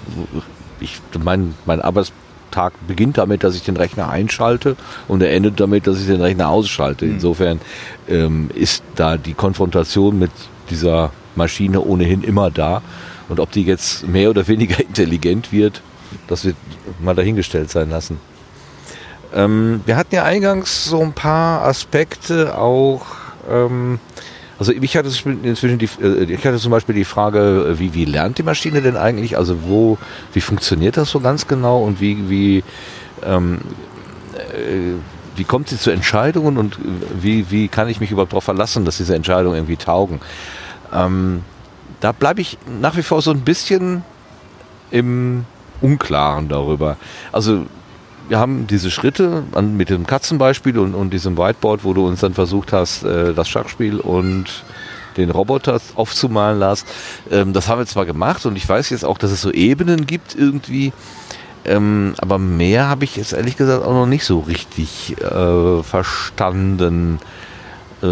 Ich, 0.79 0.99
mein, 1.23 1.53
mein 1.65 1.79
Arbeitstag 1.79 2.73
beginnt 2.87 3.19
damit, 3.19 3.43
dass 3.43 3.55
ich 3.55 3.61
den 3.61 3.77
Rechner 3.77 4.09
einschalte 4.09 4.77
und 5.07 5.21
er 5.21 5.31
endet 5.31 5.59
damit, 5.59 5.85
dass 5.85 6.01
ich 6.01 6.07
den 6.07 6.21
Rechner 6.21 6.49
ausschalte. 6.49 7.05
Mhm. 7.05 7.11
Insofern 7.11 7.61
ähm, 8.09 8.49
ist 8.55 8.83
da 8.95 9.17
die 9.17 9.35
Konfrontation 9.35 10.17
mit 10.17 10.31
dieser 10.71 11.11
Maschine 11.35 11.81
ohnehin 11.81 12.23
immer 12.23 12.49
da. 12.49 12.81
Und 13.29 13.39
ob 13.39 13.51
die 13.51 13.63
jetzt 13.63 14.07
mehr 14.07 14.29
oder 14.29 14.47
weniger 14.47 14.79
intelligent 14.87 15.51
wird, 15.51 15.81
das 16.27 16.45
wird 16.45 16.55
mal 17.01 17.15
dahingestellt 17.15 17.69
sein 17.69 17.89
lassen. 17.89 18.19
Ähm, 19.33 19.81
wir 19.85 19.97
hatten 19.97 20.15
ja 20.15 20.23
eingangs 20.23 20.85
so 20.85 21.01
ein 21.01 21.13
paar 21.13 21.63
Aspekte 21.63 22.57
auch. 22.57 23.05
Ähm, 23.49 23.99
also 24.57 24.71
ich 24.71 24.95
hatte 24.95 25.09
inzwischen 25.43 25.77
die, 25.77 25.89
äh, 26.01 26.23
ich 26.23 26.45
hatte 26.45 26.57
zum 26.57 26.71
Beispiel 26.71 26.95
die 26.95 27.03
Frage, 27.03 27.75
wie, 27.77 27.93
wie 27.93 28.05
lernt 28.05 28.37
die 28.37 28.43
Maschine 28.43 28.81
denn 28.81 28.95
eigentlich? 28.95 29.37
Also 29.37 29.63
wo, 29.63 29.97
wie 30.33 30.41
funktioniert 30.41 30.95
das 30.95 31.09
so 31.09 31.19
ganz 31.19 31.47
genau 31.47 31.83
und 31.83 31.99
wie, 31.99 32.29
wie, 32.29 32.63
ähm, 33.23 33.59
äh, 34.35 34.93
wie 35.35 35.43
kommt 35.43 35.67
sie 35.67 35.77
zu 35.77 35.91
Entscheidungen 35.91 36.57
und 36.57 36.77
wie, 37.21 37.51
wie 37.51 37.67
kann 37.67 37.89
ich 37.89 37.99
mich 37.99 38.11
überhaupt 38.11 38.31
darauf 38.31 38.45
verlassen, 38.45 38.85
dass 38.85 38.97
diese 38.97 39.15
Entscheidungen 39.15 39.55
irgendwie 39.55 39.75
taugen? 39.75 40.21
Ähm, 40.93 41.41
da 41.99 42.11
bleibe 42.11 42.41
ich 42.41 42.57
nach 42.81 42.97
wie 42.97 43.03
vor 43.03 43.21
so 43.21 43.31
ein 43.31 43.41
bisschen 43.41 44.03
im 44.91 45.45
Unklaren 45.81 46.47
darüber. 46.47 46.97
Also 47.31 47.65
wir 48.27 48.39
haben 48.39 48.67
diese 48.67 48.89
Schritte 48.89 49.43
an, 49.53 49.77
mit 49.77 49.89
dem 49.89 50.07
Katzenbeispiel 50.07 50.79
und, 50.79 50.95
und 50.95 51.11
diesem 51.11 51.37
Whiteboard, 51.37 51.83
wo 51.83 51.93
du 51.93 52.07
uns 52.07 52.21
dann 52.21 52.33
versucht 52.33 52.73
hast, 52.73 53.03
äh, 53.03 53.33
das 53.33 53.47
Schachspiel 53.47 53.99
und 53.99 54.63
den 55.17 55.29
Roboter 55.29 55.79
aufzumalen 55.95 56.59
lässt. 56.59 56.87
Ähm, 57.31 57.53
das 57.53 57.67
haben 57.67 57.79
wir 57.79 57.85
zwar 57.85 58.05
gemacht 58.05 58.45
und 58.45 58.55
ich 58.55 58.67
weiß 58.67 58.89
jetzt 58.89 59.05
auch, 59.05 59.17
dass 59.17 59.31
es 59.31 59.41
so 59.41 59.51
Ebenen 59.51 60.07
gibt 60.07 60.35
irgendwie, 60.35 60.91
ähm, 61.65 62.15
aber 62.17 62.37
mehr 62.37 62.87
habe 62.87 63.05
ich 63.05 63.15
jetzt 63.15 63.33
ehrlich 63.33 63.57
gesagt 63.57 63.83
auch 63.83 63.93
noch 63.93 64.05
nicht 64.05 64.25
so 64.25 64.39
richtig 64.39 65.15
äh, 65.21 65.83
verstanden 65.83 67.19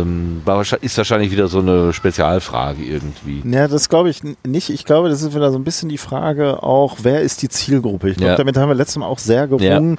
ähm, 0.02 0.42
ist 0.82 0.98
wahrscheinlich 0.98 1.32
wieder 1.32 1.48
so 1.48 1.60
eine 1.60 1.94
Spezialfrage 1.94 2.84
irgendwie. 2.84 3.42
Ja, 3.46 3.68
das 3.68 3.90
glaube 3.90 4.10
ich 4.10 4.22
nicht. 4.46 4.70
Ich 4.70 4.86
glaube, 4.86 5.10
das 5.10 5.22
ist 5.22 5.36
wieder 5.36 5.52
so 5.52 5.58
ein 5.58 5.64
bisschen 5.64 5.90
die 5.90 5.98
Frage 5.98 6.64
auch, 6.64 6.98
wer 7.04 7.22
ist 7.22 7.42
die 7.42 7.50
Zielgruppe? 7.50 8.10
Ich 8.10 8.18
glaube, 8.18 8.32
ja. 8.32 8.38
damit 8.38 8.58
haben 8.58 8.70
wir 8.70 8.76
letztes 8.76 8.98
Mal 8.98 9.08
auch 9.08 9.20
sehr 9.20 9.48
gerungen. 9.48 9.98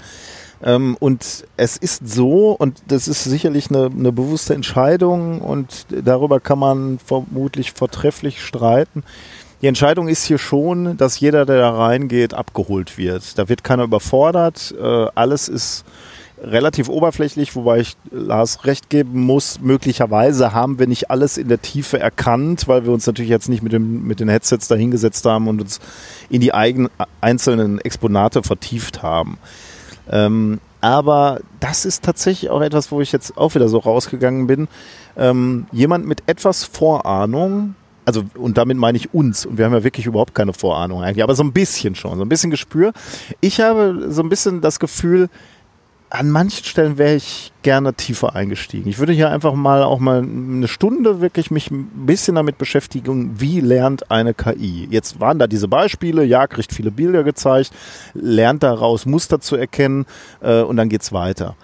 Ja. 0.62 0.74
Ähm, 0.74 0.96
und 0.98 1.44
es 1.56 1.76
ist 1.76 2.08
so, 2.08 2.52
und 2.52 2.82
das 2.88 3.08
ist 3.08 3.24
sicherlich 3.24 3.70
eine, 3.70 3.86
eine 3.86 4.12
bewusste 4.12 4.54
Entscheidung 4.54 5.40
und 5.40 5.86
darüber 5.90 6.40
kann 6.40 6.58
man 6.58 6.98
vermutlich 7.04 7.72
vortrefflich 7.72 8.42
streiten. 8.42 9.02
Die 9.60 9.66
Entscheidung 9.66 10.08
ist 10.08 10.24
hier 10.24 10.38
schon, 10.38 10.96
dass 10.96 11.20
jeder, 11.20 11.46
der 11.46 11.56
da 11.56 11.70
reingeht, 11.70 12.34
abgeholt 12.34 12.98
wird. 12.98 13.38
Da 13.38 13.48
wird 13.48 13.64
keiner 13.64 13.84
überfordert. 13.84 14.74
Äh, 14.78 15.06
alles 15.14 15.48
ist 15.48 15.84
relativ 16.44 16.88
oberflächlich, 16.88 17.56
wobei 17.56 17.80
ich 17.80 17.96
Lars 18.10 18.64
recht 18.64 18.90
geben 18.90 19.20
muss, 19.20 19.60
möglicherweise 19.60 20.52
haben 20.52 20.78
wir 20.78 20.86
nicht 20.86 21.10
alles 21.10 21.38
in 21.38 21.48
der 21.48 21.62
Tiefe 21.62 21.98
erkannt, 21.98 22.68
weil 22.68 22.84
wir 22.84 22.92
uns 22.92 23.06
natürlich 23.06 23.30
jetzt 23.30 23.48
nicht 23.48 23.62
mit, 23.62 23.72
dem, 23.72 24.06
mit 24.06 24.20
den 24.20 24.28
Headsets 24.28 24.68
dahingesetzt 24.68 25.24
haben 25.24 25.48
und 25.48 25.60
uns 25.60 25.80
in 26.28 26.40
die 26.40 26.54
eigenen 26.54 26.90
einzelnen 27.20 27.78
Exponate 27.80 28.42
vertieft 28.42 29.02
haben. 29.02 29.38
Ähm, 30.10 30.60
aber 30.80 31.40
das 31.60 31.86
ist 31.86 32.04
tatsächlich 32.04 32.50
auch 32.50 32.60
etwas, 32.60 32.92
wo 32.92 33.00
ich 33.00 33.10
jetzt 33.10 33.38
auch 33.38 33.54
wieder 33.54 33.68
so 33.68 33.78
rausgegangen 33.78 34.46
bin. 34.46 34.68
Ähm, 35.16 35.66
jemand 35.72 36.06
mit 36.06 36.22
etwas 36.26 36.64
Vorahnung, 36.64 37.74
also 38.04 38.22
und 38.34 38.58
damit 38.58 38.76
meine 38.76 38.98
ich 38.98 39.14
uns, 39.14 39.46
und 39.46 39.56
wir 39.56 39.64
haben 39.64 39.72
ja 39.72 39.82
wirklich 39.82 40.04
überhaupt 40.04 40.34
keine 40.34 40.52
Vorahnung 40.52 41.02
eigentlich, 41.02 41.24
aber 41.24 41.34
so 41.34 41.42
ein 41.42 41.52
bisschen 41.52 41.94
schon, 41.94 42.18
so 42.18 42.24
ein 42.24 42.28
bisschen 42.28 42.50
Gespür. 42.50 42.92
Ich 43.40 43.60
habe 43.60 44.08
so 44.10 44.22
ein 44.22 44.28
bisschen 44.28 44.60
das 44.60 44.78
Gefühl, 44.78 45.30
an 46.10 46.30
manchen 46.30 46.64
Stellen 46.64 46.96
wäre 46.96 47.16
ich 47.16 47.52
gerne 47.62 47.94
tiefer 47.94 48.36
eingestiegen. 48.36 48.88
Ich 48.88 48.98
würde 48.98 49.12
hier 49.12 49.30
einfach 49.30 49.54
mal 49.54 49.82
auch 49.82 49.98
mal 49.98 50.18
eine 50.22 50.68
Stunde 50.68 51.20
wirklich 51.20 51.50
mich 51.50 51.70
ein 51.70 52.06
bisschen 52.06 52.36
damit 52.36 52.56
beschäftigen, 52.56 53.40
wie 53.40 53.60
lernt 53.60 54.10
eine 54.10 54.32
KI. 54.32 54.86
Jetzt 54.90 55.18
waren 55.18 55.38
da 55.38 55.46
diese 55.46 55.66
Beispiele, 55.66 56.24
ja, 56.24 56.46
kriegt 56.46 56.72
viele 56.72 56.90
Bilder 56.90 57.24
gezeigt, 57.24 57.72
lernt 58.12 58.62
daraus 58.62 59.06
Muster 59.06 59.40
zu 59.40 59.56
erkennen 59.56 60.06
äh, 60.40 60.62
und 60.62 60.76
dann 60.76 60.88
geht's 60.88 61.12
weiter. 61.12 61.56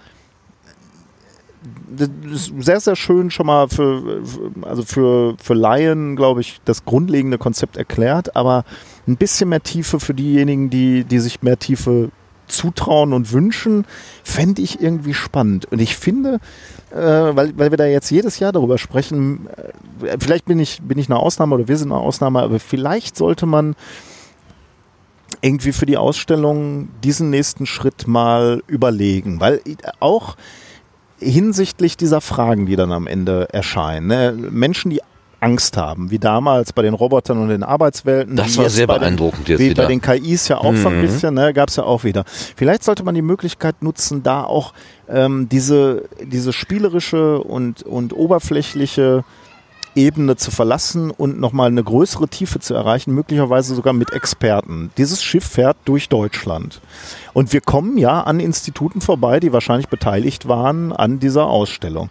Das 1.95 2.09
ist 2.33 2.53
sehr, 2.59 2.79
sehr 2.79 2.95
schön 2.95 3.29
schon 3.29 3.45
mal 3.45 3.69
für, 3.69 4.23
also 4.63 4.83
für, 4.83 5.35
für 5.41 5.53
Laien, 5.53 6.15
glaube 6.15 6.41
ich, 6.41 6.59
das 6.65 6.83
grundlegende 6.85 7.37
Konzept 7.37 7.77
erklärt, 7.77 8.35
aber 8.35 8.65
ein 9.07 9.17
bisschen 9.17 9.49
mehr 9.49 9.61
Tiefe 9.61 9.99
für 9.99 10.13
diejenigen, 10.13 10.69
die, 10.69 11.03
die 11.03 11.19
sich 11.19 11.41
mehr 11.41 11.59
Tiefe 11.59 12.09
zutrauen 12.51 13.13
und 13.13 13.31
wünschen, 13.31 13.85
fände 14.23 14.61
ich 14.61 14.81
irgendwie 14.81 15.13
spannend. 15.13 15.65
Und 15.71 15.79
ich 15.79 15.97
finde, 15.97 16.39
äh, 16.91 16.97
weil, 16.97 17.57
weil 17.57 17.71
wir 17.71 17.77
da 17.77 17.85
jetzt 17.85 18.09
jedes 18.11 18.39
Jahr 18.39 18.51
darüber 18.51 18.77
sprechen, 18.77 19.47
äh, 20.01 20.17
vielleicht 20.19 20.45
bin 20.45 20.59
ich, 20.59 20.81
bin 20.81 20.97
ich 20.99 21.09
eine 21.09 21.19
Ausnahme 21.19 21.55
oder 21.55 21.67
wir 21.67 21.77
sind 21.77 21.91
eine 21.91 22.01
Ausnahme, 22.01 22.41
aber 22.41 22.59
vielleicht 22.59 23.17
sollte 23.17 23.45
man 23.45 23.75
irgendwie 25.41 25.71
für 25.71 25.85
die 25.85 25.97
Ausstellung 25.97 26.89
diesen 27.03 27.29
nächsten 27.29 27.65
Schritt 27.65 28.07
mal 28.07 28.61
überlegen, 28.67 29.39
weil 29.39 29.61
auch 29.99 30.35
hinsichtlich 31.19 31.97
dieser 31.97 32.21
Fragen, 32.21 32.65
die 32.65 32.75
dann 32.75 32.91
am 32.91 33.07
Ende 33.07 33.47
erscheinen. 33.53 34.07
Ne? 34.07 34.33
Menschen, 34.51 34.89
die 34.89 35.01
Angst 35.41 35.75
haben, 35.75 36.11
wie 36.11 36.19
damals 36.19 36.71
bei 36.71 36.83
den 36.83 36.93
Robotern 36.93 37.39
und 37.39 37.49
den 37.49 37.63
Arbeitswelten. 37.63 38.35
Das 38.35 38.57
war 38.57 38.69
sehr 38.69 38.87
beeindruckend 38.87 39.47
den, 39.47 39.53
jetzt 39.53 39.59
Wie 39.59 39.69
wieder. 39.71 39.83
bei 39.83 39.89
den 39.89 40.01
KIs 40.01 40.47
ja 40.47 40.59
auch 40.59 40.71
mhm. 40.71 40.77
so 40.77 40.87
ein 40.87 40.97
mhm. 40.97 41.01
bisschen, 41.01 41.33
ne, 41.33 41.51
gab 41.53 41.69
es 41.69 41.75
ja 41.75 41.83
auch 41.83 42.03
wieder. 42.03 42.23
Vielleicht 42.27 42.83
sollte 42.83 43.03
man 43.03 43.15
die 43.15 43.23
Möglichkeit 43.23 43.81
nutzen, 43.81 44.21
da 44.21 44.43
auch 44.43 44.73
ähm, 45.09 45.49
diese, 45.49 46.03
diese 46.23 46.53
spielerische 46.53 47.39
und, 47.39 47.81
und 47.83 48.13
oberflächliche 48.13 49.23
Ebene 49.95 50.37
zu 50.37 50.51
verlassen 50.51 51.11
und 51.11 51.39
nochmal 51.39 51.67
eine 51.67 51.83
größere 51.83 52.27
Tiefe 52.27 52.59
zu 52.59 52.73
erreichen, 52.73 53.13
möglicherweise 53.13 53.75
sogar 53.75 53.93
mit 53.93 54.13
Experten. 54.13 54.91
Dieses 54.97 55.23
Schiff 55.23 55.45
fährt 55.45 55.77
durch 55.85 56.07
Deutschland. 56.07 56.81
Und 57.33 57.51
wir 57.51 57.61
kommen 57.61 57.97
ja 57.97 58.21
an 58.21 58.39
Instituten 58.39 59.01
vorbei, 59.01 59.39
die 59.39 59.51
wahrscheinlich 59.51 59.89
beteiligt 59.89 60.47
waren 60.47 60.93
an 60.93 61.19
dieser 61.19 61.47
Ausstellung. 61.47 62.09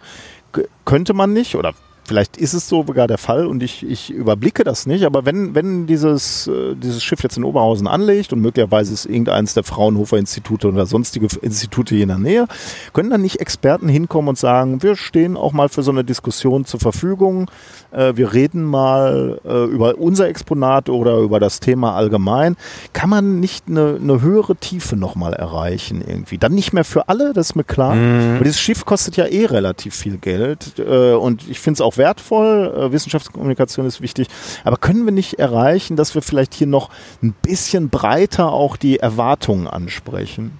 G 0.53 0.65
könnte 0.83 1.13
man 1.13 1.31
nicht, 1.31 1.55
oder 1.55 1.73
Vielleicht 2.11 2.35
ist 2.35 2.53
es 2.53 2.67
so 2.67 2.83
sogar 2.85 3.07
der 3.07 3.17
Fall 3.17 3.47
und 3.47 3.63
ich, 3.63 3.89
ich 3.89 4.11
überblicke 4.11 4.65
das 4.65 4.85
nicht, 4.85 5.05
aber 5.05 5.25
wenn, 5.25 5.55
wenn 5.55 5.87
dieses, 5.87 6.45
äh, 6.47 6.75
dieses 6.75 7.01
Schiff 7.01 7.23
jetzt 7.23 7.37
in 7.37 7.45
Oberhausen 7.45 7.87
anlegt 7.87 8.33
und 8.33 8.41
möglicherweise 8.41 8.93
ist 8.93 9.05
irgendeins 9.05 9.53
der 9.53 9.63
Fraunhofer 9.63 10.17
Institute 10.17 10.67
oder 10.67 10.85
sonstige 10.85 11.27
Institute 11.41 11.95
hier 11.95 12.03
in 12.03 12.09
der 12.09 12.17
Nähe, 12.17 12.47
können 12.91 13.11
dann 13.11 13.21
nicht 13.21 13.39
Experten 13.39 13.87
hinkommen 13.87 14.27
und 14.27 14.37
sagen, 14.37 14.83
wir 14.83 14.97
stehen 14.97 15.37
auch 15.37 15.53
mal 15.53 15.69
für 15.69 15.83
so 15.83 15.91
eine 15.91 16.03
Diskussion 16.03 16.65
zur 16.65 16.81
Verfügung, 16.81 17.49
äh, 17.91 18.11
wir 18.17 18.33
reden 18.33 18.65
mal 18.65 19.39
äh, 19.45 19.63
über 19.67 19.97
unser 19.97 20.27
Exponat 20.27 20.89
oder 20.89 21.17
über 21.19 21.39
das 21.39 21.61
Thema 21.61 21.95
allgemein. 21.95 22.57
Kann 22.91 23.09
man 23.09 23.39
nicht 23.39 23.69
eine, 23.69 23.97
eine 24.01 24.21
höhere 24.21 24.57
Tiefe 24.57 24.97
nochmal 24.97 25.31
erreichen 25.31 26.03
irgendwie? 26.05 26.37
Dann 26.37 26.55
nicht 26.55 26.73
mehr 26.73 26.83
für 26.83 27.07
alle, 27.07 27.31
das 27.31 27.51
ist 27.51 27.55
mir 27.55 27.63
klar. 27.63 27.95
Mhm. 27.95 28.35
Aber 28.35 28.43
dieses 28.43 28.59
Schiff 28.59 28.83
kostet 28.83 29.15
ja 29.15 29.27
eh 29.27 29.45
relativ 29.45 29.95
viel 29.95 30.17
Geld 30.17 30.77
und 30.77 31.47
ich 31.49 31.61
finde 31.61 31.75
es 31.75 31.81
auch 31.81 31.97
wertvoll. 32.01 32.73
Äh, 32.75 32.91
Wissenschaftskommunikation 32.91 33.85
ist 33.85 34.01
wichtig. 34.01 34.27
Aber 34.63 34.77
können 34.77 35.05
wir 35.05 35.11
nicht 35.11 35.35
erreichen, 35.35 35.95
dass 35.95 36.15
wir 36.15 36.23
vielleicht 36.23 36.55
hier 36.55 36.67
noch 36.67 36.89
ein 37.21 37.33
bisschen 37.41 37.89
breiter 37.89 38.51
auch 38.51 38.75
die 38.75 38.97
Erwartungen 38.99 39.67
ansprechen? 39.67 40.57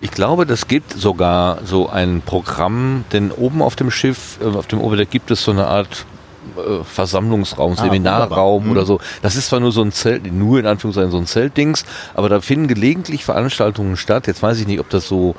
Ich 0.00 0.10
glaube, 0.10 0.44
das 0.44 0.68
gibt 0.68 0.92
sogar 0.92 1.60
so 1.64 1.88
ein 1.88 2.20
Programm, 2.20 3.04
denn 3.12 3.30
oben 3.30 3.62
auf 3.62 3.74
dem 3.74 3.90
Schiff, 3.90 4.38
äh, 4.42 4.56
auf 4.56 4.66
dem 4.66 4.80
Oberdeck 4.80 5.10
gibt 5.10 5.30
es 5.30 5.42
so 5.42 5.50
eine 5.50 5.66
Art 5.66 6.04
äh, 6.58 6.84
Versammlungsraum, 6.84 7.72
ah, 7.72 7.82
Seminarraum 7.82 8.70
oder 8.70 8.82
hm. 8.82 8.86
so. 8.86 9.00
Das 9.22 9.36
ist 9.36 9.48
zwar 9.48 9.60
nur 9.60 9.72
so 9.72 9.82
ein 9.82 9.92
Zelt, 9.92 10.30
nur 10.30 10.58
in 10.58 10.66
Anführungszeichen 10.66 11.10
so 11.10 11.16
ein 11.16 11.26
Zeltdings, 11.26 11.86
aber 12.12 12.28
da 12.28 12.42
finden 12.42 12.68
gelegentlich 12.68 13.24
Veranstaltungen 13.24 13.96
statt. 13.96 14.26
Jetzt 14.26 14.42
weiß 14.42 14.60
ich 14.60 14.66
nicht, 14.66 14.80
ob 14.80 14.90
das 14.90 15.08
so 15.08 15.36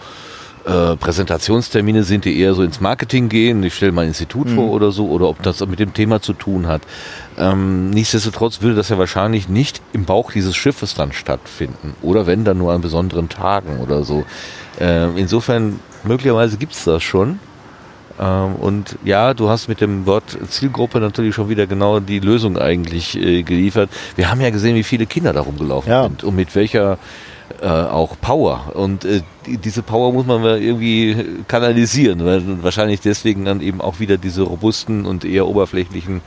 äh, 0.65 0.95
Präsentationstermine 0.95 2.03
sind, 2.03 2.25
die 2.25 2.39
eher 2.39 2.53
so 2.55 2.63
ins 2.63 2.81
Marketing 2.81 3.29
gehen. 3.29 3.63
Ich 3.63 3.75
stelle 3.75 3.91
mein 3.91 4.07
Institut 4.07 4.47
mhm. 4.47 4.55
vor 4.55 4.71
oder 4.71 4.91
so, 4.91 5.09
oder 5.09 5.27
ob 5.27 5.41
das 5.43 5.65
mit 5.65 5.79
dem 5.79 5.93
Thema 5.93 6.21
zu 6.21 6.33
tun 6.33 6.67
hat. 6.67 6.81
Ähm, 7.37 7.91
nichtsdestotrotz 7.91 8.61
würde 8.61 8.75
das 8.75 8.89
ja 8.89 8.97
wahrscheinlich 8.97 9.47
nicht 9.47 9.81
im 9.93 10.05
Bauch 10.05 10.31
dieses 10.31 10.55
Schiffes 10.55 10.95
dann 10.95 11.13
stattfinden. 11.13 11.95
Oder 12.01 12.25
wenn 12.25 12.43
dann 12.43 12.57
nur 12.57 12.73
an 12.73 12.81
besonderen 12.81 13.29
Tagen 13.29 13.79
oder 13.79 14.03
so. 14.03 14.25
Äh, 14.79 15.09
insofern, 15.19 15.79
möglicherweise 16.03 16.57
gibt 16.57 16.73
es 16.73 16.83
das 16.83 17.03
schon. 17.03 17.39
Ähm, 18.19 18.55
und 18.55 18.97
ja, 19.03 19.33
du 19.33 19.49
hast 19.49 19.67
mit 19.67 19.81
dem 19.81 20.05
Wort 20.05 20.37
Zielgruppe 20.49 20.99
natürlich 20.99 21.35
schon 21.35 21.49
wieder 21.49 21.67
genau 21.67 21.99
die 21.99 22.19
Lösung 22.19 22.57
eigentlich 22.57 23.15
äh, 23.17 23.43
geliefert. 23.43 23.89
Wir 24.15 24.31
haben 24.31 24.41
ja 24.41 24.49
gesehen, 24.49 24.75
wie 24.75 24.83
viele 24.83 25.05
Kinder 25.05 25.33
da 25.33 25.41
rumgelaufen 25.41 25.91
ja. 25.91 26.03
sind 26.03 26.23
und 26.23 26.35
mit 26.35 26.55
welcher 26.55 26.97
äh, 27.61 27.67
auch 27.67 28.19
Power. 28.19 28.71
Und 28.73 29.05
äh, 29.05 29.21
die, 29.45 29.57
diese 29.57 29.83
Power 29.83 30.11
muss 30.11 30.25
man 30.25 30.43
irgendwie 30.43 31.43
kanalisieren, 31.47 32.25
weil 32.25 32.63
wahrscheinlich 32.63 33.01
deswegen 33.01 33.45
dann 33.45 33.61
eben 33.61 33.81
auch 33.81 33.99
wieder 33.99 34.17
diese 34.17 34.43
robusten 34.43 35.05
und 35.05 35.25
eher 35.25 35.47
oberflächlichen 35.47 36.21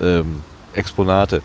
ähm, 0.00 0.40
Exponate. 0.74 1.42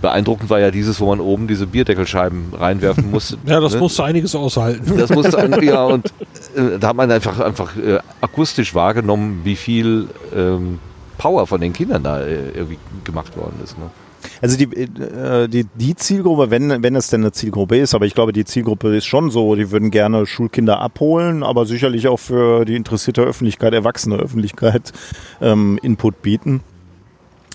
Beeindruckend 0.00 0.50
war 0.50 0.60
ja 0.60 0.70
dieses, 0.70 1.00
wo 1.00 1.06
man 1.06 1.20
oben 1.20 1.48
diese 1.48 1.66
Bierdeckelscheiben 1.66 2.52
reinwerfen 2.54 3.10
musste. 3.10 3.38
ja, 3.46 3.60
das 3.60 3.74
ne? 3.74 3.80
musste 3.80 4.04
einiges 4.04 4.34
aushalten. 4.34 4.96
Das 4.98 5.10
musste 5.10 5.38
ein, 5.38 5.62
ja 5.62 5.84
und 5.84 6.06
äh, 6.54 6.78
da 6.78 6.88
hat 6.88 6.96
man 6.96 7.10
einfach 7.10 7.40
einfach 7.40 7.76
äh, 7.76 7.98
akustisch 8.20 8.74
wahrgenommen, 8.74 9.40
wie 9.44 9.56
viel 9.56 10.08
ähm, 10.34 10.78
Power 11.18 11.46
von 11.46 11.60
den 11.60 11.72
Kindern 11.72 12.02
da 12.02 12.20
äh, 12.20 12.50
irgendwie 12.50 12.78
gemacht 13.04 13.36
worden 13.36 13.58
ist. 13.64 13.78
Ne? 13.78 13.90
Also 14.40 14.56
die, 14.56 14.64
äh, 14.64 15.48
die, 15.48 15.66
die 15.74 15.94
Zielgruppe, 15.96 16.50
wenn, 16.50 16.82
wenn 16.82 16.96
es 16.96 17.08
denn 17.08 17.22
eine 17.22 17.32
Zielgruppe 17.32 17.78
ist, 17.78 17.94
aber 17.94 18.06
ich 18.06 18.14
glaube, 18.14 18.32
die 18.32 18.44
Zielgruppe 18.44 18.96
ist 18.96 19.06
schon 19.06 19.30
so, 19.30 19.54
die 19.54 19.70
würden 19.70 19.90
gerne 19.90 20.26
Schulkinder 20.26 20.80
abholen, 20.80 21.42
aber 21.42 21.66
sicherlich 21.66 22.08
auch 22.08 22.18
für 22.18 22.64
die 22.64 22.76
interessierte 22.76 23.22
Öffentlichkeit, 23.22 23.72
erwachsene 23.72 24.16
Öffentlichkeit 24.16 24.92
ähm, 25.40 25.78
Input 25.82 26.22
bieten. 26.22 26.60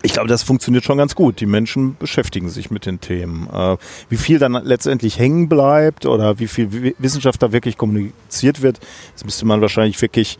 Ich 0.03 0.13
glaube, 0.13 0.27
das 0.27 0.41
funktioniert 0.41 0.83
schon 0.83 0.97
ganz 0.97 1.13
gut. 1.13 1.39
Die 1.41 1.45
Menschen 1.45 1.95
beschäftigen 1.97 2.49
sich 2.49 2.71
mit 2.71 2.85
den 2.85 3.01
Themen. 3.01 3.47
Äh, 3.53 3.77
wie 4.09 4.17
viel 4.17 4.39
dann 4.39 4.53
letztendlich 4.53 5.19
hängen 5.19 5.47
bleibt 5.47 6.05
oder 6.05 6.39
wie 6.39 6.47
viel 6.47 6.95
Wissenschaft 6.97 7.41
da 7.43 7.51
wirklich 7.51 7.77
kommuniziert 7.77 8.61
wird, 8.61 8.79
das 9.13 9.25
müsste 9.25 9.45
man 9.45 9.61
wahrscheinlich 9.61 10.01
wirklich 10.01 10.39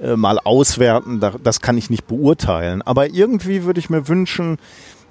äh, 0.00 0.16
mal 0.16 0.38
auswerten. 0.38 1.20
Das 1.42 1.60
kann 1.60 1.76
ich 1.76 1.90
nicht 1.90 2.06
beurteilen. 2.06 2.80
Aber 2.80 3.08
irgendwie 3.08 3.64
würde 3.64 3.80
ich 3.80 3.90
mir 3.90 4.08
wünschen, 4.08 4.58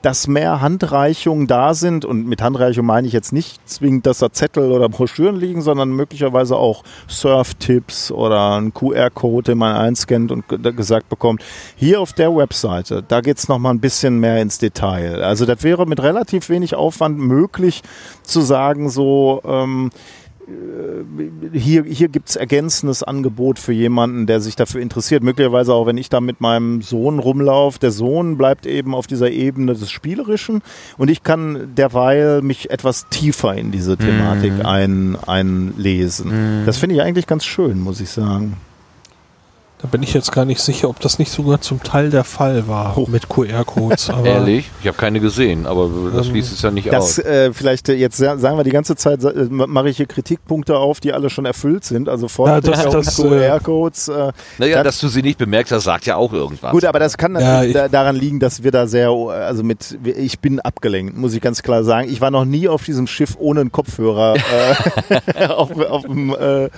dass 0.01 0.27
mehr 0.27 0.61
Handreichungen 0.61 1.47
da 1.47 1.73
sind. 1.73 2.05
Und 2.05 2.27
mit 2.27 2.41
Handreichung 2.41 2.85
meine 2.85 3.07
ich 3.07 3.13
jetzt 3.13 3.33
nicht 3.33 3.67
zwingend, 3.69 4.05
dass 4.05 4.19
da 4.19 4.31
Zettel 4.31 4.71
oder 4.71 4.89
Broschüren 4.89 5.35
liegen, 5.35 5.61
sondern 5.61 5.91
möglicherweise 5.91 6.55
auch 6.55 6.83
Surf-Tipps 7.07 8.11
oder 8.11 8.59
ein 8.59 8.73
QR-Code, 8.73 9.51
den 9.51 9.57
man 9.57 9.75
einscannt 9.75 10.31
und 10.31 10.43
gesagt 10.75 11.09
bekommt, 11.09 11.43
hier 11.75 12.01
auf 12.01 12.13
der 12.13 12.35
Webseite, 12.35 13.03
da 13.07 13.21
geht's 13.21 13.47
noch 13.47 13.59
mal 13.59 13.71
ein 13.71 13.79
bisschen 13.79 14.19
mehr 14.19 14.41
ins 14.41 14.57
Detail. 14.57 15.23
Also 15.23 15.45
das 15.45 15.63
wäre 15.63 15.85
mit 15.85 16.01
relativ 16.01 16.49
wenig 16.49 16.75
Aufwand 16.75 17.19
möglich 17.19 17.81
zu 18.23 18.41
sagen, 18.41 18.89
so 18.89 19.41
ähm, 19.45 19.91
äh, 19.93 20.20
hier, 21.53 21.83
hier 21.83 22.07
gibt 22.07 22.29
es 22.29 22.35
ergänzendes 22.35 23.03
Angebot 23.03 23.59
für 23.59 23.73
jemanden, 23.73 24.25
der 24.25 24.39
sich 24.41 24.55
dafür 24.55 24.81
interessiert. 24.81 25.23
Möglicherweise 25.23 25.73
auch, 25.73 25.85
wenn 25.85 25.97
ich 25.97 26.09
da 26.09 26.21
mit 26.21 26.41
meinem 26.41 26.81
Sohn 26.81 27.19
rumlaufe. 27.19 27.79
Der 27.79 27.91
Sohn 27.91 28.37
bleibt 28.37 28.65
eben 28.65 28.95
auf 28.95 29.07
dieser 29.07 29.31
Ebene 29.31 29.73
des 29.73 29.91
Spielerischen 29.91 30.61
und 30.97 31.09
ich 31.09 31.23
kann 31.23 31.73
derweil 31.75 32.41
mich 32.41 32.69
etwas 32.69 33.07
tiefer 33.09 33.55
in 33.55 33.71
diese 33.71 33.97
Thematik 33.97 34.53
mhm. 34.53 34.65
ein, 34.65 35.17
einlesen. 35.25 36.61
Mhm. 36.61 36.65
Das 36.65 36.77
finde 36.77 36.95
ich 36.95 37.01
eigentlich 37.01 37.27
ganz 37.27 37.45
schön, 37.45 37.79
muss 37.79 38.01
ich 38.01 38.09
sagen. 38.09 38.57
Da 39.81 39.87
bin 39.87 40.03
ich 40.03 40.13
jetzt 40.13 40.31
gar 40.31 40.45
nicht 40.45 40.61
sicher, 40.61 40.89
ob 40.89 40.99
das 40.99 41.17
nicht 41.17 41.31
sogar 41.31 41.59
zum 41.59 41.81
Teil 41.81 42.11
der 42.11 42.23
Fall 42.23 42.67
war 42.67 42.97
oh. 42.97 43.07
mit 43.09 43.29
QR-Codes. 43.29 44.11
Ehrlich? 44.23 44.69
Ich 44.81 44.87
habe 44.87 44.97
keine 44.97 45.19
gesehen, 45.19 45.65
aber 45.65 45.89
das 46.13 46.27
ähm, 46.27 46.35
es 46.35 46.61
ja 46.61 46.69
nicht 46.69 46.91
das, 46.91 47.17
aus. 47.17 47.19
Äh, 47.19 47.51
vielleicht 47.51 47.89
äh, 47.89 47.93
jetzt 47.93 48.17
sagen 48.17 48.57
wir 48.57 48.63
die 48.63 48.71
ganze 48.71 48.95
Zeit, 48.95 49.23
äh, 49.23 49.47
mache 49.49 49.89
ich 49.89 49.97
hier 49.97 50.05
Kritikpunkte 50.05 50.77
auf, 50.77 50.99
die 50.99 51.13
alle 51.13 51.31
schon 51.31 51.45
erfüllt 51.45 51.83
sind. 51.83 52.09
Also 52.09 52.27
vor 52.27 52.47
ja, 52.47 52.61
QR-Codes. 52.61 54.07
Äh, 54.09 54.31
naja, 54.59 54.83
dass 54.83 54.99
du 54.99 55.07
sie 55.07 55.23
nicht 55.23 55.39
bemerkt 55.39 55.71
hast, 55.71 55.85
sagt 55.85 56.05
ja 56.05 56.15
auch 56.15 56.31
irgendwas. 56.31 56.71
Gut, 56.71 56.85
aber 56.85 56.99
das 56.99 57.17
kann 57.17 57.35
ja, 57.39 57.65
da, 57.65 57.87
daran 57.87 58.15
liegen, 58.15 58.39
dass 58.39 58.63
wir 58.63 58.71
da 58.71 58.85
sehr, 58.85 59.09
also 59.09 59.63
mit, 59.63 59.97
ich 60.03 60.39
bin 60.39 60.59
abgelenkt, 60.59 61.17
muss 61.17 61.33
ich 61.33 61.41
ganz 61.41 61.63
klar 61.63 61.83
sagen. 61.83 62.07
Ich 62.07 62.21
war 62.21 62.29
noch 62.29 62.45
nie 62.45 62.67
auf 62.67 62.83
diesem 62.83 63.07
Schiff 63.07 63.35
ohne 63.39 63.61
einen 63.61 63.71
Kopfhörer 63.71 64.35
äh, 65.35 65.45
auf, 65.47 65.71
auf, 65.79 66.05
äh, 66.05 66.69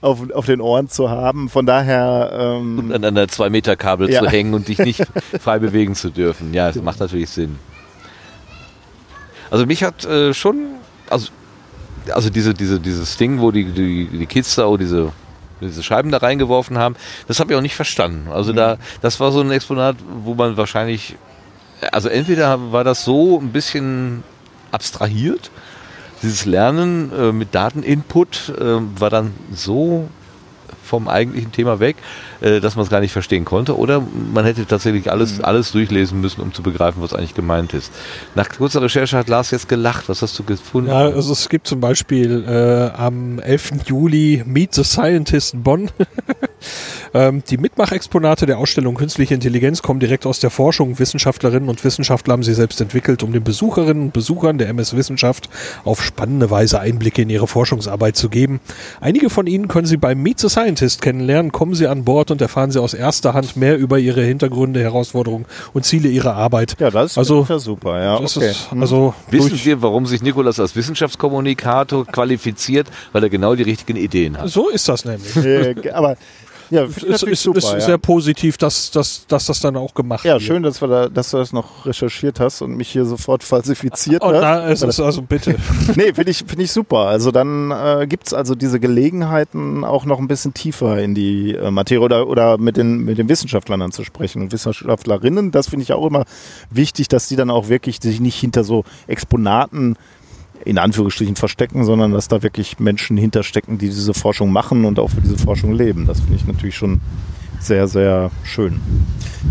auf, 0.00 0.30
auf 0.32 0.46
den 0.46 0.60
Ohren 0.60 0.88
zu 0.88 1.10
haben. 1.10 1.48
Von 1.48 1.66
daher 1.66 2.43
ähm, 2.44 2.78
und 2.78 2.92
an 2.92 3.04
einer 3.04 3.24
2-Meter-Kabel 3.24 4.10
ja. 4.10 4.20
zu 4.20 4.28
hängen 4.28 4.54
und 4.54 4.68
dich 4.68 4.78
nicht 4.78 5.02
frei 5.40 5.58
bewegen 5.58 5.94
zu 5.94 6.10
dürfen. 6.10 6.54
Ja, 6.54 6.70
das 6.70 6.82
macht 6.82 7.00
natürlich 7.00 7.30
Sinn. 7.30 7.58
Also 9.50 9.66
mich 9.66 9.84
hat 9.84 10.04
äh, 10.04 10.34
schon, 10.34 10.66
also, 11.10 11.28
also 12.12 12.30
diese, 12.30 12.54
diese, 12.54 12.80
dieses 12.80 13.16
Ding, 13.16 13.40
wo 13.40 13.50
die, 13.50 13.64
die, 13.64 14.06
die 14.06 14.26
Kids 14.26 14.54
da, 14.54 14.74
diese, 14.76 15.12
diese 15.60 15.82
Scheiben 15.82 16.10
da 16.10 16.18
reingeworfen 16.18 16.78
haben, 16.78 16.96
das 17.28 17.40
habe 17.40 17.52
ich 17.52 17.58
auch 17.58 17.62
nicht 17.62 17.76
verstanden. 17.76 18.30
Also 18.30 18.52
mhm. 18.52 18.56
da, 18.56 18.78
das 19.00 19.20
war 19.20 19.32
so 19.32 19.40
ein 19.40 19.50
Exponat, 19.50 19.96
wo 20.24 20.34
man 20.34 20.56
wahrscheinlich, 20.56 21.16
also 21.92 22.08
entweder 22.08 22.72
war 22.72 22.84
das 22.84 23.04
so 23.04 23.38
ein 23.40 23.50
bisschen 23.50 24.24
abstrahiert, 24.72 25.50
dieses 26.22 26.46
Lernen 26.46 27.12
äh, 27.12 27.32
mit 27.32 27.54
Dateninput 27.54 28.54
äh, 28.58 29.00
war 29.00 29.10
dann 29.10 29.34
so 29.52 30.08
vom 30.84 31.08
eigentlichen 31.08 31.52
Thema 31.52 31.80
weg, 31.80 31.96
äh, 32.40 32.60
dass 32.60 32.76
man 32.76 32.84
es 32.84 32.90
gar 32.90 33.00
nicht 33.00 33.12
verstehen 33.12 33.44
konnte. 33.44 33.76
Oder 33.76 34.02
man 34.32 34.44
hätte 34.44 34.66
tatsächlich 34.66 35.10
alles, 35.10 35.38
mhm. 35.38 35.44
alles 35.44 35.72
durchlesen 35.72 36.20
müssen, 36.20 36.40
um 36.40 36.52
zu 36.52 36.62
begreifen, 36.62 37.02
was 37.02 37.12
eigentlich 37.12 37.34
gemeint 37.34 37.74
ist. 37.74 37.92
Nach 38.34 38.48
kurzer 38.48 38.82
Recherche 38.82 39.16
hat 39.16 39.28
Lars 39.28 39.50
jetzt 39.50 39.68
gelacht. 39.68 40.08
Was 40.08 40.22
hast 40.22 40.38
du 40.38 40.44
gefunden? 40.44 40.90
Ja, 40.90 41.08
also 41.08 41.32
es 41.32 41.48
gibt 41.48 41.66
zum 41.66 41.80
Beispiel 41.80 42.44
äh, 42.46 42.96
am 42.96 43.38
11. 43.38 43.86
Juli 43.86 44.42
Meet 44.46 44.74
the 44.74 44.84
Scientist 44.84 45.54
Bonn. 45.62 45.90
ähm, 47.14 47.42
die 47.48 47.58
Mitmachexponate 47.58 48.46
der 48.46 48.58
Ausstellung 48.58 48.94
Künstliche 48.94 49.34
Intelligenz 49.34 49.82
kommen 49.82 50.00
direkt 50.00 50.26
aus 50.26 50.40
der 50.40 50.50
Forschung. 50.50 50.98
Wissenschaftlerinnen 50.98 51.68
und 51.68 51.84
Wissenschaftler 51.84 52.32
haben 52.32 52.42
sie 52.42 52.54
selbst 52.54 52.80
entwickelt, 52.80 53.22
um 53.22 53.32
den 53.32 53.44
Besucherinnen 53.44 54.04
und 54.04 54.12
Besuchern 54.12 54.58
der 54.58 54.68
MS 54.68 54.96
Wissenschaft 54.96 55.48
auf 55.84 56.02
spannende 56.02 56.50
Weise 56.50 56.80
Einblicke 56.80 57.22
in 57.22 57.30
ihre 57.30 57.46
Forschungsarbeit 57.46 58.16
zu 58.16 58.28
geben. 58.28 58.60
Einige 59.00 59.30
von 59.30 59.46
ihnen 59.46 59.68
können 59.68 59.86
Sie 59.86 59.96
beim 59.96 60.22
Meet 60.22 60.40
the 60.40 60.48
Scientist 60.48 61.02
kennenlernen. 61.02 61.52
Kommen 61.52 61.74
Sie 61.74 61.86
an 61.86 62.04
Bord 62.04 62.30
und 62.30 62.40
erfahren 62.40 62.70
Sie 62.70 62.80
aus 62.80 62.94
erster 62.94 63.34
Hand 63.34 63.56
mehr 63.56 63.76
über 63.78 63.98
Ihre 63.98 64.22
Hintergründe, 64.22 64.80
Herausforderungen 64.80 65.46
und 65.72 65.84
Ziele 65.84 66.08
Ihrer 66.08 66.34
Arbeit. 66.34 66.76
Ja, 66.78 66.90
das 66.90 67.18
also, 67.18 67.42
ist 67.42 67.50
ja 67.50 67.58
super. 67.58 68.02
Ja, 68.02 68.14
okay. 68.16 68.50
Ist, 68.50 68.68
also 68.78 69.14
Wissen 69.30 69.60
wir, 69.64 69.82
warum 69.82 70.06
sich 70.06 70.22
Nikolas 70.22 70.60
als 70.60 70.76
Wissenschaftskommunikator 70.76 72.06
qualifiziert? 72.06 72.88
Weil 73.12 73.24
er 73.24 73.30
genau 73.30 73.54
die 73.54 73.62
richtigen 73.62 73.98
Ideen 73.98 74.38
hat. 74.38 74.48
So 74.48 74.68
ist 74.68 74.88
das 74.88 75.04
nämlich. 75.04 75.36
Äh, 75.36 75.90
aber 75.92 76.16
ja, 76.74 76.84
es 76.84 77.22
ist, 77.22 77.42
super, 77.42 77.58
ist 77.58 77.72
ja. 77.72 77.80
sehr 77.80 77.98
positiv, 77.98 78.56
dass, 78.56 78.90
dass, 78.90 79.26
dass 79.26 79.46
das 79.46 79.60
dann 79.60 79.76
auch 79.76 79.94
gemacht 79.94 80.24
ja, 80.24 80.34
wird. 80.34 80.42
Ja, 80.42 80.46
schön, 80.46 80.62
dass, 80.62 80.80
wir 80.80 80.88
da, 80.88 81.08
dass 81.08 81.30
du 81.30 81.36
das 81.36 81.52
noch 81.52 81.86
recherchiert 81.86 82.40
hast 82.40 82.62
und 82.62 82.76
mich 82.76 82.88
hier 82.88 83.04
sofort 83.04 83.42
falsifiziert 83.44 84.22
oh, 84.22 84.32
hast. 84.32 84.40
Na, 84.40 84.68
es 84.68 84.82
ist 84.82 85.00
also 85.00 85.22
bitte. 85.22 85.56
nee, 85.94 86.12
finde 86.12 86.30
ich, 86.30 86.38
find 86.38 86.60
ich 86.60 86.72
super. 86.72 87.06
Also 87.06 87.30
dann 87.30 87.70
äh, 87.70 88.06
gibt 88.08 88.26
es 88.26 88.34
also 88.34 88.54
diese 88.54 88.80
Gelegenheiten, 88.80 89.84
auch 89.84 90.04
noch 90.04 90.18
ein 90.18 90.28
bisschen 90.28 90.52
tiefer 90.52 91.00
in 91.00 91.14
die 91.14 91.54
äh, 91.54 91.70
Materie 91.70 92.04
oder, 92.04 92.26
oder 92.26 92.58
mit, 92.58 92.76
den, 92.76 92.98
mit 92.98 93.18
den 93.18 93.28
Wissenschaftlern 93.28 93.80
dann 93.80 93.92
zu 93.92 94.04
sprechen 94.04 94.42
und 94.42 94.52
Wissenschaftlerinnen. 94.52 95.52
Das 95.52 95.68
finde 95.68 95.84
ich 95.84 95.92
auch 95.92 96.06
immer 96.06 96.24
wichtig, 96.70 97.08
dass 97.08 97.28
die 97.28 97.36
dann 97.36 97.50
auch 97.50 97.68
wirklich 97.68 98.00
sich 98.02 98.20
nicht 98.20 98.38
hinter 98.38 98.64
so 98.64 98.84
Exponaten 99.06 99.96
in 100.64 100.78
Anführungsstrichen 100.78 101.36
verstecken, 101.36 101.84
sondern 101.84 102.12
dass 102.12 102.28
da 102.28 102.42
wirklich 102.42 102.78
Menschen 102.78 103.16
hinterstecken, 103.16 103.78
die 103.78 103.88
diese 103.88 104.14
Forschung 104.14 104.50
machen 104.52 104.84
und 104.84 104.98
auch 104.98 105.10
für 105.10 105.20
diese 105.20 105.38
Forschung 105.38 105.72
leben. 105.72 106.06
Das 106.06 106.20
finde 106.20 106.36
ich 106.36 106.46
natürlich 106.46 106.76
schon 106.76 107.00
sehr, 107.60 107.88
sehr 107.88 108.30
schön. 108.42 108.80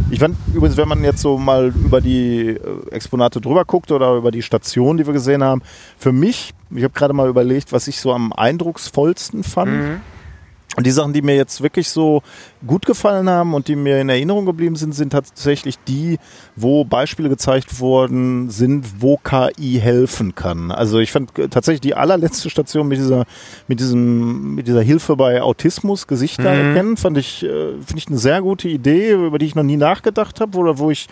Ich 0.09 0.19
fand 0.19 0.37
übrigens, 0.53 0.77
wenn 0.77 0.87
man 0.87 1.03
jetzt 1.03 1.21
so 1.21 1.37
mal 1.37 1.73
über 1.83 2.01
die 2.01 2.49
äh, 2.49 2.59
Exponate 2.91 3.41
drüber 3.41 3.65
guckt 3.65 3.91
oder 3.91 4.15
über 4.15 4.31
die 4.31 4.41
Station, 4.41 4.97
die 4.97 5.05
wir 5.05 5.13
gesehen 5.13 5.43
haben, 5.43 5.61
für 5.97 6.11
mich, 6.11 6.53
ich 6.71 6.83
habe 6.83 6.93
gerade 6.93 7.13
mal 7.13 7.29
überlegt, 7.29 7.71
was 7.71 7.87
ich 7.87 7.99
so 7.99 8.13
am 8.13 8.31
eindrucksvollsten 8.33 9.43
fand. 9.43 9.71
Mhm. 9.71 10.01
Und 10.75 10.87
die 10.87 10.91
Sachen, 10.91 11.13
die 11.13 11.21
mir 11.21 11.35
jetzt 11.35 11.61
wirklich 11.61 11.89
so 11.89 12.23
gut 12.65 12.85
gefallen 12.85 13.29
haben 13.29 13.53
und 13.53 13.67
die 13.67 13.75
mir 13.75 14.01
in 14.01 14.09
Erinnerung 14.09 14.45
geblieben 14.45 14.75
sind, 14.75 14.93
sind 14.93 15.11
tatsächlich 15.11 15.77
die, 15.87 16.17
wo 16.55 16.83
Beispiele 16.83 17.29
gezeigt 17.29 17.79
worden 17.79 18.49
sind, 18.49 19.01
wo 19.01 19.17
KI 19.17 19.79
helfen 19.79 20.33
kann. 20.33 20.71
Also 20.71 20.99
ich 20.99 21.11
fand 21.11 21.31
tatsächlich 21.51 21.81
die 21.81 21.95
allerletzte 21.95 22.49
Station 22.49 22.87
mit 22.87 22.97
dieser, 22.97 23.25
mit 23.67 23.79
diesem, 23.79 24.55
mit 24.55 24.67
dieser 24.67 24.81
Hilfe 24.81 25.15
bei 25.15 25.41
Autismus, 25.41 26.07
Gesichter 26.07 26.53
mhm. 26.53 26.67
erkennen, 26.67 26.97
fand 26.97 27.17
ich, 27.17 27.43
äh, 27.43 27.73
finde 27.85 27.97
ich 27.97 28.07
eine 28.07 28.17
sehr 28.17 28.41
gute 28.41 28.67
Idee, 28.67 29.11
über 29.11 29.37
die 29.37 29.45
ich 29.45 29.55
noch 29.55 29.63
nie 29.63 29.77
nachgedacht 29.77 30.41
habe 30.41 30.57
oder 30.57 30.79
wo 30.79 30.89
ich 30.89 31.07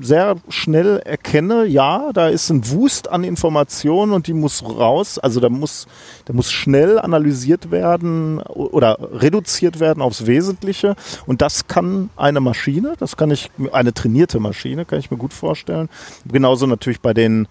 sehr 0.00 0.36
schnell 0.48 0.98
erkenne, 0.98 1.64
ja, 1.64 2.10
da 2.12 2.28
ist 2.28 2.50
ein 2.50 2.68
Wust 2.70 3.08
an 3.08 3.22
Informationen 3.22 4.12
und 4.12 4.26
die 4.26 4.32
muss 4.32 4.64
raus. 4.64 5.18
Also 5.18 5.38
da 5.38 5.48
muss, 5.48 5.86
da 6.24 6.32
muss 6.32 6.50
schnell 6.50 6.98
analysiert 6.98 7.70
werden 7.70 8.40
oder 8.40 8.98
reduziert 9.00 9.78
werden 9.78 10.02
aufs 10.02 10.26
Wesentliche. 10.26 10.96
Und 11.26 11.40
das 11.40 11.68
kann 11.68 12.10
eine 12.16 12.40
Maschine, 12.40 12.94
das 12.98 13.16
kann 13.16 13.30
ich, 13.30 13.50
eine 13.72 13.94
trainierte 13.94 14.40
Maschine, 14.40 14.84
kann 14.84 14.98
ich 14.98 15.10
mir 15.10 15.18
gut 15.18 15.32
vorstellen. 15.32 15.88
Genauso 16.26 16.66
natürlich 16.66 17.00
bei 17.00 17.14
den 17.14 17.46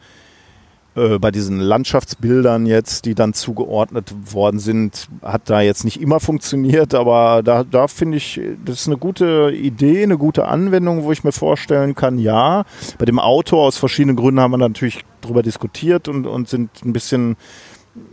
äh, 0.99 1.19
bei 1.19 1.31
diesen 1.31 1.59
Landschaftsbildern 1.59 2.65
jetzt, 2.65 3.05
die 3.05 3.15
dann 3.15 3.33
zugeordnet 3.33 4.13
worden 4.33 4.59
sind, 4.59 5.07
hat 5.21 5.49
da 5.49 5.61
jetzt 5.61 5.85
nicht 5.85 6.01
immer 6.01 6.19
funktioniert, 6.19 6.93
aber 6.93 7.41
da, 7.43 7.63
da 7.63 7.87
finde 7.87 8.17
ich, 8.17 8.41
das 8.65 8.81
ist 8.81 8.87
eine 8.87 8.97
gute 8.97 9.51
Idee, 9.51 10.03
eine 10.03 10.17
gute 10.17 10.47
Anwendung, 10.47 11.03
wo 11.03 11.11
ich 11.11 11.23
mir 11.23 11.31
vorstellen 11.31 11.95
kann, 11.95 12.19
ja. 12.19 12.65
Bei 12.97 13.05
dem 13.05 13.19
Auto 13.19 13.61
aus 13.61 13.77
verschiedenen 13.77 14.15
Gründen 14.15 14.41
haben 14.41 14.51
wir 14.51 14.57
natürlich 14.57 15.05
darüber 15.21 15.43
diskutiert 15.43 16.07
und, 16.07 16.27
und 16.27 16.49
sind 16.49 16.69
ein 16.83 16.93
bisschen 16.93 17.37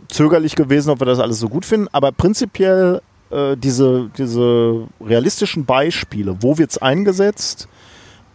zögerlich 0.07 0.55
gewesen, 0.55 0.89
ob 0.89 1.01
wir 1.01 1.05
das 1.05 1.19
alles 1.19 1.39
so 1.39 1.49
gut 1.49 1.65
finden. 1.65 1.87
Aber 1.91 2.11
prinzipiell 2.11 3.01
äh, 3.29 3.57
diese, 3.57 4.09
diese 4.17 4.87
realistischen 5.01 5.65
Beispiele, 5.65 6.37
wo 6.41 6.57
wird 6.57 6.71
es 6.71 6.77
eingesetzt 6.77 7.67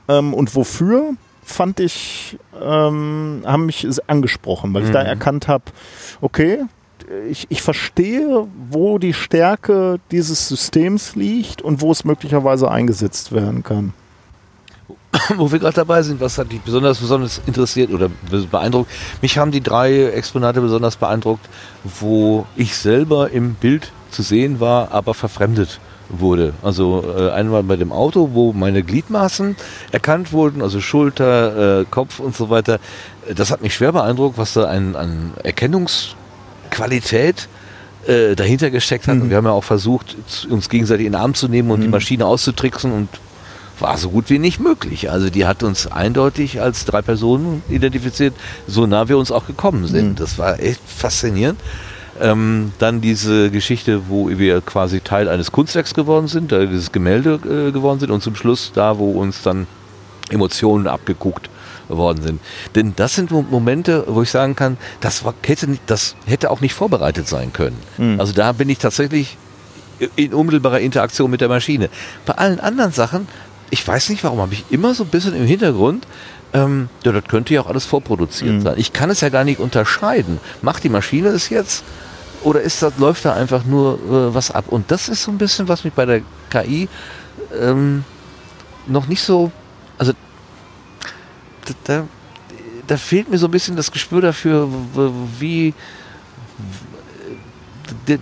ähm, 0.08 0.34
und 0.34 0.54
wofür, 0.54 1.14
fand 1.44 1.80
ich, 1.80 2.38
ähm, 2.60 3.42
haben 3.44 3.66
mich 3.66 3.86
angesprochen, 4.06 4.72
weil 4.74 4.84
ich 4.84 4.90
da 4.90 5.02
erkannt 5.02 5.48
habe, 5.48 5.64
okay, 6.20 6.60
ich, 7.28 7.46
ich 7.50 7.62
verstehe, 7.62 8.46
wo 8.70 8.98
die 8.98 9.12
Stärke 9.12 9.98
dieses 10.10 10.48
Systems 10.48 11.14
liegt 11.16 11.60
und 11.60 11.80
wo 11.80 11.90
es 11.92 12.04
möglicherweise 12.04 12.70
eingesetzt 12.70 13.32
werden 13.32 13.62
kann. 13.62 13.92
Wo 15.36 15.52
wir 15.52 15.58
gerade 15.58 15.74
dabei 15.74 16.02
sind, 16.02 16.22
was 16.22 16.38
hat 16.38 16.50
dich 16.50 16.62
besonders, 16.62 16.98
besonders 16.98 17.42
interessiert 17.44 17.90
oder 17.92 18.08
be- 18.08 18.46
beeindruckt? 18.50 18.90
Mich 19.20 19.36
haben 19.36 19.50
die 19.50 19.60
drei 19.60 20.04
Exponate 20.06 20.62
besonders 20.62 20.96
beeindruckt, 20.96 21.46
wo 21.84 22.46
ich 22.56 22.74
selber 22.74 23.30
im 23.30 23.52
Bild 23.54 23.92
zu 24.10 24.22
sehen 24.22 24.58
war, 24.58 24.90
aber 24.90 25.12
verfremdet 25.12 25.80
wurde. 26.12 26.52
Also 26.62 27.04
äh, 27.16 27.30
einmal 27.30 27.62
bei 27.62 27.76
dem 27.76 27.92
Auto, 27.92 28.30
wo 28.32 28.52
meine 28.52 28.82
Gliedmaßen 28.82 29.56
erkannt 29.90 30.32
wurden, 30.32 30.62
also 30.62 30.80
Schulter, 30.80 31.80
äh, 31.80 31.84
Kopf 31.90 32.20
und 32.20 32.36
so 32.36 32.50
weiter. 32.50 32.78
Das 33.34 33.50
hat 33.50 33.62
mich 33.62 33.74
schwer 33.74 33.92
beeindruckt, 33.92 34.38
was 34.38 34.54
da 34.54 34.64
an, 34.64 34.96
an 34.96 35.32
Erkennungsqualität 35.42 37.48
äh, 38.06 38.34
dahinter 38.34 38.70
gesteckt 38.70 39.08
hat. 39.08 39.16
Und 39.16 39.30
wir 39.30 39.36
haben 39.36 39.46
ja 39.46 39.52
auch 39.52 39.64
versucht, 39.64 40.16
uns 40.48 40.68
gegenseitig 40.68 41.06
in 41.06 41.12
den 41.12 41.20
Arm 41.20 41.34
zu 41.34 41.48
nehmen 41.48 41.70
und 41.70 41.80
die 41.80 41.88
Maschine 41.88 42.26
auszutricksen 42.26 42.92
und 42.92 43.08
war 43.78 43.96
so 43.98 44.10
gut 44.10 44.30
wie 44.30 44.38
nicht 44.38 44.60
möglich. 44.60 45.10
Also 45.10 45.30
die 45.30 45.44
hat 45.44 45.62
uns 45.62 45.86
eindeutig 45.86 46.60
als 46.60 46.84
drei 46.84 47.02
Personen 47.02 47.62
identifiziert, 47.68 48.34
so 48.66 48.86
nah 48.86 49.08
wir 49.08 49.18
uns 49.18 49.30
auch 49.30 49.46
gekommen 49.46 49.86
sind. 49.86 50.20
Das 50.20 50.38
war 50.38 50.60
echt 50.60 50.80
faszinierend. 50.86 51.58
Ähm, 52.22 52.70
dann 52.78 53.00
diese 53.00 53.50
Geschichte, 53.50 54.02
wo 54.08 54.28
wir 54.28 54.60
quasi 54.60 55.00
Teil 55.00 55.28
eines 55.28 55.50
Kunstwerks 55.50 55.92
geworden 55.92 56.28
sind, 56.28 56.52
da 56.52 56.64
dieses 56.64 56.92
Gemälde 56.92 57.40
äh, 57.44 57.72
geworden 57.72 57.98
sind 57.98 58.12
und 58.12 58.22
zum 58.22 58.36
Schluss 58.36 58.70
da, 58.72 58.96
wo 58.98 59.10
uns 59.10 59.42
dann 59.42 59.66
Emotionen 60.30 60.86
abgeguckt 60.86 61.50
worden 61.88 62.22
sind. 62.22 62.40
Denn 62.76 62.92
das 62.94 63.16
sind 63.16 63.32
Mo- 63.32 63.44
Momente, 63.50 64.04
wo 64.06 64.22
ich 64.22 64.30
sagen 64.30 64.54
kann, 64.54 64.76
das, 65.00 65.24
war, 65.24 65.34
hätte, 65.44 65.68
nicht, 65.68 65.82
das 65.86 66.14
hätte 66.24 66.50
auch 66.52 66.60
nicht 66.60 66.74
vorbereitet 66.74 67.26
sein 67.26 67.52
können. 67.52 67.76
Also 68.20 68.32
da 68.32 68.52
bin 68.52 68.68
ich 68.68 68.78
tatsächlich 68.78 69.36
in 70.14 70.32
unmittelbarer 70.32 70.78
Interaktion 70.80 71.28
mit 71.30 71.40
der 71.40 71.48
Maschine. 71.48 71.90
Bei 72.24 72.34
allen 72.34 72.60
anderen 72.60 72.92
Sachen, 72.92 73.26
ich 73.70 73.86
weiß 73.86 74.10
nicht 74.10 74.22
warum, 74.22 74.38
habe 74.40 74.54
ich 74.54 74.64
immer 74.70 74.94
so 74.94 75.02
ein 75.02 75.10
bisschen 75.10 75.34
im 75.34 75.44
Hintergrund, 75.44 76.06
ähm, 76.54 76.88
ja, 77.04 77.12
das 77.12 77.24
könnte 77.24 77.52
ja 77.54 77.62
auch 77.62 77.66
alles 77.66 77.84
vorproduziert 77.84 78.62
sein. 78.62 78.74
Ich 78.76 78.92
kann 78.92 79.10
es 79.10 79.22
ja 79.22 79.28
gar 79.28 79.42
nicht 79.44 79.58
unterscheiden. 79.58 80.38
Macht 80.62 80.84
die 80.84 80.88
Maschine 80.88 81.28
es 81.28 81.48
jetzt 81.48 81.82
oder 82.44 82.60
ist 82.60 82.82
das, 82.82 82.98
läuft 82.98 83.24
da 83.24 83.34
einfach 83.34 83.64
nur 83.64 83.94
äh, 83.94 84.34
was 84.34 84.50
ab? 84.50 84.66
Und 84.68 84.90
das 84.90 85.08
ist 85.08 85.22
so 85.22 85.30
ein 85.30 85.38
bisschen, 85.38 85.68
was 85.68 85.84
mich 85.84 85.92
bei 85.92 86.04
der 86.06 86.22
KI 86.50 86.88
ähm, 87.58 88.04
noch 88.86 89.06
nicht 89.06 89.22
so, 89.22 89.50
also 89.98 90.12
da, 91.84 92.04
da, 92.86 92.96
fehlt 92.96 93.30
mir 93.30 93.38
so 93.38 93.46
ein 93.46 93.50
bisschen 93.52 93.76
das 93.76 93.90
Gespür 93.90 94.20
dafür, 94.20 94.68
wie 95.38 95.74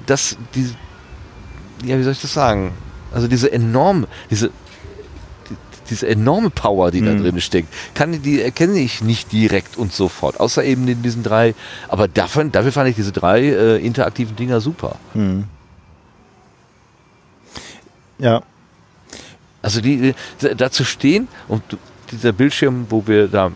das, 0.07 0.37
die, 0.55 0.75
ja, 1.85 1.99
wie 1.99 2.03
soll 2.03 2.13
ich 2.13 2.21
das 2.21 2.33
sagen? 2.33 2.73
Also 3.13 3.27
diese 3.27 3.51
enorme, 3.51 4.07
diese, 4.31 4.49
die- 4.49 4.60
diese 5.91 6.07
enorme 6.09 6.51
Power, 6.51 6.91
die 6.91 7.03
da 7.03 7.13
drin 7.15 7.41
steckt, 7.41 7.69
kann, 7.95 8.23
die- 8.23 8.41
erkenne 8.41 8.79
ich 8.79 9.03
nicht 9.03 9.33
direkt 9.33 9.77
und 9.77 9.93
sofort. 9.93 10.41
Außer 10.41 10.65
eben 10.65 10.87
in 10.89 11.03
diesen 11.03 11.23
drei, 11.23 11.55
aber 11.89 12.09
davon, 12.09 12.51
dafür 12.53 12.73
fand 12.73 12.89
ich 12.91 12.97
diese 12.97 13.13
drei 13.13 13.41
äh, 13.43 13.77
interaktiven 13.85 14.37
Dinger 14.37 14.61
super. 14.61 14.97
Ja, 18.19 18.43
Also 19.63 19.81
die, 19.81 20.15
da 20.57 20.71
zu 20.71 20.85
stehen 20.85 21.29
und 21.49 21.63
dieser 22.13 22.33
Bildschirm, 22.33 22.87
wo 22.91 23.07
wir 23.07 23.29
da 23.29 23.51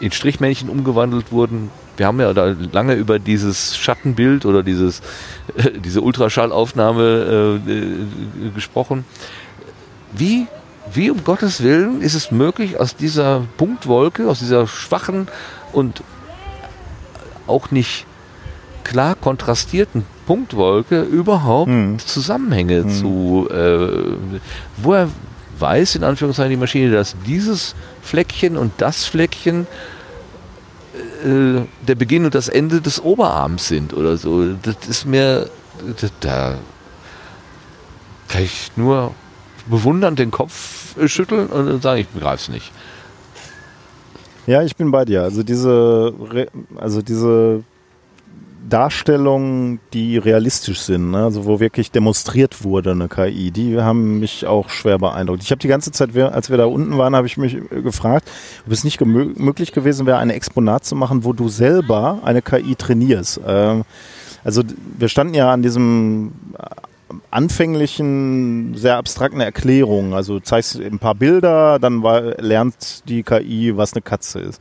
in 0.00 0.10
Strichmännchen 0.12 0.68
umgewandelt 0.68 1.30
wurden, 1.32 1.70
wir 1.96 2.06
haben 2.06 2.20
ja 2.20 2.32
da 2.32 2.54
lange 2.72 2.94
über 2.94 3.18
dieses 3.18 3.76
Schattenbild 3.76 4.44
oder 4.46 4.62
dieses, 4.62 5.02
diese 5.84 6.00
Ultraschallaufnahme 6.00 7.60
äh, 7.66 7.70
äh, 7.72 8.50
gesprochen. 8.54 9.04
Wie, 10.12 10.46
wie 10.92 11.10
um 11.10 11.22
Gottes 11.24 11.62
Willen 11.62 12.02
ist 12.02 12.14
es 12.14 12.30
möglich, 12.30 12.78
aus 12.78 12.96
dieser 12.96 13.44
Punktwolke, 13.56 14.28
aus 14.28 14.40
dieser 14.40 14.66
schwachen 14.66 15.28
und 15.72 16.02
auch 17.46 17.70
nicht 17.70 18.06
klar 18.84 19.14
kontrastierten 19.14 20.04
Punktwolke 20.26 21.02
überhaupt 21.02 21.70
Mhm. 21.70 21.98
Zusammenhänge 21.98 22.88
zu, 22.88 23.48
äh, 23.50 24.16
woher 24.76 25.08
weiß 25.58 25.96
in 25.96 26.04
Anführungszeichen 26.04 26.50
die 26.50 26.56
Maschine, 26.56 26.90
dass 26.90 27.14
dieses 27.26 27.74
Fleckchen 28.02 28.56
und 28.56 28.72
das 28.78 29.04
Fleckchen 29.04 29.66
äh, 31.24 31.60
der 31.86 31.94
Beginn 31.94 32.24
und 32.24 32.34
das 32.34 32.48
Ende 32.48 32.80
des 32.80 33.00
Oberarms 33.00 33.68
sind 33.68 33.94
oder 33.94 34.16
so. 34.16 34.54
Das 34.62 34.76
ist 34.88 35.06
mir, 35.06 35.48
da 36.20 36.54
kann 38.28 38.42
ich 38.42 38.72
nur 38.76 39.14
bewundernd 39.66 40.18
den 40.18 40.30
Kopf 40.30 40.94
schütteln 41.06 41.46
und 41.46 41.66
dann 41.66 41.80
sagen, 41.80 42.00
ich 42.00 42.08
begreife 42.08 42.42
es 42.42 42.48
nicht. 42.48 42.72
Ja, 44.46 44.62
ich 44.62 44.76
bin 44.76 44.90
bei 44.90 45.04
dir. 45.04 45.22
Also 45.22 45.42
diese, 45.42 46.14
also 46.76 47.00
diese 47.02 47.62
Darstellungen, 48.68 49.80
die 49.92 50.18
realistisch 50.18 50.80
sind, 50.80 51.10
ne? 51.10 51.24
also 51.24 51.44
wo 51.44 51.60
wirklich 51.60 51.90
demonstriert 51.90 52.64
wurde 52.64 52.92
eine 52.92 53.08
KI, 53.08 53.50
die 53.50 53.80
haben 53.80 54.20
mich 54.20 54.46
auch 54.46 54.70
schwer 54.70 54.98
beeindruckt. 54.98 55.42
Ich 55.42 55.50
habe 55.50 55.58
die 55.58 55.68
ganze 55.68 55.90
Zeit, 55.92 56.16
als 56.16 56.50
wir 56.50 56.56
da 56.56 56.66
unten 56.66 56.96
waren, 56.96 57.14
habe 57.14 57.26
ich 57.26 57.36
mich 57.36 57.54
äh, 57.54 57.82
gefragt, 57.82 58.30
ob 58.66 58.72
es 58.72 58.84
nicht 58.84 59.00
möglich 59.00 59.72
gewesen 59.72 60.06
wäre, 60.06 60.18
ein 60.18 60.30
Exponat 60.30 60.84
zu 60.84 60.96
machen, 60.96 61.24
wo 61.24 61.32
du 61.32 61.48
selber 61.48 62.20
eine 62.24 62.42
KI 62.42 62.74
trainierst. 62.76 63.40
Ähm, 63.46 63.82
also 64.44 64.62
wir 64.98 65.08
standen 65.08 65.34
ja 65.34 65.52
an 65.52 65.62
diesem 65.62 66.32
anfänglichen, 67.30 68.74
sehr 68.74 68.96
abstrakten 68.96 69.40
Erklärung. 69.40 70.14
Also 70.14 70.38
du 70.38 70.42
zeigst 70.44 70.80
ein 70.80 70.98
paar 70.98 71.14
Bilder, 71.14 71.78
dann 71.78 72.02
war, 72.02 72.40
lernt 72.40 73.08
die 73.08 73.22
KI, 73.22 73.76
was 73.76 73.92
eine 73.92 74.02
Katze 74.02 74.40
ist. 74.40 74.60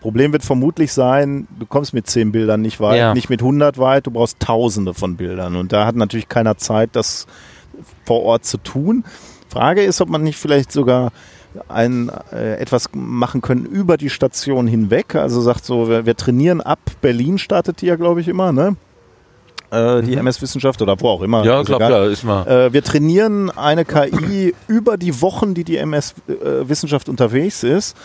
Problem 0.00 0.32
wird 0.32 0.44
vermutlich 0.44 0.92
sein, 0.92 1.46
du 1.58 1.64
kommst 1.64 1.94
mit 1.94 2.06
zehn 2.06 2.30
Bildern 2.30 2.60
nicht 2.60 2.78
weit, 2.78 2.98
Ja. 2.98 3.14
nicht 3.14 3.30
mit 3.30 3.40
100 3.40 3.78
weit, 3.78 4.06
du 4.06 4.10
brauchst 4.10 4.38
tausende 4.38 4.92
von 4.92 5.16
Bildern. 5.16 5.56
Und 5.56 5.72
da 5.72 5.86
hat 5.86 5.96
natürlich 5.96 6.28
keiner 6.28 6.56
Zeit, 6.58 6.90
das 6.92 7.26
vor 8.04 8.22
Ort 8.22 8.44
zu 8.44 8.58
tun. 8.58 9.04
Frage 9.48 9.82
ist, 9.82 10.00
ob 10.00 10.08
man 10.10 10.22
nicht 10.22 10.36
vielleicht 10.36 10.72
sogar 10.72 11.10
ein, 11.68 12.10
äh, 12.32 12.56
etwas 12.56 12.90
machen 12.92 13.40
können 13.40 13.64
über 13.64 13.96
die 13.96 14.10
Station 14.10 14.66
hinweg. 14.66 15.14
Also 15.14 15.40
sagt 15.40 15.64
so, 15.64 15.88
wir, 15.88 16.04
wir 16.04 16.16
trainieren 16.16 16.60
ab 16.60 16.80
Berlin, 17.00 17.38
startet 17.38 17.80
die 17.80 17.86
ja, 17.86 17.96
glaube 17.96 18.20
ich, 18.20 18.28
immer, 18.28 18.52
ne? 18.52 18.76
Äh, 19.70 20.02
die 20.02 20.14
MS-Wissenschaft 20.14 20.80
oder 20.82 20.98
wo 21.00 21.08
auch 21.08 21.22
immer. 21.22 21.40
Mhm. 21.40 21.46
Ja, 21.46 21.64
klar, 21.64 21.78
klar, 21.78 22.06
ist 22.06 22.24
mal. 22.24 22.46
Äh, 22.46 22.72
wir 22.72 22.82
trainieren 22.82 23.50
eine 23.50 23.84
KI 23.84 24.54
über 24.68 24.96
die 24.96 25.20
Wochen, 25.20 25.54
die 25.54 25.64
die 25.64 25.76
MS-Wissenschaft 25.78 27.08
unterwegs 27.08 27.62
ist, 27.62 27.96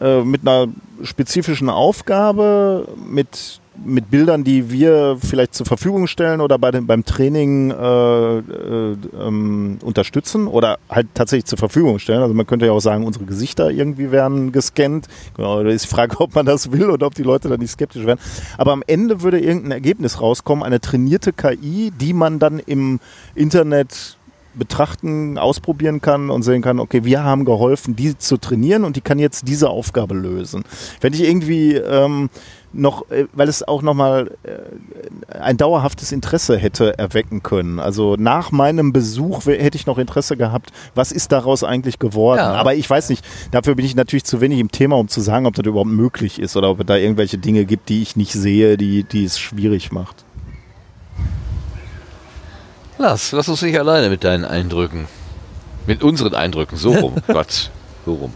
äh, 0.00 0.20
mit 0.22 0.42
einer 0.42 0.68
spezifischen 1.02 1.70
Aufgabe, 1.70 2.88
mit, 3.08 3.60
mit 3.84 4.10
Bildern, 4.10 4.44
die 4.44 4.70
wir 4.70 5.16
vielleicht 5.20 5.54
zur 5.54 5.66
Verfügung 5.66 6.06
stellen 6.06 6.40
oder 6.40 6.58
bei 6.58 6.70
dem, 6.70 6.86
beim 6.86 7.04
Training 7.04 7.70
äh, 7.70 8.38
äh, 8.38 8.96
ähm, 9.20 9.78
unterstützen 9.82 10.46
oder 10.46 10.78
halt 10.88 11.08
tatsächlich 11.14 11.46
zur 11.46 11.58
Verfügung 11.58 11.98
stellen. 11.98 12.22
Also 12.22 12.34
man 12.34 12.46
könnte 12.46 12.66
ja 12.66 12.72
auch 12.72 12.80
sagen, 12.80 13.04
unsere 13.04 13.24
Gesichter 13.24 13.70
irgendwie 13.70 14.10
werden 14.10 14.52
gescannt. 14.52 15.08
Genau, 15.36 15.62
da 15.62 15.70
ist 15.70 15.84
die 15.84 15.88
Frage, 15.88 16.20
ob 16.20 16.34
man 16.34 16.46
das 16.46 16.72
will 16.72 16.90
oder 16.90 17.06
ob 17.06 17.14
die 17.14 17.22
Leute 17.22 17.48
da 17.48 17.56
nicht 17.56 17.70
skeptisch 17.70 18.06
werden. 18.06 18.20
Aber 18.58 18.72
am 18.72 18.82
Ende 18.86 19.22
würde 19.22 19.40
irgendein 19.40 19.72
Ergebnis 19.72 20.20
rauskommen, 20.20 20.64
eine 20.64 20.80
trainierte 20.80 21.32
KI, 21.32 21.92
die 21.98 22.12
man 22.12 22.38
dann 22.38 22.58
im 22.60 23.00
Internet 23.34 24.18
betrachten, 24.54 25.38
ausprobieren 25.38 26.00
kann 26.00 26.30
und 26.30 26.42
sehen 26.42 26.62
kann, 26.62 26.78
okay, 26.78 27.04
wir 27.04 27.24
haben 27.24 27.44
geholfen, 27.44 27.96
die 27.96 28.16
zu 28.16 28.36
trainieren 28.36 28.84
und 28.84 28.96
die 28.96 29.00
kann 29.00 29.18
jetzt 29.18 29.48
diese 29.48 29.68
Aufgabe 29.68 30.14
lösen. 30.14 30.64
Wenn 31.00 31.12
ich 31.12 31.22
irgendwie 31.22 31.74
ähm, 31.74 32.30
noch, 32.74 33.10
äh, 33.10 33.26
weil 33.32 33.48
es 33.48 33.66
auch 33.66 33.82
nochmal 33.82 34.30
äh, 34.42 35.38
ein 35.38 35.56
dauerhaftes 35.56 36.12
Interesse 36.12 36.56
hätte 36.56 36.98
erwecken 36.98 37.42
können. 37.42 37.80
Also 37.80 38.16
nach 38.18 38.52
meinem 38.52 38.92
Besuch 38.92 39.46
hätte 39.46 39.76
ich 39.76 39.86
noch 39.86 39.98
Interesse 39.98 40.36
gehabt, 40.36 40.70
was 40.94 41.12
ist 41.12 41.32
daraus 41.32 41.64
eigentlich 41.64 41.98
geworden. 41.98 42.38
Ja. 42.38 42.54
Aber 42.54 42.74
ich 42.74 42.88
weiß 42.88 43.08
nicht, 43.08 43.24
dafür 43.50 43.74
bin 43.74 43.84
ich 43.84 43.94
natürlich 43.94 44.24
zu 44.24 44.40
wenig 44.40 44.58
im 44.58 44.70
Thema, 44.70 44.96
um 44.96 45.08
zu 45.08 45.20
sagen, 45.20 45.46
ob 45.46 45.54
das 45.54 45.64
überhaupt 45.64 45.90
möglich 45.90 46.38
ist 46.38 46.56
oder 46.56 46.70
ob 46.70 46.80
es 46.80 46.86
da 46.86 46.96
irgendwelche 46.96 47.38
Dinge 47.38 47.64
gibt, 47.64 47.88
die 47.88 48.02
ich 48.02 48.16
nicht 48.16 48.32
sehe, 48.32 48.76
die, 48.76 49.04
die 49.04 49.24
es 49.24 49.38
schwierig 49.38 49.92
macht. 49.92 50.24
Lass, 52.98 53.32
lass 53.32 53.48
uns 53.48 53.62
nicht 53.62 53.78
alleine 53.78 54.08
mit 54.08 54.24
deinen 54.24 54.44
Eindrücken. 54.44 55.06
Mit 55.86 56.02
unseren 56.02 56.34
Eindrücken, 56.34 56.78
so 56.78 56.92
rum. 56.92 57.14
Gott, 57.26 57.70
so 58.06 58.14
rum. 58.14 58.32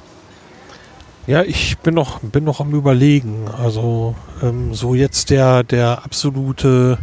Ja, 1.28 1.42
ich 1.42 1.76
bin 1.81 1.92
noch, 1.92 2.20
bin 2.20 2.44
noch 2.44 2.60
am 2.60 2.73
überlegen. 2.73 3.48
Also 3.62 4.15
ähm, 4.42 4.73
so 4.73 4.94
jetzt 4.94 5.28
der, 5.28 5.62
der 5.62 6.02
absolute, 6.02 6.97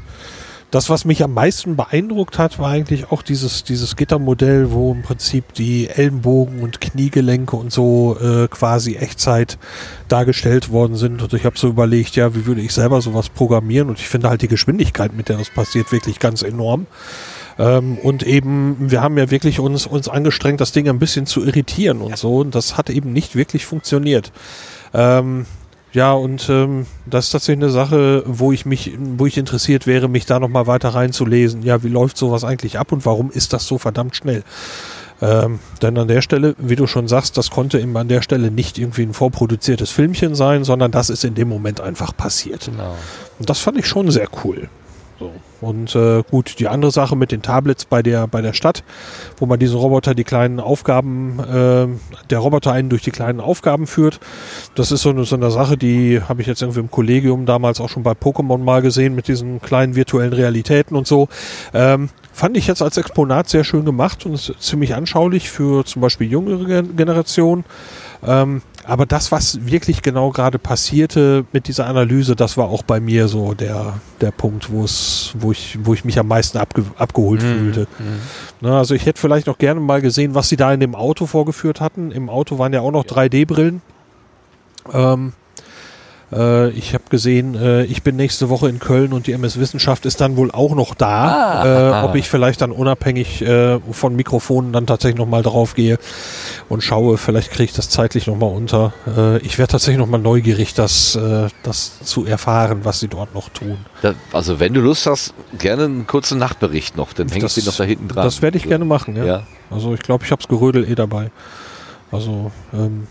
das, 0.71 0.89
was 0.89 1.05
mich 1.05 1.23
am 1.23 1.35
meisten 1.35 1.75
beeindruckt 1.75 2.39
hat, 2.39 2.57
war 2.57 2.71
eigentlich 2.71 3.11
auch 3.11 3.21
dieses, 3.21 3.63
dieses 3.63 3.95
Gittermodell, 3.95 4.71
wo 4.71 4.93
im 4.93 5.03
Prinzip 5.03 5.53
die 5.53 5.89
Ellenbogen 5.89 6.61
und 6.61 6.81
Kniegelenke 6.81 7.55
und 7.55 7.71
so 7.71 8.17
äh, 8.19 8.47
quasi 8.47 8.95
Echtzeit 8.95 9.59
dargestellt 10.07 10.71
worden 10.71 10.95
sind. 10.95 11.21
Und 11.21 11.31
ich 11.33 11.45
habe 11.45 11.59
so 11.59 11.67
überlegt, 11.67 12.15
ja, 12.15 12.33
wie 12.33 12.47
würde 12.47 12.61
ich 12.61 12.73
selber 12.73 13.01
sowas 13.01 13.29
programmieren? 13.29 13.89
Und 13.89 13.99
ich 13.99 14.09
finde 14.09 14.29
halt 14.29 14.41
die 14.41 14.47
Geschwindigkeit, 14.47 15.13
mit 15.13 15.29
der 15.29 15.37
das 15.37 15.51
passiert, 15.51 15.91
wirklich 15.91 16.17
ganz 16.17 16.41
enorm. 16.41 16.87
Ähm, 17.57 17.97
und 17.97 18.23
eben, 18.23 18.91
wir 18.91 19.01
haben 19.01 19.17
ja 19.17 19.31
wirklich 19.31 19.59
uns, 19.59 19.87
uns 19.87 20.09
angestrengt, 20.09 20.61
das 20.61 20.71
Ding 20.71 20.89
ein 20.89 20.99
bisschen 20.99 21.25
zu 21.25 21.43
irritieren 21.45 22.01
und 22.01 22.17
so. 22.17 22.37
Und 22.37 22.55
das 22.55 22.77
hat 22.77 22.89
eben 22.89 23.13
nicht 23.13 23.35
wirklich 23.35 23.65
funktioniert. 23.65 24.31
Ähm, 24.93 25.45
ja, 25.93 26.11
und 26.11 26.49
ähm, 26.49 26.87
das 27.05 27.25
ist 27.25 27.31
tatsächlich 27.31 27.63
eine 27.63 27.71
Sache, 27.71 28.23
wo 28.25 28.51
ich 28.51 28.65
mich, 28.65 28.97
wo 28.99 29.25
ich 29.25 29.37
interessiert 29.37 29.87
wäre, 29.87 30.09
mich 30.09 30.25
da 30.25 30.41
nochmal 30.41 30.67
weiter 30.67 30.89
reinzulesen. 30.89 31.63
Ja, 31.63 31.83
wie 31.83 31.87
läuft 31.87 32.17
sowas 32.17 32.43
eigentlich 32.43 32.77
ab 32.77 32.91
und 32.91 33.05
warum 33.05 33.31
ist 33.31 33.53
das 33.53 33.65
so 33.65 33.77
verdammt 33.77 34.15
schnell? 34.15 34.43
Ähm, 35.21 35.59
denn 35.81 35.97
an 35.97 36.09
der 36.09 36.21
Stelle, 36.21 36.55
wie 36.57 36.75
du 36.75 36.87
schon 36.87 37.07
sagst, 37.07 37.37
das 37.37 37.49
konnte 37.49 37.79
eben 37.79 37.95
an 37.95 38.09
der 38.09 38.21
Stelle 38.21 38.51
nicht 38.51 38.77
irgendwie 38.77 39.03
ein 39.03 39.13
vorproduziertes 39.13 39.89
Filmchen 39.89 40.35
sein, 40.35 40.65
sondern 40.65 40.91
das 40.91 41.09
ist 41.09 41.23
in 41.23 41.35
dem 41.35 41.47
Moment 41.47 41.79
einfach 41.79 42.15
passiert. 42.15 42.65
Genau. 42.65 42.95
Und 43.39 43.49
das 43.49 43.59
fand 43.59 43.77
ich 43.77 43.87
schon 43.87 44.11
sehr 44.11 44.27
cool. 44.43 44.67
So. 45.17 45.31
Und 45.65 45.95
äh, 45.95 46.21
gut, 46.29 46.59
die 46.59 46.67
andere 46.67 46.91
Sache 46.91 47.15
mit 47.15 47.31
den 47.31 47.41
Tablets 47.41 47.85
bei 47.85 48.03
der, 48.03 48.27
bei 48.27 48.41
der 48.41 48.53
Stadt, 48.53 48.83
wo 49.37 49.47
man 49.47 49.57
diesen 49.57 49.77
Roboter 49.77 50.13
die 50.13 50.23
kleinen 50.23 50.59
Aufgaben, 50.59 51.39
äh, 51.39 51.87
der 52.29 52.39
Roboter 52.39 52.71
einen 52.71 52.89
durch 52.89 53.01
die 53.01 53.09
kleinen 53.09 53.39
Aufgaben 53.39 53.87
führt, 53.87 54.19
das 54.75 54.91
ist 54.91 55.01
so 55.01 55.09
eine, 55.09 55.23
so 55.23 55.35
eine 55.35 55.49
Sache, 55.49 55.75
die 55.75 56.21
habe 56.21 56.41
ich 56.41 56.47
jetzt 56.47 56.61
irgendwie 56.61 56.81
im 56.81 56.91
Kollegium 56.91 57.47
damals 57.47 57.81
auch 57.81 57.89
schon 57.89 58.03
bei 58.03 58.11
Pokémon 58.11 58.59
mal 58.59 58.83
gesehen 58.83 59.15
mit 59.15 59.27
diesen 59.27 59.59
kleinen 59.59 59.95
virtuellen 59.95 60.33
Realitäten 60.33 60.95
und 60.95 61.07
so. 61.07 61.29
Ähm, 61.73 62.09
fand 62.31 62.57
ich 62.57 62.67
jetzt 62.67 62.83
als 62.83 62.97
Exponat 62.97 63.49
sehr 63.49 63.63
schön 63.63 63.85
gemacht 63.85 64.23
und 64.27 64.37
ziemlich 64.59 64.93
anschaulich 64.93 65.49
für 65.49 65.83
zum 65.83 66.03
Beispiel 66.03 66.29
jüngere 66.29 66.83
Generationen. 66.83 67.65
Ähm, 68.23 68.61
aber 68.87 69.05
das, 69.05 69.31
was 69.31 69.65
wirklich 69.65 70.01
genau 70.01 70.31
gerade 70.31 70.59
passierte 70.59 71.45
mit 71.51 71.67
dieser 71.67 71.87
Analyse, 71.87 72.35
das 72.35 72.57
war 72.57 72.67
auch 72.67 72.83
bei 72.83 72.99
mir 72.99 73.27
so 73.27 73.53
der, 73.53 73.99
der 74.21 74.31
Punkt, 74.31 74.71
wo 74.71 74.83
es, 74.83 75.33
wo 75.37 75.51
ich, 75.51 75.77
wo 75.83 75.93
ich 75.93 76.05
mich 76.05 76.19
am 76.19 76.27
meisten 76.27 76.57
abge, 76.57 76.85
abgeholt 76.97 77.41
mhm. 77.41 77.57
fühlte. 77.57 77.81
Mhm. 77.99 78.19
Na, 78.61 78.77
also 78.77 78.93
ich 78.93 79.05
hätte 79.05 79.19
vielleicht 79.19 79.47
noch 79.47 79.57
gerne 79.57 79.79
mal 79.79 80.01
gesehen, 80.01 80.35
was 80.35 80.49
sie 80.49 80.57
da 80.57 80.73
in 80.73 80.79
dem 80.79 80.95
Auto 80.95 81.25
vorgeführt 81.25 81.81
hatten. 81.81 82.11
Im 82.11 82.29
Auto 82.29 82.59
waren 82.59 82.73
ja 82.73 82.81
auch 82.81 82.91
noch 82.91 83.05
3D-Brillen. 83.05 83.81
Ähm, 84.93 85.33
äh, 86.35 86.69
ich 86.69 86.93
habe 86.93 87.05
gesehen, 87.09 87.55
äh, 87.55 87.83
ich 87.85 88.03
bin 88.03 88.15
nächste 88.15 88.49
Woche 88.49 88.69
in 88.69 88.79
Köln 88.79 89.13
und 89.13 89.27
die 89.27 89.31
MS 89.33 89.59
Wissenschaft 89.59 90.05
ist 90.05 90.21
dann 90.21 90.37
wohl 90.37 90.51
auch 90.51 90.75
noch 90.75 90.93
da. 90.93 91.61
Ah, 91.61 92.01
äh, 92.01 92.05
ob 92.05 92.15
ich 92.15 92.29
vielleicht 92.29 92.61
dann 92.61 92.71
unabhängig 92.71 93.41
äh, 93.41 93.79
von 93.91 94.15
Mikrofonen 94.15 94.73
dann 94.73 94.85
tatsächlich 94.87 95.17
nochmal 95.17 95.43
drauf 95.43 95.75
gehe 95.75 95.97
und 96.69 96.81
schaue, 96.81 97.17
vielleicht 97.17 97.51
kriege 97.51 97.65
ich 97.65 97.73
das 97.73 97.89
zeitlich 97.89 98.27
nochmal 98.27 98.51
unter. 98.53 98.93
Äh, 99.07 99.37
ich 99.39 99.57
werde 99.57 99.71
tatsächlich 99.71 99.99
nochmal 99.99 100.19
neugierig, 100.19 100.73
das, 100.73 101.15
äh, 101.15 101.47
das 101.63 101.99
zu 102.03 102.25
erfahren, 102.25 102.81
was 102.83 102.99
sie 102.99 103.07
dort 103.07 103.33
noch 103.33 103.49
tun. 103.49 103.77
Da, 104.01 104.13
also 104.33 104.59
wenn 104.59 104.73
du 104.73 104.81
Lust 104.81 105.05
hast, 105.05 105.33
gerne 105.57 105.85
einen 105.85 106.07
kurzen 106.07 106.37
Nachtbericht 106.37 106.97
noch, 106.97 107.13
dann 107.13 107.29
hänge 107.29 107.45
ich 107.45 107.53
den 107.53 107.65
noch 107.65 107.75
da 107.75 107.83
hinten 107.83 108.07
dran. 108.07 108.23
Das 108.23 108.41
werde 108.41 108.57
ich 108.57 108.63
gerne 108.63 108.85
machen, 108.85 109.15
ja. 109.15 109.25
ja. 109.25 109.43
Also 109.69 109.93
ich 109.93 110.01
glaube, 110.01 110.25
ich 110.25 110.31
habe 110.31 110.41
es 110.41 110.47
Gerödel 110.47 110.89
eh 110.89 110.95
dabei. 110.95 111.31
Also 112.11 112.51
ähm, 112.73 113.07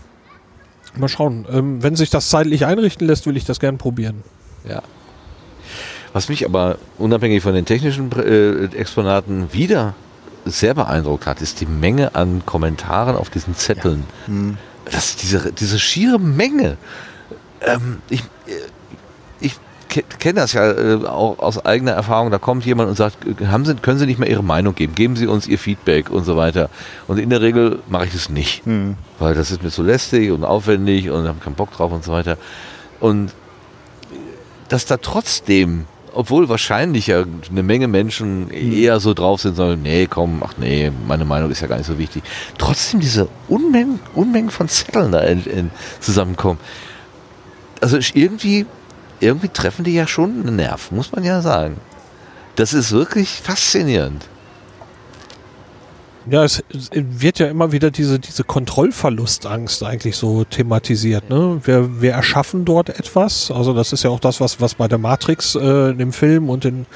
Mal 0.97 1.07
schauen. 1.07 1.45
Ähm, 1.51 1.83
wenn 1.83 1.95
sich 1.95 2.09
das 2.09 2.29
zeitlich 2.29 2.65
einrichten 2.65 3.07
lässt, 3.07 3.25
will 3.25 3.37
ich 3.37 3.45
das 3.45 3.59
gern 3.59 3.77
probieren. 3.77 4.23
Ja. 4.67 4.81
Was 6.13 6.29
mich 6.29 6.45
aber 6.45 6.77
unabhängig 6.97 7.43
von 7.43 7.53
den 7.53 7.65
technischen 7.65 8.11
äh, 8.13 8.65
Exponaten 8.75 9.51
wieder 9.51 9.95
sehr 10.45 10.73
beeindruckt 10.73 11.25
hat, 11.25 11.41
ist 11.41 11.59
die 11.59 11.65
Menge 11.65 12.15
an 12.15 12.43
Kommentaren 12.45 13.15
auf 13.15 13.29
diesen 13.29 13.55
Zetteln. 13.55 14.05
Ja. 14.27 14.33
Mhm. 14.33 14.57
Das, 14.89 15.15
diese, 15.15 15.51
diese 15.51 15.79
schiere 15.79 16.19
Menge. 16.19 16.77
Ähm, 17.61 17.97
ich, 18.09 18.23
kenne 19.89 20.41
das 20.41 20.53
ja 20.53 20.71
äh, 20.71 21.05
auch 21.05 21.39
aus 21.39 21.63
eigener 21.65 21.91
Erfahrung. 21.91 22.31
Da 22.31 22.37
kommt 22.37 22.65
jemand 22.65 22.89
und 22.89 22.95
sagt, 22.95 23.17
haben 23.47 23.65
Sie, 23.65 23.75
können 23.75 23.99
Sie 23.99 24.05
nicht 24.05 24.19
mehr 24.19 24.29
Ihre 24.29 24.43
Meinung 24.43 24.75
geben? 24.75 24.95
Geben 24.95 25.15
Sie 25.15 25.27
uns 25.27 25.47
Ihr 25.47 25.59
Feedback 25.59 26.09
und 26.09 26.23
so 26.23 26.35
weiter. 26.37 26.69
Und 27.07 27.17
in 27.17 27.29
der 27.29 27.41
Regel 27.41 27.79
mache 27.87 28.05
ich 28.05 28.13
das 28.13 28.29
nicht, 28.29 28.65
mhm. 28.65 28.95
weil 29.19 29.35
das 29.35 29.51
ist 29.51 29.63
mir 29.63 29.69
zu 29.69 29.83
lästig 29.83 30.31
und 30.31 30.43
aufwendig 30.43 31.09
und 31.09 31.27
habe 31.27 31.39
keinen 31.39 31.55
Bock 31.55 31.71
drauf 31.71 31.91
und 31.91 32.03
so 32.03 32.11
weiter. 32.11 32.37
Und 32.99 33.33
dass 34.69 34.85
da 34.85 34.97
trotzdem, 34.97 35.85
obwohl 36.13 36.49
wahrscheinlich 36.49 37.07
ja 37.07 37.23
eine 37.49 37.63
Menge 37.63 37.87
Menschen 37.87 38.49
hm. 38.49 38.73
eher 38.73 38.99
so 38.99 39.13
drauf 39.13 39.41
sind, 39.41 39.55
sollen, 39.55 39.81
nee, 39.83 40.07
komm, 40.07 40.41
ach 40.43 40.53
nee, 40.57 40.91
meine 41.07 41.25
Meinung 41.25 41.51
ist 41.51 41.61
ja 41.61 41.67
gar 41.67 41.77
nicht 41.77 41.87
so 41.87 41.97
wichtig. 41.99 42.23
Trotzdem 42.57 42.99
diese 42.99 43.27
Unmengen, 43.47 43.99
Unmengen 44.13 44.49
von 44.49 44.67
Zetteln 44.67 45.11
da 45.11 45.19
in, 45.19 45.45
in 45.45 45.71
zusammenkommen. 45.99 46.59
Also 47.81 47.99
irgendwie 48.13 48.65
irgendwie 49.19 49.49
treffen 49.49 49.83
die 49.83 49.93
ja 49.93 50.07
schon 50.07 50.41
einen 50.41 50.57
Nerv, 50.57 50.91
muss 50.91 51.11
man 51.11 51.23
ja 51.23 51.41
sagen. 51.41 51.77
Das 52.55 52.73
ist 52.73 52.91
wirklich 52.91 53.41
faszinierend. 53.41 54.25
Ja, 56.27 56.43
es 56.43 56.63
wird 56.91 57.37
ja 57.37 57.47
immer 57.47 57.71
wieder 57.71 57.91
diese, 57.91 58.17
diese 58.17 58.43
Kontrollverlustangst 58.43 59.83
eigentlich 59.83 60.17
so 60.17 60.43
thematisiert. 60.43 61.29
Ne? 61.29 61.61
Wir, 61.63 62.01
wir 62.01 62.13
erschaffen 62.13 62.65
dort 62.65 62.89
etwas. 62.89 63.51
Also 63.51 63.73
das 63.73 63.93
ist 63.93 64.03
ja 64.03 64.09
auch 64.09 64.19
das, 64.19 64.41
was, 64.41 64.59
was 64.59 64.73
bei 64.73 64.87
der 64.87 64.97
Matrix 64.97 65.53
äh, 65.53 65.91
im 65.91 66.11
Film 66.11 66.49
und 66.49 66.65
in, 66.65 66.87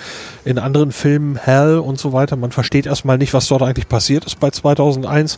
in 0.45 0.57
anderen 0.57 0.91
Filmen, 0.91 1.35
Hell 1.35 1.77
und 1.77 1.99
so 1.99 2.11
weiter, 2.11 2.37
man 2.37 2.51
versteht 2.51 2.87
erstmal 2.87 3.19
nicht, 3.19 3.33
was 3.35 3.47
dort 3.47 3.61
eigentlich 3.61 3.87
passiert 3.87 4.25
ist 4.25 4.39
bei 4.39 4.49
2001. 4.49 5.37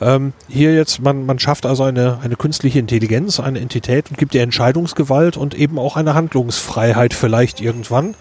Ähm, 0.00 0.32
hier 0.48 0.74
jetzt, 0.74 1.00
man, 1.00 1.24
man 1.24 1.38
schafft 1.38 1.64
also 1.64 1.84
eine, 1.84 2.18
eine 2.22 2.34
künstliche 2.34 2.80
Intelligenz, 2.80 3.38
eine 3.38 3.60
Entität 3.60 4.10
und 4.10 4.18
gibt 4.18 4.34
ihr 4.34 4.42
Entscheidungsgewalt 4.42 5.36
und 5.36 5.54
eben 5.54 5.78
auch 5.78 5.96
eine 5.96 6.14
Handlungsfreiheit 6.14 7.14
vielleicht 7.14 7.60
irgendwann. 7.60 8.16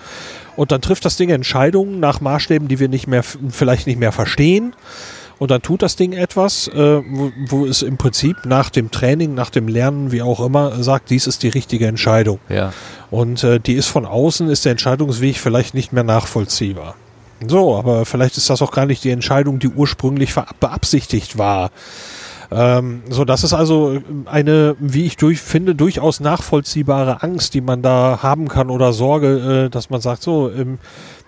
Und 0.57 0.73
dann 0.73 0.81
trifft 0.81 1.05
das 1.05 1.15
Ding 1.15 1.29
Entscheidungen 1.29 2.01
nach 2.01 2.19
Maßstäben, 2.19 2.67
die 2.67 2.79
wir 2.79 2.89
nicht 2.89 3.07
mehr, 3.07 3.23
vielleicht 3.23 3.87
nicht 3.87 3.99
mehr 3.99 4.11
verstehen. 4.11 4.75
Und 5.37 5.51
dann 5.51 5.61
tut 5.61 5.83
das 5.83 5.95
Ding 5.95 6.13
etwas, 6.13 6.67
äh, 6.67 7.01
wo, 7.07 7.31
wo 7.47 7.65
es 7.65 7.83
im 7.83 7.97
Prinzip 7.97 8.37
nach 8.45 8.71
dem 8.71 8.89
Training, 8.89 9.35
nach 9.35 9.51
dem 9.51 9.67
Lernen, 9.67 10.11
wie 10.11 10.23
auch 10.23 10.43
immer, 10.43 10.81
sagt, 10.83 11.11
dies 11.11 11.27
ist 11.27 11.43
die 11.43 11.49
richtige 11.49 11.85
Entscheidung. 11.85 12.39
Ja. 12.49 12.73
Und 13.11 13.43
äh, 13.43 13.59
die 13.59 13.73
ist 13.73 13.87
von 13.87 14.05
außen, 14.05 14.49
ist 14.49 14.65
der 14.65 14.71
Entscheidungsweg 14.71 15.37
vielleicht 15.37 15.75
nicht 15.75 15.93
mehr 15.93 16.03
nachvollziehbar. 16.03 16.95
So, 17.45 17.75
aber 17.75 18.05
vielleicht 18.05 18.37
ist 18.37 18.49
das 18.49 18.63
auch 18.63 18.71
gar 18.71 18.87
nicht 18.87 19.03
die 19.03 19.11
Entscheidung, 19.11 19.59
die 19.59 19.67
ursprünglich 19.67 20.33
beabsichtigt 20.59 21.37
war. 21.37 21.69
Ähm, 22.49 23.03
so, 23.09 23.25
das 23.25 23.43
ist 23.43 23.53
also 23.53 24.01
eine, 24.25 24.75
wie 24.79 25.05
ich 25.05 25.17
durch, 25.17 25.41
finde, 25.41 25.75
durchaus 25.75 26.19
nachvollziehbare 26.19 27.21
Angst, 27.21 27.53
die 27.53 27.61
man 27.61 27.81
da 27.81 28.19
haben 28.21 28.47
kann 28.47 28.69
oder 28.69 28.93
Sorge, 28.93 29.65
äh, 29.65 29.69
dass 29.69 29.89
man 29.89 29.99
sagt, 29.99 30.23
so, 30.23 30.49
ähm, 30.49 30.79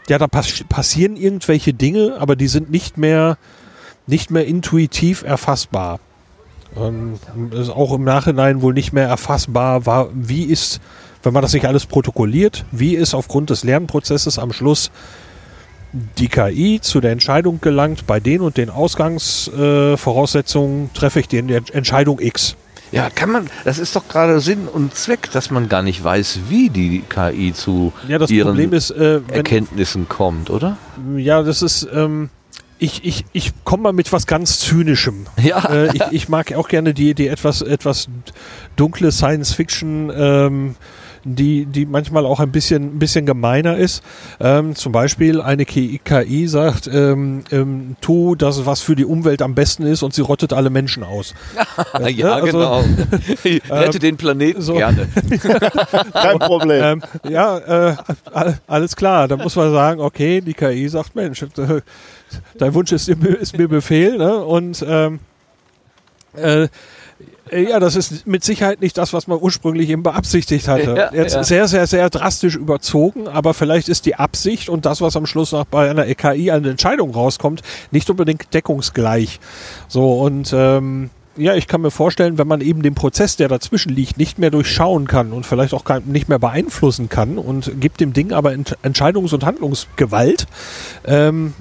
ja, 0.08 0.18
da 0.18 0.28
pass 0.28 0.64
passieren 0.70 1.18
irgendwelche 1.18 1.74
Dinge, 1.74 2.16
aber 2.20 2.36
die 2.36 2.48
sind 2.48 2.72
nicht 2.72 2.98
mehr, 2.98 3.38
nicht 4.08 4.32
mehr 4.32 4.46
intuitiv 4.46 5.24
erfassbar. 5.24 6.00
Ähm, 6.78 7.16
ist 7.52 7.70
auch 7.70 7.94
im 7.94 8.04
Nachhinein 8.04 8.62
wohl 8.62 8.74
nicht 8.74 8.94
mehr 8.94 9.08
erfassbar 9.08 9.86
war, 9.86 10.10
wie 10.14 10.44
ist, 10.44 10.80
wenn 11.24 11.34
man 11.34 11.42
das 11.42 11.54
nicht 11.54 11.66
alles 11.66 11.86
protokolliert, 11.86 12.66
wie 12.72 12.96
ist 12.96 13.14
aufgrund 13.14 13.50
des 13.50 13.64
Lernprozesses 13.64 14.40
am 14.40 14.54
Schluss 14.54 14.90
die 15.92 16.28
KI 16.28 16.80
zu 16.82 17.02
der 17.02 17.12
Entscheidung 17.12 17.60
gelangt, 17.62 18.08
bei 18.08 18.20
den 18.20 18.42
und 18.42 18.58
den 18.58 18.70
Ausgangsvoraussetzungen 18.70 20.86
äh, 20.86 20.98
treffe 20.98 21.22
ich 21.22 21.28
die 21.28 21.38
Entscheidung 21.38 22.20
X. 22.20 22.56
Ja, 22.92 23.10
kann 23.12 23.32
man, 23.32 23.48
das 23.66 23.78
ist 23.78 23.96
doch 23.96 24.08
gerade 24.08 24.40
Sinn 24.40 24.68
und 24.68 24.96
Zweck, 24.96 25.30
dass 25.32 25.52
man 25.52 25.70
gar 25.70 25.84
nicht 25.84 26.04
weiß, 26.04 26.40
wie 26.50 26.72
die 26.72 27.04
KI 27.08 27.54
zu 27.54 27.94
ja, 28.08 28.20
ihren 28.28 28.74
ist, 28.74 28.90
äh, 28.92 29.22
Erkenntnissen 29.32 30.10
kommt, 30.10 30.50
oder? 30.50 30.78
Ja, 31.16 31.44
das 31.44 31.62
ist, 31.62 31.88
ähm, 31.94 32.32
ich, 32.80 33.06
ich, 33.06 33.26
ich 33.32 33.52
komme 33.64 33.84
mal 33.84 33.94
mit 33.94 34.12
was 34.12 34.26
ganz 34.26 34.58
Zynischem. 34.60 35.28
Ja. 35.42 35.70
Äh, 35.70 35.96
ich, 35.96 36.02
ich 36.12 36.28
mag 36.30 36.52
auch 36.54 36.68
gerne 36.68 36.96
die, 36.96 37.14
die 37.14 37.28
etwas, 37.28 37.62
etwas 37.62 38.08
dunkle 38.76 39.12
Science 39.12 39.54
Fiction, 39.54 40.12
ähm, 40.16 40.76
die, 41.24 41.66
die 41.66 41.86
manchmal 41.86 42.26
auch 42.26 42.40
ein 42.40 42.52
bisschen, 42.52 42.96
ein 42.96 43.00
bisschen 43.00 43.26
gemeiner 43.26 43.78
ist. 43.78 44.04
Ähm, 44.40 44.76
zum 44.76 44.92
Beispiel 44.92 45.42
eine 45.42 45.66
KI 45.66 46.48
sagt, 46.48 46.88
ähm, 46.88 47.44
ähm, 47.52 47.96
tu 48.02 48.36
das, 48.36 48.66
was 48.66 48.82
für 48.82 48.96
die 48.96 49.06
Umwelt 49.06 49.42
am 49.42 49.56
besten 49.56 49.84
ist 49.84 50.04
und 50.04 50.14
sie 50.14 50.22
rottet 50.22 50.54
alle 50.54 50.70
Menschen 50.70 51.04
aus. 51.04 51.34
ja, 51.94 52.10
ne? 52.10 52.34
also, 52.34 52.46
genau. 52.46 52.84
Rette 53.70 53.98
ähm, 53.98 54.00
den 54.00 54.18
Planeten 54.18 54.62
so. 54.62 54.76
gerne. 54.76 55.08
Kein 56.14 56.40
Problem. 56.40 56.84
Ähm, 56.84 57.32
ja, 57.32 57.90
äh, 57.90 57.96
alles 58.68 58.96
klar. 58.96 59.28
Da 59.28 59.38
muss 59.38 59.56
man 59.56 59.72
sagen, 59.72 60.02
okay, 60.02 60.42
die 60.42 60.54
KI 60.54 60.88
sagt, 60.90 61.16
Mensch, 61.16 61.42
äh, 61.42 61.82
dein 62.58 62.74
Wunsch 62.74 62.92
ist, 62.92 63.10
ist 63.10 63.58
mir 63.58 63.68
Befehl. 63.68 64.18
Ne? 64.18 64.38
Und 64.38 64.86
ähm, 64.88 65.20
äh, 66.36 66.60
Äh, 66.60 66.68
ja, 67.52 67.80
das 67.80 67.96
ist 67.96 68.28
mit 68.28 68.44
Sicherheit 68.44 68.82
nicht 68.82 68.98
das, 68.98 69.14
was 69.14 69.28
man 69.28 69.40
ursprünglich 69.40 69.90
eben 69.90 70.04
beabsichtigt 70.04 70.68
hatte. 70.68 70.80
Ja, 71.00 71.14
Jetzt 71.14 71.36
ja. 71.36 71.44
sehr, 71.44 71.68
sehr, 71.68 71.88
sehr 71.88 72.10
drastisch 72.10 72.56
überzogen, 72.56 73.28
aber 73.28 73.54
vielleicht 73.54 73.90
ist 73.90 74.06
die 74.06 74.16
Absicht 74.16 74.70
und 74.70 74.86
das, 74.86 75.02
was 75.02 75.16
am 75.16 75.26
Schluss 75.26 75.52
noch 75.52 75.66
bei 75.66 75.90
einer 75.90 76.08
EKI 76.08 76.52
eine 76.52 76.72
Entscheidung 76.72 77.12
rauskommt, 77.12 77.62
nicht 77.92 78.10
unbedingt 78.10 78.54
deckungsgleich. 78.54 79.40
So 79.88 80.20
und 80.20 80.54
ähm, 80.54 81.10
ja, 81.40 81.56
ich 81.56 81.68
kann 81.68 81.82
mir 81.82 81.92
vorstellen, 81.92 82.38
wenn 82.38 82.48
man 82.48 82.60
eben 82.60 82.82
den 82.82 82.96
Prozess, 82.96 83.38
der 83.38 83.48
dazwischen 83.48 83.94
liegt, 83.94 84.18
nicht 84.18 84.40
mehr 84.40 84.52
durchschauen 84.52 85.08
kann 85.08 85.32
und 85.32 85.46
vielleicht 85.46 85.74
auch 85.74 85.86
gar 85.86 86.02
nicht 86.02 86.28
mehr 86.28 86.40
beeinflussen 86.40 87.08
kann 87.08 87.38
und 87.38 87.80
gibt 87.80 88.02
dem 88.02 88.14
Ding 88.14 88.34
aber 88.34 88.52
Ent 88.52 88.78
Entscheidungs- 88.84 89.34
und 89.34 89.46
Handlungsgewalt, 89.46 90.48
ähm, 91.06 91.54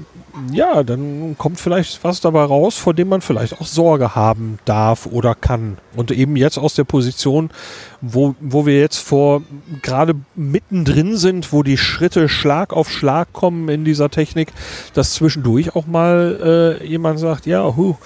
ja, 0.52 0.82
dann 0.82 1.36
kommt 1.38 1.60
vielleicht 1.60 2.02
was 2.04 2.20
dabei 2.20 2.44
raus, 2.44 2.76
vor 2.76 2.94
dem 2.94 3.08
man 3.08 3.20
vielleicht 3.20 3.60
auch 3.60 3.66
Sorge 3.66 4.14
haben 4.14 4.58
darf 4.64 5.06
oder 5.06 5.34
kann. 5.34 5.78
Und 5.96 6.10
eben 6.10 6.36
jetzt 6.36 6.58
aus 6.58 6.74
der 6.74 6.84
Position, 6.84 7.50
wo, 8.00 8.34
wo 8.40 8.66
wir 8.66 8.78
jetzt 8.78 8.98
vor 8.98 9.42
gerade 9.82 10.14
mittendrin 10.34 11.16
sind, 11.16 11.52
wo 11.52 11.62
die 11.62 11.78
Schritte 11.78 12.28
Schlag 12.28 12.72
auf 12.72 12.90
Schlag 12.90 13.32
kommen 13.32 13.68
in 13.68 13.84
dieser 13.84 14.10
Technik, 14.10 14.52
dass 14.94 15.14
zwischendurch 15.14 15.74
auch 15.74 15.86
mal 15.86 16.78
äh, 16.82 16.86
jemand 16.86 17.18
sagt, 17.18 17.46
ja, 17.46 17.76
hu, 17.76 17.96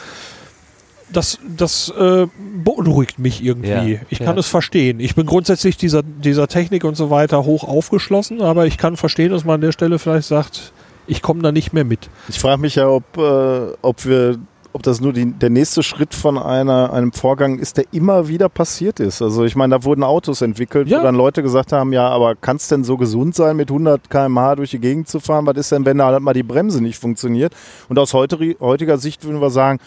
das, 1.12 1.38
das 1.56 1.90
äh, 1.90 2.26
beunruhigt 2.64 3.18
mich 3.18 3.44
irgendwie. 3.44 3.94
Ja, 3.94 4.00
ich 4.08 4.18
ja. 4.18 4.24
kann 4.24 4.38
es 4.38 4.48
verstehen. 4.48 5.00
Ich 5.00 5.14
bin 5.14 5.26
grundsätzlich 5.26 5.76
dieser, 5.76 6.02
dieser 6.02 6.48
Technik 6.48 6.84
und 6.84 6.96
so 6.96 7.10
weiter 7.10 7.44
hoch 7.44 7.64
aufgeschlossen, 7.64 8.40
aber 8.40 8.66
ich 8.66 8.78
kann 8.78 8.96
verstehen, 8.96 9.30
dass 9.30 9.44
man 9.44 9.56
an 9.56 9.60
der 9.60 9.72
Stelle 9.72 9.98
vielleicht 9.98 10.28
sagt, 10.28 10.72
ich 11.06 11.22
komme 11.22 11.42
da 11.42 11.52
nicht 11.52 11.72
mehr 11.72 11.84
mit. 11.84 12.08
Ich 12.28 12.38
frage 12.40 12.60
mich 12.60 12.76
ja, 12.76 12.88
ob, 12.88 13.04
äh, 13.16 13.72
ob 13.82 14.04
wir 14.04 14.38
ob 14.74 14.82
das 14.82 15.02
nur 15.02 15.12
die, 15.12 15.26
der 15.32 15.50
nächste 15.50 15.82
Schritt 15.82 16.14
von 16.14 16.38
einer, 16.38 16.94
einem 16.94 17.12
Vorgang 17.12 17.58
ist, 17.58 17.76
der 17.76 17.84
immer 17.92 18.28
wieder 18.28 18.48
passiert 18.48 19.00
ist. 19.00 19.20
Also 19.20 19.44
ich 19.44 19.54
meine, 19.54 19.76
da 19.76 19.84
wurden 19.84 20.02
Autos 20.02 20.40
entwickelt, 20.40 20.88
Ja. 20.88 21.00
wo 21.00 21.02
dann 21.02 21.14
Leute 21.14 21.42
gesagt 21.42 21.72
haben, 21.72 21.92
ja, 21.92 22.08
aber 22.08 22.36
kann 22.36 22.56
es 22.56 22.68
denn 22.68 22.82
so 22.82 22.96
gesund 22.96 23.34
sein, 23.34 23.56
mit 23.56 23.70
100 23.70 24.08
km/h 24.08 24.54
durch 24.56 24.70
die 24.70 24.78
Gegend 24.78 25.08
zu 25.08 25.20
fahren? 25.20 25.44
Was 25.44 25.58
ist 25.58 25.72
denn, 25.72 25.84
wenn 25.84 25.98
da 25.98 26.06
halt 26.06 26.22
mal 26.22 26.32
die 26.32 26.42
Bremse 26.42 26.82
nicht 26.82 26.98
funktioniert? 26.98 27.54
Und 27.90 27.98
aus 27.98 28.14
heutiger 28.14 28.96
Sicht 28.96 29.24
würden 29.24 29.42
wir 29.42 29.50
sagen, 29.50 29.78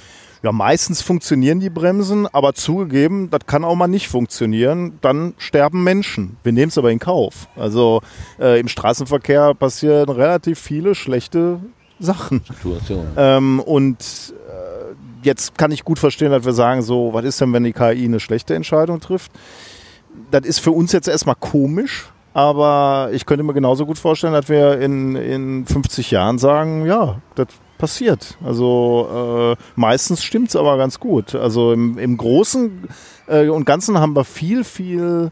ja, 0.45 0.51
meistens 0.51 1.01
funktionieren 1.01 1.59
die 1.59 1.71
Bremsen, 1.71 2.27
aber 2.27 2.53
zugegeben, 2.53 3.31
das 3.31 3.47
kann 3.47 3.63
auch 3.63 3.73
mal 3.73 3.87
nicht 3.87 4.07
funktionieren. 4.07 4.99
Dann 5.01 5.33
sterben 5.39 5.83
Menschen. 5.83 6.37
Wir 6.43 6.51
nehmen 6.51 6.69
es 6.69 6.77
aber 6.77 6.91
in 6.91 6.99
Kauf. 6.99 7.47
Also 7.55 8.01
äh, 8.39 8.59
im 8.59 8.67
Straßenverkehr 8.67 9.55
passieren 9.55 10.07
relativ 10.07 10.59
viele 10.59 10.93
schlechte 10.93 11.61
Sachen. 11.99 12.43
Situation. 12.47 13.07
Ähm, 13.17 13.59
und 13.59 14.35
äh, 14.47 14.93
jetzt 15.23 15.57
kann 15.57 15.71
ich 15.71 15.83
gut 15.83 15.97
verstehen, 15.97 16.29
dass 16.29 16.45
wir 16.45 16.53
sagen, 16.53 16.83
so, 16.83 17.11
was 17.11 17.25
ist 17.25 17.41
denn, 17.41 17.51
wenn 17.51 17.63
die 17.63 17.73
KI 17.73 18.05
eine 18.05 18.19
schlechte 18.19 18.53
Entscheidung 18.53 18.99
trifft? 18.99 19.31
Das 20.29 20.45
ist 20.45 20.59
für 20.59 20.71
uns 20.71 20.91
jetzt 20.91 21.07
erstmal 21.07 21.37
komisch, 21.39 22.11
aber 22.35 23.09
ich 23.13 23.25
könnte 23.25 23.43
mir 23.43 23.55
genauso 23.55 23.87
gut 23.87 23.97
vorstellen, 23.97 24.33
dass 24.33 24.47
wir 24.47 24.79
in, 24.79 25.15
in 25.15 25.65
50 25.65 26.11
Jahren 26.11 26.37
sagen, 26.37 26.85
ja, 26.85 27.19
das 27.33 27.47
passiert. 27.77 28.37
Also 28.43 29.55
äh, 29.57 29.63
meistens 29.75 30.23
stimmt 30.23 30.49
es 30.49 30.55
aber 30.55 30.77
ganz 30.77 30.99
gut. 30.99 31.35
Also 31.35 31.73
im, 31.73 31.97
im 31.97 32.17
Großen 32.17 32.87
äh, 33.27 33.47
und 33.47 33.65
Ganzen 33.65 33.99
haben 33.99 34.15
wir 34.15 34.23
viel, 34.23 34.63
viel 34.63 35.31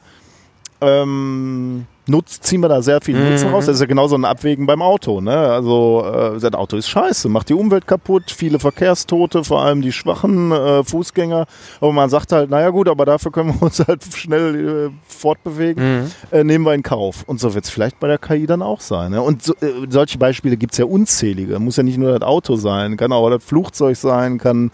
ähm, 0.81 1.85
Nutz, 2.05 2.41
ziehen 2.41 2.61
wir 2.61 2.67
da 2.67 2.81
sehr 2.81 2.99
viel 3.01 3.17
Nutzen 3.17 3.49
raus. 3.49 3.65
Das 3.65 3.75
ist 3.75 3.81
ja 3.81 3.87
genauso 3.87 4.15
ein 4.15 4.25
Abwägen 4.25 4.65
beim 4.65 4.81
Auto. 4.81 5.21
Ne? 5.21 5.35
Also 5.35 6.03
äh, 6.05 6.39
das 6.39 6.53
Auto 6.53 6.75
ist 6.75 6.89
scheiße, 6.89 7.29
macht 7.29 7.47
die 7.49 7.53
Umwelt 7.53 7.87
kaputt, 7.87 8.29
viele 8.29 8.59
Verkehrstote, 8.59 9.43
vor 9.43 9.61
allem 9.61 9.81
die 9.81 9.93
schwachen 9.93 10.51
äh, 10.51 10.83
Fußgänger. 10.83 11.45
Aber 11.79 11.93
man 11.93 12.09
sagt 12.09 12.33
halt, 12.33 12.49
naja 12.49 12.69
gut, 12.71 12.89
aber 12.89 13.05
dafür 13.05 13.31
können 13.31 13.53
wir 13.53 13.61
uns 13.63 13.79
halt 13.79 14.03
schnell 14.15 14.87
äh, 14.87 14.91
fortbewegen, 15.07 16.11
äh, 16.31 16.43
nehmen 16.43 16.65
wir 16.65 16.73
in 16.73 16.83
Kauf. 16.83 17.23
Und 17.25 17.39
so 17.39 17.53
wird 17.53 17.63
es 17.63 17.71
vielleicht 17.71 17.99
bei 17.99 18.07
der 18.07 18.17
KI 18.17 18.47
dann 18.47 18.61
auch 18.61 18.81
sein. 18.81 19.11
Ne? 19.11 19.21
Und 19.21 19.43
so, 19.43 19.53
äh, 19.61 19.87
solche 19.89 20.17
Beispiele 20.17 20.57
gibt 20.57 20.73
es 20.73 20.79
ja 20.79 20.85
unzählige. 20.85 21.57
Muss 21.59 21.77
ja 21.77 21.83
nicht 21.83 21.97
nur 21.97 22.11
das 22.11 22.27
Auto 22.27 22.57
sein, 22.57 22.97
kann 22.97 23.13
auch 23.13 23.29
das 23.29 23.43
Flugzeug 23.43 23.95
sein, 23.95 24.39
kann 24.39 24.71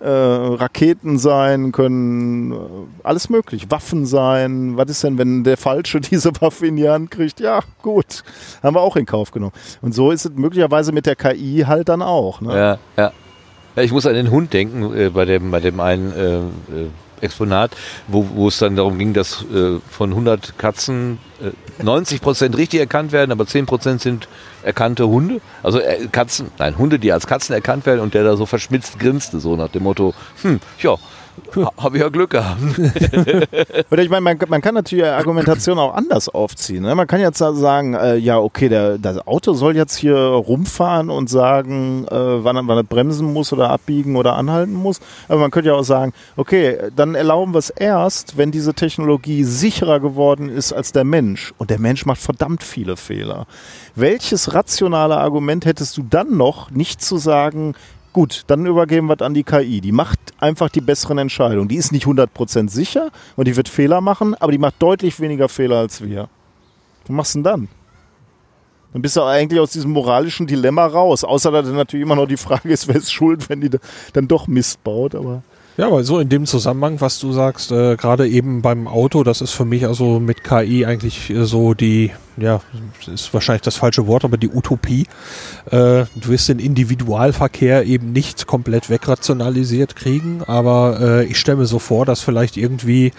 äh, 0.00 0.08
Raketen 0.08 1.18
sein, 1.18 1.72
können 1.72 2.52
äh, 2.52 2.56
alles 3.02 3.28
möglich, 3.28 3.70
Waffen 3.70 4.06
sein. 4.06 4.76
Was 4.76 4.90
ist 4.90 5.04
denn, 5.04 5.18
wenn 5.18 5.44
der 5.44 5.56
Falsche 5.56 6.00
diese 6.10 6.32
Waffe 6.40 6.66
in 6.66 6.76
die 6.76 6.88
Hand 6.88 7.10
kriegt? 7.10 7.40
Ja, 7.40 7.60
gut, 7.82 8.24
haben 8.62 8.74
wir 8.74 8.80
auch 8.80 8.96
in 8.96 9.06
Kauf 9.06 9.30
genommen. 9.30 9.52
Und 9.82 9.94
so 9.94 10.10
ist 10.10 10.24
es 10.24 10.32
möglicherweise 10.34 10.92
mit 10.92 11.06
der 11.06 11.16
KI 11.16 11.64
halt 11.66 11.88
dann 11.88 12.02
auch. 12.02 12.40
Ne? 12.40 12.56
Ja, 12.56 12.78
ja. 12.96 13.12
Ich 13.76 13.92
muss 13.92 14.04
an 14.04 14.14
den 14.14 14.30
Hund 14.30 14.52
denken, 14.52 14.96
äh, 14.96 15.10
bei, 15.10 15.24
dem, 15.24 15.50
bei 15.50 15.60
dem 15.60 15.78
einen 15.80 16.12
äh, 16.12 16.38
äh, 16.38 16.42
Exponat, 17.20 17.72
wo, 18.08 18.26
wo 18.34 18.48
es 18.48 18.58
dann 18.58 18.76
darum 18.76 18.98
ging, 18.98 19.12
dass 19.12 19.44
äh, 19.52 19.78
von 19.90 20.10
100 20.10 20.58
Katzen 20.58 21.18
äh, 21.40 21.82
90 21.82 22.20
Prozent 22.20 22.56
richtig 22.56 22.80
erkannt 22.80 23.12
werden, 23.12 23.32
aber 23.32 23.46
10 23.46 23.66
Prozent 23.66 24.00
sind 24.00 24.28
erkannte 24.62 25.08
Hunde. 25.08 25.40
Also 25.62 25.80
äh, 25.80 26.06
Katzen, 26.10 26.50
nein, 26.58 26.76
Hunde, 26.78 26.98
die 26.98 27.12
als 27.12 27.26
Katzen 27.26 27.54
erkannt 27.54 27.86
werden 27.86 28.00
und 28.00 28.14
der 28.14 28.24
da 28.24 28.36
so 28.36 28.46
verschmitzt 28.46 28.98
grinste, 28.98 29.40
so 29.40 29.56
nach 29.56 29.68
dem 29.68 29.84
Motto, 29.84 30.14
hm, 30.42 30.60
ja, 30.80 30.96
habe 31.76 31.96
ich 31.96 32.02
ja 32.02 32.08
Glück 32.08 32.30
gehabt. 32.30 32.60
Oder 33.90 34.02
ich 34.02 34.10
meine, 34.10 34.20
man, 34.20 34.38
man 34.48 34.60
kann 34.60 34.74
natürlich 34.74 35.04
Argumentation 35.04 35.78
auch 35.78 35.94
anders 35.94 36.28
aufziehen. 36.28 36.82
Ne? 36.82 36.94
Man 36.94 37.06
kann 37.06 37.20
jetzt 37.20 37.38
sagen, 37.38 37.94
äh, 37.94 38.16
ja, 38.16 38.38
okay, 38.38 38.68
der, 38.68 38.98
das 38.98 39.26
Auto 39.26 39.52
soll 39.54 39.76
jetzt 39.76 39.96
hier 39.96 40.16
rumfahren 40.16 41.10
und 41.10 41.28
sagen, 41.28 42.06
äh, 42.08 42.14
wann, 42.14 42.68
wann 42.68 42.78
es 42.78 42.86
bremsen 42.86 43.32
muss 43.32 43.52
oder 43.52 43.70
abbiegen 43.70 44.16
oder 44.16 44.36
anhalten 44.36 44.74
muss. 44.74 45.00
Aber 45.28 45.40
man 45.40 45.50
könnte 45.50 45.70
ja 45.70 45.74
auch 45.74 45.84
sagen, 45.84 46.12
okay, 46.36 46.78
dann 46.94 47.14
erlauben 47.14 47.54
wir 47.54 47.58
es 47.58 47.70
erst, 47.70 48.36
wenn 48.36 48.50
diese 48.50 48.74
Technologie 48.74 49.44
sicherer 49.44 50.00
geworden 50.00 50.48
ist 50.48 50.72
als 50.72 50.92
der 50.92 51.04
Mensch. 51.04 51.52
Und 51.58 51.70
der 51.70 51.78
Mensch 51.78 52.06
macht 52.06 52.20
verdammt 52.20 52.62
viele 52.62 52.96
Fehler. 52.96 53.46
Welches 53.94 54.54
rationale 54.54 55.18
Argument 55.18 55.64
hättest 55.64 55.96
du 55.96 56.02
dann 56.02 56.36
noch, 56.36 56.70
nicht 56.70 57.02
zu 57.02 57.16
sagen, 57.18 57.74
Gut, 58.12 58.42
dann 58.48 58.66
übergeben 58.66 59.06
wir 59.06 59.14
es 59.14 59.22
an 59.22 59.34
die 59.34 59.44
KI. 59.44 59.80
Die 59.80 59.92
macht 59.92 60.18
einfach 60.40 60.68
die 60.68 60.80
besseren 60.80 61.18
Entscheidungen. 61.18 61.68
Die 61.68 61.76
ist 61.76 61.92
nicht 61.92 62.06
100% 62.06 62.68
sicher 62.68 63.10
und 63.36 63.46
die 63.46 63.56
wird 63.56 63.68
Fehler 63.68 64.00
machen, 64.00 64.34
aber 64.34 64.50
die 64.50 64.58
macht 64.58 64.74
deutlich 64.80 65.20
weniger 65.20 65.48
Fehler 65.48 65.76
als 65.78 66.02
wir. 66.02 66.28
Was 67.06 67.10
machst 67.10 67.34
du 67.34 67.38
denn 67.38 67.44
dann? 67.44 67.68
Dann 68.92 69.02
bist 69.02 69.16
du 69.16 69.22
eigentlich 69.22 69.60
aus 69.60 69.70
diesem 69.70 69.92
moralischen 69.92 70.48
Dilemma 70.48 70.86
raus. 70.86 71.22
Außer 71.22 71.52
dass 71.52 71.68
natürlich 71.68 72.04
immer 72.04 72.16
noch 72.16 72.26
die 72.26 72.36
Frage 72.36 72.70
ist, 72.70 72.88
wer 72.88 72.96
ist 72.96 73.12
schuld, 73.12 73.48
wenn 73.48 73.60
die 73.60 73.70
da- 73.70 73.78
dann 74.12 74.26
doch 74.26 74.48
Mist 74.48 74.82
baut. 74.82 75.14
Aber 75.14 75.44
Ja, 75.80 75.86
aber 75.86 76.04
so 76.04 76.18
in 76.18 76.28
dem 76.28 76.44
Zusammenhang, 76.44 77.00
was 77.00 77.20
du 77.20 77.32
sagst, 77.32 77.72
äh, 77.72 77.96
gerade 77.96 78.28
eben 78.28 78.60
beim 78.60 78.86
Auto, 78.86 79.24
das 79.24 79.40
ist 79.40 79.52
für 79.52 79.64
mich 79.64 79.86
also 79.86 80.20
mit 80.20 80.44
KI 80.44 80.84
eigentlich 80.84 81.30
äh, 81.30 81.46
so 81.46 81.72
die, 81.72 82.10
ja, 82.36 82.60
ist 83.10 83.32
wahrscheinlich 83.32 83.62
das 83.62 83.76
falsche 83.76 84.06
Wort, 84.06 84.26
aber 84.26 84.36
die 84.36 84.50
Utopie. 84.50 85.06
Äh, 85.70 85.70
du 85.70 86.06
wirst 86.24 86.50
den 86.50 86.58
Individualverkehr 86.58 87.86
eben 87.86 88.12
nicht 88.12 88.46
komplett 88.46 88.90
wegrationalisiert 88.90 89.96
kriegen, 89.96 90.42
aber 90.46 90.98
äh, 91.00 91.24
ich 91.24 91.38
stelle 91.38 91.56
mir 91.56 91.66
so 91.66 91.78
vor, 91.78 92.04
dass 92.04 92.20
vielleicht 92.20 92.58
irgendwie 92.58 93.12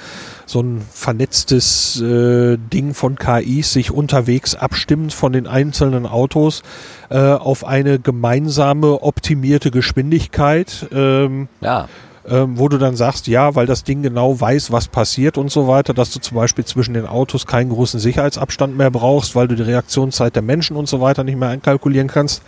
so 0.46 0.62
ein 0.62 0.84
vernetztes 0.92 2.00
äh, 2.00 2.58
Ding 2.58 2.94
von 2.94 3.16
KIs 3.16 3.74
sich 3.74 3.90
unterwegs 3.90 4.54
abstimmt 4.54 5.14
von 5.14 5.34
den 5.34 5.48
einzelnen 5.48 6.06
Autos 6.06 6.62
äh, 7.10 7.18
auf 7.18 7.66
eine 7.66 7.98
gemeinsame 7.98 9.02
optimierte 9.02 9.72
Geschwindigkeit. 9.72 10.86
Ähm, 10.92 11.48
Ja, 11.62 11.90
ähm, 12.28 12.60
wo 12.60 12.68
du 12.70 12.78
dann 12.78 12.96
sagst, 12.96 13.28
ja, 13.28 13.56
weil 13.56 13.66
das 13.66 13.84
Ding 13.84 14.02
genau 14.04 14.40
weiß, 14.40 14.72
was 14.72 14.88
passiert 14.88 15.38
und 15.38 15.52
so 15.52 15.68
weiter, 15.68 15.94
dass 15.94 16.12
du 16.12 16.20
zum 16.20 16.36
Beispiel 16.38 16.64
zwischen 16.66 16.94
den 16.94 17.06
Autos 17.08 17.48
keinen 17.48 17.70
großen 17.72 18.00
Sicherheitsabstand 18.00 18.78
mehr 18.78 18.92
brauchst, 18.92 19.36
weil 19.36 19.48
du 19.48 19.56
die 19.56 19.64
Reaktionszeit 19.64 20.36
der 20.36 20.44
Menschen 20.44 20.76
und 20.78 20.88
so 20.88 21.02
weiter 21.02 21.24
nicht 21.24 21.38
mehr 21.38 21.50
einkalkulieren 21.50 22.08
kannst, 22.08 22.42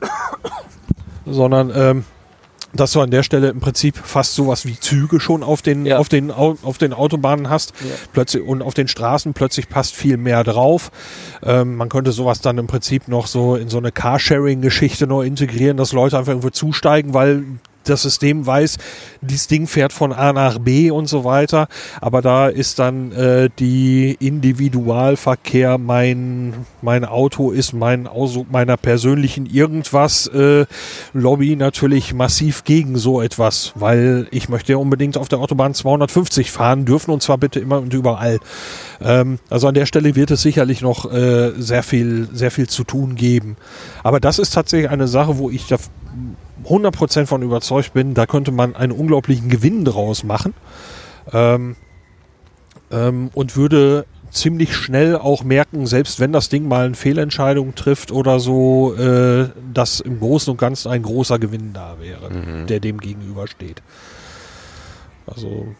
sondern 1.26 1.72
ähm, 1.74 2.04
dass 2.74 2.92
du 2.92 3.02
an 3.02 3.10
der 3.10 3.22
Stelle 3.22 3.50
im 3.50 3.60
Prinzip 3.60 3.98
fast 3.98 4.34
sowas 4.34 4.64
wie 4.64 4.80
Züge 4.80 5.20
schon 5.20 5.42
auf 5.42 5.60
den, 5.60 5.84
Ja. 5.84 5.98
auf 5.98 6.08
den, 6.08 6.30
Au- 6.30 6.56
auf 6.62 6.78
den 6.78 6.94
Autobahnen 6.94 7.50
hast. 7.50 7.74
Plötzlich, 8.14 8.42
und 8.42 8.62
auf 8.62 8.72
den 8.72 8.88
Straßen 8.88 9.34
plötzlich 9.34 9.68
passt 9.68 9.94
viel 9.94 10.16
mehr 10.16 10.42
drauf. 10.42 10.90
Ähm, 11.42 11.76
man 11.76 11.90
könnte 11.90 12.12
sowas 12.12 12.40
dann 12.40 12.56
im 12.56 12.66
Prinzip 12.66 13.08
noch 13.08 13.26
so 13.26 13.56
in 13.56 13.68
so 13.68 13.76
eine 13.76 13.92
Carsharing-Geschichte 13.92 15.06
noch 15.06 15.20
integrieren, 15.22 15.76
dass 15.76 15.92
Leute 15.92 16.16
einfach 16.16 16.30
irgendwo 16.30 16.48
zusteigen, 16.48 17.12
weil 17.12 17.44
das 17.84 18.02
System 18.02 18.46
weiß, 18.46 18.78
dieses 19.20 19.46
Ding 19.46 19.66
fährt 19.66 19.92
von 19.92 20.12
A 20.12 20.32
nach 20.32 20.58
B 20.58 20.90
und 20.90 21.06
so 21.06 21.24
weiter. 21.24 21.68
Aber 22.00 22.22
da 22.22 22.48
ist 22.48 22.78
dann 22.78 23.12
äh, 23.12 23.48
die 23.58 24.16
Individualverkehr, 24.18 25.78
mein, 25.78 26.54
mein 26.80 27.04
Auto 27.04 27.50
ist 27.50 27.72
mein 27.72 28.06
Ausdruck 28.06 28.50
meiner 28.50 28.76
persönlichen 28.76 29.46
irgendwas 29.46 30.26
äh, 30.28 30.66
Lobby 31.12 31.56
natürlich 31.56 32.14
massiv 32.14 32.64
gegen 32.64 32.96
so 32.96 33.20
etwas, 33.20 33.72
weil 33.74 34.26
ich 34.30 34.48
möchte 34.48 34.72
ja 34.72 34.78
unbedingt 34.78 35.16
auf 35.16 35.28
der 35.28 35.38
Autobahn 35.38 35.74
250 35.74 36.50
fahren 36.50 36.84
dürfen 36.84 37.10
und 37.10 37.22
zwar 37.22 37.38
bitte 37.38 37.60
immer 37.60 37.78
und 37.78 37.92
überall. 37.94 38.38
Ähm, 39.00 39.38
also 39.50 39.68
an 39.68 39.74
der 39.74 39.86
Stelle 39.86 40.14
wird 40.14 40.30
es 40.30 40.42
sicherlich 40.42 40.80
noch 40.80 41.10
äh, 41.12 41.52
sehr 41.56 41.82
viel, 41.82 42.28
sehr 42.32 42.50
viel 42.50 42.68
zu 42.68 42.84
tun 42.84 43.14
geben. 43.14 43.56
Aber 44.02 44.20
das 44.20 44.38
ist 44.38 44.54
tatsächlich 44.54 44.90
eine 44.90 45.08
Sache, 45.08 45.38
wo 45.38 45.50
ich 45.50 45.66
da 45.66 45.76
100% 46.66 47.26
von 47.26 47.42
überzeugt 47.42 47.92
bin, 47.94 48.14
da 48.14 48.26
könnte 48.26 48.52
man 48.52 48.76
einen 48.76 48.92
unglaublichen 48.92 49.48
Gewinn 49.48 49.84
draus 49.84 50.24
machen. 50.24 50.54
Ähm, 51.32 51.76
ähm, 52.90 53.30
und 53.34 53.56
würde 53.56 54.06
ziemlich 54.30 54.74
schnell 54.74 55.16
auch 55.16 55.44
merken, 55.44 55.86
selbst 55.86 56.18
wenn 56.18 56.32
das 56.32 56.48
Ding 56.48 56.66
mal 56.66 56.86
eine 56.86 56.94
Fehlentscheidung 56.94 57.74
trifft 57.74 58.10
oder 58.12 58.40
so, 58.40 58.94
äh, 58.94 59.50
dass 59.72 60.00
im 60.00 60.18
Großen 60.18 60.50
und 60.50 60.56
Ganzen 60.56 60.90
ein 60.90 61.02
großer 61.02 61.38
Gewinn 61.38 61.72
da 61.72 61.96
wäre, 62.00 62.30
mhm. 62.30 62.66
der 62.66 62.80
dem 62.80 62.98
gegenübersteht. 62.98 63.82
Also. 65.26 65.74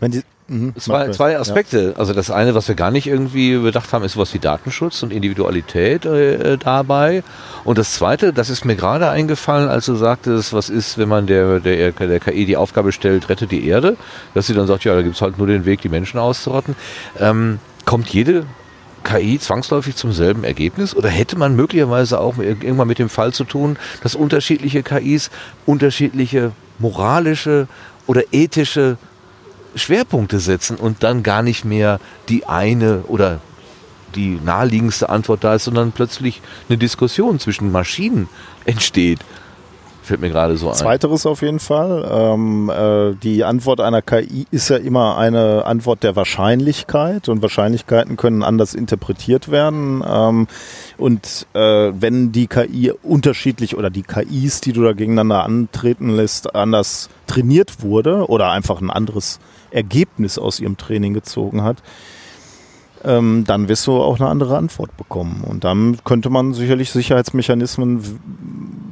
Wenn 0.00 0.10
die, 0.10 0.22
Mhm, 0.48 0.74
zwei, 0.76 1.10
zwei 1.10 1.38
Aspekte. 1.38 1.94
Ja. 1.94 1.98
Also 1.98 2.12
das 2.12 2.30
eine, 2.30 2.54
was 2.54 2.68
wir 2.68 2.76
gar 2.76 2.92
nicht 2.92 3.08
irgendwie 3.08 3.56
bedacht 3.56 3.92
haben, 3.92 4.04
ist 4.04 4.12
sowas 4.12 4.32
wie 4.32 4.38
Datenschutz 4.38 5.02
und 5.02 5.12
Individualität 5.12 6.04
äh, 6.04 6.56
dabei. 6.56 7.24
Und 7.64 7.78
das 7.78 7.94
zweite, 7.94 8.32
das 8.32 8.48
ist 8.48 8.64
mir 8.64 8.76
gerade 8.76 9.08
eingefallen, 9.08 9.68
als 9.68 9.86
du 9.86 9.96
sagtest, 9.96 10.52
was 10.52 10.70
ist, 10.70 10.98
wenn 10.98 11.08
man 11.08 11.26
der, 11.26 11.58
der, 11.58 11.90
der 11.90 12.20
KI 12.20 12.46
die 12.46 12.56
Aufgabe 12.56 12.92
stellt, 12.92 13.28
rette 13.28 13.48
die 13.48 13.66
Erde, 13.66 13.96
dass 14.34 14.46
sie 14.46 14.54
dann 14.54 14.68
sagt, 14.68 14.84
ja, 14.84 14.94
da 14.94 15.02
gibt's 15.02 15.20
halt 15.20 15.36
nur 15.36 15.48
den 15.48 15.64
Weg, 15.64 15.80
die 15.80 15.88
Menschen 15.88 16.20
auszurotten. 16.20 16.76
Ähm, 17.18 17.58
kommt 17.84 18.08
jede 18.10 18.46
KI 19.02 19.38
zwangsläufig 19.40 19.96
zum 19.96 20.12
selben 20.12 20.44
Ergebnis? 20.44 20.94
Oder 20.94 21.08
hätte 21.08 21.36
man 21.36 21.56
möglicherweise 21.56 22.20
auch 22.20 22.38
irgendwann 22.38 22.88
mit 22.88 22.98
dem 22.98 23.08
Fall 23.08 23.32
zu 23.32 23.44
tun, 23.44 23.78
dass 24.02 24.14
unterschiedliche 24.14 24.82
KIs 24.82 25.30
unterschiedliche 25.64 26.52
moralische 26.78 27.68
oder 28.06 28.22
ethische 28.32 28.96
Schwerpunkte 29.76 30.40
setzen 30.40 30.76
und 30.76 31.02
dann 31.02 31.22
gar 31.22 31.42
nicht 31.42 31.64
mehr 31.64 32.00
die 32.28 32.46
eine 32.46 33.04
oder 33.06 33.40
die 34.14 34.40
naheliegendste 34.42 35.08
Antwort 35.08 35.44
da 35.44 35.54
ist, 35.54 35.64
sondern 35.64 35.92
plötzlich 35.92 36.40
eine 36.68 36.78
Diskussion 36.78 37.38
zwischen 37.38 37.70
Maschinen 37.70 38.28
entsteht. 38.64 39.20
Fällt 40.06 40.20
mir 40.20 40.30
gerade 40.30 40.56
so 40.56 40.68
ein. 40.68 40.76
Zweiteres 40.76 41.26
auf 41.26 41.42
jeden 41.42 41.58
Fall. 41.58 42.08
Ähm, 42.08 42.70
äh, 42.70 43.16
die 43.20 43.42
Antwort 43.42 43.80
einer 43.80 44.02
KI 44.02 44.46
ist 44.52 44.68
ja 44.68 44.76
immer 44.76 45.18
eine 45.18 45.64
Antwort 45.66 46.04
der 46.04 46.14
Wahrscheinlichkeit 46.14 47.28
und 47.28 47.42
Wahrscheinlichkeiten 47.42 48.16
können 48.16 48.44
anders 48.44 48.74
interpretiert 48.74 49.50
werden. 49.50 50.04
Ähm, 50.08 50.46
und 50.96 51.48
äh, 51.54 51.90
wenn 51.92 52.30
die 52.30 52.46
KI 52.46 52.92
unterschiedlich 53.02 53.76
oder 53.76 53.90
die 53.90 54.04
KIs, 54.04 54.60
die 54.60 54.72
du 54.72 54.84
da 54.84 54.92
gegeneinander 54.92 55.42
antreten 55.42 56.10
lässt, 56.10 56.54
anders 56.54 57.08
trainiert 57.26 57.82
wurde 57.82 58.28
oder 58.28 58.52
einfach 58.52 58.80
ein 58.80 58.90
anderes 58.90 59.40
Ergebnis 59.70 60.38
aus 60.38 60.60
ihrem 60.60 60.76
Training 60.76 61.14
gezogen 61.14 61.62
hat, 61.62 61.82
ähm, 63.04 63.44
dann 63.46 63.68
wirst 63.68 63.86
du 63.86 63.92
auch 63.92 64.18
eine 64.18 64.28
andere 64.28 64.56
Antwort 64.56 64.96
bekommen. 64.96 65.44
Und 65.46 65.64
dann 65.64 65.98
könnte 66.04 66.28
man 66.28 66.54
sicherlich 66.54 66.90
Sicherheitsmechanismen 66.90 68.02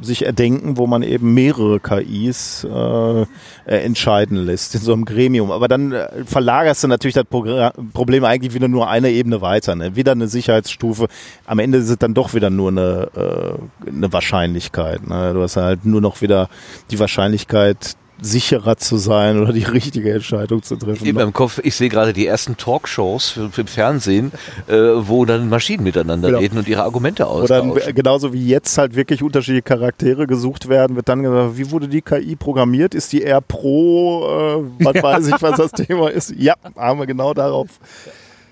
sich 0.02 0.24
erdenken, 0.24 0.76
wo 0.76 0.86
man 0.86 1.02
eben 1.02 1.34
mehrere 1.34 1.80
KIs 1.80 2.64
äh, 2.64 3.26
entscheiden 3.66 4.36
lässt 4.36 4.74
in 4.74 4.80
so 4.80 4.92
einem 4.92 5.04
Gremium. 5.04 5.50
Aber 5.50 5.66
dann 5.66 5.92
äh, 5.92 6.24
verlagerst 6.24 6.84
du 6.84 6.88
natürlich 6.88 7.14
das 7.14 7.24
Problem 7.24 8.24
eigentlich 8.24 8.54
wieder 8.54 8.68
nur 8.68 8.88
eine 8.88 9.10
Ebene 9.10 9.40
weiter. 9.40 9.74
Ne? 9.74 9.96
Wieder 9.96 10.12
eine 10.12 10.28
Sicherheitsstufe. 10.28 11.08
Am 11.46 11.58
Ende 11.58 11.78
ist 11.78 11.88
es 11.88 11.98
dann 11.98 12.14
doch 12.14 12.34
wieder 12.34 12.50
nur 12.50 12.70
eine, 12.70 13.08
äh, 13.16 13.88
eine 13.88 14.12
Wahrscheinlichkeit. 14.12 15.06
Ne? 15.06 15.32
Du 15.34 15.42
hast 15.42 15.56
halt 15.56 15.84
nur 15.84 16.00
noch 16.00 16.20
wieder 16.20 16.48
die 16.90 16.98
Wahrscheinlichkeit, 16.98 17.96
sicherer 18.22 18.76
zu 18.76 18.96
sein 18.96 19.40
oder 19.40 19.52
die 19.52 19.64
richtige 19.64 20.12
Entscheidung 20.12 20.62
zu 20.62 20.76
treffen. 20.76 21.04
In 21.04 21.16
meinem 21.16 21.32
Kopf, 21.32 21.60
ich 21.62 21.74
sehe 21.74 21.88
gerade 21.88 22.12
die 22.12 22.26
ersten 22.26 22.56
Talkshows 22.56 23.30
für, 23.30 23.50
für 23.50 23.64
im 23.64 23.66
Fernsehen, 23.66 24.32
äh, 24.68 24.74
wo 24.74 25.24
dann 25.24 25.48
Maschinen 25.48 25.82
miteinander 25.84 26.28
genau. 26.28 26.40
reden 26.40 26.58
und 26.58 26.68
ihre 26.68 26.82
Argumente 26.82 27.26
austauschen. 27.26 27.70
Oder 27.70 27.92
genauso 27.92 28.32
wie 28.32 28.46
jetzt 28.46 28.76
halt 28.78 28.94
wirklich 28.94 29.22
unterschiedliche 29.22 29.62
Charaktere 29.62 30.26
gesucht 30.26 30.68
werden, 30.68 30.96
wird 30.96 31.08
dann 31.08 31.22
gesagt, 31.22 31.56
wie 31.56 31.70
wurde 31.70 31.88
die 31.88 32.02
KI 32.02 32.36
programmiert? 32.36 32.94
Ist 32.94 33.12
die 33.12 33.22
eher 33.22 33.40
pro, 33.40 34.62
äh, 34.78 34.82
man 34.82 34.94
ja. 34.94 35.02
weiß 35.02 35.26
nicht, 35.26 35.42
was 35.42 35.56
das 35.56 35.72
Thema 35.72 36.10
ist. 36.10 36.34
Ja, 36.36 36.54
haben 36.76 37.00
wir 37.00 37.06
genau 37.06 37.34
darauf. 37.34 37.68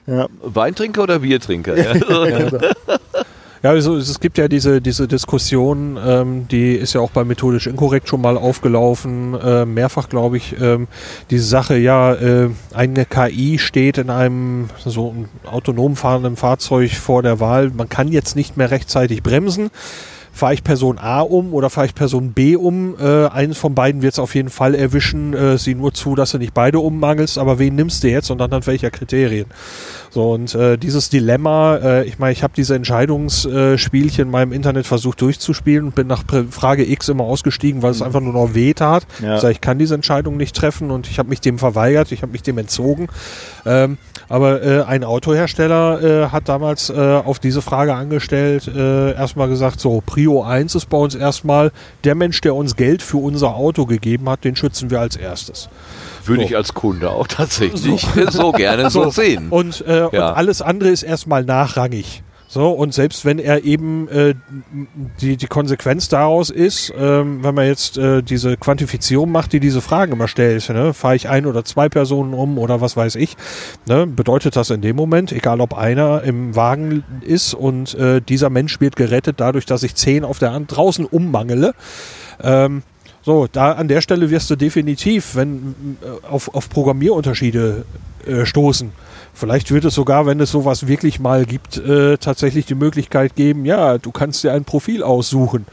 Ja. 0.07 0.27
Weintrinker 0.43 1.05
oder 1.05 1.19
Biertrinker? 1.21 1.77
Ja. 1.83 1.93
Genau. 1.93 2.59
Ja, 3.63 3.71
also 3.71 3.97
es 3.97 4.19
gibt 4.19 4.39
ja 4.39 4.49
diese, 4.49 4.81
diese 4.81 5.07
Diskussion, 5.07 5.97
ähm, 6.05 6.49
die 6.49 6.73
ist 6.73 6.95
ja 6.95 7.01
auch 7.01 7.13
bei 7.13 7.23
methodisch 7.23 7.69
inkorrekt 7.69 8.09
schon 8.09 8.21
mal 8.21 8.37
aufgelaufen, 8.37 9.35
äh, 9.41 9.65
mehrfach 9.65 10.09
glaube 10.09 10.37
ich, 10.37 10.57
ähm, 10.61 10.89
diese 11.31 11.45
Sache, 11.45 11.79
ja, 11.79 12.13
äh, 12.13 12.51
eine 12.75 13.05
KI 13.05 13.61
steht 13.61 13.99
in 13.99 14.11
einem 14.11 14.69
so 14.85 15.15
autonom 15.45 15.95
fahrenden 15.95 16.35
Fahrzeug 16.35 16.91
vor 16.91 17.23
der 17.23 17.39
Wahl, 17.39 17.71
man 17.71 17.89
kann 17.89 18.09
jetzt 18.09 18.35
nicht 18.35 18.57
mehr 18.57 18.73
rechtzeitig 18.73 19.23
bremsen 19.23 19.71
fahre 20.33 20.55
ich 20.55 20.65
Person 20.65 20.99
A 20.99 21.21
um 21.21 21.53
oder 21.53 21.71
fahre 21.71 21.87
ich 21.87 21.95
Person 21.95 22.33
B 22.33 22.57
um. 22.57 22.97
Äh, 22.99 23.27
eines 23.27 23.59
von 23.59 23.75
beiden 23.75 24.03
wird 24.03 24.15
es 24.15 24.19
auf 24.19 24.35
jeden 24.35 24.49
Fall 24.49 24.75
erwischen. 24.75 25.35
Äh, 25.35 25.59
sieh 25.59 25.75
nur 25.75 25.93
zu, 25.93 26.15
dass 26.15 26.33
du 26.33 26.39
nicht 26.39 26.55
beide 26.55 26.79
ummangelst, 26.79 27.39
aber 27.39 27.59
wen 27.59 27.75
nimmst 27.75 28.03
du 28.03 28.09
jetzt 28.09 28.31
und 28.31 28.41
anhand 28.41 28.67
welcher 28.67 28.91
Kriterien? 28.91 29.47
So, 30.13 30.33
und 30.33 30.55
äh, 30.55 30.77
dieses 30.77 31.09
Dilemma, 31.09 31.77
äh, 31.77 32.05
ich 32.05 32.19
meine, 32.19 32.33
ich 32.33 32.43
habe 32.43 32.53
diese 32.55 32.75
Entscheidungsspielchen 32.75 34.27
in 34.27 34.31
meinem 34.31 34.53
Internet 34.53 34.87
versucht 34.87 35.23
durchzuspielen 35.23 35.87
und 35.87 35.95
bin 35.95 36.07
nach 36.07 36.25
Frage 36.51 36.85
X 36.85 37.09
immer 37.09 37.25
ausgestiegen, 37.25 37.81
weil 37.81 37.93
es 37.93 38.01
mhm. 38.01 38.07
einfach 38.07 38.21
nur 38.21 38.35
noch 38.35 38.55
weh 38.55 38.75
tat. 38.75 39.07
Ja. 39.23 39.33
Also 39.33 39.49
ich 39.49 39.63
kann 39.63 39.79
diese 39.79 39.95
Entscheidung 39.95 40.37
nicht 40.37 40.55
treffen 40.55 40.91
und 40.91 41.09
ich 41.09 41.19
habe 41.19 41.31
mich 41.31 41.41
dem 41.41 41.59
verweigert, 41.59 42.13
ich 42.13 42.21
habe 42.21 42.33
mich 42.33 42.43
dem 42.43 42.59
entzogen. 42.59 43.09
Ähm, 43.65 43.97
aber 44.29 44.63
äh, 44.63 44.83
ein 44.83 45.03
Autohersteller 45.03 46.03
äh, 46.03 46.29
hat 46.29 46.49
damals 46.49 46.91
äh, 46.91 46.95
auf 46.95 47.39
diese 47.39 47.63
Frage 47.63 47.95
angestellt, 47.95 48.67
äh, 48.69 49.13
erstmal 49.15 49.49
gesagt, 49.49 49.81
so, 49.81 50.03
Prio 50.05 50.43
1 50.43 50.75
ist 50.75 50.91
bei 50.91 50.99
uns 50.99 51.15
erstmal 51.15 51.73
der 52.05 52.15
Mensch, 52.15 52.41
der 52.43 52.55
uns 52.55 52.77
Geld 52.77 53.03
für 53.03 53.19
unser 53.19 53.55
Auto 53.55 53.87
gegeben 53.87 54.29
hat, 54.29 54.45
den 54.45 54.57
schützen 54.57 54.91
wir 54.91 55.01
als 55.01 55.17
erstes. 55.17 55.71
Würde 56.25 56.43
so. 56.43 56.49
ich 56.49 56.57
als 56.57 56.75
Kunde 56.75 57.11
auch 57.11 57.27
tatsächlich 57.27 57.81
so, 57.81 57.99
so 58.31 58.53
gerne 58.53 58.91
so, 58.91 59.05
so 59.05 59.11
sehen. 59.11 59.49
Und, 59.51 59.85
äh, 59.87 60.02
ja. 60.13 60.31
und 60.31 60.37
alles 60.37 60.63
andere 60.63 60.91
ist 60.91 61.03
erstmal 61.03 61.45
nachrangig. 61.45 62.23
So, 62.53 62.69
und 62.69 62.93
selbst 62.93 63.25
wenn 63.25 63.39
er 63.39 63.65
eben 63.65 64.09
äh, 64.09 64.35
die, 65.23 65.39
die 65.39 65.47
Konsequenz 65.47 66.11
daraus 66.11 66.51
ist, 66.51 66.93
ähm, 66.95 67.43
wenn 67.43 67.55
man 67.55 67.65
jetzt 67.65 67.97
äh, 67.97 68.23
diese 68.23 68.59
Quantifizierung 68.59 69.33
macht, 69.33 69.55
die 69.55 69.59
diese 69.59 69.81
Fragen 69.81 70.13
immer 70.13 70.29
stellt, 70.29 70.69
ne, 70.69 70.93
fahre 70.93 71.17
ich 71.17 71.31
ein 71.31 71.47
oder 71.47 71.65
zwei 71.65 71.89
Personen 71.89 72.35
um 72.35 72.59
oder 72.59 72.83
was 72.83 72.95
weiß 72.95 73.15
ich, 73.15 73.39
ne, 73.87 74.07
bedeutet 74.07 74.55
das 74.55 74.69
in 74.69 74.83
dem 74.83 74.97
Moment, 74.97 75.33
egal 75.33 75.63
ob 75.63 75.73
einer 75.73 76.25
im 76.25 76.55
Wagen 76.55 77.05
ist 77.23 77.55
und 77.55 77.95
äh, 77.95 78.21
dieser 78.21 78.51
Mensch 78.51 78.83
wird 78.83 78.97
gerettet 78.97 79.37
dadurch, 79.41 79.65
dass 79.65 79.83
ich 79.83 79.95
zehn 79.95 80.23
auf 80.23 80.39
der 80.39 80.53
Hand 80.53 80.77
draußen 80.77 81.07
ummangele, 81.07 81.73
ähm, 82.43 82.83
so, 83.25 83.47
da 83.51 83.73
an 83.73 83.89
der 83.89 84.01
Stelle 84.01 84.31
wirst 84.31 84.51
du 84.51 84.57
definitiv, 84.57 85.37
wenn 85.37 85.97
äh, 86.03 86.27
auf, 86.27 86.55
auf 86.55 86.69
Programmierunterschiede 86.69 87.85
äh, 88.27 88.45
stoßen. 88.45 88.91
Vielleicht 89.35 89.71
wird 89.71 89.85
es 89.85 89.95
sogar, 89.95 90.27
wenn 90.27 90.41
es 90.41 90.51
sowas 90.51 90.87
wirklich 90.87 91.19
mal 91.19 91.47
gibt, 91.47 91.79
äh, 91.79 92.19
tatsächlich 92.19 92.67
die 92.67 92.75
Möglichkeit 92.75 93.35
geben, 93.35 93.65
ja, 93.65 93.99
du 93.99 94.11
kannst 94.11 94.45
dir 94.45 94.53
ein 94.53 94.65
Profil 94.65 95.03
aussuchen. 95.03 95.67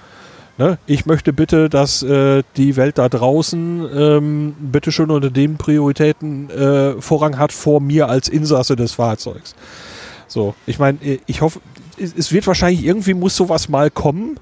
Ne? 0.57 0.77
Ich 0.87 1.05
möchte 1.05 1.31
bitte, 1.31 1.69
dass 1.69 2.03
äh, 2.03 2.43
die 2.57 2.75
Welt 2.75 2.97
da 2.97 3.07
draußen 3.07 3.89
ähm, 3.95 4.55
bitte 4.59 4.91
schon 4.91 5.09
unter 5.09 5.29
den 5.29 5.57
Prioritäten 5.57 6.49
äh, 6.49 7.01
Vorrang 7.01 7.37
hat 7.37 7.53
vor 7.53 7.79
mir 7.79 8.09
als 8.09 8.27
Insasse 8.27 8.75
des 8.75 8.93
Fahrzeugs. 8.93 9.55
So, 10.27 10.55
ich 10.65 10.77
meine, 10.77 10.97
äh, 11.01 11.19
ich 11.27 11.41
hoffe, 11.41 11.61
es 11.97 12.31
wird 12.31 12.45
wahrscheinlich 12.47 12.85
irgendwie 12.85 13.13
muss 13.13 13.35
sowas 13.35 13.69
mal 13.69 13.89
kommen. 13.89 14.37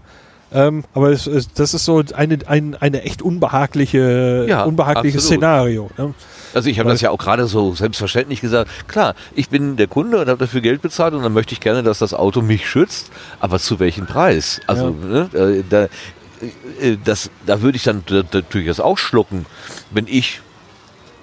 Ähm, 0.51 0.85
aber 0.93 1.11
es, 1.11 1.27
es, 1.27 1.53
das 1.53 1.73
ist 1.73 1.85
so 1.85 2.01
eine, 2.15 2.39
ein, 2.47 2.75
eine 2.75 3.03
echt 3.03 3.21
unbehagliche, 3.21 4.45
ja, 4.47 4.63
unbehagliches 4.63 5.25
Szenario. 5.25 5.89
Ne? 5.97 6.13
Also 6.57 6.71
ich 6.71 6.79
habe 6.79 6.89
das 6.89 7.01
ja 7.01 7.11
auch 7.11 7.19
gerade 7.19 7.45
so 7.45 7.75
selbstverständlich 7.75 8.41
gesagt. 8.41 8.71
Klar, 8.87 9.13
ich 9.35 9.49
bin 9.49 9.77
der 9.77 9.85
Kunde 9.85 10.19
und 10.19 10.27
habe 10.27 10.39
dafür 10.39 10.61
Geld 10.61 10.81
bezahlt 10.81 11.13
und 11.13 11.21
dann 11.21 11.33
möchte 11.33 11.53
ich 11.53 11.59
gerne, 11.59 11.83
dass 11.83 11.99
das 11.99 12.15
Auto 12.15 12.41
mich 12.41 12.67
schützt. 12.67 13.11
Aber 13.39 13.59
zu 13.59 13.79
welchem 13.79 14.07
Preis? 14.07 14.59
Also 14.65 14.95
ja. 15.03 15.07
ne, 15.07 15.63
da, 15.69 15.83
äh, 15.83 16.97
das, 17.03 17.29
da 17.45 17.61
würde 17.61 17.75
ich 17.75 17.83
dann 17.83 18.03
natürlich 18.33 18.67
das 18.67 18.79
auch 18.79 18.97
schlucken, 18.97 19.45
wenn 19.91 20.07
ich 20.07 20.41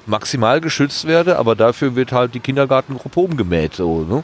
maximal 0.07 0.61
geschützt 0.61 1.05
werde, 1.05 1.37
aber 1.37 1.57
dafür 1.57 1.97
wird 1.97 2.13
halt 2.13 2.33
die 2.37 2.41
Kindergartengruppe 2.41 3.19
umgemäht. 3.19 3.75
So, 3.75 4.05
ne? 4.05 4.23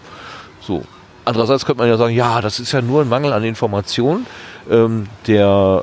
so. 0.60 0.84
Andererseits 1.24 1.64
könnte 1.64 1.82
man 1.82 1.88
ja 1.88 1.96
sagen, 1.96 2.14
ja, 2.14 2.40
das 2.40 2.60
ist 2.60 2.72
ja 2.72 2.82
nur 2.82 3.02
ein 3.02 3.08
Mangel 3.08 3.32
an 3.32 3.44
Informationen 3.44 4.26
ähm, 4.70 5.06
der, 5.26 5.82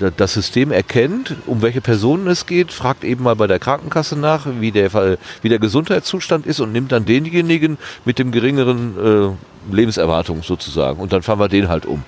äh, 0.00 0.10
das 0.16 0.34
System 0.34 0.72
erkennt, 0.72 1.36
um 1.46 1.62
welche 1.62 1.80
Personen 1.80 2.26
es 2.26 2.46
geht, 2.46 2.72
fragt 2.72 3.04
eben 3.04 3.24
mal 3.24 3.36
bei 3.36 3.46
der 3.46 3.58
Krankenkasse 3.58 4.18
nach, 4.18 4.46
wie 4.58 4.72
der, 4.72 5.18
wie 5.42 5.48
der 5.48 5.58
Gesundheitszustand 5.58 6.46
ist 6.46 6.60
und 6.60 6.72
nimmt 6.72 6.92
dann 6.92 7.04
denjenigen 7.04 7.78
mit 8.04 8.18
dem 8.18 8.32
geringeren 8.32 9.36
äh, 9.70 9.74
Lebenserwartung 9.74 10.42
sozusagen. 10.42 11.00
Und 11.00 11.12
dann 11.12 11.22
fahren 11.22 11.38
wir 11.38 11.48
den 11.48 11.68
halt 11.68 11.86
um. 11.86 12.02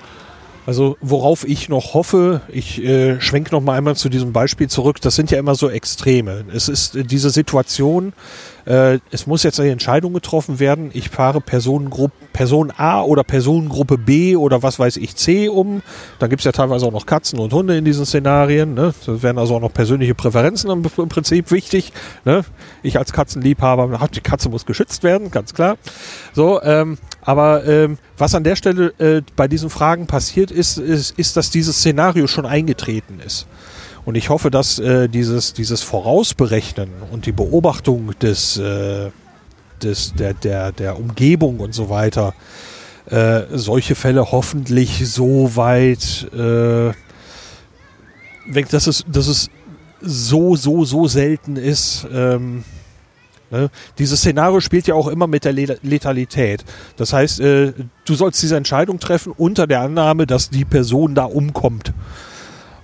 Also 0.65 0.97
worauf 1.01 1.47
ich 1.47 1.67
noch 1.67 1.93
hoffe, 1.93 2.41
ich 2.47 2.81
äh, 2.83 3.19
schwenke 3.19 3.51
noch 3.51 3.61
mal 3.61 3.77
einmal 3.77 3.95
zu 3.95 4.07
diesem 4.09 4.31
Beispiel 4.31 4.69
zurück, 4.69 5.01
das 5.01 5.15
sind 5.15 5.29
ja 5.29 5.37
immer 5.37 5.55
so 5.55 5.69
Extreme. 5.69 6.45
Es 6.53 6.69
ist 6.69 6.95
äh, 6.95 7.03
diese 7.03 7.29
Situation, 7.31 8.13
äh, 8.65 8.99
es 9.11 9.27
muss 9.27 9.43
jetzt 9.43 9.59
eine 9.59 9.71
Entscheidung 9.71 10.13
getroffen 10.13 10.59
werden, 10.59 10.89
ich 10.93 11.09
fahre 11.09 11.41
Personengruppe 11.41 12.13
Person 12.33 12.73
A 12.75 13.01
oder 13.03 13.23
Personengruppe 13.23 13.97
B 13.97 14.35
oder 14.35 14.63
was 14.63 14.79
weiß 14.79 14.97
ich 14.97 15.15
C 15.15 15.47
um. 15.47 15.83
Da 16.19 16.27
gibt's 16.27 16.45
ja 16.45 16.51
teilweise 16.51 16.85
auch 16.87 16.91
noch 16.91 17.05
Katzen 17.05 17.39
und 17.39 17.53
Hunde 17.53 17.77
in 17.77 17.85
diesen 17.85 18.05
Szenarien. 18.05 18.73
Ne? 18.73 18.93
Da 19.05 19.21
werden 19.21 19.37
also 19.37 19.55
auch 19.55 19.61
noch 19.61 19.71
persönliche 19.71 20.15
Präferenzen 20.15 20.71
im, 20.71 20.83
im 20.97 21.09
Prinzip 21.09 21.51
wichtig. 21.51 21.93
Ne? 22.25 22.43
Ich 22.81 22.97
als 22.97 23.13
Katzenliebhaber, 23.13 23.99
die 24.13 24.21
Katze 24.21 24.49
muss 24.49 24.65
geschützt 24.65 25.03
werden, 25.03 25.29
ganz 25.29 25.53
klar. 25.53 25.77
So, 26.33 26.61
ähm, 26.63 26.97
aber 27.25 27.65
ähm, 27.65 27.97
was 28.17 28.35
an 28.35 28.43
der 28.43 28.55
Stelle 28.55 28.93
äh, 28.99 29.21
bei 29.35 29.47
diesen 29.47 29.69
Fragen 29.69 30.07
passiert 30.07 30.51
ist, 30.51 30.77
ist, 30.77 31.17
ist, 31.17 31.37
dass 31.37 31.49
dieses 31.49 31.77
Szenario 31.77 32.27
schon 32.27 32.45
eingetreten 32.45 33.19
ist. 33.25 33.47
Und 34.05 34.15
ich 34.15 34.29
hoffe, 34.29 34.51
dass 34.51 34.79
äh, 34.79 35.07
dieses, 35.07 35.53
dieses 35.53 35.81
Vorausberechnen 35.81 36.89
und 37.11 37.25
die 37.25 37.31
Beobachtung 37.31 38.11
des, 38.19 38.57
äh, 38.57 39.11
des, 39.81 40.13
der, 40.13 40.33
der, 40.33 40.73
der 40.73 40.99
Umgebung 40.99 41.59
und 41.59 41.73
so 41.73 41.89
weiter 41.89 42.33
äh, 43.05 43.43
solche 43.51 43.95
Fälle 43.95 44.31
hoffentlich 44.31 45.09
so 45.09 45.55
weit 45.55 46.27
äh, 46.33 46.93
weg, 48.45 48.69
dass 48.69 48.87
es, 48.87 49.05
dass 49.07 49.27
es 49.27 49.49
so, 50.01 50.55
so, 50.55 50.83
so 50.85 51.07
selten 51.07 51.55
ist, 51.55 52.05
ähm, 52.13 52.63
Ne? 53.53 53.69
Dieses 53.99 54.19
Szenario 54.19 54.59
spielt 54.59 54.87
ja 54.87 54.95
auch 54.95 55.07
immer 55.07 55.27
mit 55.27 55.45
der 55.45 55.53
Letalität. 55.53 56.65
Das 56.97 57.13
heißt, 57.13 57.39
äh, 57.39 57.73
du 58.03 58.15
sollst 58.15 58.41
diese 58.41 58.57
Entscheidung 58.57 58.99
treffen 58.99 59.31
unter 59.37 59.67
der 59.67 59.81
Annahme, 59.81 60.25
dass 60.25 60.49
die 60.49 60.65
Person 60.65 61.13
da 61.13 61.25
umkommt. 61.25 61.93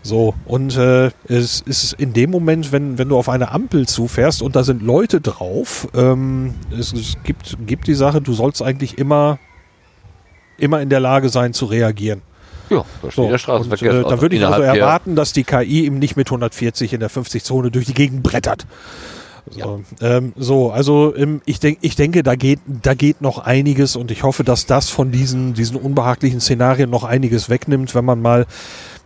So, 0.04 0.36
und 0.46 0.78
äh, 0.78 1.10
es 1.28 1.62
ist 1.62 1.94
in 1.94 2.14
dem 2.14 2.30
Moment, 2.30 2.72
wenn, 2.72 3.00
wenn 3.00 3.10
du 3.10 3.18
auf 3.18 3.30
eine 3.30 3.52
Ampel 3.52 3.88
zufährst 3.88 4.44
und 4.44 4.56
da 4.56 4.64
sind 4.64 4.84
Leute 4.84 5.22
drauf, 5.22 5.88
ähm, 5.96 6.54
es, 6.72 6.94
es 6.94 7.18
gibt, 7.24 7.58
gibt 7.66 7.88
die 7.88 7.96
Sache, 7.96 8.22
du 8.22 8.34
sollst 8.34 8.62
eigentlich 8.62 9.00
immer, 9.00 9.40
immer 10.58 10.82
in 10.82 10.90
der 10.90 11.00
Lage 11.00 11.30
sein 11.30 11.54
zu 11.54 11.66
reagieren. 11.66 12.22
Ja, 12.70 12.86
da 13.02 13.12
steht 13.12 13.24
so, 13.24 13.30
der 13.30 13.38
Straßenverkehr. 13.40 13.92
Und, 13.92 14.06
äh, 14.06 14.10
da 14.10 14.22
würde 14.22 14.36
ich 14.36 14.46
also 14.46 14.62
erwarten, 14.62 15.16
dass 15.16 15.34
die 15.34 15.44
KI 15.44 15.88
ihm 15.88 15.98
nicht 15.98 16.16
mit 16.16 16.28
140 16.28 16.94
in 16.94 17.00
der 17.00 17.10
50-Zone 17.10 17.72
durch 17.72 17.88
die 17.88 17.96
Gegend 17.96 18.22
brettert. 18.22 18.68
So, 19.52 19.82
ja. 20.00 20.18
ähm, 20.18 20.34
so 20.38 20.72
also 20.72 21.16
ähm, 21.16 21.42
ich, 21.45 21.60
denk, 21.60 21.80
ich 21.82 21.95
denke, 21.95 22.24
da 22.24 22.36
geht, 22.36 22.60
da 22.68 22.94
geht 22.94 23.22
noch 23.22 23.40
einiges 23.40 23.95
und 23.95 24.11
ich 24.11 24.24
hoffe, 24.24 24.44
dass 24.44 24.66
das 24.66 24.90
von 24.90 25.11
diesen, 25.11 25.53
diesen 25.53 25.78
unbehaglichen 25.78 26.40
Szenarien 26.40 26.90
noch 26.90 27.03
einiges 27.03 27.50
wegnimmt, 27.50 27.95
wenn 27.95 28.06
man 28.06 28.22
mal 28.22 28.45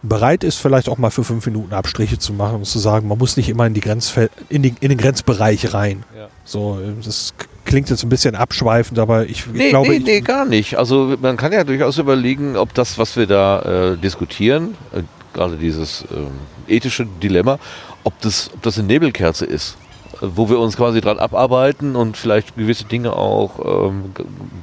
bereit 0.01 0.43
ist, 0.43 0.57
vielleicht 0.57 0.89
auch 0.89 0.97
mal 0.97 1.11
für 1.11 1.23
fünf 1.23 1.45
Minuten 1.45 1.73
Abstriche 1.73 2.19
zu 2.19 2.33
machen 2.33 2.57
und 2.57 2.65
zu 2.65 2.77
sagen, 2.77 3.07
man 3.07 3.17
muss 3.17 3.37
nicht 3.37 3.47
immer 3.47 3.65
in, 3.65 3.73
die 3.73 3.79
Grenzfeld, 3.79 4.31
in, 4.49 4.61
die, 4.61 4.75
in 4.81 4.89
den 4.89 4.97
Grenzbereich 4.97 5.73
rein. 5.73 6.03
Ja. 6.15 6.27
So, 6.43 6.77
das 7.03 7.33
klingt 7.63 7.89
jetzt 7.89 8.03
ein 8.03 8.09
bisschen 8.09 8.35
abschweifend, 8.35 8.99
aber 8.99 9.25
ich, 9.27 9.47
nee, 9.47 9.65
ich 9.65 9.69
glaube. 9.69 9.89
Nee, 9.89 9.99
nee, 9.99 10.21
gar 10.21 10.45
nicht. 10.45 10.77
Also 10.77 11.15
man 11.21 11.37
kann 11.37 11.53
ja 11.53 11.63
durchaus 11.63 11.97
überlegen, 11.97 12.57
ob 12.57 12.73
das, 12.73 12.97
was 12.97 13.15
wir 13.15 13.27
da 13.27 13.93
äh, 13.93 13.97
diskutieren, 13.97 14.75
äh, 14.91 15.03
gerade 15.33 15.55
dieses 15.55 16.03
äh, 16.03 16.75
ethische 16.75 17.05
Dilemma, 17.05 17.57
ob 18.03 18.19
das, 18.19 18.51
ob 18.53 18.61
das 18.61 18.77
eine 18.77 18.87
Nebelkerze 18.87 19.45
ist 19.45 19.77
wo 20.23 20.49
wir 20.49 20.59
uns 20.59 20.77
quasi 20.77 21.01
dran 21.01 21.19
abarbeiten 21.19 21.95
und 21.95 22.17
vielleicht 22.17 22.55
gewisse 22.55 22.85
Dinge 22.85 23.13
auch 23.13 23.89
ähm, 23.89 24.13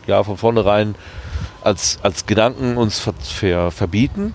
ja, 0.06 0.24
von 0.24 0.36
vornherein 0.36 0.94
als, 1.62 1.98
als 2.02 2.26
Gedanken 2.26 2.76
uns 2.76 2.98
ver, 2.98 3.14
ver, 3.20 3.70
verbieten, 3.70 4.34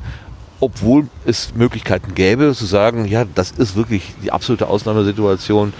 obwohl 0.59 1.07
es 1.25 1.53
Möglichkeiten 1.55 2.15
gäbe 2.15 2.53
zu 2.53 2.65
sagen, 2.65 3.05
ja, 3.05 3.25
das 3.25 3.51
ist 3.51 3.75
wirklich 3.75 4.13
die 4.23 4.31
absolute 4.31 4.67
Ausnahmesituation, 4.67 5.73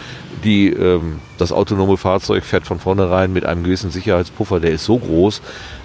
die 0.44 0.70
ähm, 0.70 1.20
das 1.38 1.52
autonome 1.52 1.98
Fahrzeug 1.98 2.44
fährt 2.44 2.66
von 2.66 2.80
vornherein 2.80 3.32
mit 3.32 3.46
einem 3.46 3.64
gewissen 3.64 3.92
Sicherheitspuffer, 3.92 4.60
der 4.60 4.72
ist 4.72 4.86
so 4.86 4.98
groß, 4.98 5.42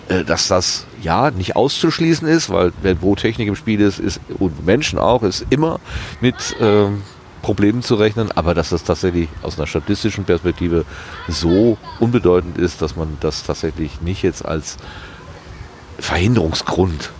äh, 0.08 0.24
dass 0.24 0.48
das 0.48 0.86
ja 1.02 1.30
nicht 1.30 1.54
auszuschließen 1.56 2.26
ist, 2.26 2.50
weil 2.50 2.72
wenn 2.82 3.00
wo 3.00 3.14
Technik 3.14 3.48
im 3.48 3.56
Spiel 3.56 3.80
ist, 3.80 3.98
ist 4.00 4.20
und 4.38 4.66
Menschen 4.66 4.98
auch, 4.98 5.22
ist 5.22 5.46
immer 5.50 5.80
mit 6.20 6.56
ähm, 6.60 7.02
Problemen 7.42 7.82
zu 7.82 7.94
rechnen, 7.94 8.30
aber 8.32 8.54
dass 8.54 8.70
das 8.70 8.84
tatsächlich 8.84 9.28
aus 9.42 9.58
einer 9.58 9.66
statistischen 9.66 10.24
Perspektive 10.24 10.84
so 11.28 11.78
unbedeutend 11.98 12.58
ist, 12.58 12.82
dass 12.82 12.96
man 12.96 13.16
das 13.20 13.44
tatsächlich 13.44 14.00
nicht 14.00 14.22
jetzt 14.22 14.44
als 14.44 14.76
Verhinderungsgrund 15.98 17.10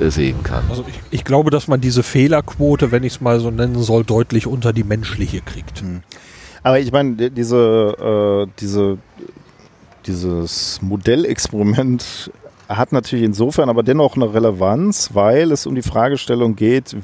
äh, 0.00 0.10
sehen 0.10 0.42
kann. 0.42 0.64
Also 0.70 0.84
ich, 0.88 1.00
ich, 1.10 1.24
glaube, 1.24 1.50
dass 1.50 1.68
man 1.68 1.80
diese 1.80 2.02
Fehlerquote, 2.02 2.90
wenn 2.90 3.02
ich 3.04 3.14
es 3.14 3.20
mal 3.20 3.40
so 3.40 3.50
nennen 3.50 3.82
soll, 3.82 4.04
deutlich 4.04 4.46
unter 4.46 4.72
die 4.72 4.84
menschliche 4.84 5.40
kriegt. 5.40 5.80
Hm. 5.80 6.02
Aber 6.62 6.80
ich 6.80 6.90
meine, 6.92 7.30
diese, 7.30 8.46
äh, 8.46 8.50
diese, 8.58 8.98
dieses 10.06 10.80
Modellexperiment 10.80 12.30
hat 12.68 12.92
natürlich 12.92 13.24
insofern 13.24 13.68
aber 13.68 13.82
dennoch 13.82 14.16
eine 14.16 14.32
Relevanz, 14.32 15.10
weil 15.12 15.52
es 15.52 15.66
um 15.66 15.74
die 15.74 15.82
Fragestellung 15.82 16.56
geht, 16.56 16.96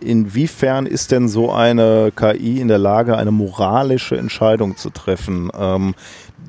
inwiefern 0.00 0.86
ist 0.86 1.10
denn 1.10 1.28
so 1.28 1.52
eine 1.52 2.12
KI 2.14 2.60
in 2.60 2.68
der 2.68 2.78
Lage, 2.78 3.16
eine 3.16 3.32
moralische 3.32 4.16
Entscheidung 4.16 4.76
zu 4.76 4.90
treffen? 4.90 5.50
Ähm, 5.58 5.94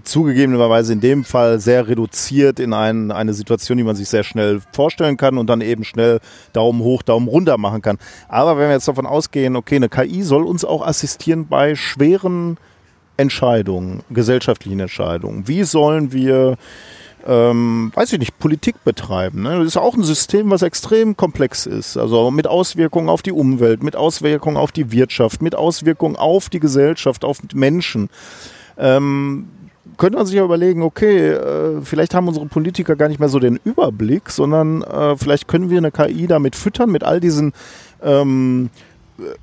zugegebenerweise 0.03 0.93
in 0.93 1.01
dem 1.01 1.23
Fall 1.23 1.59
sehr 1.59 1.87
reduziert 1.87 2.59
in 2.59 2.73
ein, 2.73 3.11
eine 3.11 3.33
Situation, 3.33 3.77
die 3.77 3.83
man 3.83 3.95
sich 3.95 4.07
sehr 4.09 4.23
schnell 4.23 4.61
vorstellen 4.71 5.17
kann 5.17 5.37
und 5.37 5.47
dann 5.47 5.61
eben 5.61 5.83
schnell 5.83 6.19
Daumen 6.53 6.81
hoch, 6.81 7.03
Daumen 7.03 7.27
runter 7.27 7.57
machen 7.57 7.81
kann. 7.81 7.97
Aber 8.27 8.57
wenn 8.57 8.67
wir 8.67 8.73
jetzt 8.73 8.87
davon 8.87 9.05
ausgehen, 9.05 9.55
okay, 9.55 9.75
eine 9.75 9.89
KI 9.89 10.23
soll 10.23 10.43
uns 10.43 10.63
auch 10.63 10.85
assistieren 10.85 11.47
bei 11.47 11.75
schweren 11.75 12.57
Entscheidungen, 13.17 14.03
gesellschaftlichen 14.09 14.79
Entscheidungen. 14.79 15.47
Wie 15.47 15.63
sollen 15.63 16.13
wir 16.13 16.57
ähm, 17.27 17.91
weiß 17.93 18.13
ich 18.13 18.19
nicht, 18.19 18.39
Politik 18.39 18.83
betreiben. 18.85 19.43
Ne? 19.43 19.57
Das 19.57 19.67
ist 19.67 19.77
auch 19.77 19.95
ein 19.95 20.03
System, 20.03 20.49
was 20.49 20.61
extrem 20.61 21.17
komplex 21.17 21.65
ist. 21.65 21.97
Also 21.97 22.31
mit 22.31 22.47
Auswirkungen 22.47 23.09
auf 23.09 23.21
die 23.21 23.33
Umwelt, 23.33 23.83
mit 23.83 23.97
Auswirkungen 23.97 24.55
auf 24.55 24.71
die 24.71 24.93
Wirtschaft, 24.93 25.41
mit 25.41 25.53
Auswirkungen 25.53 26.15
auf 26.15 26.49
die 26.49 26.61
Gesellschaft, 26.61 27.25
auf 27.25 27.39
Menschen. 27.53 28.09
Ähm, 28.77 29.49
könnte 29.97 30.17
man 30.17 30.25
sich 30.25 30.35
ja 30.35 30.45
überlegen, 30.45 30.83
okay, 30.83 31.31
äh, 31.31 31.81
vielleicht 31.81 32.15
haben 32.15 32.29
unsere 32.29 32.45
Politiker 32.45 32.95
gar 32.95 33.09
nicht 33.09 33.19
mehr 33.19 33.29
so 33.29 33.39
den 33.39 33.59
Überblick, 33.61 34.29
sondern 34.29 34.83
äh, 34.83 35.17
vielleicht 35.17 35.49
können 35.49 35.69
wir 35.69 35.79
eine 35.79 35.91
KI 35.91 36.27
damit 36.27 36.55
füttern, 36.55 36.91
mit 36.91 37.03
all 37.03 37.19
diesen 37.19 37.51
ähm, 38.01 38.69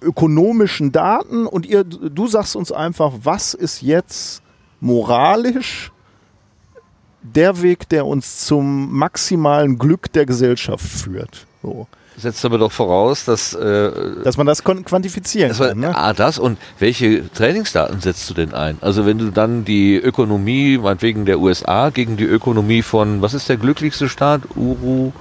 ökonomischen 0.01 0.91
Daten 0.91 1.47
und 1.47 1.67
ihr, 1.67 1.85
du 1.85 2.27
sagst 2.29 2.57
uns 2.57 2.73
einfach, 2.73 3.13
was 3.25 3.53
ist 3.53 3.83
jetzt 3.83 4.43
moralisch 4.81 5.91
der 7.25 7.63
Weg, 7.63 7.89
der 7.89 8.07
uns 8.07 8.47
zum 8.47 8.93
maximalen 8.93 9.79
Glück 9.79 10.13
der 10.13 10.27
Gesellschaft 10.27 10.87
führt. 10.87 11.47
So. 11.63 11.87
Setzt 12.17 12.45
aber 12.45 12.59
doch 12.59 12.71
voraus, 12.71 13.25
dass. 13.25 13.55
Äh, 13.55 13.91
dass 14.23 14.37
man 14.37 14.47
das 14.47 14.63
quantifizieren 14.63 15.49
das 15.49 15.59
kann. 15.59 15.81
Ne? 15.81 15.97
Ah, 15.97 16.13
das 16.13 16.39
und 16.39 16.59
welche 16.79 17.29
Trainingsdaten 17.33 18.01
setzt 18.01 18.31
du 18.31 18.35
denn 18.35 18.55
ein? 18.55 18.79
Also, 18.83 19.05
wenn 19.05 19.19
du 19.19 19.31
dann 19.31 19.65
die 19.65 19.97
Ökonomie, 19.97 20.79
meinetwegen 20.79 21.25
der 21.25 21.41
USA, 21.41 21.91
gegen 21.91 22.17
die 22.17 22.25
Ökonomie 22.25 22.83
von, 22.83 23.21
was 23.21 23.35
ist 23.35 23.49
der 23.49 23.57
glücklichste 23.57 24.09
Staat? 24.09 24.43
Uru? 24.55 25.13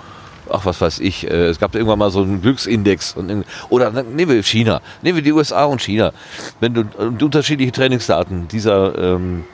ach 0.50 0.66
was 0.66 0.82
weiß 0.82 1.00
ich, 1.00 1.30
äh, 1.30 1.48
es 1.48 1.60
gab 1.60 1.74
irgendwann 1.74 2.00
mal 2.00 2.12
so 2.12 2.22
einen 2.22 2.42
Glücksindex 2.42 3.16
und, 3.16 3.46
oder 3.70 3.92
nehmen 4.04 4.32
wir 4.32 4.44
China, 4.44 4.82
nehmen 5.02 5.16
wir 5.16 5.24
die 5.24 5.32
USA 5.32 5.66
und 5.66 5.82
China. 5.82 6.12
Wenn 6.60 6.74
du 6.74 6.82
äh, 6.82 7.24
unterschiedliche 7.24 7.72
Trainingsdaten 7.72 8.48
dieser 8.50 8.98
ähm, 8.98 9.46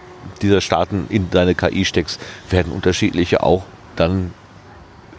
dieser 0.41 0.61
Staaten 0.61 1.07
in 1.09 1.29
deine 1.29 1.55
KI 1.55 1.85
steckst, 1.85 2.19
werden 2.49 2.71
unterschiedliche 2.71 3.43
auch 3.43 3.63
dann 3.95 4.31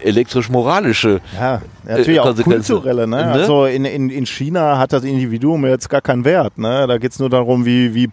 elektrisch-moralische 0.03 1.21
ja, 1.39 1.61
natürlich 1.85 2.17
äh, 2.17 2.21
auch 2.21 2.35
kulturelle. 2.37 3.07
Ne? 3.07 3.17
ne? 3.17 3.33
Also 3.33 3.67
in, 3.67 3.85
in, 3.85 4.09
in 4.09 4.27
China 4.27 4.79
hat 4.79 4.93
das 4.93 5.05
Individuum 5.05 5.67
jetzt 5.67 5.91
gar 5.91 6.01
keinen 6.01 6.25
Wert. 6.25 6.57
Ne? 6.59 6.87
Da 6.87 6.99
geht 6.99 7.13
es 7.13 7.19
nur 7.19 7.29
darum, 7.29 7.67
wie, 7.67 7.95
wie 7.95 8.09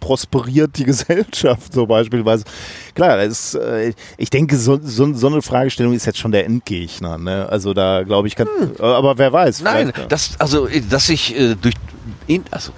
prosperiert 0.00 0.76
die 0.78 0.84
Gesellschaft 0.84 1.72
so 1.72 1.86
beispielsweise. 1.86 2.44
Klar, 2.94 3.22
ist, 3.22 3.54
äh, 3.54 3.92
ich 4.16 4.30
denke, 4.30 4.56
so, 4.56 4.78
so, 4.82 5.12
so, 5.12 5.26
eine 5.26 5.42
Fragestellung 5.42 5.92
ist 5.92 6.06
jetzt 6.06 6.18
schon 6.18 6.32
der 6.32 6.46
Endgegner. 6.46 7.18
Ne? 7.18 7.48
Also 7.48 7.74
da 7.74 8.02
glaube 8.02 8.28
ich, 8.28 8.36
kann, 8.36 8.46
hm. 8.46 8.80
aber 8.80 9.18
wer 9.18 9.32
weiß. 9.32 9.62
Nein, 9.62 9.92
das, 10.08 10.38
also 10.38 10.68
dass 10.88 11.08
ich 11.08 11.38
äh, 11.38 11.56
durch, 11.60 11.74
in, 12.26 12.44
also 12.50 12.72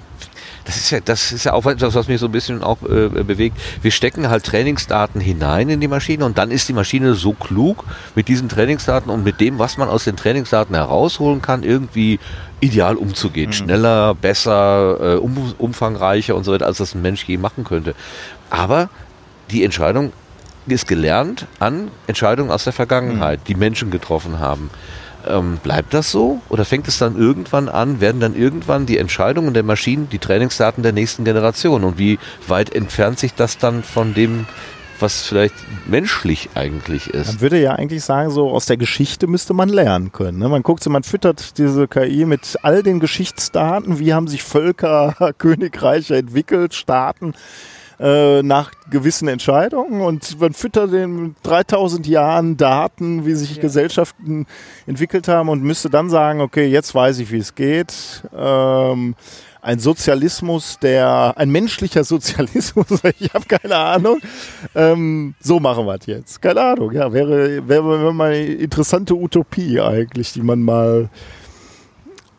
das 0.68 0.76
ist 0.76 0.90
ja, 0.90 1.00
das 1.00 1.32
ist 1.32 1.44
ja 1.44 1.54
auch 1.54 1.64
etwas, 1.64 1.94
was 1.94 2.08
mich 2.08 2.20
so 2.20 2.26
ein 2.26 2.32
bisschen 2.32 2.62
auch 2.62 2.82
äh, 2.82 3.08
bewegt. 3.08 3.56
Wir 3.80 3.90
stecken 3.90 4.28
halt 4.28 4.44
Trainingsdaten 4.44 5.18
hinein 5.18 5.70
in 5.70 5.80
die 5.80 5.88
Maschine 5.88 6.26
und 6.26 6.36
dann 6.36 6.50
ist 6.50 6.68
die 6.68 6.74
Maschine 6.74 7.14
so 7.14 7.32
klug 7.32 7.86
mit 8.14 8.28
diesen 8.28 8.50
Trainingsdaten 8.50 9.10
und 9.10 9.24
mit 9.24 9.40
dem, 9.40 9.58
was 9.58 9.78
man 9.78 9.88
aus 9.88 10.04
den 10.04 10.16
Trainingsdaten 10.16 10.74
herausholen 10.74 11.40
kann, 11.40 11.62
irgendwie 11.62 12.20
ideal 12.60 12.96
umzugehen. 12.96 13.48
Mhm. 13.48 13.54
Schneller, 13.54 14.14
besser, 14.14 15.14
äh, 15.14 15.16
um, 15.16 15.54
umfangreicher 15.56 16.36
und 16.36 16.44
so 16.44 16.52
weiter, 16.52 16.66
als 16.66 16.76
das 16.76 16.94
ein 16.94 17.00
Mensch 17.00 17.24
je 17.24 17.38
machen 17.38 17.64
könnte. 17.64 17.94
Aber 18.50 18.90
die 19.50 19.64
Entscheidung 19.64 20.12
ist 20.66 20.86
gelernt 20.86 21.46
an 21.60 21.90
Entscheidungen 22.06 22.50
aus 22.50 22.64
der 22.64 22.74
Vergangenheit, 22.74 23.40
mhm. 23.40 23.44
die 23.44 23.54
Menschen 23.54 23.90
getroffen 23.90 24.38
haben. 24.38 24.68
Ähm, 25.28 25.58
bleibt 25.62 25.94
das 25.94 26.10
so? 26.10 26.40
Oder 26.48 26.64
fängt 26.64 26.88
es 26.88 26.98
dann 26.98 27.16
irgendwann 27.16 27.68
an, 27.68 28.00
werden 28.00 28.20
dann 28.20 28.34
irgendwann 28.34 28.86
die 28.86 28.98
Entscheidungen 28.98 29.54
der 29.54 29.62
Maschinen 29.62 30.08
die 30.08 30.18
Trainingsdaten 30.18 30.82
der 30.82 30.92
nächsten 30.92 31.24
Generation? 31.24 31.84
Und 31.84 31.98
wie 31.98 32.18
weit 32.46 32.74
entfernt 32.74 33.18
sich 33.18 33.34
das 33.34 33.58
dann 33.58 33.82
von 33.82 34.14
dem, 34.14 34.46
was 35.00 35.22
vielleicht 35.26 35.54
menschlich 35.86 36.50
eigentlich 36.54 37.10
ist? 37.10 37.28
Man 37.28 37.40
würde 37.40 37.60
ja 37.60 37.72
eigentlich 37.72 38.04
sagen, 38.04 38.30
so 38.30 38.50
aus 38.50 38.66
der 38.66 38.76
Geschichte 38.76 39.26
müsste 39.26 39.54
man 39.54 39.68
lernen 39.68 40.12
können. 40.12 40.38
Ne? 40.38 40.48
Man 40.48 40.62
guckt 40.62 40.82
so, 40.82 40.90
man 40.90 41.02
füttert 41.02 41.58
diese 41.58 41.88
KI 41.88 42.24
mit 42.24 42.58
all 42.62 42.82
den 42.82 43.00
Geschichtsdaten, 43.00 43.98
wie 43.98 44.14
haben 44.14 44.28
sich 44.28 44.42
Völker, 44.42 45.34
Königreiche 45.38 46.16
entwickelt, 46.16 46.74
Staaten 46.74 47.34
äh, 48.00 48.42
nach 48.42 48.70
gewissen 48.90 49.28
Entscheidungen 49.28 50.00
und 50.02 50.40
man 50.40 50.52
füttert 50.52 50.92
den 50.92 51.34
3000 51.42 52.06
Jahren 52.06 52.56
Daten, 52.56 53.26
wie 53.26 53.34
sich 53.34 53.56
ja. 53.56 53.62
Gesellschaften 53.62 54.46
entwickelt 54.86 55.28
haben 55.28 55.48
und 55.48 55.62
müsste 55.62 55.90
dann 55.90 56.08
sagen, 56.08 56.40
okay, 56.40 56.66
jetzt 56.66 56.94
weiß 56.94 57.18
ich, 57.18 57.32
wie 57.32 57.38
es 57.38 57.54
geht. 57.54 58.22
Ähm, 58.36 59.14
ein 59.60 59.80
Sozialismus, 59.80 60.78
der, 60.78 61.34
ein 61.36 61.50
menschlicher 61.50 62.04
Sozialismus, 62.04 62.86
ich 63.18 63.34
habe 63.34 63.44
keine 63.46 63.76
Ahnung. 63.76 64.20
Ähm, 64.74 65.34
so 65.40 65.58
machen 65.58 65.84
wir 65.84 65.96
es 65.96 66.06
jetzt. 66.06 66.40
Keine 66.40 66.60
Ahnung, 66.60 66.92
ja, 66.92 67.12
wäre, 67.12 67.68
wäre, 67.68 68.00
wäre 68.00 68.14
mal 68.14 68.30
eine 68.30 68.46
interessante 68.46 69.14
Utopie 69.14 69.80
eigentlich, 69.80 70.32
die 70.32 70.42
man 70.42 70.62
mal 70.62 71.10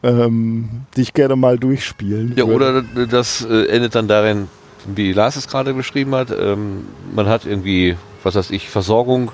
ähm, 0.02 0.86
die 0.96 1.02
ich 1.02 1.14
gerne 1.14 1.36
mal 1.36 1.58
durchspielen 1.60 2.34
Ja, 2.38 2.48
würde. 2.48 2.86
oder 2.96 3.06
das 3.06 3.46
äh, 3.46 3.66
endet 3.68 3.96
dann 3.96 4.08
darin, 4.08 4.48
wie 4.85 5.14
Lars 5.14 5.35
es 5.35 5.48
gerade 5.48 5.74
beschrieben 5.74 6.16
hat, 6.16 6.32
ähm, 6.32 6.88
man 7.14 7.27
hat 7.27 7.45
irgendwie, 7.45 7.98
was 8.24 8.35
weiß 8.35 8.51
ich, 8.51 8.69
Versorgung 8.69 9.32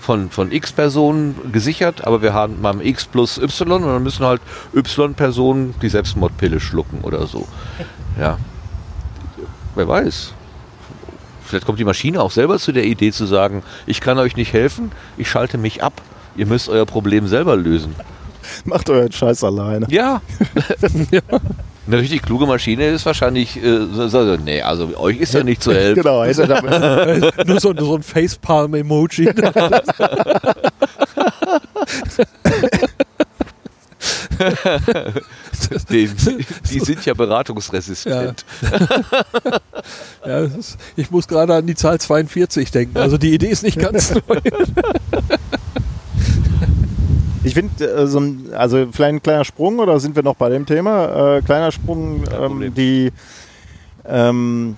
von, 0.00 0.30
von 0.30 0.52
X 0.52 0.72
Personen 0.72 1.52
gesichert, 1.52 2.06
aber 2.06 2.22
wir 2.22 2.32
haben 2.32 2.60
mal 2.60 2.80
X 2.84 3.04
plus 3.04 3.38
Y 3.38 3.82
und 3.82 3.88
dann 3.88 4.02
müssen 4.02 4.24
halt 4.24 4.40
Y 4.74 5.14
Personen 5.14 5.74
die 5.82 5.88
Selbstmordpille 5.88 6.60
schlucken 6.60 7.00
oder 7.02 7.26
so. 7.26 7.46
Ja. 8.18 8.36
Wer 9.76 9.86
weiß. 9.86 10.32
Vielleicht 11.44 11.64
kommt 11.66 11.78
die 11.78 11.84
Maschine 11.84 12.20
auch 12.20 12.32
selber 12.32 12.58
zu 12.58 12.72
der 12.72 12.84
Idee 12.84 13.12
zu 13.12 13.26
sagen, 13.26 13.62
ich 13.86 14.00
kann 14.00 14.18
euch 14.18 14.34
nicht 14.34 14.52
helfen, 14.52 14.90
ich 15.16 15.30
schalte 15.30 15.56
mich 15.56 15.84
ab. 15.84 16.02
Ihr 16.34 16.46
müsst 16.46 16.68
euer 16.68 16.84
Problem 16.84 17.28
selber 17.28 17.54
lösen. 17.54 17.94
Macht 18.64 18.90
euren 18.90 19.12
Scheiß 19.12 19.44
alleine. 19.44 19.86
Ja. 19.88 20.20
ja. 21.12 21.20
Eine 21.88 21.98
richtig 22.02 22.20
kluge 22.20 22.46
Maschine 22.46 22.88
ist 22.88 23.06
wahrscheinlich, 23.06 23.56
äh, 23.56 23.86
so, 23.90 24.08
so, 24.08 24.36
nee, 24.36 24.60
also 24.60 24.94
euch 24.98 25.16
ist 25.16 25.32
ja 25.32 25.42
nicht 25.42 25.62
zu 25.62 25.72
helfen. 25.74 26.02
genau, 26.02 26.22
hätte 26.22 27.32
nur, 27.46 27.60
so, 27.60 27.72
nur 27.72 27.86
so 27.86 27.94
ein 27.96 28.02
Facepalm-Emoji. 28.02 29.24
die, 35.88 36.10
die, 36.70 36.80
sind 36.80 37.06
ja 37.06 37.14
beratungsresistent. 37.14 38.44
Ja. 38.60 39.60
ja 40.26 40.40
ist, 40.40 40.76
ich 40.94 41.10
muss 41.10 41.26
gerade 41.26 41.54
an 41.54 41.66
die 41.66 41.74
Zahl 41.74 41.98
42 41.98 42.70
denken. 42.70 42.98
Also 42.98 43.16
die 43.16 43.32
Idee 43.32 43.48
ist 43.48 43.62
nicht 43.62 43.78
ganz 43.78 44.12
neu. 44.14 44.40
Ich 47.48 47.54
finde, 47.54 47.82
äh, 47.82 48.06
so 48.06 48.22
also 48.52 48.88
vielleicht 48.92 49.14
ein 49.14 49.22
kleiner 49.22 49.44
Sprung 49.44 49.78
oder 49.78 49.98
sind 50.00 50.14
wir 50.14 50.22
noch 50.22 50.36
bei 50.36 50.50
dem 50.50 50.66
Thema? 50.66 51.36
Äh, 51.36 51.40
kleiner 51.40 51.72
Sprung, 51.72 52.22
ähm, 52.38 52.74
die 52.74 53.10
ähm, 54.06 54.76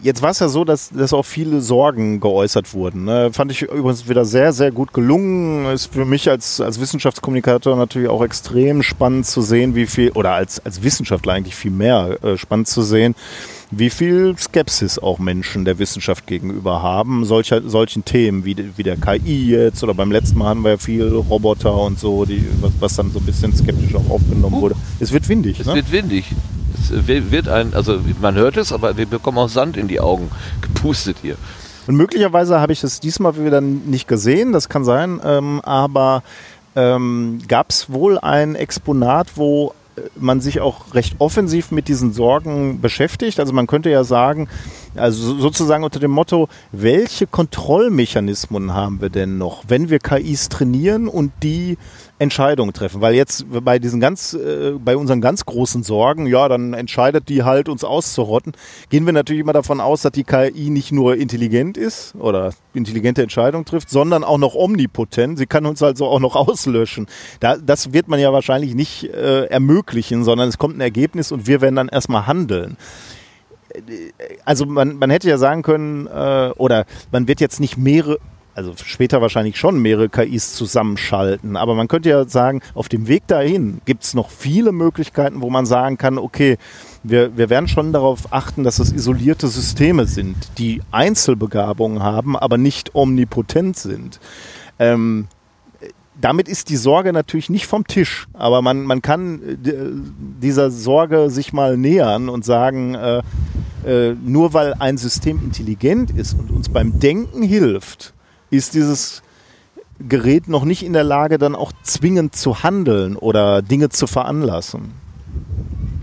Jetzt 0.00 0.22
war 0.22 0.30
es 0.30 0.38
ja 0.38 0.48
so, 0.48 0.64
dass, 0.64 0.90
dass 0.90 1.12
auch 1.12 1.24
viele 1.24 1.60
Sorgen 1.60 2.20
geäußert 2.20 2.72
wurden. 2.72 3.04
Ne? 3.04 3.30
Fand 3.32 3.50
ich 3.50 3.62
übrigens 3.62 4.08
wieder 4.08 4.24
sehr, 4.24 4.52
sehr 4.52 4.70
gut 4.70 4.92
gelungen. 4.92 5.66
Ist 5.66 5.92
für 5.92 6.04
mich 6.04 6.30
als, 6.30 6.60
als 6.60 6.80
Wissenschaftskommunikator 6.80 7.74
natürlich 7.74 8.08
auch 8.08 8.22
extrem 8.22 8.84
spannend 8.84 9.26
zu 9.26 9.42
sehen, 9.42 9.74
wie 9.74 9.86
viel, 9.86 10.10
oder 10.12 10.32
als, 10.32 10.64
als 10.64 10.84
Wissenschaftler 10.84 11.32
eigentlich 11.32 11.56
viel 11.56 11.72
mehr 11.72 12.22
äh, 12.22 12.36
spannend 12.36 12.68
zu 12.68 12.82
sehen, 12.82 13.16
wie 13.72 13.90
viel 13.90 14.36
Skepsis 14.38 15.00
auch 15.00 15.18
Menschen 15.18 15.64
der 15.64 15.78
Wissenschaft 15.80 16.26
gegenüber 16.26 16.80
haben, 16.80 17.24
solcher, 17.24 17.68
solchen 17.68 18.04
Themen 18.04 18.44
wie, 18.44 18.56
wie 18.76 18.82
der 18.82 18.96
KI 18.96 19.50
jetzt 19.50 19.82
oder 19.82 19.94
beim 19.94 20.12
letzten 20.12 20.38
Mal 20.38 20.50
hatten 20.50 20.62
wir 20.62 20.70
ja 20.70 20.78
viel 20.78 21.08
Roboter 21.08 21.76
und 21.76 21.98
so, 21.98 22.24
die, 22.24 22.46
was, 22.60 22.72
was 22.78 22.96
dann 22.96 23.10
so 23.10 23.18
ein 23.18 23.26
bisschen 23.26 23.54
skeptisch 23.54 23.94
auch 23.96 24.08
aufgenommen 24.10 24.54
uh, 24.58 24.60
wurde. 24.62 24.76
Es 25.00 25.12
wird 25.12 25.28
windig. 25.28 25.60
Es 25.60 25.66
ne? 25.66 25.74
wird 25.74 25.90
windig. 25.90 26.24
Wird 26.90 27.48
ein, 27.48 27.74
also 27.74 28.00
man 28.20 28.34
hört 28.34 28.56
es, 28.56 28.72
aber 28.72 28.96
wir 28.96 29.06
bekommen 29.06 29.38
auch 29.38 29.48
Sand 29.48 29.76
in 29.76 29.88
die 29.88 30.00
Augen 30.00 30.30
gepustet 30.60 31.18
hier. 31.22 31.36
Und 31.86 31.96
möglicherweise 31.96 32.60
habe 32.60 32.72
ich 32.72 32.84
es 32.84 33.00
diesmal 33.00 33.42
wieder 33.42 33.60
nicht 33.60 34.08
gesehen, 34.08 34.52
das 34.52 34.68
kann 34.68 34.84
sein, 34.84 35.20
ähm, 35.24 35.60
aber 35.62 36.22
ähm, 36.76 37.40
gab 37.48 37.70
es 37.70 37.90
wohl 37.90 38.18
ein 38.18 38.54
Exponat, 38.54 39.36
wo 39.36 39.74
man 40.16 40.40
sich 40.40 40.60
auch 40.60 40.94
recht 40.94 41.16
offensiv 41.18 41.70
mit 41.70 41.88
diesen 41.88 42.12
Sorgen 42.12 42.80
beschäftigt. 42.80 43.40
Also 43.40 43.52
man 43.52 43.66
könnte 43.66 43.90
ja 43.90 44.04
sagen, 44.04 44.48
also 44.94 45.36
sozusagen 45.36 45.84
unter 45.84 46.00
dem 46.00 46.10
Motto, 46.10 46.48
welche 46.72 47.26
Kontrollmechanismen 47.26 48.74
haben 48.74 49.00
wir 49.00 49.10
denn 49.10 49.38
noch, 49.38 49.64
wenn 49.68 49.90
wir 49.90 49.98
KIs 49.98 50.48
trainieren 50.48 51.08
und 51.08 51.32
die 51.42 51.78
Entscheidungen 52.18 52.72
treffen? 52.72 53.00
Weil 53.00 53.14
jetzt 53.14 53.46
bei 53.48 53.78
diesen 53.78 54.00
ganz, 54.00 54.34
äh, 54.34 54.72
bei 54.72 54.96
unseren 54.96 55.20
ganz 55.20 55.44
großen 55.44 55.82
Sorgen, 55.82 56.26
ja, 56.26 56.48
dann 56.48 56.74
entscheidet 56.74 57.28
die 57.28 57.42
halt, 57.42 57.68
uns 57.68 57.84
auszurotten, 57.84 58.52
gehen 58.90 59.06
wir 59.06 59.12
natürlich 59.12 59.42
immer 59.42 59.52
davon 59.52 59.80
aus, 59.80 60.02
dass 60.02 60.12
die 60.12 60.24
KI 60.24 60.70
nicht 60.70 60.92
nur 60.92 61.16
intelligent 61.16 61.76
ist 61.76 62.14
oder 62.16 62.52
intelligente 62.74 63.22
Entscheidungen 63.22 63.64
trifft, 63.64 63.90
sondern 63.90 64.24
auch 64.24 64.38
noch 64.38 64.54
omnipotent. 64.54 65.38
Sie 65.38 65.46
kann 65.46 65.66
uns 65.66 65.82
also 65.82 66.06
auch 66.06 66.20
noch 66.20 66.36
auslöschen. 66.36 67.06
Da, 67.40 67.56
das 67.56 67.92
wird 67.92 68.08
man 68.08 68.20
ja 68.20 68.32
wahrscheinlich 68.32 68.74
nicht 68.74 69.04
äh, 69.04 69.44
ermöglichen, 69.44 70.24
sondern 70.24 70.48
es 70.48 70.58
kommt 70.58 70.76
ein 70.76 70.80
Ergebnis 70.80 71.32
und 71.32 71.46
wir 71.46 71.60
werden 71.60 71.76
dann 71.76 71.88
erstmal 71.88 72.26
handeln 72.26 72.76
also 74.44 74.66
man, 74.66 74.96
man 74.96 75.10
hätte 75.10 75.28
ja 75.28 75.38
sagen 75.38 75.62
können, 75.62 76.06
äh, 76.06 76.50
oder 76.56 76.84
man 77.10 77.28
wird 77.28 77.40
jetzt 77.40 77.60
nicht 77.60 77.76
mehrere, 77.76 78.18
also 78.58 78.74
später 78.84 79.22
wahrscheinlich 79.22 79.56
schon 79.56 79.80
mehrere 79.80 80.08
KIs 80.08 80.54
zusammenschalten, 80.54 81.56
aber 81.56 81.76
man 81.76 81.86
könnte 81.86 82.08
ja 82.08 82.26
sagen, 82.26 82.60
auf 82.74 82.88
dem 82.88 83.06
Weg 83.06 83.24
dahin 83.28 83.80
gibt 83.84 84.02
es 84.02 84.14
noch 84.14 84.30
viele 84.30 84.72
Möglichkeiten, 84.72 85.42
wo 85.42 85.48
man 85.48 85.64
sagen 85.64 85.96
kann, 85.96 86.18
okay, 86.18 86.58
wir, 87.04 87.36
wir 87.36 87.50
werden 87.50 87.68
schon 87.68 87.92
darauf 87.92 88.32
achten, 88.32 88.64
dass 88.64 88.80
es 88.80 88.90
isolierte 88.90 89.46
Systeme 89.46 90.06
sind, 90.06 90.36
die 90.58 90.82
Einzelbegabungen 90.90 92.02
haben, 92.02 92.36
aber 92.36 92.58
nicht 92.58 92.96
omnipotent 92.96 93.76
sind. 93.76 94.18
Ähm, 94.80 95.28
damit 96.20 96.48
ist 96.48 96.68
die 96.68 96.76
Sorge 96.76 97.12
natürlich 97.12 97.50
nicht 97.50 97.68
vom 97.68 97.86
Tisch, 97.86 98.26
aber 98.32 98.60
man, 98.60 98.82
man 98.82 99.02
kann 99.02 99.40
äh, 99.40 99.82
dieser 100.42 100.72
Sorge 100.72 101.30
sich 101.30 101.52
mal 101.52 101.76
nähern 101.76 102.28
und 102.28 102.44
sagen, 102.44 102.96
äh, 102.96 103.22
äh, 103.86 104.16
nur 104.20 104.52
weil 104.52 104.74
ein 104.80 104.98
System 104.98 105.38
intelligent 105.44 106.10
ist 106.10 106.36
und 106.36 106.50
uns 106.50 106.68
beim 106.68 106.98
Denken 106.98 107.44
hilft, 107.44 108.14
ist 108.50 108.74
dieses 108.74 109.22
Gerät 110.00 110.48
noch 110.48 110.64
nicht 110.64 110.84
in 110.84 110.92
der 110.92 111.04
Lage, 111.04 111.38
dann 111.38 111.54
auch 111.54 111.72
zwingend 111.82 112.36
zu 112.36 112.62
handeln 112.62 113.16
oder 113.16 113.62
Dinge 113.62 113.88
zu 113.88 114.06
veranlassen. 114.06 114.92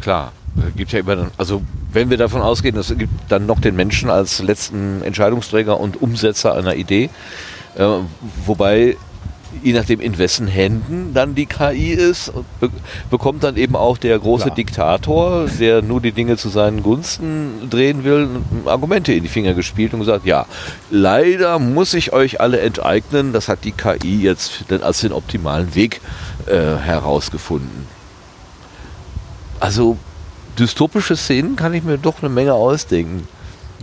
Klar, 0.01 0.33
gibt 0.75 0.91
ja 0.91 0.99
immer, 0.99 1.31
also 1.37 1.61
wenn 1.91 2.09
wir 2.09 2.17
davon 2.17 2.41
ausgehen, 2.41 2.77
es 2.77 2.95
gibt 2.97 3.13
dann 3.29 3.45
noch 3.45 3.59
den 3.59 3.75
Menschen 3.75 4.09
als 4.09 4.41
letzten 4.41 5.01
Entscheidungsträger 5.01 5.79
und 5.79 6.01
Umsetzer 6.01 6.53
einer 6.55 6.75
Idee, 6.75 7.09
äh, 7.75 7.87
wobei 8.45 8.97
je 9.63 9.73
nachdem 9.73 9.99
in 9.99 10.17
wessen 10.17 10.47
Händen 10.47 11.13
dann 11.13 11.35
die 11.35 11.45
KI 11.45 11.91
ist, 11.91 12.31
be 12.59 12.69
bekommt 13.09 13.43
dann 13.43 13.57
eben 13.57 13.75
auch 13.75 13.97
der 13.97 14.17
große 14.19 14.45
Klar. 14.45 14.55
Diktator, 14.55 15.45
der 15.59 15.81
nur 15.81 16.01
die 16.01 16.11
Dinge 16.11 16.37
zu 16.37 16.49
seinen 16.49 16.83
Gunsten 16.83 17.69
drehen 17.69 18.03
will, 18.03 18.27
Argumente 18.65 19.13
in 19.13 19.23
die 19.23 19.29
Finger 19.29 19.53
gespielt 19.53 19.93
und 19.93 19.99
gesagt, 19.99 20.25
ja, 20.25 20.45
leider 20.91 21.59
muss 21.59 21.93
ich 21.93 22.13
euch 22.13 22.41
alle 22.41 22.59
enteignen, 22.59 23.33
das 23.33 23.47
hat 23.47 23.63
die 23.63 23.71
KI 23.71 24.21
jetzt 24.21 24.65
als 24.81 25.01
den 25.01 25.11
optimalen 25.11 25.75
Weg 25.75 26.01
äh, 26.47 26.77
herausgefunden. 26.77 27.87
Also 29.59 29.97
dystopische 30.59 31.15
Szenen 31.15 31.55
kann 31.55 31.73
ich 31.73 31.83
mir 31.83 31.97
doch 31.97 32.21
eine 32.21 32.29
Menge 32.29 32.53
ausdenken. 32.53 33.27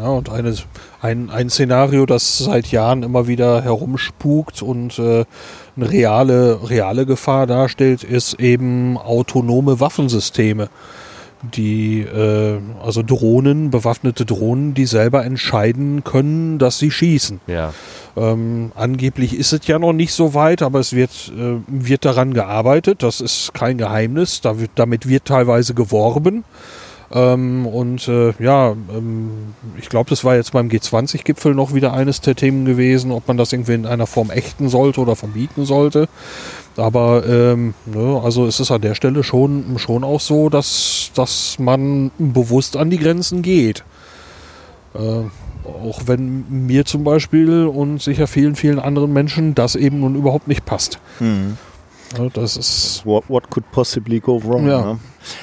Ja, 0.03 0.09
und 0.09 0.31
eines, 0.31 0.65
ein, 1.01 1.31
ein 1.31 1.49
Szenario, 1.49 2.07
das 2.07 2.39
seit 2.39 2.73
Jahren 2.73 3.05
immer 3.05 3.29
wieder 3.29 3.63
herumspukt 3.63 4.61
und 4.61 4.99
äh, 4.99 5.25
eine 5.77 5.91
reale, 5.93 6.69
reale 6.69 7.07
Gefahr 7.07 7.47
darstellt, 7.47 8.03
ist 8.03 8.41
eben 8.41 8.99
autonome 8.99 9.79
Waffensysteme. 9.79 10.71
Die, 11.55 12.01
äh, 12.01 12.59
also 12.85 13.05
Drohnen, 13.05 13.71
bewaffnete 13.71 14.25
Drohnen, 14.25 14.75
die 14.75 14.87
selber 14.87 15.25
entscheiden 15.25 16.03
können, 16.03 16.59
dass 16.59 16.81
sie 16.81 16.91
schießen. 16.91 17.41
Ja. 17.47 17.73
Ähm, 18.17 18.73
angeblich 18.75 19.37
ist 19.39 19.53
es 19.53 19.69
ja 19.69 19.79
noch 19.79 19.93
nicht 19.93 20.15
so 20.15 20.35
weit, 20.35 20.63
aber 20.63 20.81
es 20.81 20.95
wird, 20.95 21.33
äh, 21.37 21.61
wird 21.69 22.05
daran 22.05 22.35
gearbeitet. 22.35 23.05
Das 23.05 23.21
ist 23.21 23.55
kein 23.55 23.79
Geheimnis. 23.79 24.41
Da 24.41 24.59
wird, 24.59 24.73
damit 24.75 25.09
wird 25.09 25.27
teilweise 25.27 25.75
geworben. 25.75 26.43
Ähm, 27.15 27.67
und 27.67 28.09
äh, 28.09 28.33
ja, 28.39 28.71
ähm, 28.71 29.55
ich 29.79 29.89
glaube, 29.89 30.09
das 30.09 30.25
war 30.25 30.35
jetzt 30.35 30.53
beim 30.53 30.69
G20-Gipfel 30.69 31.55
noch 31.55 31.75
wieder 31.75 31.93
eines 31.93 32.23
der 32.23 32.35
Themen 32.35 32.65
gewesen, 32.65 33.13
ob 33.13 33.29
man 33.29 33.37
das 33.37 33.53
irgendwie 33.53 33.75
in 33.75 33.87
einer 33.87 34.07
Form 34.07 34.31
ächten 34.31 34.69
sollte 34.69 35.01
oder 35.01 35.15
verbieten 35.15 35.67
sollte. 35.67 36.09
Aber 36.77 37.25
ähm, 37.27 37.75
ne, 37.85 38.21
also 38.25 38.47
es 38.47 38.61
ist 38.61 38.71
an 38.71 38.81
der 38.81 38.95
Stelle 38.95 39.23
schon, 39.25 39.79
schon 39.79 40.05
auch 40.05 40.21
so, 40.21 40.49
dass, 40.49 41.11
dass 41.15 41.59
man 41.59 42.11
bewusst 42.19 42.77
an 42.79 42.89
die 42.89 42.99
Grenzen 42.99 43.43
geht. 43.43 43.85
Äh, 44.95 44.99
auch 45.65 46.03
wenn 46.07 46.45
mir 46.67 46.87
zum 46.87 47.05
Beispiel 47.05 47.67
und 47.67 48.03
sicher 48.03 48.27
vielen, 48.27 48.57
vielen 48.57 48.79
anderen 48.79 49.13
Menschen 49.13 49.55
das 49.55 49.77
eben 49.77 50.01
nun 50.01 50.17
überhaupt 50.17 50.49
nicht 50.49 50.65
passt. 50.65 50.99
Mhm. 51.21 51.59
Das 52.35 52.57
ist. 52.57 53.03
What, 53.05 53.25
what 53.29 53.51
could 53.51 53.71
possibly 53.71 54.21
go 54.21 54.43
wrong? 54.43 54.67
Ja. 54.67 54.85
Ne? 54.85 54.99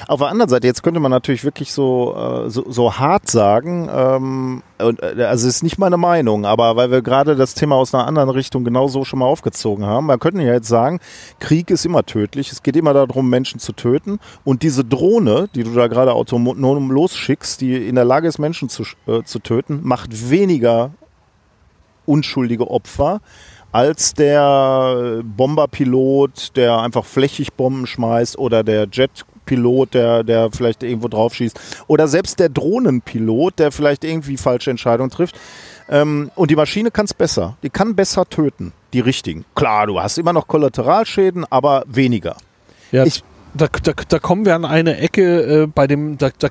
Auf 0.08 0.20
der 0.20 0.28
anderen 0.28 0.48
Seite, 0.48 0.66
jetzt 0.66 0.82
könnte 0.82 1.00
man 1.00 1.10
natürlich 1.10 1.44
wirklich 1.44 1.72
so, 1.72 2.14
äh, 2.14 2.50
so, 2.50 2.70
so 2.70 2.98
hart 2.98 3.30
sagen, 3.30 3.88
ähm, 3.92 4.62
und, 4.78 5.02
äh, 5.02 5.24
also 5.24 5.48
es 5.48 5.56
ist 5.56 5.62
nicht 5.62 5.78
meine 5.78 5.96
Meinung, 5.96 6.44
aber 6.44 6.76
weil 6.76 6.90
wir 6.90 7.02
gerade 7.02 7.36
das 7.36 7.54
Thema 7.54 7.76
aus 7.76 7.94
einer 7.94 8.06
anderen 8.06 8.30
Richtung 8.30 8.64
genauso 8.64 9.04
schon 9.04 9.20
mal 9.20 9.26
aufgezogen 9.26 9.86
haben, 9.86 10.06
man 10.06 10.18
könnte 10.18 10.42
ja 10.42 10.52
jetzt 10.52 10.68
sagen, 10.68 11.00
Krieg 11.38 11.70
ist 11.70 11.86
immer 11.86 12.04
tödlich, 12.04 12.52
es 12.52 12.62
geht 12.62 12.76
immer 12.76 12.92
darum, 12.92 13.30
Menschen 13.30 13.58
zu 13.60 13.72
töten 13.72 14.18
und 14.44 14.62
diese 14.62 14.84
Drohne, 14.84 15.48
die 15.54 15.64
du 15.64 15.72
da 15.74 15.88
gerade 15.88 16.12
autonom 16.12 16.90
losschickst, 16.90 17.60
die 17.60 17.76
in 17.88 17.94
der 17.94 18.04
Lage 18.04 18.28
ist, 18.28 18.38
Menschen 18.38 18.68
zu, 18.68 18.84
äh, 19.06 19.22
zu 19.24 19.38
töten, 19.38 19.80
macht 19.82 20.30
weniger 20.30 20.90
unschuldige 22.06 22.70
Opfer 22.70 23.20
als 23.72 24.14
der 24.14 25.20
Bomberpilot, 25.24 26.56
der 26.56 26.78
einfach 26.80 27.04
flächig 27.04 27.52
Bomben 27.52 27.86
schmeißt 27.86 28.38
oder 28.38 28.62
der 28.64 28.86
Jetpilot, 28.90 29.94
der, 29.94 30.24
der 30.24 30.50
vielleicht 30.50 30.82
irgendwo 30.82 31.08
drauf 31.08 31.34
schießt 31.34 31.84
oder 31.86 32.08
selbst 32.08 32.38
der 32.40 32.48
Drohnenpilot, 32.48 33.58
der 33.58 33.70
vielleicht 33.72 34.04
irgendwie 34.04 34.36
falsche 34.36 34.70
Entscheidungen 34.70 35.10
trifft. 35.10 35.36
Ähm, 35.88 36.30
und 36.36 36.50
die 36.50 36.56
Maschine 36.56 36.90
kann 36.90 37.04
es 37.06 37.14
besser. 37.14 37.56
Die 37.62 37.70
kann 37.70 37.94
besser 37.96 38.24
töten, 38.28 38.72
die 38.92 39.00
richtigen. 39.00 39.44
Klar, 39.54 39.86
du 39.86 40.00
hast 40.00 40.18
immer 40.18 40.32
noch 40.32 40.46
Kollateralschäden, 40.46 41.44
aber 41.50 41.84
weniger. 41.86 42.36
Ja, 42.92 43.04
Ich- 43.04 43.22
da, 43.54 43.68
da, 43.82 43.92
da 44.08 44.18
kommen 44.18 44.44
wir 44.44 44.54
an 44.54 44.64
eine 44.64 44.98
Ecke 44.98 45.62
äh, 45.62 45.66
bei 45.66 45.86
dem, 45.86 46.18
da, 46.18 46.30
da, 46.38 46.48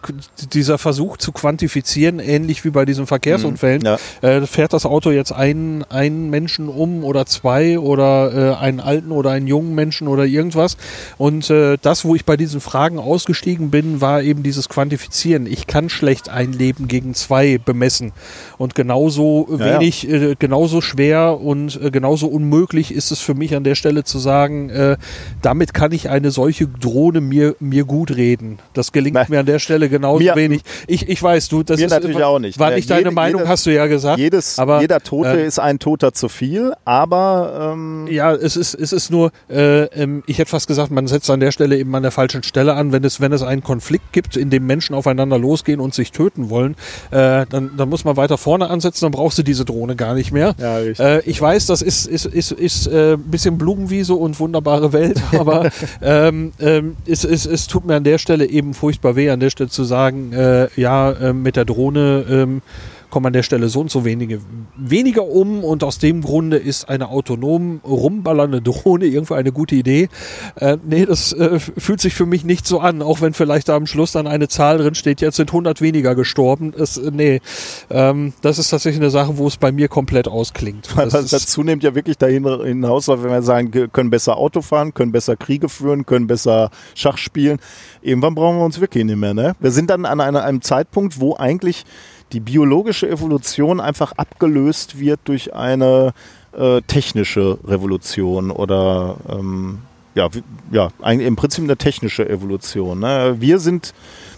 dieser 0.54 0.78
Versuch 0.78 1.18
zu 1.18 1.32
quantifizieren, 1.32 2.20
ähnlich 2.20 2.66
wie 2.66 2.70
bei 2.70 2.86
diesen 2.86 3.08
Verkehrsunfällen. 3.08 3.84
Ja. 3.84 3.98
Äh, 4.22 4.46
fährt 4.46 4.74
das 4.74 4.86
Auto 4.86 5.12
jetzt 5.12 5.32
einen, 5.32 5.84
einen 5.84 6.30
Menschen 6.30 6.70
um 6.70 7.04
oder 7.04 7.26
zwei 7.26 7.80
oder 7.80 8.58
äh, 8.60 8.64
einen 8.64 8.80
alten 8.80 9.12
oder 9.12 9.32
einen 9.32 9.48
jungen 9.48 9.76
Menschen 9.76 10.08
oder 10.08 10.26
irgendwas? 10.26 10.78
Und 11.18 11.50
äh, 11.50 11.78
das, 11.82 12.06
wo 12.06 12.16
ich 12.16 12.26
bei 12.26 12.38
diesen 12.38 12.62
Fragen 12.62 13.00
ausgestiegen 13.00 13.72
bin, 13.72 14.02
war 14.02 14.22
eben 14.22 14.44
dieses 14.44 14.70
Quantifizieren. 14.70 15.48
Ich 15.48 15.68
kann 15.68 15.90
schlecht 15.90 16.30
ein 16.30 16.54
Leben 16.54 16.88
gegen 16.88 17.14
zwei 17.14 17.58
bemessen. 17.58 18.12
Und 18.58 18.76
genauso 18.76 19.48
Ja, 19.52 19.58
ja. 19.58 19.80
wenig, 19.80 20.10
Äh, 20.10 20.36
genauso 20.38 20.82
schwer 20.82 21.40
und 21.40 21.80
äh, 21.82 21.92
genauso 21.92 22.28
unmöglich 22.28 22.92
ist 22.94 23.12
es 23.12 23.20
für 23.20 23.34
mich 23.36 23.56
an 23.56 23.64
der 23.64 23.76
Stelle 23.76 24.04
zu 24.04 24.20
sagen, 24.20 24.70
äh, 24.70 24.98
damit 25.42 25.74
kann 25.74 25.92
ich 25.92 26.10
eine 26.10 26.32
solche 26.32 26.68
Drohne 26.90 27.22
mir, 27.22 27.56
mir 27.60 27.86
gut 27.86 28.16
reden. 28.16 28.60
Das 28.74 28.92
gelingt 28.92 29.14
Nein. 29.16 29.26
mir 29.30 29.40
an 29.40 29.46
der 29.46 29.60
Stelle 29.60 29.90
genauso 29.90 30.24
Mir- 30.24 30.36
wenig. 30.36 30.62
Ich, 30.88 31.08
ich 31.08 31.22
weiß, 31.22 31.48
du, 31.50 31.64
das 31.64 31.80
Mir 31.80 31.86
ist 31.86 31.92
natürlich 31.92 32.24
auch 32.24 32.40
nicht. 32.40 32.58
War 32.60 32.72
Ja, 32.72 32.76
nicht 32.78 32.90
deine 32.90 33.00
jede- 33.02 33.12
Meinung, 33.12 33.42
jede- 33.42 33.50
hast 33.50 33.66
du 33.66 33.74
ja 33.74 33.86
gesagt. 33.88 34.18
Jedes, 34.20 34.58
aber, 34.60 34.82
jeder 34.82 35.00
Tote 35.02 35.40
äh, 35.42 35.46
ist 35.46 35.60
ein 35.60 35.80
Toter 35.80 36.14
zu 36.14 36.30
viel, 36.30 36.74
aber 36.86 37.74
ähm, 37.74 38.08
Ja, 38.10 38.34
es 38.34 38.56
ist, 38.56 38.74
es 38.74 38.92
ist 38.94 39.12
nur, 39.12 39.32
äh, 39.50 39.84
ähm, 39.86 40.24
ich 40.26 40.38
hätte 40.40 40.50
fast 40.50 40.68
gesagt, 40.68 40.92
man 40.92 41.08
setzt 41.08 41.30
an 41.30 41.40
der 41.40 41.52
Stelle 41.52 41.78
eben 41.78 41.94
an 41.96 42.02
der 42.04 42.12
falschen 42.12 42.44
Stelle 42.44 42.74
an. 42.74 42.92
Wenn 42.92 43.04
es, 43.04 43.22
wenn 43.22 43.32
es 43.34 43.44
einen 43.44 43.64
Konflikt 43.64 44.12
gibt, 44.14 44.36
in 44.38 44.50
dem 44.50 44.66
Menschen 44.66 44.96
aufeinander 44.96 45.38
losgehen 45.38 45.80
und 45.80 45.94
sich 45.94 46.12
töten 46.12 46.50
wollen, 46.50 46.76
äh, 47.12 47.46
dann, 47.50 47.72
dann 47.78 47.90
muss 47.90 48.04
man 48.06 48.18
weiter 48.18 48.38
vorne 48.38 48.70
ansetzen, 48.70 49.06
dann 49.06 49.12
brauchst 49.12 49.38
du 49.38 49.44
diese 49.44 49.66
Drohne 49.66 49.96
gar 49.96 50.16
nicht 50.16 50.32
mehr. 50.32 50.56
Ja. 50.60 50.80
Äh, 50.80 51.22
ich 51.26 51.40
weiß, 51.42 51.68
das 51.68 51.82
ist, 51.82 52.08
ist, 52.08 52.26
ist, 52.26 52.52
ist 52.52 52.88
äh, 52.88 53.14
ein 53.14 53.24
bisschen 53.24 53.58
Blumenwiese 53.58 54.14
und 54.16 54.40
wunderbare 54.40 54.94
Welt, 54.94 55.22
aber 55.38 55.70
ähm, 56.02 56.52
ähm, 56.80 56.98
es, 57.06 57.24
es, 57.24 57.46
es 57.46 57.68
tut 57.68 57.86
mir 57.86 57.96
an 57.96 58.04
der 58.04 58.18
Stelle 58.18 58.50
eben 58.50 58.74
furchtbar 58.74 59.16
weh, 59.16 59.30
an 59.30 59.40
der 59.40 59.50
Stelle 59.50 59.70
zu 59.70 59.84
sagen, 59.84 60.34
äh, 60.34 60.68
ja, 60.76 61.12
äh, 61.12 61.34
mit 61.34 61.56
der 61.56 61.66
Drohne 61.66 62.26
ähm, 62.30 62.62
kommen 63.10 63.26
an 63.28 63.34
der 63.34 63.44
Stelle 63.44 63.70
so 63.70 63.80
und 63.82 63.92
so 63.92 64.06
wenige 64.06 64.40
weniger 64.78 65.26
um 65.26 65.64
und 65.64 65.84
aus 65.84 65.98
dem 66.00 66.22
Grunde 66.22 66.58
ist 66.58 66.90
eine 66.90 67.10
autonom 67.10 67.82
rumballernde 67.84 68.62
Drohne 68.62 69.06
irgendwo 69.06 69.34
eine 69.34 69.52
gute 69.52 69.76
Idee. 69.76 70.10
Äh, 70.56 70.78
nee, 70.88 71.06
das 71.06 71.34
äh, 71.34 71.60
fühlt 71.60 72.02
sich 72.02 72.14
für 72.14 72.26
mich 72.26 72.44
nicht 72.46 72.68
so 72.68 72.80
an, 72.80 73.02
auch 73.02 73.22
wenn 73.22 73.34
vielleicht 73.34 73.70
da 73.70 73.76
am 73.76 73.88
Schluss 73.88 74.12
dann 74.12 74.28
eine 74.28 74.48
Zahl 74.48 74.78
drin 74.78 74.96
steht, 74.96 75.22
jetzt 75.22 75.38
sind 75.38 75.50
100 75.50 75.82
weniger 75.82 76.16
gestorben. 76.16 76.74
Das, 76.78 76.98
äh, 76.98 77.12
nee, 77.14 77.42
ähm, 77.90 78.34
das 78.42 78.60
ist 78.60 78.70
tatsächlich 78.70 79.02
eine 79.02 79.10
Sache, 79.12 79.38
wo 79.38 79.48
es 79.48 79.58
bei 79.58 79.72
mir 79.72 79.88
komplett 79.88 80.28
ausklingt. 80.28 80.96
Weil 80.96 81.10
Das 81.10 81.30
das 81.30 81.48
zunehmend 81.48 81.84
ja 81.84 81.96
wirklich 81.96 82.18
dahin 82.18 82.46
hinaus, 82.64 83.08
weil 83.08 83.24
wenn 83.24 83.32
wir 83.32 83.42
sagen, 83.42 83.72
ge- 83.72 83.88
können 83.92 84.10
besser 84.10 84.38
Auto 84.38 84.62
fahren, 84.62 84.94
können 84.94 85.12
besser 85.12 85.36
Kriege 85.36 85.70
führen, 85.70 86.06
können 86.06 86.28
besser 86.28 86.70
Schach 86.96 87.18
spielen. 87.18 87.58
Irgendwann 88.02 88.36
brauchen 88.36 88.58
wir 88.58 88.66
uns 88.66 88.80
wirklich 88.80 89.04
nicht 89.06 89.18
mehr. 89.18 89.34
Ne? 89.34 89.54
Wir 89.60 89.72
sind 89.72 89.90
dann 89.90 90.06
an 90.06 90.22
einer, 90.22 90.44
einem 90.44 90.62
Zeitpunkt, 90.62 91.20
wo 91.20 91.36
eigentlich 91.36 91.86
die 92.32 92.40
biologische 92.40 93.10
Evolution 93.10 93.80
einfach 93.80 94.14
abgelöst 94.14 95.00
wird 95.00 95.20
durch 95.26 95.54
eine 95.54 96.14
äh, 96.58 96.82
technische 96.82 97.58
Revolution 97.66 98.52
oder 98.52 99.18
ähm, 99.30 99.80
ja, 100.16 100.30
ja, 100.72 100.90
eigentlich 101.02 101.28
im 101.28 101.36
Prinzip 101.36 101.64
eine 101.64 101.78
technische 101.78 102.28
Evolution. 102.28 103.00
Ne? 103.00 103.36
Wir 103.40 103.60
sind 103.60 103.94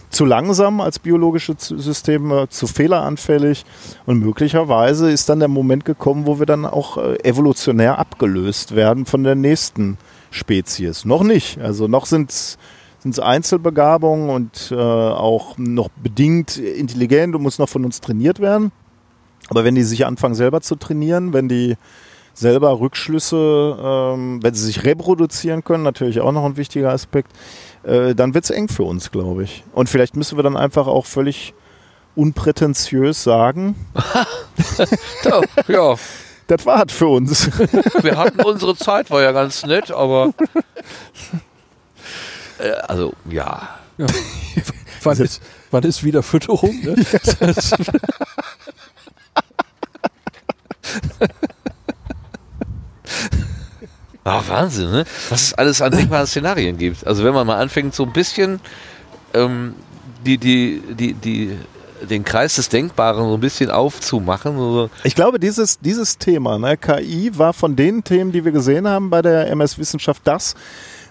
zu 0.10 0.26
langsam 0.26 0.82
als 0.82 1.00
biologische 1.00 1.56
Systeme, 1.58 2.50
zu 2.50 2.68
fehleranfällig 2.68 3.66
und 4.06 4.20
möglicherweise 4.20 5.10
ist 5.10 5.30
dann 5.30 5.40
der 5.40 5.48
Moment 5.48 5.86
gekommen, 5.86 6.28
wo 6.28 6.38
wir 6.40 6.46
dann 6.46 6.66
auch 6.66 6.98
äh, 6.98 7.16
evolutionär 7.24 7.98
abgelöst 7.98 8.76
werden 8.76 9.06
von 9.06 9.24
der 9.24 9.36
nächsten 9.36 9.98
Spezies. 10.30 11.06
Noch 11.06 11.24
nicht. 11.24 11.60
Also 11.60 11.88
noch 11.88 12.06
sind 12.06 12.30
es 12.30 12.58
Einzelbegabungen 13.20 14.30
und 14.30 14.72
äh, 14.72 14.76
auch 14.76 15.58
noch 15.58 15.90
bedingt 15.90 16.58
intelligent 16.58 17.36
und 17.36 17.42
muss 17.42 17.60
noch 17.60 17.70
von 17.70 17.86
uns 17.86 18.02
trainiert 18.02 18.40
werden. 18.40 18.72
Aber 19.50 19.64
wenn 19.64 19.76
die 19.76 19.84
sich 19.84 20.06
anfangen 20.06 20.36
selber 20.36 20.62
zu 20.62 20.76
trainieren, 20.76 21.34
wenn 21.34 21.50
die 21.50 21.78
selber 22.34 22.80
Rückschlüsse, 22.80 23.78
ähm, 23.82 24.42
wenn 24.42 24.54
sie 24.54 24.66
sich 24.66 24.84
reproduzieren 24.84 25.64
können, 25.64 25.84
natürlich 25.84 26.22
auch 26.22 26.32
noch 26.32 26.46
ein 26.46 26.58
wichtiger 26.58 26.92
Aspekt, 26.92 27.32
äh, 27.84 28.16
dann 28.16 28.34
wird 28.34 28.46
es 28.46 28.50
eng 28.50 28.70
für 28.70 28.84
uns, 28.84 29.12
glaube 29.12 29.44
ich. 29.44 29.64
Und 29.74 29.90
vielleicht 29.90 30.16
müssen 30.16 30.38
wir 30.38 30.44
dann 30.44 30.56
einfach 30.56 30.88
auch 30.88 31.06
völlig 31.06 31.54
unprätentiös 32.16 33.24
sagen, 33.24 33.76
Ja, 35.24 35.42
ja, 35.68 35.96
das 36.48 36.66
war 36.66 36.86
für 36.88 37.08
uns. 37.08 37.50
wir 38.02 38.18
hatten 38.18 38.42
unsere 38.42 38.76
Zeit, 38.76 39.10
war 39.12 39.22
ja 39.22 39.32
ganz 39.32 39.66
nett, 39.66 39.92
aber. 39.92 40.34
Äh, 42.62 42.72
also, 42.88 43.14
ja. 43.30 43.80
wann, 45.04 45.18
ist, 45.18 45.42
wann 45.72 45.84
ist 45.84 46.04
wieder 46.04 46.24
Fütterung? 46.24 46.80
Ne? 46.82 46.96
Ah, 54.24 54.42
Wahnsinn, 54.48 54.92
ne? 54.92 55.06
Was 55.30 55.42
es 55.42 55.54
alles 55.56 55.82
an 55.82 55.92
denkbaren 55.92 56.28
Szenarien 56.28 56.78
gibt. 56.78 57.08
Also 57.08 57.24
wenn 57.24 57.34
man 57.34 57.48
mal 57.48 57.58
anfängt, 57.58 57.96
so 57.96 58.04
ein 58.04 58.14
bisschen 58.14 58.60
ähm, 59.34 59.74
die, 60.24 60.38
die, 60.38 60.82
die, 60.92 61.14
die, 61.14 61.58
den 62.08 62.24
Kreis 62.24 62.56
des 62.56 62.70
Denkbaren 62.70 63.26
so 63.28 63.34
ein 63.34 63.40
bisschen 63.40 63.72
aufzumachen. 63.72 64.56
So, 64.58 64.90
Ich 65.04 65.16
glaube, 65.16 65.40
dieses, 65.40 65.80
dieses 65.80 66.20
Thema, 66.20 66.60
ne, 66.60 66.78
KI, 66.78 67.32
war 67.36 67.54
von 67.54 67.76
den 67.76 68.04
Themen, 68.04 68.32
die 68.32 68.46
wir 68.46 68.52
gesehen 68.52 68.88
haben 68.88 69.10
bei 69.10 69.24
der 69.24 69.50
MS 69.50 69.80
Wissenschaft, 69.80 70.22
das, 70.26 70.54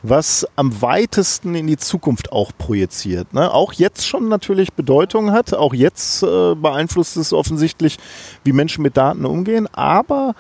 was 0.02 0.46
am 0.56 0.80
weitesten 0.82 1.54
in 1.54 1.66
die 1.66 1.76
Zukunft 1.76 2.32
auch 2.32 2.52
projiziert. 2.56 3.34
Ne? 3.34 3.52
Auch 3.52 3.72
jetzt 3.72 4.06
schon 4.06 4.28
natürlich 4.28 4.72
Bedeutung 4.72 5.32
hat, 5.32 5.54
auch 5.54 5.74
jetzt 5.74 6.22
äh, 6.22 6.54
beeinflusst 6.54 7.16
es 7.16 7.32
offensichtlich, 7.32 7.98
wie 8.44 8.52
Menschen 8.52 8.82
mit 8.82 8.96
Daten 8.96 9.24
umgehen, 9.24 9.68
aber 9.72 10.34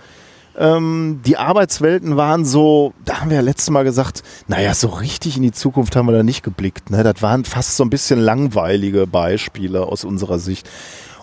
ähm, 0.58 1.20
die 1.24 1.36
Arbeitswelten 1.36 2.16
waren 2.16 2.44
so, 2.44 2.92
da 3.04 3.20
haben 3.20 3.30
wir 3.30 3.36
ja 3.36 3.42
letztes 3.42 3.70
Mal 3.70 3.84
gesagt, 3.84 4.22
naja, 4.48 4.74
so 4.74 4.88
richtig 4.88 5.36
in 5.36 5.42
die 5.42 5.52
Zukunft 5.52 5.94
haben 5.94 6.06
wir 6.06 6.12
da 6.12 6.22
nicht 6.22 6.42
geblickt. 6.42 6.90
Ne? 6.90 7.02
Das 7.02 7.22
waren 7.22 7.44
fast 7.44 7.76
so 7.76 7.84
ein 7.84 7.90
bisschen 7.90 8.18
langweilige 8.18 9.06
Beispiele 9.06 9.86
aus 9.86 10.04
unserer 10.04 10.38
Sicht. 10.38 10.68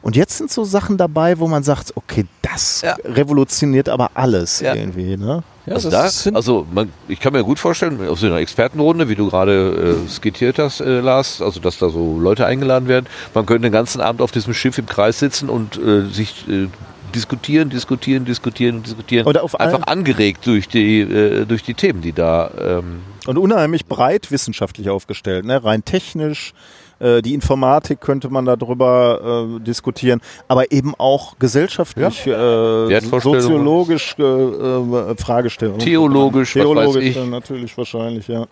Und 0.08 0.16
jetzt 0.16 0.38
sind 0.38 0.50
so 0.50 0.64
Sachen 0.64 0.95
dabei, 0.95 1.38
wo 1.38 1.50
man 1.50 1.64
sagt, 1.64 1.92
okay, 1.98 2.26
das 2.42 2.80
Ja. 2.82 2.95
revolutioniert 3.03 3.90
aber 3.90 4.11
alles 4.14 4.61
Ja. 4.61 4.74
irgendwie. 4.74 5.18
Ne? 5.18 5.44
Ja, 5.66 5.74
also, 5.74 5.90
das 5.90 6.24
da, 6.24 6.30
also 6.32 6.66
man, 6.72 6.94
ich 7.10 7.19
kann 7.19 7.34
mir 7.34 7.44
gut 7.44 7.60
vorstellen, 7.60 8.08
auf 8.08 8.18
so 8.18 8.27
einer 8.27 8.38
Expertenrunde, 8.38 9.10
wie 9.10 9.16
du 9.16 9.30
gerade 9.30 9.98
äh, 10.06 10.10
skizziert 10.10 10.60
hast, 10.60 10.80
äh, 10.80 11.02
Lars, 11.02 11.42
also 11.42 11.60
dass 11.60 11.77
da 11.77 11.90
so 11.90 12.18
Leute 12.18 12.45
eingeladen 12.45 12.88
werden, 12.88 13.08
man 13.34 13.45
könnte 13.45 13.64
den 13.64 13.74
ganzen 13.74 14.00
Abend 14.00 14.22
auf 14.22 14.32
diesem 14.32 14.53
Schiff 14.53 14.77
im 14.77 14.86
Kreis 14.86 15.19
sitzen 15.19 15.50
und 15.50 15.76
äh, 15.77 16.06
sich 16.06 16.48
äh, 16.48 16.69
diskutieren, 17.14 17.69
diskutieren, 17.69 18.24
diskutieren 18.24 18.77
und 18.77 18.88
diskutieren. 18.88 19.27
Oder 19.27 19.44
auf 19.44 19.60
Einfach 19.60 19.88
angeregt 19.88 20.48
durch 20.48 20.69
die, 20.69 21.02
äh, 21.02 21.45
durch 21.45 21.64
die 21.64 21.74
Themen, 21.74 22.00
die 22.00 22.14
da 22.14 22.50
ähm, 22.58 23.02
Und 23.26 23.38
unheimlich 23.38 23.86
breit 23.88 24.32
wissenschaftlich 24.32 24.90
aufgestellt, 24.90 25.44
ne? 25.44 25.61
rein 25.61 25.84
technisch, 25.84 26.53
äh, 27.00 27.22
die 27.22 27.34
Informatik 27.34 28.01
könnte 28.01 28.30
man 28.30 28.45
darüber 28.45 29.48
äh, 29.58 29.59
diskutieren, 29.61 30.22
aber 30.48 30.72
eben 30.72 30.93
auch 30.98 31.38
gesellschaftlich, 31.40 32.26
äh, 32.27 32.30
Wertvorstellungen. 32.32 33.42
soziologisch 33.42 34.16
äh, 34.17 34.24
äh, 34.24 35.16
Fragestellungen. 35.17 35.80
Theologisch, 35.80 36.56
was 36.56 36.66
weiß 36.66 36.74
Theologisch 36.74 37.03
ich. 37.03 37.16
dann 37.16 37.30
natürlich 37.30 37.77
wahrscheinlich, 37.77 38.27
ja. 38.27 38.48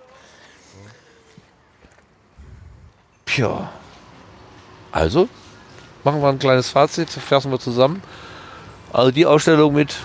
Tja. 3.25 3.69
Also, 4.91 5.27
machen 6.03 6.21
wir 6.21 6.29
ein 6.29 6.39
kleines 6.39 6.69
Fazit, 6.69 7.09
fassen 7.09 7.51
wir 7.51 7.59
zusammen. 7.59 8.01
Also 8.93 9.11
die 9.11 9.25
Ausstellung 9.25 9.73
mit 9.73 9.97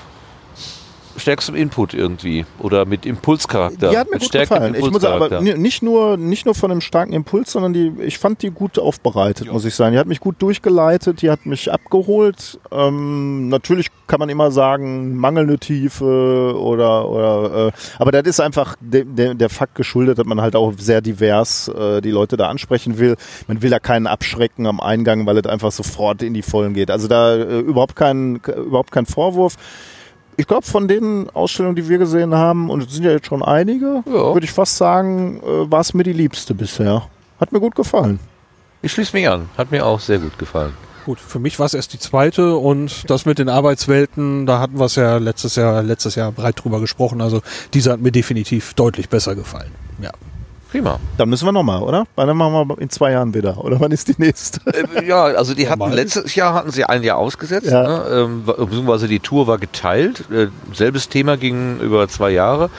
stärkstem 1.20 1.54
Input 1.54 1.94
irgendwie 1.94 2.44
oder 2.58 2.84
mit 2.84 3.06
Impulscharakter. 3.06 3.90
Die 3.90 3.98
hat 3.98 4.08
mir 4.08 4.14
mit 4.14 4.22
gut 4.22 4.32
gefallen. 4.32 4.74
Ich 4.74 4.90
muss 4.90 5.04
aber 5.04 5.40
nicht 5.40 5.82
nur, 5.82 6.16
nicht 6.16 6.46
nur 6.46 6.54
von 6.54 6.70
einem 6.70 6.80
starken 6.80 7.12
Impuls, 7.12 7.52
sondern 7.52 7.72
die, 7.72 7.92
ich 8.00 8.18
fand 8.18 8.42
die 8.42 8.50
gut 8.50 8.78
aufbereitet, 8.78 9.52
muss 9.52 9.64
ich 9.64 9.74
sagen. 9.74 9.92
Die 9.92 9.98
hat 9.98 10.06
mich 10.06 10.20
gut 10.20 10.36
durchgeleitet, 10.40 11.22
die 11.22 11.30
hat 11.30 11.46
mich 11.46 11.72
abgeholt. 11.72 12.58
Ähm, 12.72 13.48
natürlich 13.48 13.88
kann 14.06 14.18
man 14.18 14.28
immer 14.28 14.50
sagen, 14.50 15.16
mangelnde 15.16 15.58
Tiefe 15.58 16.54
oder, 16.58 17.08
oder 17.08 17.68
äh, 17.68 17.72
aber 17.98 18.12
das 18.12 18.22
ist 18.24 18.40
einfach 18.40 18.76
de, 18.80 19.04
de, 19.04 19.34
der 19.34 19.48
Fakt 19.48 19.74
geschuldet, 19.74 20.18
dass 20.18 20.26
man 20.26 20.40
halt 20.40 20.56
auch 20.56 20.72
sehr 20.76 21.00
divers 21.00 21.68
äh, 21.68 22.00
die 22.00 22.10
Leute 22.10 22.36
da 22.36 22.48
ansprechen 22.48 22.98
will. 22.98 23.16
Man 23.46 23.62
will 23.62 23.70
da 23.70 23.78
keinen 23.78 24.06
abschrecken 24.06 24.66
am 24.66 24.80
Eingang, 24.80 25.26
weil 25.26 25.38
es 25.38 25.46
einfach 25.46 25.72
sofort 25.72 26.22
in 26.22 26.34
die 26.34 26.42
Vollen 26.42 26.74
geht. 26.74 26.90
Also 26.90 27.08
da 27.08 27.36
äh, 27.36 27.60
überhaupt 27.60 27.96
kein, 27.96 28.36
überhaupt 28.36 28.90
kein 28.90 29.06
Vorwurf. 29.06 29.56
Ich 30.40 30.46
glaube, 30.46 30.64
von 30.66 30.88
den 30.88 31.28
Ausstellungen, 31.34 31.76
die 31.76 31.86
wir 31.86 31.98
gesehen 31.98 32.34
haben, 32.34 32.70
und 32.70 32.82
es 32.82 32.94
sind 32.94 33.04
ja 33.04 33.10
jetzt 33.10 33.26
schon 33.26 33.42
einige, 33.42 34.02
Ja. 34.06 34.32
würde 34.32 34.44
ich 34.44 34.52
fast 34.52 34.74
sagen, 34.78 35.38
äh, 35.42 35.70
war 35.70 35.80
es 35.80 35.92
mir 35.92 36.02
die 36.02 36.14
liebste 36.14 36.54
bisher. 36.54 37.02
Hat 37.38 37.52
mir 37.52 37.60
gut 37.60 37.74
gefallen. 37.74 38.18
Ich 38.80 38.90
schließe 38.92 39.14
mich 39.14 39.28
an. 39.28 39.50
Hat 39.58 39.70
mir 39.70 39.84
auch 39.84 40.00
sehr 40.00 40.18
gut 40.18 40.38
gefallen. 40.38 40.72
Gut, 41.04 41.20
für 41.20 41.38
mich 41.40 41.58
war 41.58 41.66
es 41.66 41.74
erst 41.74 41.92
die 41.92 41.98
zweite 41.98 42.56
und 42.56 43.10
das 43.10 43.26
mit 43.26 43.38
den 43.38 43.50
Arbeitswelten, 43.50 44.46
da 44.46 44.60
hatten 44.60 44.78
wir 44.78 44.86
es 44.86 44.94
ja 44.96 45.18
letztes 45.18 45.56
Jahr, 45.56 45.82
letztes 45.82 46.14
Jahr 46.14 46.32
breit 46.32 46.64
drüber 46.64 46.80
gesprochen. 46.80 47.20
Also 47.20 47.42
diese 47.74 47.92
hat 47.92 48.00
mir 48.00 48.10
definitiv 48.12 48.72
deutlich 48.72 49.10
besser 49.10 49.34
gefallen. 49.34 49.72
Ja. 50.00 50.10
Prima. 50.70 51.00
Dann 51.18 51.28
müssen 51.28 51.46
wir 51.46 51.52
nochmal, 51.52 51.82
oder? 51.82 52.04
Dann 52.16 52.36
machen 52.36 52.68
wir 52.68 52.78
in 52.78 52.90
zwei 52.90 53.10
Jahren 53.12 53.34
wieder. 53.34 53.58
Oder 53.64 53.80
wann 53.80 53.90
ist 53.90 54.06
die 54.08 54.14
nächste? 54.18 54.60
Äh, 54.72 55.04
ja, 55.06 55.24
also 55.24 55.54
die 55.54 55.68
hatten 55.68 55.80
Normal. 55.80 55.96
letztes 55.96 56.34
Jahr 56.36 56.54
hatten 56.54 56.70
sie 56.70 56.84
ein 56.84 57.02
Jahr 57.02 57.18
ausgesetzt, 57.18 57.66
Ja. 57.66 57.82
ne? 57.82 58.04
ähm, 58.12 58.44
beziehungsweise 58.44 59.08
die 59.08 59.18
Tour 59.20 59.46
war 59.48 59.58
geteilt. 59.58 60.30
Äh, 60.30 60.46
selbes 60.72 61.08
Thema 61.08 61.36
ging 61.36 61.80
über 61.80 62.06
zwei 62.08 62.30
Jahre. 62.30 62.70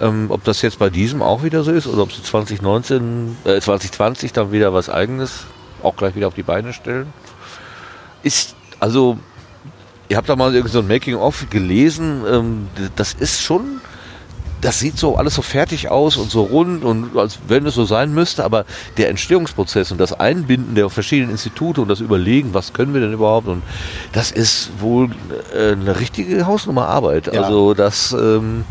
Ähm, 0.00 0.26
ob 0.30 0.44
das 0.44 0.62
jetzt 0.62 0.78
bei 0.78 0.88
diesem 0.90 1.22
auch 1.22 1.42
wieder 1.42 1.62
so 1.64 1.72
ist 1.72 1.86
oder 1.86 2.02
ob 2.04 2.12
sie 2.12 2.22
2019, 2.22 3.36
äh, 3.44 3.60
2020 3.60 4.32
dann 4.32 4.52
wieder 4.52 4.72
was 4.72 4.88
eigenes 4.88 5.44
auch 5.82 5.96
gleich 5.96 6.14
wieder 6.14 6.28
auf 6.28 6.34
die 6.34 6.42
Beine 6.42 6.72
stellen. 6.72 7.12
Ist, 8.22 8.54
also, 8.78 9.18
ihr 10.08 10.16
habt 10.16 10.28
da 10.28 10.36
mal 10.36 10.54
irgendwie 10.54 10.72
so 10.72 10.80
ein 10.80 10.88
Making-of 10.88 11.46
gelesen, 11.50 12.22
ähm, 12.30 12.68
das 12.96 13.14
ist 13.14 13.42
schon, 13.42 13.80
das 14.60 14.78
sieht 14.78 14.98
so 14.98 15.16
alles 15.16 15.34
so 15.34 15.42
fertig 15.42 15.88
aus 15.88 16.16
und 16.16 16.30
so 16.30 16.42
rund 16.42 16.84
und 16.84 17.16
als 17.16 17.38
wenn 17.48 17.64
es 17.66 17.74
so 17.74 17.84
sein 17.84 18.12
müsste, 18.12 18.44
aber 18.44 18.64
der 18.96 19.08
Entstehungsprozess 19.08 19.90
und 19.92 19.98
das 19.98 20.12
Einbinden 20.12 20.74
der 20.74 20.90
verschiedenen 20.90 21.30
Institute 21.30 21.80
und 21.80 21.88
das 21.88 22.00
Überlegen, 22.00 22.52
was 22.52 22.72
können 22.72 22.92
wir 22.92 23.00
denn 23.00 23.12
überhaupt 23.12 23.48
und 23.48 23.62
das 24.12 24.30
ist 24.30 24.70
wohl 24.78 25.10
äh, 25.54 25.72
eine 25.72 25.98
richtige 25.98 26.46
Hausnummer 26.46 26.88
Arbeit. 26.88 27.32
Ja. 27.32 27.42
Also 27.42 27.74
das 27.74 28.12
ähm, 28.12 28.64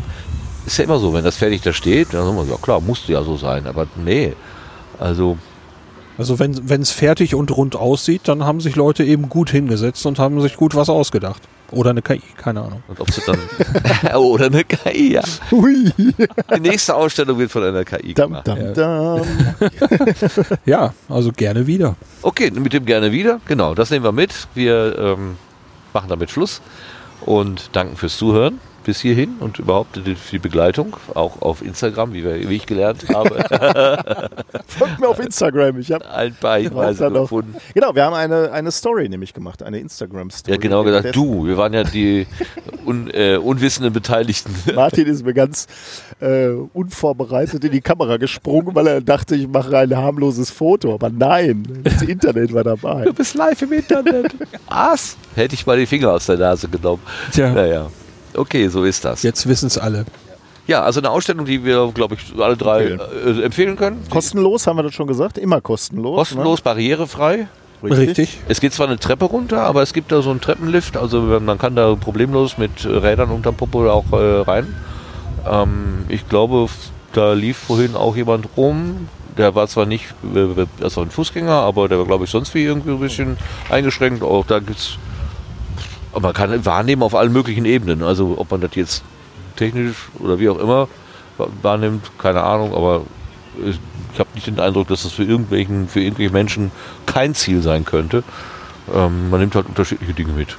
ist 0.66 0.78
ja 0.78 0.84
immer 0.84 0.98
so, 0.98 1.12
wenn 1.12 1.24
das 1.24 1.36
fertig 1.36 1.62
da 1.62 1.72
steht, 1.72 2.14
dann 2.14 2.24
sagen 2.24 2.36
wir, 2.36 2.44
ja 2.44 2.56
klar, 2.60 2.80
musste 2.80 3.12
ja 3.12 3.22
so 3.22 3.36
sein, 3.36 3.66
aber 3.66 3.86
nee. 3.96 4.34
Also 4.98 5.38
Also 6.18 6.38
wenn 6.38 6.82
es 6.82 6.90
fertig 6.90 7.34
und 7.34 7.50
rund 7.56 7.76
aussieht, 7.76 8.22
dann 8.24 8.44
haben 8.44 8.60
sich 8.60 8.76
Leute 8.76 9.04
eben 9.04 9.28
gut 9.28 9.50
hingesetzt 9.50 10.04
und 10.06 10.18
haben 10.18 10.40
sich 10.40 10.56
gut 10.56 10.74
was 10.74 10.88
ausgedacht. 10.88 11.42
Oder 11.72 11.90
eine 11.90 12.02
KI, 12.02 12.20
keine 12.36 12.62
Ahnung. 12.62 12.82
Und 12.88 13.00
ob 13.00 13.10
sie 13.10 13.22
dann. 13.26 13.38
Oder 14.16 14.46
eine 14.46 14.64
KI, 14.64 15.12
ja. 15.14 15.22
Hui. 15.50 15.92
Die 15.98 16.60
nächste 16.60 16.94
Ausstellung 16.94 17.38
wird 17.38 17.50
von 17.50 17.62
einer 17.62 17.84
KI 17.84 18.14
Dam, 18.14 18.30
gemacht. 18.30 18.48
dam, 18.48 18.74
dam. 18.74 19.22
Ja, 20.64 20.94
also 21.08 21.30
gerne 21.32 21.66
wieder. 21.66 21.96
Okay, 22.22 22.50
mit 22.50 22.72
dem 22.72 22.84
gerne 22.84 23.12
wieder. 23.12 23.40
Genau, 23.46 23.74
das 23.74 23.90
nehmen 23.90 24.04
wir 24.04 24.12
mit. 24.12 24.32
Wir 24.54 24.98
ähm, 24.98 25.36
machen 25.92 26.08
damit 26.08 26.30
Schluss 26.30 26.60
und 27.24 27.70
danken 27.72 27.96
fürs 27.96 28.16
Zuhören 28.16 28.58
bis 28.84 29.00
hierhin 29.00 29.36
und 29.40 29.58
überhaupt 29.58 29.96
die, 29.96 30.14
für 30.14 30.32
die 30.32 30.38
Begleitung, 30.38 30.96
auch 31.14 31.42
auf 31.42 31.62
Instagram, 31.62 32.12
wie, 32.12 32.24
wir, 32.24 32.48
wie 32.48 32.56
ich 32.56 32.66
gelernt 32.66 33.04
habe, 33.12 33.40
Folgt 34.66 35.00
mir 35.00 35.08
auf 35.08 35.18
Instagram. 35.18 35.78
Ich 35.78 35.92
habe 35.92 36.08
ein 36.10 36.34
paar 36.34 36.58
Hinweise 36.58 37.10
gefunden. 37.10 37.54
Genau, 37.74 37.94
wir 37.94 38.04
haben 38.04 38.14
eine, 38.14 38.52
eine 38.52 38.70
Story 38.70 39.08
nämlich 39.08 39.34
gemacht, 39.34 39.62
eine 39.62 39.78
Instagram-Story. 39.78 40.52
Ja, 40.52 40.60
genau 40.60 40.84
gesagt, 40.84 41.14
du. 41.14 41.46
Wir 41.46 41.56
waren 41.56 41.72
ja 41.72 41.84
die 41.84 42.26
un, 42.86 43.10
äh, 43.10 43.36
unwissenden 43.36 43.92
Beteiligten. 43.92 44.54
Martin 44.74 45.06
ist 45.06 45.24
mir 45.24 45.34
ganz 45.34 45.66
äh, 46.20 46.48
unvorbereitet 46.48 47.64
in 47.64 47.72
die 47.72 47.80
Kamera 47.80 48.16
gesprungen, 48.16 48.74
weil 48.74 48.86
er 48.86 49.00
dachte, 49.00 49.34
ich 49.34 49.48
mache 49.48 49.76
ein 49.76 49.96
harmloses 49.96 50.50
Foto. 50.50 50.94
Aber 50.94 51.10
nein, 51.10 51.64
das 51.82 52.02
Internet 52.02 52.52
war 52.52 52.64
dabei. 52.64 53.04
Du 53.04 53.12
bist 53.12 53.34
live 53.34 53.60
im 53.62 53.72
Internet. 53.72 54.34
Was? 54.68 55.16
Hätte 55.34 55.54
ich 55.54 55.66
mal 55.66 55.76
die 55.76 55.86
Finger 55.86 56.12
aus 56.12 56.26
der 56.26 56.38
Nase 56.38 56.68
genommen. 56.68 57.02
Tja, 57.32 57.50
Naja. 57.52 57.88
Okay, 58.34 58.68
so 58.68 58.84
ist 58.84 59.04
das. 59.04 59.22
jetzt 59.22 59.46
wissen 59.48 59.66
es 59.66 59.78
alle. 59.78 60.04
Ja, 60.66 60.82
also 60.82 61.00
eine 61.00 61.10
Ausstellung, 61.10 61.46
die 61.46 61.64
wir, 61.64 61.90
glaube 61.92 62.14
ich, 62.14 62.40
alle 62.40 62.56
drei 62.56 62.84
Empfehlen. 62.90 63.38
äh, 63.40 63.42
empfehlen 63.44 63.76
können. 63.76 64.04
Kostenlos, 64.08 64.66
haben 64.66 64.76
wir 64.76 64.84
das 64.84 64.94
schon 64.94 65.08
gesagt? 65.08 65.36
Immer 65.38 65.60
kostenlos. 65.60 66.16
Kostenlos, 66.16 66.60
barrierefrei. 66.60 67.48
Ne? 67.82 67.96
Richtig. 67.96 68.38
Es 68.46 68.60
geht 68.60 68.72
zwar 68.74 68.86
eine 68.86 68.98
Treppe 68.98 69.24
runter, 69.24 69.62
aber 69.62 69.82
es 69.82 69.92
gibt 69.92 70.12
da 70.12 70.20
so 70.22 70.30
einen 70.30 70.40
Treppenlift, 70.40 70.96
also 70.96 71.20
man 71.22 71.58
kann 71.58 71.74
da 71.74 71.94
problemlos 71.94 72.58
mit 72.58 72.84
äh, 72.84 72.88
Rädern 72.88 73.30
unterm 73.30 73.54
Popo 73.56 73.88
auch 73.90 74.04
äh, 74.12 74.42
rein. 74.42 74.74
Ähm, 75.50 76.04
ich 76.08 76.28
glaube, 76.28 76.68
da 77.14 77.32
lief 77.32 77.56
vorhin 77.56 77.96
auch 77.96 78.14
jemand 78.16 78.48
rum, 78.56 79.08
der 79.38 79.54
war 79.54 79.66
zwar 79.66 79.86
nicht, 79.86 80.04
äh, 80.34 80.66
also 80.82 81.00
ein 81.00 81.10
Fußgänger, 81.10 81.52
aber 81.54 81.88
der 81.88 81.98
war 81.98 82.04
glaube 82.04 82.24
ich 82.26 82.30
sonst 82.30 82.54
wie 82.54 82.64
irgendwie 82.64 82.90
ein 82.90 83.00
bisschen 83.00 83.38
eingeschränkt. 83.70 84.22
Auch 84.22 84.44
da 84.44 84.58
gibt's, 84.58 84.98
aber 86.12 86.28
man 86.28 86.32
kann 86.34 86.64
wahrnehmen 86.66 87.02
auf 87.02 87.14
allen 87.14 87.32
möglichen 87.32 87.64
Ebenen. 87.64 88.02
Also 88.02 88.34
ob 88.38 88.50
man 88.50 88.60
das 88.60 88.74
jetzt 88.74 89.02
technisch 89.56 90.08
oder 90.18 90.38
wie 90.38 90.48
auch 90.48 90.58
immer 90.58 90.88
wa- 91.38 91.48
wahrnimmt, 91.62 92.10
keine 92.18 92.42
Ahnung, 92.42 92.74
aber 92.74 93.02
ich, 93.64 93.78
ich 94.12 94.18
habe 94.20 94.30
nicht 94.34 94.46
den 94.46 94.58
Eindruck, 94.60 94.88
dass 94.88 95.02
das 95.02 95.12
für 95.12 95.24
irgendwelchen, 95.24 95.88
für 95.88 96.00
irgendwelche 96.00 96.32
Menschen 96.32 96.70
kein 97.06 97.34
Ziel 97.34 97.62
sein 97.62 97.84
könnte. 97.84 98.22
Ähm, 98.94 99.30
man 99.30 99.40
nimmt 99.40 99.54
halt 99.54 99.66
unterschiedliche 99.66 100.14
Dinge 100.14 100.32
mit. 100.32 100.56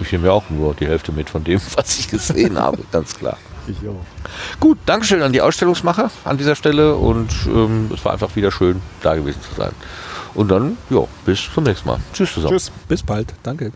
Ich 0.00 0.10
nehme 0.12 0.26
ja 0.26 0.32
auch 0.32 0.44
nur 0.50 0.74
die 0.74 0.86
Hälfte 0.86 1.12
mit 1.12 1.30
von 1.30 1.44
dem, 1.44 1.60
was 1.76 1.98
ich 1.98 2.08
gesehen 2.08 2.58
habe, 2.58 2.78
ganz 2.92 3.16
klar. 3.18 3.36
Ich 3.68 3.76
auch. 3.88 4.04
Gut, 4.58 4.78
Dankeschön 4.86 5.22
an 5.22 5.32
die 5.32 5.40
Ausstellungsmacher 5.40 6.10
an 6.24 6.36
dieser 6.36 6.56
Stelle 6.56 6.96
und 6.96 7.30
ähm, 7.46 7.90
es 7.94 8.04
war 8.04 8.12
einfach 8.12 8.34
wieder 8.34 8.50
schön, 8.50 8.80
da 9.02 9.14
gewesen 9.14 9.40
zu 9.40 9.54
sein. 9.54 9.70
Und 10.34 10.50
dann, 10.50 10.76
ja, 10.90 11.00
bis 11.24 11.42
zum 11.52 11.62
nächsten 11.64 11.86
Mal. 11.88 11.98
Tschüss 12.12 12.34
zusammen. 12.34 12.54
Tschüss. 12.56 12.72
Bis 12.88 13.02
bald. 13.02 13.32
Danke. 13.44 13.72